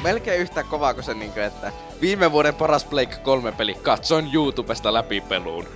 melkein 0.03 0.41
yhtä 0.41 0.63
kova 0.63 0.93
kuin 0.93 1.03
se, 1.03 1.13
niin 1.13 1.31
kuin, 1.31 1.43
että 1.43 1.71
viime 2.01 2.31
vuoden 2.31 2.55
paras 2.55 2.85
Blake 2.85 3.15
3 3.15 3.51
peli. 3.51 3.73
Katsoin 3.73 4.29
YouTubesta 4.33 4.93
läpi 4.93 5.21
peluun. 5.21 5.67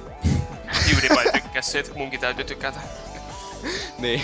PewDiePie 0.85 1.31
tykkäs 1.31 1.71
siitä, 1.71 1.91
munkin 1.95 2.19
täytyy 2.19 2.45
tykätä. 2.45 2.79
niin. 3.97 4.21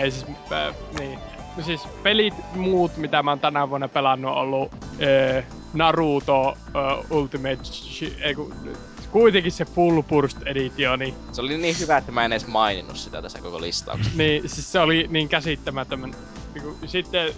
Ei 0.00 0.10
siis, 0.10 0.26
äh, 0.52 0.74
niin. 0.98 1.18
No 1.56 1.62
siis 1.62 1.80
pelit 2.02 2.34
muut, 2.54 2.96
mitä 2.96 3.22
mä 3.22 3.30
oon 3.30 3.40
tänä 3.40 3.70
vuonna 3.70 3.88
pelannut, 3.88 4.30
on 4.30 4.36
ollut 4.36 4.72
äh, 4.74 5.44
Naruto 5.72 6.48
äh, 6.48 7.10
Ultimate, 7.10 7.62
Shi- 7.62 8.16
ei 8.22 8.34
kun, 8.34 8.54
kuitenkin 9.20 9.52
se 9.52 9.64
Full 9.64 10.02
Burst 10.02 10.42
editioni. 10.42 11.14
Se 11.32 11.40
oli 11.40 11.58
niin 11.58 11.76
hyvä, 11.80 11.96
että 11.96 12.12
mä 12.12 12.24
en 12.24 12.32
edes 12.32 12.46
maininnut 12.46 12.96
sitä 12.96 13.22
tässä 13.22 13.38
koko 13.38 13.60
listauksessa. 13.60 14.18
Niin, 14.22 14.48
siis 14.48 14.72
se 14.72 14.80
oli 14.80 15.06
niin 15.10 15.28
käsittämätön. 15.28 16.14
Niinku, 16.54 16.76
sitten 16.86 17.32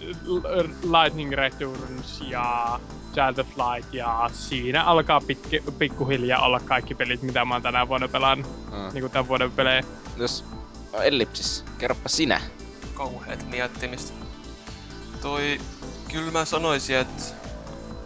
Lightning 0.82 1.32
Returns 1.32 2.20
ja 2.20 2.80
Child 3.12 3.38
of 3.38 3.46
Light 3.48 3.94
ja 3.94 4.30
siinä 4.32 4.84
alkaa 4.84 5.20
pitki, 5.20 5.62
pikkuhiljaa 5.78 6.44
olla 6.44 6.60
kaikki 6.60 6.94
pelit, 6.94 7.22
mitä 7.22 7.44
mä 7.44 7.54
oon 7.54 7.62
tänä 7.62 7.88
vuonna 7.88 8.08
pelannut. 8.08 8.46
Mm. 8.70 8.92
Niinku 8.92 9.08
tämän 9.08 9.28
vuoden 9.28 9.52
pelejä. 9.52 9.82
Jos 10.16 10.44
No, 10.92 11.02
Ellipsis, 11.02 11.64
kerropa 11.78 12.08
sinä. 12.08 12.40
Kauheet 12.94 13.50
miettimistä. 13.50 14.12
Toi, 15.22 15.60
kyllä 16.12 16.32
mä 16.32 16.44
sanoisin, 16.44 16.96
että 16.96 17.22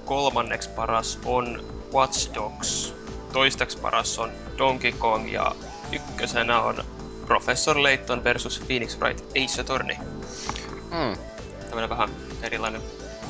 kolmanneksi 0.05 0.68
paras 0.68 1.18
on 1.25 1.65
Watch 1.92 2.34
Dogs. 2.34 3.01
Toisteksi 3.33 3.78
paras 3.78 4.19
on 4.19 4.31
Donkey 4.59 4.93
Kong 4.93 5.33
ja 5.33 5.55
ykkösenä 5.93 6.61
on 6.61 6.85
Professor 7.27 7.83
Layton 7.83 8.25
versus 8.25 8.62
Phoenix 8.67 8.99
Wright 8.99 9.25
Ace 9.31 9.61
Attorney. 9.61 9.97
Mm. 10.91 11.17
Tämmönen 11.61 11.91
vähän 11.91 12.09
erilainen 12.43 12.83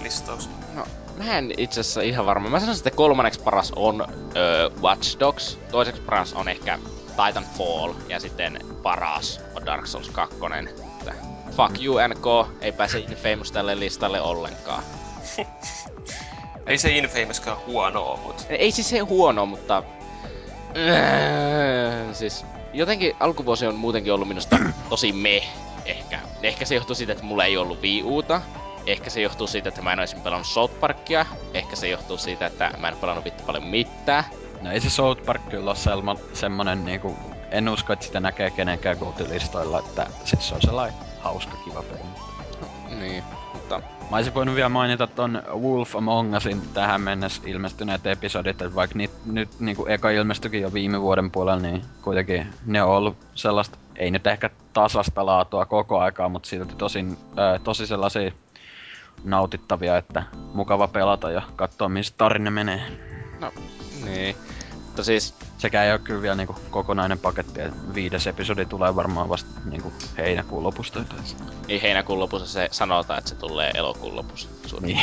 listaus. 0.03 0.51
No, 0.75 0.85
mä 1.17 1.39
en 1.39 1.55
itse 1.57 1.81
asiassa 1.81 2.03
ihan 2.03 2.27
varma. 2.27 2.49
Mä 2.49 2.61
sanoisin, 2.61 2.81
että 2.87 2.97
kolmanneksi 2.97 3.41
paras 3.41 3.73
on 3.77 4.07
ö, 4.37 4.71
Watch 4.81 5.21
Dogs, 5.21 5.59
toiseksi 5.71 6.03
paras 6.03 6.33
on 6.33 6.49
ehkä 6.49 6.79
Titanfall 7.27 7.93
ja 8.09 8.21
sitten 8.21 8.59
paras 8.83 9.41
on 9.55 9.67
Dark 9.67 9.87
Souls 9.87 10.11
2. 10.11 10.37
Että 10.99 11.15
fuck 11.57 11.83
you 11.83 11.97
NK, 12.09 12.57
ei 12.61 12.73
pääse 12.73 12.99
Infamous 12.99 13.53
tälle 13.53 13.81
listalle 13.81 14.21
ollenkaan. 14.21 14.83
Ei 16.67 16.79
se 16.79 16.91
Infamouskaan 16.91 17.59
huono 17.67 18.21
mut 18.23 18.47
Ei 18.49 18.71
siis 18.71 18.89
se 18.89 18.99
huono, 18.99 19.47
mutta... 19.47 19.83
Äh, 20.77 22.15
siis 22.15 22.45
jotenkin 22.73 23.17
alkuvuosi 23.21 23.67
on 23.67 23.75
muutenkin 23.75 24.13
ollut 24.13 24.29
minusta 24.29 24.59
tosi 24.89 25.13
me 25.13 25.43
ehkä. 25.85 26.21
Ehkä 26.43 26.65
se 26.65 26.75
johtuu 26.75 26.95
siitä, 26.95 27.13
että 27.13 27.25
mulla 27.25 27.45
ei 27.45 27.57
ollut 27.57 27.83
Wii 27.83 28.03
Uta. 28.03 28.43
Ehkä 28.87 29.11
se 29.11 29.21
johtuu 29.21 29.47
siitä, 29.47 29.69
että 29.69 29.83
mä 29.83 29.93
en 29.93 29.99
olisi 29.99 30.17
pelannut 30.17 30.47
South 30.47 30.81
Parkia. 30.81 31.27
Ehkä 31.55 31.77
se 31.77 31.89
johtuu 31.89 32.19
siitä, 32.19 32.47
että 32.47 32.71
mä 32.79 32.89
en 32.89 32.97
pelannut 32.97 33.25
vittu 33.25 33.43
paljon 33.45 33.65
mitään. 33.65 34.25
No 34.61 34.73
ei 34.73 34.81
se 34.81 34.91
South 34.91 35.25
Park 35.25 35.49
kyllä 35.49 35.71
ole 35.71 35.77
selma, 35.77 36.17
semmonen 36.33 36.85
niinku... 36.85 37.17
En 37.51 37.69
usko, 37.69 37.93
että 37.93 38.07
sitä 38.07 38.21
näkee 38.21 38.51
kenenkään 38.51 38.97
GOTY-listoilla, 38.99 39.79
että 39.79 40.07
siis 40.25 40.49
se 40.49 40.55
on 40.55 40.63
sellainen 40.63 41.01
hauska 41.21 41.57
kiva 41.65 41.83
peli. 41.83 42.01
Niin, 42.99 43.25
mutta 43.25 43.42
Mä 44.13 44.17
olisin 44.17 44.35
voinut 44.35 44.55
vielä 44.55 44.69
mainita 44.69 45.07
ton 45.07 45.43
Wolf 45.55 45.97
Among 45.97 46.37
Usin 46.37 46.63
tähän 46.75 47.01
mennessä 47.01 47.43
ilmestyneet 47.47 48.07
episodit, 48.07 48.63
että 48.63 48.75
vaikka 48.75 48.99
niit, 48.99 49.11
nyt 49.25 49.49
niinku 49.59 49.87
eka 49.87 50.11
ilmestyikin 50.11 50.63
jo 50.63 50.73
viime 50.73 51.01
vuoden 51.01 51.31
puolella, 51.31 51.63
niin 51.63 51.83
kuitenkin 52.03 52.47
ne 52.67 52.83
on 52.83 52.89
ollut 52.91 53.17
sellaista, 53.35 53.79
ei 53.97 54.11
nyt 54.11 54.27
ehkä 54.27 54.51
tasasta 54.73 55.27
laatua 55.27 55.67
koko 55.67 55.99
aikaa, 55.99 56.29
mutta 56.29 56.49
silti 56.49 56.75
tosin, 56.75 57.19
ää, 57.37 57.59
tosi 57.59 57.87
sellaisia 57.87 58.33
nautittavia, 59.25 59.97
että 59.97 60.23
mukava 60.55 60.89
pelata 60.89 61.31
ja 61.31 61.43
katsoa 61.57 61.89
mistä 61.89 62.15
tarina 62.19 62.51
menee. 62.51 62.83
No, 63.41 63.53
niin. 64.05 64.37
Mutta 64.93 65.05
siis... 65.05 65.35
Sekä 65.59 65.85
ei 65.85 65.93
ole 65.93 65.99
kyllä 65.99 66.23
vielä 66.23 66.35
niinku 66.35 66.57
kokonainen 66.71 67.19
paketti, 67.19 67.61
viides 67.95 68.27
episodi 68.27 68.67
tulee 68.67 68.97
varmaan 68.97 69.29
vasta 69.29 69.51
niinku 69.65 69.93
heinäkuun 70.19 70.63
lopusta. 70.63 71.05
Niin 71.67 71.81
heinäkuun 71.81 72.19
lopussa 72.19 72.47
se 72.47 72.69
sanotaan, 72.71 73.19
että 73.19 73.29
se 73.29 73.35
tulee 73.35 73.71
elokuun 73.75 74.17
lopussa. 74.17 74.49
Niin. 74.81 75.01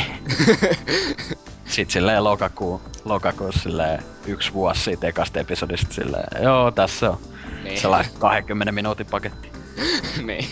Sitten 1.64 1.92
silleen 1.92 2.24
lokakuun, 2.24 2.80
lokakuussa 3.04 3.62
silleen 3.62 4.02
yksi 4.26 4.52
vuosi 4.52 4.80
siitä 4.80 5.06
ekasta 5.06 5.40
episodista 5.40 5.94
silleen, 5.94 6.42
joo 6.42 6.70
tässä 6.70 7.10
on. 7.10 7.18
Niin. 7.64 7.80
Sellainen 7.80 8.12
20 8.18 8.72
minuutin 8.72 9.06
paketti. 9.06 9.52
niin. 10.26 10.48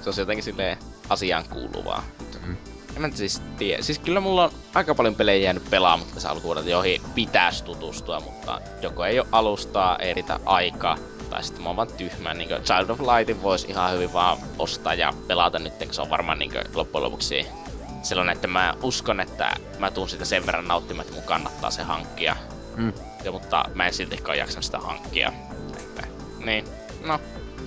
Se 0.00 0.10
on 0.10 0.14
jotenkin 0.16 0.44
silleen 0.44 0.78
asiaan 1.08 1.44
kuuluvaa. 1.50 2.02
Mm. 2.46 2.56
En 2.96 3.02
mä 3.02 3.10
siis 3.14 3.42
tiedä. 3.58 3.82
Siis 3.82 3.98
kyllä 3.98 4.20
mulla 4.20 4.44
on 4.44 4.50
aika 4.74 4.94
paljon 4.94 5.14
pelejä 5.14 5.44
jäänyt 5.44 5.70
pelaamatta 5.70 6.14
tässä 6.14 6.30
alkuvuodelta, 6.30 6.70
joihin 6.70 7.00
pitäisi 7.14 7.64
tutustua, 7.64 8.20
mutta 8.20 8.60
joko 8.82 9.04
ei 9.04 9.20
ole 9.20 9.28
alustaa, 9.32 9.96
ei 9.96 10.14
riitä 10.14 10.40
aikaa, 10.46 10.98
tai 11.30 11.42
sitten 11.44 11.62
mä 11.62 11.68
oon 11.68 11.76
vaan 11.76 11.92
tyhmä. 11.96 12.34
Niin 12.34 12.48
Child 12.48 12.90
of 12.90 13.00
Lightin 13.00 13.42
voisi 13.42 13.68
ihan 13.68 13.92
hyvin 13.92 14.12
vaan 14.12 14.38
ostaa 14.58 14.94
ja 14.94 15.12
pelata 15.26 15.58
nyt, 15.58 15.72
kun 15.78 15.94
se 15.94 16.02
on 16.02 16.10
varmaan 16.10 16.38
niin 16.38 16.52
loppujen 16.74 17.04
lopuksi 17.04 17.46
sellainen, 18.02 18.34
että 18.34 18.48
mä 18.48 18.74
uskon, 18.82 19.20
että 19.20 19.56
mä 19.78 19.90
tuun 19.90 20.08
sitä 20.08 20.24
sen 20.24 20.46
verran 20.46 20.68
nauttimaan, 20.68 21.06
että 21.06 21.14
mun 21.14 21.24
kannattaa 21.26 21.70
se 21.70 21.82
hankkia. 21.82 22.36
Mm. 22.76 22.92
Ja, 23.24 23.32
mutta 23.32 23.64
mä 23.74 23.86
en 23.86 23.94
siltikään 23.94 24.38
jaksa 24.38 24.62
sitä 24.62 24.78
hankkia. 24.78 25.32
Että, 25.78 26.06
niin, 26.44 26.64
no. 27.04 27.20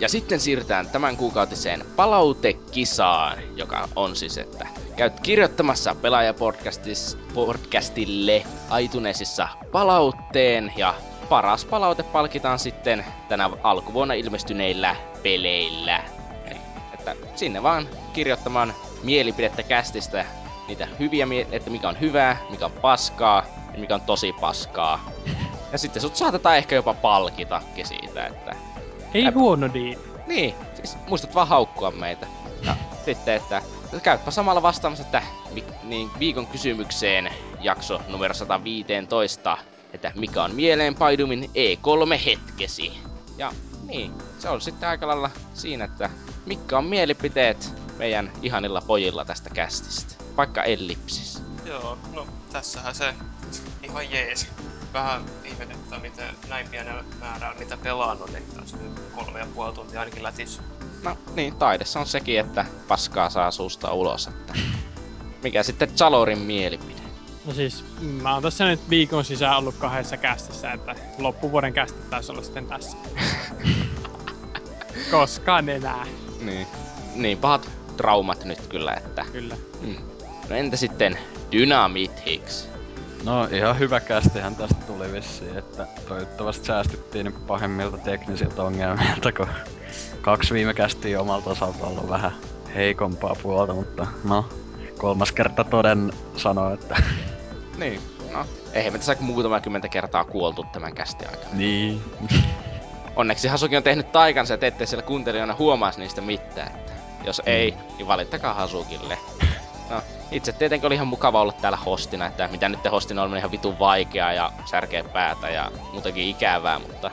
Ja 0.03 0.09
sitten 0.09 0.39
siirrytään 0.39 0.89
tämän 0.89 1.17
kuukautiseen 1.17 1.85
palautekisaan, 1.95 3.37
joka 3.55 3.89
on 3.95 4.15
siis, 4.15 4.37
että 4.37 4.67
käyt 4.95 5.19
kirjoittamassa 5.19 5.95
pelaajapodcastille 5.95 8.43
iTunesissa 8.81 9.47
palautteen 9.71 10.73
ja 10.75 10.93
paras 11.29 11.65
palaute 11.65 12.03
palkitaan 12.03 12.59
sitten 12.59 13.05
tänä 13.29 13.49
alkuvuonna 13.63 14.13
ilmestyneillä 14.13 14.95
peleillä. 15.23 16.03
Että 16.93 17.15
sinne 17.35 17.63
vaan 17.63 17.89
kirjoittamaan 18.13 18.73
mielipidettä 19.03 19.63
kästistä, 19.63 20.25
niitä 20.67 20.87
hyviä, 20.99 21.27
että 21.51 21.69
mikä 21.69 21.89
on 21.89 21.99
hyvää, 21.99 22.37
mikä 22.49 22.65
on 22.65 22.71
paskaa 22.71 23.45
ja 23.73 23.79
mikä 23.79 23.95
on 23.95 24.01
tosi 24.01 24.33
paskaa. 24.33 25.05
Ja 25.71 25.77
sitten 25.77 26.01
sut 26.01 26.15
saatetaan 26.15 26.57
ehkä 26.57 26.75
jopa 26.75 26.93
palkitakin 26.93 27.87
siitä, 27.87 28.25
että... 28.25 28.72
Ei 29.13 29.25
Ä... 29.27 29.31
huono 29.35 29.73
diin. 29.73 29.99
Niin, 30.27 30.55
siis 30.73 30.97
muistat 31.07 31.35
vaan 31.35 31.47
haukkua 31.47 31.91
meitä. 31.91 32.27
Ja 32.65 32.75
sitten, 33.05 33.35
että 33.35 33.61
käypä 34.03 34.31
samalla 34.31 34.61
vastaamassa, 34.61 35.03
että 35.03 35.23
niin, 35.83 36.11
viikon 36.19 36.47
kysymykseen 36.47 37.29
jakso 37.59 38.01
numero 38.07 38.33
115, 38.33 39.57
että 39.93 40.11
mikä 40.15 40.43
on 40.43 40.55
mieleenpaidumin 40.55 41.43
E3-hetkesi. 41.43 42.91
Ja 43.37 43.51
niin, 43.87 44.11
se 44.39 44.49
on 44.49 44.61
sitten 44.61 44.89
aika 44.89 45.07
lailla 45.07 45.29
siinä, 45.53 45.85
että 45.85 46.09
mikä 46.45 46.77
on 46.77 46.85
mielipiteet 46.85 47.73
meidän 47.97 48.31
ihanilla 48.41 48.81
pojilla 48.87 49.25
tästä 49.25 49.49
kästistä. 49.49 50.23
Vaikka 50.37 50.63
ellipsis. 50.63 51.43
Joo, 51.65 51.97
no 52.13 52.27
tässähän 52.51 52.95
se 52.95 53.13
ihan 53.83 54.11
jees. 54.11 54.47
Vähän 54.93 55.21
ihmetyttää, 55.43 55.99
miten 55.99 56.35
näin 56.49 56.67
pienellä 56.69 57.03
määrällä 57.19 57.59
mitä 57.59 57.77
pelannut, 57.77 58.31
niin 58.31 58.43
tässä 58.59 58.77
nyt 58.77 58.99
kolme 59.15 59.39
ja 59.39 59.47
puoli 59.55 59.73
tuntia 59.73 59.99
ainakin 59.99 60.23
lätis. 60.23 60.61
No 61.03 61.17
niin, 61.35 61.55
taidessa 61.55 61.99
on 61.99 62.05
sekin, 62.05 62.39
että 62.39 62.65
paskaa 62.87 63.29
saa 63.29 63.51
suusta 63.51 63.93
ulos, 63.93 64.27
että 64.27 64.53
mikä 65.43 65.63
sitten 65.63 65.97
Zalorin 65.97 66.39
mielipide? 66.39 67.01
No 67.45 67.53
siis, 67.53 67.85
mä 68.01 68.33
oon 68.33 68.43
tässä 68.43 68.65
nyt 68.65 68.89
viikon 68.89 69.25
sisään 69.25 69.57
ollut 69.57 69.75
kahdessa 69.75 70.17
kästissä, 70.17 70.71
että 70.71 70.95
loppuvuoden 71.17 71.73
kästi 71.73 71.99
taisi 72.09 72.31
olla 72.31 72.43
sitten 72.43 72.67
tässä. 72.67 72.97
Koskaan 75.11 75.69
enää. 75.69 76.05
Niin. 76.41 76.67
Niin, 77.15 77.37
pahat 77.37 77.69
traumat 77.97 78.45
nyt 78.45 78.67
kyllä, 78.67 78.93
että... 78.93 79.25
Kyllä. 79.31 79.55
Mm. 79.81 79.95
No 80.49 80.55
entä 80.55 80.77
sitten 80.77 81.19
Dynamit 81.51 82.25
Hicks? 82.25 82.72
No 83.23 83.47
ihan 83.51 83.79
hyvä 83.79 83.99
kästihän 83.99 84.55
tästä 84.55 84.75
tuli 84.87 85.11
vissiin, 85.11 85.57
että 85.57 85.87
toivottavasti 86.07 86.65
säästyttiin 86.65 87.33
pahemmilta 87.47 87.97
teknisiltä 87.97 88.63
ongelmilta, 88.63 89.31
kun 89.31 89.47
kaksi 90.21 90.53
viime 90.53 90.73
kästiä 90.73 91.21
omalta 91.21 91.49
osalta 91.49 91.85
ollut 91.85 92.09
vähän 92.09 92.31
heikompaa 92.75 93.35
puolta, 93.43 93.73
mutta 93.73 94.07
no, 94.23 94.45
kolmas 94.97 95.31
kerta 95.31 95.63
toden 95.63 96.13
sanoo, 96.37 96.73
että... 96.73 97.03
Niin, 97.77 98.01
no, 98.33 98.45
eihän 98.73 98.93
me 98.93 98.99
tässä 98.99 99.15
muutama 99.19 99.59
kymmentä 99.59 99.89
kertaa 99.89 100.23
kuoltu 100.23 100.65
tämän 100.71 100.95
kästi 100.95 101.25
aikana. 101.25 101.53
Niin. 101.53 102.01
Onneksi 103.15 103.47
Hasuki 103.47 103.77
on 103.77 103.83
tehnyt 103.83 104.11
taikansa, 104.11 104.53
että 104.53 104.67
ettei 104.67 104.87
siellä 104.87 105.05
kuuntelijana 105.05 105.55
huomaisi 105.59 105.99
niistä 105.99 106.21
mitään. 106.21 106.71
Jos 107.23 107.41
ei, 107.45 107.73
niin 107.97 108.07
valittakaa 108.07 108.53
Hasukille. 108.53 109.17
No, 109.89 110.01
itse 110.33 110.53
tietenkin 110.53 110.87
oli 110.87 110.95
ihan 110.95 111.07
mukava 111.07 111.41
olla 111.41 111.53
täällä 111.53 111.77
hostina, 111.85 112.25
että 112.25 112.47
mitä 112.47 112.69
nyt 112.69 112.79
hostina 112.91 113.23
on 113.23 113.37
ihan 113.37 113.51
vitun 113.51 113.79
vaikeaa 113.79 114.33
ja 114.33 114.51
särkeä 114.65 115.03
päätä 115.03 115.49
ja 115.49 115.71
muutenkin 115.91 116.27
ikävää, 116.27 116.79
mutta 116.79 117.11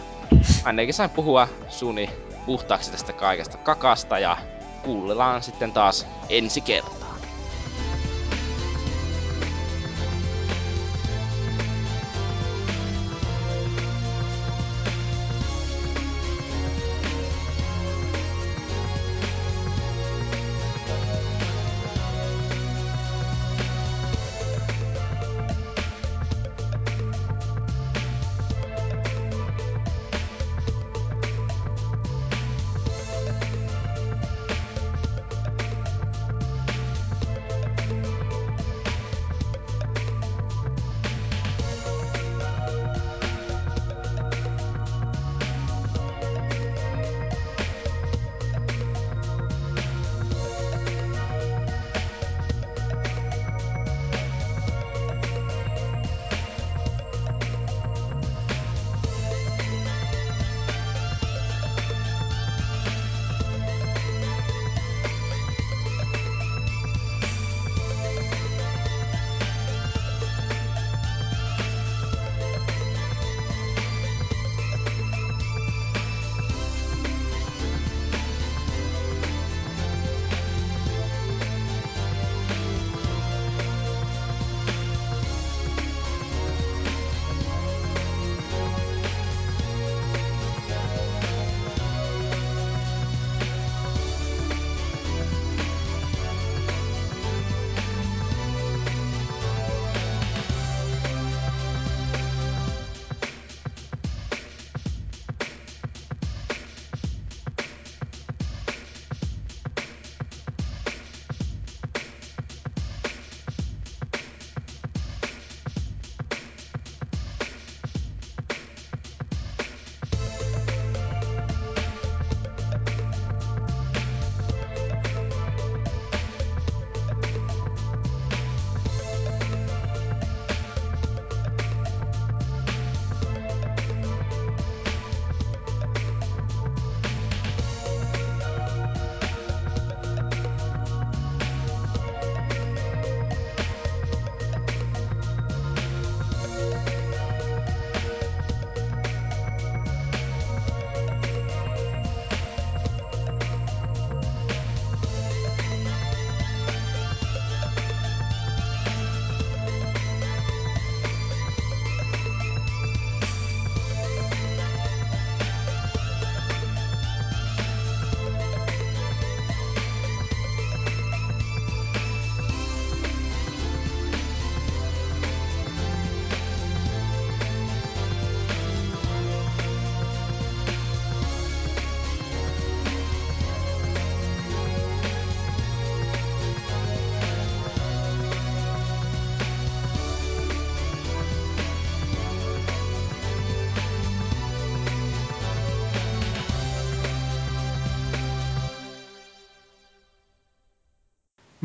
ainakin 0.65 0.95
sain 0.95 1.11
puhua 1.11 1.49
suni 1.69 2.11
puhtaaksi 2.47 2.91
tästä 2.91 3.13
kaikesta 3.13 3.59
kakasta 3.59 4.19
ja 4.19 4.37
kuullaan 4.83 5.43
sitten 5.43 5.73
taas 5.73 6.07
ensi 6.29 6.61
kertaa. 6.61 7.10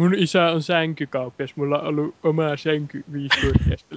Mun 0.05 0.15
isä 0.15 0.45
on 0.45 0.63
sänkykauppias, 0.63 1.55
mulla 1.55 1.79
on 1.79 1.87
ollut 1.87 2.15
oma 2.23 2.57
sänky 2.57 3.03
viisivuotiaasta 3.11 3.95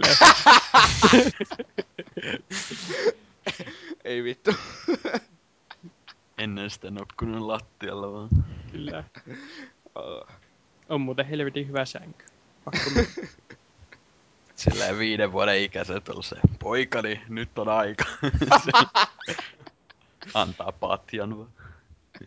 Ei 4.04 4.24
vittu. 4.24 4.50
Ennen 6.38 6.70
sitä 6.70 6.90
nukkunut 6.90 7.40
lattialla 7.40 8.12
vaan. 8.12 8.28
Kyllä. 8.72 9.04
Oh. 9.94 10.26
On 10.88 11.00
muuten 11.00 11.26
helvetin 11.26 11.68
hyvä 11.68 11.84
sänky. 11.84 12.24
Pakko. 12.64 12.90
Silleen 14.56 14.98
viiden 14.98 15.32
vuoden 15.32 15.62
ikäiset 15.62 16.08
on 16.08 16.22
se, 16.22 16.36
poikani, 16.58 17.20
nyt 17.28 17.58
on 17.58 17.68
aika. 17.68 18.04
Antaa 20.34 20.72
patjan 20.72 21.38
vaan. 21.38 21.50